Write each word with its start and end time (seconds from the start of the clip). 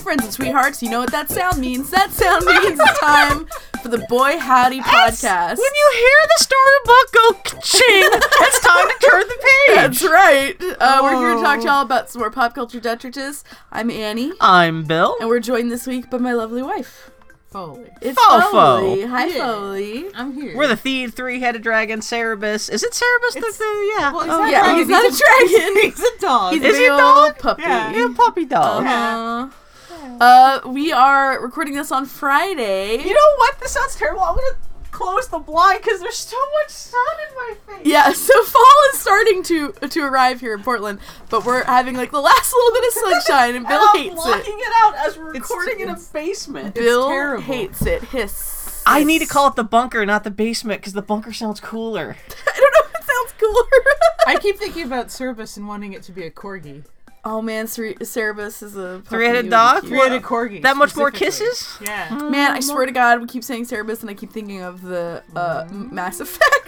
friends 0.00 0.24
and 0.24 0.32
sweethearts. 0.32 0.82
You 0.82 0.90
know 0.90 1.00
what 1.00 1.12
that 1.12 1.28
sound 1.30 1.58
means. 1.58 1.90
That 1.90 2.10
sound 2.10 2.44
means 2.46 2.78
it's 2.80 3.00
time 3.00 3.46
for 3.82 3.88
the 3.88 4.04
Boy 4.08 4.38
Howdy 4.38 4.80
podcast. 4.80 5.56
When 5.56 5.58
you 5.58 5.90
hear 5.94 6.26
the 6.26 6.44
storybook 6.44 7.12
go 7.12 7.60
ching, 7.60 8.10
it's 8.40 8.60
time 8.60 8.88
to 8.88 9.10
turn 9.10 9.22
the 9.28 9.38
page. 9.42 9.76
That's 9.76 10.02
right. 10.04 10.56
Uh, 10.80 11.00
We're 11.02 11.16
here 11.18 11.34
to 11.36 11.42
talk 11.42 11.60
to 11.60 11.66
y'all 11.66 11.82
about 11.82 12.10
some 12.10 12.20
more 12.20 12.30
pop 12.30 12.54
culture 12.54 12.80
detritus. 12.80 13.44
I'm 13.70 13.90
Annie, 13.90 14.32
I'm 14.40 14.84
Bill. 14.84 15.16
and 15.20 15.28
we're 15.28 15.40
joined 15.40 15.70
this 15.70 15.86
week 15.86 16.10
by 16.10 16.18
my 16.18 16.32
lovely 16.32 16.62
wife. 16.62 17.10
Foley. 17.50 17.90
It's 18.00 18.16
Fofo. 18.16 18.50
Foley. 18.52 19.02
Hi, 19.06 19.26
Yeah. 19.26 19.44
Foley. 19.46 20.04
I'm 20.14 20.32
here. 20.34 20.56
We're 20.56 20.68
the 20.68 20.76
thief, 20.76 21.14
three-headed 21.14 21.62
dragon, 21.62 21.98
Cerebus. 21.98 22.70
Is 22.70 22.84
it 22.84 22.92
Cerebus? 22.92 23.34
The, 23.34 23.40
the, 23.40 23.92
yeah. 23.98 24.12
Well, 24.12 24.22
he's 24.22 24.32
Oh, 24.32 24.38
not 24.38 24.50
yeah, 24.52 24.60
dragon, 24.62 24.76
he's 24.78 24.88
not 24.88 25.04
a 25.04 25.16
dragon. 25.18 25.82
He's 25.82 26.00
a 26.00 26.18
dog. 26.20 26.52
He's 26.54 26.62
Is 26.62 26.76
a 26.76 26.78
he 26.78 26.84
a 26.86 26.88
dog? 26.90 27.26
old 27.26 27.38
puppy. 27.40 27.62
Yeah. 27.62 27.92
yeah, 27.92 28.14
puppy 28.16 28.44
dog. 28.44 28.86
Uh-huh. 28.86 29.48
Uh, 30.02 30.60
we 30.66 30.92
are 30.92 31.40
recording 31.42 31.74
this 31.74 31.92
on 31.92 32.06
Friday. 32.06 32.92
you 33.02 33.14
know 33.14 33.34
what? 33.36 33.58
This 33.60 33.72
sounds 33.72 33.96
terrible. 33.96 34.22
I'm 34.22 34.34
gonna 34.36 34.56
close 34.90 35.28
the 35.28 35.38
blind 35.38 35.80
because 35.82 36.00
there's 36.00 36.16
so 36.16 36.36
much 36.62 36.70
sun 36.70 37.00
in 37.28 37.34
my 37.36 37.54
face. 37.76 37.86
Yeah, 37.86 38.12
so 38.12 38.42
fall 38.44 38.64
is 38.92 38.98
starting 39.00 39.42
to 39.44 39.72
to 39.72 40.00
arrive 40.02 40.40
here 40.40 40.54
in 40.54 40.62
Portland, 40.62 41.00
but 41.28 41.44
we're 41.44 41.64
having 41.64 41.96
like 41.96 42.10
the 42.10 42.20
last 42.20 42.52
little 42.52 42.72
bit 42.80 42.88
of 42.88 42.92
sunshine, 43.24 43.48
and 43.56 43.56
And 43.58 43.68
Bill 43.68 43.80
I'm 43.92 43.98
hates 43.98 44.14
blocking 44.14 44.58
it. 44.58 44.62
it. 44.62 44.72
out 44.82 44.94
as 44.96 45.16
we're 45.18 45.30
It's- 45.34 45.42
recording 45.50 45.80
in 45.80 45.90
a 45.90 45.98
basement. 46.12 46.74
Bill 46.74 47.08
terrible. 47.08 47.42
hates 47.42 47.82
it. 47.86 48.02
Hiss. 48.04 48.82
I 48.86 49.04
need 49.04 49.18
to 49.20 49.26
call 49.26 49.46
it 49.48 49.56
the 49.56 49.64
bunker, 49.64 50.04
not 50.06 50.24
the 50.24 50.30
basement, 50.30 50.80
because 50.80 50.94
the 50.94 51.02
bunker 51.02 51.32
sounds 51.34 51.60
cooler. 51.60 52.16
I 52.46 52.60
don't 52.60 52.72
know 52.72 52.90
if 52.90 53.00
it 53.00 53.06
sounds 53.06 53.34
cooler. 53.38 53.82
I 54.26 54.38
keep 54.40 54.56
thinking 54.58 54.84
about 54.84 55.10
service 55.10 55.56
and 55.58 55.68
wanting 55.68 55.92
it 55.92 56.02
to 56.04 56.12
be 56.12 56.24
a 56.24 56.30
corgi. 56.30 56.84
Oh 57.24 57.42
man, 57.42 57.66
Cer- 57.66 57.94
Cerebus 58.00 58.62
is 58.62 58.76
a. 58.76 59.00
Three-headed 59.02 59.36
It 59.36 59.38
would 59.38 59.44
be 59.46 59.50
dog? 59.50 59.80
cute. 59.80 59.90
Three-headed 59.90 60.22
corgi. 60.22 60.62
That 60.62 60.76
much 60.76 60.96
more 60.96 61.10
kisses? 61.10 61.76
Yeah. 61.80 62.14
Man, 62.30 62.52
I 62.52 62.60
swear 62.60 62.86
to 62.86 62.92
God, 62.92 63.20
we 63.20 63.26
keep 63.26 63.44
saying 63.44 63.66
Cerebus, 63.66 64.00
and 64.00 64.10
I 64.10 64.14
keep 64.14 64.32
thinking 64.32 64.62
of 64.62 64.82
the 64.82 65.22
uh, 65.36 65.66
Mass 65.70 66.20
Effect. 66.20 66.59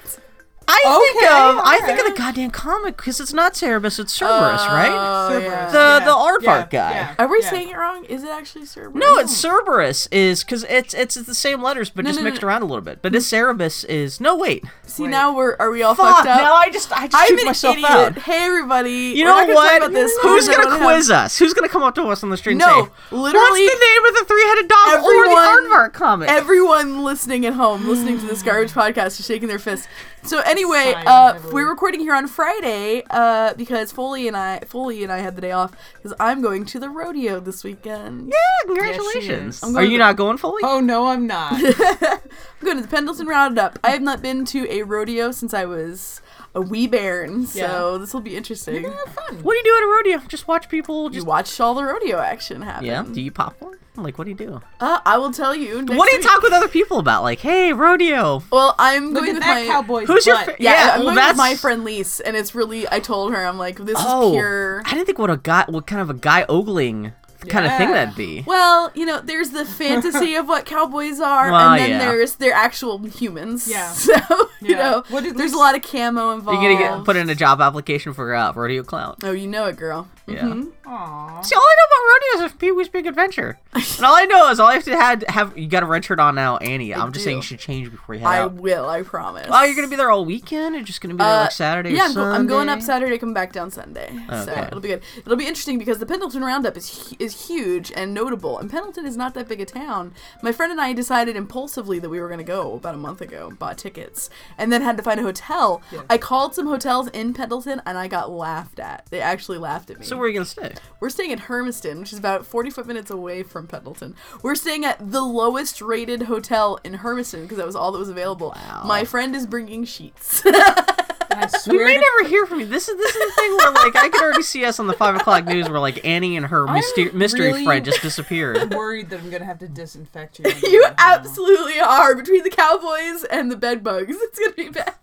I 0.73 0.99
think 0.99 1.17
Okay, 1.17 1.27
of 1.27 1.59
I 1.65 1.81
think 1.87 1.99
of 2.01 2.07
the 2.15 2.19
goddamn 2.19 2.51
comic 2.51 2.97
because 2.97 3.21
it's 3.21 3.33
not 3.33 3.55
Cerebus, 3.55 3.99
it's 3.99 4.13
Cerberus, 4.13 4.63
oh, 4.65 4.73
right? 4.73 4.91
Oh, 4.93 5.29
Cerberus. 5.31 5.73
yeah. 5.73 5.99
The- 5.99 6.05
the 6.05 6.11
aardvark 6.13 6.71
guy. 6.71 7.15
Are 7.19 7.29
we 7.29 7.41
yeah. 7.43 7.51
saying 7.51 7.69
it 7.71 7.77
wrong? 7.77 8.05
Is 8.07 8.23
it 8.25 8.31
actually 8.31 8.65
Cerebus? 8.65 8.95
No, 8.95 9.19
it's 9.19 9.33
Cerberus 9.37 10.09
is 10.11 10.43
because 10.45 10.65
it's 10.65 10.95
it's 10.95 11.15
the 11.15 11.35
same 11.35 11.63
letters 11.63 11.91
but 11.91 12.05
No, 12.05 12.11
just 12.11 12.21
no, 12.21 12.25
mixed 12.25 12.43
no. 12.43 12.49
around 12.49 12.63
a 12.63 12.67
little 12.67 12.81
bit. 12.83 13.01
But 13.03 13.13
this 13.13 13.31
Cerebus 13.31 13.85
is 13.87 14.21
no 14.21 14.37
wait. 14.37 14.65
See 14.87 15.05
Wait. 15.05 15.11
now 15.11 15.35
we're 15.35 15.57
are 15.59 15.71
we 15.71 15.83
all 15.83 15.95
Fuck! 15.95 16.17
fucked 16.17 16.29
up? 16.29 16.41
Now 16.41 16.55
I 16.55 16.71
just 16.71 16.91
I 16.93 17.07
just 17.09 17.31
I'm 17.33 17.39
an 17.39 17.45
myself 17.45 17.77
idiot. 17.77 17.91
out. 17.91 18.19
Hey 18.19 18.45
everybody. 18.45 18.91
You 19.17 19.25
know 19.25 19.35
what? 19.35 19.47
Talk 19.47 19.77
about 19.79 19.93
this 19.93 20.13
Who's 20.23 20.49
gonna 20.49 20.63
don't 20.65 20.73
have- 20.73 20.83
quiz 20.83 21.11
us? 21.11 21.39
Who's 21.39 21.55
gonna 21.55 21.69
come 21.69 21.83
up 21.83 21.95
to 21.97 22.03
us 22.05 22.23
on 22.23 22.31
the 22.31 22.37
street 22.37 22.57
No, 22.57 22.67
and 22.81 22.87
say, 22.87 23.17
literally- 23.17 23.67
"What's 23.67 23.75
the 23.75 23.87
name 23.87 24.05
of 24.07 24.15
the 24.15 24.25
three-headed 24.27 24.69
dog 24.69 25.03
or 25.03 25.25
the 25.29 25.35
aardvark 25.35 25.93
comic?" 25.93 26.29
Everyone 26.29 27.03
listening 27.05 27.47
at 27.47 27.55
home, 27.55 27.89
listening 27.89 28.19
to 28.21 28.27
this 28.27 28.43
garbage 28.43 28.73
podcast, 28.73 29.19
is 29.21 29.27
shaking 29.27 29.49
their 29.49 29.59
fists. 29.59 29.87
So 30.25 30.39
anyway, 30.41 30.93
Sighing 30.93 31.07
uh, 31.09 31.41
we're 31.53 31.69
recording 31.69 31.99
here 32.01 32.15
on 32.15 32.29
Friday 32.29 33.03
uh, 33.11 33.55
because 33.55 33.91
Foley 33.91 34.29
and 34.29 34.37
I, 34.37 34.61
Foley 34.61 35.03
and 35.03 35.13
I 35.13 35.19
had 35.19 35.35
the 35.35 35.43
day 35.43 35.51
off 35.51 35.73
because 35.97 36.15
I'm 36.21 36.41
going 36.41 36.65
to 36.67 36.79
the 36.79 36.89
rodeo 36.89 37.41
this 37.41 37.65
weekend. 37.65 38.29
yeah, 38.33 38.67
congratulations. 38.67 39.57
is. 39.57 39.63
I'm 39.65 39.77
Are 39.77 39.83
you 39.83 39.93
to- 39.93 39.99
not 39.99 40.17
going 40.17 40.37
Foley? 40.39 40.63
Oh 40.65 40.79
no, 40.81 41.09
I'm 41.09 41.27
not. 41.27 41.53
I'm 41.55 42.65
going 42.65 42.77
to 42.77 42.83
the 42.83 42.89
Pendleton 42.89 43.27
Roundup. 43.27 43.81
I 43.83 43.91
have 43.91 44.03
not 44.03 44.23
been 44.23 44.45
to 44.47 44.67
a 44.71 44.83
rodeo 44.83 45.33
since 45.33 45.53
I 45.53 45.65
was 45.65 46.22
a 46.55 46.61
wee 46.61 46.87
bairn, 46.87 47.47
so 47.47 47.59
Yeah. 47.95 47.99
this 47.99 48.13
will 48.13 48.21
be 48.21 48.37
interesting. 48.37 48.75
You're 48.75 48.83
gonna 48.85 48.97
Have 48.97 49.15
fun. 49.15 49.37
What 49.43 49.53
do 49.55 49.59
you 49.59 49.65
do 49.65 49.77
at 49.77 49.83
a 49.83 49.87
rodeo? 50.15 50.29
Just 50.29 50.47
watch 50.49 50.69
people. 50.69 51.05
You 51.05 51.11
Just 51.17 51.27
watched 51.27 51.61
all 51.61 51.75
the 51.75 51.85
rodeo 51.85 52.19
action 52.19 52.63
happen. 52.63 52.85
yeah. 52.87 53.03
Do 53.03 53.21
you 53.21 53.27
eat 53.29 53.35
popcorn? 53.35 53.79
Like, 53.95 54.17
what 54.17 54.25
do 54.25 54.31
you 54.31 54.37
do? 54.37 54.63
Uh, 54.81 55.01
I 55.05 55.19
will 55.19 55.33
tell 55.33 55.55
you. 55.55 55.83
Next 55.83 55.99
what 55.99 56.09
do 56.09 56.13
you 56.15 56.21
week. 56.23 56.27
talk 56.27 56.43
with 56.43 56.53
other 56.55 56.69
people 56.69 56.99
about? 56.99 57.23
Like, 57.23 57.41
hey, 57.41 57.75
rodeo. 57.75 58.43
Well, 58.51 58.75
I'm 58.79 59.13
Look 59.13 59.25
going 59.25 59.31
at 59.31 59.35
with 59.35 59.43
that 59.43 59.67
my 59.67 59.67
cowboy's 59.71 60.07
Who's 60.09 60.27
your 60.27 60.37
butt. 60.37 60.45
fa- 60.47 60.57
Yeah, 60.59 60.71
Yeah, 60.73 60.81
I'm 60.95 60.99
well, 61.01 61.03
going 61.09 61.17
that's- 61.17 61.33
with 61.33 61.37
my 61.37 61.55
friend 61.57 61.85
Lise, 61.85 62.21
and 62.21 62.35
it's 62.35 62.55
really. 62.55 62.87
I 62.91 63.01
told 63.01 63.35
her, 63.35 63.45
I'm 63.47 63.59
like, 63.59 63.77
this 63.85 63.99
Oh, 64.01 64.29
is 64.31 64.33
pure. 64.37 64.83
I 64.87 64.91
didn't 64.95 65.05
think 65.05 65.19
what 65.19 65.29
a 65.29 65.37
guy, 65.37 65.65
what 65.69 65.87
kind 65.87 66.01
of 66.01 66.09
a 66.09 66.15
guy 66.15 66.47
ogling 66.49 67.13
kind 67.49 67.67
of 67.67 67.77
thing 67.77 67.91
that'd 67.91 68.15
be. 68.15 68.43
Well, 68.47 68.91
you 68.95 69.07
know, 69.07 69.21
there's 69.21 69.51
the 69.51 69.65
fantasy 69.65 70.35
of 70.35 70.47
what 70.49 70.65
cowboys 70.67 71.21
are, 71.21 71.51
Well, 71.51 71.71
and 71.71 71.81
then 71.81 71.91
yeah. 71.91 71.99
there's 71.99 72.37
their 72.37 72.53
actual 72.55 72.99
humans. 73.07 73.69
Yeah. 73.69 73.93
So 74.03 74.15
you 74.61 74.77
know, 74.77 75.03
What 75.09 75.23
there's 75.25 75.35
Lise- 75.37 75.53
a 75.55 75.59
lot 75.59 75.75
of 75.75 75.83
camo 75.83 76.31
involved. 76.33 76.63
You're 76.63 76.73
gonna 76.79 76.97
get 76.99 77.05
put 77.05 77.17
in 77.17 77.29
a 77.29 77.35
job 77.35 77.61
application 77.61 78.13
for 78.15 78.33
uh, 78.35 78.53
rodeo 78.53 78.83
clown. 78.85 79.17
Oh, 79.25 79.33
you 79.33 79.47
know 79.49 79.67
it, 79.67 79.77
girl. 79.77 80.09
Yeah. 80.27 80.43
Mhm. 80.43 80.71
Aw. 80.87 81.41
See, 81.43 81.55
all 81.55 81.63
I 81.63 81.77
know 81.79 81.87
about 81.89 82.41
rodeo 82.41 82.47
is 82.47 82.53
Pee 82.59 82.71
Wee's 82.71 82.89
Big 82.89 83.07
Adventure, 83.07 83.59
and 83.75 84.05
all 84.05 84.15
I 84.17 84.25
know 84.25 84.51
is 84.51 84.61
all 84.61 84.69
I 84.69 84.75
have 84.75 84.85
to 84.85 84.97
have, 84.97 85.23
have 85.29 85.59
you 85.59 85.67
got 85.67 85.83
a 85.83 85.87
red 85.87 86.05
shirt 86.05 86.21
on 86.21 86.35
now, 86.37 86.59
Annie. 86.59 86.95
I'm 86.95 87.11
just 87.13 87.25
saying 87.25 87.39
you 87.39 87.43
should 87.43 87.59
change 87.59 87.91
before 87.91 88.15
you 88.15 88.21
head 88.21 88.29
I 88.29 88.39
out. 88.39 88.55
will. 88.55 88.89
I 88.89 89.03
promise. 89.03 89.47
Oh, 89.51 89.65
you're 89.65 89.75
gonna 89.75 89.89
be 89.89 89.97
there 89.97 90.11
all 90.11 90.25
weekend, 90.25 90.77
or 90.77 90.83
just 90.83 91.01
gonna 91.01 91.15
be 91.15 91.19
there 91.19 91.27
Uh, 91.27 91.41
like 91.43 91.53
Saturday? 91.53 91.91
Yeah, 91.93 92.07
I'm, 92.11 92.19
I'm 92.19 92.47
going 92.47 92.69
up 92.69 92.83
Saturday, 92.83 93.19
come 93.19 93.35
back 93.35 93.53
down 93.53 93.71
Sunday. 93.73 94.13
So 94.29 94.53
Okay. 94.53 94.63
it'll 94.63 94.81
be 94.81 94.89
good. 94.89 95.03
It'll 95.19 95.37
be 95.37 95.47
interesting 95.47 95.79
because 95.79 95.99
the 95.99 96.07
Pendleton 96.07 96.43
Roundup 96.45 96.77
is 96.77 97.15
is 97.19 97.49
huge 97.49 97.91
and 97.95 98.15
notable, 98.15 98.59
and 98.59 98.71
Pendleton 98.71 99.07
is 99.07 99.17
not 99.17 99.35
that 99.35 99.49
big 99.49 99.61
a 99.61 99.65
town. 99.67 100.13
My 100.43 100.53
friend 100.53 100.71
and 100.71 100.81
I 100.81 100.93
decided 100.93 101.37
impulsively 101.37 101.99
that 101.99 102.09
we 102.09 102.21
were 102.21 102.29
going 102.29 102.39
to 102.39 102.45
go 102.45 102.75
about 102.75 102.95
a 102.95 102.99
month 102.99 103.21
ago, 103.21 103.51
bought 103.59 103.79
tickets, 103.79 104.31
and 104.57 104.73
then 104.73 104.83
had 104.83 104.97
to 104.99 105.03
find 105.03 105.19
a 105.19 105.23
hotel. 105.25 105.83
I 106.09 106.17
called 106.19 106.55
some 106.55 106.67
hotels 106.67 107.09
in 107.09 107.35
Pendleton, 107.35 107.83
and 107.85 107.99
I 107.99 108.07
got 108.09 108.31
laughed 108.31 108.79
at. 108.79 109.07
They 109.11 109.21
actually 109.21 109.59
laughed 109.59 109.91
at 109.91 109.99
me. 109.99 110.07
So 110.13 110.19
where 110.19 110.27
are 110.27 110.29
you 110.29 110.35
gonna 110.35 110.45
stay? 110.45 110.75
We're 111.01 111.09
staying 111.09 111.33
at 111.33 111.41
Hermiston, 111.41 112.01
which 112.01 112.13
is 112.13 112.19
about 112.19 112.45
45 112.45 112.87
minutes 112.87 113.11
away 113.11 113.43
from 113.43 113.67
Pendleton. 113.67 114.15
We're 114.43 114.55
staying 114.55 114.85
at 114.85 115.11
the 115.11 115.23
lowest 115.23 115.81
rated 115.81 116.25
hotel 116.25 116.79
in 116.85 116.93
Hermiston 116.95 117.43
because 117.43 117.57
that 117.57 117.65
was 117.67 117.75
all 117.75 117.93
that 117.93 117.99
was 117.99 118.11
available. 118.11 118.53
Wow. 118.55 118.83
My 118.85 119.05
friend 119.05 119.35
is 119.35 119.47
bringing 119.47 119.85
sheets. 119.87 120.43
I 120.47 121.47
We 121.53 121.59
swear 121.61 121.87
may 121.87 121.95
to- 121.95 122.01
never 122.01 122.29
hear 122.29 122.45
from 122.45 122.61
you. 122.61 122.67
This 122.67 122.89
is 122.91 122.97
this 122.99 123.17
is 123.17 123.27
the 123.27 123.33
thing 123.41 123.57
where 123.57 123.71
like 123.73 123.97
I 123.97 124.11
could 124.11 124.21
already 124.21 124.43
see 124.43 124.67
us 124.67 124.79
on 124.79 124.87
the 124.87 124.93
five 124.93 125.17
o'clock 125.17 125.47
news 125.47 125.67
where 125.67 125.81
like 125.81 126.05
Annie 126.05 126.37
and 126.37 126.45
her 126.45 126.69
I'm 126.69 126.83
myster- 126.83 127.15
mystery 127.15 127.47
really- 127.47 127.65
friend 127.65 127.83
just 127.87 128.03
disappeared. 128.03 128.59
I'm 128.59 128.69
worried 128.77 129.09
that 129.09 129.21
I'm 129.21 129.31
gonna 129.31 129.47
have 129.47 129.59
to 129.61 129.69
disinfect 129.69 130.41
you. 130.41 130.53
you 130.63 130.85
absolutely 130.99 131.81
are. 131.81 132.15
Between 132.15 132.43
the 132.45 132.51
Cowboys 132.51 133.25
and 133.31 133.51
the 133.51 133.57
bed 133.57 133.83
bugs, 133.83 134.15
it's 134.15 134.39
going 134.39 134.51
to 134.51 134.57
be 134.57 134.69
bad. 134.69 134.95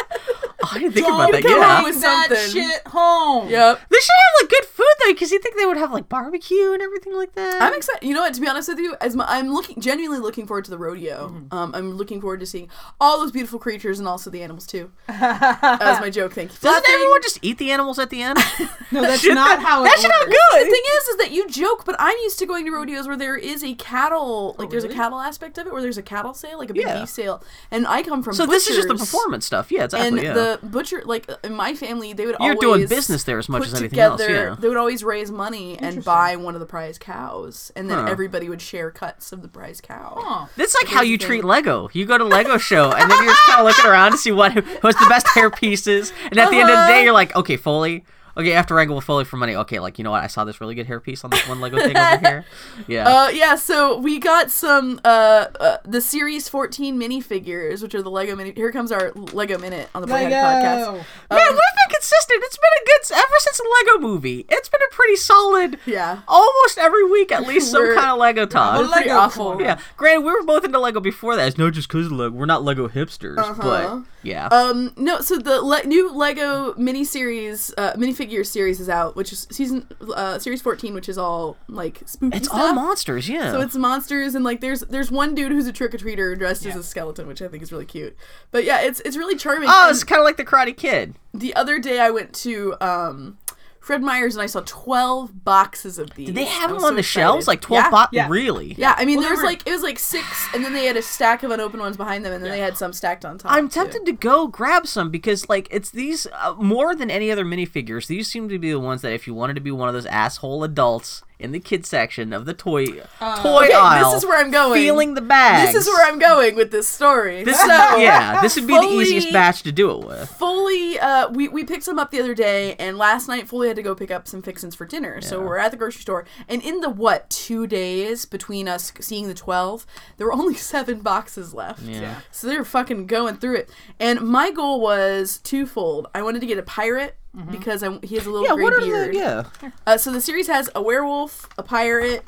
Oh, 0.61 0.71
I 0.73 0.79
didn't 0.79 0.93
think 0.93 1.05
Don't 1.07 1.15
about 1.15 1.31
that. 1.31 1.41
come 1.41 1.51
Yeah, 1.61 1.81
bring 1.81 1.93
with 1.93 2.01
that 2.01 2.27
something. 2.29 2.51
shit 2.63 2.87
home. 2.87 3.49
Yep. 3.49 3.79
they 3.89 3.97
should 3.97 4.11
have 4.11 4.41
like 4.43 4.49
good 4.49 4.65
food 4.65 4.85
though, 5.05 5.13
because 5.13 5.31
you 5.31 5.39
think 5.39 5.57
they 5.57 5.65
would 5.65 5.77
have 5.77 5.93
like 5.93 6.09
barbecue 6.09 6.73
and 6.73 6.81
everything 6.81 7.15
like 7.15 7.33
that. 7.35 7.61
I'm 7.61 7.73
excited. 7.73 8.05
You 8.05 8.13
know 8.13 8.21
what? 8.21 8.33
To 8.33 8.41
be 8.41 8.47
honest 8.47 8.67
with 8.67 8.77
you, 8.79 8.95
as 8.99 9.15
my, 9.15 9.23
I'm 9.27 9.53
looking 9.53 9.79
genuinely 9.79 10.21
looking 10.21 10.45
forward 10.45 10.65
to 10.65 10.71
the 10.71 10.77
rodeo. 10.77 11.29
Mm-hmm. 11.29 11.53
Um, 11.57 11.73
I'm 11.73 11.91
looking 11.93 12.19
forward 12.19 12.41
to 12.41 12.45
seeing 12.45 12.69
all 12.99 13.19
those 13.19 13.31
beautiful 13.31 13.57
creatures 13.57 13.99
and 13.99 14.07
also 14.07 14.29
the 14.29 14.43
animals 14.43 14.67
too. 14.67 14.91
that 15.07 15.79
was 15.79 16.01
my 16.01 16.09
joke. 16.09 16.33
Thank 16.33 16.51
you. 16.51 16.57
Doesn't 16.59 16.83
Flapping. 16.83 16.93
everyone 16.93 17.21
just 17.21 17.39
eat 17.41 17.57
the 17.57 17.71
animals 17.71 17.97
at 17.97 18.09
the 18.09 18.21
end? 18.21 18.37
No, 18.91 19.03
that's 19.03 19.21
Should 19.21 19.35
not 19.35 19.59
that- 19.59 19.63
how 19.63 19.83
it 19.83 19.85
that 19.85 19.99
should 19.99 20.09
not 20.09 20.25
good. 20.25 20.65
The 20.65 20.71
thing 20.71 20.81
is, 20.97 21.07
is 21.09 21.17
that 21.17 21.29
you 21.29 21.47
joke, 21.47 21.85
but 21.85 21.95
I'm 21.99 22.17
used 22.23 22.39
to 22.39 22.47
going 22.47 22.65
to 22.65 22.71
rodeos 22.71 23.07
where 23.07 23.15
there 23.15 23.35
is 23.37 23.63
a 23.63 23.75
cattle, 23.75 24.55
like 24.57 24.71
there's 24.71 24.83
a 24.83 24.89
cattle 24.89 25.19
aspect 25.19 25.59
of 25.59 25.67
it, 25.67 25.73
where 25.73 25.81
there's 25.83 25.99
a 25.99 26.01
cattle 26.01 26.33
sale, 26.33 26.57
like 26.57 26.71
a 26.71 26.73
big 26.73 26.87
Oh, 26.87 26.89
Yeah. 26.89 26.99
beef 27.01 27.09
sale, 27.09 27.43
and 27.69 27.85
I 27.85 28.01
come 28.01 28.23
from. 28.23 28.33
so 28.33 28.47
this 28.47 28.67
is 28.67 28.75
just 28.77 28.87
the 28.87 28.95
performance 28.95 29.45
stuff. 29.45 29.71
Yeah, 29.71 29.87
And 29.95 30.08
exactly. 30.17 30.41
yeah. 30.41 30.57
the 30.61 30.67
butcher, 30.67 31.01
like 31.05 31.29
in 31.43 31.53
my 31.53 31.75
family, 31.75 32.13
they 32.13 32.25
would 32.25 32.35
You're 32.39 32.53
always 32.53 32.59
doing 32.59 32.87
business 32.87 33.23
there 33.23 33.37
as 33.37 33.47
much 33.49 33.59
put 33.59 33.67
as 33.67 33.73
anything 33.75 33.89
together, 33.91 34.23
else. 34.23 34.57
Yeah. 34.57 34.61
They 34.61 34.67
would 34.67 34.77
always 34.77 35.03
raise 35.03 35.29
money 35.31 35.77
and 35.77 36.03
buy 36.03 36.35
one 36.35 36.53
of 36.55 36.59
the 36.59 36.65
prize 36.65 36.97
cows, 36.97 37.71
and 37.75 37.89
then 37.89 37.99
Huh. 38.05 38.11
everybody 38.11 38.49
would 38.49 38.61
share 38.61 38.89
cuts 38.91 39.31
of 39.31 39.41
the 39.41 39.47
prize 39.47 39.81
cow. 39.81 40.15
Huh. 40.19 40.45
That's 40.55 40.75
like 40.81 40.91
how 40.91 41.01
you 41.01 41.17
the 41.17 41.25
treat. 41.25 41.43
Lego. 41.43 41.89
You 41.93 42.05
go 42.05 42.17
to 42.17 42.23
Lego 42.25 42.57
show 42.57 42.91
and 42.91 43.09
then 43.11 43.23
you're 43.23 43.33
just 43.33 43.43
kind 43.45 43.59
of 43.59 43.65
looking 43.65 43.85
around 43.89 44.11
to 44.13 44.17
see 44.17 44.31
what 44.31 44.53
what's 44.81 44.99
the 44.99 45.07
best 45.09 45.27
hair 45.29 45.49
pieces. 45.49 46.11
And 46.31 46.37
at 46.39 46.49
the 46.49 46.55
end 46.57 46.69
of 46.69 46.75
the 46.75 46.81
Uh-huh. 46.81 46.87
day, 46.87 47.03
you're 47.03 47.13
like, 47.13 47.35
okay, 47.35 47.57
Foley. 47.57 48.03
Okay, 48.39 48.53
after 48.53 48.73
wrangle 48.73 48.95
with 48.95 49.03
Foley 49.03 49.25
for 49.25 49.35
money. 49.35 49.53
Okay, 49.53 49.79
like 49.79 49.97
you 49.97 50.03
know 50.05 50.11
what? 50.11 50.23
I 50.23 50.27
saw 50.27 50.45
this 50.45 50.61
really 50.61 50.73
good 50.73 50.85
hair 50.87 51.01
piece 51.01 51.25
on 51.25 51.29
this 51.29 51.45
one 51.47 51.59
Lego 51.59 51.77
thing 51.77 51.97
over 51.97 52.17
here. 52.17 52.45
Yeah. 52.87 53.07
Uh, 53.07 53.27
yeah, 53.29 53.55
so 53.55 53.97
we 53.99 54.17
got 54.19 54.49
some 54.49 55.01
uh, 55.03 55.47
uh 55.59 55.77
the 55.83 55.99
Series 55.99 56.47
14 56.47 56.97
minifigures, 56.97 57.81
which 57.81 57.93
are 57.93 58.01
the 58.01 58.09
Lego 58.09 58.35
mini. 58.37 58.53
Here 58.53 58.71
comes 58.71 58.91
our 58.93 59.11
Lego 59.11 59.57
minute 59.57 59.89
on 59.93 60.01
the 60.01 60.07
Boy 60.07 60.23
Howdy 60.23 60.33
podcast. 60.33 60.79
Lego. 60.79 60.91
Man, 60.93 61.47
we've 61.49 61.59
been 61.59 61.91
consistent. 61.91 62.43
It's 62.43 62.57
been 62.57 62.69
a 62.81 62.85
good 62.85 63.17
ever 63.17 63.35
since 63.39 63.57
the 63.57 63.83
Lego 63.85 64.07
movie. 64.07 64.45
It's 64.49 64.69
been 64.69 64.81
a 64.89 64.93
pretty 64.95 65.17
solid. 65.17 65.77
Yeah. 65.85 66.21
Almost 66.27 66.77
every 66.77 67.03
week, 67.11 67.31
at 67.33 67.45
least 67.45 67.71
some 67.71 67.93
kind 67.93 68.09
of 68.11 68.17
Lego 68.19 68.45
talk. 68.45 68.79
We're 68.79 68.87
pretty 68.87 69.09
Lego 69.09 69.19
awful. 69.19 69.61
Yeah, 69.61 69.79
granted, 69.97 70.21
we 70.25 70.31
were 70.31 70.43
both 70.43 70.63
into 70.63 70.79
Lego 70.79 71.01
before 71.01 71.35
that. 71.35 71.47
It's 71.47 71.57
not 71.57 71.73
just 71.73 71.89
because 71.89 72.05
of 72.05 72.13
Lego. 72.13 72.33
We're 72.35 72.45
not 72.45 72.63
Lego 72.63 72.87
hipsters, 72.87 73.37
Uh-huh. 73.37 73.61
but 73.61 74.03
yeah. 74.23 74.47
Um, 74.47 74.93
no, 74.97 75.21
so 75.21 75.37
the 75.37 75.61
le- 75.61 75.83
new 75.83 76.11
Lego 76.13 76.73
miniseries, 76.73 77.73
uh, 77.77 77.93
minifigure 77.93 78.45
series 78.45 78.79
is 78.79 78.89
out, 78.89 79.15
which 79.15 79.31
is 79.31 79.47
season, 79.51 79.87
uh, 80.15 80.39
series 80.39 80.61
14, 80.61 80.93
which 80.93 81.07
is 81.09 81.17
all, 81.17 81.57
like, 81.67 82.01
spooky 82.05 82.37
it's 82.37 82.47
stuff. 82.47 82.59
all 82.59 82.73
monsters, 82.73 83.29
yeah. 83.29 83.51
So 83.51 83.61
it's 83.61 83.75
monsters 83.75 84.35
and 84.35 84.43
like 84.43 84.61
there's 84.61 84.81
there's 84.81 85.11
one 85.11 85.35
dude 85.35 85.51
who's 85.51 85.67
a 85.67 85.73
trick 85.73 85.93
or 85.93 85.97
treater 85.97 86.37
dressed 86.37 86.65
as 86.65 86.75
a 86.75 86.83
skeleton, 86.83 87.27
which 87.27 87.41
I 87.41 87.47
think 87.47 87.63
is 87.63 87.71
really 87.71 87.85
cute. 87.85 88.15
But 88.51 88.63
yeah, 88.65 88.81
it's 88.81 88.99
it's 89.01 89.15
really 89.17 89.35
charming. 89.35 89.69
oh, 89.71 89.83
And 89.87 89.91
it's 89.95 90.03
kind 90.03 90.19
of 90.19 90.25
like 90.25 90.37
the 90.37 90.45
Karate 90.45 90.75
Kid. 90.75 91.15
the 91.33 91.55
other 91.55 91.79
day 91.79 91.99
I 91.99 92.09
went 92.09 92.33
to 92.35 92.75
um 92.81 93.37
Fred 93.79 94.01
Meyer's 94.01 94.35
and 94.35 94.41
I 94.43 94.45
saw 94.45 94.61
12 94.65 95.43
boxes 95.43 95.97
of 95.97 96.13
these. 96.15 96.27
Did 96.27 96.35
they 96.35 96.45
have 96.45 96.69
I 96.71 96.73
them 96.73 96.83
on 96.83 96.91
so 96.91 96.95
the 96.95 97.03
shelves? 97.03 97.47
Like 97.47 97.61
12 97.61 97.83
yeah. 97.85 97.89
boxes? 97.89 98.15
Yeah. 98.15 98.27
Really? 98.29 98.75
Yeah, 98.77 98.93
I 98.97 99.05
mean, 99.05 99.17
Well, 99.17 99.23
there 99.23 99.31
was 99.31 99.39
were- 99.39 99.45
like 99.45 99.65
it 99.65 99.71
was 99.71 99.81
like 99.83 99.97
six, 99.99 100.25
and 100.53 100.63
then 100.63 100.73
they 100.73 100.85
had 100.85 100.97
a 100.97 101.01
stack 101.01 101.43
of 101.43 101.51
unopened 101.51 101.81
ones 101.81 101.97
behind 101.97 102.23
them, 102.25 102.33
and 102.33 102.43
then 102.43 102.51
they 102.51 102.59
had 102.59 102.77
some 102.77 102.93
stacked 102.93 103.25
on 103.25 103.37
top. 103.37 103.51
I'm 103.51 103.67
too. 103.69 103.79
tempted 103.81 104.05
to 104.05 104.11
go 104.13 104.47
grab 104.47 104.85
some 104.85 105.09
because, 105.09 105.49
like, 105.49 105.67
it's 105.71 105.89
these 105.91 106.27
uh, 106.33 106.53
more 106.59 106.93
than 106.95 107.09
any 107.09 107.31
other 107.31 107.45
minifigures. 107.45 108.07
These 108.07 108.27
seem 108.29 108.49
to 108.49 108.59
be 108.59 108.71
the 108.71 108.79
ones 108.79 109.01
that 109.01 109.13
if 109.13 109.25
you 109.27 109.33
wanted 109.33 109.55
to 109.55 109.61
be 109.61 109.71
one 109.71 109.87
of 109.87 109.93
those 109.93 110.05
asshole 110.07 110.63
adults 110.63 111.23
in 111.39 111.53
the 111.53 111.59
kids 111.59 111.87
section 111.87 112.33
of 112.33 112.45
the 112.45 112.53
toy 112.53 112.85
toy 112.85 113.01
Uh, 113.21 113.59
Okay, 113.63 113.73
aisle, 113.73 114.11
this 114.11 114.23
is 114.23 114.27
where 114.27 114.37
I'm 114.37 114.51
going. 114.51 114.73
feeling 114.73 115.13
the 115.13 115.21
bags. 115.21 115.73
This 115.73 115.83
is 115.83 115.87
where 115.87 116.05
I'm 116.05 116.19
going 116.19 116.55
with 116.55 116.71
this 116.71 116.87
story. 116.87 117.43
This 117.45 117.57
so, 117.59 117.67
yeah, 117.67 118.41
this 118.41 118.55
would 118.57 118.67
be 118.67 118.73
the 118.77 118.85
easiest 118.85 119.31
batch 119.31 119.63
to 119.63 119.71
do 119.71 119.91
it 119.91 120.05
with. 120.05 120.29
Foley, 120.31 120.99
uh, 120.99 121.29
we, 121.29 121.47
we 121.47 121.63
picked 121.63 121.83
some 121.83 121.97
up 121.97 122.11
the 122.11 122.19
other 122.19 122.35
day, 122.35 122.75
and 122.75 122.97
last 122.97 123.27
night 123.27 123.47
Foley 123.47 123.67
had 123.67 123.77
to 123.77 123.83
go 123.83 123.95
pick 123.95 124.11
up 124.11 124.27
some 124.27 124.41
fixins 124.41 124.75
for 124.75 124.85
dinner. 124.85 125.21
So 125.21 125.41
we're 125.41 125.57
at 125.57 125.71
the 125.71 125.77
grocery 125.77 126.01
store, 126.01 126.25
and 126.47 126.61
in 126.61 126.81
the 126.81 126.89
what 126.89 127.29
two 127.29 127.65
days 127.67 128.25
between 128.25 128.67
us 128.67 128.91
seeing 128.99 129.27
the 129.27 129.33
twelve, 129.33 129.85
there 130.17 130.27
were 130.27 130.33
only 130.33 130.53
seven 130.73 130.99
boxes 130.99 131.53
left. 131.53 131.81
Yeah. 131.83 132.21
So 132.31 132.47
they 132.47 132.57
were 132.57 132.65
fucking 132.65 133.07
going 133.07 133.37
through 133.37 133.55
it, 133.55 133.69
and 133.99 134.19
my 134.21 134.51
goal 134.51 134.81
was 134.81 135.37
twofold. 135.37 136.07
I 136.13 136.21
wanted 136.21 136.41
to 136.41 136.47
get 136.47 136.57
a 136.57 136.63
pirate. 136.63 137.15
Because 137.51 137.83
I, 137.83 137.99
he 138.03 138.15
has 138.15 138.25
a 138.25 138.29
little 138.31 138.45
Yeah, 138.47 138.55
gray 138.55 138.63
what 138.63 138.73
are 138.73 138.79
beard. 138.79 139.13
the 139.13 139.17
yeah? 139.17 139.43
Uh, 139.85 139.97
so 139.97 140.11
the 140.11 140.19
series 140.21 140.47
has 140.47 140.69
a 140.75 140.81
werewolf, 140.81 141.47
a 141.57 141.63
pirate. 141.63 142.23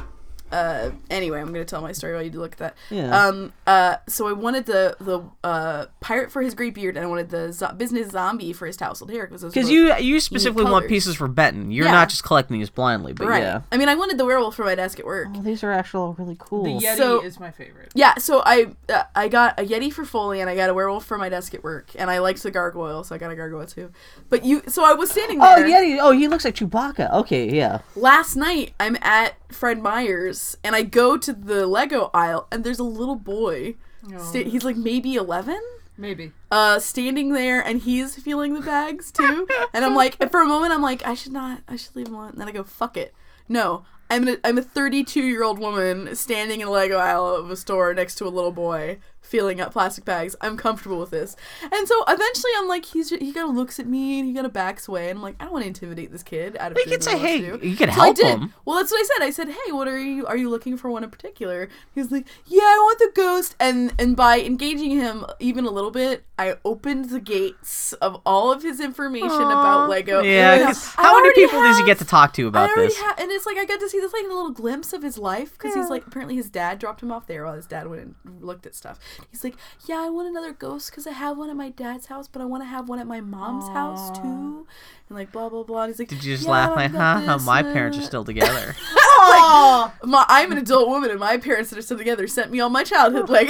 Uh, 0.51 0.91
anyway, 1.09 1.39
I'm 1.39 1.47
gonna 1.47 1.65
tell 1.65 1.81
my 1.81 1.91
story 1.91 2.13
while 2.13 2.21
you 2.23 2.31
look 2.31 2.53
at 2.53 2.57
that. 2.59 2.77
Yeah. 2.89 3.25
Um. 3.25 3.53
Uh. 3.65 3.97
So 4.07 4.27
I 4.27 4.33
wanted 4.33 4.65
the 4.65 4.95
the 4.99 5.21
uh 5.43 5.85
pirate 5.99 6.31
for 6.31 6.41
his 6.41 6.53
gray 6.53 6.69
beard, 6.69 6.97
and 6.97 7.05
I 7.05 7.07
wanted 7.09 7.29
the 7.29 7.51
zo- 7.53 7.73
business 7.73 8.09
zombie 8.11 8.53
for 8.53 8.65
his 8.67 8.75
tousled 8.77 9.09
hair 9.11 9.27
because 9.27 9.43
Because 9.43 9.69
you 9.69 9.93
you 9.95 10.19
specifically 10.19 10.65
want 10.65 10.87
pieces 10.87 11.15
for 11.15 11.27
Benton. 11.27 11.71
You're 11.71 11.85
Yeah. 11.85 11.91
not 11.93 12.09
just 12.09 12.23
collecting 12.23 12.59
these 12.59 12.69
blindly, 12.69 13.13
but 13.13 13.27
right. 13.27 13.41
yeah. 13.43 13.61
I 13.71 13.77
mean, 13.77 13.89
I 13.89 13.95
wanted 13.95 14.17
the 14.17 14.25
werewolf 14.25 14.55
for 14.55 14.65
my 14.65 14.75
desk 14.75 14.99
at 14.99 15.05
work. 15.05 15.29
Oh, 15.35 15.41
these 15.41 15.63
are 15.63 15.71
actually 15.71 16.15
really 16.17 16.35
cool. 16.39 16.63
The 16.63 16.85
Yeti 16.85 16.97
So- 16.97 17.21
is 17.23 17.39
my 17.39 17.51
favorite. 17.51 17.91
Yeah, 17.95 18.15
so 18.17 18.41
I 18.45 18.67
uh, 18.89 19.03
I 19.15 19.27
got 19.27 19.59
a 19.59 19.63
Yeti 19.63 19.91
for 19.91 20.05
Foley 20.05 20.41
and 20.41 20.49
I 20.49 20.55
got 20.55 20.69
a 20.69 20.73
werewolf 20.73 21.05
for 21.05 21.17
my 21.17 21.29
desk 21.29 21.53
at 21.53 21.63
work 21.63 21.89
and 21.95 22.09
I 22.09 22.19
liked 22.19 22.41
the 22.43 22.51
gargoyle, 22.51 23.03
so 23.03 23.13
I 23.15 23.17
got 23.17 23.31
a 23.31 23.35
gargoyle 23.35 23.65
too. 23.65 23.91
But 24.29 24.45
you, 24.45 24.63
so 24.67 24.83
I 24.83 24.93
was 24.93 25.11
standing 25.11 25.39
there. 25.39 25.57
Oh, 25.57 25.61
Yeti. 25.61 25.97
Oh, 26.01 26.11
he 26.11 26.27
looks 26.27 26.45
like 26.45 26.55
Chewbacca. 26.55 27.11
Okay, 27.21 27.49
yeah. 27.55 27.79
Last 27.95 28.35
night 28.35 28.73
I'm 28.79 28.97
at 29.01 29.35
Fred 29.53 29.81
Meyer's 29.81 30.57
and 30.63 30.75
I 30.75 30.83
go 30.83 31.17
to 31.17 31.33
the 31.33 31.67
Lego 31.67 32.09
aisle 32.13 32.47
and 32.51 32.63
there's 32.63 32.79
a 32.79 32.83
little 32.83 33.15
boy. 33.15 33.75
Sta- 34.19 34.49
he's 34.49 34.63
like 34.63 34.75
maybe 34.77 35.15
11 35.15 35.59
Maybe. 35.97 36.31
uh 36.49 36.79
standing 36.79 37.33
there 37.33 37.59
and 37.61 37.81
he's 37.81 38.15
feeling 38.15 38.53
the 38.55 38.61
bags 38.61 39.11
too. 39.11 39.47
And 39.73 39.85
i'm 39.85 39.95
like 39.95 40.17
for 40.31 40.41
a 40.41 40.45
moment 40.47 40.73
i'm 40.73 40.81
like 40.81 41.05
i 41.05 41.13
should 41.13 41.33
not 41.33 41.61
i 41.67 41.75
should 41.75 41.95
leave 41.95 42.07
him 42.07 42.15
alone. 42.15 42.29
And 42.31 42.39
then 42.41 42.47
i 42.47 42.51
go 42.51 42.63
fuck 42.63 42.97
it. 42.97 43.13
No 43.47 43.85
i'm 44.09 44.27
a, 44.27 44.37
I'm 44.43 44.57
a 44.57 44.61
32 44.63 45.21
year 45.21 45.43
old 45.43 45.59
woman 45.59 46.15
standing 46.15 46.61
in 46.61 46.67
a 46.67 46.71
lego 46.71 46.97
aisle 46.97 47.27
of 47.27 47.51
a 47.51 47.55
store 47.55 47.93
next 47.93 48.15
to 48.15 48.25
a 48.25 48.29
little 48.29 48.51
boy 48.51 48.97
feeling 49.31 49.61
up 49.61 49.71
plastic 49.71 50.03
bags 50.03 50.35
i'm 50.41 50.57
comfortable 50.57 50.99
with 50.99 51.09
this 51.09 51.35
and 51.61 51.87
so 51.87 52.03
eventually 52.07 52.51
i'm 52.57 52.67
like 52.67 52.83
he's 52.85 53.09
he 53.09 53.31
kind 53.31 53.49
of 53.49 53.55
looks 53.55 53.79
at 53.79 53.87
me 53.87 54.19
and 54.19 54.27
he 54.27 54.33
kind 54.33 54.45
of 54.45 54.51
backs 54.53 54.87
away 54.89 55.09
and 55.09 55.17
i'm 55.19 55.23
like 55.23 55.35
i 55.39 55.43
don't 55.45 55.53
want 55.53 55.63
to 55.63 55.67
intimidate 55.67 56.11
this 56.11 56.21
kid 56.23 56.57
out 56.59 56.71
of 56.73 56.77
You 56.77 56.83
could 56.83 56.99
doing 57.01 57.01
say, 57.01 57.17
hey, 57.17 57.41
wants 57.49 57.57
to 57.57 57.63
do. 57.63 57.67
you 57.69 57.75
could 57.77 57.89
So 57.93 58.01
help 58.01 58.17
him. 58.19 58.53
Well, 58.65 58.77
that's 58.77 58.91
what 58.91 58.99
I 58.99 59.03
said. 59.03 59.25
I 59.25 59.29
said, 59.31 59.47
"Hey, 59.49 59.71
what 59.71 59.87
are 59.87 59.97
you? 59.99 60.25
Are 60.25 60.35
you 60.37 60.49
looking 60.49 60.75
for 60.77 60.89
one 60.89 61.03
in 61.03 61.09
particular?" 61.09 61.69
He 61.93 61.99
was 62.01 62.11
like, 62.11 62.25
"Yeah, 62.45 62.61
I 62.63 62.77
want 62.81 62.99
the 62.99 63.11
ghost." 63.15 63.55
And 63.59 63.93
and 63.99 64.15
by 64.15 64.39
engaging 64.41 64.91
him 64.91 65.25
even 65.39 65.65
a 65.65 65.69
little 65.71 65.91
bit, 65.91 66.23
I 66.39 66.55
opened 66.65 67.09
the 67.09 67.19
gates 67.19 67.93
of 67.93 68.19
all 68.25 68.51
of 68.51 68.63
his 68.63 68.79
information 68.79 69.29
about 69.29 69.89
Lego. 69.89 70.21
Yeah. 70.21 70.53
And 70.55 70.65
'cause 70.65 70.93
I 70.97 71.01
How 71.03 71.13
many 71.21 71.33
people 71.33 71.61
does 71.61 71.77
he 71.77 71.85
get 71.85 71.97
to 71.99 72.05
talk 72.05 72.33
to 72.33 72.47
about 72.47 72.75
this? 72.75 72.97
ha- 72.97 73.15
and 73.17 73.31
it's 73.31 73.45
like 73.45 73.57
I 73.57 73.65
got 73.65 73.79
to 73.79 73.89
see 73.89 73.99
this 73.99 74.13
like 74.13 74.25
a 74.25 74.27
little 74.27 74.51
glimpse 74.51 74.93
of 74.93 75.01
his 75.03 75.17
life 75.17 75.53
because 75.57 75.73
he's 75.75 75.89
like 75.89 76.05
apparently 76.07 76.35
his 76.35 76.49
dad 76.49 76.79
dropped 76.79 77.01
him 77.03 77.11
off 77.11 77.27
there 77.27 77.45
while 77.45 77.55
his 77.55 77.67
dad 77.67 77.87
went 77.87 78.01
and 78.01 78.15
looked 78.41 78.65
at 78.65 78.75
stuff. 78.75 78.99
He's 79.29 79.43
like, 79.43 79.55
"Yeah, 79.87 80.01
I 80.01 80.09
want 80.09 80.27
another 80.29 80.53
ghost 80.53 80.89
because 80.89 81.05
I 81.05 81.11
have 81.11 81.37
one 81.37 81.49
at 81.49 81.55
my 81.55 81.69
dad's 81.69 82.07
house, 82.07 82.27
but 82.27 82.41
I 82.41 82.45
want 82.45 82.63
to 82.63 82.67
have 82.67 82.89
one 82.89 82.99
at 82.99 83.07
my 83.07 83.21
mom's 83.21 83.67
house 83.69 84.09
too." 84.17 84.65
And 85.09 85.17
like 85.17 85.31
blah 85.31 85.49
blah 85.49 85.63
blah. 85.63 85.83
And 85.83 85.91
he's 85.91 85.99
like, 85.99 86.07
Did 86.09 86.23
you 86.23 86.33
just 86.35 86.45
"Yeah, 86.45 86.51
laugh 86.51 86.69
I've 86.71 86.93
like, 86.93 87.01
huh? 87.25 87.33
this, 87.37 87.45
My 87.45 87.59
uh, 87.61 87.73
parents 87.73 87.97
are 87.97 88.01
still 88.01 88.25
together. 88.25 88.75
Oh, 89.23 89.93
my, 90.03 90.25
I'm 90.27 90.51
an 90.51 90.57
adult 90.57 90.87
woman, 90.89 91.11
and 91.11 91.19
my 91.19 91.37
parents 91.37 91.69
that 91.69 91.77
are 91.77 91.81
still 91.83 91.97
together 91.97 92.25
sent 92.27 92.51
me 92.51 92.59
all 92.59 92.69
my 92.69 92.83
childhood 92.83 93.29
like, 93.29 93.49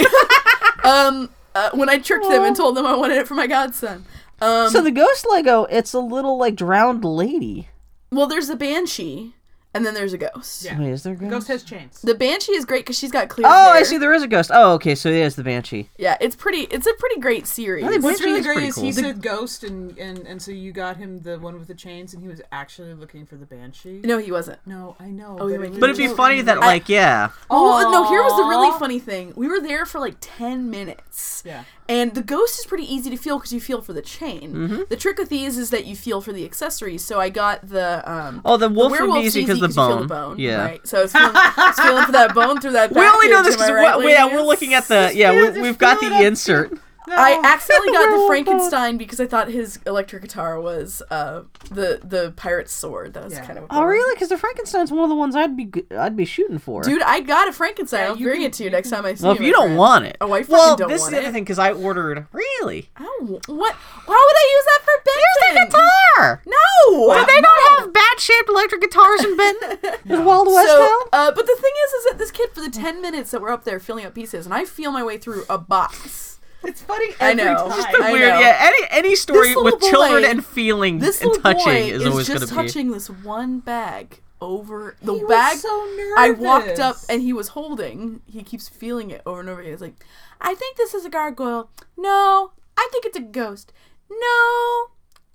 um, 0.84 1.30
uh, 1.56 1.70
when 1.74 1.88
I 1.90 1.98
tricked 1.98 2.28
them 2.28 2.44
and 2.44 2.56
told 2.56 2.76
them 2.76 2.86
I 2.86 2.96
wanted 2.96 3.18
it 3.18 3.28
for 3.28 3.36
my 3.36 3.48
godson. 3.48 4.06
Um, 4.42 4.70
so 4.70 4.82
the 4.82 4.92
ghost 4.92 5.26
Lego, 5.30 5.66
it's 5.66 5.94
a 5.94 6.00
little 6.00 6.38
like 6.38 6.56
drowned 6.56 7.06
lady. 7.06 7.70
well, 8.12 8.28
there's 8.28 8.50
a 8.50 8.56
banshee, 8.56 9.34
and 9.74 9.86
then 9.86 9.94
there's 9.94 10.14
a 10.14 10.18
ghost. 10.18 10.64
Yeah. 10.66 10.80
Wait, 10.80 10.90
is 10.90 11.04
there 11.04 11.14
a 11.14 11.16
ghost? 11.16 11.32
Ghost 11.32 11.48
has 11.48 11.64
chains. 11.64 12.02
The 12.02 12.16
banshee 12.16 12.54
is 12.54 12.66
great 12.66 12.82
because 12.86 12.98
she's 12.98 13.12
got 13.12 13.30
clear. 13.30 13.48
Oh, 13.48 13.52
I 13.72 13.78
hair. 13.78 13.86
see. 13.86 13.98
There 13.98 14.14
is 14.14 14.24
a 14.24 14.28
ghost. 14.28 14.52
Oh, 14.54 14.74
okay. 14.74 14.96
So 14.96 15.10
it 15.10 15.16
is 15.16 15.36
the 15.36 15.44
banshee. 15.44 15.90
Yeah, 15.98 16.18
it's 16.20 16.36
pretty. 16.36 16.62
It's 16.72 16.88
a 16.88 16.94
pretty 16.96 17.20
great 17.20 17.48
series. 17.48 17.84
I 17.86 17.90
think 17.90 18.04
What's 18.04 18.20
Banshee 18.20 18.26
really 18.30 18.40
is 18.40 18.46
great 18.46 18.54
pretty 18.56 18.68
is 18.68 18.76
cool. 18.76 18.84
he 18.86 18.92
The- 18.92 19.02
said 19.02 19.22
ghost, 19.22 19.64
and, 19.64 19.98
and 19.98 20.20
and 20.28 20.42
so 20.42 20.52
you 20.52 20.72
got 20.72 20.98
him 20.98 21.22
the 21.22 21.40
one 21.40 21.58
with 21.58 21.68
the 21.68 21.76
chains, 21.76 22.14
and 22.14 22.22
he 22.22 22.28
was 22.28 22.42
actually 22.52 22.94
looking 22.94 23.26
for 23.26 23.36
the 23.36 23.46
banshee. 23.46 24.02
no, 24.04 24.18
he 24.18 24.32
wasn't. 24.32 24.60
No, 24.66 24.96
I 25.00 25.08
know. 25.10 25.38
Oh, 25.40 25.48
he 25.48 25.54
but, 25.56 25.62
went 25.62 25.76
it 25.76 25.80
But 25.80 25.90
was 25.90 26.00
it'd 26.00 26.12
be 26.12 26.16
funny 26.16 26.42
that, 26.42 26.58
great. 26.58 26.66
like, 26.68 26.90
yeah. 26.90 27.30
Well, 27.50 27.92
no, 27.92 28.10
here 28.10 28.22
was 28.24 28.36
the 28.36 28.44
really 28.44 28.70
Aw. 28.70 28.80
funny 28.80 29.00
thing. 29.00 29.34
We 29.36 29.48
were 29.48 29.60
there 29.60 29.86
for 29.86 30.00
like 30.00 30.16
10 30.20 30.70
minutes. 30.70 31.44
Yeah. 31.46 31.64
And 31.92 32.14
the 32.16 32.24
ghost 32.24 32.58
is 32.60 32.66
pretty 32.66 32.86
easy 32.96 33.10
to 33.10 33.18
feel 33.18 33.38
because 33.38 33.52
you 33.52 33.60
feel 33.60 33.82
for 33.82 33.92
the 33.94 34.02
chain. 34.02 34.54
Mm-hmm. 34.54 34.82
The 34.90 34.96
trick 34.96 35.18
with 35.18 35.28
these 35.30 35.58
is 35.58 35.72
that 35.72 35.86
you 35.86 35.96
feel 35.96 36.22
for 36.22 36.32
the 36.32 36.46
accessories. 36.46 37.04
So 37.04 37.20
I 37.20 37.30
got 37.30 37.68
the 37.68 38.02
um 38.10 38.42
Oh, 38.46 38.56
the 38.58 38.70
wolf 38.70 38.92
would 38.98 39.14
be 39.14 39.20
easy 39.28 39.42
because 39.42 39.60
the 39.60 39.68
'cause 39.68 39.76
you 39.78 39.82
feel 39.84 39.98
bone. 39.98 40.02
the 40.08 40.08
bone. 40.08 40.40
Yeah. 40.40 40.64
Right. 40.66 40.88
So 40.88 41.00
I 41.00 41.02
was 41.02 41.12
feeling, 41.12 41.32
I 41.36 41.54
was 41.76 41.80
feeling 41.86 42.06
for 42.06 42.12
that 42.14 42.34
bone 42.34 42.62
through 42.62 42.72
that 42.80 42.92
We 42.96 43.02
only 43.06 43.28
know 43.30 43.44
this 43.44 43.56
am 43.56 43.62
I 43.62 43.66
because 43.68 44.04
right, 44.04 44.10
yeah, 44.10 44.26
we're 44.34 44.42
looking 44.42 44.74
at 44.74 44.88
the 44.88 45.12
yeah, 45.14 45.32
Yeah, 45.32 45.52
we, 45.52 45.62
we've 45.62 45.78
got 45.78 46.00
the 46.00 46.06
it 46.08 46.14
up. 46.14 46.22
insert. 46.22 46.80
No. 47.12 47.18
I 47.18 47.42
accidentally 47.44 47.92
got 47.94 48.10
the 48.22 48.24
Frankenstein 48.28 48.98
because 48.98 49.20
I 49.20 49.26
thought 49.28 49.50
his 49.50 49.80
electric 49.86 50.22
guitar 50.24 50.60
was 50.60 51.02
uh 51.12 51.44
the 51.70 52.00
the 52.04 52.34
pirate's 52.36 52.74
sword. 52.74 53.14
That 53.14 53.24
was 53.26 53.34
Yeah. 53.34 53.46
kind 53.46 53.60
of 53.60 53.66
Oh, 53.70 53.84
really? 53.84 54.16
Because 54.16 54.30
the 54.30 54.38
Frankenstein's 54.38 54.92
one 54.92 55.04
of 55.04 55.10
the 55.10 55.16
ones 55.16 55.36
I'd 55.36 55.56
be 55.58 55.72
I'd 55.98 56.16
be 56.16 56.26
shooting 56.26 56.58
for. 56.60 56.84
Dude, 56.84 57.02
I 57.02 57.20
got 57.22 57.48
a 57.48 57.52
Frankenstein. 57.54 58.00
Yeah, 58.02 58.08
I'll 58.10 58.18
you 58.18 58.26
bring 58.28 58.38
can- 58.42 58.46
it 58.46 58.54
to 58.54 58.64
you 58.64 58.68
you 58.70 58.72
next 58.72 58.90
time 58.92 59.06
I 59.06 59.16
see 59.16 59.24
it. 59.24 59.28
well, 59.28 59.36
you. 59.36 59.42
if 59.42 59.46
you 59.48 59.52
don't 59.54 59.64
friend. 59.68 59.78
want 59.78 60.06
it. 60.06 60.18
Oh, 60.22 60.32
I 60.32 60.42
fucking 60.44 60.54
well, 60.54 60.76
don't 60.76 60.90
this 60.90 61.02
want 61.02 61.14
is 61.14 61.20
the 61.20 61.26
other 61.26 61.34
thing 61.34 61.44
because 61.44 61.60
I 61.60 61.72
ordered. 61.74 62.28
Really? 62.32 62.90
I 62.96 63.04
don't. 63.04 63.30
What? 63.48 63.76
Why 63.76 64.16
would 64.28 64.38
I 64.38 64.48
use 64.56 64.66
that 64.66 64.82
for 64.86 65.04
Benton? 65.06 65.24
Here's 65.42 65.72
the 65.72 65.78
guitar. 65.78 66.42
No. 66.46 67.14
Do 67.20 67.26
they 67.26 67.42
not 67.42 67.80
have 67.80 67.94
bat-shaped 67.94 68.50
electric 68.50 68.82
guitars 68.82 69.24
in 69.24 69.36
Benton? 69.38 69.72
Is 70.06 70.20
Wild 70.20 70.48
West 70.48 70.68
So, 70.70 71.00
uh, 71.14 71.32
but 71.32 71.46
the 71.48 71.56
thing 71.60 71.72
is, 71.86 71.92
is 71.94 72.04
that 72.06 72.18
this 72.18 72.32
kid 72.32 72.50
for 72.54 72.62
the 72.62 72.70
ten 72.70 73.02
minutes 73.02 73.32
that 73.32 73.42
we're 73.42 73.52
up 73.52 73.64
there 73.66 73.80
filling 73.80 74.06
up 74.06 74.14
pieces, 74.16 74.46
and 74.46 74.54
I 74.54 74.66
feel 74.66 74.92
my 74.92 75.04
way 75.04 75.18
through 75.18 75.44
a 75.50 75.58
box. 75.58 76.31
It's 76.64 76.82
funny 76.82 77.08
I 77.20 77.32
every 77.32 77.44
know. 77.44 77.56
time. 77.56 77.70
Just 77.70 77.92
the 77.92 77.98
Weird. 78.12 78.24
I 78.24 78.34
know. 78.36 78.40
Yeah. 78.40 78.58
Any 78.62 78.88
any 78.92 79.16
story 79.16 79.48
This 79.50 79.56
little 79.58 79.64
with 79.64 79.82
children 79.82 80.24
and 80.26 80.46
feeling 80.46 81.00
This 81.00 81.20
and 81.22 81.30
little 81.30 81.42
touching 81.44 81.66
boy 81.66 81.92
is 81.94 82.02
is 82.04 82.08
always 82.08 82.28
just 82.28 82.38
going 82.40 82.48
to 82.50 82.56
be. 82.56 82.62
touching 82.68 82.92
this 82.92 83.10
one 83.10 83.60
bag 83.60 84.20
over 84.40 84.96
the 85.02 85.14
He 85.14 85.20
was 85.24 85.30
bag. 85.30 85.58
so 85.58 85.70
I 86.18 86.32
walked 86.38 86.80
up 86.80 86.98
and 87.10 87.22
he 87.22 87.34
was 87.34 87.50
holding. 87.50 88.22
He 88.26 88.44
keeps 88.44 88.68
feeling 88.70 89.12
it 89.12 89.22
over 89.26 89.40
and 89.40 89.50
over 89.50 89.62
again. 89.62 89.74
He's 89.74 89.82
like, 89.82 90.04
"I 90.40 90.54
think 90.56 90.78
this 90.78 90.94
is 90.94 91.06
a 91.06 91.10
gargoyle. 91.10 91.70
No, 91.98 92.52
I 92.78 92.88
think 92.92 93.06
it's 93.06 93.18
a 93.18 93.22
ghost. 93.22 93.72
No, 94.10 94.88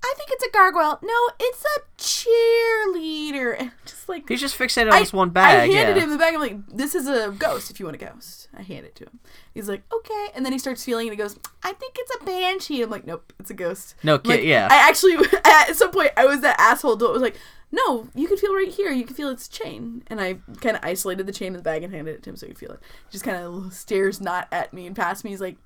I 0.06 0.14
think 0.16 0.30
it's 0.32 0.44
a 0.44 0.50
gargoyle. 0.50 0.98
No, 1.02 1.30
it's 1.40 1.64
a 1.64 1.80
cheerleader." 1.98 3.56
And 3.58 3.72
just 3.84 4.08
like 4.08 4.28
He's 4.28 4.40
just 4.40 4.58
fixated 4.58 4.92
on 4.92 4.98
this 5.00 5.12
one 5.12 5.30
bag. 5.30 5.70
I 5.70 5.72
handed 5.72 5.96
yeah. 5.96 6.02
him 6.04 6.10
the 6.10 6.18
bag. 6.18 6.34
I'm 6.34 6.40
like, 6.40 6.66
"This 6.68 6.94
is 6.94 7.06
a 7.08 7.30
ghost. 7.30 7.70
If 7.70 7.80
you 7.80 7.86
want 7.86 8.00
a 8.00 8.04
ghost," 8.04 8.48
I 8.56 8.62
hand 8.62 8.86
it 8.86 8.94
to 8.96 9.04
him. 9.04 9.20
He's 9.54 9.68
like, 9.68 9.82
"Okay," 9.92 10.28
and 10.34 10.44
then 10.44 10.52
he 10.52 10.58
starts 10.58 10.84
feeling 10.84 11.06
it. 11.06 11.10
and 11.10 11.18
He 11.18 11.22
goes, 11.22 11.38
"I 11.62 11.72
think 11.72 11.96
it's 11.98 12.14
a 12.20 12.25
banshee." 12.25 12.82
I'm 12.82 12.90
like, 12.90 13.06
"Nope, 13.06 13.32
it's 13.38 13.50
a 13.50 13.54
ghost." 13.54 13.94
No 14.02 14.18
kid. 14.18 14.28
like, 14.28 14.42
yeah. 14.44 14.68
I 14.70 14.88
actually 14.88 15.16
at 15.44 15.72
some 15.75 15.90
point 15.90 16.10
I 16.16 16.26
was 16.26 16.40
that 16.40 16.56
asshole 16.60 16.94
adult. 16.94 17.12
was 17.12 17.22
like, 17.22 17.36
"No, 17.72 18.08
you 18.14 18.28
can 18.28 18.36
feel 18.36 18.54
right 18.54 18.68
here. 18.68 18.90
You 18.92 19.04
can 19.04 19.16
feel 19.16 19.28
its 19.30 19.48
chain." 19.48 20.02
And 20.06 20.20
I 20.20 20.38
kind 20.60 20.76
of 20.76 20.84
isolated 20.84 21.26
the 21.26 21.32
chain 21.32 21.48
in 21.48 21.54
the 21.54 21.62
bag 21.62 21.82
and 21.82 21.92
handed 21.92 22.14
it 22.14 22.22
to 22.25 22.30
him 22.30 22.36
so 22.36 22.46
he 22.46 22.52
could 22.52 22.60
feel 22.60 22.72
it. 22.72 22.80
He 23.08 23.12
just 23.12 23.25
kind 23.25 23.36
of 23.36 23.72
stares 23.72 24.20
not 24.20 24.48
at 24.52 24.72
me 24.72 24.86
and 24.86 24.94
past 24.94 25.25
me. 25.25 25.30
He's 25.30 25.40
like, 25.40 25.56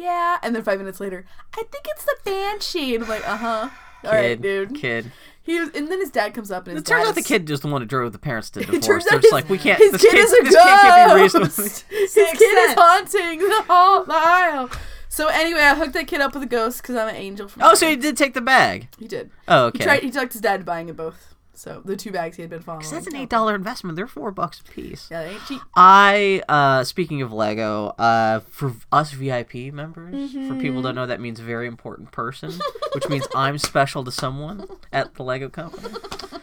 "Yeah," 0.00 0.38
and 0.42 0.54
then 0.54 0.62
five 0.62 0.78
minutes 0.78 1.00
later, 1.00 1.24
I 1.54 1.62
think 1.70 1.84
it's 1.88 2.04
the 2.04 2.16
banshee. 2.24 2.94
And 2.94 3.04
I'm 3.04 3.10
like, 3.10 3.26
"Uh 3.28 3.36
huh." 3.36 3.68
All 4.04 4.10
right, 4.12 4.40
kid, 4.40 4.42
dude. 4.42 4.74
Kid. 4.74 5.12
He 5.42 5.58
was, 5.58 5.70
and 5.74 5.88
then 5.90 6.00
his 6.00 6.10
dad 6.10 6.32
comes 6.34 6.50
up 6.50 6.66
and 6.66 6.74
his 6.76 6.82
It 6.82 6.86
turns 6.86 7.04
dad 7.04 7.08
out 7.10 7.14
the 7.14 7.20
is- 7.20 7.26
kid 7.26 7.50
is 7.50 7.60
the 7.60 7.68
one 7.68 7.80
who 7.82 7.86
drove 7.86 8.12
the 8.12 8.18
parents 8.18 8.50
to 8.50 8.60
it 8.60 8.66
divorce. 8.66 8.86
turns 8.86 9.04
They're 9.06 9.14
out 9.18 9.22
just 9.22 9.26
his, 9.26 9.32
like, 9.32 9.48
we 9.50 9.58
can't. 9.58 9.78
His 9.78 9.92
this 9.92 10.02
kid 10.02 10.10
kid, 10.12 10.18
is 10.20 10.32
a 10.32 10.36
this 10.42 10.54
kid 10.54 10.62
can't 10.62 11.14
be 11.14 11.20
ghost. 11.20 11.34
reasonable. 11.34 11.84
His 11.98 12.16
Makes 12.16 12.38
kid 12.38 12.70
is 12.70 12.74
haunting 12.74 13.38
the, 13.40 13.62
hall, 13.62 14.04
the 14.04 14.14
aisle. 14.14 14.70
So 15.08 15.26
anyway, 15.28 15.60
I 15.62 15.74
hooked 15.74 15.94
that 15.94 16.06
kid 16.06 16.20
up 16.20 16.34
with 16.34 16.44
a 16.44 16.46
ghost 16.46 16.82
because 16.82 16.94
I'm 16.96 17.08
an 17.08 17.16
angel 17.16 17.48
from. 17.48 17.62
Oh, 17.62 17.74
so 17.74 17.88
he 17.88 17.96
did 17.96 18.16
take 18.16 18.32
the 18.34 18.40
bag. 18.40 18.88
he 18.98 19.08
did. 19.08 19.30
Oh, 19.48 19.66
okay. 19.66 19.78
He 19.78 19.84
tried. 19.84 20.02
He 20.04 20.10
talked 20.10 20.32
his 20.34 20.40
dad 20.42 20.58
to 20.60 20.64
buying 20.64 20.88
it 20.88 20.96
both. 20.96 21.29
So 21.60 21.82
the 21.84 21.94
two 21.96 22.10
bags 22.10 22.36
he 22.36 22.42
had 22.42 22.48
been 22.50 22.62
following. 22.62 22.86
That's 22.90 23.06
an 23.06 23.14
eight 23.16 23.28
dollar 23.28 23.54
investment. 23.54 23.96
They're 23.96 24.06
four 24.06 24.30
bucks 24.30 24.60
a 24.60 24.64
piece. 24.64 25.08
Yeah, 25.10 25.24
they 25.24 25.30
ain't 25.32 25.44
cheap. 25.46 25.60
I 25.76 26.42
uh 26.48 26.84
speaking 26.84 27.20
of 27.20 27.32
Lego, 27.34 27.88
uh 27.98 28.40
for 28.48 28.72
us 28.90 29.12
VIP 29.12 29.54
members, 29.72 30.32
for 30.32 30.38
Mm-hmm. 30.38 30.58
people 30.60 30.76
who 30.78 30.82
don't 30.82 30.94
know 30.94 31.06
that 31.06 31.20
means 31.20 31.38
very 31.40 31.66
important 31.66 32.12
person, 32.12 32.52
which 32.94 33.08
means 33.10 33.26
I'm 33.34 33.58
special 33.58 34.04
to 34.04 34.10
someone 34.10 34.66
at 34.92 35.14
the 35.16 35.22
Lego 35.22 35.48
company. 35.50 35.94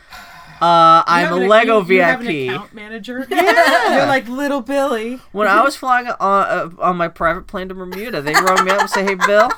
Uh, 0.59 1.03
I'm 1.05 1.31
a 1.33 1.35
Lego 1.35 1.75
you, 1.75 1.79
you 1.81 1.85
VIP. 1.85 2.49
account 2.49 2.73
manager. 2.73 3.27
You're 3.29 4.07
like 4.07 4.27
little 4.27 4.61
Billy. 4.61 5.19
When 5.31 5.47
I 5.47 5.61
was 5.61 5.75
flying 5.75 6.07
on, 6.07 6.15
uh, 6.19 6.69
on 6.79 6.97
my 6.97 7.09
private 7.09 7.45
plane 7.45 7.69
to 7.69 7.75
Bermuda, 7.75 8.23
they 8.23 8.33
rung 8.33 8.65
me 8.65 8.71
up 8.71 8.79
and 8.81 8.89
say, 8.89 9.03
"Hey, 9.03 9.13
Bill." 9.13 9.51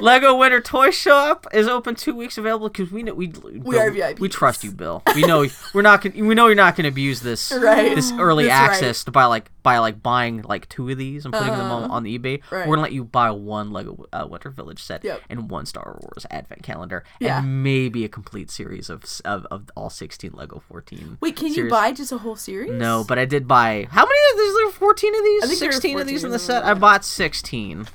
Lego 0.00 0.34
Winter 0.36 0.60
Toy 0.60 0.90
Shop 0.90 1.46
is 1.52 1.66
open 1.66 1.94
two 1.94 2.14
weeks 2.14 2.38
available 2.38 2.68
because 2.68 2.90
we 2.92 3.02
know 3.02 3.14
we 3.14 3.28
We 3.28 3.78
are 3.78 3.90
VIPs. 3.90 4.20
We 4.20 4.28
trust 4.28 4.64
you, 4.64 4.70
Bill. 4.72 5.02
We 5.14 5.22
know 5.22 5.46
we're 5.74 5.82
not. 5.82 6.02
Gonna, 6.02 6.24
we 6.24 6.34
know 6.34 6.46
you're 6.46 6.54
not 6.54 6.76
going 6.76 6.84
to 6.84 6.88
abuse 6.88 7.20
this 7.20 7.52
Right. 7.56 7.94
this 7.94 8.12
early 8.12 8.44
That's 8.46 8.68
right. 8.68 8.70
access 8.76 9.04
to 9.04 9.10
buy 9.10 9.26
like 9.26 9.50
by 9.62 9.78
like 9.78 10.02
buying 10.02 10.42
like 10.42 10.68
two 10.68 10.88
of 10.90 10.96
these 10.98 11.24
and 11.24 11.34
putting 11.34 11.48
them 11.50 11.70
on, 11.70 11.90
on 11.90 12.04
eBay. 12.04 12.38
Uh-huh. 12.38 12.56
Right. 12.56 12.68
We're 12.68 12.76
gonna 12.76 12.82
let 12.82 12.92
you 12.92 13.04
buy 13.04 13.30
one 13.30 13.72
Lego 13.72 14.06
uh, 14.12 14.26
Winter 14.28 14.50
Village 14.50 14.82
set 14.82 15.04
Yep. 15.04 15.20
and 15.28 15.50
one 15.50 15.66
Star 15.66 15.98
Wars 16.00 16.24
Advent 16.30 16.62
calendar 16.62 17.04
Yeah. 17.20 17.38
and 17.40 17.62
maybe 17.62 18.04
a 18.04 18.08
complete 18.08 18.50
series 18.50 18.88
of 18.88 19.04
of, 19.24 19.46
of 19.50 19.70
all 19.76 19.90
sixteen 19.90 20.32
Lego 20.32 20.62
fourteen. 20.68 21.18
Wait, 21.20 21.36
can 21.36 21.52
you 21.52 21.68
buy 21.68 21.92
just 21.92 22.12
a 22.12 22.18
whole 22.18 22.36
series? 22.36 22.70
No, 22.70 23.04
but 23.06 23.18
I 23.18 23.24
did 23.24 23.46
buy. 23.46 23.86
How 23.90 24.02
many 24.04 24.20
of 24.32 24.38
these? 24.38 24.54
There 24.58 24.70
fourteen 24.70 25.14
of 25.14 25.22
these. 25.24 25.42
I 25.42 25.46
think 25.46 25.60
there 25.60 25.68
were 25.68 25.72
Sixteen 25.72 25.98
of 26.00 26.06
these 26.06 26.24
in 26.24 26.30
the 26.30 26.38
set. 26.38 26.64
I 26.64 26.74
bought 26.74 27.04
sixteen. 27.04 27.86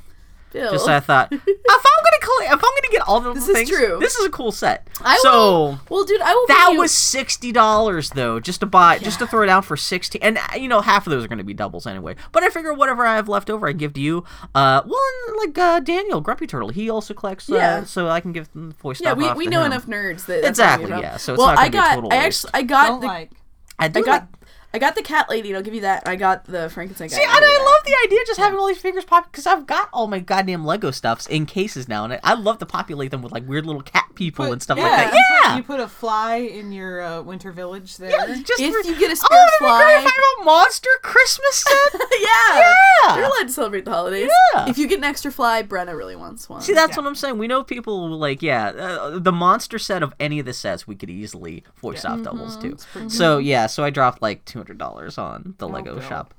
Bill. 0.54 0.72
Just 0.72 0.86
so 0.86 0.94
I 0.94 1.00
thought, 1.00 1.32
if 1.34 1.42
I'm 1.42 1.46
gonna 1.48 2.22
collect, 2.22 2.54
if 2.54 2.54
I'm 2.54 2.60
gonna 2.60 2.92
get 2.92 3.02
all 3.08 3.20
the 3.20 3.34
This 3.34 3.50
is 3.50 3.70
true. 3.70 3.98
this 4.00 4.16
is 4.16 4.26
a 4.26 4.30
cool 4.30 4.52
set. 4.52 4.88
I 5.02 5.18
so 5.24 5.32
will. 5.32 5.80
Well, 5.90 6.04
dude, 6.06 6.22
I 6.22 6.34
will. 6.34 6.48
that 6.48 6.70
you- 6.74 6.80
was 6.80 6.92
sixty 6.92 7.52
dollars 7.52 8.12
though, 8.12 8.40
just 8.40 8.60
to 8.62 8.66
buy, 8.66 9.00
just 9.00 9.20
to 9.20 9.28
throw 9.28 9.44
it 9.44 9.50
out 9.50 9.66
for 9.66 9.76
sixty. 9.76 10.22
And 10.22 10.38
uh, 10.38 10.42
you 10.56 10.68
know, 10.68 10.82
half 10.82 11.06
of 11.08 11.12
those 11.12 11.26
are 11.26 11.28
gonna 11.28 11.44
be 11.44 11.54
doubles 11.54 11.86
anyway. 11.88 12.16
But 12.32 12.44
I 12.44 12.50
figure 12.50 12.74
whatever 12.74 13.06
I 13.06 13.16
have 13.16 13.28
left 13.28 13.50
over, 13.50 13.68
I 13.68 13.72
give 13.74 13.94
to 13.94 14.02
you. 14.02 14.24
Uh, 14.56 14.82
well, 14.86 15.02
and, 15.28 15.38
like 15.38 15.58
uh, 15.58 15.80
Daniel 15.80 16.22
Grumpy 16.22 16.48
Turtle, 16.48 16.70
he 16.70 16.90
also 16.90 17.14
collects. 17.14 17.50
Uh, 17.50 17.56
Yeah. 17.56 17.84
so 17.84 18.08
I 18.10 18.22
can 18.22 18.32
give 18.32 18.52
them 18.54 18.72
voice 18.74 19.02
Yeah, 19.02 19.14
we, 19.14 19.26
off 19.26 19.36
we 19.38 19.46
to 19.46 19.50
know 19.52 19.62
him. 19.62 19.72
enough 19.72 19.88
nerds 19.88 20.26
that 20.28 20.42
that's 20.42 20.60
Exactly, 20.60 20.86
what 20.92 20.96
we 20.98 21.02
know. 21.02 21.08
yeah, 21.10 21.18
so 21.18 21.34
it's 21.34 21.40
well, 21.40 21.48
not 21.48 21.56
gonna 21.56 21.66
I 21.66 21.70
be 21.70 21.78
a 21.78 21.82
got. 21.82 21.96
total 21.96 22.14
I 22.14 22.16
actually 22.18 22.52
I 22.54 22.62
got 22.64 22.88
Don't 22.88 23.00
the 23.02 23.08
like. 23.08 23.32
I 23.80 23.88
do 23.88 24.00
I 24.00 24.04
got 24.04 24.22
like- 24.22 24.30
I 24.74 24.80
got 24.80 24.96
the 24.96 25.04
cat 25.04 25.30
lady. 25.30 25.50
and 25.50 25.58
I'll 25.58 25.64
give 25.64 25.74
you 25.76 25.82
that. 25.82 26.08
I 26.08 26.16
got 26.16 26.46
the 26.46 26.70
Frankenstein 26.70 27.10
guy. 27.10 27.16
See, 27.18 27.22
and 27.24 27.32
I'll 27.32 27.40
give 27.40 27.48
you 27.50 27.56
I 27.56 27.58
that. 27.60 27.64
love 27.66 27.86
the 27.86 28.08
idea 28.08 28.22
of 28.22 28.28
just 28.28 28.40
having 28.40 28.58
all 28.60 28.68
these 28.68 28.78
figures 28.80 29.06
pop 29.06 29.32
because 29.32 29.46
I've 29.46 29.68
got 29.68 29.90
all 29.94 30.08
my 30.08 30.20
goddamn 30.20 30.66
Lego 30.66 30.90
stuffs 30.92 31.28
in 31.28 31.46
cases 31.46 31.88
now, 31.88 32.04
and 32.06 32.14
I, 32.14 32.20
I 32.24 32.34
love 32.34 32.58
to 32.60 32.66
populate 32.66 33.12
them 33.12 33.22
with 33.22 33.32
like 33.32 33.48
weird 33.48 33.66
little 33.66 33.82
cat 33.84 34.06
people 34.16 34.52
and 34.52 34.62
stuff 34.62 34.78
yeah, 34.78 34.84
like 34.84 35.12
that. 35.12 35.14
you 35.14 35.20
put- 35.20 35.48
Yeah, 35.50 35.56
You 35.58 35.64
put 35.64 35.80
a 35.80 35.88
fly 35.88 36.36
in 36.38 36.72
your 36.72 37.02
uh, 37.02 37.22
winter 37.22 37.52
village 37.52 37.98
there. 37.98 38.10
yeah, 38.12 38.42
just 38.44 38.60
If 38.62 38.74
for- 38.74 38.90
you 38.90 38.98
get 39.00 39.10
a 39.10 39.12
oh, 39.12 39.16
spare 39.16 39.40
it'd 39.40 39.60
be 39.60 39.66
great 39.66 39.68
if 39.68 39.70
fly- 39.70 39.84
I 39.84 40.02
have 40.02 40.42
a 40.42 40.46
monster 40.46 40.90
Christmas 41.04 41.64
set. 41.64 42.02
yeah. 42.20 42.74
Yeah. 43.06 43.16
You're 43.18 43.26
allowed 43.26 43.48
to 43.48 43.50
celebrate 43.50 43.86
the 43.86 43.92
holidays. 43.92 44.30
Yeah. 44.56 44.70
If 44.70 44.78
you 44.78 44.88
get 44.88 44.98
an 45.00 45.04
extra 45.04 45.32
fly, 45.32 45.62
Brenna 45.64 45.96
really 45.96 46.16
wants 46.16 46.50
one. 46.50 46.62
See, 46.62 46.74
that's 46.74 46.96
Yeah. 46.96 47.02
what 47.04 47.08
I'm 47.08 47.16
saying. 47.16 47.38
We 47.38 47.48
know 47.48 47.64
people 47.64 48.10
like, 48.18 48.42
yeah, 48.42 48.68
uh, 48.70 49.20
the 49.20 49.32
monster 49.32 49.78
set 49.78 50.02
of 50.04 50.14
any 50.20 50.40
of 50.40 50.46
the 50.46 50.54
sets 50.54 50.88
we 50.88 50.96
could 50.96 51.10
easily 51.10 51.64
voice 51.76 52.06
off 52.06 52.22
doubles 52.24 52.58
too. 52.58 52.78
So 53.10 53.38
yeah, 53.38 53.68
so 53.68 53.84
I 53.84 53.90
dropped 53.90 54.22
like 54.22 54.46
two 54.46 54.63
hundred 54.64 54.78
dollars 54.78 55.18
on 55.18 55.56
the 55.58 55.68
Lego 55.68 55.96
Bill. 56.00 56.08
shop. 56.08 56.34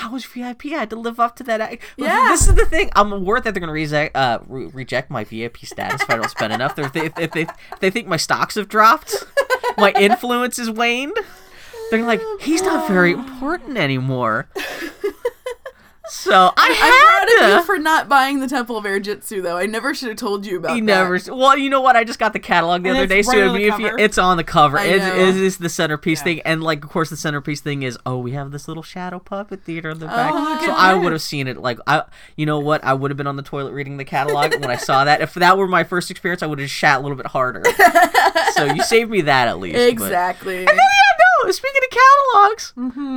I 0.00 0.08
was 0.08 0.24
VIP. 0.24 0.66
I 0.66 0.80
had 0.80 0.90
to 0.90 0.96
live 0.96 1.18
up 1.20 1.36
to 1.36 1.42
that. 1.44 1.60
I, 1.60 1.78
Yeah. 1.96 2.28
This 2.28 2.46
is 2.48 2.54
the 2.54 2.66
thing. 2.66 2.90
I'm 2.94 3.24
worried 3.24 3.44
that 3.44 3.54
they're 3.54 3.60
gonna 3.60 3.72
reject 3.72 4.14
uh, 4.14 4.38
re- 4.46 4.66
reject 4.66 5.10
my 5.10 5.24
VIP 5.24 5.58
status 5.58 6.02
if 6.02 6.10
I 6.10 6.16
don't 6.16 6.28
spend 6.30 6.52
enough. 6.52 6.76
They're, 6.76 6.88
they, 6.88 7.06
if 7.06 7.32
they 7.32 7.42
if 7.42 7.80
they 7.80 7.90
think 7.90 8.06
my 8.06 8.16
stocks 8.18 8.54
have 8.56 8.68
dropped, 8.68 9.14
my 9.78 9.92
influence 9.98 10.58
has 10.58 10.70
waned. 10.70 11.16
They're 11.90 12.04
like, 12.04 12.22
he's 12.40 12.62
not 12.62 12.88
very 12.88 13.12
important 13.22 13.76
anymore. 13.76 14.48
So 16.14 16.30
I 16.30 16.50
I'm 16.56 16.72
had 16.74 17.04
proud 17.06 17.22
of 17.22 17.48
to. 17.50 17.56
you 17.56 17.62
for 17.64 17.78
not 17.82 18.06
buying 18.08 18.40
the 18.40 18.46
Temple 18.46 18.76
of 18.76 18.84
Airjitzu, 18.84 19.42
though. 19.42 19.56
I 19.56 19.64
never 19.64 19.94
should 19.94 20.08
have 20.08 20.18
told 20.18 20.44
you 20.44 20.58
about 20.58 20.74
He 20.74 20.80
that. 20.80 20.84
never. 20.84 21.18
Well, 21.34 21.56
you 21.56 21.70
know 21.70 21.80
what? 21.80 21.96
I 21.96 22.04
just 22.04 22.18
got 22.18 22.34
the 22.34 22.38
catalog 22.38 22.82
the 22.82 22.90
And 22.90 22.98
other 22.98 23.06
day, 23.06 23.22
so 23.22 23.32
right 23.32 23.38
it'd 23.56 23.70
on 23.72 23.80
you, 23.80 23.96
it's 23.98 24.18
on 24.18 24.36
the 24.36 24.44
cover. 24.44 24.78
I 24.78 24.84
It, 24.84 25.02
it 25.02 25.36
is 25.38 25.56
the 25.56 25.70
centerpiece 25.70 26.20
Yeah. 26.20 26.24
thing, 26.24 26.40
and 26.44 26.62
like, 26.62 26.84
of 26.84 26.90
course, 26.90 27.08
the 27.08 27.16
centerpiece 27.16 27.62
thing 27.62 27.82
is, 27.82 27.98
oh, 28.04 28.18
we 28.18 28.32
have 28.32 28.50
this 28.50 28.68
little 28.68 28.82
shadow 28.82 29.18
puppet 29.20 29.64
theater 29.64 29.88
in 29.90 30.00
the 30.00 30.06
oh, 30.06 30.08
back. 30.08 30.34
look 30.34 30.60
so 30.62 30.72
I 30.72 30.92
would 30.94 31.12
have 31.12 31.22
seen 31.22 31.48
it. 31.48 31.56
Like, 31.56 31.78
I, 31.86 32.02
you 32.36 32.44
know 32.44 32.58
what? 32.58 32.84
I 32.84 32.92
would 32.92 33.10
have 33.10 33.16
been 33.16 33.26
on 33.26 33.36
the 33.36 33.42
toilet 33.42 33.72
reading 33.72 33.96
the 33.96 34.04
catalog 34.04 34.52
when 34.60 34.70
I 34.70 34.76
saw 34.76 35.04
that. 35.04 35.22
If 35.22 35.32
that 35.34 35.56
were 35.56 35.66
my 35.66 35.82
first 35.84 36.10
experience, 36.10 36.42
I 36.42 36.46
would 36.46 36.58
have 36.58 36.68
shat 36.70 36.98
a 36.98 37.02
little 37.02 37.16
bit 37.16 37.26
harder. 37.28 37.62
so 38.52 38.64
you 38.66 38.82
saved 38.82 39.10
me 39.10 39.22
that 39.22 39.48
at 39.48 39.58
least. 39.58 39.76
but- 39.76 39.88
Exactly. 39.88 40.66
And 40.66 40.78
then. 41.44 41.52
Speaking 41.52 41.80
of 41.84 41.98
catalogs, 41.98 42.72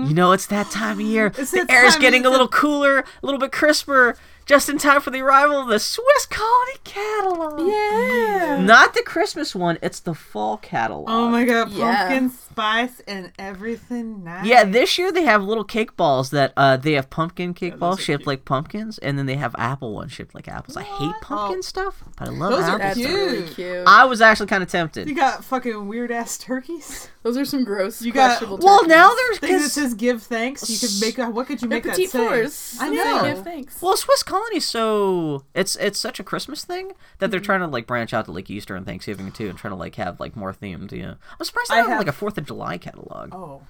you 0.09 0.13
know 0.13 0.31
it's 0.31 0.47
that 0.47 0.69
time 0.71 0.99
of 0.99 1.05
year. 1.05 1.27
It's 1.37 1.51
the 1.51 1.65
is 1.69 1.95
getting 1.97 2.25
a 2.25 2.29
little 2.29 2.47
cooler, 2.47 2.99
a 2.99 3.05
little 3.21 3.39
bit 3.39 3.51
crisper, 3.51 4.15
just 4.45 4.69
in 4.69 4.77
time 4.77 5.01
for 5.01 5.09
the 5.11 5.21
arrival 5.21 5.59
of 5.61 5.67
the 5.67 5.79
Swiss 5.79 6.25
Colony 6.29 6.73
catalog. 6.83 7.67
Yeah. 7.67 8.61
Not 8.61 8.93
the 8.93 9.01
Christmas 9.03 9.55
one, 9.55 9.77
it's 9.81 9.99
the 9.99 10.13
fall 10.13 10.57
catalog. 10.57 11.05
Oh 11.09 11.29
my 11.29 11.45
god, 11.45 11.71
Yeah. 11.71 11.97
pumpkin 12.07 12.29
spice 12.29 13.01
and 13.07 13.31
everything 13.39 14.23
nice. 14.23 14.45
Yeah, 14.45 14.63
this 14.63 14.97
year 14.97 15.11
they 15.11 15.23
have 15.23 15.43
little 15.43 15.63
cake 15.63 15.95
balls 15.97 16.29
that 16.29 16.53
uh 16.55 16.77
they 16.77 16.93
have 16.93 17.09
pumpkin 17.09 17.53
cake 17.53 17.73
those 17.73 17.79
balls 17.79 17.99
shaped 18.01 18.21
cute. 18.21 18.27
like 18.27 18.45
pumpkins, 18.45 18.97
and 18.99 19.17
then 19.17 19.25
they 19.25 19.35
have 19.35 19.55
apple 19.57 19.93
ones 19.93 20.11
shaped 20.11 20.35
like 20.35 20.47
apples. 20.47 20.77
I 20.77 20.83
hate 20.83 21.13
pumpkin 21.21 21.57
Oh. 21.59 21.61
stuff, 21.61 22.03
but 22.17 22.27
I 22.27 22.31
love 22.31 22.51
Those 22.51 22.59
are 22.61 22.65
apple 22.75 22.77
That's 22.79 22.99
stuff. 22.99 23.09
cute. 23.11 23.31
really 23.31 23.47
cute. 23.53 23.83
I 23.87 24.05
was 24.05 24.21
actually 24.21 24.47
kind 24.47 24.63
of 24.63 24.69
tempted. 24.69 25.07
You 25.09 25.15
got 25.15 25.43
fucking 25.43 25.87
weird 25.87 26.11
ass 26.11 26.37
turkeys. 26.37 27.09
Those 27.23 27.37
are 27.37 27.45
some 27.45 27.63
gross, 27.63 28.01
You 28.03 28.11
got- 28.13 28.27
questionable 28.37 28.59
Well, 28.63 28.79
turkeys. 28.81 28.89
now 28.89 29.09
there's 29.15 29.39
Thing 29.39 29.51
that 29.53 29.61
'cause- 29.63 29.73
says 29.73 29.93
give 29.95 30.21
thanks. 30.23 30.69
You 30.69 30.77
could 30.79 30.91
make 31.01 31.17
a, 31.17 31.29
what 31.31 31.47
could 31.47 31.61
you 31.61 31.67
They're 31.67 31.77
make 31.77 31.83
that 31.85 31.95
say? 31.95 32.05
fours. 32.05 32.77
I 32.79 32.89
know. 32.89 33.23
Give 33.23 33.43
thanks. 33.43 33.81
Well, 33.81 33.97
Swiss 33.97 34.21
Colony 34.23 34.34
is 34.53 34.67
so 34.67 35.43
it's 35.53 35.75
it's 35.77 35.99
such 35.99 36.19
a 36.19 36.23
Christmas 36.23 36.63
thing 36.65 36.87
that 36.89 36.95
Mm-hmm. 37.25 37.31
they're 37.31 37.39
trying 37.39 37.59
to 37.61 37.67
like 37.67 37.87
branch 37.87 38.13
out 38.13 38.25
to 38.25 38.31
like 38.31 38.49
Easter 38.49 38.75
and 38.75 38.85
Thanksgiving 38.85 39.31
too, 39.31 39.49
and 39.49 39.57
trying 39.57 39.71
to 39.71 39.77
like 39.77 39.95
have 39.95 40.19
like 40.19 40.35
more 40.35 40.53
themed. 40.53 40.91
Yeah, 40.91 41.15
I'm 41.39 41.45
surprised 41.45 41.69
they 41.71 41.75
I 41.75 41.77
don't 41.77 41.85
have 41.89 41.97
have- 41.97 42.07
like 42.07 42.13
a 42.15 42.17
Fourth 42.17 42.37
of 42.37 42.45
July 42.45 42.77
catalog 42.77 43.33
Oh. 43.33 43.61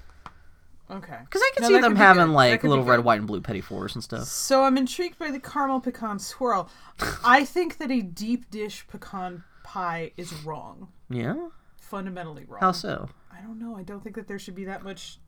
Okay. 0.91 1.17
because 1.23 1.41
I 1.41 1.51
can 1.55 1.63
No, 1.63 1.69
see 1.69 1.79
them 1.81 1.95
having 1.95 2.29
like 2.29 2.63
little 2.63 2.83
red, 2.83 3.03
white, 3.03 3.17
and 3.17 3.25
blue 3.27 3.41
petit 3.41 3.61
fours 3.61 3.95
and 3.95 4.03
stuff. 4.03 4.25
So 4.25 4.63
I'm 4.63 4.77
intrigued 4.77 5.17
by 5.17 5.31
the 5.31 5.39
caramel 5.39 5.79
pecan 5.81 6.19
swirl. 6.19 6.69
I 7.25 7.43
think 7.43 7.77
that 7.79 7.89
a 7.89 8.01
deep 8.01 8.51
dish 8.51 8.85
pecan 8.87 9.43
pie 9.63 10.11
is 10.15 10.31
wrong. 10.43 10.89
Yeah, 11.09 11.47
Fundamentally 11.81 12.45
wrong. 12.47 12.59
how 12.61 12.71
so? 12.71 13.09
I 13.37 13.41
don't 13.41 13.59
know. 13.59 13.75
I 13.75 13.83
don't 13.83 14.01
think 14.03 14.15
that 14.15 14.27
there 14.27 14.39
should 14.39 14.55
be 14.55 14.65
that 14.65 14.83
much 14.83 15.19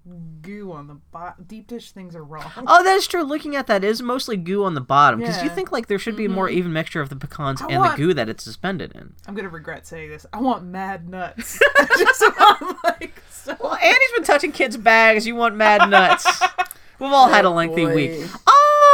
goo 0.41 0.71
on 0.71 0.87
the 0.87 0.95
bottom. 1.11 1.43
Deep 1.45 1.67
dish 1.67 1.91
things 1.91 2.15
are 2.15 2.23
wrong. 2.23 2.49
Oh, 2.67 2.83
that's 2.83 3.05
true. 3.07 3.23
Looking 3.23 3.55
at 3.55 3.67
that, 3.67 3.83
it 3.83 3.87
is 3.87 4.01
mostly 4.01 4.37
goo 4.37 4.63
on 4.63 4.73
the 4.75 4.81
bottom 4.81 5.19
because 5.19 5.35
you 5.37 5.41
Yeah. 5.43 5.47
Mm-hmm. 5.47 5.55
think 5.55 5.71
like 5.71 5.87
there 5.87 5.99
should 5.99 6.15
be 6.15 6.25
a 6.25 6.29
more 6.29 6.49
even 6.49 6.71
mixture 6.73 7.01
of 7.01 7.09
the 7.09 7.15
pecans 7.15 7.61
I 7.61 7.67
and 7.67 7.79
want- 7.79 7.97
the 7.97 8.03
goo 8.03 8.13
that 8.13 8.29
it's 8.29 8.43
suspended 8.43 8.93
in. 8.95 9.13
I'm 9.27 9.35
gonna 9.35 9.49
regret 9.49 9.85
saying 9.85 10.09
this. 10.09 10.25
I 10.31 10.39
want 10.39 10.63
mad 10.63 11.09
nuts. 11.09 11.59
Just 11.97 12.21
want 12.39 12.77
like 12.83 13.21
so. 13.29 13.55
Well, 13.59 13.75
Annie's 13.75 14.11
been 14.15 14.23
touching 14.23 14.51
kids' 14.51 14.77
bags. 14.77 15.27
You 15.27 15.35
want 15.35 15.55
mad 15.55 15.89
nuts? 15.89 16.25
We've 16.99 17.11
all 17.11 17.27
had 17.29 17.45
a 17.45 17.49
Oh, 17.49 17.53
lengthy 17.53 17.85
boy. 17.85 17.95
week. 17.95 18.29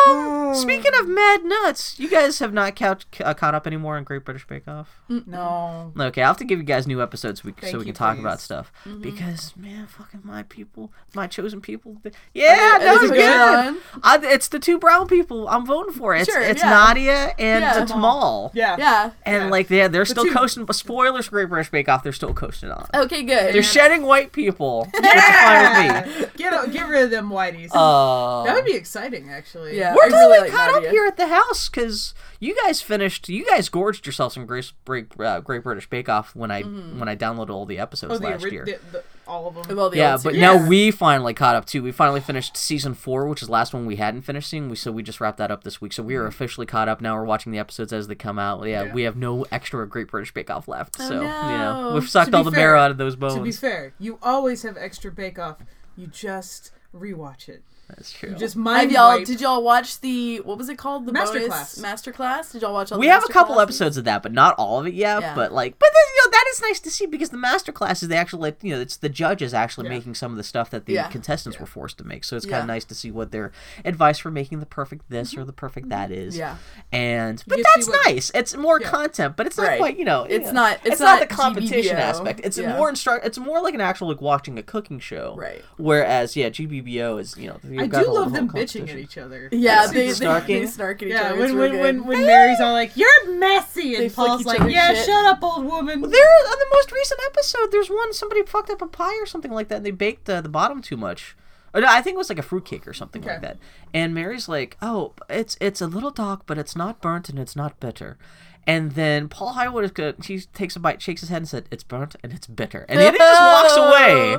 Um, 0.08 0.56
speaking 0.56 0.92
of 1.00 1.08
mad 1.08 1.44
nuts, 1.46 2.00
you 2.00 2.10
guys 2.10 2.40
have 2.40 2.54
not 2.54 2.76
couch, 2.76 3.06
uh, 3.24 3.34
caught 3.34 3.56
up 3.56 3.66
anymore 3.68 3.98
on 3.98 4.04
Great 4.04 4.24
British 4.26 4.46
Bake 4.48 4.68
Off. 4.68 5.02
No. 5.10 5.92
Okay, 6.00 6.22
I'll 6.22 6.30
have 6.30 6.38
to 6.38 6.46
give 6.46 6.60
you 6.60 6.66
guys 6.66 6.88
new 6.88 7.02
episodes 7.02 7.42
so 7.42 7.50
we, 7.62 7.68
so 7.70 7.78
we 7.78 7.86
you, 7.86 7.86
can 7.86 7.94
talk 7.96 8.16
please. 8.16 8.22
about 8.22 8.42
stuff 8.42 8.72
Mm-hmm. 8.86 9.02
because 9.02 9.56
man, 9.56 9.88
fucking 9.88 10.22
my 10.24 10.44
people, 10.44 10.92
my 11.16 11.28
chosen 11.28 11.62
people. 11.62 11.98
th- 12.04 12.14
Yeah, 12.34 12.76
Are 12.76 12.80
they- 12.80 12.86
no, 12.86 12.96
it's 13.02 13.12
good. 13.12 13.82
I, 14.04 14.20
it's 14.24 14.48
the 14.50 14.60
two 14.60 14.78
brown 14.80 15.08
people 15.08 15.48
I'm 15.48 15.66
voting 15.66 15.94
for. 15.94 16.14
It's 16.16 16.30
Sure, 16.32 16.42
it's 16.42 16.62
yeah. 16.62 16.70
Nadia 16.70 17.34
and 17.40 17.64
Yeah. 17.64 17.86
Tamal. 17.86 18.52
Yeah. 18.54 18.76
Yeah. 18.78 19.12
And 19.26 19.44
Yeah. 19.46 19.50
like 19.50 19.68
they're 19.68 19.90
they're 19.90 20.06
still 20.06 20.26
two- 20.26 20.34
coasting. 20.34 20.66
But 20.66 20.76
spoilers, 20.76 21.26
for 21.26 21.32
Great 21.32 21.50
British 21.50 21.72
Bake 21.72 21.88
Off, 21.90 22.04
they're 22.04 22.12
still 22.12 22.34
coasting 22.34 22.70
on. 22.72 22.88
Okay, 22.94 23.24
good. 23.24 23.54
They're 23.54 23.64
shedding 23.64 24.04
white 24.04 24.32
people, 24.32 24.86
which 24.94 25.04
is 25.04 25.24
fine 25.24 26.06
with 26.06 26.20
me. 26.20 26.26
Get 26.38 26.72
get 26.72 26.88
rid 26.88 27.04
of 27.06 27.12
them 27.12 27.30
whiteys. 27.30 27.70
Uh, 27.74 28.44
that 28.44 28.56
would 28.56 28.66
be 28.66 28.74
exciting, 28.76 29.30
actually. 29.30 29.78
Yeah. 29.78 29.93
We're 29.96 30.04
I 30.06 30.10
totally 30.10 30.22
really 30.34 30.40
like 30.42 30.52
caught 30.52 30.72
Nadia. 30.74 30.90
up 30.90 30.94
here 30.94 31.06
at 31.06 31.18
the 31.18 31.28
house 31.28 31.70
because 31.70 32.14
you 32.40 32.56
guys 32.64 32.82
finished. 32.82 33.30
You 33.30 33.46
guys 33.46 33.70
gorged 33.70 34.06
yourselves 34.06 34.36
from 34.36 34.46
Great, 34.46 34.72
Great, 34.86 35.08
uh, 35.20 35.40
Great 35.42 35.64
British 35.64 35.90
Bake 35.90 36.10
Off 36.10 36.36
when 36.36 36.52
I 36.52 36.62
when 36.64 37.08
I 37.08 37.16
downloaded 37.16 37.50
all 37.52 37.66
the 37.66 37.80
episodes 37.80 38.14
Oh, 38.14 38.18
the, 38.18 38.28
last 38.28 38.44
ori- 38.44 38.52
year. 38.52 38.66
the, 38.66 38.80
the 38.92 39.04
all 39.26 39.48
of 39.48 39.56
them. 39.56 39.64
With 39.70 39.80
all 39.80 39.90
the 39.90 39.96
yeah, 39.98 40.14
but 40.16 40.22
series. 40.22 40.42
now 40.42 40.68
we 40.68 40.92
finally 40.92 41.34
caught 41.34 41.56
up 41.56 41.66
too. 41.66 41.82
We 41.82 41.94
finally 41.94 42.20
finished 42.20 42.58
season 42.58 42.94
four, 42.94 43.26
which 43.30 43.42
is 43.42 43.48
the 43.48 43.54
last 43.54 43.74
one 43.74 43.86
we 43.86 43.96
hadn't 43.96 44.24
finished 44.24 44.50
seeing. 44.50 44.70
We 44.70 44.76
so 44.76 44.92
we 44.92 45.02
just 45.02 45.22
wrapped 45.22 45.38
that 45.38 45.50
up 45.52 45.64
this 45.64 45.80
week. 45.80 45.94
So 45.94 46.04
we 46.04 46.16
are 46.16 46.26
officially 46.26 46.66
caught 46.68 46.90
up 46.90 47.00
now. 47.00 47.16
We're 47.16 47.24
watching 47.24 47.52
the 47.54 47.60
episodes 47.60 47.94
as 47.94 48.08
they 48.08 48.16
come 48.16 48.38
out. 48.38 48.66
Yeah, 48.68 48.84
Yeah. 48.84 48.94
we 48.94 49.04
have 49.04 49.16
no 49.16 49.46
extra 49.52 49.88
Great 49.88 50.10
British 50.10 50.34
Bake 50.34 50.50
Off 50.50 50.68
left. 50.68 50.98
Oh, 51.00 51.08
so 51.08 51.14
you 51.22 51.28
know 51.28 51.92
we've 51.94 52.10
sucked 52.10 52.34
all 52.34 52.44
the 52.44 52.52
fair- 52.52 52.60
marrow 52.60 52.80
out 52.82 52.92
of 52.92 52.98
those 52.98 53.16
bones. 53.16 53.36
To 53.36 53.42
be 53.42 53.52
fair, 53.54 53.94
you 53.98 54.20
always 54.22 54.64
have 54.64 54.76
extra 54.78 55.10
Bake 55.12 55.40
Off. 55.40 55.58
You 55.96 56.08
just 56.08 56.72
rewatch 56.94 57.48
it. 57.48 57.64
That's 57.90 58.12
true. 58.12 58.30
You 58.30 58.36
just 58.36 58.56
Have 58.56 58.64
mind 58.64 58.92
y'all? 58.92 59.18
wipe. 59.18 59.26
Did 59.26 59.42
y'all 59.42 59.62
watch 59.64 60.00
the 60.00 60.38
what 60.42 60.58
was 60.58 60.70
it 60.70 60.78
called? 60.78 61.06
The 61.06 61.12
Masterclass. 61.12 61.50
bonus 61.50 61.80
masterclass. 61.80 62.52
Did 62.52 62.62
y'all 62.62 62.74
watch 62.74 62.92
all? 62.92 62.98
we 63.00 63.08
the 63.08 63.12
have 63.14 63.24
a 63.24 63.28
couple 63.28 63.56
masterclasses? 63.56 63.62
episodes 63.64 63.98
of 63.98 64.04
that, 64.06 64.24
but 64.24 64.32
not 64.32 64.56
all 64.58 64.80
of 64.80 64.88
it 64.88 64.94
yet. 64.94 65.22
Yeah. 65.22 65.36
But 65.36 65.52
like, 65.52 65.78
but 65.78 65.90
then, 65.94 66.04
you 66.16 66.26
know 66.26 66.32
that 66.32 66.46
is 66.54 66.62
nice 66.62 66.80
to 66.80 66.90
see 66.90 67.06
because 67.06 67.30
the 67.30 67.38
master 67.38 67.72
classes 67.72 68.08
they 68.10 68.16
actually 68.16 68.42
like 68.42 68.64
you 68.64 68.74
know 68.74 68.82
it's 68.82 68.98
the 68.98 69.10
judges 69.10 69.54
actually 69.54 69.86
Yeah. 69.88 69.96
making 69.96 70.16
some 70.16 70.32
of 70.32 70.38
the 70.38 70.44
stuff 70.44 70.70
that 70.72 70.86
the 70.86 70.94
Yeah. 70.94 71.08
contestants 71.10 71.60
were 71.60 71.66
forced 71.66 71.98
to 72.00 72.04
make. 72.04 72.24
So 72.24 72.36
it's 72.38 72.46
Yeah. 72.46 72.52
kind 72.54 72.62
of 72.62 72.68
nice 72.68 72.86
to 72.86 72.96
see 72.96 73.12
what 73.12 73.32
their 73.32 73.52
advice 73.84 74.18
for 74.18 74.32
making 74.32 74.60
the 74.60 74.66
perfect 74.66 75.10
this 75.10 75.34
or 75.34 75.38
mm-hmm. 75.38 75.48
the 75.48 75.54
perfect 75.54 75.90
that 75.90 76.10
mm-hmm. 76.10 76.28
is. 76.28 76.38
Yeah. 76.38 76.56
And 76.92 77.44
but 77.48 77.58
You 77.58 77.64
that's 77.76 77.88
what- 77.88 78.06
nice. 78.06 78.32
It's 78.34 78.56
more 78.56 78.80
Yeah. 78.80 78.90
content, 78.90 79.36
but 79.36 79.46
it's 79.48 79.58
not 79.58 79.68
Right. 79.68 79.80
quite 79.80 79.98
you 80.00 80.06
know. 80.06 80.24
It's 80.24 80.46
yeah. 80.46 80.52
not- 80.52 80.80
it's 80.84 81.00
not, 81.00 81.20
not 81.20 81.30
the 81.30 81.36
competition 81.36 81.96
GBBO. 81.98 82.00
aspect. 82.00 82.42
It's 82.44 82.58
Yeah. 82.58 82.78
more 82.78 82.90
instruct. 82.90 83.26
It's 83.26 83.38
more 83.38 83.62
like 83.62 83.74
an 83.74 83.82
actual 83.82 84.08
like 84.08 84.22
watching 84.22 84.58
a 84.58 84.64
cooking 84.64 85.00
show. 85.00 85.36
Right. 85.38 85.64
Whereas 85.78 86.36
yeah, 86.36 86.50
GBBO 86.50 87.18
is 87.20 87.36
you 87.38 87.50
know. 87.50 87.60
You've 87.74 87.84
I 87.84 87.88
got 87.88 88.06
do 88.06 88.12
love 88.14 88.34
them 88.34 88.50
bitching 88.50 88.90
at 88.90 88.98
each 88.98 89.18
other. 89.18 89.50
Yeah, 89.52 89.84
It's 89.84 89.94
they, 89.94 90.10
super- 90.12 90.20
they, 90.26 90.40
snarking. 90.42 90.48
they 90.62 90.68
snark 90.68 91.02
at 91.02 91.08
each 91.08 91.14
yeah, 91.14 91.22
other. 91.32 91.40
when 91.40 91.58
when, 91.58 91.80
when, 91.80 92.06
when 92.06 92.26
Mary's 92.26 92.60
all 92.62 92.74
like, 92.74 92.96
"You're 92.96 93.34
messy," 93.36 93.96
and 93.96 94.12
flick 94.12 94.28
Paul's 94.28 94.46
like, 94.46 94.60
"Yeah, 94.72 94.94
shit. 94.94 95.06
shut 95.06 95.26
up, 95.26 95.44
old 95.44 95.66
woman." 95.66 96.02
There, 96.02 96.10
on 96.52 96.60
the 96.60 96.68
most 96.74 96.92
recent 96.92 97.20
episode, 97.28 97.72
there's 97.72 97.90
one 97.90 98.14
somebody 98.14 98.44
fucked 98.44 98.70
up 98.70 98.82
a 98.82 98.88
pie 98.88 99.18
or 99.20 99.26
something 99.26 99.52
like 99.52 99.68
that, 99.70 99.78
and 99.78 99.86
they 99.86 99.92
baked 99.92 100.30
uh, 100.30 100.42
the 100.42 100.50
bottom 100.50 100.82
too 100.82 100.98
much. 100.98 101.36
No, 101.76 101.88
I 101.88 102.02
think 102.04 102.14
it 102.16 102.18
was 102.20 102.30
like 102.30 102.38
a 102.38 102.44
fruitcake 102.44 102.88
or 102.88 102.94
something 102.94 103.24
like 103.24 103.42
that. 103.42 103.58
And 103.96 104.14
Mary's 104.14 104.48
like, 104.48 104.78
"Oh, 104.82 105.14
it's 105.30 105.58
it's 105.60 105.82
a 105.82 105.88
little 105.88 106.12
dark, 106.12 106.46
but 106.46 106.58
it's 106.60 106.76
not 106.76 107.02
burnt 107.02 107.30
and 107.30 107.40
it's 107.40 107.56
not 107.56 107.80
bitter." 107.80 108.18
And 108.66 108.92
then 108.94 109.28
Paul 109.28 109.54
Hollywood 109.54 109.84
is 109.84 109.92
good. 109.92 110.24
He 110.24 110.40
takes 110.40 110.76
a 110.76 110.80
bite, 110.80 111.02
shakes 111.02 111.22
his 111.22 111.30
head, 111.30 111.38
and 111.38 111.50
said, 111.50 111.66
"It's 111.70 111.84
burnt 111.84 112.16
and 112.24 112.32
it's 112.32 112.48
bitter." 112.48 112.86
And 112.88 113.00
then 113.00 113.14
he 113.14 113.18
just 113.20 113.42
walks 113.42 113.76
away. 113.76 114.34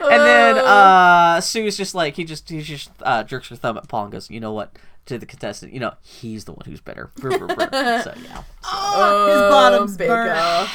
And 0.00 0.20
then 0.22 0.58
uh, 0.64 1.40
Sue's 1.40 1.76
just 1.76 1.94
like 1.94 2.16
he 2.16 2.24
just 2.24 2.48
he 2.48 2.60
just 2.60 2.90
uh, 3.02 3.22
jerks 3.22 3.48
her 3.50 3.56
thumb 3.56 3.76
at 3.76 3.86
Paul 3.88 4.04
and 4.04 4.12
goes, 4.12 4.30
"You 4.30 4.40
know 4.40 4.52
what?" 4.52 4.76
To 5.06 5.16
the 5.16 5.24
contestant, 5.26 5.72
you 5.72 5.80
know, 5.80 5.94
he's 6.02 6.44
the 6.44 6.52
one 6.52 6.66
who's 6.66 6.80
better. 6.82 7.10
Brr, 7.16 7.38
brr, 7.38 7.46
brr. 7.46 8.02
so 8.02 8.12
yeah. 8.22 8.42
Oh, 8.64 9.26
his 9.30 9.40
bottom's 9.50 9.96
big 9.96 10.08
burnt. 10.08 10.28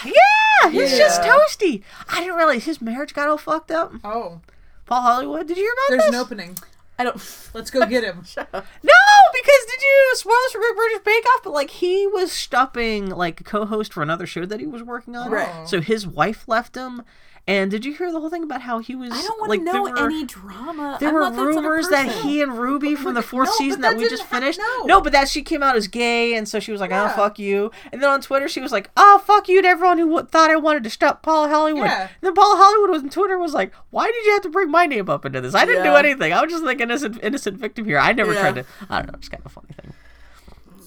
Yeah, 0.05 0.71
he's 0.71 0.97
just 0.97 1.21
toasty. 1.21 1.83
I 2.09 2.21
didn't 2.21 2.35
realize 2.37 2.63
his 2.63 2.81
marriage 2.81 3.13
got 3.13 3.27
all 3.27 3.37
fucked 3.37 3.69
up. 3.69 3.93
Oh, 4.03 4.39
Paul 4.87 5.01
Hollywood, 5.01 5.47
did 5.47 5.57
you 5.57 5.63
hear 5.63 5.73
about 5.73 5.89
there's 5.89 6.01
this? 6.03 6.15
an 6.15 6.15
opening. 6.15 6.57
I 6.97 7.03
don't. 7.03 7.49
Let's 7.53 7.69
go 7.69 7.85
get 7.85 8.03
him. 8.03 8.23
No, 8.53 8.93
because 9.33 9.65
did 9.69 9.81
you 9.81 10.11
spoilers 10.15 10.51
for 10.51 10.59
Great 10.59 10.75
British 10.75 11.03
Bake 11.03 11.25
Off? 11.35 11.43
But 11.43 11.53
like 11.53 11.69
he 11.69 12.07
was 12.07 12.31
stopping 12.31 13.09
like 13.09 13.41
a 13.41 13.43
co-host 13.43 13.93
for 13.93 14.01
another 14.03 14.25
show 14.25 14.45
that 14.45 14.59
he 14.59 14.67
was 14.67 14.83
working 14.83 15.15
on. 15.15 15.31
Right. 15.31 15.67
So 15.67 15.81
his 15.81 16.05
wife 16.07 16.47
left 16.47 16.75
him. 16.75 17.03
And 17.45 17.69
did 17.69 17.83
you 17.83 17.93
hear 17.93 18.09
the 18.09 18.21
whole 18.21 18.29
thing 18.29 18.43
about 18.43 18.61
how 18.61 18.79
he 18.79 18.95
was? 18.95 19.11
I 19.11 19.21
don't 19.21 19.37
want 19.37 19.49
like, 19.49 19.59
to 19.59 19.65
know 19.65 19.83
were- 19.83 20.05
any 20.05 20.23
drama. 20.23 20.95
There 20.97 21.09
I'm 21.09 21.13
were 21.13 21.19
not 21.19 21.31
that 21.31 21.35
sort 21.35 21.49
of 21.49 21.55
rumors 21.57 21.89
that 21.89 22.09
he 22.23 22.41
and 22.41 22.57
Ruby 22.57 22.95
from 22.95 23.15
the 23.15 23.21
fourth 23.21 23.49
no, 23.49 23.53
season 23.57 23.81
that 23.81 23.91
that, 23.95 23.97
we 23.97 24.07
just 24.07 24.23
ha- 24.23 24.39
finished. 24.39 24.61
no. 24.85 25.01
but 25.01 25.11
that 25.11 25.27
she 25.27 25.41
came 25.41 25.61
out 25.61 25.75
as 25.75 25.89
gay, 25.89 26.35
and 26.35 26.47
so 26.47 26.61
she 26.61 26.71
was 26.71 26.79
like, 26.79 26.91
"Oh 26.93 27.09
fuck 27.09 27.37
you." 27.37 27.69
And 27.91 28.01
then 28.01 28.09
on 28.09 28.21
Twitter, 28.21 28.47
she 28.47 28.61
was 28.61 28.71
like, 28.71 28.89
"Oh 28.95 29.21
fuck 29.25 29.49
you" 29.49 29.61
to 29.61 29.67
everyone 29.67 29.97
who 29.97 30.05
w- 30.07 30.25
thought 30.25 30.51
I 30.51 30.55
wanted 30.55 30.85
to 30.85 30.89
stop 30.89 31.21
Paul 31.21 31.49
Hollywood. 31.49 31.83
Yeah. 31.83 32.03
And 32.03 32.09
then 32.21 32.33
Paul 32.33 32.55
Hollywood 32.55 32.89
was 32.91 33.03
on 33.03 33.09
Twitter 33.09 33.37
was 33.37 33.53
like, 33.53 33.73
"Why 33.89 34.05
did 34.09 34.25
you 34.25 34.31
have 34.31 34.43
to 34.43 34.49
bring 34.49 34.71
my 34.71 34.85
name 34.85 35.09
up 35.09 35.25
into 35.25 35.41
this? 35.41 35.53
I 35.53 35.65
didn't 35.65 35.83
do 35.83 35.95
anything. 35.95 36.31
I 36.31 36.41
was 36.41 36.49
just 36.49 36.63
like 36.63 36.77
an 36.79 36.91
innocent 36.91 37.19
innocent 37.21 37.57
victim 37.57 37.83
here. 37.83 37.99
I 37.99 38.13
never 38.13 38.33
Yeah. 38.33 38.39
tried 38.39 38.55
to. 38.55 38.65
I 38.89 38.99
don't 39.01 39.07
know. 39.11 39.17
It's 39.17 39.27
kind 39.27 39.41
of 39.41 39.47
a 39.47 39.49
funny 39.53 39.73
thing. 39.81 39.93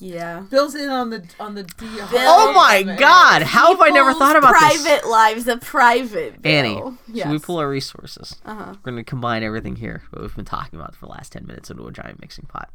Yeah. 0.00 0.40
Bill's 0.50 0.74
in 0.74 0.88
on 0.90 1.10
the 1.10 1.24
on 1.40 1.54
the. 1.54 1.62
D- 1.64 1.72
Oh 2.12 2.52
my 2.54 2.82
god! 2.98 3.42
How 3.42 3.72
have 3.72 3.80
I 3.80 3.88
never 3.90 4.12
thought 4.14 4.36
about 4.36 4.52
private 4.52 4.82
this? 4.84 5.06
lives 5.06 5.48
of 5.48 5.60
private. 5.60 6.42
Bill. 6.42 6.52
Annie, 6.52 6.82
Yes. 7.12 7.24
should 7.26 7.32
we 7.32 7.38
pull 7.38 7.58
our 7.58 7.68
resources? 7.68 8.36
Uh-huh. 8.44 8.64
We're 8.84 8.92
going 8.92 8.96
to 8.96 9.04
combine 9.04 9.42
everything 9.42 9.76
here, 9.76 10.02
what 10.10 10.22
we've 10.22 10.34
been 10.36 10.44
talking 10.44 10.78
about 10.78 10.94
for 10.94 11.06
the 11.06 11.12
last 11.12 11.32
10 11.32 11.46
minutes 11.46 11.70
into 11.70 11.86
a 11.86 11.92
giant 11.92 12.20
mixing 12.20 12.46
pot. 12.46 12.70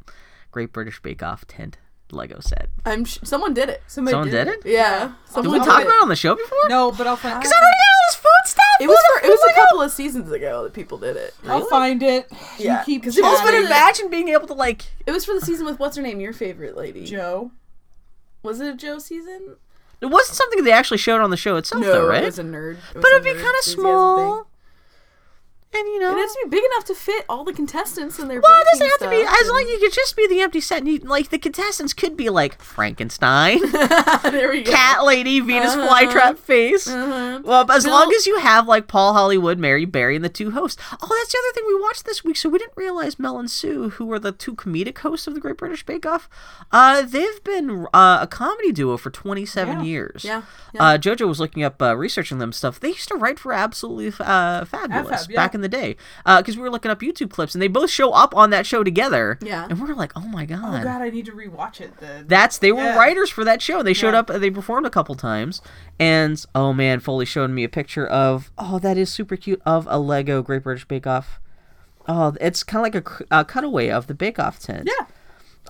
Great 0.50 0.72
British 0.72 1.00
Bake 1.00 1.22
Off 1.22 1.46
tent 1.46 1.78
Lego 2.12 2.38
set. 2.40 2.68
I'm. 2.86 3.04
Sh- 3.04 3.18
someone 3.24 3.54
did 3.54 3.68
it. 3.68 3.82
Somebody 3.86 4.12
Someone 4.12 4.30
did 4.30 4.48
it? 4.48 4.60
Yeah. 4.64 5.06
Did 5.26 5.32
Someone 5.32 5.52
we 5.52 5.58
did 5.58 5.64
talk 5.66 5.80
it. 5.80 5.86
about 5.86 5.96
it 5.96 6.02
on 6.02 6.08
the 6.08 6.16
show 6.16 6.34
before? 6.36 6.68
No, 6.68 6.92
but 6.92 7.06
I'll 7.06 7.16
find. 7.16 7.38
Because 7.38 7.52
I 7.52 7.56
already 7.56 7.74
got 7.74 7.92
all 7.92 8.08
this 8.08 8.16
food 8.16 8.48
stuff. 8.50 8.64
It 8.80 8.86
was 8.88 8.98
for, 9.20 9.26
it 9.26 9.30
was 9.30 9.40
a 9.50 9.54
couple 9.54 9.82
of 9.82 9.90
seasons 9.92 10.30
ago 10.32 10.62
that 10.64 10.72
people 10.74 10.98
did 10.98 11.16
it. 11.16 11.34
I'll 11.46 11.64
find 11.66 12.02
it. 12.02 12.30
Yeah, 12.58 12.80
You 12.80 12.84
keep 12.84 13.04
'cause 13.04 13.16
it 13.16 13.22
was 13.22 13.32
Just 13.32 13.44
but 13.44 13.54
imagine 13.54 14.10
being 14.10 14.28
able 14.28 14.46
to 14.48 14.54
like. 14.54 14.84
It 15.06 15.10
was 15.12 15.24
for 15.24 15.34
the 15.34 15.40
season 15.40 15.66
with 15.66 15.78
what's 15.78 15.96
her 15.96 16.02
name, 16.02 16.20
your 16.20 16.32
favorite 16.32 16.76
lady. 16.76 17.04
Joe. 17.04 17.50
Was 18.42 18.60
it 18.60 18.66
a 18.68 18.76
Joe 18.76 18.98
season? 18.98 19.56
It 20.00 20.06
wasn't 20.06 20.36
something 20.36 20.64
they 20.64 20.72
actually 20.72 20.98
showed 20.98 21.20
on 21.20 21.30
the 21.30 21.36
show 21.36 21.54
itself, 21.56 21.82
No, 21.82 21.92
though, 21.92 22.08
right? 22.08 22.22
it 22.24 22.26
was 22.26 22.38
a 22.40 22.42
nerd. 22.42 22.72
It 22.72 22.94
was 22.96 23.02
but 23.02 23.06
it'd 23.12 23.22
be 23.22 23.30
kind 23.30 23.40
of 23.40 23.46
enthusiasm 23.46 23.80
small. 23.82 24.46
And 25.74 25.88
you 25.88 26.00
know, 26.00 26.12
It 26.16 26.20
has 26.20 26.32
to 26.32 26.40
be 26.44 26.50
big 26.50 26.64
enough 26.64 26.84
to 26.86 26.94
fit 26.94 27.24
all 27.30 27.44
the 27.44 27.52
contestants 27.54 28.18
and 28.18 28.30
their. 28.30 28.40
well, 28.40 28.60
it 28.60 28.66
doesn't 28.72 28.86
have 28.88 28.98
to 29.00 29.08
be 29.10 29.22
as 29.22 29.48
long 29.48 29.60
and- 29.62 29.70
you 29.70 29.78
could 29.78 29.92
just 29.92 30.14
be 30.16 30.26
the 30.26 30.40
empty 30.42 30.60
set. 30.60 30.78
And 30.80 30.88
you, 30.88 30.98
like 30.98 31.30
the 31.30 31.38
contestants 31.38 31.94
could 31.94 32.14
be 32.16 32.28
like 32.28 32.60
Frankenstein, 32.60 33.58
there 34.22 34.50
we 34.50 34.62
go. 34.62 34.70
cat 34.70 35.04
lady, 35.04 35.40
Venus 35.40 35.72
Uh-huh. 35.74 35.88
flytrap 35.88 36.36
face. 36.38 36.86
Uh-huh. 36.86 37.40
Well, 37.42 37.70
as 37.70 37.84
Bill- 37.84 37.92
long 37.94 38.12
as 38.12 38.26
you 38.26 38.38
have 38.40 38.68
like 38.68 38.86
Paul 38.86 39.14
Hollywood, 39.14 39.58
Mary 39.58 39.86
Berry, 39.86 40.14
and 40.14 40.24
the 40.24 40.28
two 40.28 40.50
hosts. 40.50 40.80
Oh, 40.92 40.96
that's 41.08 41.32
the 41.32 41.38
other 41.38 41.54
thing 41.54 41.64
we 41.66 41.80
watched 41.80 42.04
this 42.04 42.22
week. 42.22 42.36
So 42.36 42.50
we 42.50 42.58
didn't 42.58 42.76
realize 42.76 43.18
Mel 43.18 43.38
and 43.38 43.50
Sue, 43.50 43.90
who 43.90 44.04
were 44.04 44.18
the 44.18 44.32
two 44.32 44.54
comedic 44.54 44.98
hosts 44.98 45.26
of 45.26 45.32
the 45.34 45.40
Great 45.40 45.56
British 45.56 45.86
Bake 45.86 46.04
Off, 46.04 46.28
uh, 46.70 47.00
they've 47.02 47.42
been 47.44 47.86
uh, 47.94 48.18
a 48.20 48.26
comedy 48.26 48.72
duo 48.72 48.98
for 48.98 49.10
27 49.10 49.78
Yeah. 49.78 49.82
years. 49.84 50.22
Yeah, 50.24 50.42
yeah. 50.74 50.82
Uh, 50.84 50.98
JoJo 50.98 51.26
was 51.26 51.40
looking 51.40 51.62
up, 51.62 51.80
uh, 51.80 51.96
researching 51.96 52.38
them 52.38 52.52
stuff. 52.52 52.78
They 52.78 52.88
used 52.88 53.08
to 53.08 53.14
write 53.16 53.38
for 53.38 53.52
Absolutely 53.54 54.08
uh, 54.24 54.64
Fabulous 54.66 55.26
AbFab, 55.26 55.30
yeah. 55.30 55.36
back 55.36 55.54
in 55.54 55.61
the 55.62 55.68
day. 55.68 55.96
Uh, 56.26 56.40
because 56.42 56.56
we 56.56 56.62
were 56.62 56.70
looking 56.70 56.90
up 56.90 57.00
YouTube 57.00 57.30
clips, 57.30 57.54
and 57.54 57.62
they 57.62 57.68
both 57.68 57.90
show 57.90 58.12
up 58.12 58.34
on 58.36 58.50
that 58.50 58.66
show 58.66 58.84
together. 58.84 59.38
Yeah. 59.40 59.66
And 59.68 59.80
we're 59.80 59.94
like, 59.94 60.12
oh 60.16 60.26
my 60.28 60.44
oh, 60.44 60.46
god. 60.46 60.80
Oh 60.80 60.84
god, 60.84 61.02
I 61.02 61.10
need 61.10 61.26
to 61.26 61.32
rewatch 61.32 61.80
it 61.80 61.96
then. 61.98 62.26
That's 62.28 62.58
they 62.58 62.72
were 62.72 62.82
Yeah. 62.84 62.96
writers 62.98 63.30
for 63.30 63.44
that 63.44 63.62
show. 63.62 63.82
They 63.82 63.94
showed 63.94 64.12
Yeah. 64.14 64.20
up. 64.20 64.26
They 64.26 64.50
performed 64.50 64.86
a 64.86 64.90
couple 64.90 65.14
times, 65.14 65.62
and 65.98 66.44
oh 66.54 66.72
man, 66.72 67.00
Foley 67.00 67.24
showed 67.26 67.50
me 67.50 67.64
a 67.64 67.68
picture 67.68 68.06
of 68.06 68.50
oh 68.58 68.78
that 68.80 68.96
is 68.98 69.10
super 69.12 69.36
cute 69.36 69.62
of 69.64 69.86
a 69.90 69.98
Lego 69.98 70.42
Great 70.42 70.62
British 70.64 70.86
Bake 70.86 71.06
Off. 71.06 71.40
Oh, 72.08 72.34
it's 72.40 72.62
kind 72.64 72.84
of 72.84 72.92
like 72.92 73.22
a, 73.30 73.40
a 73.40 73.44
cutaway 73.44 73.88
of 73.88 74.08
the 74.08 74.14
Bake 74.14 74.38
Off 74.38 74.58
tent. 74.58 74.88
yeah. 74.88 75.06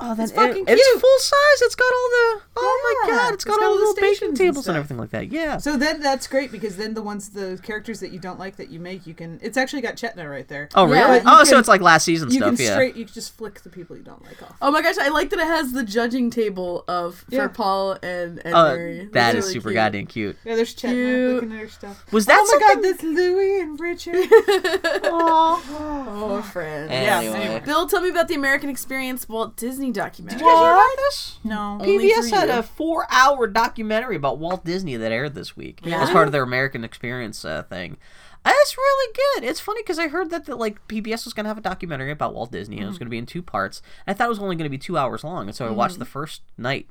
Oh, 0.00 0.14
that's 0.14 0.32
fucking 0.32 0.64
It's 0.66 0.82
cute. 0.88 1.00
full 1.00 1.18
size. 1.18 1.60
It's 1.62 1.74
got 1.74 1.84
all 1.84 2.08
the. 2.08 2.42
Oh 2.56 3.04
my 3.06 3.10
god! 3.12 3.34
it's 3.34 3.44
got 3.44 3.52
it's 3.52 3.54
all 3.54 3.54
got 3.56 3.60
the 3.60 3.66
all 3.66 3.76
little 3.76 3.94
baking 3.94 4.06
stations 4.14 4.28
and 4.28 4.38
tables 4.38 4.66
and 4.68 4.76
everything 4.76 4.96
like 4.96 5.10
that. 5.10 5.30
Yeah. 5.30 5.58
So 5.58 5.76
then 5.76 6.00
that's 6.00 6.26
great 6.26 6.50
because 6.50 6.76
then 6.78 6.94
the 6.94 7.02
ones 7.02 7.28
the 7.28 7.60
characters 7.62 8.00
that 8.00 8.10
you 8.10 8.18
don't 8.18 8.38
like 8.38 8.56
that 8.56 8.70
you 8.70 8.80
make 8.80 9.06
you 9.06 9.12
can 9.12 9.38
it's 9.42 9.56
actually 9.58 9.82
got 9.82 9.96
Chetna 9.96 10.28
right 10.30 10.48
there. 10.48 10.70
oh 10.74 10.84
really? 10.86 11.20
but 11.20 11.24
you 11.24 11.28
Oh, 11.40 11.44
so 11.44 11.58
it's 11.58 11.68
like 11.68 11.82
last 11.82 12.04
season 12.04 12.30
you 12.30 12.38
stuff. 12.38 12.56
can 12.56 12.64
Yeah. 12.64 12.72
straight 12.72 12.96
you 12.96 13.04
can 13.04 13.12
just 13.14 13.36
flick 13.36 13.60
the 13.62 13.68
people 13.68 13.96
you 13.96 14.02
don't 14.02 14.24
like 14.24 14.42
off. 14.42 14.56
Oh 14.62 14.70
my 14.70 14.80
gosh, 14.80 14.96
I 14.98 15.08
like 15.08 15.28
that 15.30 15.38
it 15.38 15.46
has 15.46 15.72
the 15.72 15.82
judging 15.84 16.30
table 16.30 16.84
of 16.88 17.24
for 17.30 17.48
Paul 17.50 17.92
and, 18.02 18.40
and 18.46 18.54
Oh, 18.54 18.74
Mary. 18.74 18.98
that 19.04 19.12
That's 19.12 19.36
is 19.38 19.44
really 19.44 19.52
super 19.54 19.68
cute. 19.68 19.74
goddamn 19.74 20.06
cute. 20.06 20.36
Yeah, 20.44 20.56
there's 20.56 20.74
Chetna 20.74 20.90
Cute. 20.92 21.34
looking 21.34 21.52
at 21.52 21.58
her 21.58 21.68
stuff. 21.68 22.12
Was 22.12 22.24
that 22.26 22.38
oh 22.40 22.44
my 22.58 22.58
god, 22.60 22.72
something- 22.72 22.90
that's 22.90 23.02
Louie 23.02 23.60
and 23.60 23.78
Richard. 23.78 24.26
Oh, 25.04 26.42
friend. 26.52 26.90
Yeah, 26.90 27.18
Anyway. 27.18 27.36
anyway. 27.40 27.62
Bill, 27.64 27.86
tell 27.86 28.00
me 28.00 28.08
about 28.08 28.28
the 28.28 28.34
American 28.34 28.68
Experience 28.70 29.28
Walt 29.28 29.56
Disney 29.56 29.81
documentary. 29.90 30.38
Did 30.38 30.44
you 30.44 30.50
guys 30.52 30.60
hear 30.60 30.72
about 30.72 30.96
this? 30.98 31.38
no. 31.42 31.78
PBS 31.82 32.30
had 32.30 32.48
you. 32.48 32.54
a 32.58 32.62
four-hour 32.62 33.46
documentary 33.48 34.16
about 34.16 34.38
Walt 34.38 34.64
Disney 34.64 34.96
that 34.96 35.10
aired 35.10 35.34
this 35.34 35.56
week 35.56 35.80
Yeah? 35.82 36.02
as 36.02 36.10
part 36.10 36.28
of 36.28 36.32
their 36.32 36.42
American 36.44 36.84
Experience 36.84 37.44
uh, 37.44 37.62
thing. 37.64 37.96
It's 38.44 38.76
really 38.76 39.14
good. 39.14 39.44
It's 39.48 39.60
funny 39.60 39.82
because 39.82 39.98
I 39.98 40.08
heard 40.08 40.30
that 40.30 40.46
the, 40.46 40.56
like 40.56 40.86
PBS 40.88 41.24
was 41.24 41.32
going 41.32 41.44
to 41.44 41.48
have 41.48 41.58
a 41.58 41.62
documentary 41.62 42.10
about 42.10 42.34
Walt 42.34 42.50
Disney 42.52 42.76
and 42.76 42.84
it 42.84 42.88
was 42.88 42.98
going 42.98 43.06
to 43.06 43.10
be 43.10 43.18
in 43.18 43.26
two 43.26 43.42
parts. 43.42 43.82
And 44.06 44.14
I 44.14 44.16
thought 44.16 44.26
it 44.26 44.30
was 44.30 44.38
only 44.40 44.56
going 44.56 44.64
to 44.64 44.70
be 44.70 44.78
two 44.78 44.96
hours 44.98 45.22
long, 45.24 45.46
and 45.48 45.54
so 45.54 45.66
I 45.66 45.70
watched 45.70 45.98
the 45.98 46.04
first 46.04 46.42
night. 46.58 46.88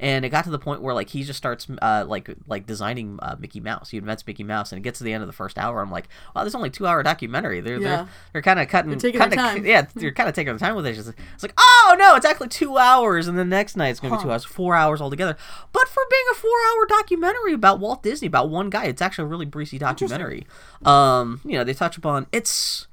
And 0.00 0.24
it 0.24 0.30
got 0.30 0.44
to 0.44 0.50
the 0.50 0.58
point 0.58 0.82
where 0.82 0.94
like 0.94 1.10
he 1.10 1.22
just 1.22 1.36
starts 1.36 1.66
uh, 1.80 2.04
like 2.06 2.28
like 2.46 2.66
designing 2.66 3.18
uh, 3.22 3.36
Mickey 3.38 3.60
Mouse. 3.60 3.90
He 3.90 3.96
invents 3.98 4.26
Mickey 4.26 4.42
Mouse, 4.44 4.72
and 4.72 4.78
it 4.78 4.82
gets 4.82 4.98
to 4.98 5.04
the 5.04 5.12
end 5.12 5.22
of 5.22 5.26
the 5.28 5.32
first 5.32 5.56
hour. 5.58 5.80
I'm 5.80 5.90
like, 5.90 6.08
wow, 6.34 6.42
there's 6.42 6.54
only 6.54 6.70
two 6.70 6.86
hour 6.86 7.02
documentary. 7.02 7.60
They're 7.60 7.78
Yeah. 7.78 7.96
they're, 7.96 8.08
they're 8.32 8.42
kind 8.42 8.60
of 8.60 8.68
cutting, 8.68 8.96
their 8.96 9.10
kinda. 9.12 9.60
Yeah, 9.64 9.86
they're 9.94 10.12
kind 10.12 10.28
of 10.28 10.34
taking 10.34 10.52
the 10.52 10.58
time 10.58 10.74
with 10.74 10.86
it. 10.86 10.98
It's, 10.98 11.08
it's 11.08 11.42
like, 11.42 11.54
oh 11.58 11.96
no, 11.98 12.16
it's 12.16 12.26
actually 12.26 12.48
two 12.48 12.76
hours, 12.78 13.28
and 13.28 13.38
the 13.38 13.44
next 13.44 13.76
night 13.76 13.88
it's 13.90 14.00
going 14.00 14.12
to 14.12 14.18
be 14.18 14.22
two 14.22 14.30
hours, 14.30 14.44
four 14.44 14.74
hours 14.74 15.00
altogether. 15.00 15.36
But 15.72 15.88
for 15.88 16.02
being 16.10 16.24
a 16.32 16.34
four-hour 16.34 16.86
documentary 16.86 17.52
about 17.52 17.80
Walt 17.80 18.02
Disney, 18.02 18.26
about 18.28 18.48
one 18.50 18.70
guy, 18.70 18.84
it's 18.86 19.02
actually 19.02 19.24
a 19.24 19.28
really 19.28 19.46
breezy 19.46 19.78
documentary. 19.78 20.46
Um, 20.84 21.40
you 21.44 21.52
know, 21.52 21.64
they 21.64 21.74
touch 21.74 21.96
upon 21.96 22.26
it's 22.32 22.86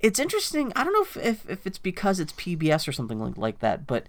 it's 0.00 0.18
interesting. 0.18 0.72
I 0.76 0.84
don't 0.84 0.92
know 0.92 1.02
if, 1.02 1.16
if, 1.16 1.48
if 1.50 1.66
it's 1.66 1.78
because 1.78 2.20
it's 2.20 2.32
PBS 2.34 2.86
or 2.86 2.92
something 2.92 3.18
like, 3.18 3.38
like 3.38 3.58
that, 3.60 3.86
but 3.86 4.04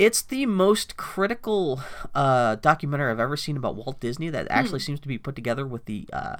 it's 0.00 0.22
the 0.22 0.46
most 0.46 0.96
critical 0.96 1.82
uh, 2.14 2.54
documentary 2.56 3.10
I've 3.10 3.20
ever 3.20 3.36
seen 3.36 3.58
about 3.58 3.76
Walt 3.76 4.00
Disney 4.00 4.30
that 4.30 4.46
actually 4.48 4.80
seems 4.80 4.98
to 5.00 5.08
be 5.08 5.18
put 5.18 5.36
together 5.36 5.66
with 5.66 5.84
the 5.84 6.06
uh, 6.10 6.36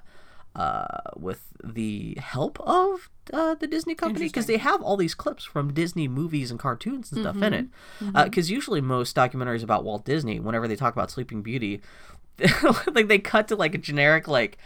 uh, 0.57 0.87
with 1.15 1.49
the 1.63 2.17
help 2.19 2.59
of 2.61 3.11
uh, 3.35 3.55
the 3.55 3.67
Disney 3.67 3.95
company 3.95 4.29
because 4.29 4.47
they 4.47 4.57
have 4.57 4.81
all 4.81 4.97
these 4.97 5.15
clips 5.15 5.45
from 5.45 5.75
Disney 5.75 6.09
movies 6.09 6.51
and 6.51 6.59
cartoons 6.59 7.13
and 7.13 7.21
stuff 7.21 7.37
in 7.43 7.53
it. 7.53 7.67
Because 8.25 8.51
usually 8.51 8.81
most 8.81 9.15
documentaries 9.15 9.63
about 9.63 9.85
Walt 9.85 10.07
Disney, 10.07 10.41
whenever 10.41 10.67
they 10.67 10.75
talk 10.75 10.95
about 10.95 11.11
Sleeping 11.11 11.43
Beauty, 11.43 11.83
like 12.95 13.09
they 13.09 13.19
cut 13.19 13.47
to 13.49 13.57
like 13.57 13.75
a 13.75 13.79
generic 13.79 14.27
like 14.27 14.57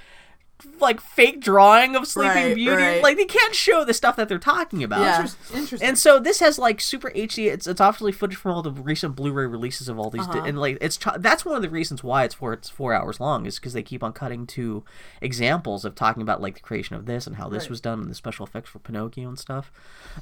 like 0.80 1.00
fake 1.00 1.40
drawing 1.40 1.94
of 1.96 2.06
Sleeping 2.06 2.30
Right, 2.44 2.54
Beauty. 2.54 2.76
right. 2.82 3.02
Like 3.02 3.16
they 3.16 3.24
can't 3.26 3.54
show 3.54 3.84
the 3.84 3.92
stuff 3.92 4.16
that 4.16 4.28
they're 4.28 4.38
talking 4.38 4.82
about. 4.82 5.00
Yeah. 5.00 5.14
Interest- 5.16 5.36
Interesting. 5.54 5.88
And 5.88 5.98
so 5.98 6.18
this 6.18 6.40
has 6.40 6.58
like 6.58 6.80
super 6.80 7.10
HD. 7.10 7.50
It's 7.52 7.66
it's 7.66 7.80
obviously 7.80 8.12
footage 8.12 8.36
from 8.38 8.52
all 8.52 8.62
the 8.62 8.70
recent 8.70 9.14
Blu-ray 9.16 9.46
releases 9.46 9.88
of 9.88 9.98
all 9.98 10.10
these, 10.10 10.22
Uh-huh. 10.28 10.42
and 10.46 10.58
like 10.58 10.78
it's 10.80 10.96
ch- 10.96 11.06
that's 11.18 11.44
one 11.44 11.56
of 11.56 11.62
the 11.62 11.68
reasons 11.68 12.02
why 12.04 12.24
it's 12.24 12.34
four 12.34 12.52
it's 12.54 12.68
four 12.70 12.94
hours 12.94 13.20
long 13.20 13.46
is 13.46 13.56
because 13.58 13.72
they 13.72 13.82
keep 13.82 14.02
on 14.02 14.12
cutting 14.12 14.46
to 14.48 14.84
examples 15.20 15.84
of 15.84 15.94
talking 15.94 16.22
about 16.22 16.40
like 16.40 16.54
the 16.54 16.60
creation 16.60 16.96
of 16.96 17.06
this 17.06 17.26
and 17.26 17.36
how 17.36 17.48
this 17.48 17.64
Right. 17.64 17.70
was 17.70 17.80
done 17.80 18.00
and 18.00 18.10
the 18.10 18.14
special 18.14 18.46
effects 18.46 18.70
for 18.70 18.78
Pinocchio 18.78 19.28
and 19.28 19.38
stuff. 19.38 19.72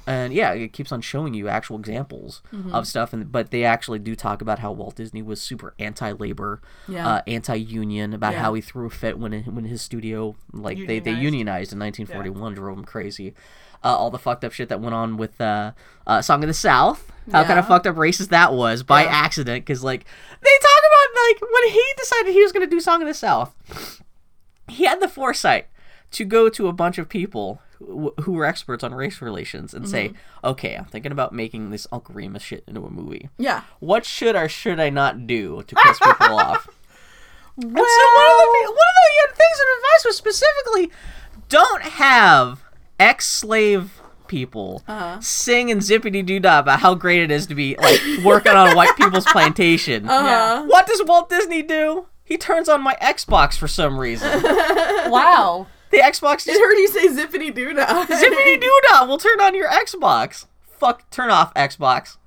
And 0.07 0.33
yeah, 0.33 0.51
it 0.53 0.73
keeps 0.73 0.91
on 0.91 1.01
showing 1.01 1.33
you 1.33 1.47
actual 1.47 1.77
examples 1.77 2.41
Mm-hmm. 2.53 2.73
of 2.73 2.87
stuff. 2.87 3.13
And 3.13 3.31
but 3.31 3.51
they 3.51 3.63
actually 3.63 3.99
do 3.99 4.15
talk 4.15 4.41
about 4.41 4.59
how 4.59 4.71
Walt 4.71 4.95
Disney 4.95 5.21
was 5.21 5.41
super 5.41 5.73
anti-labor, 5.79 6.61
Yeah. 6.87 7.07
uh, 7.07 7.21
anti-union, 7.27 8.13
about 8.13 8.33
Yeah. 8.33 8.41
how 8.41 8.53
he 8.55 8.61
threw 8.61 8.87
a 8.87 8.89
fit 8.89 9.17
when 9.19 9.33
it, 9.33 9.47
when 9.47 9.65
his 9.65 9.81
studio 9.81 10.22
like 10.51 10.77
they 10.87 10.99
they 10.99 11.11
Unionized. 11.11 11.73
in 11.73 11.79
1941, 11.79 12.53
drove 12.55 12.77
him 12.77 12.85
crazy. 12.85 13.33
Uh, 13.83 13.95
all 13.97 14.09
the 14.09 14.17
fucked 14.19 14.45
up 14.45 14.53
shit 14.53 14.69
that 14.69 14.79
went 14.79 14.95
on 14.95 15.17
with 15.17 15.39
uh, 15.41 15.71
uh, 16.07 16.21
Song 16.21 16.41
of 16.43 16.47
the 16.47 16.53
South. 16.53 17.11
How 17.31 17.43
kind 17.43 17.59
of 17.59 17.67
fucked 17.67 17.85
up 17.87 17.95
racist 17.97 18.29
that 18.29 18.53
was 18.53 18.81
by 18.83 19.03
Yeah. 19.03 19.09
accident, 19.11 19.65
because 19.65 19.83
like 19.83 20.05
they 20.41 20.57
talk 20.61 20.81
about 20.89 21.21
like 21.27 21.41
when 21.41 21.69
he 21.71 21.83
decided 21.97 22.31
he 22.33 22.41
was 22.41 22.51
gonna 22.53 22.67
do 22.67 22.79
Song 22.79 23.01
of 23.01 23.07
the 23.07 23.13
South, 23.13 23.53
he 24.67 24.85
had 24.85 25.01
the 25.01 25.07
foresight 25.07 25.67
to 26.11 26.25
go 26.25 26.47
to 26.49 26.67
a 26.67 26.73
bunch 26.73 26.97
of 26.97 27.09
people 27.09 27.59
who, 27.79 28.13
who 28.21 28.33
were 28.33 28.45
experts 28.45 28.83
on 28.83 28.93
race 28.93 29.21
relations 29.21 29.73
and 29.73 29.89
say, 29.89 30.09
Mm-hmm. 30.09 30.45
"Okay, 30.51 30.75
I'm 30.75 30.85
thinking 30.85 31.11
about 31.11 31.33
making 31.33 31.69
this 31.71 31.87
Uncle 31.91 32.15
Remus 32.15 32.43
shit 32.43 32.63
into 32.67 32.85
a 32.85 32.89
movie. 32.89 33.29
Yeah. 33.37 33.61
What 33.79 34.05
should 34.05 34.35
or 34.35 34.47
should 34.47 34.79
I 34.79 34.89
not 34.89 35.27
do 35.27 35.63
to 35.67 35.75
piss 35.75 35.99
people 35.99 36.39
off?" 36.39 36.69
Well, 37.57 37.67
And 37.67 37.77
so 37.77 38.05
one 38.15 38.31
of 38.31 38.49
the 38.53 38.71
one 38.71 38.95
of 38.99 39.29
the 39.29 39.35
things 39.35 39.57
of 39.59 39.67
advice 39.77 40.05
was 40.05 40.17
specifically 40.17 40.91
don't 41.49 41.83
have 41.83 42.63
ex-slave 42.99 43.99
people 44.27 44.81
Uh-huh. 44.87 45.19
sing 45.21 45.69
and 45.69 45.81
zippity 45.81 46.25
doo 46.25 46.39
dah 46.39 46.59
about 46.59 46.79
how 46.79 46.95
great 46.95 47.21
it 47.21 47.29
is 47.29 47.45
to 47.47 47.53
be 47.55 47.75
like 47.79 48.01
working 48.23 48.53
on 48.53 48.75
white 48.75 48.95
people's 48.95 49.25
plantation. 49.25 50.09
Uh-huh. 50.09 50.63
What 50.65 50.87
does 50.87 51.03
Walt 51.05 51.29
Disney 51.29 51.61
do? 51.61 52.07
He 52.23 52.37
turns 52.37 52.69
on 52.69 52.81
my 52.81 52.95
Xbox 53.01 53.55
for 53.57 53.67
some 53.67 53.99
reason. 53.99 54.41
wow. 54.43 55.67
The 55.91 55.97
Xbox 55.99 56.47
I 56.49 56.53
just 56.53 56.59
heard 56.59 56.73
you 56.77 56.87
say 56.87 57.07
zippity 57.09 57.53
doo 57.53 57.73
dah. 57.73 58.05
zippity 58.05 58.59
doo 58.59 58.79
dah 58.89 59.05
will 59.05 59.17
turn 59.19 59.39
on 59.41 59.53
your 59.53 59.69
Xbox. 59.69 60.45
Fuck, 60.79 61.07
turn 61.11 61.29
off 61.29 61.53
Xbox. 61.53 62.17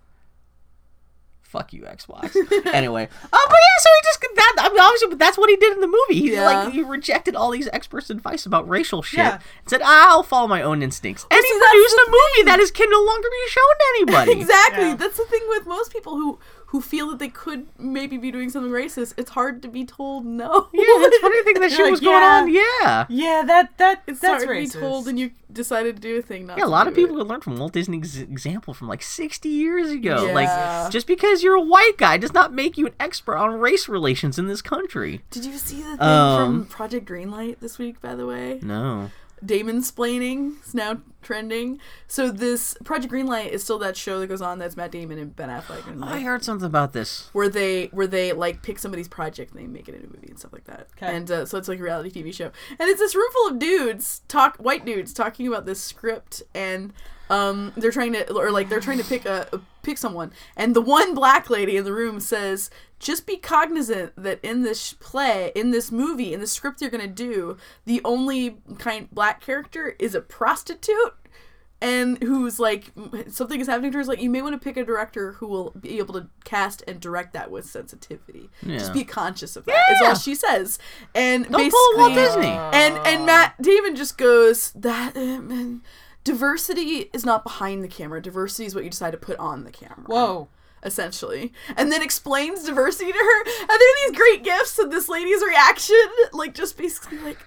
Fuck 1.57 1.73
you, 1.73 1.83
Xbox. 1.83 2.37
anyway, 2.75 3.05
uh, 3.05 3.29
but 3.31 3.33
yeah, 3.33 3.79
so 3.83 3.89
he 3.97 4.03
just 4.05 4.17
that. 4.37 4.67
I 4.67 4.69
mean, 4.69 4.81
obviously, 4.81 5.09
but 5.09 5.19
that's 5.19 5.37
what 5.39 5.51
he 5.51 5.57
did 5.57 5.73
in 5.75 5.81
the 5.81 5.87
movie. 5.87 6.21
He 6.21 6.33
Yeah. 6.35 6.45
like 6.45 6.73
he 6.73 6.83
rejected 6.83 7.35
all 7.35 7.51
these 7.51 7.69
experts' 7.73 8.11
advice 8.11 8.47
about 8.47 8.69
racial 8.69 9.03
shit 9.03 9.19
Yeah. 9.19 9.35
and 9.35 9.69
said, 9.69 9.83
"I'll 9.83 10.23
follow 10.23 10.47
my 10.47 10.63
own 10.63 10.83
instincts." 10.83 11.27
And 11.31 11.39
he 11.41 11.47
see, 11.47 11.59
produced 11.61 11.97
the 11.97 12.03
a 12.03 12.11
movie 12.11 12.51
that 12.51 12.61
is 12.61 12.71
can 12.71 12.91
no 12.91 13.01
longer 13.01 13.29
be 13.29 13.51
shown 13.51 13.63
to 13.79 13.85
anybody. 13.97 14.33
exactly. 14.41 14.89
Yeah. 14.89 14.95
That's 14.97 15.17
the 15.17 15.25
thing 15.25 15.43
with 15.49 15.67
most 15.67 15.93
people 15.93 16.17
who 16.17 16.39
who 16.71 16.81
feel 16.81 17.09
that 17.11 17.19
they 17.21 17.29
could 17.29 17.67
maybe 17.79 18.17
be 18.17 18.31
doing 18.33 18.51
something 18.51 18.73
racist. 18.73 19.15
It's 19.17 19.31
hard 19.31 19.63
to 19.63 19.69
be 19.69 19.85
told 19.85 20.25
no. 20.27 20.69
Yeah, 20.73 20.85
that's 21.01 21.19
funny 21.19 21.43
thing 21.45 21.61
that 21.61 21.71
shit 21.73 21.81
Like, 21.83 21.91
was 21.93 22.01
going 22.01 22.21
yeah. 22.23 22.43
on. 22.43 22.53
Yeah. 22.53 23.07
Yeah, 23.09 23.43
that 23.47 23.79
that 23.79 24.03
It's 24.07 24.21
that's 24.21 24.45
hard 24.45 24.57
racist. 24.57 24.73
to 24.73 24.79
be 24.79 24.85
told, 24.85 25.09
and 25.09 25.19
you 25.19 25.31
decided 25.53 25.97
to 25.97 26.03
do 26.03 26.19
a 26.19 26.23
thing. 26.23 26.47
Not 26.47 26.59
Yeah, 26.59 26.65
a 26.65 26.67
lot 26.67 26.89
of 26.89 26.95
people 26.95 27.15
It. 27.17 27.21
could 27.21 27.29
learn 27.29 27.41
from 27.41 27.57
Walt 27.57 27.73
Disney's 27.73 28.19
example 28.19 28.75
from 28.75 28.89
like 28.89 29.03
60 29.03 29.49
years 29.49 29.91
ago. 29.91 30.27
Yeah. 30.27 30.33
Like, 30.35 30.91
just 30.91 31.07
because 31.07 31.43
you're 31.43 31.55
a 31.55 31.61
white 31.63 31.95
guy 31.99 32.17
does 32.17 32.33
not 32.35 32.53
make 32.53 32.77
you 32.77 32.87
an 32.87 32.95
expert 32.99 33.37
on 33.37 33.59
race 33.61 33.89
relations 33.89 34.39
in 34.39 34.49
this 34.49 34.61
country. 34.61 35.23
Did 35.31 35.45
you 35.45 35.57
see 35.59 35.77
the 35.83 35.97
thing 35.97 36.01
Um, 36.01 36.63
from 36.63 36.67
Project 36.67 37.09
Greenlight 37.09 37.61
this 37.61 37.79
week? 37.79 38.01
By 38.03 38.15
the 38.17 38.27
way, 38.27 38.59
No. 38.63 39.11
Damon 39.45 39.81
splaining 39.81 40.65
is 40.67 40.75
now 40.75 40.99
trending. 41.23 41.79
So 42.09 42.31
this 42.31 42.75
Project 42.85 43.13
Greenlight 43.13 43.49
is 43.51 43.63
still 43.65 43.79
that 43.81 43.97
show 43.97 44.21
that 44.21 44.29
goes 44.29 44.41
on. 44.41 44.59
That's 44.59 44.77
Matt 44.77 44.93
Damon 44.93 45.19
and 45.19 45.35
Ben 45.37 45.49
Affleck, 45.49 45.87
and 45.87 46.05
I 46.05 46.21
heard 46.21 46.43
something 46.45 46.67
about 46.67 46.93
this. 46.93 47.29
where 47.33 47.49
they 47.49 47.87
where 47.87 48.07
they 48.07 48.33
like 48.33 48.63
pick 48.63 48.79
somebody's 48.79 49.09
project 49.09 49.53
and 49.53 49.61
they 49.61 49.67
make 49.67 49.89
it 49.89 49.95
into 49.95 50.07
a 50.07 50.11
movie 50.11 50.29
and 50.29 50.39
stuff 50.39 50.53
like 50.53 50.65
that. 50.65 50.95
'Kay. 50.97 51.07
And 51.17 51.31
uh, 51.31 51.45
so 51.47 51.59
it's 51.59 51.69
like 51.69 51.79
a 51.81 51.83
reality 51.83 52.11
TV 52.11 52.33
show, 52.33 52.51
and 52.71 52.89
it's 52.89 53.01
this 53.01 53.15
room 53.15 53.29
full 53.33 53.49
of 53.49 53.59
dudes 53.59 54.23
talk 54.29 54.57
white 54.57 54.85
dudes 54.85 55.13
talking 55.13 55.47
about 55.47 55.67
this 55.67 55.81
script, 55.81 56.43
and 56.55 56.93
um 57.29 57.73
they're 57.77 57.91
trying 57.91 58.13
to 58.13 58.33
or 58.35 58.51
like 58.53 58.69
they're 58.69 58.81
trying 58.81 58.99
to 58.99 59.05
pick 59.05 59.27
a, 59.27 59.49
a 59.53 59.61
pick 59.83 59.99
someone, 59.99 60.33
and 60.57 60.75
the 60.75 60.81
one 60.81 61.13
black 61.15 61.51
lady 61.51 61.77
in 61.77 61.85
the 61.85 61.93
room 61.93 62.21
says. 62.21 62.71
Just 62.99 63.27
be 63.27 63.37
cognizant 63.37 64.13
that 64.17 64.41
in 64.43 64.63
this 64.63 64.95
play, 64.95 65.53
in 65.55 65.71
this 65.71 65.93
movie, 65.93 66.33
in 66.33 66.41
the 66.41 66.47
script 66.47 66.81
you're 66.81 66.91
gonna 66.91 67.07
do, 67.07 67.57
the 67.85 68.01
only 68.05 68.57
kind 68.79 69.09
black 69.13 69.41
character 69.41 69.95
is 69.99 70.15
a 70.15 70.21
prostitute 70.21 71.15
and 71.79 72.23
who's 72.23 72.59
like 72.59 72.91
something 73.29 73.61
is 73.61 73.67
happening 73.67 73.91
to 73.93 73.97
her 73.99 74.01
is 74.01 74.09
like 74.09 74.23
you 74.23 74.31
may 74.31 74.41
want 74.41 74.55
to 74.55 74.59
pick 74.65 74.79
a 74.79 74.83
director 74.85 75.33
who 75.33 75.47
will 75.47 75.73
be 75.79 75.99
able 75.99 76.15
to 76.15 76.27
cast 76.43 76.83
and 76.89 77.01
direct 77.01 77.35
that 77.35 77.51
with 77.51 77.67
sensitivity 77.67 78.49
Yeah. 78.63 78.79
just 78.79 78.95
be 78.95 79.05
conscious 79.05 79.57
of 79.57 79.67
that 79.67 79.73
is 79.91 79.99
Yeah. 80.01 80.03
Is 80.05 80.09
all 80.09 80.15
she 80.15 80.35
says 80.35 80.79
and 81.15 81.43
Don't 81.45 81.53
basically 81.53 81.71
pull 81.97 81.99
Walt 81.99 82.15
Disney. 82.15 82.47
and 82.49 82.97
and 83.07 83.27
matt 83.27 83.61
damon 83.61 83.95
just 83.95 84.17
goes 84.17 84.71
that 84.73 85.15
um, 85.19 85.83
diversity 86.25 87.11
is 87.13 87.27
not 87.27 87.45
behind 87.45 87.85
the 87.85 87.89
camera 87.89 88.23
diversity 88.23 88.65
is 88.65 88.75
what 88.75 88.83
you 88.85 88.89
decide 88.91 89.11
to 89.13 89.19
put 89.19 89.39
on 89.39 89.65
the 89.65 89.71
camera 89.71 90.05
Whoa. 90.07 90.49
Essentially 90.83 91.53
and 91.77 91.91
then 91.91 92.03
explains 92.03 92.63
diversity 92.65 93.11
to 93.11 93.19
her 93.19 93.41
and 93.61 93.69
there 93.69 93.75
are 93.77 94.09
these 94.11 94.17
great 94.17 94.45
gifts 94.45 94.79
of 94.79 94.91
this 94.91 95.09
lady's 95.09 95.43
reaction 95.43 95.97
like 96.33 96.55
just 96.55 96.77
basically 96.79 97.19
like 97.19 97.45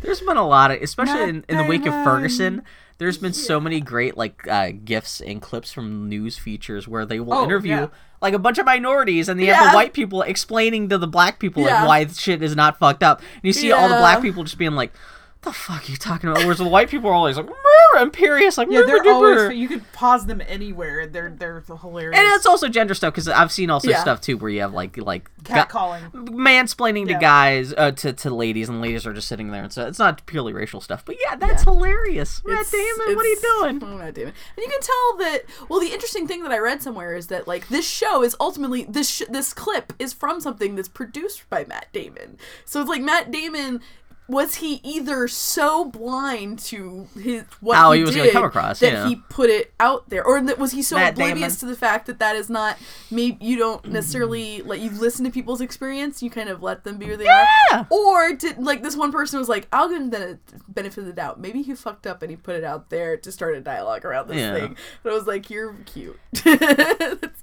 There's 0.00 0.20
been 0.20 0.36
a 0.36 0.46
lot 0.46 0.70
of, 0.70 0.80
especially 0.80 1.28
in, 1.28 1.44
in 1.48 1.56
the 1.56 1.64
wake 1.64 1.84
of 1.86 1.92
Ferguson. 2.04 2.62
There's 2.98 3.18
been 3.18 3.32
so 3.32 3.60
many 3.60 3.80
great 3.80 4.16
like 4.16 4.46
uh, 4.48 4.70
gifs 4.84 5.20
and 5.20 5.42
clips 5.42 5.72
from 5.72 6.08
news 6.08 6.38
features 6.38 6.86
where 6.88 7.04
they 7.04 7.20
will 7.20 7.34
Oh, 7.34 7.44
interview 7.44 7.70
yeah. 7.72 7.86
like 8.20 8.32
a 8.34 8.38
bunch 8.38 8.58
of 8.58 8.66
minorities 8.66 9.28
and 9.28 9.38
they 9.38 9.46
have 9.46 9.70
the 9.72 9.76
white 9.76 9.92
people 9.92 10.22
explaining 10.22 10.88
to 10.90 10.98
the 10.98 11.06
black 11.08 11.38
people 11.40 11.62
Yeah. 11.64 11.80
like 11.84 12.08
why 12.08 12.12
shit 12.12 12.42
is 12.42 12.54
not 12.56 12.78
fucked 12.78 13.02
up. 13.02 13.20
And 13.20 13.42
you 13.42 13.52
see 13.52 13.70
all 13.72 13.88
the 13.88 13.96
black 13.96 14.22
people 14.22 14.44
just 14.44 14.56
being 14.58 14.72
like, 14.76 14.92
"The 15.42 15.52
fuck 15.52 15.88
are 15.88 15.90
you 15.90 15.96
talking 15.96 16.28
about?" 16.30 16.42
Whereas 16.44 16.58
the 16.58 16.68
white 16.68 16.88
people 16.90 17.10
are 17.10 17.14
always 17.14 17.36
like, 17.36 17.48
imperious, 18.00 18.58
like, 18.58 18.68
Yeah, 18.70 18.82
they're 18.82 19.02
always. 19.12 19.56
You 19.56 19.66
could 19.68 19.90
pause 19.92 20.26
them 20.26 20.42
anywhere. 20.46 21.06
They're 21.06 21.30
they're 21.30 21.60
hilarious. 21.60 22.18
And 22.18 22.28
it's 22.34 22.46
also 22.46 22.68
gender 22.68 22.94
stuff 22.94 23.14
because 23.14 23.28
I've 23.28 23.50
seen 23.52 23.70
also 23.70 23.88
Yeah. 23.90 24.00
stuff 24.00 24.20
too 24.20 24.36
where 24.36 24.50
you 24.50 24.60
have 24.60 24.74
like 24.74 24.96
like 24.98 25.30
cat 25.44 25.68
gu- 25.70 25.78
mansplaining 26.26 27.06
to 27.08 27.14
guys 27.14 27.72
uh, 27.76 27.90
to 27.92 28.12
to 28.12 28.30
ladies 28.30 28.68
and 28.68 28.80
ladies 28.80 29.06
are 29.06 29.12
just 29.12 29.28
sitting 29.28 29.50
there 29.50 29.62
and 29.62 29.72
so 29.72 29.86
it's 29.86 29.98
not 29.98 30.24
purely 30.26 30.52
racial 30.52 30.80
stuff 30.80 31.04
but 31.04 31.16
yeah 31.22 31.34
that's 31.36 31.64
Yeah. 31.64 31.72
hilarious 31.72 32.42
Matt 32.44 32.60
It's- 32.60 32.70
Damon 32.72 33.16
what 33.16 33.24
are 33.24 33.28
you 33.28 33.40
doing 33.40 33.82
Oh, 33.82 33.96
Matt 33.98 34.14
Damon. 34.14 34.34
And 34.56 34.64
you 34.64 34.70
can 34.70 34.80
tell 34.80 35.16
that. 35.18 35.42
Well, 35.68 35.80
the 35.80 35.92
interesting 35.92 36.26
thing 36.26 36.42
that 36.42 36.52
I 36.52 36.58
read 36.58 36.82
somewhere 36.82 37.14
is 37.14 37.28
that 37.28 37.46
like 37.48 37.68
this 37.68 37.88
show 37.88 38.22
is 38.22 38.36
ultimately 38.40 38.84
this 38.84 39.08
sh- 39.08 39.22
this 39.30 39.52
clip 39.52 39.92
is 39.98 40.12
from 40.12 40.40
something 40.40 40.74
that's 40.74 40.88
produced 40.88 41.48
by 41.50 41.64
Matt 41.64 41.86
Damon. 41.92 42.38
So 42.64 42.80
it's 42.80 42.88
like 42.90 43.02
Matt 43.02 43.30
Damon. 43.30 43.80
Was 44.30 44.56
he 44.56 44.74
either 44.84 45.26
so 45.26 45.86
blind 45.86 46.58
to 46.60 47.08
his 47.18 47.44
what 47.60 47.76
How 47.76 47.92
he, 47.92 48.00
he 48.00 48.04
was 48.04 48.30
come 48.30 48.44
across, 48.44 48.78
that 48.80 48.92
yeah. 48.92 49.08
he 49.08 49.16
put 49.16 49.48
it 49.48 49.72
out 49.80 50.10
there, 50.10 50.22
or 50.22 50.38
that 50.42 50.58
was 50.58 50.72
he 50.72 50.82
so 50.82 50.96
Matt 50.96 51.14
oblivious 51.14 51.56
Damon. 51.56 51.60
to 51.60 51.66
the 51.66 51.76
fact 51.76 52.04
that 52.06 52.18
that 52.18 52.36
is 52.36 52.50
not 52.50 52.76
maybe 53.10 53.42
you 53.42 53.56
don't 53.56 53.86
necessarily 53.86 54.60
let 54.60 54.80
you 54.80 54.90
listen 54.90 55.24
to 55.24 55.30
people's 55.30 55.62
experience, 55.62 56.22
you 56.22 56.28
kind 56.28 56.50
of 56.50 56.62
let 56.62 56.84
them 56.84 56.98
be 56.98 57.06
where 57.06 57.16
they 57.16 57.24
Yeah. 57.24 57.46
are, 57.72 57.86
or 57.90 58.34
did 58.34 58.58
like 58.58 58.82
this 58.82 58.96
one 58.96 59.12
person 59.12 59.38
was 59.38 59.48
like, 59.48 59.66
I'll 59.72 59.88
give 59.88 60.02
him 60.02 60.10
the 60.10 60.38
benefit 60.68 60.98
of 60.98 61.06
the 61.06 61.12
doubt. 61.14 61.40
Maybe 61.40 61.62
he 61.62 61.74
fucked 61.74 62.06
up 62.06 62.20
and 62.20 62.30
he 62.30 62.36
put 62.36 62.54
it 62.54 62.64
out 62.64 62.90
there 62.90 63.16
to 63.16 63.32
start 63.32 63.56
a 63.56 63.60
dialogue 63.62 64.04
around 64.04 64.28
this 64.28 64.36
Yeah. 64.36 64.54
thing. 64.54 64.76
But 65.02 65.12
I 65.12 65.14
was 65.14 65.26
like, 65.26 65.48
you're 65.48 65.74
cute. 65.86 66.18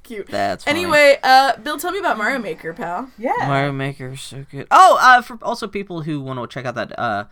That's 0.05 0.15
cute. 0.15 0.27
That's 0.27 0.63
funny. 0.63 0.79
anyway. 0.81 1.17
Uh, 1.23 1.55
Bill, 1.57 1.77
tell 1.77 1.91
me 1.91 1.99
about 1.99 2.17
Mario 2.17 2.39
Maker, 2.39 2.73
pal. 2.73 3.09
Yeah. 3.17 3.33
Mario 3.39 3.71
Maker 3.71 4.09
is 4.11 4.21
so 4.21 4.45
good 4.51 4.67
oh 4.71 4.97
uh 5.01 5.21
for 5.21 5.37
also 5.41 5.67
people 5.67 6.01
who 6.03 6.19
want 6.21 6.39
to 6.39 6.47
check 6.53 6.65
out 6.65 6.75
that 6.75 6.97
uh 6.97 7.25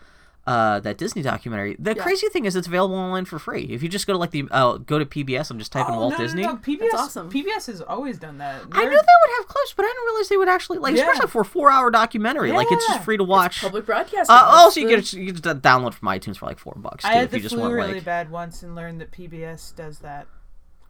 uh 0.46 0.80
that 0.82 0.98
Disney 0.98 1.22
documentary 1.22 1.76
the 1.80 1.94
Yeah. 1.96 2.04
crazy 2.04 2.28
thing 2.28 2.44
is 2.44 2.56
it's 2.58 2.68
available 2.68 2.96
online 2.96 3.24
for 3.24 3.40
free 3.40 3.64
if 3.64 3.82
you 3.82 3.88
just 3.88 4.06
go 4.06 4.12
to 4.14 4.20
like 4.20 4.32
the 4.32 4.44
uh 4.52 4.76
go 4.78 5.00
to 5.00 5.06
PBS 5.06 5.50
and 5.50 5.58
just 5.58 5.72
type 5.72 5.88
in 5.88 5.94
Oh, 5.96 6.00
Walt 6.00 6.12
no, 6.14 6.18
no, 6.18 6.24
Disney 6.24 6.42
No, 6.44 6.56
PBS, 6.58 6.80
That's 6.80 6.94
awesome. 6.96 7.32
PBS 7.32 7.68
has 7.68 7.82
always 7.82 8.20
done 8.20 8.40
that. 8.40 8.56
I 8.56 8.82
They're- 8.82 8.90
knew 8.90 8.90
they 8.90 8.96
would 8.96 9.38
have 9.38 9.48
clips, 9.48 9.74
but 9.74 9.86
I 9.86 9.88
didn't 9.88 10.06
realize 10.06 10.28
they 10.30 10.38
would 10.38 10.50
actually 10.50 10.80
like, 10.80 10.96
Yeah. 10.98 11.04
especially 11.04 11.30
for 11.30 11.42
a 11.42 11.46
four-hour 11.46 11.92
documentary. 11.92 12.52
Like 12.52 12.68
it's 12.72 12.86
just 12.88 13.04
free 13.04 13.16
to 13.18 13.24
watch. 13.24 13.62
Public 13.62 13.86
broadcast. 13.86 14.30
Uh, 14.30 14.34
also, 14.34 14.82
you 14.82 14.88
the- 14.90 14.96
get 14.98 15.14
you 15.14 15.32
get 15.32 15.44
to 15.44 15.56
download 15.56 15.94
from 15.94 16.10
iTunes 16.10 16.36
for 16.38 16.46
like 16.48 16.60
four 16.60 16.74
bucks 16.76 17.04
too, 17.06 17.10
I 17.10 17.14
had 17.14 17.24
if 17.26 17.32
the 17.32 17.38
you 17.38 17.44
just 17.44 17.54
flu 17.56 17.62
want 17.62 17.74
really 17.76 17.94
like. 17.96 18.04
bad 18.04 18.30
once 18.30 18.64
and 18.64 18.76
learned 18.76 19.00
that 19.00 19.12
PBS 19.12 19.74
does 19.76 20.00
that 20.00 20.28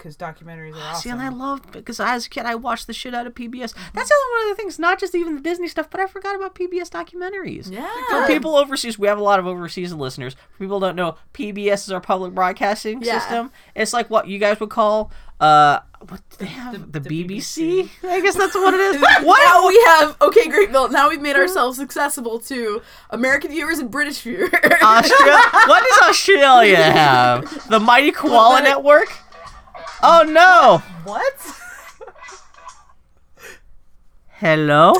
because 0.03 0.17
documentaries 0.17 0.75
are 0.75 0.81
awesome. 0.91 1.01
See, 1.03 1.09
and 1.09 1.21
I 1.21 1.29
love 1.29 1.71
because 1.71 1.99
as 1.99 2.25
a 2.25 2.29
kid 2.29 2.45
I 2.45 2.55
watched 2.55 2.87
the 2.87 2.93
shit 2.93 3.13
out 3.15 3.25
of 3.25 3.33
PBS. 3.33 3.73
That's 3.93 4.09
the 4.09 4.15
other 4.15 4.31
one 4.33 4.51
of 4.51 4.57
the 4.57 4.61
things, 4.61 4.77
not 4.77 4.99
just 4.99 5.15
even 5.15 5.35
the 5.35 5.41
Disney 5.41 5.69
stuff, 5.69 5.89
but 5.89 5.99
I 6.01 6.07
forgot 6.07 6.35
about 6.35 6.55
PBS 6.55 6.89
documentaries. 6.89 7.71
Yeah. 7.71 7.89
For 8.09 8.27
people 8.27 8.55
overseas, 8.55 8.99
we 8.99 9.07
have 9.07 9.17
a 9.17 9.23
lot 9.23 9.39
of 9.39 9.47
overseas 9.47 9.93
listeners. 9.93 10.33
For 10.51 10.59
people 10.59 10.79
don't 10.81 10.95
know, 10.97 11.15
PBS 11.33 11.85
is 11.85 11.91
our 11.91 12.01
public 12.01 12.33
broadcasting 12.35 13.01
Yeah. 13.01 13.19
system. 13.19 13.51
It's 13.75 13.93
like 13.93 14.09
what 14.09 14.27
you 14.27 14.39
guys 14.39 14.59
would 14.59 14.69
call 14.69 15.11
uh 15.39 15.79
what 16.07 16.21
do 16.31 16.37
they 16.39 16.45
have 16.47 16.73
the- 16.73 16.99
the, 16.99 17.09
the 17.09 17.23
BBC? 17.23 17.89
I 18.03 18.19
guess 18.21 18.35
that's 18.35 18.53
what 18.55 18.73
it 18.73 18.79
is. 18.81 19.01
what 19.01 19.23
Now 19.45 19.67
we 19.67 19.81
have 19.87 19.99
have 20.09 20.21
okay, 20.21 20.47
great, 20.49 20.71
Bill. 20.71 20.89
Now 20.89 21.09
we've 21.09 21.21
made 21.21 21.35
ourselves 21.37 21.79
accessible 21.79 22.39
to 22.39 22.81
American 23.09 23.51
viewers 23.51 23.79
and 23.79 23.89
British 23.89 24.19
viewers. 24.21 24.51
Australia. 24.53 25.39
what 25.67 25.83
does 25.89 26.09
Australia 26.09 26.75
have? 26.77 27.69
The 27.69 27.79
Mighty 27.79 28.11
Koala 28.11 28.61
Network. 28.61 29.07
Oh 30.01 30.23
no! 30.27 30.79
What? 31.03 31.33
Hello. 34.27 34.93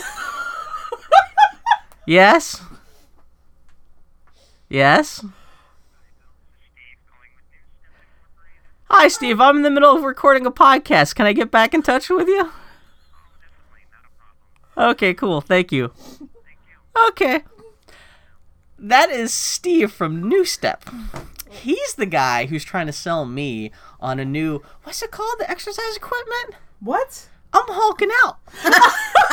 yes. 2.08 2.62
Yes. 4.70 5.26
Hi, 8.90 9.08
Steve. 9.08 9.42
I'm 9.42 9.58
in 9.58 9.64
the 9.64 9.70
middle 9.70 9.96
of 9.96 10.04
recording 10.04 10.46
a 10.46 10.52
podcast. 10.52 11.16
Can 11.16 11.26
I 11.26 11.34
get 11.34 11.52
back 11.52 11.74
in 11.74 11.82
touch 11.82 12.10
with 12.10 12.28
you? 12.28 12.52
Okay, 14.78 15.14
cool. 15.14 15.42
Thank 15.42 15.72
you. 15.72 15.92
Okay. 17.10 17.44
That 18.80 19.10
is 19.10 19.34
Steve 19.34 19.92
from 19.92 20.30
NuStep. 20.30 21.33
He's 21.54 21.94
the 21.94 22.06
guy 22.06 22.48
who's 22.48 22.64
trying 22.64 22.88
to 22.88 22.94
sell 22.94 23.26
me 23.26 23.72
on 24.00 24.20
a 24.20 24.26
new 24.26 24.62
what's 24.84 25.02
it 25.02 25.12
called? 25.12 25.36
The 25.40 25.50
exercise 25.50 25.96
equipment? 25.96 26.56
What? 26.80 27.30
I'm 27.54 27.68
hulking 27.68 28.10
out. 28.24 28.40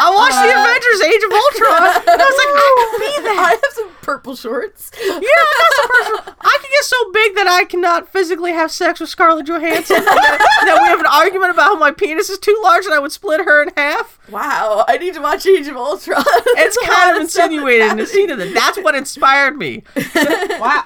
I 0.00 0.10
watched 0.14 0.38
the 0.38 0.54
uh, 0.54 0.62
Avengers 0.62 1.00
Age 1.02 1.22
of 1.26 1.32
Ultron 1.32 1.82
and 2.06 2.20
I 2.22 2.26
was 2.26 2.38
like, 2.38 2.52
I 2.54 2.68
could 2.92 3.24
be 3.24 3.28
I 3.28 3.50
have 3.50 3.72
some 3.72 3.90
purple 4.02 4.36
shorts. 4.36 4.90
Yeah, 4.96 5.10
that's 5.10 5.78
a 5.84 5.88
person. 5.88 6.34
I 6.40 6.58
can 6.60 6.70
get 6.70 6.84
so 6.84 7.12
big 7.12 7.34
that 7.34 7.46
I 7.48 7.64
cannot 7.64 8.08
physically 8.08 8.52
have 8.52 8.70
sex 8.70 9.00
with 9.00 9.08
Scarlett 9.10 9.46
Johansson. 9.46 9.96
that, 10.04 10.38
that 10.64 10.82
we 10.82 10.88
have 10.88 11.00
an 11.00 11.06
argument 11.06 11.50
about 11.50 11.64
how 11.64 11.78
my 11.78 11.90
penis 11.90 12.30
is 12.30 12.38
too 12.38 12.58
large 12.62 12.84
and 12.84 12.94
I 12.94 13.00
would 13.00 13.12
split 13.12 13.44
her 13.44 13.62
in 13.62 13.70
half. 13.76 14.18
Wow, 14.30 14.84
I 14.86 14.98
need 14.98 15.14
to 15.14 15.20
watch 15.20 15.46
Age 15.46 15.66
of 15.66 15.76
Ultron. 15.76 16.24
It's 16.26 16.78
kind 16.86 17.16
of 17.16 17.22
insinuated 17.22 17.90
in 17.90 17.96
the 17.98 18.06
scene 18.06 18.30
of 18.30 18.38
it. 18.38 18.54
That's 18.54 18.78
what 18.78 18.94
inspired 18.94 19.56
me. 19.56 19.82
Wow. 20.14 20.84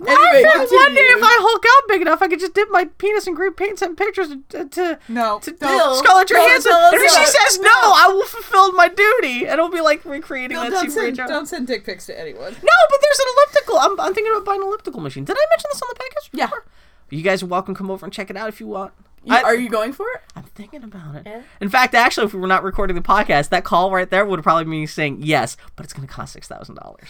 Anyway, 0.00 0.44
I 0.48 0.66
think 0.66 0.72
one 0.72 0.94
day 0.94 1.00
if 1.02 1.22
I 1.22 1.36
Hulk 1.40 1.64
out 1.68 1.88
big 1.88 2.00
enough, 2.02 2.22
I 2.22 2.28
could 2.28 2.40
just 2.40 2.54
dip 2.54 2.68
my 2.70 2.86
penis 2.98 3.26
in 3.26 3.34
green 3.34 3.52
paint, 3.52 3.78
send 3.78 3.96
pictures 3.96 4.28
to, 4.48 4.64
to, 4.68 4.98
No. 5.08 5.38
to 5.40 5.50
don't. 5.52 5.96
Scarlett 5.98 6.28
Don't 6.28 6.38
Johansson. 6.46 6.72
tell 6.72 6.80
us 6.80 6.92
And 6.94 7.02
if 7.02 7.10
she 7.10 7.26
says 7.26 7.60
no, 7.60 7.70
I 7.70 8.08
will 8.12 8.24
fulfill 8.26 8.72
my 8.72 8.88
duty. 8.88 9.42
And 9.46 9.54
it'll 9.54 9.68
be 9.70 9.80
like 9.80 10.04
recreating 10.04 10.56
No, 10.56 10.62
that 10.64 10.70
don't, 10.70 10.80
scene 10.82 10.90
send, 10.90 11.12
each 11.14 11.18
other. 11.20 11.32
don't 11.32 11.46
send 11.46 11.66
dick 11.66 11.84
pics 11.84 12.06
to 12.06 12.18
anyone. 12.18 12.52
No, 12.52 12.76
but 12.90 12.98
there's 13.02 13.18
an 13.18 13.26
elliptical. 13.36 13.78
I'm, 13.78 14.00
I'm 14.00 14.14
thinking 14.14 14.32
about 14.32 14.44
buying 14.46 14.60
an 14.62 14.68
elliptical 14.68 15.00
machine. 15.00 15.24
Did 15.24 15.36
I 15.36 15.44
mention 15.50 15.68
this 15.72 15.82
on 15.82 15.88
the 15.92 15.94
podcast? 16.00 16.30
Before? 16.30 16.38
Yeah. 16.38 16.46
before? 16.46 16.64
You 17.10 17.22
guys 17.22 17.42
are 17.42 17.46
welcome. 17.46 17.74
to 17.74 17.78
Come 17.78 17.90
over 17.90 18.06
and 18.06 18.12
check 18.12 18.30
it 18.30 18.36
out 18.36 18.48
if 18.48 18.60
you 18.60 18.66
want. 18.68 18.92
You- 19.24 19.34
I- 19.34 19.42
are 19.42 19.54
you 19.54 19.68
going 19.68 19.92
for 19.92 20.06
it? 20.14 20.22
I'm 20.34 20.44
thinking 20.44 20.82
about 20.82 21.14
it. 21.16 21.22
Yeah. 21.26 21.42
In 21.60 21.68
fact, 21.68 21.94
actually, 21.94 22.26
if 22.26 22.32
we 22.32 22.40
were 22.40 22.46
not 22.46 22.62
recording 22.64 22.96
the 22.96 23.02
podcast, 23.02 23.50
that 23.50 23.64
call 23.64 23.90
right 23.90 24.08
there 24.08 24.24
would 24.24 24.42
probably 24.42 24.64
be 24.64 24.86
saying 24.86 25.18
yes, 25.20 25.58
but 25.76 25.84
it's 25.84 25.92
going 25.92 26.08
to 26.08 26.12
cost 26.14 26.32
six 26.32 26.48
thousand 26.48 26.76
dollars. 26.76 27.08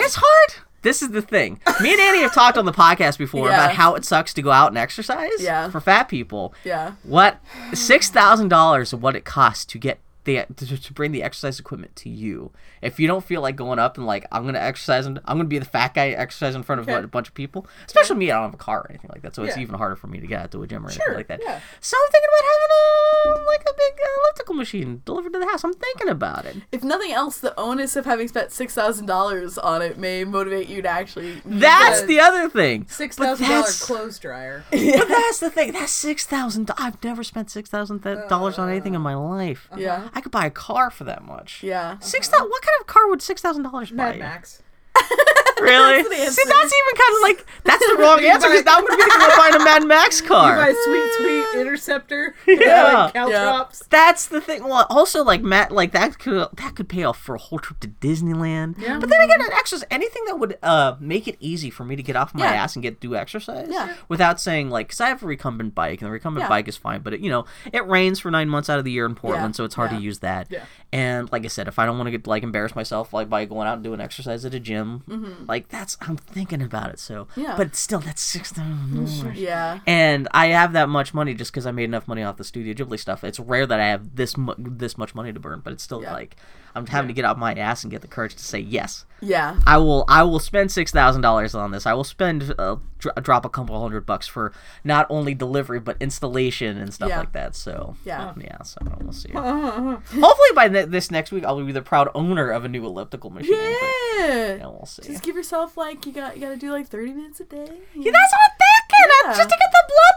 It's 0.00 0.16
hard. 0.20 0.64
This 0.82 1.00
is 1.00 1.10
the 1.10 1.22
thing. 1.22 1.60
Me 1.80 1.92
and 1.92 2.00
Annie 2.00 2.20
have 2.20 2.34
talked 2.34 2.58
on 2.58 2.66
the 2.66 2.72
podcast 2.72 3.16
before 3.16 3.48
Yeah. 3.48 3.54
about 3.54 3.74
how 3.76 3.94
it 3.94 4.04
sucks 4.04 4.34
to 4.34 4.42
go 4.42 4.50
out 4.50 4.68
and 4.68 4.76
exercise 4.78 5.30
Yeah. 5.40 5.70
for 5.70 5.80
fat 5.80 6.04
people. 6.08 6.52
Yeah. 6.62 6.92
What 7.04 7.38
six 7.72 8.10
thousand 8.10 8.48
dollars 8.48 8.92
of 8.92 9.02
what 9.02 9.16
it 9.16 9.24
costs 9.24 9.64
to 9.66 9.78
get 9.78 9.98
the 10.24 10.44
to, 10.56 10.76
to 10.80 10.92
bring 10.92 11.12
the 11.12 11.22
exercise 11.22 11.58
equipment 11.60 11.94
to 11.96 12.08
you. 12.08 12.50
If 12.82 12.98
you 12.98 13.06
don't 13.06 13.24
feel 13.24 13.40
like 13.40 13.56
going 13.56 13.78
up 13.78 13.96
and 13.98 14.06
like 14.06 14.26
I'm 14.32 14.44
gonna 14.44 14.58
exercise, 14.58 15.06
and 15.06 15.18
I'm 15.26 15.36
gonna 15.38 15.48
be 15.48 15.58
the 15.58 15.64
fat 15.64 15.94
guy 15.94 16.08
exercise 16.10 16.54
in 16.54 16.62
front 16.62 16.80
of 16.80 16.88
Okay. 16.88 17.02
a 17.02 17.06
bunch 17.06 17.28
of 17.28 17.34
people. 17.34 17.66
Especially 17.86 18.16
me, 18.16 18.30
I 18.30 18.34
don't 18.34 18.44
have 18.44 18.54
a 18.54 18.56
car 18.58 18.80
or 18.80 18.86
anything 18.90 19.10
like 19.12 19.22
that, 19.22 19.34
so 19.34 19.42
it's 19.44 19.56
even 19.56 19.74
harder 19.76 19.96
for 19.96 20.06
me 20.06 20.20
to 20.20 20.26
get 20.26 20.40
out 20.40 20.50
to 20.52 20.62
a 20.62 20.66
gym 20.66 20.84
or 20.86 20.90
Sure, 20.90 21.02
anything 21.14 21.16
like 21.18 21.28
that. 21.28 21.40
yeah. 21.42 21.60
So 21.80 21.96
I'm 22.02 22.10
thinking 22.10 22.30
about 22.32 22.44
having 22.52 23.42
a 23.44 23.46
like 23.46 23.60
a 23.62 23.74
big 23.76 24.00
uh, 24.02 24.20
elliptical 24.20 24.54
machine 24.54 25.02
delivered 25.04 25.32
to 25.32 25.38
the 25.38 25.46
house. 25.46 25.64
I'm 25.64 25.74
thinking 25.74 26.08
about 26.08 26.44
it. 26.46 26.56
If 26.72 26.82
nothing 26.84 27.12
else, 27.12 27.38
the 27.38 27.58
onus 27.58 27.96
of 27.96 28.04
having 28.04 28.28
spent 28.28 28.52
six 28.52 28.74
thousand 28.74 29.06
dollars 29.06 29.58
on 29.58 29.82
it 29.82 29.98
may 29.98 30.24
motivate 30.24 30.68
you 30.68 30.82
to 30.82 30.88
actually. 30.88 31.40
That's 31.44 32.02
the 32.04 32.20
other 32.20 32.48
thing. 32.48 32.86
Six 32.88 33.16
thousand 33.16 33.48
dollar 33.48 33.66
clothes 33.80 34.18
dryer. 34.18 34.64
But 34.94 35.08
that's 35.08 35.40
the 35.40 35.50
thing. 35.50 35.72
That's 35.72 35.92
six 35.92 36.26
thousand. 36.26 36.70
I've 36.78 37.02
never 37.02 37.22
spent 37.24 37.50
six 37.50 37.68
thousand 37.70 38.02
dollars 38.02 38.58
on 38.58 38.68
anything 38.68 38.94
in 38.94 39.00
my 39.00 39.14
life. 39.14 39.68
Yeah. 39.76 40.08
I 40.14 40.20
could 40.20 40.32
buy 40.32 40.46
a 40.46 40.50
car 40.50 40.90
for 40.90 41.04
that 41.04 41.24
much. 41.24 41.62
Yeah. 41.62 41.98
Six 41.98 42.28
thousand. 42.28 42.44
Uh-huh. 42.46 42.50
What 42.50 42.62
kind 42.62 42.80
of 42.80 42.86
car 42.86 43.08
would 43.08 43.20
six 43.22 43.42
thousand 43.42 43.64
dollars 43.64 43.90
buy? 43.90 43.96
Mad 43.96 44.14
you? 44.16 44.20
Max. 44.20 44.62
Really? 45.60 46.02
That's 46.02 46.08
the 46.36 46.42
See, 46.42 46.48
that's 46.48 46.72
even 46.74 46.96
kind 46.96 47.14
of 47.16 47.22
like 47.22 47.46
that's 47.64 47.86
the 47.86 47.96
wrong 47.98 48.24
answer 48.24 48.48
because 48.48 48.64
now 48.64 48.76
I'm 48.78 48.86
gonna 48.86 48.96
be 48.96 49.02
thinking 49.02 49.16
about 49.26 49.36
buying 49.36 49.54
a 49.54 49.64
Mad 49.64 49.86
Max 49.86 50.20
car. 50.30 50.50
You 50.50 50.54
car. 50.54 50.66
buy 50.66 50.74
sweet, 50.84 51.12
sweet 51.52 51.60
interceptor. 51.60 52.34
Yeah. 52.46 53.10
Like 53.14 53.14
Yeah. 53.14 53.64
That's 53.90 54.26
the 54.28 54.40
thing. 54.40 54.64
Well, 54.64 54.86
also 54.90 55.22
like 55.24 55.42
Matt, 55.42 55.70
like 55.72 55.92
that 55.92 56.18
could 56.18 56.48
that 56.54 56.74
could 56.74 56.88
pay 56.88 57.04
off 57.04 57.18
for 57.18 57.34
a 57.34 57.38
whole 57.38 57.58
trip 57.58 57.80
to 57.80 57.88
Disneyland. 57.88 58.78
Yeah. 58.78 58.98
But 58.98 59.08
then 59.10 59.20
again, 59.22 59.40
an 59.40 59.52
exercise, 59.52 59.86
anything 59.90 60.24
that 60.26 60.38
would 60.38 60.58
uh 60.62 60.96
make 61.00 61.26
it 61.28 61.36
easy 61.40 61.70
for 61.70 61.84
me 61.84 61.96
to 61.96 62.02
get 62.02 62.16
off 62.16 62.34
my 62.34 62.44
Yeah. 62.44 62.52
ass 62.62 62.76
and 62.76 62.82
get 62.82 63.00
do 63.00 63.14
exercise. 63.14 63.68
Yeah. 63.70 63.94
Without 64.08 64.40
saying 64.40 64.70
like, 64.70 64.88
because 64.88 65.00
I 65.00 65.08
have 65.08 65.22
a 65.22 65.26
recumbent 65.26 65.74
bike 65.74 66.00
and 66.00 66.08
the 66.08 66.12
recumbent 66.12 66.44
Yeah. 66.44 66.48
bike 66.48 66.68
is 66.68 66.76
fine, 66.76 67.00
but 67.00 67.14
it, 67.14 67.20
you 67.20 67.30
know 67.30 67.44
it 67.72 67.86
rains 67.86 68.18
for 68.20 68.30
nine 68.30 68.48
months 68.48 68.68
out 68.70 68.78
of 68.78 68.84
the 68.84 68.92
year 68.92 69.06
in 69.06 69.14
Portland, 69.14 69.54
Yeah. 69.54 69.56
so 69.56 69.64
it's 69.64 69.74
hard 69.74 69.92
Yeah. 69.92 69.98
to 69.98 70.02
use 70.04 70.18
that. 70.20 70.48
Yeah. 70.50 70.64
And 70.92 71.30
like 71.32 71.44
I 71.44 71.48
said, 71.48 71.66
if 71.68 71.78
I 71.78 71.86
don't 71.86 71.96
want 71.98 72.06
to 72.06 72.12
get 72.12 72.26
like 72.26 72.42
embarrass 72.42 72.74
myself 72.76 73.12
like 73.12 73.28
by 73.28 73.44
going 73.46 73.66
out 73.66 73.74
and 73.74 73.84
doing 73.84 74.00
exercise 74.00 74.44
at 74.44 74.54
a 74.54 74.60
gym, 74.60 75.43
like 75.48 75.68
that's 75.68 75.96
I'm 76.00 76.16
thinking 76.16 76.62
about 76.62 76.90
it. 76.90 76.98
So. 76.98 77.28
Yeah. 77.36 77.54
but 77.56 77.74
still, 77.76 78.00
that's 78.00 78.22
six 78.22 78.52
thousand 78.52 78.94
dollars. 79.22 79.38
Yeah. 79.38 79.80
And 79.86 80.28
I 80.32 80.46
have 80.48 80.72
that 80.74 80.88
much 80.88 81.14
money 81.14 81.34
just 81.34 81.52
because 81.52 81.66
I 81.66 81.70
made 81.70 81.84
enough 81.84 82.06
money 82.08 82.22
off 82.22 82.36
the 82.36 82.44
Studio 82.44 82.74
Ghibli 82.74 82.98
stuff. 82.98 83.24
It's 83.24 83.38
rare 83.40 83.66
that 83.66 83.80
I 83.80 83.86
have 83.86 84.16
this 84.16 84.36
mu- 84.36 84.54
this 84.58 84.96
much 84.98 85.14
money 85.14 85.32
to 85.32 85.40
burn, 85.40 85.60
but 85.64 85.72
it's 85.72 85.82
still 85.82 86.02
Yeah. 86.02 86.12
like 86.12 86.36
I'm 86.74 86.86
having 86.86 87.08
to 87.08 87.14
get 87.14 87.24
out 87.24 87.38
my 87.38 87.54
ass 87.54 87.84
and 87.84 87.90
get 87.90 88.00
the 88.02 88.08
courage 88.08 88.34
to 88.34 88.44
say 88.44 88.58
yes. 88.58 89.04
Yeah. 89.20 89.58
I 89.66 89.78
will. 89.78 90.04
I 90.08 90.22
will 90.24 90.38
spend 90.40 90.70
six 90.72 90.90
thousand 90.92 91.22
dollars 91.22 91.54
on 91.54 91.70
this. 91.70 91.86
I 91.86 91.94
will 91.94 92.04
spend 92.04 92.54
uh, 92.58 92.76
dr- 92.98 93.22
drop 93.22 93.44
a 93.44 93.48
couple 93.48 93.80
hundred 93.80 94.04
bucks 94.04 94.26
for 94.26 94.52
not 94.82 95.06
only 95.08 95.34
delivery 95.34 95.80
but 95.80 95.96
installation 96.00 96.76
and 96.76 96.92
stuff 96.92 97.08
Yeah. 97.08 97.20
like 97.20 97.32
that. 97.32 97.54
So 97.56 97.96
Yeah. 98.04 98.34
yeah. 98.38 98.62
So 98.62 98.78
we'll 99.00 99.12
see. 99.12 99.30
Hopefully 99.34 100.48
by 100.54 100.68
ne- 100.68 100.84
this 100.84 101.10
next 101.10 101.32
week 101.32 101.44
I'll 101.44 101.62
be 101.64 101.72
the 101.72 101.80
proud 101.82 102.08
owner 102.14 102.50
of 102.50 102.64
a 102.64 102.68
new 102.68 102.84
elliptical 102.84 103.30
machine. 103.30 103.52
but- 103.52 104.24
Yeah. 104.26 104.54
yeah, 104.56 104.66
we'll 104.66 104.86
see. 104.86 105.02
Just 105.02 105.22
give 105.22 105.36
yourself 105.36 105.76
like 105.76 106.04
you 106.06 106.12
got 106.12 106.34
you 106.36 106.42
got 106.42 106.50
to 106.50 106.56
do 106.56 106.70
like 106.72 106.88
thirty 106.88 107.12
minutes 107.12 107.40
a 107.40 107.44
day. 107.44 107.56
Yeah, 107.94 108.12
that's 108.12 108.32
what 108.32 108.40
I'm 108.44 108.56
thinking. 108.60 109.06
Yeah. 109.24 109.36
Just 109.36 109.48
to 109.50 109.56
get 109.58 109.70
the 109.72 109.84
blood 109.92 110.16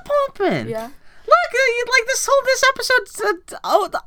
pumping. 0.49 0.69
Yeah. 0.69 0.89
Look, 1.27 1.51
uh, 1.53 1.91
like 1.91 2.07
this 2.07 2.27
whole 2.29 2.43
this 2.45 2.63
episode 2.73 3.53
uh, 3.53 3.57
oh, 3.63 3.87
the- 3.91 4.03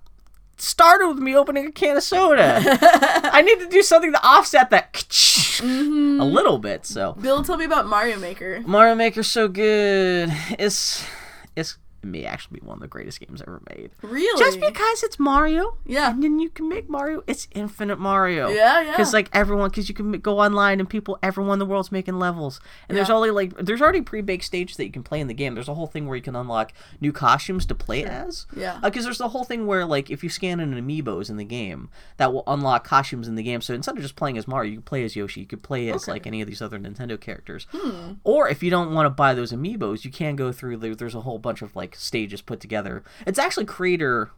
started 0.60 1.08
with 1.08 1.18
me 1.18 1.34
opening 1.36 1.66
a 1.66 1.72
can 1.72 1.96
of 1.96 2.02
soda. 2.02 2.60
I 3.32 3.42
need 3.42 3.58
to 3.60 3.68
do 3.68 3.82
something 3.82 4.12
to 4.12 4.26
offset 4.26 4.70
that 4.70 4.92
Mm-hmm. 5.60 6.20
a 6.20 6.24
little 6.24 6.56
bit. 6.58 6.86
So 6.86 7.12
Bill, 7.20 7.42
tell 7.44 7.58
me 7.58 7.66
about 7.66 7.86
Mario 7.86 8.18
Maker. 8.18 8.62
Mario 8.64 8.94
Maker's 8.94 9.28
so 9.28 9.46
good. 9.46 10.32
It's 10.58 11.04
it's 11.54 11.72
it 11.72 11.78
may 12.02 12.24
actually 12.24 12.60
be 12.60 12.66
one 12.66 12.76
of 12.76 12.80
the 12.80 12.88
greatest 12.88 13.20
games 13.20 13.42
ever 13.42 13.60
made. 13.70 13.90
Really? 14.02 14.38
Just 14.42 14.60
because 14.60 15.02
it's 15.02 15.18
Mario, 15.18 15.76
Yeah. 15.86 16.10
and 16.10 16.22
then 16.22 16.38
you 16.38 16.48
can 16.50 16.68
make 16.68 16.88
Mario. 16.88 17.22
It's 17.26 17.48
infinite 17.52 17.98
Mario. 17.98 18.48
Yeah, 18.48 18.80
yeah. 18.80 18.90
Because 18.92 19.12
like 19.12 19.28
everyone, 19.32 19.70
because 19.70 19.88
you 19.88 19.94
can 19.94 20.12
go 20.12 20.38
online 20.40 20.80
and 20.80 20.88
people, 20.88 21.18
everyone 21.22 21.54
in 21.54 21.58
the 21.58 21.66
world's 21.66 21.92
making 21.92 22.18
levels, 22.18 22.60
and 22.88 22.96
there's 22.96 23.08
Yeah. 23.08 23.14
only 23.16 23.30
like 23.30 23.56
there's 23.56 23.82
already 23.82 24.00
pre-baked 24.02 24.44
stages 24.44 24.76
that 24.76 24.84
you 24.86 24.92
can 24.92 25.02
play 25.02 25.20
in 25.20 25.26
the 25.28 25.34
game. 25.34 25.54
There's 25.54 25.68
a 25.68 25.74
whole 25.74 25.86
thing 25.86 26.06
where 26.06 26.16
you 26.16 26.22
can 26.22 26.36
unlock 26.36 26.72
new 27.00 27.12
costumes 27.12 27.66
to 27.66 27.74
play 27.74 28.04
as. 28.04 28.46
Yeah. 28.56 28.78
Because 28.82 29.04
there's 29.04 29.18
the 29.18 29.28
whole 29.28 29.44
thing 29.44 29.66
where 29.66 29.84
like 29.84 30.10
if 30.10 30.22
you 30.24 30.30
scan 30.30 30.60
in 30.60 30.72
amiibos 30.74 31.30
in 31.30 31.36
the 31.36 31.44
game, 31.44 31.88
that 32.16 32.32
will 32.32 32.44
unlock 32.46 32.84
costumes 32.84 33.28
in 33.28 33.34
the 33.34 33.42
game. 33.42 33.60
So 33.60 33.74
instead 33.74 33.96
of 33.96 34.02
just 34.02 34.16
playing 34.16 34.38
as 34.38 34.48
Mario, 34.48 34.70
you 34.70 34.76
can 34.76 34.82
play 34.82 35.04
as 35.04 35.16
Yoshi. 35.16 35.40
You 35.40 35.46
could 35.46 35.62
play 35.62 35.90
as 35.90 36.02
Okay. 36.04 36.12
like 36.12 36.26
any 36.26 36.40
of 36.40 36.48
these 36.48 36.62
other 36.62 36.78
Nintendo 36.78 37.20
characters. 37.20 37.66
Hmm. 37.72 38.12
Or 38.24 38.48
if 38.48 38.62
you 38.62 38.70
don't 38.70 38.92
want 38.94 39.06
to 39.06 39.10
buy 39.10 39.34
those 39.34 39.52
amiibos, 39.52 40.04
you 40.04 40.10
can 40.10 40.36
go 40.36 40.52
through. 40.52 40.76
There's 40.78 41.14
a 41.14 41.20
whole 41.22 41.38
bunch 41.38 41.62
of 41.62 41.76
like 41.76 41.89
stages 41.94 42.40
put 42.42 42.60
together. 42.60 43.02
It's 43.26 43.38
actually 43.38 43.66
creator 43.66 44.30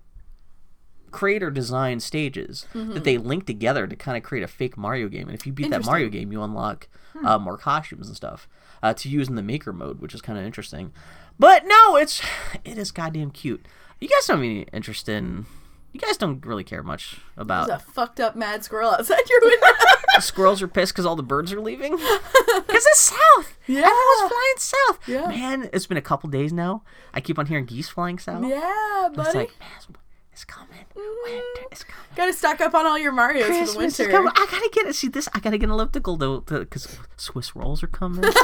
creator 1.11 1.51
design 1.51 2.01
stages 2.01 2.67
that 2.95 3.05
they 3.05 3.19
link 3.19 3.45
together 3.47 3.87
to 3.87 3.95
kind 3.95 4.17
of 4.17 4.23
create 4.23 4.43
a 4.43 4.49
fake 4.49 4.79
Mario 4.79 5.09
game. 5.09 5.29
And 5.29 5.35
if 5.39 5.47
you 5.47 5.53
beat 5.53 5.71
that 5.71 5.85
Mario 5.85 6.09
game, 6.09 6.33
you 6.33 6.43
unlock 6.43 6.89
uh, 7.23 7.39
more 7.39 7.59
costumes 7.59 8.09
and 8.09 8.17
stuff 8.17 8.49
uh, 8.83 8.95
to 8.95 9.09
use 9.09 9.29
in 9.29 9.35
the 9.35 9.43
maker 9.43 9.73
mode, 9.73 10.01
which 10.01 10.15
is 10.15 10.23
kind 10.23 10.39
of 10.39 10.45
interesting. 10.45 10.91
But 11.39 11.65
no, 11.67 11.97
it's 11.97 12.23
it 12.65 12.79
is 12.79 12.91
goddamn 12.91 13.31
cute. 13.31 13.67
You 14.01 14.09
guys 14.09 14.27
don't 14.27 14.39
have 14.39 14.45
any 14.45 14.63
interest 14.73 15.09
in. 15.09 15.47
You 15.93 16.01
guys 16.01 16.17
don't 16.17 16.45
really 16.47 16.65
care 16.65 16.83
much 16.83 17.19
about 17.37 17.67
There's 17.69 17.81
a 17.83 17.85
fucked 17.85 18.19
up 18.19 18.35
mad 18.35 18.65
squirrel 18.65 18.91
outside 18.91 19.29
your 19.29 19.41
window. 19.43 19.67
squirrels 20.21 20.63
are 20.63 20.69
pissed 20.69 20.95
because 20.95 21.05
all 21.05 21.17
the 21.17 21.23
birds 21.23 21.53
are 21.53 21.61
leaving. 21.61 21.99
Because 22.55 22.87
it's 22.87 23.01
south. 23.01 23.59
Yeah. 23.67 23.81
Everyone's 23.81 24.33
flying 24.33 24.57
south. 24.57 24.99
Yeah. 25.09 25.27
Man, 25.29 25.71
it's 25.75 25.87
been 25.87 25.97
a 25.99 26.03
couple 26.03 26.31
days 26.31 26.53
now. 26.53 26.83
I 27.13 27.21
keep 27.21 27.39
on 27.39 27.47
hearing 27.47 27.67
geese 27.67 27.89
flying 27.89 28.19
south. 28.19 28.45
yeah, 28.47 29.09
It's 29.09 29.17
buddy. 29.17 29.39
like, 29.41 29.59
man, 29.61 29.97
it's, 30.33 30.43
it's 30.43 30.45
coming. 30.45 30.69
Winter 30.95 31.43
is 31.71 31.85
coming. 31.85 32.07
Gotta 32.17 32.33
stock 32.33 32.61
up 32.61 32.75
on 32.75 32.87
all 32.87 32.99
your 32.99 33.13
Marios 33.13 33.43
for 33.43 33.53
the 33.53 33.59
Christmas 33.59 33.95
is 33.95 33.99
winter. 34.07 34.13
coming. 34.13 34.33
I 34.35 34.47
gotta 34.51 34.71
get 34.73 34.87
it. 34.87 34.95
See 34.95 35.09
this? 35.09 35.29
I 35.35 35.41
gotta 35.41 35.59
get 35.59 35.67
an 35.67 35.73
elliptical 35.73 36.17
though, 36.17 36.41
because 36.41 36.99
Swiss 37.17 37.55
rolls 37.57 37.83
are 37.83 37.87
coming. 37.89 38.23
Swiss 38.33 38.37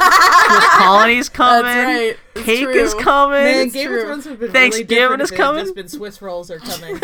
colonies 0.77 1.29
coming. 1.29 1.65
right. 1.65 2.17
It's 2.35 2.45
Cake 2.45 2.67
is 2.69 2.93
coming. 2.95 3.43
Man, 3.43 3.65
It's 3.67 3.73
Game 3.73 3.87
true. 3.87 3.99
of 4.01 4.05
Thrones 4.05 4.25
would 4.25 4.31
have 4.31 4.39
been 4.39 4.51
Thanksgiving 4.51 4.97
really 5.09 5.23
is 5.23 5.31
if 5.31 5.33
it 5.33 5.37
had 5.37 5.45
coming. 5.45 5.63
Just 5.65 5.75
been 5.75 5.87
Swiss 5.89 6.21
rolls 6.21 6.49
are 6.51 6.59
coming. 6.59 6.99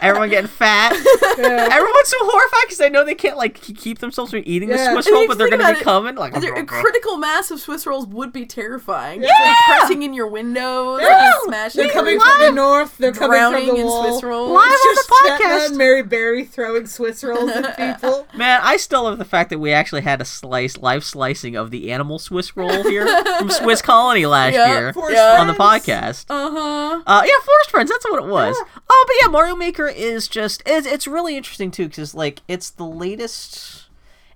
Everyone 0.00 0.28
getting 0.30 0.48
fat. 0.48 0.94
Yeah. 1.40 1.68
Everyone's 1.72 2.08
so 2.08 2.16
horrified 2.20 2.60
because 2.64 2.78
they 2.78 2.90
know 2.90 3.02
they 3.04 3.14
can't 3.14 3.36
like 3.38 3.54
keep 3.54 4.00
themselves 4.00 4.30
from 4.32 4.42
eating 4.44 4.68
the 4.68 4.76
Swiss 4.76 5.06
I 5.06 5.10
roll, 5.10 5.26
but 5.26 5.38
they're 5.38 5.48
gonna 5.48 5.72
be 5.72 5.78
it, 5.78 5.82
coming. 5.82 6.16
Like 6.16 6.38
They're- 6.38 6.54
a 6.56 6.64
critical 6.66 7.16
mass 7.16 7.50
of 7.50 7.60
Swiss 7.60 7.86
rolls 7.86 8.06
would 8.08 8.30
be 8.32 8.44
terrifying. 8.44 9.22
Yeah. 9.22 9.28
like 9.42 9.56
pressing 9.78 10.02
in 10.02 10.12
your 10.12 10.26
windows, 10.26 11.00
Yeah. 11.02 11.24
and 11.26 11.34
smashing. 11.44 11.78
They're 11.78 11.86
We 11.88 11.92
coming 11.94 12.18
live- 12.18 12.26
from 12.26 12.40
the 12.40 12.52
north. 12.52 12.98
They're 12.98 13.12
coming 13.12 13.40
from 13.40 13.52
the 13.66 13.74
in 13.74 13.86
wall. 13.86 14.10
Swiss 14.10 14.22
rolls. 14.24 14.50
Live 14.50 14.66
It's 14.70 14.86
on 14.86 14.94
just 14.94 15.08
the 15.08 15.14
Chetna 15.14 15.38
podcast. 15.38 15.66
and 15.68 15.78
Mary 15.78 16.02
Berry 16.02 16.44
throwing 16.44 16.86
Swiss 16.86 17.24
rolls 17.24 17.50
at 17.50 17.76
people. 18.00 18.26
Man, 18.36 18.60
I 18.62 18.76
still 18.76 19.04
love 19.04 19.16
the 19.18 19.24
fact 19.24 19.48
that 19.50 19.58
we 19.60 19.72
actually 19.72 20.02
had 20.02 20.20
a 20.20 20.24
slice, 20.26 20.76
live 20.76 21.04
slicing 21.04 21.56
of 21.56 21.70
the 21.70 21.90
animal 21.90 22.18
Swiss 22.18 22.54
roll 22.56 22.82
here 22.82 23.06
from 23.38 23.48
Swiss 23.50 23.80
Colony 23.80 24.26
last 24.26 24.52
Yeah, 24.54 24.72
year 24.78 24.92
Forest 24.92 25.16
Yeah. 25.16 25.36
on 25.40 25.46
the 25.46 25.54
podcast. 25.54 26.26
Uh 26.28 26.50
huh. 26.50 27.02
Uh, 27.06 27.22
yeah, 27.24 27.32
Forest 27.44 27.70
Friends. 27.70 27.90
That's 27.90 28.04
what 28.10 28.22
it 28.22 28.28
was. 28.28 28.56
Oh, 28.90 29.04
but 29.06 29.16
yeah, 29.22 29.28
Mario 29.30 29.56
Maker 29.56 29.89
is 29.96 30.28
just 30.28 30.62
it's, 30.66 30.86
it's 30.86 31.06
really 31.06 31.36
interesting 31.36 31.70
too 31.70 31.88
because 31.88 32.14
like 32.14 32.42
it's 32.48 32.70
the 32.70 32.84
latest 32.86 33.79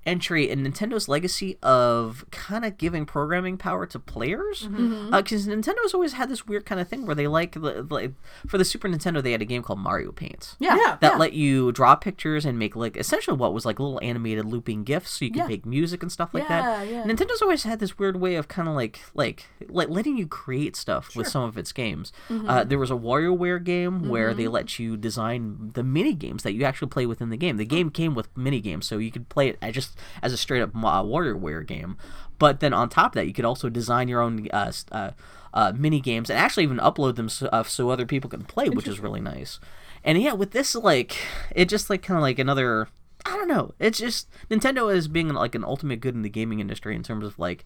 entry 0.07 0.49
in 0.51 0.63
Nintendo's 0.65 1.09
legacy 1.09 1.57
of 1.63 2.25
kind 2.31 2.65
of 2.65 2.79
giving 2.79 3.07
programming 3.07 3.57
power 3.57 3.87
to 3.87 3.99
players. 3.99 4.63
Because 4.67 5.47
Nintendo's 5.47 5.95
always 5.95 6.15
had 6.15 6.29
this 6.29 6.47
weird 6.47 6.65
kind 6.67 6.81
of 6.81 6.89
thing 6.89 7.07
where 7.07 7.15
they 7.15 7.27
like, 7.27 7.55
like 7.57 8.13
for 8.47 8.59
the 8.59 8.65
Super 8.65 8.89
Nintendo 8.89 9.23
they 9.23 9.33
had 9.33 9.43
a 9.43 9.47
game 9.47 9.63
called 9.63 9.79
Mario 9.79 10.13
Paint. 10.13 10.57
Yeah. 10.59 10.77
Yeah. 10.77 10.99
That 11.01 11.19
let 11.19 11.33
you 11.33 11.73
draw 11.73 11.95
pictures 11.95 12.45
and 12.45 12.59
make 12.59 12.77
like 12.77 12.97
essentially 12.97 13.37
what 13.37 13.55
was 13.55 13.65
like 13.65 13.79
little 13.81 14.01
animated 14.03 14.45
looping 14.45 14.85
gifs, 14.85 15.11
so 15.11 15.25
you 15.25 15.31
could 15.31 15.39
Yeah. 15.39 15.47
make 15.47 15.67
music 15.67 16.03
and 16.03 16.11
stuff 16.13 16.35
like 16.35 16.45
Yeah, 16.45 16.61
that. 16.79 16.89
yeah. 16.89 17.03
Nintendo's 17.05 17.43
always 17.43 17.63
had 17.65 17.81
this 17.81 17.99
weird 17.99 18.17
way 18.21 18.35
of 18.37 18.49
kind 18.49 18.69
of 18.69 18.75
like 18.75 19.01
like 19.15 19.47
like 19.69 19.89
letting 19.89 20.17
you 20.17 20.27
create 20.27 20.77
stuff 20.77 21.15
with 21.17 21.29
some 21.29 21.43
of 21.43 21.57
its 21.59 21.73
games. 21.73 22.13
Mm-hmm. 22.29 22.49
Uh, 22.49 22.65
there 22.65 22.79
was 22.79 22.91
a 22.91 22.95
WarioWare 22.95 23.63
game 23.63 24.09
where 24.09 24.35
they 24.35 24.49
let 24.49 24.79
you 24.79 24.97
design 24.97 25.71
the 25.75 25.83
mini 25.83 26.15
games 26.15 26.43
that 26.43 26.53
you 26.53 26.65
actually 26.65 26.89
play 26.89 27.07
within 27.07 27.31
the 27.31 27.37
game. 27.37 27.57
The 27.57 27.65
game 27.65 27.91
came 27.91 28.15
with 28.15 28.29
mini 28.37 28.61
games, 28.61 28.87
so 28.87 28.99
you 28.99 29.11
could 29.11 29.29
play 29.29 29.49
it 29.49 29.59
as 29.63 29.75
just 29.75 29.94
as 30.23 30.33
a 30.33 30.37
straight 30.37 30.63
up 30.63 30.71
uh, 30.75 31.03
WarioWare 31.03 31.67
game. 31.67 31.97
But 32.39 32.61
then 32.61 32.73
on 32.75 32.89
top 32.89 33.13
of 33.13 33.15
that, 33.15 33.27
you 33.27 33.33
could 33.33 33.45
also 33.45 33.69
design 33.69 34.09
your 34.09 34.21
own 34.21 34.49
uh, 34.53 34.73
uh, 34.93 35.11
uh, 35.53 35.73
mini 35.77 36.01
games 36.01 36.29
and 36.31 36.39
actually 36.39 36.65
even 36.65 36.79
upload 36.79 37.15
them 37.17 37.29
so, 37.29 37.47
uh, 37.49 37.63
so 37.63 37.91
other 37.91 38.07
people 38.07 38.29
can 38.29 38.43
play, 38.45 38.69
which 38.69 38.89
is 38.89 38.99
really 39.01 39.21
nice. 39.21 39.61
And 40.03 40.21
yeah, 40.21 40.33
with 40.33 40.51
this, 40.51 40.75
like, 40.75 41.17
it 41.55 41.69
just 41.69 41.89
like 41.89 42.03
kind 42.03 42.17
of 42.19 42.23
like 42.23 42.39
another. 42.39 42.89
I 43.25 43.31
don't 43.31 43.49
know. 43.49 43.73
It's 43.79 43.99
just 43.99 44.29
Nintendo 44.51 44.95
is 44.95 45.09
being 45.09 45.29
like 45.29 45.55
an 45.55 45.65
ultimate 45.65 46.01
good 46.01 46.15
in 46.15 46.21
the 46.23 46.29
gaming 46.29 46.61
industry 46.61 46.95
in 46.95 47.03
terms 47.03 47.25
of 47.25 47.39
like, 47.39 47.65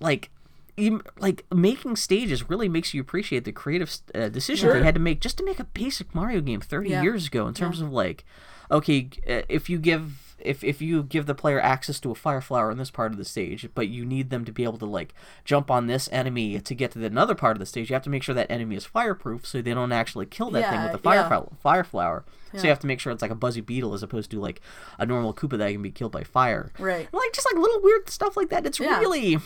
like, 0.00 0.30
you, 0.76 1.02
like 1.18 1.44
making 1.54 1.96
stages 1.96 2.48
really 2.48 2.68
makes 2.68 2.94
you 2.94 3.00
appreciate 3.00 3.44
the 3.44 3.52
creative 3.52 3.94
uh, 4.14 4.28
decisions 4.28 4.72
they 4.72 4.82
had 4.82 4.94
to 4.94 5.00
make 5.00 5.20
just 5.20 5.36
to 5.38 5.44
make 5.44 5.60
a 5.60 5.64
basic 5.64 6.14
Mario 6.14 6.40
game 6.40 6.60
30 6.60 6.90
Yeah. 6.90 7.02
years 7.02 7.26
ago. 7.26 7.46
In 7.46 7.54
terms 7.54 7.80
of 7.80 7.92
like, 7.92 8.24
okay, 8.70 9.08
uh, 9.28 9.42
if 9.48 9.68
you 9.68 9.78
give 9.78 10.29
if, 10.44 10.64
if 10.64 10.80
you 10.80 11.02
give 11.02 11.26
the 11.26 11.34
player 11.34 11.60
access 11.60 12.00
to 12.00 12.10
a 12.10 12.14
fire 12.14 12.40
flower 12.40 12.70
in 12.70 12.78
this 12.78 12.90
part 12.90 13.12
of 13.12 13.18
the 13.18 13.24
stage, 13.24 13.68
but 13.74 13.88
you 13.88 14.04
need 14.04 14.30
them 14.30 14.44
to 14.44 14.52
be 14.52 14.64
able 14.64 14.78
to 14.78 14.86
like 14.86 15.14
jump 15.44 15.70
on 15.70 15.86
this 15.86 16.08
enemy 16.12 16.60
to 16.60 16.74
get 16.74 16.92
to 16.92 16.98
the 16.98 17.06
another 17.06 17.34
part 17.34 17.56
of 17.56 17.60
the 17.60 17.66
stage, 17.66 17.90
you 17.90 17.94
have 17.94 18.02
to 18.02 18.10
make 18.10 18.22
sure 18.22 18.34
that 18.34 18.50
enemy 18.50 18.76
is 18.76 18.84
fireproof 18.84 19.46
so 19.46 19.60
they 19.60 19.74
don't 19.74 19.92
actually 19.92 20.26
kill 20.26 20.50
that 20.50 20.70
thing 20.70 20.82
with 20.82 20.92
the 20.92 20.98
fire 20.98 21.20
yeah. 21.20 21.28
flower 21.28 21.48
fire 21.60 21.84
flower. 21.84 22.24
So 22.54 22.64
you 22.64 22.68
have 22.68 22.80
to 22.80 22.86
make 22.86 22.98
sure 22.98 23.12
it's 23.12 23.22
like 23.22 23.30
a 23.30 23.36
buzzy 23.36 23.60
beetle 23.60 23.94
as 23.94 24.02
opposed 24.02 24.30
to 24.32 24.40
like 24.40 24.60
a 24.98 25.06
normal 25.06 25.32
Koopa 25.32 25.56
that 25.58 25.70
can 25.70 25.82
be 25.82 25.92
killed 25.92 26.10
by 26.10 26.24
fire. 26.24 26.72
Right. 26.80 27.08
Like 27.12 27.32
just 27.32 27.46
like 27.46 27.60
little 27.60 27.80
weird 27.80 28.08
stuff 28.10 28.36
like 28.36 28.48
that. 28.48 28.66
It's 28.66 28.80
Yeah. 28.80 28.98
really 28.98 29.38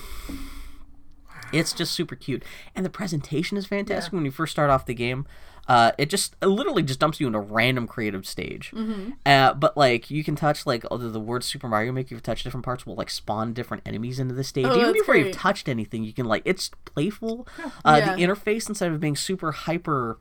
it's 1.53 1.73
just 1.73 1.93
super 1.93 2.17
cute. 2.17 2.43
And 2.75 2.85
the 2.85 2.91
presentation 2.91 3.57
is 3.57 3.67
fantastic 3.67 4.13
when 4.13 4.25
you 4.25 4.31
first 4.31 4.53
start 4.53 4.71
off 4.71 4.87
the 4.87 4.95
game. 4.95 5.27
Uh, 5.67 5.93
it 5.97 6.11
just 6.11 6.37
it 6.43 6.47
literally 6.47 6.83
just 6.83 7.01
dumps 7.01 7.21
you 7.21 7.27
into 7.27 7.39
a 7.39 7.43
random 7.43 7.87
creative 7.87 8.27
stage. 8.27 8.71
Mm-hmm. 8.75 9.13
Uh, 9.25 9.55
but 9.55 9.77
like 9.77 10.11
you 10.11 10.23
can 10.23 10.37
touch 10.37 10.67
like 10.67 10.85
although 10.91 11.11
the 11.11 11.21
word 11.21 11.43
Super 11.43 11.69
Mario 11.69 11.93
Maker, 11.93 12.15
you 12.15 12.21
touch 12.21 12.43
different 12.43 12.65
parts 12.65 12.85
will 12.85 12.95
like 12.97 13.11
spawn 13.11 13.53
different 13.55 13.83
enemies 13.87 14.19
into 14.19 14.35
the 14.35 14.45
stage. 14.45 14.67
Oh, 14.69 14.79
Even 14.79 14.93
before 14.93 15.17
you've 15.17 15.35
touched 15.37 15.69
anything, 15.69 16.05
you 16.05 16.13
can 16.13 16.27
like 16.27 16.43
it's 16.45 16.71
playful. 16.85 17.47
Uh, 17.85 17.97
Yeah. 18.05 18.15
The 18.15 18.23
interface 18.23 18.69
instead 18.69 18.93
of 18.93 19.01
being 19.01 19.17
super 19.17 19.53
hyper 19.53 20.19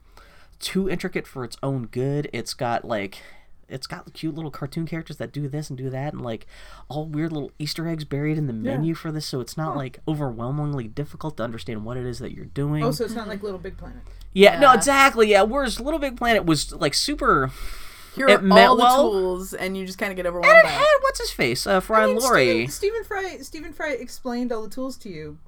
too 0.60 0.88
intricate 0.88 1.26
for 1.26 1.44
its 1.44 1.56
own 1.62 1.86
good, 1.86 2.30
it's 2.32 2.54
got 2.54 2.84
like 2.84 3.18
it's 3.68 3.86
got 3.86 4.12
cute 4.12 4.34
little 4.34 4.50
cartoon 4.50 4.86
characters 4.86 5.16
that 5.16 5.32
do 5.32 5.48
this 5.48 5.68
and 5.70 5.76
do 5.78 5.90
that 5.90 6.12
and 6.12 6.22
like 6.22 6.46
all 6.88 7.06
weird 7.06 7.32
little 7.32 7.50
easter 7.58 7.86
eggs 7.88 8.04
buried 8.04 8.36
in 8.38 8.46
the 8.46 8.52
menu 8.52 8.94
for 8.94 9.10
this 9.12 9.26
so 9.26 9.40
it's 9.40 9.56
not 9.56 9.76
like 9.76 9.98
overwhelmingly 10.06 10.88
difficult 10.88 11.36
to 11.36 11.42
understand 11.42 11.84
what 11.84 11.96
it 11.96 12.04
is 12.04 12.18
that 12.18 12.32
you're 12.32 12.44
doing 12.44 12.82
Oh, 12.84 12.90
so 12.90 13.04
it's 13.04 13.14
not 13.14 13.28
like 13.28 13.42
Little 13.42 13.58
Big 13.58 13.76
Planet. 13.76 14.02
yeah, 14.32 14.58
no 14.58 14.68
Yeah. 14.70 14.74
exactly 14.76 15.30
yeah 15.30 15.42
whereas 15.42 15.80
little 15.80 15.98
big 16.00 16.16
planet 16.16 16.44
was 16.44 16.72
like 16.72 16.94
super 16.94 17.50
Here 18.16 18.28
It 18.28 18.38
are 18.40 18.42
meant 18.42 18.68
all 18.68 18.76
the 18.76 18.82
well. 18.82 19.10
tools, 19.10 19.54
and 19.54 19.76
you 19.76 19.84
just 19.86 19.98
kind 19.98 20.12
of 20.12 20.16
get 20.16 20.24
and 20.26 20.34
overwhelmed 20.36 20.56
it 20.58 20.64
by 20.64 20.70
had 20.70 20.82
it. 20.82 21.02
what's 21.02 21.20
his 21.20 21.30
face 21.30 21.66
uh 21.66 21.78
I 21.78 21.80
Fry 21.80 22.06
mean, 22.06 22.18
Laurie 22.18 22.66
Stephen, 22.68 22.70
Stephen 22.70 23.04
Fry. 23.04 23.38
Stephen 23.42 23.72
Fry 23.72 23.90
explained 23.92 24.52
all 24.52 24.62
the 24.62 24.68
tools 24.70 24.96
to 24.98 25.08
you, 25.08 25.38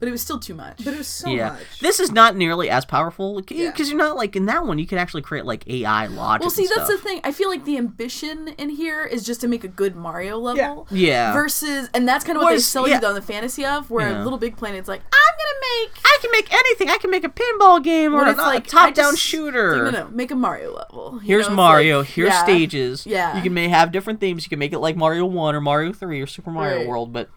But 0.00 0.08
it 0.08 0.12
was 0.12 0.22
still 0.22 0.38
too 0.40 0.54
much. 0.54 0.78
but 0.84 0.94
it 0.94 0.98
was 0.98 1.06
so 1.06 1.28
yeah 1.30 1.50
much. 1.50 1.78
this 1.80 2.00
is 2.00 2.10
not 2.10 2.34
nearly 2.34 2.68
as 2.70 2.84
powerful 2.84 3.36
because 3.36 3.56
Yeah. 3.56 3.72
you're 3.76 3.96
not 3.96 4.16
like 4.16 4.34
in 4.34 4.46
that 4.46 4.66
one 4.66 4.78
you 4.78 4.86
can 4.86 4.98
actually 4.98 5.20
create 5.22 5.44
like 5.44 5.68
ai 5.68 6.06
logic 6.06 6.40
well, 6.40 6.50
see, 6.50 6.62
and 6.64 6.72
that's 6.74 6.90
the 6.90 6.96
thing. 6.98 7.20
I 7.22 7.32
feel 7.32 7.48
like 7.50 7.64
the 7.66 7.76
ambition 7.76 8.48
in 8.58 8.70
here 8.70 9.04
is 9.04 9.24
just 9.24 9.40
to 9.42 9.48
make 9.48 9.62
a 9.62 9.68
good 9.68 9.94
Mario 9.96 10.38
level. 10.38 10.88
Yeah. 10.90 11.32
Versus, 11.34 11.88
and 11.94 12.08
that's 12.08 12.24
kind 12.24 12.36
of 12.36 12.42
what 12.42 12.48
Whereas- 12.50 12.62
they 12.62 12.70
sell 12.70 12.88
yeah. 12.88 13.00
you 13.00 13.06
on 13.06 13.14
the 13.14 13.22
fantasy 13.22 13.64
of, 13.64 13.90
where 13.90 14.10
Yeah. 14.10 14.24
Little 14.24 14.38
Big 14.38 14.56
Planet's 14.56 14.88
like, 14.88 15.00
I'm 15.02 15.34
gonna 15.36 15.60
make. 15.86 15.98
I 16.04 16.18
can 16.20 16.30
make 16.32 16.52
anything. 16.52 16.88
I 16.90 16.96
can 16.98 17.10
make 17.10 17.24
a 17.24 17.28
pinball 17.28 17.82
game 17.82 18.14
or 18.14 18.24
When 18.24 18.34
a, 18.34 18.42
like 18.42 18.66
a 18.66 18.70
top-down 18.70 19.16
shooter. 19.16 19.76
No, 19.76 19.90
no, 19.90 20.04
no, 20.04 20.08
make 20.10 20.30
a 20.30 20.34
Mario 20.34 20.74
level. 20.74 21.18
Here's 21.18 21.48
know, 21.48 21.54
Mario. 21.54 21.98
like- 22.00 22.08
here's 22.08 22.30
yeah. 22.30 22.42
stages. 22.42 23.06
Yeah. 23.06 23.36
You 23.36 23.42
can 23.42 23.52
may 23.54 23.68
have 23.68 23.92
different 23.92 24.20
themes. 24.20 24.44
You 24.44 24.48
can 24.50 24.58
make 24.58 24.72
it 24.72 24.78
like 24.78 24.96
Mario 24.96 25.26
One 25.26 25.54
or 25.54 25.60
Mario 25.60 25.92
Three 25.92 26.20
or 26.22 26.26
Super 26.26 26.50
Mario 26.50 26.78
Right. 26.78 26.88
World. 26.88 27.12
But 27.12 27.28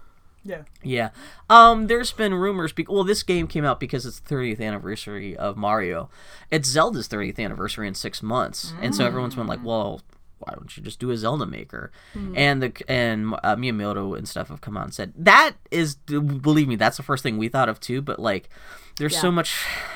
yeah. 0.44 0.64
yeah, 0.84 1.10
um, 1.50 1.88
there's 1.88 2.12
been 2.12 2.34
rumors. 2.34 2.72
Be- 2.74 2.86
well, 2.90 3.04
this 3.04 3.24
game 3.24 3.48
came 3.48 3.66
out 3.66 3.80
because 3.80 4.06
it's 4.06 4.20
the 4.20 4.36
30th 4.36 4.62
anniversary 4.62 5.36
of 5.38 5.58
Mario. 5.58 6.10
It's 6.52 6.68
Zelda's 6.70 7.08
30th 7.08 7.40
anniversary 7.40 7.88
in 7.88 7.94
six 7.96 8.22
months, 8.24 8.74
and 8.82 8.94
so 8.96 9.06
everyone's 9.06 9.36
been 9.36 9.48
like, 9.48 9.60
Mm. 9.60 9.64
well. 9.66 10.02
Why 10.46 10.56
don't 10.56 10.76
you 10.76 10.84
just 10.84 11.00
do 11.00 11.10
a 11.10 11.16
Zelda 11.16 11.46
Maker? 11.46 11.90
Mm. 12.14 12.34
And 12.38 12.62
the 12.62 12.74
and 12.90 13.34
uh, 13.46 13.56
Miyamoto 13.56 14.18
and 14.18 14.28
stuff 14.28 14.50
have 14.50 14.60
come 14.60 14.76
out 14.76 14.84
and 14.84 14.94
said 14.94 15.14
that 15.16 15.54
is 15.72 15.96
believe 15.96 16.68
me 16.68 16.76
that's 16.76 16.98
the 16.98 17.04
first 17.04 17.24
thing 17.24 17.38
we 17.38 17.48
thought 17.48 17.70
of 17.70 17.80
too. 17.80 18.02
But 18.02 18.20
like, 18.20 18.50
there's 18.98 19.18
so 19.18 19.32
much 19.32 19.56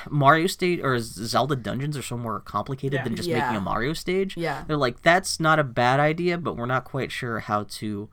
Mario 0.10 0.48
state 0.48 0.80
or 0.82 1.00
Zelda 1.00 1.58
dungeons 1.58 1.98
are 1.98 2.02
so 2.02 2.16
more 2.18 2.40
complicated 2.40 2.94
Yeah. 3.00 3.04
than 3.04 3.18
just 3.18 3.28
Yeah. 3.28 3.40
making 3.42 3.58
a 3.58 3.60
Mario 3.60 3.92
stage. 3.92 4.38
Yeah. 4.38 4.64
They're 4.66 4.78
like, 4.78 5.02
that's 5.02 5.42
not 5.42 5.60
a 5.60 5.66
bad 5.66 6.00
idea, 6.00 6.38
but 6.38 6.56
we're 6.56 6.66
not 6.66 6.86
quite 6.86 7.12
sure 7.12 7.40
how 7.40 7.64
to. 7.64 8.08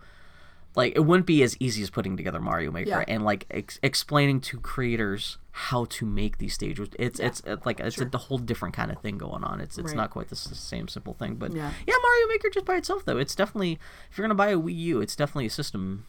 Like, 0.76 0.94
it 0.96 1.00
wouldn't 1.00 1.26
be 1.26 1.42
as 1.42 1.56
easy 1.60 1.82
as 1.82 1.90
putting 1.90 2.16
together 2.16 2.40
Mario 2.40 2.72
Maker 2.72 2.88
Yeah. 2.90 3.04
and 3.06 3.24
like 3.24 3.46
ex- 3.50 3.78
explaining 3.82 4.40
to 4.42 4.58
creators 4.58 5.38
how 5.52 5.84
to 5.84 6.04
make 6.04 6.38
these 6.38 6.52
stages. 6.54 6.88
It's 6.98 7.20
it's 7.20 7.40
uh, 7.46 7.56
like 7.64 7.78
it's 7.78 8.00
a, 8.00 8.18
whole 8.18 8.38
different 8.38 8.74
kind 8.74 8.90
of 8.90 8.98
thing 9.00 9.18
going 9.18 9.44
on. 9.44 9.60
It's 9.60 9.78
it's 9.78 9.88
Right. 9.88 9.96
not 9.96 10.10
quite 10.10 10.28
the 10.30 10.34
same 10.36 10.88
simple 10.88 11.14
thing, 11.14 11.36
but 11.36 11.52
Yeah. 11.54 11.70
yeah, 11.86 11.94
Mario 12.02 12.26
Maker 12.26 12.50
just 12.50 12.66
by 12.66 12.74
itself 12.74 13.04
though, 13.04 13.18
it's 13.18 13.36
definitely 13.36 13.78
if 14.10 14.18
you're 14.18 14.24
gonna 14.26 14.34
buy 14.34 14.48
a 14.48 14.58
Wii 14.58 14.74
U, 14.76 15.00
it's 15.00 15.14
definitely 15.14 15.46
a 15.46 15.50
system. 15.50 16.06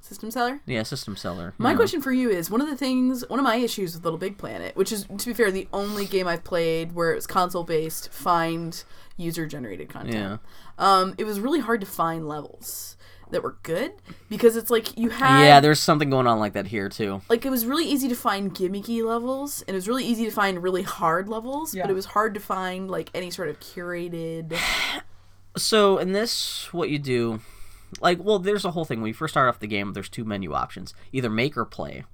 System 0.00 0.32
seller. 0.32 0.60
Yeah, 0.66 0.82
system 0.82 1.16
seller. 1.16 1.54
My 1.58 1.70
know? 1.70 1.76
question 1.78 2.02
for 2.02 2.10
you 2.10 2.28
is 2.28 2.50
one 2.50 2.60
of 2.60 2.66
the 2.68 2.76
things, 2.76 3.24
one 3.28 3.38
of 3.38 3.44
my 3.44 3.54
issues 3.54 3.94
with 3.94 4.02
Little 4.02 4.18
Big 4.18 4.36
Planet, 4.36 4.74
which 4.76 4.90
is, 4.90 5.04
to 5.04 5.26
be 5.26 5.32
fair, 5.32 5.52
the 5.52 5.68
only 5.72 6.06
game 6.06 6.26
I've 6.26 6.42
played 6.42 6.92
where 6.92 7.12
it 7.12 7.14
was 7.14 7.28
console 7.28 7.62
based, 7.62 8.12
find 8.12 8.82
user 9.16 9.46
generated 9.46 9.88
content. 9.88 10.16
yeah. 10.16 10.36
Um, 10.76 11.14
it 11.18 11.24
was 11.24 11.38
really 11.38 11.60
hard 11.60 11.80
to 11.82 11.86
find 11.86 12.26
levels 12.26 12.96
that 13.32 13.42
were 13.42 13.56
good 13.64 13.92
because 14.28 14.56
it's 14.56 14.70
like 14.70 14.96
you 14.96 15.10
had. 15.10 15.44
Yeah, 15.44 15.60
there's 15.60 15.80
something 15.80 16.08
going 16.10 16.26
on 16.26 16.38
like 16.38 16.52
that 16.54 16.66
here 16.68 16.88
too. 16.88 17.20
like 17.28 17.44
it 17.44 17.50
was 17.50 17.66
really 17.66 17.84
easy 17.86 18.08
to 18.08 18.14
find 18.14 18.54
gimmicky 18.54 19.04
levels 19.04 19.62
and 19.62 19.70
it 19.74 19.78
was 19.78 19.88
really 19.88 20.04
easy 20.04 20.24
to 20.24 20.30
find 20.30 20.62
really 20.62 20.82
hard 20.82 21.28
levels 21.28 21.74
Yeah. 21.74 21.82
but 21.82 21.90
it 21.90 21.94
was 21.94 22.06
hard 22.06 22.34
to 22.34 22.40
find 22.40 22.90
like 22.90 23.10
any 23.14 23.30
sort 23.30 23.48
of 23.48 23.58
curated 23.60 24.56
So 25.56 25.98
in 25.98 26.12
this, 26.12 26.72
what 26.72 26.88
you 26.88 26.98
do, 26.98 27.40
like, 28.00 28.24
well, 28.24 28.38
there's 28.38 28.64
a 28.64 28.70
whole 28.70 28.86
thing. 28.86 29.02
When 29.02 29.08
you 29.08 29.14
first 29.14 29.34
start 29.34 29.50
off 29.50 29.58
the 29.60 29.66
game, 29.66 29.92
there's 29.92 30.08
two 30.08 30.24
menu 30.24 30.54
options: 30.54 30.94
either 31.12 31.28
make 31.28 31.58
or 31.58 31.66
play. 31.66 32.04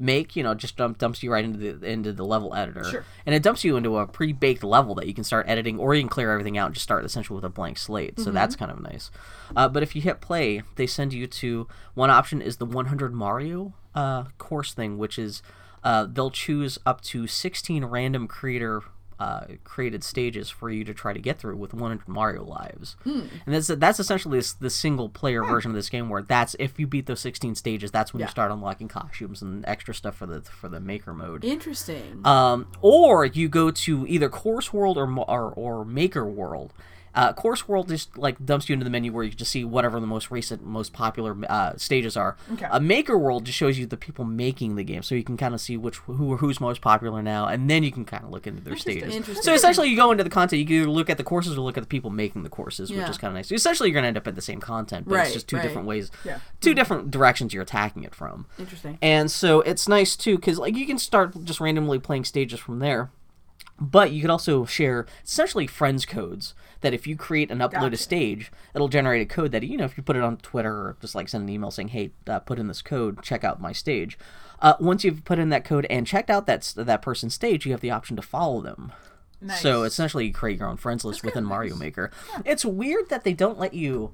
Make, 0.00 0.34
you 0.34 0.42
know, 0.42 0.54
just 0.54 0.76
dump, 0.78 0.96
dumps 0.96 1.22
you 1.22 1.30
right 1.30 1.44
into 1.44 1.58
the 1.74 1.86
into 1.86 2.12
the 2.12 2.24
level 2.24 2.54
editor, 2.54 2.84
Sure. 2.84 3.04
and 3.26 3.34
it 3.34 3.42
dumps 3.42 3.64
you 3.64 3.76
into 3.76 3.98
a 3.98 4.06
pre-baked 4.06 4.64
level 4.64 4.94
that 4.94 5.06
you 5.06 5.12
can 5.12 5.24
start 5.24 5.46
editing, 5.46 5.78
or 5.78 5.94
you 5.94 6.00
can 6.00 6.08
clear 6.08 6.32
everything 6.32 6.56
out 6.56 6.66
and 6.66 6.74
just 6.74 6.84
start 6.84 7.04
essentially 7.04 7.34
with 7.34 7.44
a 7.44 7.50
blank 7.50 7.76
slate. 7.76 8.18
So 8.18 8.30
that's 8.30 8.56
kind 8.56 8.70
of 8.70 8.80
nice. 8.80 9.10
Uh, 9.54 9.68
but 9.68 9.82
if 9.82 9.94
you 9.94 10.00
hit 10.00 10.22
play, 10.22 10.62
they 10.76 10.86
send 10.86 11.12
you 11.12 11.26
to 11.26 11.68
one 11.92 12.08
option 12.08 12.40
is 12.40 12.56
the 12.56 12.64
100 12.64 13.12
Mario 13.12 13.74
uh, 13.94 14.24
course 14.38 14.72
thing, 14.72 14.96
which 14.96 15.18
is 15.18 15.42
uh, 15.84 16.06
they'll 16.10 16.30
choose 16.30 16.78
up 16.86 17.02
to 17.02 17.26
16 17.26 17.84
random 17.84 18.26
creator 18.26 18.82
uh, 19.20 19.44
created 19.64 20.02
stages 20.02 20.50
for 20.50 20.70
you 20.70 20.82
to 20.82 20.92
try 20.94 21.12
to 21.12 21.20
get 21.20 21.38
through 21.38 21.54
with 21.56 21.72
100 21.74 22.08
Mario 22.08 22.42
lives, 22.42 22.96
Hmm. 23.04 23.20
and 23.46 23.54
that's 23.54 23.66
that's 23.68 24.00
essentially 24.00 24.40
the 24.58 24.70
single 24.70 25.08
player 25.08 25.44
version 25.44 25.70
of 25.70 25.74
this 25.76 25.90
game 25.90 26.08
where 26.08 26.22
that's 26.22 26.56
if 26.58 26.78
you 26.80 26.86
beat 26.86 27.06
those 27.06 27.20
16 27.20 27.54
stages, 27.54 27.90
that's 27.90 28.12
when 28.12 28.20
Yeah. 28.20 28.26
you 28.26 28.30
start 28.30 28.50
unlocking 28.50 28.88
costumes 28.88 29.42
and 29.42 29.64
extra 29.68 29.94
stuff 29.94 30.16
for 30.16 30.26
the 30.26 30.40
for 30.40 30.68
the 30.68 30.80
maker 30.80 31.12
mode. 31.12 31.44
Interesting. 31.44 32.22
Um, 32.24 32.66
or 32.80 33.24
you 33.26 33.48
go 33.48 33.70
to 33.70 34.06
either 34.08 34.28
Course 34.28 34.72
World 34.72 34.96
or 34.96 35.06
or, 35.28 35.52
or 35.54 35.84
Maker 35.84 36.24
World. 36.24 36.72
Uh, 37.14 37.32
Course 37.32 37.68
World 37.68 37.88
just 37.88 38.16
like 38.16 38.44
dumps 38.44 38.68
you 38.68 38.74
into 38.74 38.84
the 38.84 38.90
menu 38.90 39.12
where 39.12 39.24
you 39.24 39.30
just 39.30 39.50
see 39.50 39.64
whatever 39.64 39.98
the 40.00 40.06
most 40.06 40.30
recent, 40.30 40.64
most 40.64 40.92
popular 40.92 41.36
uh, 41.48 41.76
stages 41.76 42.16
are. 42.16 42.36
Okay. 42.52 42.66
A 42.70 42.80
Maker 42.80 43.18
World 43.18 43.44
just 43.44 43.58
shows 43.58 43.78
you 43.78 43.86
the 43.86 43.96
people 43.96 44.24
making 44.24 44.76
the 44.76 44.84
game, 44.84 45.02
so 45.02 45.14
you 45.14 45.24
can 45.24 45.36
kind 45.36 45.54
of 45.54 45.60
see 45.60 45.76
which 45.76 45.96
who 45.98 46.36
who's 46.36 46.60
most 46.60 46.80
popular 46.80 47.22
now, 47.22 47.46
and 47.46 47.68
then 47.68 47.82
you 47.82 47.92
can 47.92 48.04
kind 48.04 48.24
of 48.24 48.30
look 48.30 48.46
into 48.46 48.62
their 48.62 48.76
stages. 48.76 49.26
So 49.42 49.54
essentially, 49.54 49.88
you 49.88 49.96
go 49.96 50.10
into 50.12 50.24
the 50.24 50.30
content. 50.30 50.60
You 50.60 50.66
can 50.66 50.76
either 50.76 50.90
look 50.90 51.10
at 51.10 51.16
the 51.16 51.24
courses 51.24 51.56
or 51.56 51.60
look 51.60 51.76
at 51.76 51.82
the 51.82 51.88
people 51.88 52.10
making 52.10 52.42
the 52.42 52.48
courses, 52.48 52.90
which 52.90 53.08
is 53.08 53.18
kind 53.18 53.30
of 53.30 53.34
nice. 53.36 53.50
Essentially, 53.50 53.88
you're 53.88 53.94
gonna 53.94 54.08
end 54.08 54.16
up 54.16 54.26
at 54.26 54.34
the 54.34 54.42
same 54.42 54.60
content, 54.60 55.08
but 55.08 55.20
it's 55.20 55.32
just 55.32 55.48
two 55.48 55.56
right. 55.56 55.62
different 55.62 55.86
ways, 55.86 56.10
Yeah. 56.24 56.38
2 56.60 56.74
different 56.74 57.10
directions 57.10 57.52
you're 57.54 57.62
attacking 57.62 58.04
it 58.04 58.14
from. 58.14 58.46
Interesting. 58.58 58.98
And 59.02 59.30
so 59.30 59.60
it's 59.62 59.88
nice 59.88 60.16
too, 60.16 60.36
because 60.36 60.58
like 60.58 60.76
you 60.76 60.86
can 60.86 60.98
start 60.98 61.44
just 61.44 61.60
randomly 61.60 61.98
playing 61.98 62.24
stages 62.24 62.60
from 62.60 62.78
there. 62.78 63.10
But 63.80 64.12
you 64.12 64.20
could 64.20 64.30
also 64.30 64.66
share 64.66 65.06
essentially 65.24 65.66
friends 65.66 66.04
codes 66.04 66.54
that 66.82 66.92
if 66.92 67.06
you 67.06 67.16
create 67.16 67.50
and 67.50 67.60
upload 67.60 67.92
a 67.92 67.96
stage, 67.96 68.52
it'll 68.74 68.88
generate 68.88 69.22
a 69.22 69.26
code 69.26 69.52
that 69.52 69.62
you 69.62 69.76
know 69.78 69.84
if 69.84 69.96
you 69.96 70.02
put 70.02 70.16
it 70.16 70.22
on 70.22 70.36
Twitter 70.38 70.72
or 70.72 70.96
just 71.00 71.14
like 71.14 71.28
send 71.28 71.44
an 71.44 71.48
email 71.48 71.70
saying, 71.70 71.88
"Hey, 71.88 72.10
uh, 72.26 72.40
put 72.40 72.58
in 72.58 72.68
this 72.68 72.82
code, 72.82 73.22
check 73.22 73.42
out 73.42 73.60
my 73.60 73.72
stage." 73.72 74.18
Uh, 74.60 74.74
once 74.78 75.04
you've 75.04 75.24
put 75.24 75.38
in 75.38 75.48
that 75.48 75.64
code 75.64 75.86
and 75.88 76.06
checked 76.06 76.28
out 76.28 76.46
that 76.46 76.72
that 76.76 77.00
person's 77.00 77.34
stage, 77.34 77.64
you 77.64 77.72
have 77.72 77.80
the 77.80 77.90
option 77.90 78.16
to 78.16 78.22
follow 78.22 78.60
them. 78.60 78.92
Nice. 79.40 79.62
So 79.62 79.84
essentially, 79.84 80.26
you 80.26 80.32
create 80.32 80.58
your 80.58 80.68
own 80.68 80.76
friends 80.76 81.04
list 81.04 81.24
within 81.24 81.44
Mario 81.44 81.74
Maker. 81.74 82.10
It's 82.44 82.64
weird 82.64 83.08
that 83.08 83.24
they 83.24 83.32
don't 83.32 83.58
let 83.58 83.72
you, 83.72 84.12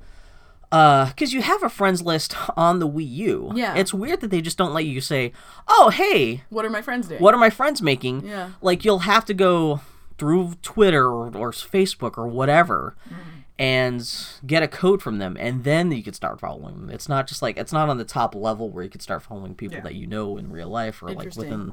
Uh, 0.72 1.06
because 1.06 1.32
you 1.32 1.42
have 1.42 1.62
a 1.62 1.68
friends 1.68 2.02
list 2.02 2.34
on 2.56 2.80
the 2.80 2.88
Wii 2.88 3.08
U. 3.08 3.52
Yeah. 3.54 3.74
It's 3.74 3.94
weird 3.94 4.20
that 4.20 4.30
they 4.30 4.40
just 4.40 4.58
don't 4.58 4.74
let 4.74 4.84
you 4.84 5.00
say, 5.00 5.32
"Oh, 5.68 5.90
hey, 5.90 6.42
What 6.50 6.64
are 6.64 6.70
my 6.70 6.82
friends 6.82 7.08
doing? 7.08 7.20
what 7.20 7.34
are 7.34 7.38
my 7.40 7.50
friends 7.50 7.80
making?" 7.80 8.26
Yeah. 8.26 8.50
Like 8.60 8.84
you'll 8.84 9.00
have 9.00 9.24
to 9.26 9.34
go 9.34 9.80
through 10.18 10.54
Twitter 10.62 11.06
or, 11.06 11.26
or 11.36 11.52
Facebook 11.52 12.18
or 12.18 12.26
whatever. 12.26 12.96
Mm-hmm. 13.08 13.20
And 13.58 14.06
get 14.46 14.62
a 14.62 14.68
code 14.68 15.00
from 15.00 15.16
them, 15.16 15.34
and 15.40 15.64
then 15.64 15.90
you 15.90 16.02
could 16.02 16.14
start 16.14 16.40
following 16.40 16.74
them. 16.74 16.90
It's 16.90 17.08
not 17.08 17.26
just 17.26 17.40
like 17.40 17.56
it's 17.56 17.72
not 17.72 17.88
on 17.88 17.96
the 17.96 18.04
top 18.04 18.34
level 18.34 18.68
where 18.68 18.84
you 18.84 18.90
could 18.90 19.00
start 19.00 19.22
following 19.22 19.54
people 19.54 19.78
Yeah. 19.78 19.82
that 19.84 19.94
you 19.94 20.06
know 20.06 20.36
in 20.36 20.52
real 20.52 20.68
life 20.68 21.02
or 21.02 21.10
like 21.12 21.34
within 21.34 21.72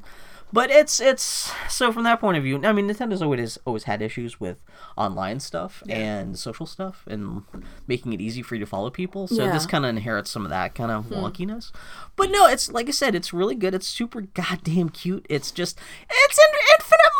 but 0.53 0.69
it's 0.69 1.01
it's 1.01 1.51
so 1.67 1.91
from 1.91 2.03
that 2.03 2.21
point 2.21 2.37
of 2.37 2.43
view. 2.43 2.63
I 2.63 2.71
mean, 2.71 2.87
Nintendo's 2.87 3.23
always 3.23 3.57
always 3.65 3.85
had 3.85 4.03
issues 4.03 4.39
with 4.39 4.63
online 4.95 5.39
stuff 5.39 5.81
and 5.89 6.37
social 6.37 6.67
stuff 6.67 7.03
and 7.07 7.41
making 7.87 8.13
it 8.13 8.21
easy 8.21 8.43
for 8.43 8.53
you 8.53 8.59
to 8.59 8.67
follow 8.67 8.91
people. 8.91 9.27
So 9.27 9.47
this 9.47 9.65
kind 9.65 9.83
of 9.83 9.89
inherits 9.89 10.29
some 10.29 10.45
of 10.45 10.51
that 10.51 10.75
kind 10.75 10.91
of 10.91 11.05
wonkiness. 11.05 11.71
But 12.15 12.29
no, 12.29 12.45
it's 12.45 12.71
like 12.71 12.87
I 12.87 12.91
said, 12.91 13.15
it's 13.15 13.33
really 13.33 13.55
good. 13.55 13.73
It's 13.73 13.87
super 13.87 14.21
goddamn 14.21 14.89
cute. 14.89 15.25
It's 15.27 15.49
just 15.49 15.79
it's 16.07 16.37
an 16.37 16.53
Infinite 16.75 17.13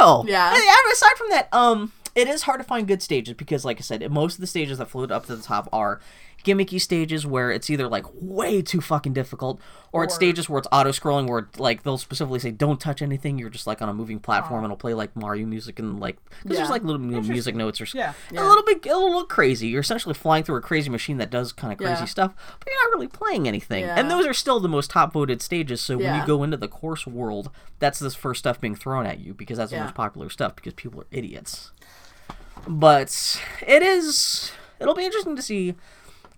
Mario. 0.00 0.24
Yeah. 0.28 0.54
And 0.54 0.92
aside 0.92 1.16
from 1.16 1.30
that, 1.30 1.48
um, 1.52 1.92
it 2.14 2.28
is 2.28 2.42
hard 2.42 2.60
to 2.60 2.64
find 2.64 2.86
good 2.86 3.02
stages 3.02 3.34
because, 3.34 3.64
like 3.64 3.78
I 3.78 3.82
said, 3.82 4.08
most 4.10 4.34
of 4.34 4.40
the 4.40 4.46
stages 4.46 4.78
that 4.78 4.88
float 4.88 5.10
up 5.10 5.26
to 5.26 5.36
the 5.36 5.42
top 5.42 5.68
are 5.72 6.00
gimmicky 6.46 6.80
stages 6.80 7.26
where 7.26 7.50
it's 7.50 7.68
either 7.68 7.88
like 7.88 8.04
way 8.14 8.62
too 8.62 8.80
fucking 8.80 9.12
difficult 9.12 9.60
or 9.92 10.04
it's 10.04 10.14
stages 10.14 10.48
where 10.48 10.58
it's 10.58 10.68
auto 10.70 10.90
scrolling 10.90 11.28
where 11.28 11.48
like 11.58 11.82
they'll 11.82 11.98
specifically 11.98 12.38
say 12.38 12.50
don't 12.52 12.80
touch 12.80 13.02
anything 13.02 13.36
you're 13.38 13.50
just 13.50 13.66
like 13.66 13.82
on 13.82 13.88
a 13.88 13.94
moving 13.94 14.20
platform 14.20 14.58
and 14.62 14.66
it'll 14.66 14.76
play 14.76 14.94
like 14.94 15.14
mario 15.16 15.44
music 15.46 15.78
and 15.80 15.98
like 15.98 16.16
'cause 16.30 16.42
there's 16.44 16.58
Yeah. 16.60 16.68
like 16.68 16.84
little 16.84 17.00
music 17.00 17.54
notes 17.56 17.80
or 17.80 17.84
s- 17.84 17.94
Yeah. 17.94 18.12
a 18.30 18.44
little 18.46 18.62
bit 18.62 18.86
a 18.86 18.96
little 18.96 19.24
crazy. 19.24 19.66
You're 19.68 19.80
essentially 19.80 20.14
flying 20.14 20.44
through 20.44 20.56
a 20.56 20.60
crazy 20.60 20.88
machine 20.90 21.18
that 21.18 21.30
does 21.30 21.52
kind 21.52 21.72
of 21.72 21.78
crazy 21.78 21.92
Yeah. 22.00 22.04
stuff 22.04 22.32
but 22.60 22.68
you're 22.68 22.84
not 22.90 22.94
really 22.94 23.08
playing 23.08 23.48
anything. 23.48 23.84
And 23.84 24.08
those 24.10 24.24
are 24.26 24.34
still 24.34 24.60
the 24.60 24.68
most 24.68 24.90
top 24.90 25.12
voted 25.12 25.42
stages 25.42 25.80
so 25.80 25.98
when 25.98 26.14
you 26.20 26.26
go 26.26 26.42
into 26.44 26.56
the 26.56 26.68
course 26.68 27.06
world 27.06 27.50
that's 27.80 27.98
the 27.98 28.10
first 28.10 28.38
stuff 28.38 28.60
being 28.60 28.74
thrown 28.76 29.04
at 29.06 29.18
you 29.18 29.34
because 29.34 29.58
that's 29.58 29.72
the 29.72 29.78
most 29.80 29.94
popular 29.94 30.30
stuff 30.30 30.54
because 30.56 30.74
people 30.74 31.00
are 31.00 31.06
idiots. 31.10 31.72
But 32.68 33.40
it 33.66 33.82
is 33.82 34.52
it'll 34.80 34.94
be 34.94 35.04
interesting 35.04 35.36
to 35.36 35.42
see 35.42 35.74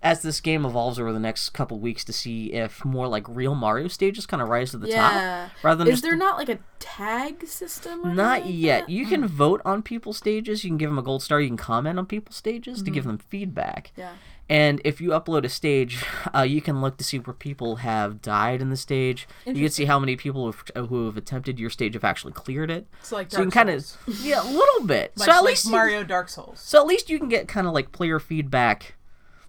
as 0.01 0.21
this 0.21 0.39
game 0.39 0.65
evolves 0.65 0.99
over 0.99 1.11
the 1.11 1.19
next 1.19 1.49
couple 1.49 1.79
weeks 1.79 2.03
to 2.05 2.13
see 2.13 2.53
if 2.53 2.83
more 2.85 3.07
like 3.07 3.25
real 3.27 3.53
Mario 3.55 3.87
stages 3.87 4.25
kind 4.25 4.41
of 4.41 4.47
rise 4.49 4.71
to 4.71 4.77
the 4.77 4.87
yeah. 4.87 5.49
top 5.49 5.63
rather 5.63 5.83
than 5.83 5.87
Is 5.93 5.95
just 5.99 6.03
there 6.03 6.15
not 6.15 6.37
like 6.37 6.49
a 6.49 6.59
tag 6.79 7.45
system? 7.47 8.05
Or 8.05 8.13
not 8.13 8.45
yet. 8.45 8.81
that? 8.87 8.89
You 8.89 9.05
can 9.05 9.27
vote 9.27 9.61
on 9.65 9.81
people's 9.83 10.17
stages. 10.17 10.63
You 10.63 10.69
can 10.69 10.77
give 10.77 10.89
them 10.89 10.97
a 10.99 11.03
gold 11.03 11.21
star. 11.23 11.41
You 11.41 11.47
can 11.49 11.57
comment 11.57 11.99
on 11.99 12.05
people's 12.05 12.35
stages 12.37 12.81
to 12.83 12.89
give 12.91 13.03
Mm-hmm. 13.03 13.09
them 13.09 13.17
feedback. 13.17 13.91
Yeah. 13.97 14.13
And 14.51 14.81
if 14.83 14.99
you 14.99 15.09
upload 15.11 15.43
a 15.43 15.49
stage, 15.49 16.03
uh, 16.35 16.41
you 16.41 16.59
can 16.61 16.81
look 16.81 16.97
to 16.97 17.03
see 17.03 17.19
where 17.19 17.33
people 17.35 17.75
have 17.77 18.19
died 18.21 18.61
in 18.61 18.69
the 18.71 18.77
stage. 18.77 19.27
You 19.45 19.53
can 19.53 19.69
see 19.69 19.85
how 19.85 19.99
many 19.99 20.15
people 20.15 20.45
have, 20.51 20.87
who 20.89 21.05
have 21.05 21.17
attempted 21.17 21.59
your 21.59 21.69
stage 21.69 21.93
have 21.93 22.03
actually 22.03 22.33
cleared 22.33 22.71
it. 22.71 22.87
It's 22.99 23.11
like 23.11 23.29
So 23.31 23.37
you 23.39 23.43
can 23.43 23.51
kind 23.51 23.69
of, 23.69 23.85
yeah, 24.23 24.41
a 24.41 24.49
little 24.49 24.85
bit. 24.87 25.11
Like, 25.17 25.25
so 25.27 25.31
at 25.33 25.35
like 25.41 25.45
least 25.51 25.65
you- 25.65 25.71
Mario 25.71 26.03
Dark 26.03 26.29
Souls. 26.29 26.59
so 26.59 26.79
at 26.79 26.87
least 26.87 27.09
you 27.11 27.19
can 27.19 27.29
get 27.29 27.47
kind 27.47 27.67
of 27.67 27.73
like 27.73 27.91
player 27.91 28.19
feedback, 28.19 28.95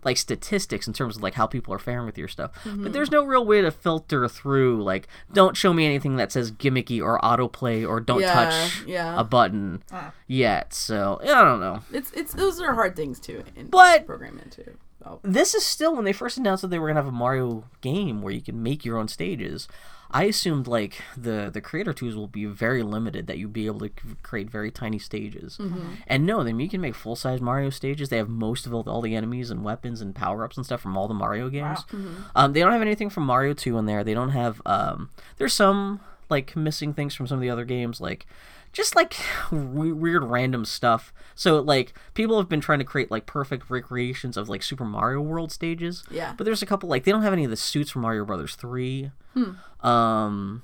like 0.05 0.17
statistics 0.17 0.87
in 0.87 0.93
terms 0.93 1.17
of 1.17 1.23
like 1.23 1.35
how 1.35 1.47
people 1.47 1.73
are 1.75 1.79
faring 1.79 2.07
with 2.07 2.17
your 2.19 2.29
stuff. 2.29 2.53
Mm-hmm. 2.65 2.83
But 2.85 2.93
there's 2.93 3.11
no 3.11 3.25
real 3.25 3.45
way 3.45 3.61
to 3.61 3.71
filter 3.71 4.29
through 4.29 4.83
like 4.83 5.09
don't 5.33 5.57
show 5.57 5.73
me 5.73 5.85
anything 5.87 6.17
that 6.17 6.33
says 6.33 6.51
gimmicky 6.53 7.01
or 7.03 7.19
autoplay 7.21 7.87
or 7.89 8.01
don't 8.01 8.21
Yeah, 8.21 8.33
touch 8.33 8.83
yeah. 8.87 9.19
a 9.21 9.25
button 9.25 9.83
Ah. 9.93 10.13
yet. 10.27 10.73
So 10.75 11.21
I 11.23 11.27
don't 11.27 11.61
know. 11.61 11.81
It's 11.93 12.11
it's 12.13 12.33
those 12.35 12.61
are 12.61 12.75
hard 12.75 12.97
things 12.97 13.21
to 13.21 13.43
in, 13.57 13.69
But- 13.69 14.07
program 14.07 14.39
into. 14.39 14.73
Oh. 15.05 15.19
This 15.23 15.55
is 15.55 15.65
still 15.65 15.97
when 15.97 16.05
they 16.05 16.13
first 16.13 16.37
announced 16.37 16.61
that 16.61 16.69
they 16.69 16.79
were 16.79 16.87
gonna 16.87 17.01
have 17.01 17.09
a 17.09 17.13
Mario 17.13 17.65
game 17.81 18.21
where 18.21 18.35
you 18.35 18.43
can 18.43 18.63
make 18.63 18.85
your 18.85 18.99
own 18.99 19.09
stages. 19.09 19.67
I 20.13 20.25
assumed 20.25 20.67
like 20.67 21.03
the 21.17 21.51
the 21.53 21.61
creator 21.61 21.93
tools 21.93 22.17
will 22.17 22.27
be 22.27 22.45
very 22.47 22.83
limited 22.83 23.27
that 23.29 23.39
you'd 23.39 23.53
be 23.53 23.67
able 23.67 23.81
to 23.81 23.91
create 24.23 24.51
very 24.51 24.71
tiny 24.71 24.99
stages. 24.99 25.57
And 26.07 26.27
no, 26.27 26.43
then 26.43 26.59
you 26.59 26.69
can 26.69 26.81
make 26.81 26.95
full 26.95 27.17
size 27.17 27.41
Mario 27.41 27.71
stages. 27.71 28.09
They 28.09 28.17
have 28.17 28.29
most 28.29 28.67
of 28.67 28.75
all, 28.75 28.83
all 28.89 29.03
the 29.03 29.15
enemies 29.15 29.51
and 29.51 29.63
weapons 29.63 30.01
and 30.01 30.15
power 30.15 30.45
ups 30.45 30.57
and 30.57 30.67
stuff 30.67 30.81
from 30.81 30.97
all 30.97 31.07
the 31.09 31.15
Mario 31.15 31.49
games. 31.49 31.85
Um, 32.35 32.53
they 32.53 32.61
don't 32.61 32.73
have 32.73 32.83
anything 32.83 33.11
from 33.11 33.25
Mario 33.25 33.55
Two 33.55 33.79
in 33.79 33.87
there. 33.87 34.03
They 34.03 34.15
don't 34.15 34.31
have 34.31 34.61
um, 34.67 35.11
there's 35.39 35.55
some 35.55 36.01
like 36.29 36.55
missing 36.57 36.95
things 36.95 37.15
from 37.15 37.27
some 37.27 37.39
of 37.39 37.43
the 37.43 37.51
other 37.51 37.65
games 37.65 38.01
like 38.01 38.27
just 38.73 38.95
like 38.97 39.17
we- 39.53 39.93
weird 39.93 40.25
random 40.25 40.65
stuff. 40.65 41.13
So 41.35 41.61
like 41.61 41.93
people 42.15 42.39
have 42.39 42.49
been 42.49 42.61
trying 42.61 42.79
to 42.81 42.85
create 42.85 43.11
like 43.11 43.27
perfect 43.27 43.71
recreations 43.71 44.37
of 44.37 44.49
like 44.49 44.63
Super 44.63 44.85
Mario 44.85 45.21
World 45.21 45.51
stages. 45.53 46.05
Yeah. 46.11 46.35
But 46.37 46.45
there's 46.45 46.63
a 46.63 46.67
couple 46.67 46.89
like 46.89 47.05
they 47.05 47.13
don't 47.13 47.23
have 47.23 47.33
any 47.33 47.45
of 47.45 47.51
the 47.51 47.57
suits 47.57 47.91
from 47.91 48.03
Mario 48.03 48.25
Brothers 48.25 48.55
3. 48.57 49.11
Um 49.83 50.63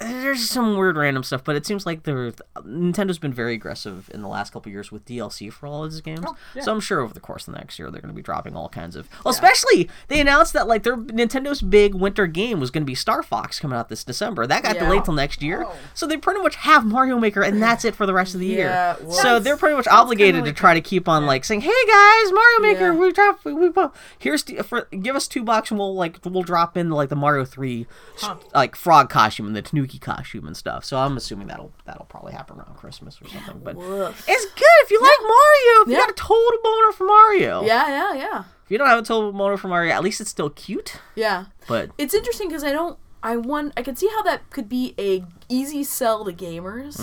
there's 0.00 0.48
some 0.48 0.76
weird 0.76 0.96
random 0.96 1.22
stuff, 1.22 1.44
but 1.44 1.54
it 1.56 1.66
seems 1.66 1.84
like 1.86 2.02
they're 2.04 2.32
Nintendo's 2.56 3.18
been 3.18 3.32
very 3.32 3.54
aggressive 3.54 4.10
in 4.14 4.22
the 4.22 4.28
last 4.28 4.52
couple 4.52 4.70
years 4.72 4.90
with 4.90 5.04
DLC 5.04 5.52
for 5.52 5.66
all 5.66 5.84
of 5.84 5.90
these 5.92 6.00
games. 6.00 6.24
Oh, 6.26 6.34
yeah. 6.54 6.62
So 6.62 6.72
I'm 6.72 6.80
sure 6.80 7.00
over 7.00 7.12
the 7.12 7.20
course 7.20 7.46
of 7.46 7.54
the 7.54 7.58
next 7.60 7.78
year 7.78 7.90
they're 7.90 8.00
going 8.00 8.12
to 8.12 8.16
be 8.16 8.22
dropping 8.22 8.56
all 8.56 8.68
kinds 8.68 8.96
of. 8.96 9.08
Well, 9.24 9.32
especially 9.32 9.88
they 10.08 10.20
announced 10.20 10.52
that 10.54 10.66
like 10.66 10.82
their 10.82 10.96
Nintendo's 10.96 11.62
big 11.62 11.94
winter 11.94 12.26
game 12.26 12.60
was 12.60 12.70
going 12.70 12.82
to 12.82 12.86
be 12.86 12.94
Star 12.94 13.22
Fox 13.22 13.60
coming 13.60 13.76
out 13.78 13.88
this 13.88 14.04
December. 14.04 14.46
That 14.46 14.62
got 14.62 14.76
Yeah. 14.76 14.84
delayed 14.84 15.04
till 15.04 15.14
next 15.14 15.42
year. 15.42 15.64
Oh. 15.66 15.74
So 15.94 16.06
they 16.06 16.16
pretty 16.16 16.40
much 16.42 16.56
have 16.56 16.84
Mario 16.84 17.18
Maker 17.18 17.42
and 17.42 17.62
that's 17.62 17.84
it 17.84 17.94
for 17.94 18.06
the 18.06 18.14
rest 18.14 18.34
of 18.34 18.40
the 18.40 18.46
Yeah, 18.46 18.96
year. 18.96 18.96
well, 19.02 19.12
so 19.12 19.38
they're 19.38 19.56
pretty 19.56 19.76
much 19.76 19.86
obligated 19.88 20.42
like 20.44 20.54
to 20.54 20.58
try 20.58 20.74
to 20.74 20.80
keep 20.80 21.08
on 21.08 21.26
like 21.26 21.44
saying, 21.44 21.60
"Hey 21.62 21.70
guys, 21.86 22.32
Mario 22.32 22.58
Maker, 22.60 22.92
Yeah. 22.92 22.98
we 22.98 23.12
drop 23.12 23.44
we, 23.44 23.52
we 23.52 23.70
here's 24.18 24.42
the, 24.44 24.62
for 24.62 24.82
give 24.90 25.16
us 25.16 25.28
two 25.28 25.42
bucks 25.42 25.70
and 25.70 25.78
we'll 25.78 25.94
like 25.94 26.18
we'll 26.24 26.42
drop 26.42 26.76
in 26.76 26.90
like 26.90 27.08
the 27.08 27.16
Mario 27.16 27.44
3 27.44 27.86
Huh. 28.18 28.36
like 28.54 28.76
frog 28.76 29.08
costume 29.10 29.46
and 29.46 29.56
the 29.56 29.62
Tanuki 29.86 30.00
costume 30.00 30.46
and 30.46 30.56
stuff." 30.56 30.84
So 30.84 30.96
I'm 30.98 31.16
assuming 31.16 31.48
that'll 31.48 31.72
that'll 31.84 32.06
probably 32.06 32.32
happen 32.32 32.58
around 32.58 32.76
Christmas 32.76 33.20
or 33.20 33.28
something. 33.28 33.60
But 33.62 33.76
Woof. 33.76 34.24
it's 34.28 34.44
good 34.52 34.64
if 34.84 34.90
you 34.90 35.00
like 35.00 35.18
Mario. 35.20 35.82
If 35.82 35.88
you 35.88 35.96
got 35.96 36.10
a 36.10 36.14
total 36.14 36.58
boner 36.62 36.92
for 36.92 37.04
Mario. 37.04 37.64
Yeah, 37.64 37.88
yeah, 37.88 38.14
yeah, 38.14 38.44
If 38.64 38.70
you 38.70 38.78
don't 38.78 38.88
have 38.88 38.98
a 39.00 39.02
total 39.02 39.32
boner 39.32 39.56
for 39.56 39.68
Mario, 39.68 39.92
at 39.92 40.02
least 40.02 40.20
it's 40.20 40.30
still 40.30 40.50
cute. 40.50 40.96
yeah. 41.14 41.46
But 41.68 41.90
It's 41.98 42.14
interesting 42.14 42.48
because 42.48 42.64
I 42.64 42.72
don't. 42.72 42.98
I 43.22 43.36
want. 43.36 43.72
I 43.76 43.82
can 43.82 43.94
see 43.96 44.08
how 44.08 44.22
that 44.22 44.50
could 44.50 44.68
be 44.68 44.94
a 44.98 45.24
easy 45.48 45.84
sell 45.84 46.24
to 46.24 46.32
gamers, 46.32 46.98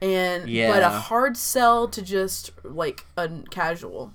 and 0.00 0.48
yeah. 0.48 0.70
but 0.72 0.82
a 0.82 0.86
Mm-hmm. 0.86 0.98
Hard 0.98 1.36
sell 1.36 1.88
to 1.88 2.00
just 2.02 2.50
like 2.64 3.04
a 3.16 3.28
casual. 3.50 4.12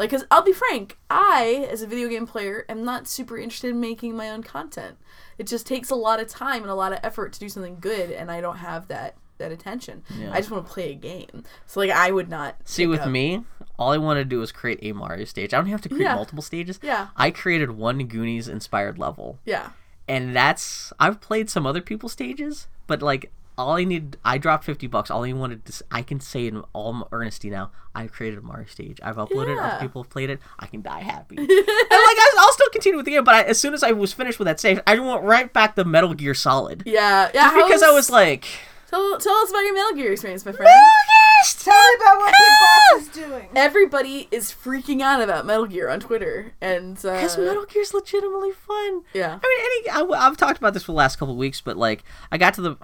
Like, 0.00 0.10
cause 0.10 0.24
I'll 0.30 0.42
be 0.42 0.52
frank, 0.54 0.96
I 1.10 1.68
as 1.70 1.82
a 1.82 1.86
video 1.86 2.08
game 2.08 2.26
player 2.26 2.64
am 2.70 2.84
not 2.84 3.06
super 3.06 3.36
interested 3.36 3.68
in 3.70 3.80
making 3.80 4.16
my 4.16 4.30
own 4.30 4.42
content. 4.42 4.96
It 5.36 5.46
just 5.46 5.66
takes 5.66 5.90
a 5.90 5.94
lot 5.94 6.20
of 6.20 6.26
time 6.26 6.62
and 6.62 6.70
a 6.70 6.74
lot 6.74 6.92
of 6.94 7.00
effort 7.02 7.34
to 7.34 7.38
do 7.38 7.48
something 7.50 7.76
good, 7.80 8.10
and 8.10 8.30
I 8.30 8.40
don't 8.40 8.56
have 8.56 8.88
that 8.88 9.14
that 9.36 9.52
attention. 9.52 10.02
Yeah. 10.18 10.32
I 10.32 10.36
just 10.38 10.50
want 10.50 10.66
to 10.66 10.72
play 10.72 10.92
a 10.92 10.94
game. 10.94 11.44
So 11.66 11.80
like, 11.80 11.90
I 11.90 12.10
would 12.10 12.28
not 12.30 12.56
see, 12.64 12.86
with 12.86 13.00
up- 13.00 13.08
me, 13.10 13.42
all 13.78 13.92
I 13.92 13.98
want 13.98 14.16
to 14.18 14.24
do 14.24 14.40
is 14.42 14.52
create 14.52 14.78
a 14.82 14.92
Mario 14.92 15.24
stage. 15.26 15.52
I 15.54 15.58
don't 15.58 15.66
have 15.66 15.80
to 15.82 15.88
create 15.90 16.02
Yeah. 16.04 16.14
multiple 16.14 16.42
stages. 16.42 16.78
Yeah. 16.82 17.08
I 17.16 17.30
created 17.30 17.70
one 17.72 18.06
Goonies 18.06 18.48
inspired 18.48 18.98
level. 18.98 19.38
Yeah. 19.44 19.70
and 20.08 20.34
that's 20.34 20.92
I've 20.98 21.20
played 21.20 21.48
some 21.50 21.66
other 21.66 21.80
people's 21.82 22.12
stages, 22.12 22.66
but 22.86 23.00
like 23.02 23.30
all 23.66 23.76
I 23.76 23.84
need. 23.84 24.16
I 24.24 24.38
dropped 24.38 24.64
fifty 24.64 24.86
bucks. 24.86 25.10
All 25.10 25.24
I 25.24 25.32
wanted 25.32 25.64
to. 25.66 25.84
I 25.90 26.02
can 26.02 26.20
say 26.20 26.46
in 26.46 26.62
all 26.72 27.08
earnesty 27.12 27.50
now. 27.50 27.70
I've 27.94 28.12
created 28.12 28.38
a 28.38 28.42
Mario 28.42 28.66
stage. 28.66 29.00
I've 29.02 29.16
uploaded. 29.16 29.52
it, 29.52 29.56
Yeah. 29.56 29.66
Other 29.66 29.80
people 29.80 30.02
have 30.02 30.10
played 30.10 30.30
it. 30.30 30.38
I 30.58 30.66
can 30.66 30.80
die 30.82 31.00
happy. 31.00 31.36
and 31.38 31.48
like 31.48 31.56
I, 31.58 32.34
I'll 32.38 32.52
still 32.52 32.68
continue 32.70 32.96
with 32.96 33.06
the 33.06 33.12
game. 33.12 33.24
But 33.24 33.34
I, 33.34 33.42
as 33.42 33.60
soon 33.60 33.74
as 33.74 33.82
I 33.82 33.92
was 33.92 34.12
finished 34.12 34.38
with 34.38 34.46
that 34.46 34.60
stage, 34.60 34.78
I 34.86 34.98
went 34.98 35.22
right 35.22 35.52
back 35.52 35.74
to 35.76 35.84
Metal 35.84 36.14
Gear 36.14 36.34
Solid. 36.34 36.84
Yeah, 36.86 37.30
yeah. 37.34 37.50
Just 37.50 37.66
because 37.66 37.82
I 37.82 37.90
was 37.90 38.08
like, 38.10 38.46
tell, 38.88 39.18
tell 39.18 39.34
us 39.34 39.50
about 39.50 39.60
your 39.60 39.74
Metal 39.74 39.96
Gear 39.96 40.12
experience, 40.12 40.44
my 40.46 40.52
friend. 40.52 40.64
Metal 40.66 40.78
Gear. 40.78 41.16
Tell 41.58 41.74
me 41.74 41.94
about 42.00 42.18
what 42.18 42.34
Big 42.38 42.48
Boss 42.60 43.02
is 43.02 43.08
doing. 43.28 43.48
Everybody 43.56 44.28
is 44.30 44.52
freaking 44.52 45.00
out 45.00 45.22
about 45.22 45.46
Metal 45.46 45.64
Gear 45.66 45.88
on 45.88 45.98
Twitter, 45.98 46.52
and 46.60 46.98
uh, 46.98 47.14
Because 47.14 47.38
Metal 47.38 47.64
Gear's 47.64 47.94
legitimately 47.94 48.52
fun. 48.52 49.02
Yeah. 49.14 49.38
I 49.42 49.84
mean, 49.88 50.04
any 50.04 50.14
I, 50.14 50.24
have 50.24 50.36
talked 50.36 50.58
about 50.58 50.74
this 50.74 50.82
for 50.82 50.92
the 50.92 50.96
last 50.96 51.16
couple 51.16 51.32
of 51.32 51.38
weeks, 51.38 51.62
but 51.62 51.78
like, 51.78 52.04
I 52.30 52.36
got 52.36 52.54
to 52.54 52.60
the, 52.60 52.76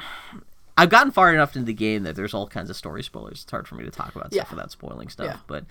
I've 0.76 0.90
gotten 0.90 1.10
far 1.10 1.32
enough 1.32 1.56
into 1.56 1.66
the 1.66 1.74
game 1.74 2.02
that 2.02 2.16
there's 2.16 2.34
all 2.34 2.46
kinds 2.46 2.68
of 2.70 2.76
story 2.76 3.02
spoilers. 3.02 3.42
It's 3.42 3.50
hard 3.50 3.66
for 3.66 3.76
me 3.76 3.84
to 3.84 3.90
talk 3.90 4.14
about 4.14 4.32
Yeah. 4.32 4.42
stuff 4.42 4.52
without 4.52 4.70
spoiling 4.70 5.08
stuff. 5.08 5.26
Yeah. 5.26 5.36
But 5.46 5.64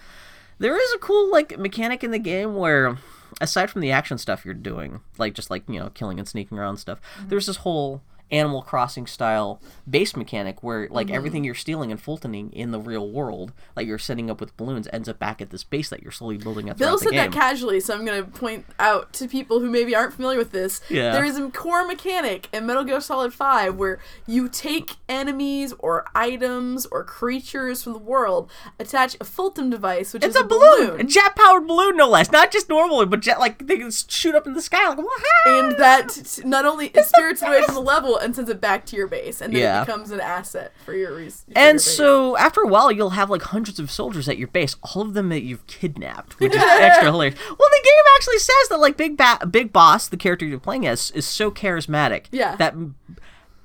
there 0.57 0.75
is 0.81 0.93
a 0.93 0.99
cool 0.99 1.31
like 1.31 1.57
mechanic 1.59 2.03
in 2.03 2.11
the 2.11 2.19
game 2.19 2.55
where, 2.55 2.97
aside 3.39 3.69
from 3.69 3.81
the 3.81 3.91
action 3.91 4.17
stuff 4.17 4.45
you're 4.45 4.53
doing, 4.53 5.01
like 5.17 5.33
just 5.33 5.49
like 5.49 5.63
you 5.67 5.79
know 5.79 5.89
killing 5.93 6.17
and 6.19 6.27
sneaking 6.27 6.57
around 6.57 6.77
stuff, 6.77 6.99
mm-hmm. 7.17 7.29
there's 7.29 7.45
this 7.45 7.57
whole 7.57 8.01
Animal 8.31 8.61
Crossing 8.63 9.05
style 9.07 9.61
base 9.89 10.15
mechanic 10.15 10.63
where 10.63 10.87
like 10.89 11.07
Mm-hmm. 11.07 11.15
everything 11.15 11.43
you're 11.43 11.53
stealing 11.55 11.91
and 11.91 12.03
fultoning 12.03 12.51
in 12.51 12.71
the 12.71 12.79
real 12.79 13.09
world, 13.09 13.53
like 13.75 13.85
you're 13.85 13.99
setting 13.99 14.29
up 14.31 14.39
with 14.41 14.55
balloons, 14.57 14.87
ends 14.91 15.07
up 15.07 15.19
back 15.19 15.41
at 15.41 15.51
this 15.51 15.63
base 15.63 15.89
that 15.89 16.01
you're 16.01 16.11
slowly 16.11 16.37
building 16.37 16.69
up. 16.69 16.77
Bill 16.77 16.97
said 16.97 17.13
that 17.13 17.31
casually, 17.31 17.79
so 17.79 17.93
I'm 17.93 18.03
gonna 18.05 18.23
point 18.23 18.65
out 18.79 19.13
to 19.13 19.27
people 19.27 19.59
who 19.59 19.69
maybe 19.69 19.95
aren't 19.95 20.13
familiar 20.13 20.37
with 20.39 20.51
this. 20.51 20.81
Yeah. 20.89 21.11
There 21.11 21.23
is 21.25 21.37
a 21.37 21.49
core 21.49 21.85
mechanic 21.85 22.49
in 22.51 22.65
Metal 22.65 22.83
Gear 22.83 22.99
Solid 23.01 23.33
5 23.33 23.75
where 23.75 23.99
you 24.25 24.49
take 24.49 24.91
enemies 25.07 25.73
or 25.79 26.05
items 26.15 26.85
or 26.87 27.03
creatures 27.03 27.83
from 27.83 27.93
the 27.93 27.99
world, 27.99 28.49
attach 28.79 29.15
a 29.21 29.23
Fulton 29.23 29.69
device, 29.69 30.13
which 30.13 30.23
It's 30.23 30.35
is 30.35 30.41
a 30.41 30.45
balloon, 30.45 30.99
a 30.99 31.03
jet 31.03 31.35
powered 31.35 31.67
balloon, 31.67 31.97
no 31.97 32.09
less. 32.09 32.31
Not 32.31 32.51
just 32.51 32.69
normal, 32.69 33.05
but 33.05 33.19
jet 33.19 33.39
like 33.39 33.67
they 33.67 33.77
can 33.77 33.91
shoot 33.91 34.33
up 34.35 34.47
in 34.47 34.53
the 34.53 34.61
sky 34.61 34.87
like 34.89 34.97
what? 34.97 35.21
and 35.47 35.77
that 35.77 36.39
not 36.43 36.65
only 36.65 36.87
it 36.87 37.05
spirits 37.05 37.41
it 37.41 37.47
away 37.47 37.61
from 37.63 37.75
the 37.75 37.81
level 37.81 38.14
and 38.17 38.35
sends 38.35 38.49
it 38.49 38.59
back 38.61 38.85
to 38.87 38.95
your 38.95 39.07
base, 39.07 39.41
and 39.41 39.53
then 39.53 39.61
Yeah. 39.61 39.81
it 39.81 39.85
becomes 39.85 40.11
an 40.11 40.19
asset 40.19 40.71
for 40.85 40.93
your. 40.93 41.19
Your 41.19 41.29
And 41.55 41.75
base. 41.77 41.83
so 41.95 42.35
after 42.37 42.61
a 42.61 42.67
while, 42.67 42.91
you'll 42.91 43.11
have 43.11 43.29
like 43.29 43.41
hundreds 43.41 43.79
of 43.79 43.89
soldiers 43.91 44.27
at 44.29 44.37
your 44.37 44.47
base, 44.47 44.75
all 44.83 45.01
of 45.01 45.13
them 45.13 45.29
that 45.29 45.41
you've 45.43 45.65
kidnapped, 45.67 46.39
which 46.39 46.53
is 46.55 46.61
extra 46.63 47.11
hilarious. 47.11 47.37
Well, 47.47 47.57
the 47.69 47.81
game 47.83 48.13
actually 48.15 48.39
says 48.39 48.69
that 48.69 48.79
like 48.79 48.97
Big 48.97 49.17
ba- 49.17 49.45
Big 49.49 49.71
Boss, 49.73 50.07
the 50.07 50.17
character 50.17 50.45
you're 50.45 50.59
playing 50.59 50.85
as, 50.87 51.11
is 51.11 51.25
so 51.25 51.51
charismatic. 51.51 52.25
Yeah. 52.31 52.55
That 52.55 52.75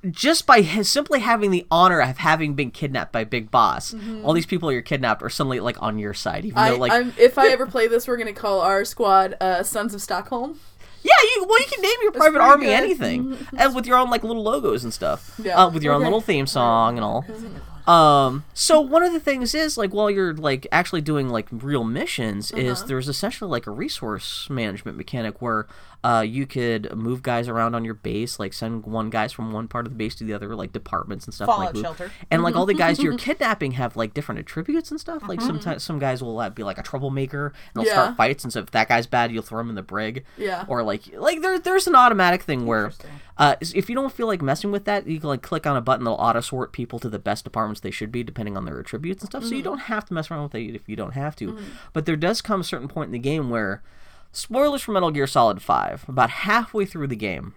just 0.09 0.47
by 0.47 0.61
his, 0.61 0.89
simply 0.89 1.19
having 1.19 1.51
the 1.51 1.65
honor 1.69 2.01
of 2.01 2.17
having 2.17 2.55
been 2.55 2.71
kidnapped 2.71 3.11
by 3.11 3.23
Big 3.23 3.51
Boss, 3.51 3.93
all 4.23 4.33
these 4.33 4.47
people 4.47 4.71
you're 4.71 4.81
kidnapped 4.81 5.21
are 5.21 5.29
suddenly 5.29 5.59
like 5.59 5.79
on 5.81 5.99
your 5.99 6.13
side, 6.15 6.43
even 6.43 6.57
Mm-hmm. 6.57 6.65
I, 6.65 6.69
though 6.71 6.77
like 6.77 6.91
I'm, 6.91 7.13
if 7.19 7.37
I 7.37 7.47
ever 7.51 7.67
play 7.67 7.87
this, 7.87 8.07
we're 8.07 8.17
gonna 8.17 8.33
call 8.33 8.61
our 8.61 8.83
squad 8.83 9.35
uh, 9.39 9.61
Sons 9.61 9.93
of 9.93 10.01
Stockholm. 10.01 10.59
Yeah, 11.11 11.29
you 11.35 11.45
well, 11.47 11.59
you 11.59 11.65
can 11.67 11.81
name 11.81 11.95
your 12.01 12.11
private 12.11 12.41
army 12.41 12.65
good. 12.65 12.73
anything, 12.73 13.37
and 13.57 13.75
with 13.75 13.85
your 13.85 13.97
own 13.97 14.09
like 14.09 14.23
little 14.23 14.43
logos 14.43 14.83
and 14.83 14.93
stuff. 14.93 15.39
Yeah. 15.43 15.57
uh, 15.65 15.69
with 15.69 15.83
your 15.83 15.93
own 15.93 16.03
little 16.03 16.21
theme 16.21 16.47
song 16.47 16.97
and 16.97 17.03
all. 17.05 17.25
Um, 17.87 18.43
so 18.53 18.79
one 18.79 19.01
of 19.03 19.11
the 19.11 19.19
things 19.19 19.55
is 19.55 19.75
like 19.77 19.91
while 19.93 20.09
you're 20.09 20.33
like 20.35 20.67
actually 20.71 21.01
doing 21.01 21.29
like 21.29 21.47
real 21.51 21.83
missions, 21.83 22.51
Uh-huh. 22.51 22.61
is 22.61 22.83
there's 22.85 23.09
essentially 23.09 23.49
like 23.49 23.65
a 23.67 23.71
resource 23.71 24.49
management 24.49 24.97
mechanic 24.97 25.41
where 25.41 25.65
uh 26.03 26.23
you 26.27 26.47
could 26.47 26.95
move 26.95 27.21
guys 27.21 27.47
around 27.47 27.75
on 27.75 27.85
your 27.85 27.93
base, 27.93 28.39
like 28.39 28.53
send 28.53 28.85
one 28.85 29.09
guys 29.09 29.31
from 29.31 29.51
one 29.51 29.67
part 29.67 29.85
of 29.85 29.91
the 29.91 29.97
base 29.97 30.15
to 30.15 30.23
the 30.23 30.33
other, 30.33 30.55
like 30.55 30.71
departments 30.73 31.25
and 31.25 31.33
stuff. 31.33 31.47
like 31.47 31.57
Fallout 31.57 31.73
move- 31.75 31.83
shelter. 31.83 32.11
And 32.31 32.41
like 32.43 32.55
all 32.55 32.65
the 32.65 32.73
guys 32.73 32.99
you're 33.01 33.17
kidnapping 33.17 33.73
have 33.73 33.95
like 33.95 34.13
different 34.13 34.39
attributes 34.39 34.89
and 34.91 34.99
stuff. 34.99 35.27
Like 35.27 35.41
sometimes 35.41 35.83
some 35.83 35.99
guys 35.99 36.23
will 36.23 36.39
uh, 36.39 36.49
be 36.49 36.63
like 36.63 36.77
a 36.77 36.83
troublemaker 36.83 37.47
and 37.47 37.55
they'll 37.75 37.85
Yeah. 37.85 37.93
start 38.01 38.17
fights, 38.17 38.43
and 38.43 38.51
so 38.51 38.59
if 38.61 38.71
that 38.71 38.87
guy's 38.87 39.05
bad, 39.07 39.31
you'll 39.31 39.43
throw 39.43 39.59
him 39.61 39.69
in 39.69 39.75
the 39.75 39.83
brig. 39.83 40.25
Yeah. 40.37 40.65
Or 40.67 40.81
like 40.83 41.03
like 41.13 41.41
there 41.41 41.59
there's 41.59 41.87
an 41.87 41.95
automatic 41.95 42.41
thing 42.43 42.65
where 42.65 42.91
uh, 43.37 43.55
if 43.61 43.89
you 43.89 43.95
don't 43.95 44.11
feel 44.13 44.27
like 44.27 44.41
messing 44.41 44.71
with 44.71 44.85
that, 44.85 45.07
you 45.07 45.19
can 45.19 45.29
like 45.29 45.41
click 45.41 45.65
on 45.65 45.75
a 45.75 45.81
button 45.81 46.03
that'll 46.03 46.19
auto 46.19 46.41
sort 46.41 46.71
people 46.73 46.99
to 46.99 47.09
the 47.09 47.17
best 47.19 47.43
departments 47.43 47.79
they 47.81 47.89
should 47.91 48.11
be 48.11 48.23
depending 48.23 48.55
on 48.57 48.65
their 48.65 48.79
attributes 48.79 49.21
and 49.23 49.29
stuff. 49.31 49.43
So 49.43 49.55
you 49.55 49.63
don't 49.63 49.79
have 49.79 50.05
to 50.05 50.13
mess 50.13 50.29
around 50.29 50.43
with 50.43 50.55
it 50.55 50.75
if 50.75 50.87
you 50.87 50.95
don't 50.95 51.13
have 51.13 51.35
to. 51.37 51.57
But 51.93 52.05
there 52.05 52.15
does 52.15 52.41
come 52.41 52.61
a 52.61 52.63
certain 52.63 52.87
point 52.87 53.07
in 53.07 53.11
the 53.13 53.19
game 53.19 53.49
where 53.49 53.81
spoilers 54.31 54.81
for 54.81 54.91
Metal 54.91 55.11
Gear 55.11 55.27
Solid 55.27 55.61
5, 55.61 56.05
about 56.07 56.29
halfway 56.29 56.85
through 56.85 57.07
the 57.07 57.15
game, 57.15 57.55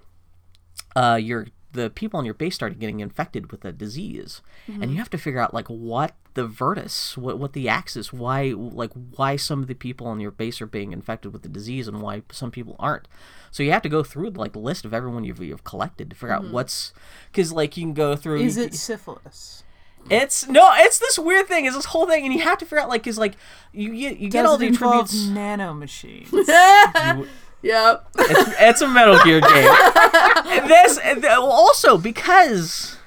uh, 0.97 1.19
you're 1.21 1.47
the 1.73 1.91
people 1.91 2.19
on 2.19 2.25
your 2.25 2.35
base 2.35 2.55
started 2.55 2.79
getting 2.79 3.01
infected 3.01 3.51
with 3.51 3.65
a 3.65 3.73
disease, 3.73 4.43
and 4.69 4.93
you 4.93 4.97
have 4.97 5.11
to 5.11 5.19
figure 5.19 5.41
out 5.41 5.53
like 5.53 5.67
what 5.67 6.15
the 6.35 6.47
Virtus, 6.47 7.17
what 7.19 7.39
what 7.39 7.53
the 7.53 7.69
axis, 7.69 8.13
why 8.13 8.53
like 8.57 8.93
why 9.17 9.35
some 9.35 9.61
of 9.61 9.67
the 9.67 9.75
people 9.75 10.07
on 10.07 10.21
your 10.21 10.31
base 10.31 10.61
are 10.63 10.67
being 10.67 10.93
infected 10.93 11.33
with 11.33 11.43
the 11.43 11.49
disease 11.49 11.89
and 11.89 12.01
why 12.01 12.23
some 12.31 12.53
people 12.53 12.77
aren't. 12.79 13.09
So 13.51 13.65
you 13.65 13.73
have 13.73 13.83
to 13.83 13.89
go 13.89 14.05
through 14.05 14.31
like 14.31 14.53
the 14.53 14.61
list 14.61 14.85
of 14.85 14.95
everyone 14.95 15.25
you've, 15.25 15.41
you've 15.43 15.65
collected 15.65 16.11
to 16.11 16.17
figure 16.17 16.35
out 16.35 16.45
what's 16.45 16.93
because 17.33 17.51
like 17.53 17.77
you 17.77 17.83
can 17.85 17.95
go 17.95 18.15
through. 18.15 18.41
Is 18.41 18.57
you- 18.57 18.65
it 18.65 18.75
syphilis? 18.75 19.64
It's 20.11 20.47
no, 20.49 20.71
it's 20.77 20.99
this 20.99 21.19
weird 21.19 21.47
thing. 21.49 21.65
It's 21.65 21.75
this 21.77 21.87
whole 21.87 22.07
thing, 22.07 22.25
and 22.25 22.35
you 22.35 22.41
have 22.43 22.59
to 22.59 22.65
figure 22.67 22.81
out 22.81 22.89
like 22.89 23.07
is 23.07 23.17
like 23.19 23.37
you 23.73 23.91
get 23.95 24.19
you 24.19 24.29
get 24.29 24.43
Does 24.43 24.49
all 24.51 24.55
it 24.57 24.59
the 24.59 24.67
involve 24.67 25.05
attributes. 25.07 25.27
nanomachines? 25.29 27.27
Yep. 27.63 28.09
it's, 28.19 28.51
it's 28.61 28.81
a 28.83 28.89
Metal 28.89 29.19
Gear 29.25 29.41
game. 29.41 29.71
This 30.69 30.99
also 31.39 31.97
because 31.97 32.99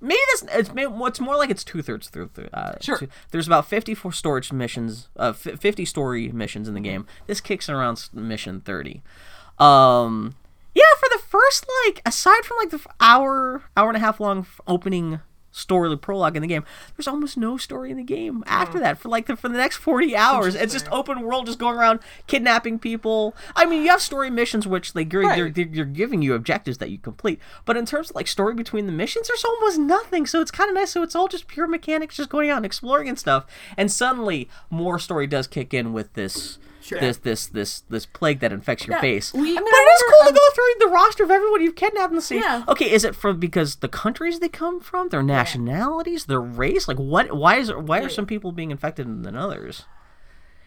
maybe 0.00 0.18
this 0.32 0.44
it's 0.50 0.74
may- 0.74 0.86
what's 0.88 1.20
more 1.20 1.36
like 1.36 1.48
it's 1.48 1.62
two 1.62 1.80
thirds 1.80 2.08
through. 2.08 2.30
through 2.34 2.48
uh, 2.52 2.72
Sure. 2.80 2.98
two- 2.98 3.08
there's 3.30 3.46
about 3.46 3.68
fifty 3.68 3.94
four 3.94 4.10
storage 4.12 4.52
missions, 4.52 5.08
uh, 5.16 5.28
f- 5.36 5.60
fifty 5.60 5.84
story 5.84 6.32
missions 6.32 6.66
in 6.66 6.74
the 6.74 6.80
game. 6.80 7.06
This 7.28 7.40
kicks 7.40 7.68
in 7.68 7.74
around 7.76 8.08
mission 8.12 8.60
thirty. 8.60 9.02
Um, 9.60 10.34
yeah, 10.74 10.82
for 10.98 11.08
the 11.10 11.22
first 11.28 11.66
like 11.86 12.02
aside 12.04 12.44
from 12.44 12.56
like 12.58 12.70
the 12.70 12.80
hour 13.00 13.62
hour 13.76 13.88
and 13.88 13.96
a 13.96 14.00
half 14.00 14.18
long 14.18 14.44
opening 14.66 15.20
story 15.50 15.96
prologue 15.96 16.36
in 16.36 16.42
the 16.42 16.48
game. 16.48 16.64
There's 16.96 17.08
almost 17.08 17.36
no 17.36 17.56
story 17.56 17.90
in 17.90 17.96
the 17.96 18.02
game 18.02 18.44
after 18.46 18.78
that 18.80 18.98
for 18.98 19.08
like 19.08 19.26
the 19.26 19.36
for 19.36 19.48
the 19.48 19.56
next 19.58 19.76
40 19.78 20.16
hours. 20.16 20.54
It's 20.54 20.72
just 20.72 20.88
open 20.92 21.22
world 21.22 21.46
just 21.46 21.58
going 21.58 21.76
around 21.76 22.00
kidnapping 22.26 22.78
people. 22.78 23.34
I 23.56 23.66
mean 23.66 23.82
you 23.82 23.90
have 23.90 24.00
story 24.02 24.30
missions 24.30 24.66
which 24.66 24.94
like 24.94 25.12
you're, 25.12 25.22
they're, 25.22 25.44
Right. 25.44 25.54
they're, 25.54 25.64
they're 25.64 25.84
giving 25.84 26.22
you 26.22 26.34
objectives 26.34 26.78
that 26.78 26.90
you 26.90 26.98
complete. 26.98 27.40
But 27.64 27.76
in 27.76 27.86
terms 27.86 28.10
of 28.10 28.16
like 28.16 28.28
story 28.28 28.54
between 28.54 28.86
the 28.86 28.92
missions 28.92 29.28
there's 29.28 29.44
almost 29.44 29.78
nothing. 29.78 30.26
So 30.26 30.40
it's 30.40 30.50
kind 30.50 30.68
of 30.70 30.74
nice. 30.74 30.90
So 30.92 31.02
it's 31.02 31.14
all 31.14 31.28
just 31.28 31.46
pure 31.48 31.66
mechanics 31.66 32.16
just 32.16 32.30
going 32.30 32.50
out 32.50 32.58
and 32.58 32.66
exploring 32.66 33.08
and 33.08 33.18
stuff. 33.18 33.46
And 33.76 33.90
suddenly 33.90 34.48
more 34.70 34.98
story 34.98 35.26
does 35.26 35.46
kick 35.46 35.74
in 35.74 35.92
with 35.92 36.12
this 36.14 36.58
this 36.98 37.18
this 37.18 37.46
this 37.46 37.80
this 37.90 38.06
plague 38.06 38.40
that 38.40 38.50
infects 38.52 38.86
your 38.86 38.96
Yeah, 38.96 39.00
base 39.02 39.32
we- 39.32 39.40
I 39.40 39.44
mean, 39.44 39.54
but 39.56 39.64
I 39.74 39.86
it 39.88 39.94
is 39.94 40.02
cool 40.08 40.24
to 40.24 40.28
um, 40.30 40.34
go 40.34 40.54
through 40.54 40.86
the 40.88 40.92
roster 40.92 41.22
of 41.24 41.30
everyone 41.30 41.62
you've 41.62 41.76
kidnapped 41.76 42.12
and 42.12 42.22
see 42.22 42.38
Yeah. 42.38 42.64
okay 42.66 42.90
is 42.90 43.04
it 43.04 43.14
from 43.14 43.38
because 43.38 43.76
the 43.76 43.88
countries 43.88 44.40
they 44.40 44.48
come 44.48 44.80
from 44.80 45.10
their 45.10 45.22
nationalities 45.22 46.24
their 46.24 46.40
race 46.40 46.88
like 46.88 46.98
what 46.98 47.36
why 47.36 47.56
is 47.56 47.72
why 47.72 48.00
are 48.00 48.08
some 48.08 48.26
people 48.26 48.50
being 48.52 48.70
infected 48.70 49.22
than 49.22 49.36
others 49.36 49.84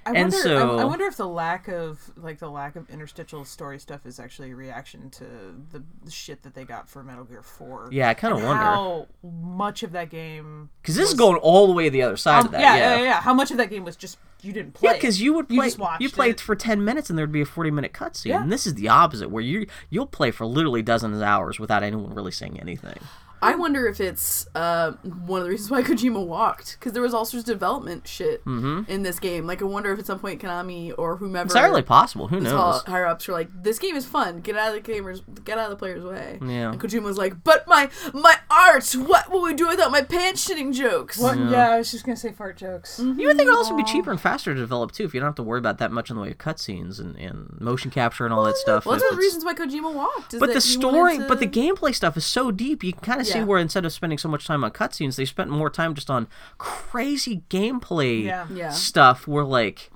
I 0.05 0.09
And 0.15 0.33
wonder, 0.33 0.37
I- 0.37 0.41
so- 0.41 0.77
I, 0.79 0.83
wonder 0.83 1.05
if 1.05 1.15
the 1.15 1.27
lack 1.29 1.69
of 1.69 2.11
like 2.17 2.37
the 2.39 2.49
lack 2.49 2.75
of 2.75 2.89
interstitial 2.89 3.45
story 3.45 3.79
stuff 3.79 4.05
is 4.05 4.19
actually 4.19 4.51
a 4.51 4.55
reaction 4.55 5.09
to 5.11 5.23
the, 5.71 5.81
the 6.03 6.11
shit 6.11 6.43
that 6.43 6.53
they 6.55 6.65
got 6.65 6.89
for 6.89 7.03
Metal 7.05 7.23
Gear 7.23 7.41
Four. 7.41 7.87
Yeah, 7.89 8.09
I 8.09 8.13
kinda 8.13 8.35
wonder. 8.35 8.49
how 8.53 9.07
much 9.23 9.81
of 9.81 9.93
that 9.93 10.09
game. 10.09 10.71
because 10.81 10.95
this 10.95 11.07
is 11.07 11.15
going 11.15 11.37
all 11.37 11.67
the 11.67 11.73
way 11.73 11.85
to 11.85 11.89
the 11.89 12.01
other 12.01 12.17
side 12.17 12.43
of 12.43 12.51
that 12.51 12.59
yeah 12.59 12.75
yeah, 12.75 13.01
yeah, 13.01 13.21
How 13.21 13.33
much 13.33 13.51
of 13.51 13.55
that 13.57 13.69
game 13.69 13.85
was 13.85 13.95
just 13.95 14.17
you 14.43 14.53
didn't 14.53 14.73
play? 14.73 14.89
Yeah, 14.89 14.93
because 14.93 15.21
you 15.21 15.33
would 15.33 15.49
play. 15.49 15.71
watched 15.77 16.01
you 16.01 16.09
played 16.09 16.35
it. 16.35 16.39
for 16.39 16.55
ten 16.55 16.83
minutes, 16.83 17.09
and 17.09 17.17
there'd 17.17 17.31
be 17.31 17.41
a 17.41 17.45
forty-minute 17.45 17.93
cutscene. 17.93 18.25
Yeah. 18.25 18.41
And 18.41 18.51
this 18.51 18.67
is 18.67 18.73
the 18.75 18.89
opposite, 18.89 19.29
where 19.29 19.43
you 19.43 19.67
you'll 19.89 20.05
play 20.07 20.31
for 20.31 20.45
literally 20.45 20.81
dozens 20.81 21.17
of 21.17 21.23
hours 21.23 21.59
without 21.59 21.83
anyone 21.83 22.13
really 22.13 22.31
saying 22.31 22.59
anything. 22.59 22.97
I 23.43 23.55
wonder 23.55 23.85
if 23.87 23.99
it's 24.01 24.47
uh, 24.55 24.91
one 25.25 25.41
of 25.41 25.45
the 25.45 25.51
reasons 25.51 25.69
why 25.71 25.81
Kojima 25.83 26.25
walked 26.25 26.77
because 26.79 26.93
there 26.93 27.01
was 27.01 27.13
all 27.13 27.25
sorts 27.25 27.47
of 27.49 27.53
development 27.55 28.07
shit 28.07 28.41
in 28.45 29.03
this 29.03 29.19
game. 29.19 29.45
Like, 29.45 29.61
I 29.61 29.65
wonder 29.65 29.91
if 29.93 29.99
at 29.99 30.05
some 30.05 30.19
point 30.19 30.41
Konami 30.41 30.93
or 30.97 31.17
whomever 31.17 31.45
It's 31.45 31.55
entirely 31.55 31.81
possible. 31.81 32.27
Who 32.29 32.39
knows? 32.39 32.83
higher 32.83 33.05
ups 33.05 33.27
were 33.27 33.33
like, 33.33 33.49
"This 33.63 33.79
game 33.79 33.95
is 33.95 34.05
fun. 34.05 34.41
Get 34.41 34.55
out 34.55 34.75
of 34.75 34.83
the 34.83 34.91
gamers. 34.91 35.21
Get 35.45 35.57
out 35.57 35.65
of 35.65 35.69
the 35.71 35.75
player's 35.77 36.03
way." 36.03 36.39
Yeah. 36.41 36.71
And 36.71 36.79
Kojima 36.81 37.03
was 37.03 37.17
like, 37.17 37.43
"But 37.43 37.67
my 37.67 37.89
my 38.13 38.35
art. 38.49 38.83
What 38.93 39.31
will 39.31 39.41
we 39.41 39.53
do 39.53 39.67
without 39.67 39.91
my 39.91 40.01
pants 40.01 40.47
shitting 40.47 40.73
jokes?" 40.73 41.17
What? 41.17 41.37
Yeah. 41.37 41.71
I 41.71 41.77
was 41.77 41.91
just 41.91 42.05
gonna 42.05 42.15
say 42.17 42.31
fart 42.31 42.57
jokes. 42.57 42.99
You 42.99 43.27
would 43.27 43.37
think 43.37 43.47
it 43.47 43.51
would 43.51 43.55
also 43.57 43.75
be 43.75 43.83
cheaper 43.83 44.11
and 44.11 44.19
faster 44.19 44.53
to 44.53 44.59
develop 44.59 44.91
too, 44.91 45.03
if 45.05 45.13
you 45.13 45.19
don't 45.19 45.27
have 45.27 45.35
to 45.35 45.43
worry 45.43 45.59
about 45.59 45.77
that 45.79 45.91
much 45.91 46.09
in 46.09 46.15
the 46.15 46.21
way 46.21 46.31
of 46.31 46.37
cutscenes 46.37 46.99
and, 46.99 47.15
and 47.17 47.57
motion 47.59 47.91
capture 47.91 48.25
and 48.25 48.33
all 48.33 48.43
that 48.45 48.57
stuff. 48.57 48.85
Well, 48.85 48.93
that's 48.95 49.03
one 49.03 49.13
of 49.13 49.17
the 49.19 49.23
it's- 49.25 49.35
reasons 49.35 49.45
why 49.45 49.53
Kojima 49.53 49.93
walked. 49.93 50.33
is 50.33 50.39
But 50.39 50.47
the 50.47 50.53
that 50.55 50.63
he 50.63 50.69
story, 50.73 51.17
to- 51.17 51.27
but 51.27 51.39
the 51.39 51.47
gameplay 51.47 51.93
stuff 51.93 52.17
is 52.17 52.25
so 52.25 52.51
deep. 52.51 52.83
You 52.83 52.93
can 52.93 53.01
kind 53.01 53.21
of 53.21 53.27
see 53.33 53.39
Yeah. 53.39 53.45
where 53.45 53.59
instead 53.59 53.85
of 53.85 53.91
spending 53.93 54.17
so 54.17 54.29
much 54.29 54.45
time 54.47 54.63
on 54.63 54.71
cutscenes, 54.71 55.15
they 55.15 55.25
spent 55.25 55.49
more 55.49 55.69
time 55.69 55.93
just 55.95 56.09
on 56.09 56.27
crazy 56.57 57.43
gameplay 57.49 58.23
Yeah. 58.23 58.47
Yeah. 58.53 58.69
stuff. 58.71 59.27
Where 59.27 59.43
like, 59.43 59.91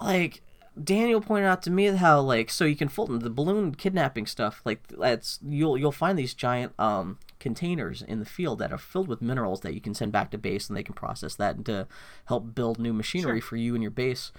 like 0.00 0.42
Daniel 0.82 1.20
pointed 1.20 1.46
out 1.46 1.62
to 1.62 1.70
me 1.70 1.86
how 1.86 2.20
like 2.20 2.50
so 2.50 2.64
you 2.64 2.76
can 2.76 2.88
Fulton 2.88 3.18
the 3.18 3.30
balloon 3.30 3.74
kidnapping 3.74 4.26
stuff. 4.26 4.62
Like 4.64 4.86
that's 4.88 5.38
you'll 5.46 5.76
you'll 5.76 5.92
find 5.92 6.18
these 6.18 6.34
giant 6.34 6.72
um 6.78 7.18
containers 7.38 8.02
in 8.02 8.20
the 8.20 8.24
field 8.24 8.58
that 8.60 8.72
are 8.72 8.78
filled 8.78 9.08
with 9.08 9.20
minerals 9.20 9.60
that 9.60 9.74
you 9.74 9.80
can 9.80 9.94
send 9.94 10.12
back 10.12 10.30
to 10.30 10.38
base, 10.38 10.68
and 10.68 10.76
they 10.76 10.82
can 10.82 10.94
process 10.94 11.34
that 11.36 11.64
to 11.66 11.86
help 12.26 12.54
build 12.54 12.78
new 12.78 12.92
machinery 12.92 13.40
for 13.40 13.56
you 13.56 13.74
and 13.74 13.82
your 13.82 13.90
base. 13.90 14.32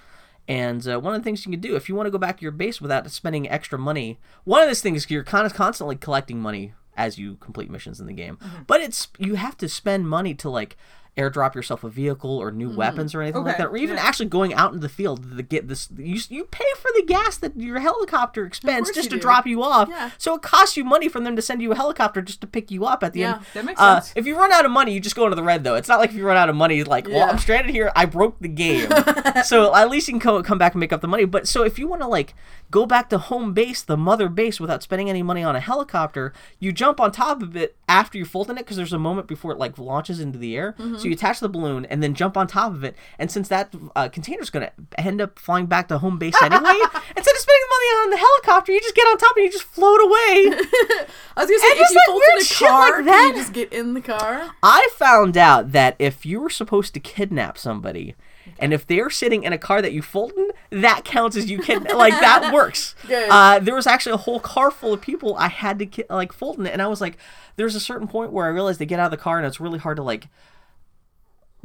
And 0.48 0.86
uh, 0.88 1.00
one 1.00 1.14
of 1.14 1.22
the 1.22 1.24
things 1.24 1.46
you 1.46 1.52
can 1.52 1.62
do 1.62 1.76
if 1.76 1.88
you 1.88 1.96
want 1.96 2.08
to 2.08 2.12
go 2.12 2.18
back 2.18 2.38
to 2.38 2.42
your 2.42 2.52
base 2.52 2.82
without 2.82 3.10
spending 3.12 3.48
extra 3.50 3.78
money, 3.80 4.20
one 4.44 4.62
of 4.62 4.68
those 4.68 4.82
things 4.82 5.10
you're 5.10 5.24
kind 5.24 5.46
of 5.46 5.54
constantly 5.54 5.96
collecting 5.96 6.42
money 6.42 6.74
as 6.96 7.18
you 7.18 7.36
complete 7.36 7.70
missions 7.70 8.00
in 8.00 8.08
the 8.08 8.14
game. 8.14 8.38
Mm-hmm. 8.38 8.64
But 8.68 8.82
it's 8.82 9.08
you 9.18 9.36
have 9.36 9.58
to 9.58 9.70
spend 9.70 10.10
money 10.10 10.34
to 10.36 10.50
like 10.50 10.78
airdrop 11.16 11.54
yourself 11.54 11.84
a 11.84 11.90
vehicle 11.90 12.38
or 12.40 12.52
new 12.52 12.70
weapons 12.76 13.14
or 13.14 13.22
anything 13.22 13.44
like 13.44 13.54
Mm-hmm. 13.56 13.62
That, 13.64 13.70
or 13.70 13.78
even 13.78 13.98
yeah. 13.98 14.04
actually 14.04 14.26
going 14.30 14.54
out 14.56 14.70
into 14.74 14.82
the 14.82 14.90
field 14.90 15.38
to 15.38 15.44
get 15.44 15.68
this. 15.68 15.88
You, 15.96 16.20
you 16.30 16.46
pay 16.46 16.66
for 16.78 16.90
the 16.96 17.04
gas 17.06 17.38
that 17.38 17.56
your 17.60 17.80
helicopter 17.80 18.46
expends 18.46 18.90
just 18.92 19.10
to 19.12 19.18
do. 19.18 19.22
drop 19.22 19.46
you 19.46 19.62
off. 19.62 19.90
Yeah. 19.90 20.10
So 20.18 20.34
it 20.36 20.42
costs 20.42 20.76
you 20.76 20.84
money 20.84 21.08
for 21.10 21.20
them 21.20 21.36
to 21.36 21.42
send 21.42 21.62
you 21.62 21.72
a 21.72 21.76
helicopter 21.76 22.22
just 22.24 22.42
to 22.42 22.48
pick 22.48 22.72
you 22.72 22.86
up 22.86 23.04
at 23.04 23.14
the 23.14 23.20
Yeah, 23.20 23.36
end. 23.36 23.46
that 23.54 23.66
makes 23.66 23.80
Uh, 23.80 24.00
sense. 24.00 24.14
if 24.16 24.26
you 24.26 24.36
run 24.38 24.52
out 24.52 24.66
of 24.66 24.72
money, 24.72 24.92
you 24.94 25.00
just 25.00 25.16
go 25.16 25.26
into 25.26 25.36
the 25.36 25.44
red 25.44 25.64
though. 25.64 25.76
It's 25.76 25.88
not 25.88 26.00
like 26.00 26.10
if 26.10 26.16
you 26.16 26.26
run 26.26 26.38
out 26.38 26.50
of 26.50 26.56
money, 26.56 26.84
like, 26.84 27.08
well, 27.08 27.30
I'm 27.30 27.38
stranded 27.38 27.70
here. 27.76 27.92
I 27.96 28.06
broke 28.06 28.40
the 28.40 28.48
game, 28.48 28.90
so 29.46 29.76
at 29.76 29.90
least 29.90 30.08
you 30.08 30.14
can 30.14 30.20
come, 30.20 30.42
come 30.44 30.58
back 30.58 30.74
and 30.74 30.80
make 30.80 30.92
up 30.94 31.02
the 31.02 31.08
money. 31.08 31.26
But 31.26 31.48
so 31.48 31.64
if 31.64 31.78
you 31.78 31.88
want 31.88 32.02
to 32.02 32.08
like 32.08 32.34
go 32.72 32.86
back 32.88 33.10
to 33.12 33.18
home 33.20 33.54
base, 33.54 33.82
the 33.84 33.98
mother 33.98 34.30
base, 34.30 34.60
without 34.60 34.82
spending 34.82 35.10
any 35.10 35.22
money 35.22 35.44
on 35.44 35.56
a 35.56 35.60
helicopter, 35.60 36.34
you 36.60 36.72
jump 36.72 37.00
on 37.00 37.12
top 37.12 37.42
of 37.44 37.56
it 37.56 37.76
after 37.88 38.18
you've 38.18 38.30
folded 38.30 38.54
it 38.54 38.60
because 38.60 38.78
there's 38.78 38.94
a 38.94 38.98
moment 39.00 39.28
before 39.28 39.52
it 39.52 39.60
like 39.60 39.78
launches 39.78 40.20
into 40.20 40.40
the 40.40 40.56
air. 40.58 40.74
Mm-hmm. 40.80 41.03
So 41.04 41.08
you 41.10 41.14
attach 41.14 41.40
the 41.40 41.50
balloon 41.50 41.86
and 41.86 42.02
then 42.02 42.14
jump 42.16 42.36
on 42.38 42.48
top 42.48 42.72
of 42.74 42.84
it. 42.84 42.96
And 43.20 43.30
since 43.32 43.48
that 43.50 43.74
uh, 43.96 44.10
container's 44.10 44.50
gonna 44.50 44.72
end 44.98 45.22
up 45.22 45.38
flying 45.38 45.68
back 45.68 45.88
to 45.90 45.98
home 46.00 46.18
base 46.18 46.36
anyway, 46.42 46.60
instead 46.60 47.36
of 47.36 47.38
spending 47.38 47.64
the 47.64 47.74
money 47.76 47.88
on 48.04 48.10
the 48.12 48.18
helicopter, 48.18 48.72
you 48.72 48.82
just 48.82 48.96
get 48.96 49.04
on 49.08 49.18
top 49.18 49.36
and 49.38 49.46
you 49.46 49.52
just 49.52 49.64
float 49.66 50.00
away. 50.02 50.14
I 51.36 51.42
was 51.44 51.48
gonna 51.48 51.60
say 51.60 51.72
And 51.72 51.80
if 51.80 51.90
you 51.92 52.02
fold 52.08 52.22
in 52.32 52.42
a 52.42 52.56
car, 52.56 52.80
like 52.90 52.96
can 52.96 53.06
that. 53.06 53.28
you 53.36 53.42
just 53.42 53.54
get 53.54 53.74
in 53.74 53.94
the 53.94 54.02
car? 54.02 54.52
I 54.64 54.88
found 54.96 55.38
out 55.38 55.72
that 55.74 55.96
if 56.00 56.26
you 56.26 56.40
were 56.40 56.50
supposed 56.50 56.94
to 56.96 57.00
kidnap 57.00 57.58
somebody, 57.58 58.16
and 58.60 58.74
if 58.74 58.86
they're 58.86 59.10
sitting 59.10 59.44
in 59.44 59.54
a 59.54 59.58
car 59.58 59.82
that 59.82 59.94
you 59.94 60.02
folded, 60.02 60.38
in, 60.72 60.82
that 60.82 61.04
counts 61.06 61.36
as 61.38 61.50
you 61.50 61.60
kid. 61.60 61.84
like 61.92 62.14
that 62.14 62.54
works. 62.54 62.94
Good. 63.08 63.30
Uh, 63.30 63.60
there 63.60 63.74
was 63.76 63.88
actually 63.88 64.14
a 64.14 64.18
whole 64.18 64.40
car 64.40 64.70
full 64.70 64.94
of 64.94 65.02
people 65.02 65.36
I 65.38 65.48
had 65.48 65.80
to 65.80 65.86
ki- 65.86 66.04
like 66.10 66.32
Fulton 66.34 66.66
it, 66.66 66.74
and 66.74 66.82
I 66.82 66.88
was 66.88 67.02
like, 67.02 67.18
there's 67.56 67.76
a 67.76 67.80
certain 67.80 68.08
point 68.08 68.32
where 68.32 68.46
I 68.46 68.50
realized 68.50 68.80
they 68.80 68.86
get 68.86 69.00
out 69.00 69.06
of 69.06 69.12
the 69.12 69.18
car 69.18 69.38
and 69.38 69.48
it's 69.48 69.60
really 69.60 69.80
hard 69.80 69.98
to 69.98 70.04
like. 70.04 70.28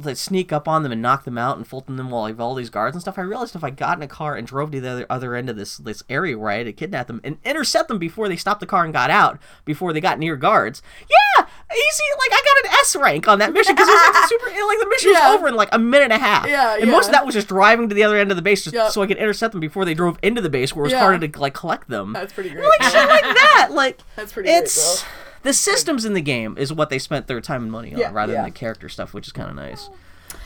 Like 0.01 0.15
sneak 0.15 0.53
up 0.53 0.65
on 0.65 0.83
them 0.83 0.93
and 0.93 1.01
knock 1.01 1.25
them 1.25 1.37
out 1.37 1.57
and 1.57 1.67
Fulton 1.67 1.97
them 1.97 2.09
while 2.09 2.21
like 2.21 2.39
all 2.39 2.55
these 2.55 2.69
guards 2.69 2.95
and 2.95 3.01
stuff. 3.01 3.17
I 3.19 3.21
realized 3.23 3.53
if 3.53 3.65
I 3.65 3.69
got 3.69 3.97
in 3.97 4.01
a 4.03 4.07
car 4.07 4.35
and 4.37 4.47
drove 4.47 4.71
to 4.71 4.79
the 4.79 4.89
other, 4.89 5.05
other 5.09 5.35
end 5.35 5.49
of 5.49 5.57
this 5.57 5.75
this 5.75 6.03
area 6.09 6.37
where 6.39 6.51
I 6.51 6.55
had 6.59 6.67
to 6.67 6.71
kidnap 6.73 7.07
them 7.07 7.19
and 7.21 7.37
intercept 7.43 7.89
them 7.89 7.99
before 7.99 8.29
they 8.29 8.37
stopped 8.37 8.61
the 8.61 8.65
car 8.65 8.85
and 8.85 8.93
got 8.93 9.09
out, 9.09 9.39
before 9.65 9.91
they 9.91 9.99
got 9.99 10.17
near 10.17 10.37
guards. 10.37 10.81
Yeah, 11.01 11.45
easy. 11.45 12.03
Like 12.17 12.31
I 12.31 12.41
got 12.63 12.71
an 12.71 12.77
S 12.79 12.95
rank 12.95 13.27
on 13.27 13.39
that 13.39 13.51
mission 13.51 13.75
because 13.75 13.89
it 13.89 13.91
was 13.91 14.15
like 14.15 14.29
super. 14.29 14.45
Like 14.45 14.79
the 14.79 14.87
mission 14.89 15.11
Yeah. 15.13 15.29
was 15.31 15.37
over 15.39 15.47
in 15.49 15.55
like 15.55 15.69
a 15.73 15.79
minute 15.79 16.05
and 16.05 16.13
a 16.13 16.17
half. 16.17 16.47
Yeah, 16.47 16.77
And 16.79 16.89
most 16.89 17.07
of 17.07 17.11
that 17.11 17.25
was 17.25 17.35
just 17.35 17.49
driving 17.49 17.89
to 17.89 17.95
the 17.95 18.03
other 18.05 18.15
end 18.17 18.31
of 18.31 18.37
the 18.37 18.41
base 18.41 18.63
just 18.63 18.75
Yep. 18.75 18.91
so 18.91 19.01
I 19.01 19.07
could 19.07 19.17
intercept 19.17 19.51
them 19.51 19.59
before 19.59 19.83
they 19.83 19.93
drove 19.93 20.17
into 20.23 20.39
the 20.41 20.49
base 20.49 20.73
where 20.73 20.83
it 20.83 20.87
was 20.87 20.93
Yeah. 20.93 20.99
harder 21.01 21.27
to 21.27 21.39
like 21.39 21.53
collect 21.53 21.89
them. 21.89 22.13
That's 22.13 22.31
pretty 22.31 22.51
great. 22.51 22.63
like 22.79 22.83
shit 22.89 23.09
like 23.09 23.21
that. 23.23 23.69
Like 23.71 23.99
That's 24.15 24.31
pretty 24.31 24.47
great, 24.47 24.63
it's 24.63 25.03
the 25.43 25.53
systems 25.53 26.05
in 26.05 26.13
the 26.13 26.21
game 26.21 26.57
is 26.57 26.71
what 26.73 26.89
they 26.89 26.99
spent 26.99 27.27
their 27.27 27.41
time 27.41 27.63
and 27.63 27.71
money 27.71 27.93
on 27.93 27.99
Yeah. 27.99 28.11
rather 28.13 28.33
Yeah. 28.33 28.41
than 28.43 28.51
the 28.51 28.57
character 28.59 28.89
stuff, 28.89 29.13
which 29.13 29.27
is 29.27 29.33
kind 29.33 29.49
of 29.49 29.55
nice. 29.55 29.89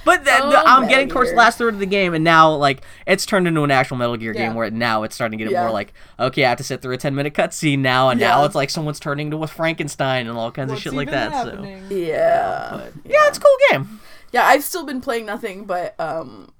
But 0.05 0.23
then 0.25 0.41
Oh, 0.43 0.63
I'm 0.65 0.83
getting 0.87 1.07
Metal 1.07 1.13
towards 1.15 1.29
the 1.31 1.35
last 1.37 1.57
third 1.57 1.73
of 1.73 1.79
the 1.79 1.85
game, 1.85 2.13
and 2.13 2.23
now 2.23 2.51
like 2.53 2.81
it's 3.05 3.25
turned 3.25 3.47
into 3.47 3.63
an 3.63 3.71
actual 3.71 3.97
Metal 3.97 4.15
Gear 4.17 4.33
Yeah. 4.33 4.47
game 4.47 4.55
where 4.55 4.69
now 4.71 5.03
it's 5.03 5.15
starting 5.15 5.37
to 5.39 5.43
get 5.45 5.51
Yeah. 5.51 5.61
more 5.63 5.71
like 5.71 5.93
okay, 6.19 6.45
I 6.45 6.49
have 6.49 6.57
to 6.59 6.63
sit 6.63 6.81
through 6.81 6.93
a 6.93 6.97
ten 6.97 7.15
minute 7.15 7.33
cutscene 7.33 7.79
now, 7.79 8.09
and 8.09 8.19
now 8.19 8.43
it's 8.45 8.55
like 8.55 8.69
someone's 8.69 8.99
turning 8.99 9.27
into 9.27 9.43
a 9.43 9.47
Frankenstein 9.47 10.27
and 10.27 10.37
all 10.37 10.51
kinds 10.51 10.71
of 10.71 10.79
shit 10.79 10.93
like 10.93 11.07
even 11.09 11.19
that. 11.19 11.45
So? 11.45 11.63
Yeah. 11.95 12.69
but 12.71 12.93
yeah, 13.05 13.27
it's 13.27 13.37
a 13.37 13.41
cool 13.41 13.57
game. 13.71 13.99
Yeah, 14.31 14.45
I've 14.45 14.63
still 14.63 14.85
been 14.85 15.01
playing 15.01 15.25
nothing 15.25 15.65
but 15.65 15.99
um 15.99 16.51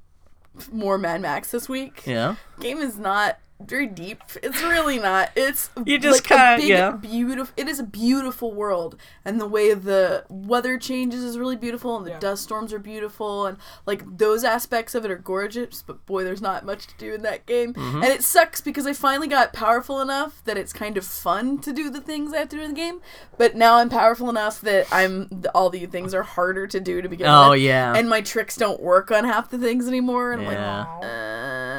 more 0.71 0.97
Mad 0.97 1.21
Max 1.21 1.51
this 1.51 1.67
week. 1.67 2.03
Yeah. 2.05 2.35
Game 2.59 2.77
is 2.79 2.97
not 2.97 3.39
very 3.67 3.87
deep. 3.87 4.21
It's 4.41 4.61
really 4.61 4.99
not. 4.99 5.29
It's 5.35 5.69
You 5.85 5.97
just 5.99 6.29
like 6.29 6.31
a 6.31 6.43
kinda- 6.43 6.57
big, 6.61 6.69
yeah. 6.69 6.91
beautiful. 6.91 7.53
It 7.57 7.67
is 7.67 7.79
a 7.79 7.83
beautiful 7.83 8.53
world, 8.53 8.95
and 9.25 9.39
the 9.39 9.45
way 9.47 9.73
the 9.73 10.25
weather 10.29 10.77
changes 10.77 11.23
is 11.23 11.37
really 11.37 11.55
beautiful, 11.55 11.97
and 11.97 12.05
the 12.05 12.11
Yeah. 12.11 12.19
dust 12.19 12.43
storms 12.43 12.73
are 12.73 12.79
beautiful, 12.79 13.45
and 13.45 13.57
like 13.85 14.03
those 14.17 14.43
aspects 14.43 14.95
of 14.95 15.05
it 15.05 15.11
are 15.11 15.17
gorgeous. 15.17 15.83
But 15.85 16.05
boy, 16.05 16.23
there's 16.23 16.41
not 16.41 16.65
much 16.65 16.87
to 16.87 16.93
do 16.97 17.13
in 17.13 17.21
that 17.23 17.45
game, 17.45 17.73
Mm-hmm. 17.73 18.03
and 18.03 18.11
it 18.13 18.23
sucks 18.23 18.61
because 18.61 18.85
I 18.87 18.93
finally 18.93 19.27
got 19.27 19.53
powerful 19.53 20.01
enough 20.01 20.41
that 20.45 20.57
it's 20.57 20.73
kind 20.73 20.97
of 20.97 21.05
fun 21.05 21.59
to 21.59 21.71
do 21.73 21.89
the 21.89 22.01
things 22.01 22.33
I 22.33 22.37
have 22.39 22.49
to 22.49 22.55
do 22.57 22.61
in 22.63 22.69
the 22.69 22.75
game. 22.75 23.01
But 23.37 23.55
now 23.55 23.75
I'm 23.77 23.89
powerful 23.89 24.29
enough 24.29 24.61
that 24.61 24.87
I'm 24.91 25.43
all 25.55 25.69
the 25.69 25.85
things 25.85 26.13
are 26.13 26.23
harder 26.23 26.67
to 26.67 26.79
do 26.79 27.01
to 27.01 27.09
begin 27.09 27.27
Oh, 27.27 27.51
with. 27.51 27.61
yeah. 27.61 27.93
and 27.95 28.09
my 28.09 28.21
tricks 28.21 28.55
don't 28.55 28.81
work 28.81 29.11
on 29.11 29.23
half 29.23 29.49
the 29.49 29.57
things 29.57 29.87
anymore, 29.87 30.31
and 30.31 30.41
I'm 30.41 30.47
like. 30.47 30.57
Uh, 30.57 31.72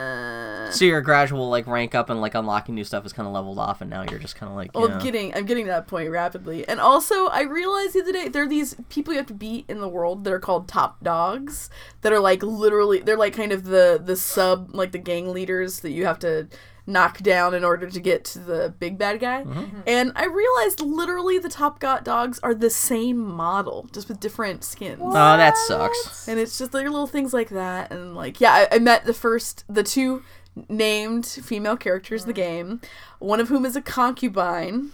So 0.71 0.85
your 0.85 1.01
gradual 1.01 1.49
like 1.49 1.67
rank 1.67 1.95
up 1.95 2.11
and 2.11 2.21
like 2.21 2.35
unlocking 2.35 2.75
new 2.75 2.85
stuff 2.85 3.05
is 3.07 3.13
kind 3.13 3.27
of 3.27 3.33
leveled 3.33 3.59
off, 3.59 3.81
and 3.81 3.91
now 3.91 4.05
you're 4.09 4.19
just 4.19 4.37
kind 4.37 4.51
of 4.51 4.57
like 4.57 4.71
Well. 4.75 4.91
I'm 4.91 4.99
getting 5.01 5.35
I'm 5.35 5.47
getting 5.47 5.65
to 5.67 5.71
that 5.71 5.87
point 5.87 6.11
rapidly, 6.11 6.67
and 6.69 6.81
also 6.81 7.27
I 7.27 7.43
realized 7.43 7.95
the 7.95 8.03
other 8.03 8.13
day 8.13 8.29
there 8.29 8.45
are 8.45 8.49
these 8.49 8.77
people 8.89 9.13
you 9.13 9.19
have 9.19 9.27
to 9.29 9.35
beat 9.35 9.65
in 9.69 9.81
the 9.81 9.89
world 9.89 10.25
that 10.25 10.33
are 10.33 10.41
called 10.41 10.69
top 10.69 11.03
dogs 11.03 11.71
that 12.03 12.13
are 12.13 12.21
like 12.21 12.43
literally 12.43 13.01
they're 13.01 13.17
like 13.17 13.35
kind 13.35 13.53
of 13.53 13.65
the 13.65 14.01
the 14.03 14.17
sub 14.17 14.75
like 14.75 14.93
the 14.93 14.99
gang 14.99 15.33
leaders 15.33 15.81
that 15.81 15.91
you 15.91 16.07
have 16.07 16.19
to 16.21 16.49
knock 16.87 17.19
down 17.23 17.55
in 17.55 17.65
order 17.65 17.89
to 17.89 18.01
get 18.01 18.25
to 18.25 18.39
the 18.39 18.75
big 18.79 18.99
bad 18.99 19.21
guy. 19.21 19.43
Mm-hmm. 19.43 19.81
And 19.87 20.13
I 20.15 20.27
realized 20.27 20.81
literally 20.81 21.39
the 21.39 21.49
top 21.49 21.81
got 21.81 22.05
dogs 22.05 22.39
are 22.43 22.55
the 22.55 22.71
same 22.71 23.19
model 23.19 23.89
just 23.93 24.09
with 24.09 24.21
different 24.21 24.65
skins. 24.65 25.01
Oh, 25.03 25.13
that 25.13 25.57
sucks. 25.57 26.29
And 26.29 26.39
it's 26.39 26.59
just 26.59 26.75
like 26.75 26.85
little 26.85 27.07
things 27.07 27.33
like 27.33 27.51
that. 27.51 27.91
And 27.91 28.15
like, 28.15 28.41
yeah, 28.41 28.53
I, 28.71 28.77
I 28.77 28.79
met 28.79 29.05
the 29.07 29.15
first, 29.15 29.65
the 29.69 29.83
two 29.83 30.23
named 30.69 31.27
female 31.27 31.77
characters 31.77 32.23
in 32.23 32.29
the 32.29 32.33
game, 32.35 32.81
one 33.19 33.41
of 33.41 33.49
whom 33.49 33.65
is 33.65 33.77
a 33.77 33.83
concubine, 33.83 34.93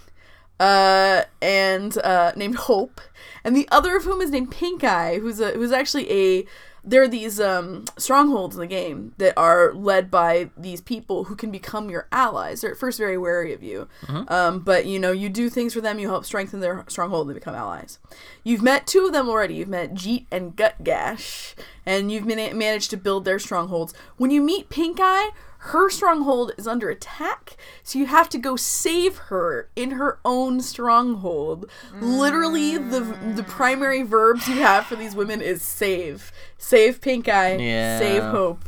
uh, 0.59 1.23
and 1.41 1.97
uh, 1.99 2.31
named 2.35 2.55
Hope, 2.55 3.01
and 3.43 3.55
the 3.55 3.67
other 3.71 3.95
of 3.97 4.03
whom 4.03 4.21
is 4.21 4.29
named 4.29 4.51
Pink 4.51 4.83
Eye, 4.83 5.17
who's 5.17 5.39
a 5.39 5.51
who's 5.51 5.71
actually 5.71 6.11
a. 6.11 6.45
There 6.83 7.03
are 7.03 7.07
these 7.07 7.39
um, 7.39 7.85
strongholds 7.95 8.55
in 8.55 8.59
the 8.59 8.65
game 8.65 9.13
that 9.19 9.35
are 9.37 9.71
led 9.71 10.09
by 10.09 10.49
these 10.57 10.81
people 10.81 11.25
who 11.25 11.35
can 11.35 11.51
become 11.51 11.91
your 11.91 12.07
allies. 12.11 12.61
They're 12.61 12.71
at 12.71 12.77
first 12.79 12.97
very 12.97 13.19
wary 13.19 13.53
of 13.53 13.61
you, 13.61 13.87
um, 14.29 14.61
but 14.61 14.87
you 14.87 14.97
know 14.97 15.11
you 15.11 15.29
do 15.29 15.47
things 15.47 15.75
for 15.75 15.81
them. 15.81 15.99
You 15.99 16.09
help 16.09 16.25
strengthen 16.25 16.59
their 16.59 16.83
stronghold, 16.87 17.27
and 17.27 17.35
they 17.35 17.39
become 17.39 17.53
allies. 17.53 17.99
You've 18.43 18.63
met 18.63 18.87
two 18.87 19.05
of 19.05 19.13
them 19.13 19.29
already. 19.29 19.55
You've 19.55 19.67
met 19.67 19.93
Jeet 19.93 20.25
and 20.31 20.55
Gutgash, 20.55 21.53
and 21.85 22.11
you've 22.11 22.25
mana- 22.25 22.55
managed 22.55 22.89
to 22.89 22.97
build 22.97 23.25
their 23.25 23.37
strongholds. 23.37 23.93
When 24.17 24.31
you 24.31 24.41
meet 24.41 24.69
Pink 24.69 24.97
Eye, 24.99 25.29
her 25.65 25.89
stronghold 25.91 26.53
is 26.57 26.65
under 26.67 26.89
attack, 26.89 27.55
so 27.83 27.99
you 27.99 28.07
have 28.07 28.29
to 28.29 28.39
go 28.39 28.55
save 28.55 29.17
her 29.29 29.69
in 29.75 29.91
her 29.91 30.17
own 30.25 30.59
stronghold. 30.61 31.69
Literally, 31.99 32.77
the 32.77 33.01
the 33.35 33.43
primary 33.43 34.01
verbs 34.01 34.47
you 34.47 34.55
have 34.55 34.87
for 34.87 34.95
these 34.95 35.15
women 35.15 35.39
is 35.41 35.61
save, 35.61 36.31
save 36.57 36.99
Pink 36.99 37.27
Eye, 37.29 37.57
Yeah. 37.57 37.99
save 37.99 38.23
Hope. 38.23 38.63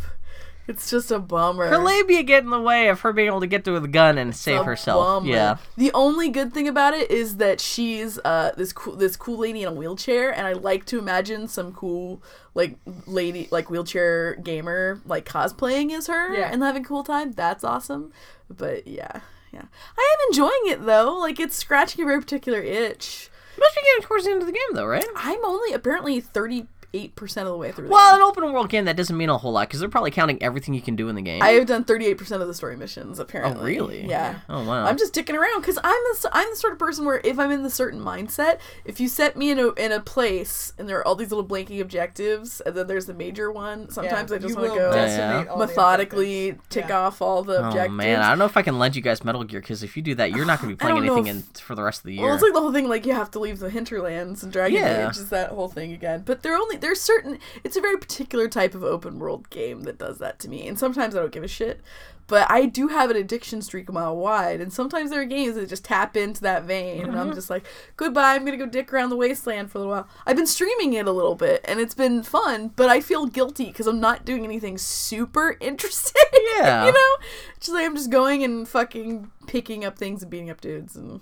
It's 0.74 0.90
just 0.90 1.12
a 1.12 1.20
bummer. 1.20 1.68
Her 1.68 1.78
labia 1.78 2.24
get 2.24 2.44
in 2.44 2.50
the 2.50 2.60
way 2.60 2.90
of 2.90 3.02
her 3.02 3.14
being 3.14 3.28
able 3.28 3.42
to 3.42 3.48
get 3.48 3.64
to 3.66 3.80
the 3.80 3.88
gun 3.88 4.18
and 4.18 4.36
save 4.36 4.62
a 4.62 4.64
herself. 4.64 5.06
bummer. 5.24 5.30
Yeah. 5.32 5.58
The 5.78 5.92
only 5.94 6.30
good 6.30 6.54
thing 6.54 6.68
about 6.68 6.94
it 6.94 7.12
is 7.12 7.38
that 7.38 7.62
she's 7.62 8.18
uh 8.26 8.52
this 8.58 8.74
cool 8.74 8.96
this 8.96 9.16
cool 9.16 9.38
lady 9.38 9.62
in 9.62 9.68
a 9.68 9.74
wheelchair, 9.74 10.32
and 10.34 10.48
I 10.48 10.54
like 10.54 10.86
to 10.88 10.98
imagine 11.00 11.48
some 11.48 11.72
cool 11.74 12.22
like 12.56 12.76
lady 13.06 13.48
like 13.52 13.70
wheelchair 13.70 14.36
gamer 14.36 15.00
like 15.06 15.26
cosplaying 15.26 15.92
as 15.92 16.08
her 16.08 16.34
Yeah. 16.36 16.50
and 16.52 16.62
having 16.64 16.84
a 16.84 16.88
cool 16.88 17.04
time. 17.04 17.32
That's 17.34 17.64
awesome. 17.64 18.12
But 18.50 18.88
yeah, 18.88 19.22
yeah, 19.52 19.66
I 19.98 20.16
am 20.16 20.28
enjoying 20.30 20.68
it 20.68 20.86
though. 20.86 21.18
Like 21.20 21.40
it's 21.40 21.56
scratching 21.56 22.04
a 22.04 22.08
very 22.08 22.20
particular 22.20 22.60
itch. 22.62 23.30
Must 23.60 23.76
be 23.76 23.82
getting 23.82 24.08
towards 24.08 24.26
the 24.26 24.32
end 24.32 24.42
of 24.42 24.48
the 24.48 24.52
game 24.54 24.74
though, 24.74 24.86
right? 24.86 25.06
I'm 25.16 25.46
only 25.46 25.74
apparently 25.74 26.20
thirty 26.20 26.66
eight 26.94 27.16
percent 27.16 27.48
of 27.48 27.54
the 27.54 27.58
way 27.58 27.72
through. 27.72 27.86
the 27.88 27.92
Well, 27.92 28.12
game. 28.16 28.22
an 28.22 28.28
open 28.30 28.54
world 28.54 28.70
game 28.70 28.86
that 28.86 28.96
doesn't 28.96 29.18
mean 29.18 29.30
a 29.30 29.38
whole 29.38 29.52
lot 29.52 29.68
because 29.68 29.80
they're 29.80 29.90
probably 29.90 30.12
counting 30.12 30.42
everything 30.44 30.74
you 30.74 30.82
can 30.82 30.96
do 30.96 31.10
in 31.10 31.16
the 31.16 31.22
game. 31.22 31.42
I 31.42 31.50
have 31.50 31.66
done 31.66 31.84
38% 31.84 32.42
of 32.42 32.48
the 32.48 32.54
story 32.54 32.78
missions, 32.78 33.20
oh, 33.20 33.24
apparently. 33.24 33.80
Oh, 33.80 33.86
really? 33.88 34.06
Yeah. 34.08 34.40
Oh, 34.50 34.64
wow. 34.64 34.86
I'm 34.86 34.98
just 34.98 35.14
dicking 35.14 35.36
around 35.36 35.62
because 35.62 35.78
I'm 35.84 35.92
the, 36.14 36.30
I'm 36.34 36.50
the 36.50 36.56
sort 36.56 36.74
of 36.74 36.80
person 36.80 37.06
where 37.06 37.20
if 37.24 37.40
I'm 37.40 37.52
in 37.52 37.64
the 37.64 37.70
certain 37.70 38.00
mindset, 38.00 38.60
if 38.86 39.00
you 39.00 39.08
set 39.08 39.36
me 39.36 39.50
in 39.52 39.60
a, 39.60 39.70
in 39.74 39.92
a 39.92 40.00
place 40.00 40.74
and 40.78 40.88
there 40.88 41.00
are 41.00 41.08
all 41.08 41.16
these 41.16 41.32
little 41.32 41.46
blanking 41.46 41.82
objectives 41.82 42.62
and 42.62 42.76
then 42.76 42.88
there's 42.88 43.06
the 43.08 43.14
major 43.14 43.52
one, 43.52 43.90
sometimes 43.90 44.32
I 44.32 44.38
just 44.38 44.56
want 44.56 44.70
to 44.74 44.78
go 44.80 44.90
Yeah, 44.90 44.96
decimate 45.06 45.48
all 45.48 45.58
the 45.58 45.66
methodically 45.68 46.58
tick 46.70 46.86
Yeah. 46.90 47.00
off 47.00 47.22
all 47.22 47.44
the 47.44 47.58
Oh 47.58 47.68
objectives. 47.70 47.94
man, 47.96 48.22
I 48.22 48.30
don't 48.30 48.40
know 48.40 48.46
if 48.46 48.58
I 48.58 48.62
can 48.62 48.78
lend 48.80 48.96
you 48.96 49.02
guys 49.02 49.24
Metal 49.24 49.44
Gear 49.44 49.62
because 49.62 49.84
if 49.84 49.96
you 49.98 50.04
do 50.04 50.16
that, 50.16 50.32
you're 50.32 50.46
not 50.46 50.62
going 50.62 50.70
to 50.70 50.76
be 50.76 50.80
playing 50.86 50.98
anything 50.98 51.28
if- 51.28 51.36
in 51.36 51.42
for 51.62 51.76
the 51.76 51.84
rest 51.84 52.02
of 52.02 52.06
the 52.06 52.14
year. 52.16 52.26
Well, 52.26 52.34
it's 52.36 52.44
like 52.44 52.54
the 52.54 52.60
whole 52.62 52.72
thing, 52.74 52.88
like 52.88 53.06
you 53.06 53.14
have 53.14 53.32
to 53.32 53.40
leave 53.40 53.60
the 53.60 53.70
hinterlands 53.70 54.44
and 54.44 54.52
Dragon 54.52 54.80
Yeah. 54.80 55.10
Age 55.10 55.18
is 55.18 55.30
that 55.30 55.50
whole 55.52 55.70
thing 55.70 55.92
again. 55.94 56.24
But 56.26 56.44
they're 56.44 56.56
only 56.56 56.78
there's 56.84 57.02
certain. 57.02 57.40
It's 57.64 57.76
a 57.78 57.82
very 57.82 57.98
particular 57.98 58.48
type 58.48 58.76
of 58.76 58.84
open 58.84 59.18
world 59.18 59.50
game 59.50 59.82
that 59.84 59.98
does 59.98 60.20
that 60.20 60.38
to 60.40 60.50
me, 60.50 60.68
and 60.68 60.78
sometimes 60.78 61.16
I 61.16 61.20
don't 61.20 61.32
give 61.32 61.44
a 61.44 61.48
shit. 61.48 61.82
But 62.28 62.50
I 62.50 62.66
do 62.68 62.88
have 62.88 63.10
an 63.10 63.18
addiction 63.18 63.62
streak 63.62 63.90
a 63.90 63.92
mile 63.92 64.16
wide, 64.16 64.62
and 64.62 64.72
sometimes 64.72 65.10
there 65.12 65.20
are 65.22 65.26
games 65.26 65.56
that 65.56 65.68
just 65.68 65.84
tap 65.84 66.16
into 66.16 66.40
that 66.42 66.64
vein, 66.64 67.02
and 67.02 67.10
Mm-hmm. 67.12 67.20
I'm 67.20 67.34
just 67.34 67.50
like, 67.50 67.66
goodbye. 67.98 68.34
I'm 68.36 68.46
gonna 68.46 68.56
go 68.58 68.66
dick 68.66 68.94
around 68.94 69.10
the 69.10 69.18
wasteland 69.18 69.72
for 69.72 69.78
a 69.78 69.82
little 69.82 69.94
while. 69.94 70.08
I've 70.26 70.38
been 70.38 70.48
streaming 70.48 70.94
it 70.94 71.08
a 71.08 71.12
little 71.12 71.36
bit, 71.36 71.62
and 71.66 71.80
it's 71.80 71.94
been 71.96 72.24
fun, 72.24 72.70
but 72.76 72.90
I 72.90 73.02
feel 73.02 73.26
guilty 73.26 73.66
because 73.66 73.88
I'm 73.88 74.00
not 74.00 74.24
doing 74.26 74.46
anything 74.46 74.78
super 74.78 75.58
interesting. 75.62 76.22
Yeah. 76.58 76.86
you 76.86 76.92
know, 76.94 77.26
just 77.60 77.72
like 77.74 77.86
I'm 77.86 77.96
just 77.96 78.10
going 78.10 78.44
and 78.44 78.68
fucking 78.68 79.30
picking 79.48 79.84
up 79.84 79.98
things 79.98 80.22
and 80.22 80.30
beating 80.32 80.50
up 80.50 80.62
dudes 80.62 80.96
and. 80.96 81.22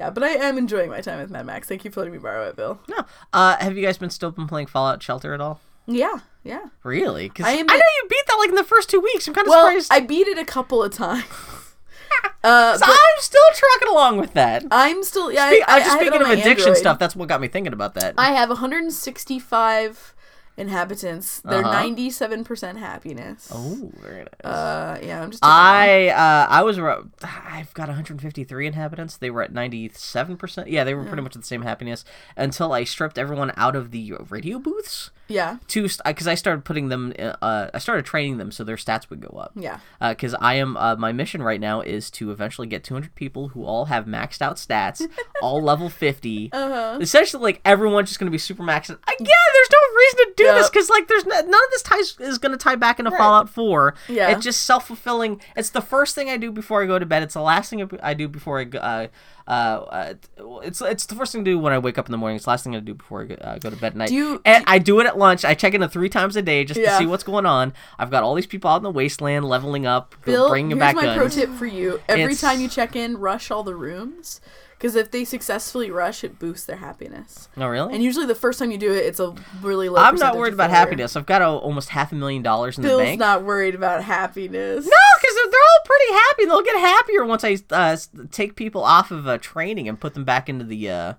Yeah, 0.00 0.08
but 0.08 0.22
I 0.24 0.30
am 0.30 0.56
enjoying 0.56 0.88
my 0.88 1.02
time 1.02 1.18
with 1.20 1.30
Mad 1.30 1.44
Max. 1.44 1.68
Thank 1.68 1.84
you 1.84 1.90
for 1.90 2.00
letting 2.00 2.14
me 2.14 2.18
borrow 2.18 2.48
it, 2.48 2.56
Bill. 2.56 2.80
No. 2.88 3.04
Uh, 3.34 3.58
have 3.58 3.76
you 3.76 3.84
guys 3.84 3.98
been 3.98 4.08
still 4.08 4.30
been 4.30 4.46
playing 4.48 4.66
Fallout 4.66 5.02
Shelter 5.02 5.34
at 5.34 5.42
all? 5.42 5.60
Yeah, 5.86 6.20
yeah. 6.42 6.68
Really? 6.84 7.28
Because 7.28 7.44
I 7.44 7.50
I, 7.50 7.62
know 7.62 7.74
you 7.74 8.08
beat 8.08 8.24
that 8.28 8.36
like 8.38 8.48
in 8.48 8.54
the 8.54 8.64
first 8.64 8.88
two 8.88 8.98
weeks. 9.00 9.28
I'm 9.28 9.34
kind 9.34 9.46
of 9.46 9.50
Well, 9.50 9.66
surprised. 9.66 9.92
I 9.92 10.00
beat 10.00 10.26
it 10.26 10.38
a 10.38 10.44
couple 10.46 10.82
of 10.82 10.90
times. 10.94 11.24
uh, 12.44 12.78
So 12.78 12.86
I'm 12.86 13.18
still 13.18 13.42
trucking 13.54 13.88
along 13.88 14.16
with 14.16 14.32
that. 14.32 14.64
I'm 14.70 15.04
still 15.04 15.30
yeah. 15.30 15.50
Speak- 15.50 15.64
I, 15.68 15.76
I'm 15.76 15.82
just 15.82 15.96
speaking 15.96 16.22
of 16.22 16.30
addiction 16.30 16.50
Android. 16.68 16.76
stuff. 16.78 16.98
That's 16.98 17.14
what 17.14 17.28
got 17.28 17.42
me 17.42 17.48
thinking 17.48 17.74
about 17.74 17.92
that. 17.96 18.14
I 18.16 18.32
have 18.32 18.48
165 18.48 20.14
inhabitants. 20.60 21.40
They're 21.40 21.64
Uh-huh. 21.64 21.82
97% 21.82 22.76
happiness. 22.78 23.48
oh, 23.52 23.90
very 24.02 24.20
nice. 24.24 24.44
Uh, 24.44 24.98
yeah, 25.02 25.22
I'm 25.22 25.30
just. 25.30 25.42
taking 25.42 25.52
I 25.52 26.08
uh, 26.08 26.46
I 26.48 26.62
was 26.62 26.78
I've 26.78 27.72
got 27.74 27.88
153 27.88 28.66
inhabitants. 28.66 29.16
They 29.16 29.30
were 29.30 29.42
at 29.42 29.52
97 29.52 30.36
percent. 30.36 30.68
Yeah, 30.68 30.84
they 30.84 30.94
were 30.94 31.04
pretty 31.04 31.22
much 31.22 31.34
at 31.36 31.42
the 31.42 31.46
same 31.46 31.62
happiness 31.62 32.04
until 32.36 32.72
I 32.72 32.84
stripped 32.84 33.18
everyone 33.18 33.52
out 33.56 33.74
of 33.76 33.90
the 33.90 34.14
radio 34.28 34.58
booths. 34.58 35.10
yeah, 35.28 35.58
To 35.68 35.86
because 36.04 36.26
I 36.26 36.34
started 36.34 36.64
putting 36.64 36.88
them. 36.88 37.12
Uh, 37.18 37.68
I 37.74 37.78
started 37.78 38.04
training 38.04 38.38
them 38.38 38.50
so 38.52 38.64
their 38.64 38.76
stats 38.76 39.08
would 39.10 39.20
go 39.20 39.36
up. 39.38 39.52
yeah. 39.54 39.78
Because 40.00 40.34
I 40.40 40.54
am 40.54 40.76
uh, 40.76 40.96
my 40.96 41.12
mission 41.12 41.42
right 41.42 41.60
now 41.60 41.80
is 41.80 42.10
to 42.12 42.30
eventually 42.30 42.66
get 42.66 42.84
200 42.84 43.14
people 43.14 43.48
who 43.48 43.64
all 43.64 43.86
have 43.86 44.06
maxed 44.06 44.42
out 44.42 44.56
stats, 44.56 45.06
all 45.42 45.62
level 45.72 45.88
50. 45.88 46.50
Uh-huh. 46.52 46.98
Essentially, 47.00 47.42
like 47.42 47.60
everyone's 47.64 48.08
just 48.10 48.18
gonna 48.20 48.30
be 48.30 48.38
super 48.38 48.62
maxed. 48.62 48.90
out. 48.90 48.98
Uh, 49.06 49.12
yeah, 49.20 49.44
there's 49.54 49.68
no 49.72 49.79
reason 50.00 50.18
to 50.18 50.32
do 50.36 50.44
this 50.54 50.70
because 50.70 50.88
like 50.90 51.08
there's 51.08 51.24
no, 51.26 51.34
none 51.34 51.48
of 51.48 51.70
this 51.70 51.82
ties 51.82 52.16
is 52.20 52.38
gonna 52.38 52.56
tie 52.56 52.76
back 52.76 52.98
into 52.98 53.10
Fallout 53.10 53.48
4. 53.48 53.94
Yeah. 54.08 54.30
it's 54.30 54.44
just 54.44 54.62
self 54.64 54.86
fulfilling. 54.86 55.40
It's 55.56 55.70
the 55.70 55.80
first 55.82 56.14
thing 56.14 56.28
I 56.30 56.36
do 56.36 56.50
before 56.50 56.82
I 56.82 56.86
go 56.86 56.98
to 56.98 57.06
bed. 57.06 57.22
It's 57.22 57.34
the 57.34 57.42
last 57.42 57.70
thing 57.70 57.88
I 58.02 58.14
do 58.14 58.28
before 58.28 58.58
I 58.60 58.64
go. 58.64 58.78
Uh, 58.78 59.06
uh, 59.48 59.50
uh, 59.50 60.14
it's 60.62 60.80
it's 60.80 61.06
the 61.06 61.14
first 61.16 61.32
thing 61.32 61.44
to 61.44 61.50
do 61.50 61.58
when 61.58 61.72
I 61.72 61.78
wake 61.78 61.98
up 61.98 62.06
in 62.06 62.12
the 62.12 62.18
morning. 62.18 62.36
It's 62.36 62.44
the 62.44 62.50
last 62.50 62.62
thing 62.62 62.76
I 62.76 62.80
do 62.80 62.94
before 62.94 63.22
I 63.22 63.24
go, 63.24 63.34
uh, 63.34 63.58
go 63.58 63.70
to 63.70 63.76
bed 63.76 63.88
at 63.92 63.96
night. 63.96 64.08
Do 64.08 64.14
you- 64.14 64.42
and 64.44 64.62
I 64.68 64.78
do 64.78 65.00
it 65.00 65.06
at 65.06 65.18
lunch. 65.18 65.44
I 65.44 65.54
check 65.54 65.74
in 65.74 65.86
three 65.88 66.08
times 66.08 66.36
a 66.36 66.42
day 66.42 66.64
just 66.64 66.78
Yeah. 66.78 66.92
to 66.92 66.98
see 66.98 67.06
what's 67.06 67.24
going 67.24 67.46
on. 67.46 67.72
I've 67.98 68.10
got 68.10 68.22
all 68.22 68.34
these 68.34 68.46
people 68.46 68.70
out 68.70 68.76
in 68.76 68.82
the 68.84 68.90
wasteland 68.92 69.44
leveling 69.48 69.86
up, 69.86 70.14
Bill, 70.24 70.48
bringing 70.50 70.70
here's 70.70 70.78
back 70.78 70.94
my 70.94 71.02
guns. 71.06 71.18
pro 71.18 71.28
tip 71.28 71.50
for 71.56 71.66
you. 71.66 72.00
Every 72.08 72.24
It's- 72.24 72.40
time 72.40 72.60
you 72.60 72.68
check 72.68 72.94
in, 72.94 73.16
rush 73.18 73.50
all 73.50 73.64
the 73.64 73.74
rooms. 73.74 74.40
Because 74.80 74.96
if 74.96 75.10
they 75.10 75.26
successfully 75.26 75.90
rush, 75.90 76.24
it 76.24 76.38
boosts 76.38 76.64
their 76.64 76.78
happiness. 76.78 77.50
Oh, 77.58 77.66
really? 77.66 77.92
And 77.92 78.02
usually 78.02 78.24
the 78.24 78.34
first 78.34 78.58
time 78.58 78.70
you 78.70 78.78
do 78.78 78.90
it, 78.90 79.04
it's 79.04 79.20
a 79.20 79.34
really 79.60 79.90
low 79.90 80.00
I'm 80.00 80.16
not 80.16 80.38
worried 80.38 80.54
about 80.54 80.70
happiness. 80.70 81.16
I've 81.16 81.26
got 81.26 81.42
a, 81.42 81.48
almost 81.48 81.90
half 81.90 82.12
a 82.12 82.14
million 82.14 82.42
dollars 82.42 82.78
in 82.78 82.82
the 82.82 82.88
Bill's 82.88 83.02
bank. 83.02 83.20
not 83.20 83.44
worried 83.44 83.74
about 83.74 84.02
happiness. 84.02 84.86
No, 84.86 84.90
because 85.20 85.34
they're, 85.34 85.50
they're 85.50 85.60
all 85.60 85.84
pretty 85.84 86.12
happy. 86.14 86.44
They'll 86.46 86.62
get 86.62 86.80
happier 86.80 87.26
once 87.26 87.44
I 87.44 87.58
uh, 87.70 87.96
take 88.30 88.56
people 88.56 88.82
off 88.82 89.10
of 89.10 89.28
uh, 89.28 89.36
training 89.36 89.86
and 89.86 90.00
put 90.00 90.14
them 90.14 90.24
back 90.24 90.48
into 90.48 90.64
the 90.64 90.88
uh, 90.88 91.14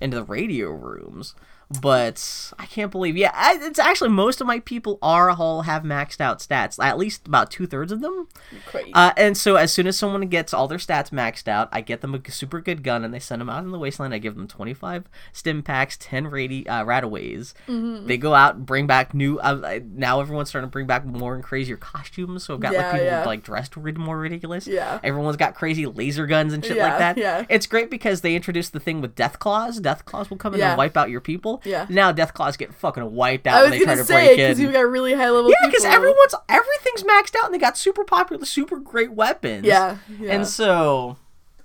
into 0.00 0.16
the 0.16 0.24
radio 0.24 0.70
rooms. 0.70 1.36
But 1.80 2.52
I 2.58 2.66
can't 2.66 2.90
believe, 2.90 3.16
yeah, 3.16 3.32
it's 3.60 3.78
actually 3.78 4.10
most 4.10 4.40
of 4.40 4.46
my 4.46 4.60
people 4.60 4.98
are 5.02 5.30
all 5.30 5.62
have 5.62 5.82
maxed 5.82 6.20
out 6.20 6.38
stats. 6.38 6.82
At 6.82 6.98
least 6.98 7.26
about 7.26 7.50
two 7.50 7.66
thirds 7.66 7.90
of 7.90 8.00
them. 8.00 8.28
Crazy. 8.66 8.92
Uh, 8.94 9.12
and 9.16 9.36
so 9.36 9.56
as 9.56 9.72
soon 9.72 9.86
as 9.86 9.96
someone 9.98 10.22
gets 10.28 10.52
all 10.54 10.68
their 10.68 10.78
stats 10.78 11.10
maxed 11.10 11.48
out, 11.48 11.68
I 11.72 11.80
get 11.80 12.00
them 12.00 12.14
a 12.14 12.30
super 12.30 12.60
good 12.60 12.82
gun 12.82 13.04
and 13.04 13.12
they 13.12 13.18
send 13.18 13.40
them 13.40 13.48
out 13.48 13.64
in 13.64 13.70
the 13.70 13.78
wasteland. 13.78 14.14
I 14.14 14.18
give 14.18 14.36
them 14.36 14.46
25 14.46 15.04
Stimpaks, 15.32 15.96
10 16.00 16.26
radi- 16.26 16.68
uh, 16.68 16.84
RadAways. 16.84 17.54
Mm-hmm. 17.68 18.06
They 18.06 18.18
go 18.18 18.34
out 18.34 18.56
and 18.56 18.66
bring 18.66 18.86
back 18.86 19.14
new. 19.14 19.38
Uh, 19.38 19.60
uh, 19.64 19.80
now 19.94 20.20
everyone's 20.20 20.50
starting 20.50 20.68
to 20.68 20.72
bring 20.72 20.86
back 20.86 21.04
more 21.04 21.34
and 21.34 21.42
crazier 21.42 21.76
costumes. 21.76 22.44
So 22.44 22.54
I've 22.54 22.60
got 22.60 22.72
Yeah, 22.72 22.82
like 22.82 22.92
people 22.92 23.06
yeah. 23.06 23.24
like 23.24 23.42
dressed 23.42 23.76
rid- 23.76 23.98
more 23.98 24.18
ridiculous. 24.18 24.66
Yeah. 24.66 25.00
Everyone's 25.02 25.36
got 25.36 25.54
crazy 25.54 25.86
laser 25.86 26.26
guns 26.26 26.52
and 26.52 26.64
shit 26.64 26.76
Yeah, 26.76 26.88
like 26.88 26.98
that. 26.98 27.18
yeah. 27.18 27.44
It's 27.48 27.66
great 27.66 27.90
because 27.90 28.20
they 28.20 28.36
introduced 28.36 28.72
the 28.72 28.80
thing 28.80 29.00
with 29.00 29.14
Deathclaws. 29.14 29.80
Death 29.82 30.04
claws 30.04 30.30
will 30.30 30.36
come 30.36 30.54
in 30.54 30.60
and 30.60 30.76
wipe 30.78 30.96
out 30.96 31.10
your 31.10 31.20
people. 31.20 31.53
Yeah. 31.64 31.86
Now 31.88 32.12
Deathclaws 32.12 32.58
get 32.58 32.74
fucking 32.74 33.12
wiped 33.14 33.46
out 33.46 33.54
I 33.56 33.62
when 33.62 33.70
was 33.70 33.78
they 33.80 33.84
try 33.84 33.94
gonna 33.94 34.02
to 34.02 34.06
say 34.06 34.14
break 34.14 34.30
it 34.30 34.36
because 34.48 34.60
you 34.60 34.72
got 34.72 34.80
really 34.88 35.14
high 35.14 35.30
level. 35.30 35.50
Yeah, 35.50 35.66
because 35.66 35.84
everyone's 35.84 36.34
everything's 36.48 37.02
maxed 37.02 37.36
out 37.36 37.44
and 37.46 37.54
they 37.54 37.58
got 37.58 37.76
super 37.78 38.04
popular, 38.04 38.44
super 38.44 38.78
great 38.78 39.12
weapons. 39.12 39.64
Yeah, 39.66 39.98
yeah. 40.18 40.32
And 40.32 40.46
so 40.46 41.16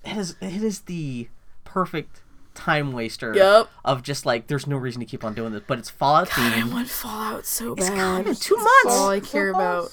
it 0.06 0.18
is 0.18 0.36
it 0.42 0.64
is 0.64 0.82
the 0.82 1.28
perfect 1.64 2.22
time 2.56 2.92
waster 2.92 3.34
Yep. 3.34 3.70
of 3.86 4.04
just 4.04 4.26
like 4.26 4.48
there's 4.48 4.68
no 4.68 4.76
reason 4.76 5.00
to 5.00 5.06
keep 5.06 5.24
on 5.24 5.34
doing 5.34 5.54
this, 5.54 5.64
but 5.66 5.80
it's 5.80 5.90
Fallout 5.90 6.28
I 6.38 6.52
themed. 6.60 6.74
want 6.74 6.88
Fallout 6.90 7.46
so 7.46 7.74
bad. 7.76 7.82
It's 7.88 7.90
coming. 7.90 8.36
Two 8.36 8.56
That's 8.56 8.86
months. 8.86 9.00
all 9.00 9.10
I 9.10 9.20
care 9.20 9.50
about. 9.50 9.92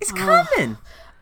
It's 0.00 0.12
coming. 0.12 0.78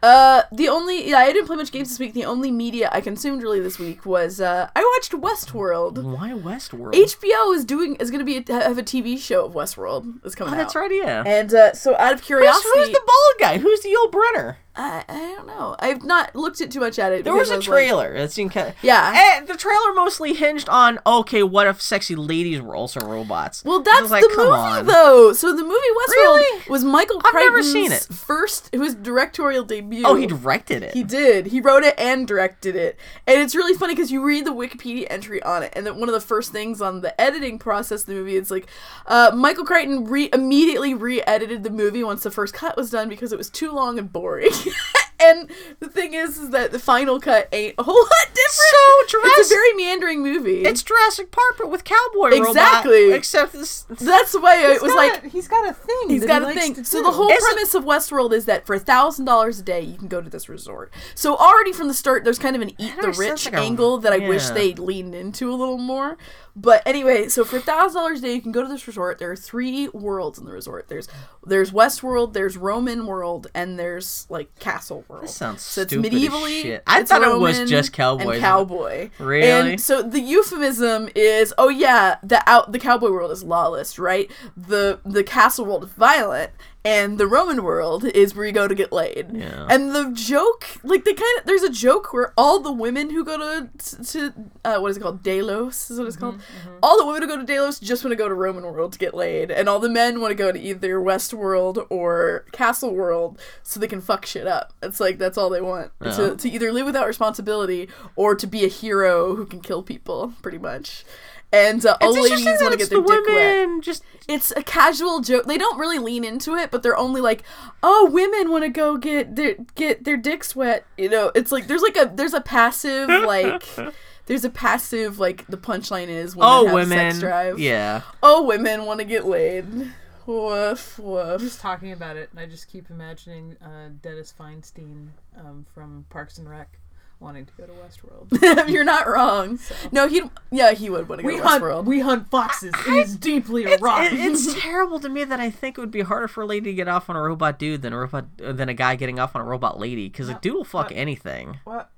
Uh, 0.06 0.42
the 0.52 0.68
only 0.68 1.10
yeah, 1.10 1.18
I 1.18 1.32
didn't 1.32 1.46
play 1.46 1.56
much 1.56 1.72
games 1.72 1.88
this 1.88 1.98
week. 1.98 2.14
The 2.14 2.24
only 2.24 2.52
media 2.52 2.88
I 2.92 3.00
consumed 3.00 3.42
really 3.42 3.58
this 3.58 3.76
week 3.76 4.06
was 4.06 4.40
uh, 4.40 4.70
I 4.76 4.80
watched 4.96 5.10
Westworld. 5.12 6.00
Why 6.00 6.30
Westworld? 6.30 6.92
HBO 6.92 7.54
is 7.56 7.64
doing 7.64 7.96
is 7.96 8.12
going 8.12 8.24
to 8.24 8.24
be 8.24 8.36
a, 8.36 8.62
have 8.62 8.78
a 8.78 8.84
TV 8.84 9.18
show 9.18 9.44
of 9.44 9.54
Westworld 9.54 10.22
that's 10.22 10.36
coming 10.36 10.54
oh, 10.54 10.56
that's 10.56 10.76
out. 10.76 10.80
right, 10.80 10.92
yeah. 10.92 11.24
And 11.26 11.52
uh, 11.52 11.72
so 11.74 11.96
out 11.96 12.12
of 12.12 12.20
Who's, 12.20 12.26
curiosity, 12.26 12.68
who's 12.74 12.88
the 12.90 13.02
bald 13.04 13.40
guy? 13.40 13.58
Who's 13.58 13.80
the 13.80 13.88
Yul 13.88 14.12
Brynner? 14.12 14.56
I, 14.78 15.04
I 15.08 15.18
don't 15.34 15.46
know. 15.46 15.74
I've 15.78 16.04
not 16.04 16.34
looked 16.36 16.60
at 16.60 16.70
too 16.70 16.80
much 16.80 16.98
at 16.98 17.10
it. 17.12 17.24
There 17.24 17.34
was 17.34 17.50
a 17.50 17.54
like- 17.56 17.64
trailer. 17.64 18.14
It 18.14 18.30
seemed 18.32 18.52
kind 18.52 18.74
Yeah. 18.82 19.36
And 19.38 19.48
the 19.48 19.56
trailer 19.56 19.94
mostly 19.94 20.34
hinged 20.34 20.68
on 20.68 20.98
okay, 21.06 21.42
what 21.42 21.66
if 21.66 21.80
sexy 21.80 22.14
ladies 22.14 22.60
were 22.60 22.76
also 22.76 23.00
robots? 23.00 23.64
Well, 23.64 23.80
that's 23.82 24.10
like, 24.10 24.22
the 24.22 24.28
movie, 24.36 24.50
on. 24.50 24.86
though. 24.86 25.32
So 25.32 25.54
the 25.56 25.62
movie 25.62 25.72
Westworld 25.74 26.10
Really? 26.10 26.62
was 26.68 26.84
Michael 26.84 27.22
I've 27.24 27.32
never 27.34 27.52
Crichton's 27.62 27.72
seen 27.72 27.92
it. 27.92 28.02
first, 28.12 28.68
it 28.72 28.78
was 28.78 28.94
directorial 28.94 29.64
debut. 29.64 30.02
Oh, 30.06 30.14
he 30.14 30.26
directed 30.26 30.82
it. 30.82 30.92
He 30.94 31.02
did. 31.02 31.46
He 31.46 31.60
wrote 31.60 31.82
it 31.82 31.94
and 31.98 32.26
directed 32.28 32.76
it. 32.76 32.98
And 33.26 33.40
it's 33.40 33.54
really 33.54 33.74
funny 33.74 33.94
because 33.94 34.10
you 34.12 34.22
read 34.24 34.44
the 34.44 34.50
Wikipedia 34.52 35.06
entry 35.08 35.42
on 35.42 35.62
it, 35.62 35.72
and 35.74 35.86
then 35.86 35.98
one 35.98 36.08
of 36.08 36.14
the 36.14 36.20
first 36.20 36.52
things 36.52 36.82
on 36.82 37.00
the 37.00 37.18
editing 37.18 37.58
process 37.58 38.02
of 38.02 38.06
the 38.08 38.14
movie 38.14 38.36
is 38.36 38.50
like, 38.50 38.66
uh, 39.06 39.30
Michael 39.34 39.64
Crichton 39.64 40.04
re- 40.04 40.28
immediately 40.32 40.92
re-edited 40.92 41.62
the 41.62 41.70
movie 41.70 42.04
once 42.04 42.22
the 42.22 42.30
first 42.30 42.52
cut 42.52 42.76
was 42.76 42.90
done 42.90 43.08
because 43.08 43.32
it 43.32 43.38
was 43.38 43.48
too 43.48 43.72
long 43.72 43.98
and 43.98 44.12
boring. 44.12 44.50
and 45.20 45.50
the 45.80 45.88
thing 45.88 46.14
is, 46.14 46.36
is 46.38 46.50
that 46.50 46.72
the 46.72 46.78
final 46.78 47.18
cut 47.20 47.48
ain't 47.52 47.74
a 47.78 47.82
whole 47.82 47.94
lot 48.00 48.26
different. 48.26 48.52
So 48.52 48.76
it's 49.00 49.14
a 49.14 49.16
Jurassic- 49.16 49.48
very 49.56 49.72
meandering 49.74 50.22
movie. 50.22 50.62
It's 50.62 50.82
Jurassic 50.82 51.30
Park, 51.30 51.56
but 51.58 51.70
with 51.70 51.84
cowboy 51.84 52.28
Exactly. 52.32 53.04
robot. 53.04 53.16
Except 53.18 53.52
this. 53.52 53.82
that's 53.88 54.34
why 54.34 54.72
it 54.72 54.82
was 54.82 54.94
like 54.94 55.24
a, 55.24 55.28
he's 55.28 55.48
got 55.48 55.68
a 55.68 55.72
thing. 55.72 56.08
He's 56.08 56.26
got 56.26 56.42
he 56.42 56.50
a 56.50 56.54
thing. 56.60 56.84
So 56.84 57.02
the 57.02 57.10
whole 57.12 57.28
Is 57.30 57.42
it- 57.42 57.42
premise 57.54 57.74
of 57.74 57.84
Westworld 57.84 58.32
is 58.32 58.44
that 58.46 58.66
for 58.66 58.74
a 58.74 58.78
thousand 58.80 59.24
dollars 59.24 59.58
a 59.60 59.62
day, 59.62 59.80
you 59.80 59.96
can 59.96 60.08
go 60.08 60.20
to 60.20 60.28
this 60.30 60.48
resort. 60.48 60.92
So 61.14 61.36
already 61.36 61.72
from 61.72 61.88
the 61.88 61.94
start, 61.94 62.24
there's 62.24 62.38
kind 62.38 62.54
of 62.56 62.62
an 62.62 62.70
eat 62.78 62.94
the 63.00 63.12
rich 63.12 63.46
like 63.46 63.54
a- 63.54 63.58
angle 63.58 63.98
that 63.98 64.12
I 64.12 64.18
wish 64.28 64.48
they 64.50 64.74
leaned 64.74 65.14
into 65.14 65.50
a 65.50 65.54
little 65.56 65.78
more. 65.78 66.16
But 66.58 66.82
anyway, 66.86 67.28
so 67.28 67.44
for 67.44 67.60
thousand 67.60 68.00
dollars 68.00 68.20
a 68.20 68.22
day, 68.22 68.34
you 68.34 68.40
can 68.40 68.50
go 68.50 68.62
to 68.62 68.68
this 68.68 68.86
resort. 68.86 69.18
There 69.18 69.30
are 69.30 69.36
three 69.36 69.88
worlds 69.88 70.38
in 70.38 70.46
the 70.46 70.52
resort. 70.52 70.88
There's 70.88 71.06
there's 71.44 71.70
West 71.70 72.02
World, 72.02 72.32
there's 72.32 72.56
Roman 72.56 73.06
World, 73.06 73.48
and 73.54 73.78
there's 73.78 74.26
like 74.30 74.58
Castle 74.58 75.04
World. 75.06 75.24
This 75.24 75.34
sounds 75.34 75.60
so 75.60 75.82
it's 75.82 75.92
medievally. 75.92 76.62
shit. 76.62 76.82
I 76.86 77.02
thought 77.02 77.22
it 77.22 77.38
was 77.38 77.68
just 77.68 77.92
cowboys. 77.92 78.36
and 78.36 78.40
cowboy. 78.40 79.10
Really? 79.18 79.46
And 79.46 79.80
so 79.80 80.02
the 80.02 80.20
euphemism 80.20 81.10
is, 81.14 81.52
oh 81.58 81.68
yeah, 81.68 82.16
the 82.22 82.42
out 82.48 82.72
the 82.72 82.78
cowboy 82.78 83.10
world 83.10 83.32
is 83.32 83.44
lawless, 83.44 83.98
right? 83.98 84.30
The 84.56 85.00
the 85.04 85.24
castle 85.24 85.66
world 85.66 85.84
is 85.84 85.90
violent, 85.90 86.52
and 86.86 87.18
the 87.18 87.26
Roman 87.26 87.64
world 87.64 88.04
is 88.04 88.36
where 88.36 88.46
you 88.46 88.52
go 88.52 88.68
to 88.68 88.74
get 88.74 88.92
laid. 88.92 89.32
Yeah. 89.32 89.66
And 89.68 89.92
the 89.92 90.12
joke, 90.12 90.68
like 90.84 91.04
they 91.04 91.14
kind 91.14 91.38
of, 91.40 91.44
there's 91.44 91.64
a 91.64 91.68
joke 91.68 92.12
where 92.12 92.32
all 92.36 92.60
the 92.60 92.70
women 92.70 93.10
who 93.10 93.24
go 93.24 93.36
to 93.36 94.04
to 94.04 94.32
uh, 94.64 94.78
what 94.78 94.92
is 94.92 94.96
it 94.96 95.00
called, 95.00 95.24
Delos 95.24 95.90
is 95.90 95.98
what 95.98 96.06
it's 96.06 96.16
mm-hmm, 96.16 96.24
called. 96.26 96.38
Mm-hmm. 96.38 96.78
All 96.84 96.96
the 96.98 97.04
women 97.04 97.22
who 97.22 97.28
go 97.28 97.36
to 97.38 97.44
Delos 97.44 97.80
just 97.80 98.04
want 98.04 98.12
to 98.12 98.16
go 98.16 98.28
to 98.28 98.34
Roman 98.34 98.62
world 98.62 98.92
to 98.92 99.00
get 99.00 99.14
laid, 99.14 99.50
and 99.50 99.68
all 99.68 99.80
the 99.80 99.88
men 99.88 100.20
want 100.20 100.30
to 100.30 100.36
go 100.36 100.52
to 100.52 100.60
either 100.60 101.00
West 101.00 101.34
World 101.34 101.84
or 101.90 102.44
Castle 102.52 102.94
World 102.94 103.40
so 103.64 103.80
they 103.80 103.88
can 103.88 104.00
fuck 104.00 104.24
shit 104.24 104.46
up. 104.46 104.72
It's 104.80 105.00
like 105.00 105.18
that's 105.18 105.36
all 105.36 105.50
they 105.50 105.60
want 105.60 105.90
Yeah. 106.00 106.12
to 106.12 106.24
uh-huh. 106.26 106.36
to 106.36 106.48
either 106.48 106.72
live 106.72 106.86
without 106.86 107.08
responsibility 107.08 107.88
or 108.14 108.36
to 108.36 108.46
be 108.46 108.64
a 108.64 108.68
hero 108.68 109.34
who 109.34 109.44
can 109.44 109.60
kill 109.60 109.82
people, 109.82 110.34
pretty 110.40 110.58
much. 110.58 111.04
And 111.52 111.84
uh, 111.86 111.96
all 112.00 112.14
It's 112.14 112.30
ladies 112.30 112.60
want 112.60 112.72
to 112.72 112.78
get 112.78 112.90
their 112.90 113.00
the 113.00 113.06
dick 113.06 113.26
wet 113.26 113.34
women 113.34 113.80
just 113.80 114.02
it's 114.28 114.50
a 114.52 114.62
casual 114.62 115.20
joke. 115.20 115.46
They 115.46 115.58
don't 115.58 115.78
really 115.78 115.98
lean 115.98 116.24
into 116.24 116.54
it, 116.54 116.70
but 116.70 116.82
they're 116.82 116.96
only 116.96 117.20
like, 117.20 117.44
"Oh, 117.82 118.10
women 118.12 118.50
want 118.50 118.64
to 118.64 118.68
go 118.68 118.96
get 118.96 119.36
their 119.36 119.54
get 119.74 120.04
their 120.04 120.16
dicks 120.16 120.56
wet." 120.56 120.84
You 120.98 121.08
know, 121.08 121.30
it's 121.34 121.52
like 121.52 121.68
there's 121.68 121.82
like 121.82 121.96
a 121.96 122.10
there's 122.12 122.34
a 122.34 122.40
passive 122.40 123.08
like 123.08 123.64
there's 124.26 124.44
a 124.44 124.50
passive 124.50 125.18
like 125.18 125.46
the 125.46 125.56
punchline 125.56 126.08
is 126.08 126.34
women 126.34 126.50
oh, 126.50 126.66
have 126.66 126.74
women. 126.74 126.98
sex 126.98 127.20
drive. 127.20 127.58
Yeah. 127.60 128.02
Oh, 128.22 128.42
women 128.42 128.84
want 128.84 128.98
to 129.00 129.06
get 129.06 129.26
laid. 129.26 129.92
Woof 130.26 130.98
woof. 130.98 131.40
Just 131.40 131.60
talking 131.60 131.92
about 131.92 132.16
it, 132.16 132.30
and 132.32 132.40
I 132.40 132.46
just 132.46 132.66
keep 132.66 132.90
imagining 132.90 133.56
uh, 133.62 133.90
Dennis 134.02 134.34
Feinstein 134.38 135.10
um, 135.38 135.64
from 135.72 136.04
Parks 136.10 136.38
and 136.38 136.50
Rec 136.50 136.80
wanting 137.20 137.46
to 137.46 137.52
go 137.56 137.64
to 137.66 137.72
Westworld. 137.72 138.68
You're 138.68 138.84
not 138.84 139.08
wrong. 139.08 139.58
No, 139.90 140.06
he. 140.08 140.22
Yeah, 140.50 140.72
he 140.72 140.90
would 140.90 141.08
want 141.08 141.20
to 141.20 141.22
go 141.22 141.28
we 141.28 141.36
to 141.38 141.42
hunt, 141.42 141.62
Westworld. 141.62 141.84
we 141.86 142.00
hunt 142.00 142.30
foxes. 142.30 142.74
It 142.86 142.92
is 142.92 143.16
deeply 143.16 143.64
It's, 143.64 143.80
erotic. 143.80 144.12
it- 144.12 144.20
it's 144.20 144.54
terrible 144.62 145.00
to 145.00 145.08
me 145.08 145.24
that 145.24 145.40
I 145.40 145.50
think 145.50 145.78
it 145.78 145.80
would 145.80 145.90
be 145.90 146.02
harder 146.02 146.28
for 146.28 146.42
a 146.42 146.46
lady 146.46 146.70
to 146.70 146.74
get 146.74 146.88
off 146.88 147.08
on 147.10 147.16
a 147.16 147.22
robot 147.22 147.58
dude 147.58 147.82
than 147.82 147.92
a 147.92 147.98
robot 147.98 148.26
than 148.36 148.68
a 148.68 148.74
guy 148.74 148.96
getting 148.96 149.18
off 149.18 149.34
on 149.34 149.42
a 149.42 149.44
robot 149.44 149.78
lady 149.80 150.08
because 150.08 150.28
a 150.28 150.34
dude 150.40 150.54
will 150.54 150.64
fuck 150.64 150.90
what- 150.90 150.96
anything. 150.96 151.58
what? 151.64 151.90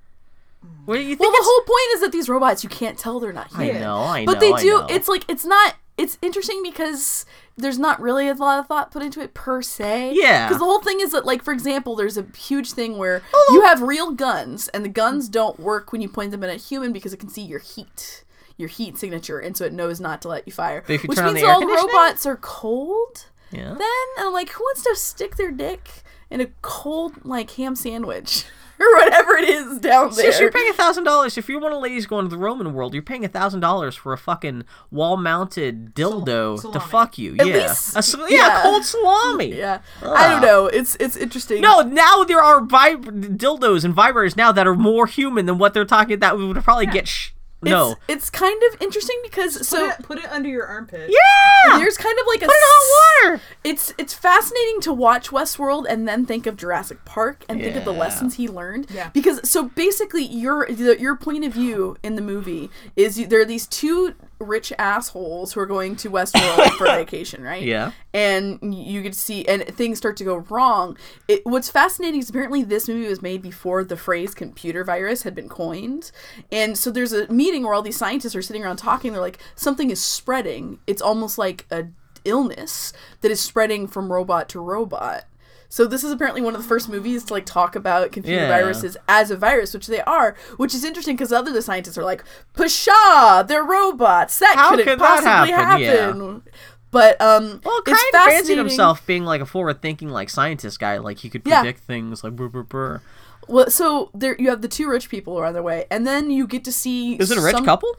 What 0.86 0.96
do 0.96 1.00
you 1.02 1.08
think? 1.10 1.20
well, 1.20 1.30
the 1.30 1.38
whole 1.40 1.60
point 1.60 1.94
is 1.94 2.00
that 2.00 2.10
these 2.12 2.28
robots, 2.28 2.64
you 2.64 2.68
can't 2.70 2.98
tell 2.98 3.20
they're 3.20 3.32
not 3.32 3.48
here. 3.52 3.60
I 3.60 3.64
human. 3.66 3.82
know, 3.82 3.98
I 4.02 4.24
know. 4.24 4.32
but 4.32 4.40
they 4.40 4.52
I 4.52 4.60
do. 4.60 4.84
It's 4.88 5.06
like 5.08 5.24
it's 5.28 5.44
not. 5.44 5.76
It's 5.96 6.18
interesting 6.20 6.62
because 6.64 7.24
there's 7.58 7.78
not 7.78 8.00
really 8.00 8.28
a 8.28 8.34
lot 8.34 8.58
of 8.60 8.66
thought 8.66 8.90
put 8.90 9.02
into 9.02 9.20
it 9.20 9.34
per 9.34 9.60
se. 9.62 10.12
Yeah. 10.14 10.46
Because 10.48 10.58
the 10.60 10.64
whole 10.64 10.80
thing 10.80 11.00
is 11.00 11.12
that, 11.12 11.26
like, 11.26 11.42
for 11.42 11.52
example, 11.52 11.94
there's 11.96 12.16
a 12.16 12.24
huge 12.36 12.72
thing 12.72 12.96
where 12.96 13.22
Oh. 13.34 13.50
you 13.52 13.62
have 13.62 13.82
real 13.82 14.12
guns, 14.12 14.68
and 14.68 14.84
the 14.84 14.88
guns 14.88 15.28
don't 15.28 15.58
work 15.60 15.92
when 15.92 16.00
you 16.00 16.08
point 16.08 16.30
them 16.30 16.42
at 16.44 16.50
a 16.50 16.54
human 16.54 16.92
because 16.92 17.12
it 17.12 17.18
can 17.18 17.28
see 17.28 17.42
your 17.42 17.58
heat, 17.58 18.24
your 18.56 18.68
heat 18.68 18.96
signature, 18.96 19.38
and 19.38 19.56
so 19.56 19.64
it 19.64 19.72
knows 19.72 20.00
not 20.00 20.22
to 20.22 20.28
let 20.28 20.46
you 20.46 20.52
fire. 20.52 20.82
But 20.86 20.94
if 20.94 21.02
you 21.04 21.08
Which 21.08 21.18
turn 21.18 21.28
on 21.28 21.34
means 21.34 21.46
the 21.46 21.52
all 21.52 21.66
robots 21.66 22.24
are 22.26 22.36
cold. 22.36 23.26
yeah. 23.50 23.74
Then 23.74 24.04
and 24.18 24.26
I'm 24.26 24.32
like, 24.32 24.50
who 24.50 24.62
wants 24.62 24.82
to 24.84 24.94
stick 24.96 25.36
their 25.36 25.50
dick 25.50 25.88
in 26.30 26.40
a 26.40 26.46
cold 26.62 27.24
like 27.24 27.50
ham 27.52 27.74
sandwich 27.74 28.44
or 28.80 28.94
whatever 28.96 29.36
it 29.36 29.48
is 29.48 29.78
down 29.80 30.06
there? 30.06 30.12
Seriously, 30.12 30.42
you're 30.44 30.52
paying 30.52 30.70
a 30.70 30.74
thousand 30.74 31.04
dollars. 31.04 31.36
If 31.36 31.48
you're 31.48 31.60
one 31.60 31.72
of 31.72 31.76
the 31.76 31.82
ladies 31.82 32.06
going 32.06 32.24
to 32.24 32.30
the 32.30 32.38
Roman 32.38 32.72
world, 32.74 32.94
you're 32.94 33.02
paying 33.02 33.24
a 33.24 33.28
thousand 33.28 33.60
dollars 33.60 33.96
for 33.96 34.12
a 34.12 34.18
fucking 34.18 34.64
wall-mounted 34.90 35.94
dildo 35.94 36.72
to 36.72 36.80
fuck 36.80 37.18
you. 37.18 37.36
At 37.38 37.46
yeah, 37.46 37.54
least- 37.68 37.96
a, 38.14 38.18
yeah. 38.28 38.36
yeah, 38.36 38.62
cold 38.62 38.84
salami. 38.84 39.48
Yeah, 39.58 39.80
I 40.02 40.28
don't 40.30 40.38
ah. 40.38 40.46
know. 40.46 40.66
It's 40.66 40.96
it's 41.00 41.16
interesting. 41.16 41.60
No, 41.60 41.80
now 41.80 42.22
there 42.22 42.40
are 42.40 42.60
vib- 42.60 43.36
dildos 43.36 43.84
and 43.84 43.94
vibrators 43.94 44.36
now 44.36 44.52
that 44.52 44.66
are 44.66 44.74
more 44.76 45.06
human 45.06 45.46
than 45.46 45.58
what 45.58 45.74
they're 45.74 45.84
talking. 45.84 46.20
That 46.20 46.38
we 46.38 46.46
would 46.46 46.62
probably 46.62 46.86
get 46.86 47.08
sh- 47.08 47.30
no. 47.62 47.96
it's 48.06 48.30
kind 48.30 48.60
of 48.70 48.80
interesting 48.80 49.18
because 49.22 49.66
so 49.66 49.90
put, 49.90 49.98
it, 49.98 50.06
put 50.06 50.18
it 50.18 50.30
under 50.30 50.48
your 50.48 50.66
armpit. 50.66 51.10
Yeah, 51.10 51.78
there's 51.78 51.96
kind 51.96 52.16
of 52.18 52.26
like 52.26 52.42
a 52.42 52.46
put 52.46 52.52
it 52.52 52.56
in 52.56 52.62
hot 52.64 53.30
water. 53.30 53.42
it's 53.64 53.94
it's 53.98 54.14
fascinating 54.14 54.80
to 54.82 54.92
watch 54.92 55.30
Westworld 55.30 55.86
and 55.88 56.06
then 56.06 56.24
think 56.24 56.46
of 56.46 56.56
Jurassic 56.56 57.04
Park 57.04 57.44
and 57.48 57.60
think 57.60 57.76
of 57.76 57.84
the 57.84 57.92
lessons 57.92 58.36
he 58.36 58.48
learned. 58.48 58.88
Yeah. 58.90 59.10
Because 59.10 59.48
so 59.48 59.64
basically 59.64 60.24
your 60.24 60.68
your 60.70 61.16
point 61.16 61.44
of 61.44 61.52
view 61.52 61.96
in 62.02 62.14
the 62.16 62.22
movie 62.22 62.70
is 62.96 63.18
you, 63.18 63.26
there 63.26 63.40
are 63.40 63.44
these 63.44 63.66
two 63.66 64.14
rich 64.40 64.72
assholes 64.78 65.52
who 65.52 65.60
are 65.60 65.66
going 65.66 65.96
to 65.96 66.10
Westworld 66.10 66.70
for 66.76 66.86
vacation, 66.86 67.42
right? 67.42 67.62
Yeah. 67.62 67.92
And 68.14 68.74
you 68.74 69.02
get 69.02 69.12
to 69.12 69.18
see 69.18 69.44
and 69.46 69.64
things 69.64 69.98
start 69.98 70.16
to 70.18 70.24
go 70.24 70.36
wrong. 70.50 70.96
It, 71.26 71.44
what's 71.44 71.70
fascinating 71.70 72.20
is 72.20 72.30
apparently 72.30 72.62
this 72.62 72.88
movie 72.88 73.08
was 73.08 73.22
made 73.22 73.42
before 73.42 73.84
the 73.84 73.96
phrase 73.96 74.34
computer 74.34 74.84
virus 74.84 75.22
had 75.22 75.34
been 75.34 75.48
coined. 75.48 76.10
And 76.52 76.78
so 76.78 76.90
there's 76.90 77.12
a 77.12 77.30
meeting 77.32 77.64
where 77.64 77.74
all 77.74 77.82
these 77.82 77.96
scientists 77.98 78.36
are 78.36 78.42
sitting 78.42 78.64
around 78.64 78.76
talking 78.76 79.12
they're 79.12 79.20
like 79.20 79.38
something 79.56 79.90
is 79.90 80.00
spreading. 80.00 80.78
It's 80.86 81.02
almost 81.02 81.38
like 81.38 81.66
a 81.70 81.86
illness 82.24 82.92
that 83.20 83.30
is 83.30 83.40
spreading 83.40 83.86
from 83.86 84.12
robot 84.12 84.48
to 84.50 84.60
robot. 84.60 85.24
So 85.70 85.84
this 85.86 86.02
is 86.02 86.10
apparently 86.10 86.40
one 86.40 86.54
of 86.54 86.62
the 86.62 86.66
first 86.68 86.88
movies 86.88 87.24
to 87.24 87.34
like 87.34 87.44
talk 87.44 87.76
about 87.76 88.10
computer 88.12 88.42
Yeah. 88.42 88.48
viruses 88.48 88.96
as 89.06 89.30
a 89.30 89.36
virus, 89.36 89.74
which 89.74 89.86
they 89.86 90.00
are, 90.02 90.34
which 90.56 90.74
is 90.74 90.82
interesting 90.84 91.14
because 91.16 91.32
other 91.32 91.52
the 91.52 91.60
scientists 91.62 91.98
are 91.98 92.04
like, 92.04 92.24
"Pshaw, 92.56 93.42
they're 93.46 93.62
robots. 93.64 94.38
That 94.38 94.56
How 94.56 94.70
couldn't 94.70 94.86
could 94.86 94.98
that 94.98 95.22
possibly 95.24 95.52
happen?" 95.52 96.42
Yeah. 96.44 96.52
But 96.90 97.20
um, 97.20 97.60
Well, 97.64 97.78
it's 97.86 97.90
Crichton 98.00 98.10
fancied 98.30 98.56
himself 98.58 99.04
being 99.06 99.24
like 99.24 99.42
a 99.42 99.46
forward-thinking, 99.46 100.08
like 100.08 100.30
scientist 100.30 100.80
guy. 100.80 100.96
Like 100.98 101.18
he 101.18 101.28
could 101.28 101.42
Yeah. 101.44 101.60
predict 101.60 101.80
things. 101.84 102.24
Like 102.24 102.34
brr, 102.34 102.48
brr, 102.48 102.62
brr. 102.62 103.02
Well, 103.46 103.68
so 103.70 104.10
there 104.14 104.36
you 104.38 104.48
have 104.50 104.62
the 104.62 104.68
two 104.68 104.88
rich 104.88 105.08
people 105.10 105.34
who 105.34 105.40
are 105.40 105.46
on 105.46 105.52
their 105.52 105.62
way, 105.62 105.84
and 105.90 106.06
then 106.06 106.30
you 106.30 106.46
get 106.46 106.64
to 106.64 106.72
see. 106.72 107.14
Is 107.16 107.30
it 107.30 107.36
a 107.38 107.42
rich 107.42 107.54
some- 107.56 107.64
couple? 107.66 107.94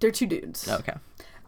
They're 0.00 0.10
two 0.10 0.26
dudes. 0.26 0.66
Okay. 0.68 0.94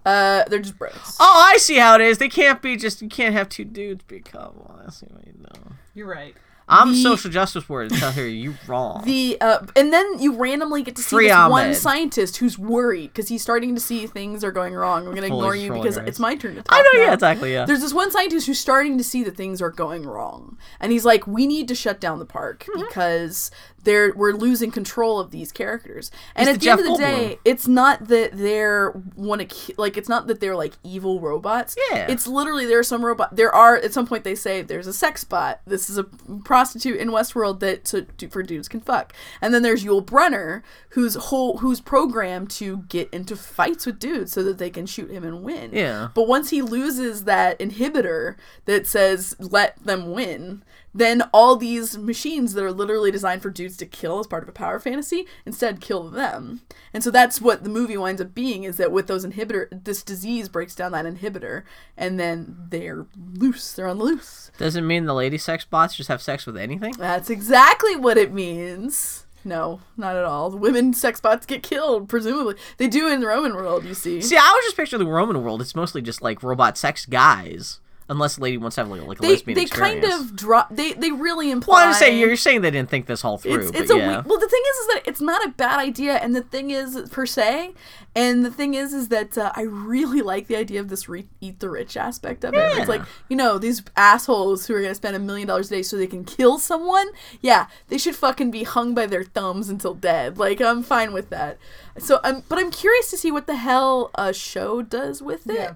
Uh, 0.08 0.44
they're 0.48 0.58
just 0.60 0.78
bros. 0.78 0.92
Oh, 1.20 1.50
I 1.54 1.58
see 1.58 1.76
how 1.76 1.94
it 1.94 2.00
is. 2.00 2.18
They 2.18 2.28
can't 2.28 2.62
be 2.62 2.76
just. 2.76 3.02
You 3.02 3.08
can't 3.08 3.34
have 3.34 3.48
two 3.48 3.64
dudes 3.64 4.04
be 4.04 4.16
a 4.16 4.20
couple. 4.20 4.74
I 4.86 4.90
see 4.90 5.06
what 5.10 5.26
you 5.26 5.34
know. 5.40 5.72
You're 5.94 6.06
right. 6.08 6.34
I'm 6.70 6.92
The- 6.92 7.02
social 7.02 7.30
justice 7.30 7.66
warrior. 7.66 7.88
Tell 7.88 8.12
her 8.12 8.28
you 8.28 8.54
wrong. 8.66 9.02
The 9.04 9.38
uh, 9.40 9.64
and 9.74 9.90
then 9.90 10.18
you 10.18 10.34
randomly 10.36 10.82
get 10.82 10.96
to 10.96 11.02
see 11.02 11.16
Free 11.16 11.28
this 11.28 11.48
one 11.48 11.74
scientist 11.74 12.36
who's 12.36 12.58
worried 12.58 13.06
because 13.06 13.28
he's 13.28 13.40
starting 13.40 13.74
to 13.74 13.80
see 13.80 14.06
things 14.06 14.44
are 14.44 14.50
going 14.52 14.74
wrong. 14.74 15.06
We're 15.06 15.14
gonna 15.14 15.28
Fully 15.28 15.38
ignore 15.38 15.56
you 15.56 15.72
because 15.72 15.96
race. 15.98 16.08
it's 16.08 16.18
my 16.18 16.36
turn 16.36 16.56
to 16.56 16.62
talk. 16.62 16.66
I 16.78 16.82
know. 16.82 16.90
now. 17.00 17.06
Yeah, 17.06 17.14
exactly. 17.14 17.52
Yeah. 17.54 17.64
There's 17.64 17.80
this 17.80 17.94
one 17.94 18.10
scientist 18.10 18.46
who's 18.46 18.60
starting 18.60 18.98
to 18.98 19.04
see 19.04 19.24
that 19.24 19.34
things 19.34 19.62
are 19.62 19.70
going 19.70 20.04
wrong, 20.04 20.58
and 20.78 20.92
he's 20.92 21.06
like, 21.06 21.26
"We 21.26 21.46
need 21.46 21.68
to 21.68 21.74
shut 21.74 22.00
down 22.00 22.18
the 22.18 22.26
park 22.26 22.66
Mm-hmm. 22.68 22.86
because 22.86 23.50
they're 23.84 24.12
we're 24.14 24.32
losing 24.32 24.70
control 24.70 25.18
of 25.18 25.30
these 25.30 25.52
characters." 25.52 26.10
And 26.34 26.48
He's 26.48 26.56
at 26.56 26.60
the 26.60 26.66
the 26.66 26.70
end 26.70 26.80
of 26.80 26.86
the 26.86 26.96
day, 26.98 27.38
it's 27.44 27.66
not 27.66 28.08
that 28.08 28.36
they're 28.36 28.92
want 29.16 29.48
to 29.48 29.74
like 29.76 29.96
it's 29.96 30.08
not 30.08 30.26
that 30.26 30.40
they're 30.40 30.56
like 30.56 30.74
evil 30.82 31.20
robots. 31.20 31.76
Yeah. 31.90 32.06
it's 32.08 32.26
literally 32.26 32.66
there 32.66 32.78
are 32.78 32.84
some 32.84 33.04
robot. 33.04 33.36
There 33.36 33.54
are 33.54 33.76
at 33.76 33.92
some 33.92 34.06
point 34.06 34.24
they 34.24 34.34
say 34.34 34.62
there's 34.62 34.86
a 34.86 34.92
sex 34.92 35.24
bot. 35.24 35.60
This 35.66 35.88
is 35.90 35.98
a 35.98 36.04
prostitute 36.44 36.98
in 37.00 37.08
Westworld 37.08 37.60
that 37.60 37.84
to, 37.86 38.02
to, 38.02 38.28
for 38.28 38.42
dudes 38.42 38.68
can 38.68 38.80
fuck, 38.80 39.12
and 39.40 39.52
then 39.52 39.62
there's 39.62 39.84
Yul 39.84 40.04
Brynner 40.04 40.62
who's 40.90 41.14
whole 41.14 41.58
who's 41.58 41.80
programmed 41.80 42.50
to 42.50 42.78
get 42.88 43.08
into 43.10 43.36
fights 43.36 43.86
with 43.86 43.98
dudes 43.98 44.32
so 44.32 44.42
that 44.42 44.58
they 44.58 44.70
can 44.70 44.86
shoot 44.86 45.10
him 45.10 45.24
and 45.24 45.42
win. 45.42 45.70
Yeah. 45.72 46.08
But 46.14 46.28
once 46.28 46.50
he 46.50 46.62
loses 46.62 47.24
that 47.24 47.58
inhibitor 47.58 48.36
that 48.64 48.86
says 48.86 49.36
let 49.38 49.82
them 49.84 50.10
win, 50.12 50.62
then 50.94 51.22
all 51.32 51.56
these 51.56 51.96
machines 51.98 52.54
that 52.54 52.64
are 52.64 52.72
literally 52.72 53.10
designed 53.10 53.42
for 53.42 53.50
dudes 53.50 53.76
to 53.78 53.86
kill 53.86 54.18
as 54.18 54.26
part 54.26 54.42
of 54.42 54.48
a 54.48 54.52
power 54.52 54.78
fantasy 54.78 55.26
instead 55.44 55.80
kill 55.80 56.08
them. 56.08 56.62
And 56.92 57.04
so 57.04 57.10
that's 57.10 57.40
what 57.40 57.64
the 57.64 57.70
movie 57.70 57.96
winds 57.96 58.20
up 58.20 58.34
being 58.34 58.64
is 58.64 58.76
that 58.78 58.92
with 58.92 59.06
those 59.06 59.24
inhibitor 59.24 59.68
this 59.84 60.02
disease 60.02 60.48
breaks 60.48 60.74
down 60.74 60.92
that 60.92 61.04
inhibitor 61.04 61.62
and 61.96 62.18
then 62.18 62.56
they're 62.70 63.06
loose. 63.16 63.72
They're 63.72 63.88
on 63.88 63.98
the 63.98 64.04
loose. 64.04 64.50
Doesn't 64.58 64.86
mean 64.86 65.04
the 65.04 65.14
lady 65.14 65.38
sex 65.38 65.64
bots 65.64 65.96
just 65.96 66.08
have 66.08 66.22
sex 66.22 66.46
with 66.46 66.56
anything. 66.56 66.94
That's 66.98 67.30
exactly 67.30 67.96
what 67.96 68.16
it 68.18 68.32
means. 68.32 69.26
No, 69.44 69.80
not 69.96 70.16
at 70.16 70.24
all. 70.24 70.50
The 70.50 70.56
women 70.56 70.92
sex 70.92 71.20
bots 71.20 71.46
get 71.46 71.62
killed, 71.62 72.08
presumably. 72.08 72.56
They 72.76 72.88
do 72.88 73.08
in 73.08 73.20
the 73.20 73.28
Roman 73.28 73.54
world, 73.54 73.84
you 73.84 73.94
see. 73.94 74.20
See, 74.20 74.36
I 74.36 74.40
was 74.40 74.64
just 74.64 74.76
picturing 74.76 75.02
the 75.02 75.10
Roman 75.10 75.42
world. 75.42 75.62
It's 75.62 75.76
mostly 75.76 76.02
just 76.02 76.20
like 76.20 76.42
robot 76.42 76.76
sex 76.76 77.06
guys, 77.06 77.80
unless 78.10 78.36
the 78.36 78.42
lady 78.42 78.56
wants 78.56 78.74
to 78.76 78.80
have 78.80 78.88
like, 78.90 79.02
like 79.02 79.18
a 79.18 79.22
they 79.22 79.28
lesbian 79.32 79.56
they 79.56 79.62
experience. 79.64 80.06
kind 80.06 80.20
of 80.20 80.34
drop 80.36 80.68
they 80.74 80.92
they 80.94 81.10
really 81.12 81.50
imply 81.50 81.74
Well, 81.74 81.84
I'm 81.84 81.90
just 81.90 81.98
saying 82.00 82.18
you're 82.18 82.36
saying 82.36 82.62
they 82.62 82.70
didn't 82.70 82.88
think 82.88 83.06
this 83.06 83.24
all 83.24 83.36
through, 83.38 83.60
it's, 83.60 83.70
but 83.70 83.80
it's 83.82 83.90
a 83.90 83.96
yeah. 83.96 84.22
we- 84.22 84.28
well 84.28 84.38
the 84.38 84.48
thing 84.48 84.62
is 84.70 84.76
is 84.76 84.86
that 84.94 85.02
it's 85.06 85.20
not 85.20 85.44
a 85.44 85.50
bad 85.50 85.78
idea 85.78 86.14
and 86.14 86.34
the 86.34 86.42
thing 86.42 86.70
is 86.70 87.08
per 87.10 87.26
se 87.26 87.72
and 88.16 88.44
the 88.44 88.50
thing 88.50 88.72
is 88.74 88.92
is 88.94 89.08
that 89.08 89.36
uh, 89.36 89.52
i 89.54 89.62
really 89.62 90.22
like 90.32 90.46
the 90.46 90.56
idea 90.56 90.80
of 90.80 90.88
this 90.88 91.08
re- 91.08 91.26
eat 91.40 91.60
the 91.60 91.68
rich 91.68 91.96
aspect 91.96 92.44
of 92.44 92.54
it 92.54 92.56
Yeah. 92.56 92.78
it's 92.80 92.88
like 92.88 93.02
you 93.28 93.36
know 93.36 93.58
these 93.58 93.82
assholes 93.96 94.66
who 94.66 94.74
are 94.74 94.78
going 94.80 94.90
to 94.90 94.94
spend 94.94 95.14
a 95.14 95.18
million 95.18 95.46
dollars 95.48 95.66
a 95.70 95.76
day 95.76 95.82
so 95.82 95.96
they 95.96 96.06
can 96.06 96.24
kill 96.24 96.58
someone 96.58 97.08
yeah 97.42 97.66
they 97.88 97.98
should 97.98 98.16
fucking 98.16 98.50
be 98.50 98.62
hung 98.62 98.94
by 98.94 99.06
their 99.06 99.24
thumbs 99.24 99.68
until 99.68 99.94
dead 99.94 100.38
like 100.38 100.60
i'm 100.62 100.82
fine 100.82 101.12
with 101.12 101.28
that 101.30 101.58
so 101.98 102.20
i'm 102.24 102.42
but 102.48 102.58
i'm 102.58 102.70
curious 102.70 103.10
to 103.10 103.16
see 103.18 103.30
what 103.30 103.46
the 103.46 103.56
hell 103.56 104.10
a 104.14 104.32
show 104.32 104.80
does 104.82 105.20
with 105.22 105.46
it 105.48 105.54
Yeah. 105.54 105.72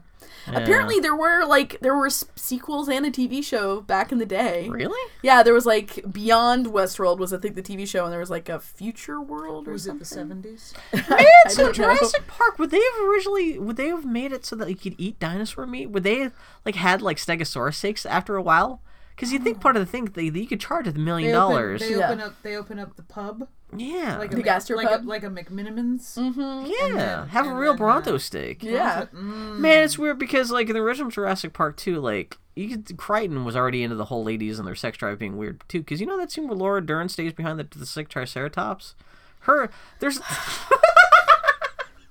Apparently, 0.47 0.99
there 1.01 1.15
were 1.15 1.45
like 1.45 1.79
there 1.81 1.95
were 1.97 2.11
sequels 2.11 2.89
and 2.89 3.07
a 3.07 3.11
TV 3.11 3.43
show 3.43 3.81
back 3.81 4.11
in 4.13 4.19
the 4.19 4.27
day. 4.27 4.69
really? 4.69 5.11
Yeah, 5.23 5.43
there 5.43 5.55
was 5.55 5.67
like 5.67 6.05
Beyond 6.13 6.67
Westworld 6.67 7.19
was 7.19 7.33
I 7.33 7.39
think 7.39 7.55
the 7.55 7.63
TV 7.63 7.87
show, 7.87 8.05
and 8.05 8.13
there 8.13 8.21
was 8.21 8.31
like 8.31 8.49
a 8.49 8.59
Future 8.59 9.21
World 9.21 9.69
or 9.69 9.73
Was 9.73 9.87
it 9.87 9.99
the 9.99 10.05
70s? 10.05 10.75
Man, 10.93 11.05
I 11.47 11.49
so 11.49 11.65
don't 11.65 11.79
know. 11.79 11.85
Jurassic 11.95 12.27
Park 12.27 12.59
would 12.59 12.71
they 12.71 12.81
have 12.81 13.09
originally 13.09 13.59
would 13.59 13.77
they 13.77 13.89
have 13.89 14.05
made 14.05 14.33
it 14.33 14.45
so 14.45 14.57
that 14.57 14.69
you 14.69 14.77
could 14.77 14.95
eat 14.99 15.19
dinosaur 15.21 15.67
meat? 15.67 15.87
Would 15.91 16.03
they 16.05 16.19
have 16.21 16.33
like 16.65 16.75
had 16.75 17.03
like 17.03 17.19
Stegosaurus 17.19 17.75
steaks 17.75 18.05
after 18.05 18.37
a 18.37 18.43
while? 18.43 18.81
Because 19.15 19.33
you 19.33 19.39
think 19.39 19.59
oh. 19.59 19.61
part 19.61 19.77
of 19.77 19.81
the 19.85 19.91
thing 19.91 20.07
that 20.07 20.23
you 20.25 20.47
could 20.47 20.61
charge 20.61 20.89
a 20.89 20.93
million 20.93 21.31
They 21.31 21.37
open, 21.37 21.55
dollars. 21.55 21.81
they 21.81 21.91
Yeah. 21.97 22.07
open 22.07 22.21
up. 22.21 22.43
They 22.43 22.57
open 22.57 22.79
up 22.79 22.97
the 22.97 23.03
pub, 23.03 23.47
yeah, 23.77 24.19
like 24.19 24.33
a 24.33 24.37
The 24.37 24.43
Mc- 24.43 24.47
gastropub? 24.47 24.77
like 24.77 25.01
a, 25.01 25.03
like 25.05 25.23
a 25.25 25.31
McMenamins. 25.31 26.17
Mm-hmm. 26.19 26.67
yeah. 26.67 26.95
then- 26.97 27.29
have 27.29 27.47
a 27.47 27.55
real 27.55 27.73
then, 27.73 27.79
Bronto 27.79 28.15
uh, 28.17 28.19
steak. 28.19 28.63
Yeah. 28.63 29.07
Mm. 29.15 29.59
Man, 29.59 29.83
it's 29.85 29.99
weird 29.99 30.19
because 30.19 30.51
like 30.51 30.69
in 30.69 30.75
the 30.75 30.81
original 30.81 31.11
Jurassic 31.11 31.53
Park 31.53 31.77
too, 31.77 32.01
like 32.01 32.39
you 32.55 32.69
could 32.69 32.97
Crichton 32.99 33.45
was 33.45 33.57
already 33.57 33.83
into 33.83 33.97
the 33.97 34.05
whole 34.07 34.23
ladies 34.25 34.59
and 34.59 34.69
their 34.69 34.75
sex 34.75 34.99
drive 34.99 35.19
being 35.19 35.37
weird 35.39 35.63
too. 35.69 35.81
Because 35.81 36.01
you 36.01 36.07
know 36.07 36.19
that 36.19 36.31
scene 36.31 36.47
where 36.49 36.57
Laura 36.57 36.85
Dern 36.85 37.09
stays 37.09 37.33
behind 37.33 37.59
the, 37.59 37.67
the 37.79 37.87
sick 37.87 38.09
Triceratops. 38.09 38.95
Her 39.41 39.71
there's 40.01 40.21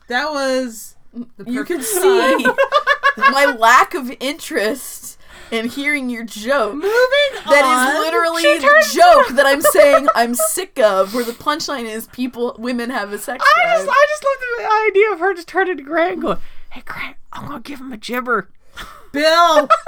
That 0.07 0.31
was 0.31 0.95
the 1.13 1.49
You 1.51 1.63
can 1.63 1.81
see 1.81 2.45
my 3.17 3.45
lack 3.57 3.93
of 3.93 4.11
interest 4.19 5.17
and 5.51 5.69
hearing 5.71 6.09
your 6.09 6.23
joke. 6.23 6.73
Moving 6.73 6.89
That 7.45 7.63
on. 7.65 7.95
is 7.95 7.99
literally 7.99 8.41
She 8.43 8.57
the 8.59 8.91
joke 8.93 9.35
that 9.35 9.45
I'm 9.45 9.61
saying 9.61 10.07
I'm 10.15 10.33
sick 10.35 10.79
of, 10.79 11.13
where 11.13 11.23
the 11.23 11.33
punchline 11.33 11.85
is 11.85 12.07
people, 12.07 12.55
women 12.57 12.89
have 12.89 13.11
a 13.13 13.17
sex 13.17 13.43
I 13.45 13.63
drive. 13.65 13.77
just, 13.85 13.89
I 13.91 14.05
just 14.09 14.23
love 14.23 14.37
the 14.57 14.89
idea 14.91 15.11
of 15.13 15.19
her 15.19 15.33
just 15.33 15.47
turning 15.47 15.77
to 15.77 15.83
Grant 15.83 16.13
and 16.13 16.21
going, 16.21 16.37
"Hey, 16.71 16.81
Grant, 16.85 17.17
I'm 17.33 17.47
gonna 17.47 17.59
give 17.61 17.79
him 17.79 17.91
a 17.91 17.97
gibber." 17.97 18.49
Bill. 19.11 19.67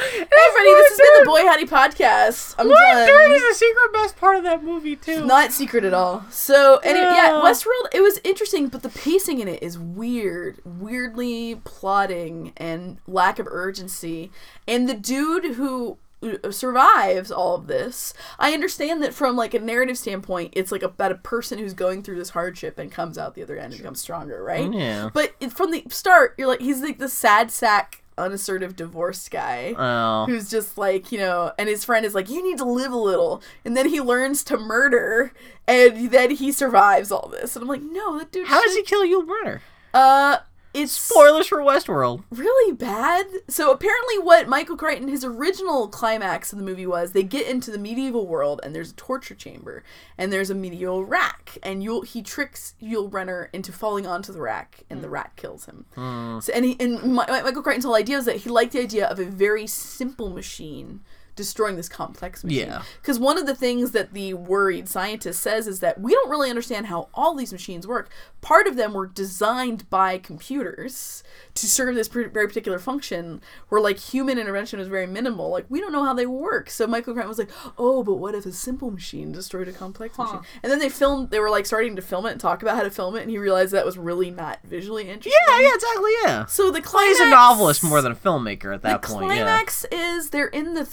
Hey, 0.00 0.06
everybody, 0.16 0.72
this 0.72 0.88
has 0.88 0.98
been 0.98 1.24
the 1.24 1.26
Boy 1.26 1.40
Howdy 1.46 1.66
Podcast. 1.66 2.54
I'm 2.58 2.68
What? 2.68 2.78
done. 2.78 3.06
There 3.06 3.32
is 3.36 3.42
a 3.42 3.54
secret 3.58 3.92
best 3.92 4.16
part 4.16 4.36
of 4.38 4.44
that 4.44 4.64
movie 4.64 4.96
too. 4.96 5.26
Not 5.26 5.52
secret 5.52 5.84
at 5.84 5.92
all. 5.92 6.24
So, 6.30 6.80
and 6.82 6.96
it, 6.96 7.02
yeah, 7.02 7.26
Yeah. 7.36 7.42
Westworld, 7.42 7.88
it 7.92 8.00
was 8.00 8.18
interesting, 8.24 8.68
but 8.68 8.82
the 8.82 8.88
pacing 8.88 9.40
in 9.40 9.48
it 9.48 9.62
is 9.62 9.78
weird, 9.78 10.58
weirdly 10.64 11.56
plotting 11.64 12.52
and 12.56 12.96
lack 13.06 13.38
of 13.38 13.46
urgency. 13.50 14.30
And 14.66 14.88
the 14.88 14.94
dude 14.94 15.56
who 15.56 15.98
uh, 16.22 16.50
survives 16.50 17.30
all 17.30 17.54
of 17.56 17.66
this, 17.66 18.14
I 18.38 18.54
understand 18.54 19.02
that 19.02 19.12
from 19.12 19.36
like 19.36 19.52
a 19.52 19.58
narrative 19.58 19.98
standpoint, 19.98 20.54
it's 20.56 20.72
like 20.72 20.82
about 20.82 21.12
a 21.12 21.16
person 21.16 21.58
who's 21.58 21.74
going 21.74 22.02
through 22.02 22.16
this 22.16 22.30
hardship 22.30 22.78
and 22.78 22.90
comes 22.90 23.18
out 23.18 23.34
the 23.34 23.42
other 23.42 23.58
end 23.58 23.74
and 23.74 23.82
becomes 23.82 24.00
stronger, 24.00 24.42
right? 24.42 24.72
Yeah. 24.72 25.10
But 25.12 25.34
from 25.52 25.72
the 25.72 25.84
start, 25.90 26.36
you're 26.38 26.48
like, 26.48 26.60
he's 26.62 26.80
like 26.80 26.98
the 26.98 27.08
sad 27.08 27.50
sack, 27.50 28.02
unassertive 28.20 28.76
divorced 28.76 29.30
guy 29.30 29.74
Oh. 29.78 30.26
who's 30.26 30.50
just 30.50 30.76
like 30.78 31.10
you 31.12 31.18
know 31.18 31.52
and 31.58 31.68
his 31.68 31.84
friend 31.84 32.04
is 32.06 32.14
like 32.14 32.28
you 32.30 32.42
need 32.42 32.58
to 32.58 32.64
live 32.64 32.92
a 32.92 32.96
little 32.96 33.42
and 33.64 33.76
then 33.76 33.88
he 33.88 34.00
learns 34.00 34.44
to 34.44 34.56
murder 34.56 35.32
and 35.66 36.10
then 36.10 36.30
he 36.32 36.52
survives 36.52 37.10
all 37.10 37.28
this 37.28 37.56
and 37.56 37.62
i'm 37.62 37.68
like 37.68 37.82
no 37.82 38.18
that 38.18 38.30
dude 38.32 38.46
How 38.46 38.62
does 38.62 38.74
he 38.76 38.82
kill 38.82 39.04
you 39.04 39.22
Brynner? 39.26 39.60
uh 39.94 40.38
it's 40.72 40.92
Spoilers 40.92 41.46
for 41.48 41.58
Westworld. 41.58 42.22
really 42.30 42.72
bad. 42.74 43.26
So 43.48 43.70
apparently 43.72 44.18
what 44.18 44.48
michael 44.48 44.76
crichton 44.76 45.08
his 45.08 45.24
original 45.24 45.88
climax 45.88 46.52
of 46.52 46.58
the 46.58 46.64
movie 46.64 46.86
was 46.86 47.12
they 47.12 47.22
get 47.22 47.46
into 47.48 47.70
the 47.70 47.78
medieval 47.78 48.26
world 48.26 48.60
and 48.62 48.74
there's 48.74 48.92
a 48.92 48.94
torture 48.94 49.34
chamber 49.34 49.82
and 50.16 50.32
there's 50.32 50.50
a 50.50 50.54
medieval 50.54 51.04
rack 51.04 51.58
and 51.62 51.82
Yul, 51.82 52.06
he 52.06 52.22
tricks 52.22 52.74
Yul 52.80 53.10
Brynner 53.10 53.48
into 53.52 53.72
falling 53.72 54.06
onto 54.06 54.32
the 54.32 54.40
rack 54.40 54.84
and 54.88 55.02
the 55.02 55.08
rat 55.10 55.32
kills 55.36 55.66
him. 55.66 55.86
Hmm. 55.94 56.40
So, 56.40 56.52
and 56.52 56.64
he, 56.64 56.76
and 56.78 57.02
Mi- 57.02 57.24
Michael 57.28 57.62
Crichton's 57.62 57.84
whole 57.84 57.96
idea 57.96 58.18
is 58.18 58.24
that 58.26 58.36
he 58.36 58.50
liked 58.50 58.72
the 58.72 58.80
idea 58.80 59.06
of 59.06 59.18
a 59.18 59.24
very 59.24 59.66
simple 59.66 60.30
machine 60.30 61.00
destroying 61.40 61.76
this 61.76 61.88
complex 61.88 62.44
machine. 62.44 62.66
Yeah. 62.68 62.82
Because 63.00 63.18
one 63.18 63.38
of 63.38 63.46
the 63.46 63.54
things 63.54 63.92
that 63.92 64.12
the 64.12 64.34
worried 64.34 64.88
scientist 64.88 65.40
says 65.42 65.66
is 65.66 65.80
that 65.80 65.98
we 66.00 66.12
don't 66.12 66.28
really 66.28 66.50
understand 66.50 66.86
how 66.86 67.08
all 67.14 67.34
these 67.34 67.52
machines 67.52 67.86
work. 67.86 68.10
Part 68.42 68.66
of 68.66 68.76
them 68.76 68.92
were 68.92 69.06
designed 69.06 69.88
by 69.90 70.18
computers 70.18 71.22
to 71.54 71.66
serve 71.66 71.94
this 71.94 72.08
very 72.08 72.28
particular 72.48 72.78
function, 72.78 73.40
where 73.68 73.80
like 73.80 73.98
human 73.98 74.38
intervention 74.38 74.78
was 74.78 74.88
very 74.88 75.06
minimal. 75.06 75.50
Like 75.50 75.66
we 75.68 75.80
don't 75.80 75.92
know 75.92 76.04
how 76.04 76.14
they 76.14 76.26
work. 76.26 76.68
So 76.70 76.86
Michael 76.86 77.14
Crichton 77.14 77.28
was 77.28 77.38
like, 77.38 77.50
"Oh, 77.78 78.02
but 78.02 78.14
what 78.16 78.34
if 78.34 78.44
a 78.46 78.52
simple 78.52 78.90
machine 78.90 79.32
destroyed 79.32 79.68
a 79.68 79.72
complex 79.72 80.16
Huh. 80.16 80.24
machine?" 80.24 80.40
And 80.62 80.70
then 80.70 80.78
they 80.78 80.88
filmed. 80.88 81.30
They 81.30 81.40
were 81.40 81.50
like 81.50 81.66
starting 81.66 81.96
to 81.96 82.02
film 82.02 82.26
it 82.26 82.32
and 82.32 82.40
talk 82.40 82.62
about 82.62 82.76
how 82.76 82.82
to 82.82 82.90
film 82.90 83.16
it, 83.16 83.22
and 83.22 83.30
he 83.30 83.38
realized 83.38 83.72
that 83.72 83.84
was 83.86 83.96
really 83.98 84.30
not 84.30 84.58
visually 84.64 85.08
interesting. 85.08 85.32
Yeah, 85.48 85.60
yeah, 85.60 85.74
exactly, 85.74 86.10
yeah. 86.24 86.46
So 86.46 86.66
the 86.70 86.72
Well, 86.80 86.82
climax. 86.82 87.18
he's 87.18 87.26
a 87.26 87.30
novelist 87.30 87.82
more 87.84 88.02
than 88.02 88.12
a 88.12 88.16
filmmaker 88.16 88.74
at 88.74 88.82
that 88.82 89.02
the 89.02 89.08
point. 89.08 89.28
Yeah. 89.30 89.38
The 89.38 89.42
climax 89.44 89.84
is 89.92 90.30
they're 90.30 90.46
in 90.48 90.74
the 90.74 90.84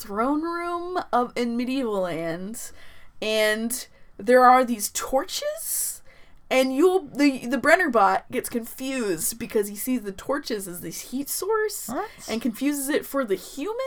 throne 0.42 0.54
room 0.54 1.04
of 1.12 1.34
in 1.36 1.58
medieval 1.58 2.02
land, 2.02 2.72
and 3.22 3.88
there 4.18 4.44
are 4.44 4.64
these 4.64 4.90
torches, 4.94 6.02
and 6.50 6.76
you'll 6.76 7.08
the 7.08 7.46
the 7.48 7.58
Brynner 7.58 7.92
bot 7.92 8.30
gets 8.32 8.50
confused 8.50 9.38
because 9.40 9.68
he 9.68 9.76
sees 9.76 10.02
the 10.02 10.12
torches 10.12 10.68
as 10.68 10.82
this 10.82 11.12
heat 11.12 11.30
source 11.30 11.90
What? 11.90 12.10
and 12.30 12.42
confuses 12.42 12.90
it 12.90 13.06
for 13.06 13.26
the 13.26 13.36
human, 13.36 13.78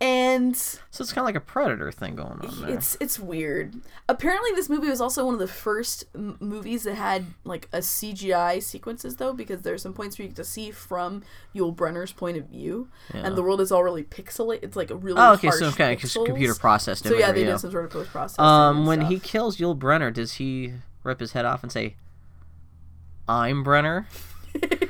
and 0.00 0.56
So 0.56 0.78
it's 1.00 1.12
kind 1.12 1.22
of 1.22 1.26
like 1.26 1.34
a 1.34 1.40
predator 1.40 1.90
thing 1.90 2.14
going 2.14 2.40
on 2.40 2.60
there. 2.60 2.70
it's 2.70 2.96
it's 3.00 3.18
weird. 3.18 3.74
Apparently, 4.08 4.50
this 4.54 4.68
movie 4.68 4.88
was 4.88 5.00
also 5.00 5.24
one 5.24 5.34
of 5.34 5.40
the 5.40 5.48
first 5.48 6.04
m- 6.14 6.36
movies 6.40 6.84
that 6.84 6.94
had 6.94 7.26
like 7.44 7.68
a 7.72 7.78
CGI 7.78 8.62
sequences, 8.62 9.16
though, 9.16 9.32
because 9.32 9.62
there's 9.62 9.82
some 9.82 9.92
points 9.94 10.16
where 10.18 10.24
you 10.24 10.28
get 10.28 10.36
to 10.36 10.44
see 10.44 10.70
from 10.70 11.22
Yul 11.54 11.74
Brynner's 11.74 12.12
point 12.12 12.36
of 12.36 12.44
view, 12.46 12.88
Yeah. 13.12 13.22
and 13.26 13.36
the 13.36 13.42
world 13.42 13.60
is 13.60 13.72
all 13.72 13.82
really 13.82 14.04
pixelated. 14.04 14.62
It's 14.62 14.76
like 14.76 14.90
a 14.90 14.96
really 14.96 15.18
Oh, 15.20 15.32
okay, 15.34 15.50
so 15.50 15.66
okay, 15.66 15.96
computer 15.96 16.54
processed 16.54 17.04
So 17.04 17.14
yeah, 17.16 17.32
they 17.32 17.40
yeah. 17.44 17.52
did 17.52 17.58
some 17.60 17.72
sort 17.72 17.84
of 17.86 17.90
post 17.90 18.10
processing. 18.10 18.44
Um, 18.44 18.86
when 18.86 19.00
he 19.02 19.18
kills 19.18 19.56
Yul 19.58 19.76
Brynner, 19.76 20.12
does 20.12 20.34
he 20.34 20.74
rip 21.02 21.18
his 21.20 21.32
head 21.32 21.44
off 21.44 21.62
and 21.64 21.72
say, 21.72 21.96
"I'm 23.28 23.64
Brynner"? 23.64 24.06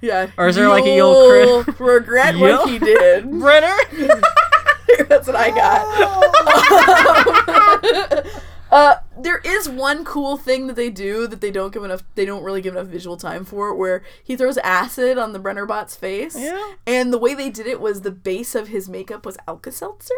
yeah, 0.00 0.30
or 0.36 0.48
is 0.48 0.56
there 0.56 0.68
like 0.68 0.84
a 0.84 0.94
You'll 0.96 1.64
crit- 1.64 1.80
regret 1.80 2.36
what 2.38 2.68
he 2.68 2.78
did. 2.78 3.24
Brynner? 3.30 4.22
That's 5.08 5.26
what 5.26 5.36
I 5.36 5.50
got. 5.50 5.86
uh, 8.70 8.96
there 9.18 9.38
is 9.44 9.68
one 9.68 10.04
cool 10.04 10.36
thing 10.36 10.66
that 10.66 10.76
they 10.76 10.90
do 10.90 11.26
that 11.26 11.40
they 11.40 11.50
don't 11.50 11.72
give 11.72 11.84
enough. 11.84 12.02
They 12.14 12.24
don't 12.24 12.42
really 12.42 12.60
give 12.60 12.74
enough 12.74 12.88
visual 12.88 13.16
time 13.16 13.44
for, 13.44 13.74
where 13.74 14.02
he 14.22 14.36
throws 14.36 14.58
acid 14.58 15.18
on 15.18 15.32
the 15.32 15.38
Brynnerbot's 15.40 15.96
face. 15.96 16.36
Yeah. 16.38 16.74
And 16.86 17.12
the 17.12 17.18
way 17.18 17.34
they 17.34 17.50
did 17.50 17.66
it 17.66 17.80
was 17.80 18.00
the 18.02 18.10
base 18.10 18.54
of 18.54 18.68
his 18.68 18.88
makeup 18.88 19.24
was 19.24 19.36
Alka 19.46 19.72
Seltzer. 19.72 20.14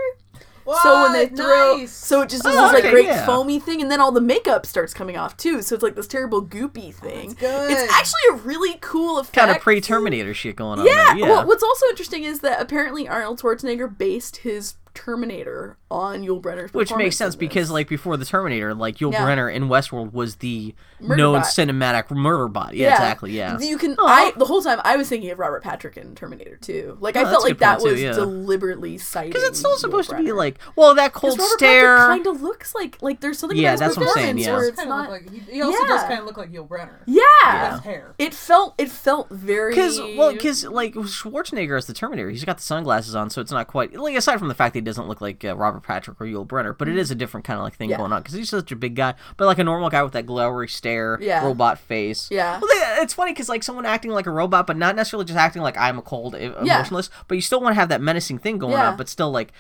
So 0.65 1.03
when 1.03 1.13
they 1.13 1.29
throw, 1.29 1.77
Nice. 1.79 1.93
so 1.93 2.23
it 2.23 2.29
just 2.31 2.43
does 2.43 2.55
Oh, 2.57 2.63
this 2.65 2.73
like 2.75 2.85
okay, 2.85 2.91
great 2.91 3.05
yeah. 3.07 3.27
foamy 3.27 3.59
thing, 3.59 3.81
and 3.83 3.91
then 3.91 4.01
all 4.01 4.13
the 4.13 4.21
makeup 4.21 4.67
starts 4.67 4.95
coming 4.95 5.17
off 5.17 5.37
too. 5.37 5.63
So 5.63 5.75
it's 5.75 5.83
like 5.83 5.95
this 5.95 6.07
terrible 6.07 6.45
goopy 6.45 6.89
oh, 6.89 6.93
thing. 6.93 7.35
good. 7.39 7.71
It's 7.71 7.93
actually 7.93 8.21
a 8.31 8.35
really 8.47 8.79
cool 8.81 9.19
effect. 9.19 9.35
kind 9.37 9.51
of 9.51 9.61
pre-Terminator 9.61 10.35
shit 10.35 10.57
going 10.57 10.79
on. 10.81 10.87
Yeah. 10.87 11.07
there. 11.09 11.17
yeah. 11.19 11.29
Well, 11.29 11.47
what's 11.47 11.63
also 11.63 11.87
interesting 11.87 12.25
is 12.25 12.41
that 12.41 12.61
apparently 12.61 13.09
Arnold 13.09 13.41
Schwarzenegger 13.41 13.97
based 13.97 14.39
his 14.39 14.75
Terminator 14.95 15.79
on 15.93 16.23
Yul 16.23 16.41
Brynner's 16.41 16.73
Which 16.73 16.95
makes 16.95 17.17
sense 17.17 17.37
because, 17.37 17.71
like 17.71 17.89
before 17.89 18.17
the 18.17 18.25
Terminator, 18.25 18.75
like 18.75 18.97
Yul 18.99 19.13
Yeah. 19.13 19.25
Brynner 19.27 19.53
in 19.55 19.65
Westworld 19.69 20.13
was 20.13 20.37
the 20.37 20.75
Murder 21.01 21.17
known 21.17 21.39
bot. 21.41 21.47
cinematic 21.47 22.11
murder 22.11 22.49
bot. 22.49 22.75
Yeah, 22.75 22.93
exactly. 22.95 23.33
Yeah. 23.33 23.59
You 23.61 23.77
can. 23.79 23.95
Aw. 23.99 24.07
I 24.07 24.33
the 24.37 24.45
whole 24.47 24.63
time 24.63 24.81
I 24.85 24.97
was 24.97 25.09
thinking 25.09 25.31
of 25.31 25.39
Robert 25.39 25.63
Patrick 25.63 25.97
in 25.97 26.15
Terminator 26.15 26.57
2. 26.57 26.99
Like 27.01 27.17
Oh, 27.17 27.21
I 27.21 27.25
felt 27.25 27.45
like 27.45 27.59
that 27.59 27.79
point, 27.81 27.85
too, 27.89 27.93
was 27.93 28.03
yeah. 28.03 28.13
deliberately 28.13 28.99
citing. 28.99 29.31
Because 29.31 29.45
it's 29.45 29.59
still 29.59 29.77
supposed 29.77 30.11
to 30.11 30.17
be 30.17 30.33
like, 30.33 30.59
well, 30.77 30.95
that 30.95 31.13
cold 31.13 31.39
Robert 31.39 31.51
stare. 31.59 31.97
kind 31.99 32.27
of 32.27 32.41
looks 32.43 32.75
like 32.75 33.01
like 33.03 33.21
there's 33.21 33.39
something 33.39 33.59
Yeah, 33.59 33.75
about 33.75 33.87
his 33.89 33.97
that's 33.97 34.07
what 34.07 34.17
I'm 34.19 34.23
saying, 34.25 34.39
yeah. 34.39 34.53
where 34.53 34.63
He 34.63 34.69
it's 34.69 34.79
kinda 34.79 34.95
not. 34.95 35.11
like, 35.11 35.31
he, 35.31 35.39
he 35.41 35.63
also 35.63 35.85
does 35.87 36.03
kind 36.05 36.21
of 36.21 36.25
look 36.27 36.37
like 36.39 36.51
Yul 36.53 36.67
Brynner. 36.69 37.01
yeah. 37.07 37.73
His 37.77 37.81
hair. 37.85 38.15
It 38.19 38.33
felt 38.35 38.75
it 38.79 38.91
felt 38.91 39.29
very 39.31 39.73
Because 39.75 40.01
well, 40.01 40.33
because 40.33 40.65
like 40.65 40.95
Schwarzenegger 40.95 41.77
as 41.77 41.87
the 41.87 41.93
Terminator, 41.95 42.31
he's 42.31 42.45
got 42.45 42.57
the 42.59 42.63
sunglasses 42.63 43.15
on, 43.15 43.29
so 43.31 43.41
it's 43.41 43.53
not 43.53 43.67
quite 43.67 43.93
like 43.95 44.17
aside 44.17 44.39
from 44.39 44.49
the 44.49 44.55
fact 44.55 44.73
that 44.75 44.79
he 44.79 44.85
doesn't 44.85 45.09
look 45.09 45.21
like 45.21 45.45
uh, 45.45 45.57
Robert 45.57 45.82
Patrick 45.83 46.21
or 46.21 46.27
Yul 46.27 46.47
Brynner, 46.47 46.77
but 46.77 46.89
it 46.89 46.95
mm. 46.95 46.99
is 46.99 47.11
a 47.11 47.15
different 47.15 47.45
kind 47.45 47.59
of 47.59 47.65
like 47.65 47.75
thing 47.75 47.91
Yeah. 47.91 47.99
going 47.99 48.13
on 48.13 48.23
because 48.23 48.35
he's 48.35 48.49
such 48.51 48.73
a 48.73 48.77
big 48.77 48.95
guy, 48.95 49.15
but 49.37 49.47
like 49.47 49.59
a 49.59 49.65
normal 49.65 49.91
guy 49.91 50.03
with 50.03 50.13
that 50.13 50.27
glowery 50.27 50.69
stare, 50.69 51.19
Yeah. 51.21 51.45
robot 51.45 51.79
face. 51.79 52.29
Yeah. 52.31 52.59
Well, 52.61 52.69
they, 52.73 53.03
it's 53.03 53.15
funny 53.15 53.33
because 53.33 53.49
like 53.49 53.63
someone 53.63 53.87
acting 53.87 54.11
like 54.11 54.27
a 54.27 54.31
robot, 54.31 54.67
but 54.67 54.77
not 54.77 54.97
necessarily 54.97 55.25
just 55.25 55.39
acting 55.39 55.63
like 55.63 55.77
I'm 55.77 55.99
a 55.99 56.03
cold, 56.03 56.35
e- 56.35 56.53
Yeah. 56.63 56.77
emotionless, 56.77 57.11
but 57.29 57.35
you 57.35 57.41
still 57.43 57.61
want 57.61 57.75
to 57.75 57.81
have 57.81 57.89
that 57.89 58.01
menacing 58.01 58.39
thing 58.39 58.59
going 58.59 58.75
on, 58.77 58.97
but 58.97 59.09
still 59.09 59.31
like 59.31 59.53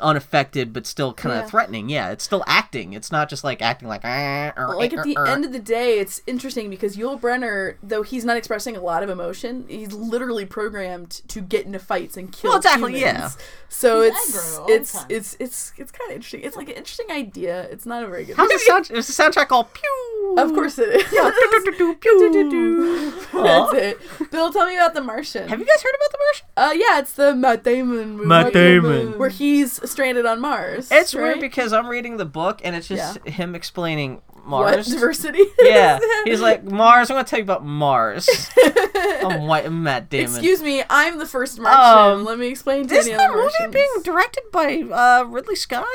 unaffected 0.00 0.72
but 0.72 0.86
still 0.86 1.12
kind 1.12 1.34
of 1.36 1.42
Yeah. 1.44 1.46
threatening. 1.48 1.88
Yeah, 1.88 2.10
it's 2.10 2.22
still 2.24 2.44
acting. 2.46 2.92
It's 2.92 3.10
not 3.10 3.28
just 3.28 3.42
like 3.44 3.60
acting 3.60 3.88
like 3.88 4.02
"Ah," 4.04 4.52
or 4.56 4.76
like 4.76 4.92
at 4.94 5.02
the 5.04 5.16
"Ah, 5.16 5.24
ah." 5.26 5.32
end 5.32 5.44
of 5.44 5.52
the 5.52 5.58
day, 5.58 5.98
it's 5.98 6.20
interesting 6.26 6.70
because 6.70 6.96
Yul 6.96 7.20
Brynner, 7.20 7.76
though 7.82 8.02
he's 8.02 8.24
not 8.24 8.36
expressing 8.36 8.76
a 8.76 8.80
lot 8.80 9.02
of 9.02 9.10
emotion, 9.10 9.64
he's 9.68 9.92
literally 9.92 10.46
programmed 10.46 11.10
to 11.28 11.40
get 11.40 11.66
into 11.66 11.78
fights 11.80 12.16
and 12.16 12.30
kill. 12.32 12.50
Well, 12.50 12.58
exactly, 12.58 12.92
humans. 12.98 13.36
yeah. 13.38 13.44
So 13.68 14.02
He's 14.02 14.12
it's 14.12 14.36
aggro 14.36 14.60
all 14.60 14.66
the 14.68 14.72
it's, 14.74 15.04
it's 15.08 15.36
it's 15.40 15.72
it's 15.76 15.90
kind 15.92 16.10
of 16.10 16.14
interesting. 16.16 16.42
It's 16.42 16.56
like 16.56 16.68
an 16.68 16.76
interesting 16.76 17.10
idea. 17.10 17.62
It's 17.70 17.84
not 17.86 18.04
a 18.04 18.06
very 18.06 18.24
good. 18.24 18.36
How's 18.36 18.48
the 18.48 18.58
sound? 18.60 18.90
Is 18.92 19.08
the 19.08 19.22
soundtrack 19.22 19.50
all 19.50 19.64
pew? 19.64 20.34
Of 20.38 20.52
course 20.54 20.78
it 20.78 20.88
is. 20.90 21.12
Yeah. 21.12 21.30
That's 23.32 23.72
it. 23.74 24.30
Bill, 24.30 24.52
tell 24.52 24.66
me 24.66 24.76
about 24.76 24.94
The 24.94 25.00
Martian. 25.00 25.48
Have 25.48 25.58
you 25.60 25.64
guys 25.66 25.82
heard 25.82 25.94
about 25.94 26.12
the 26.12 26.18
Martian? 26.26 26.46
Uh, 26.56 26.84
yeah, 26.84 26.98
it's 26.98 27.12
the 27.12 27.34
Matt 27.34 27.62
Damon 27.64 28.16
movie. 28.16 28.26
Matt 28.28 28.52
Damon. 28.52 29.18
Where 29.18 29.28
he's 29.56 29.90
stranded 29.90 30.26
on 30.26 30.40
Mars. 30.40 30.88
It's 30.90 31.14
right? 31.14 31.22
weird 31.22 31.40
because 31.40 31.72
I'm 31.72 31.86
reading 31.88 32.16
the 32.16 32.24
book 32.24 32.60
and 32.64 32.74
it's 32.76 32.88
just 32.88 33.18
Yeah. 33.24 33.30
him 33.32 33.54
explaining 33.54 34.22
what 34.44 34.44
Mars. 34.74 34.86
diversity? 34.86 35.42
yeah, 35.60 35.98
he's 36.24 36.40
like 36.40 36.62
Mars. 36.64 37.10
I'm 37.10 37.16
gonna 37.16 37.24
tell 37.26 37.38
you 37.40 37.44
about 37.44 37.64
Mars. 37.64 38.28
I'm 39.22 39.46
white 39.46 39.70
Matt 39.72 40.08
Damon. 40.08 40.30
Excuse 40.30 40.62
me, 40.62 40.82
I'm 40.88 41.18
the 41.18 41.26
first 41.26 41.58
Martian. 41.58 42.18
Um, 42.20 42.24
Let 42.24 42.38
me 42.38 42.46
explain 42.48 42.86
to 42.86 42.94
Is 42.94 43.06
the 43.06 43.28
movie 43.34 43.72
being 43.72 44.02
directed 44.04 44.44
by 44.52 44.82
uh, 44.82 45.24
Ridley 45.24 45.56
Scott? 45.56 45.86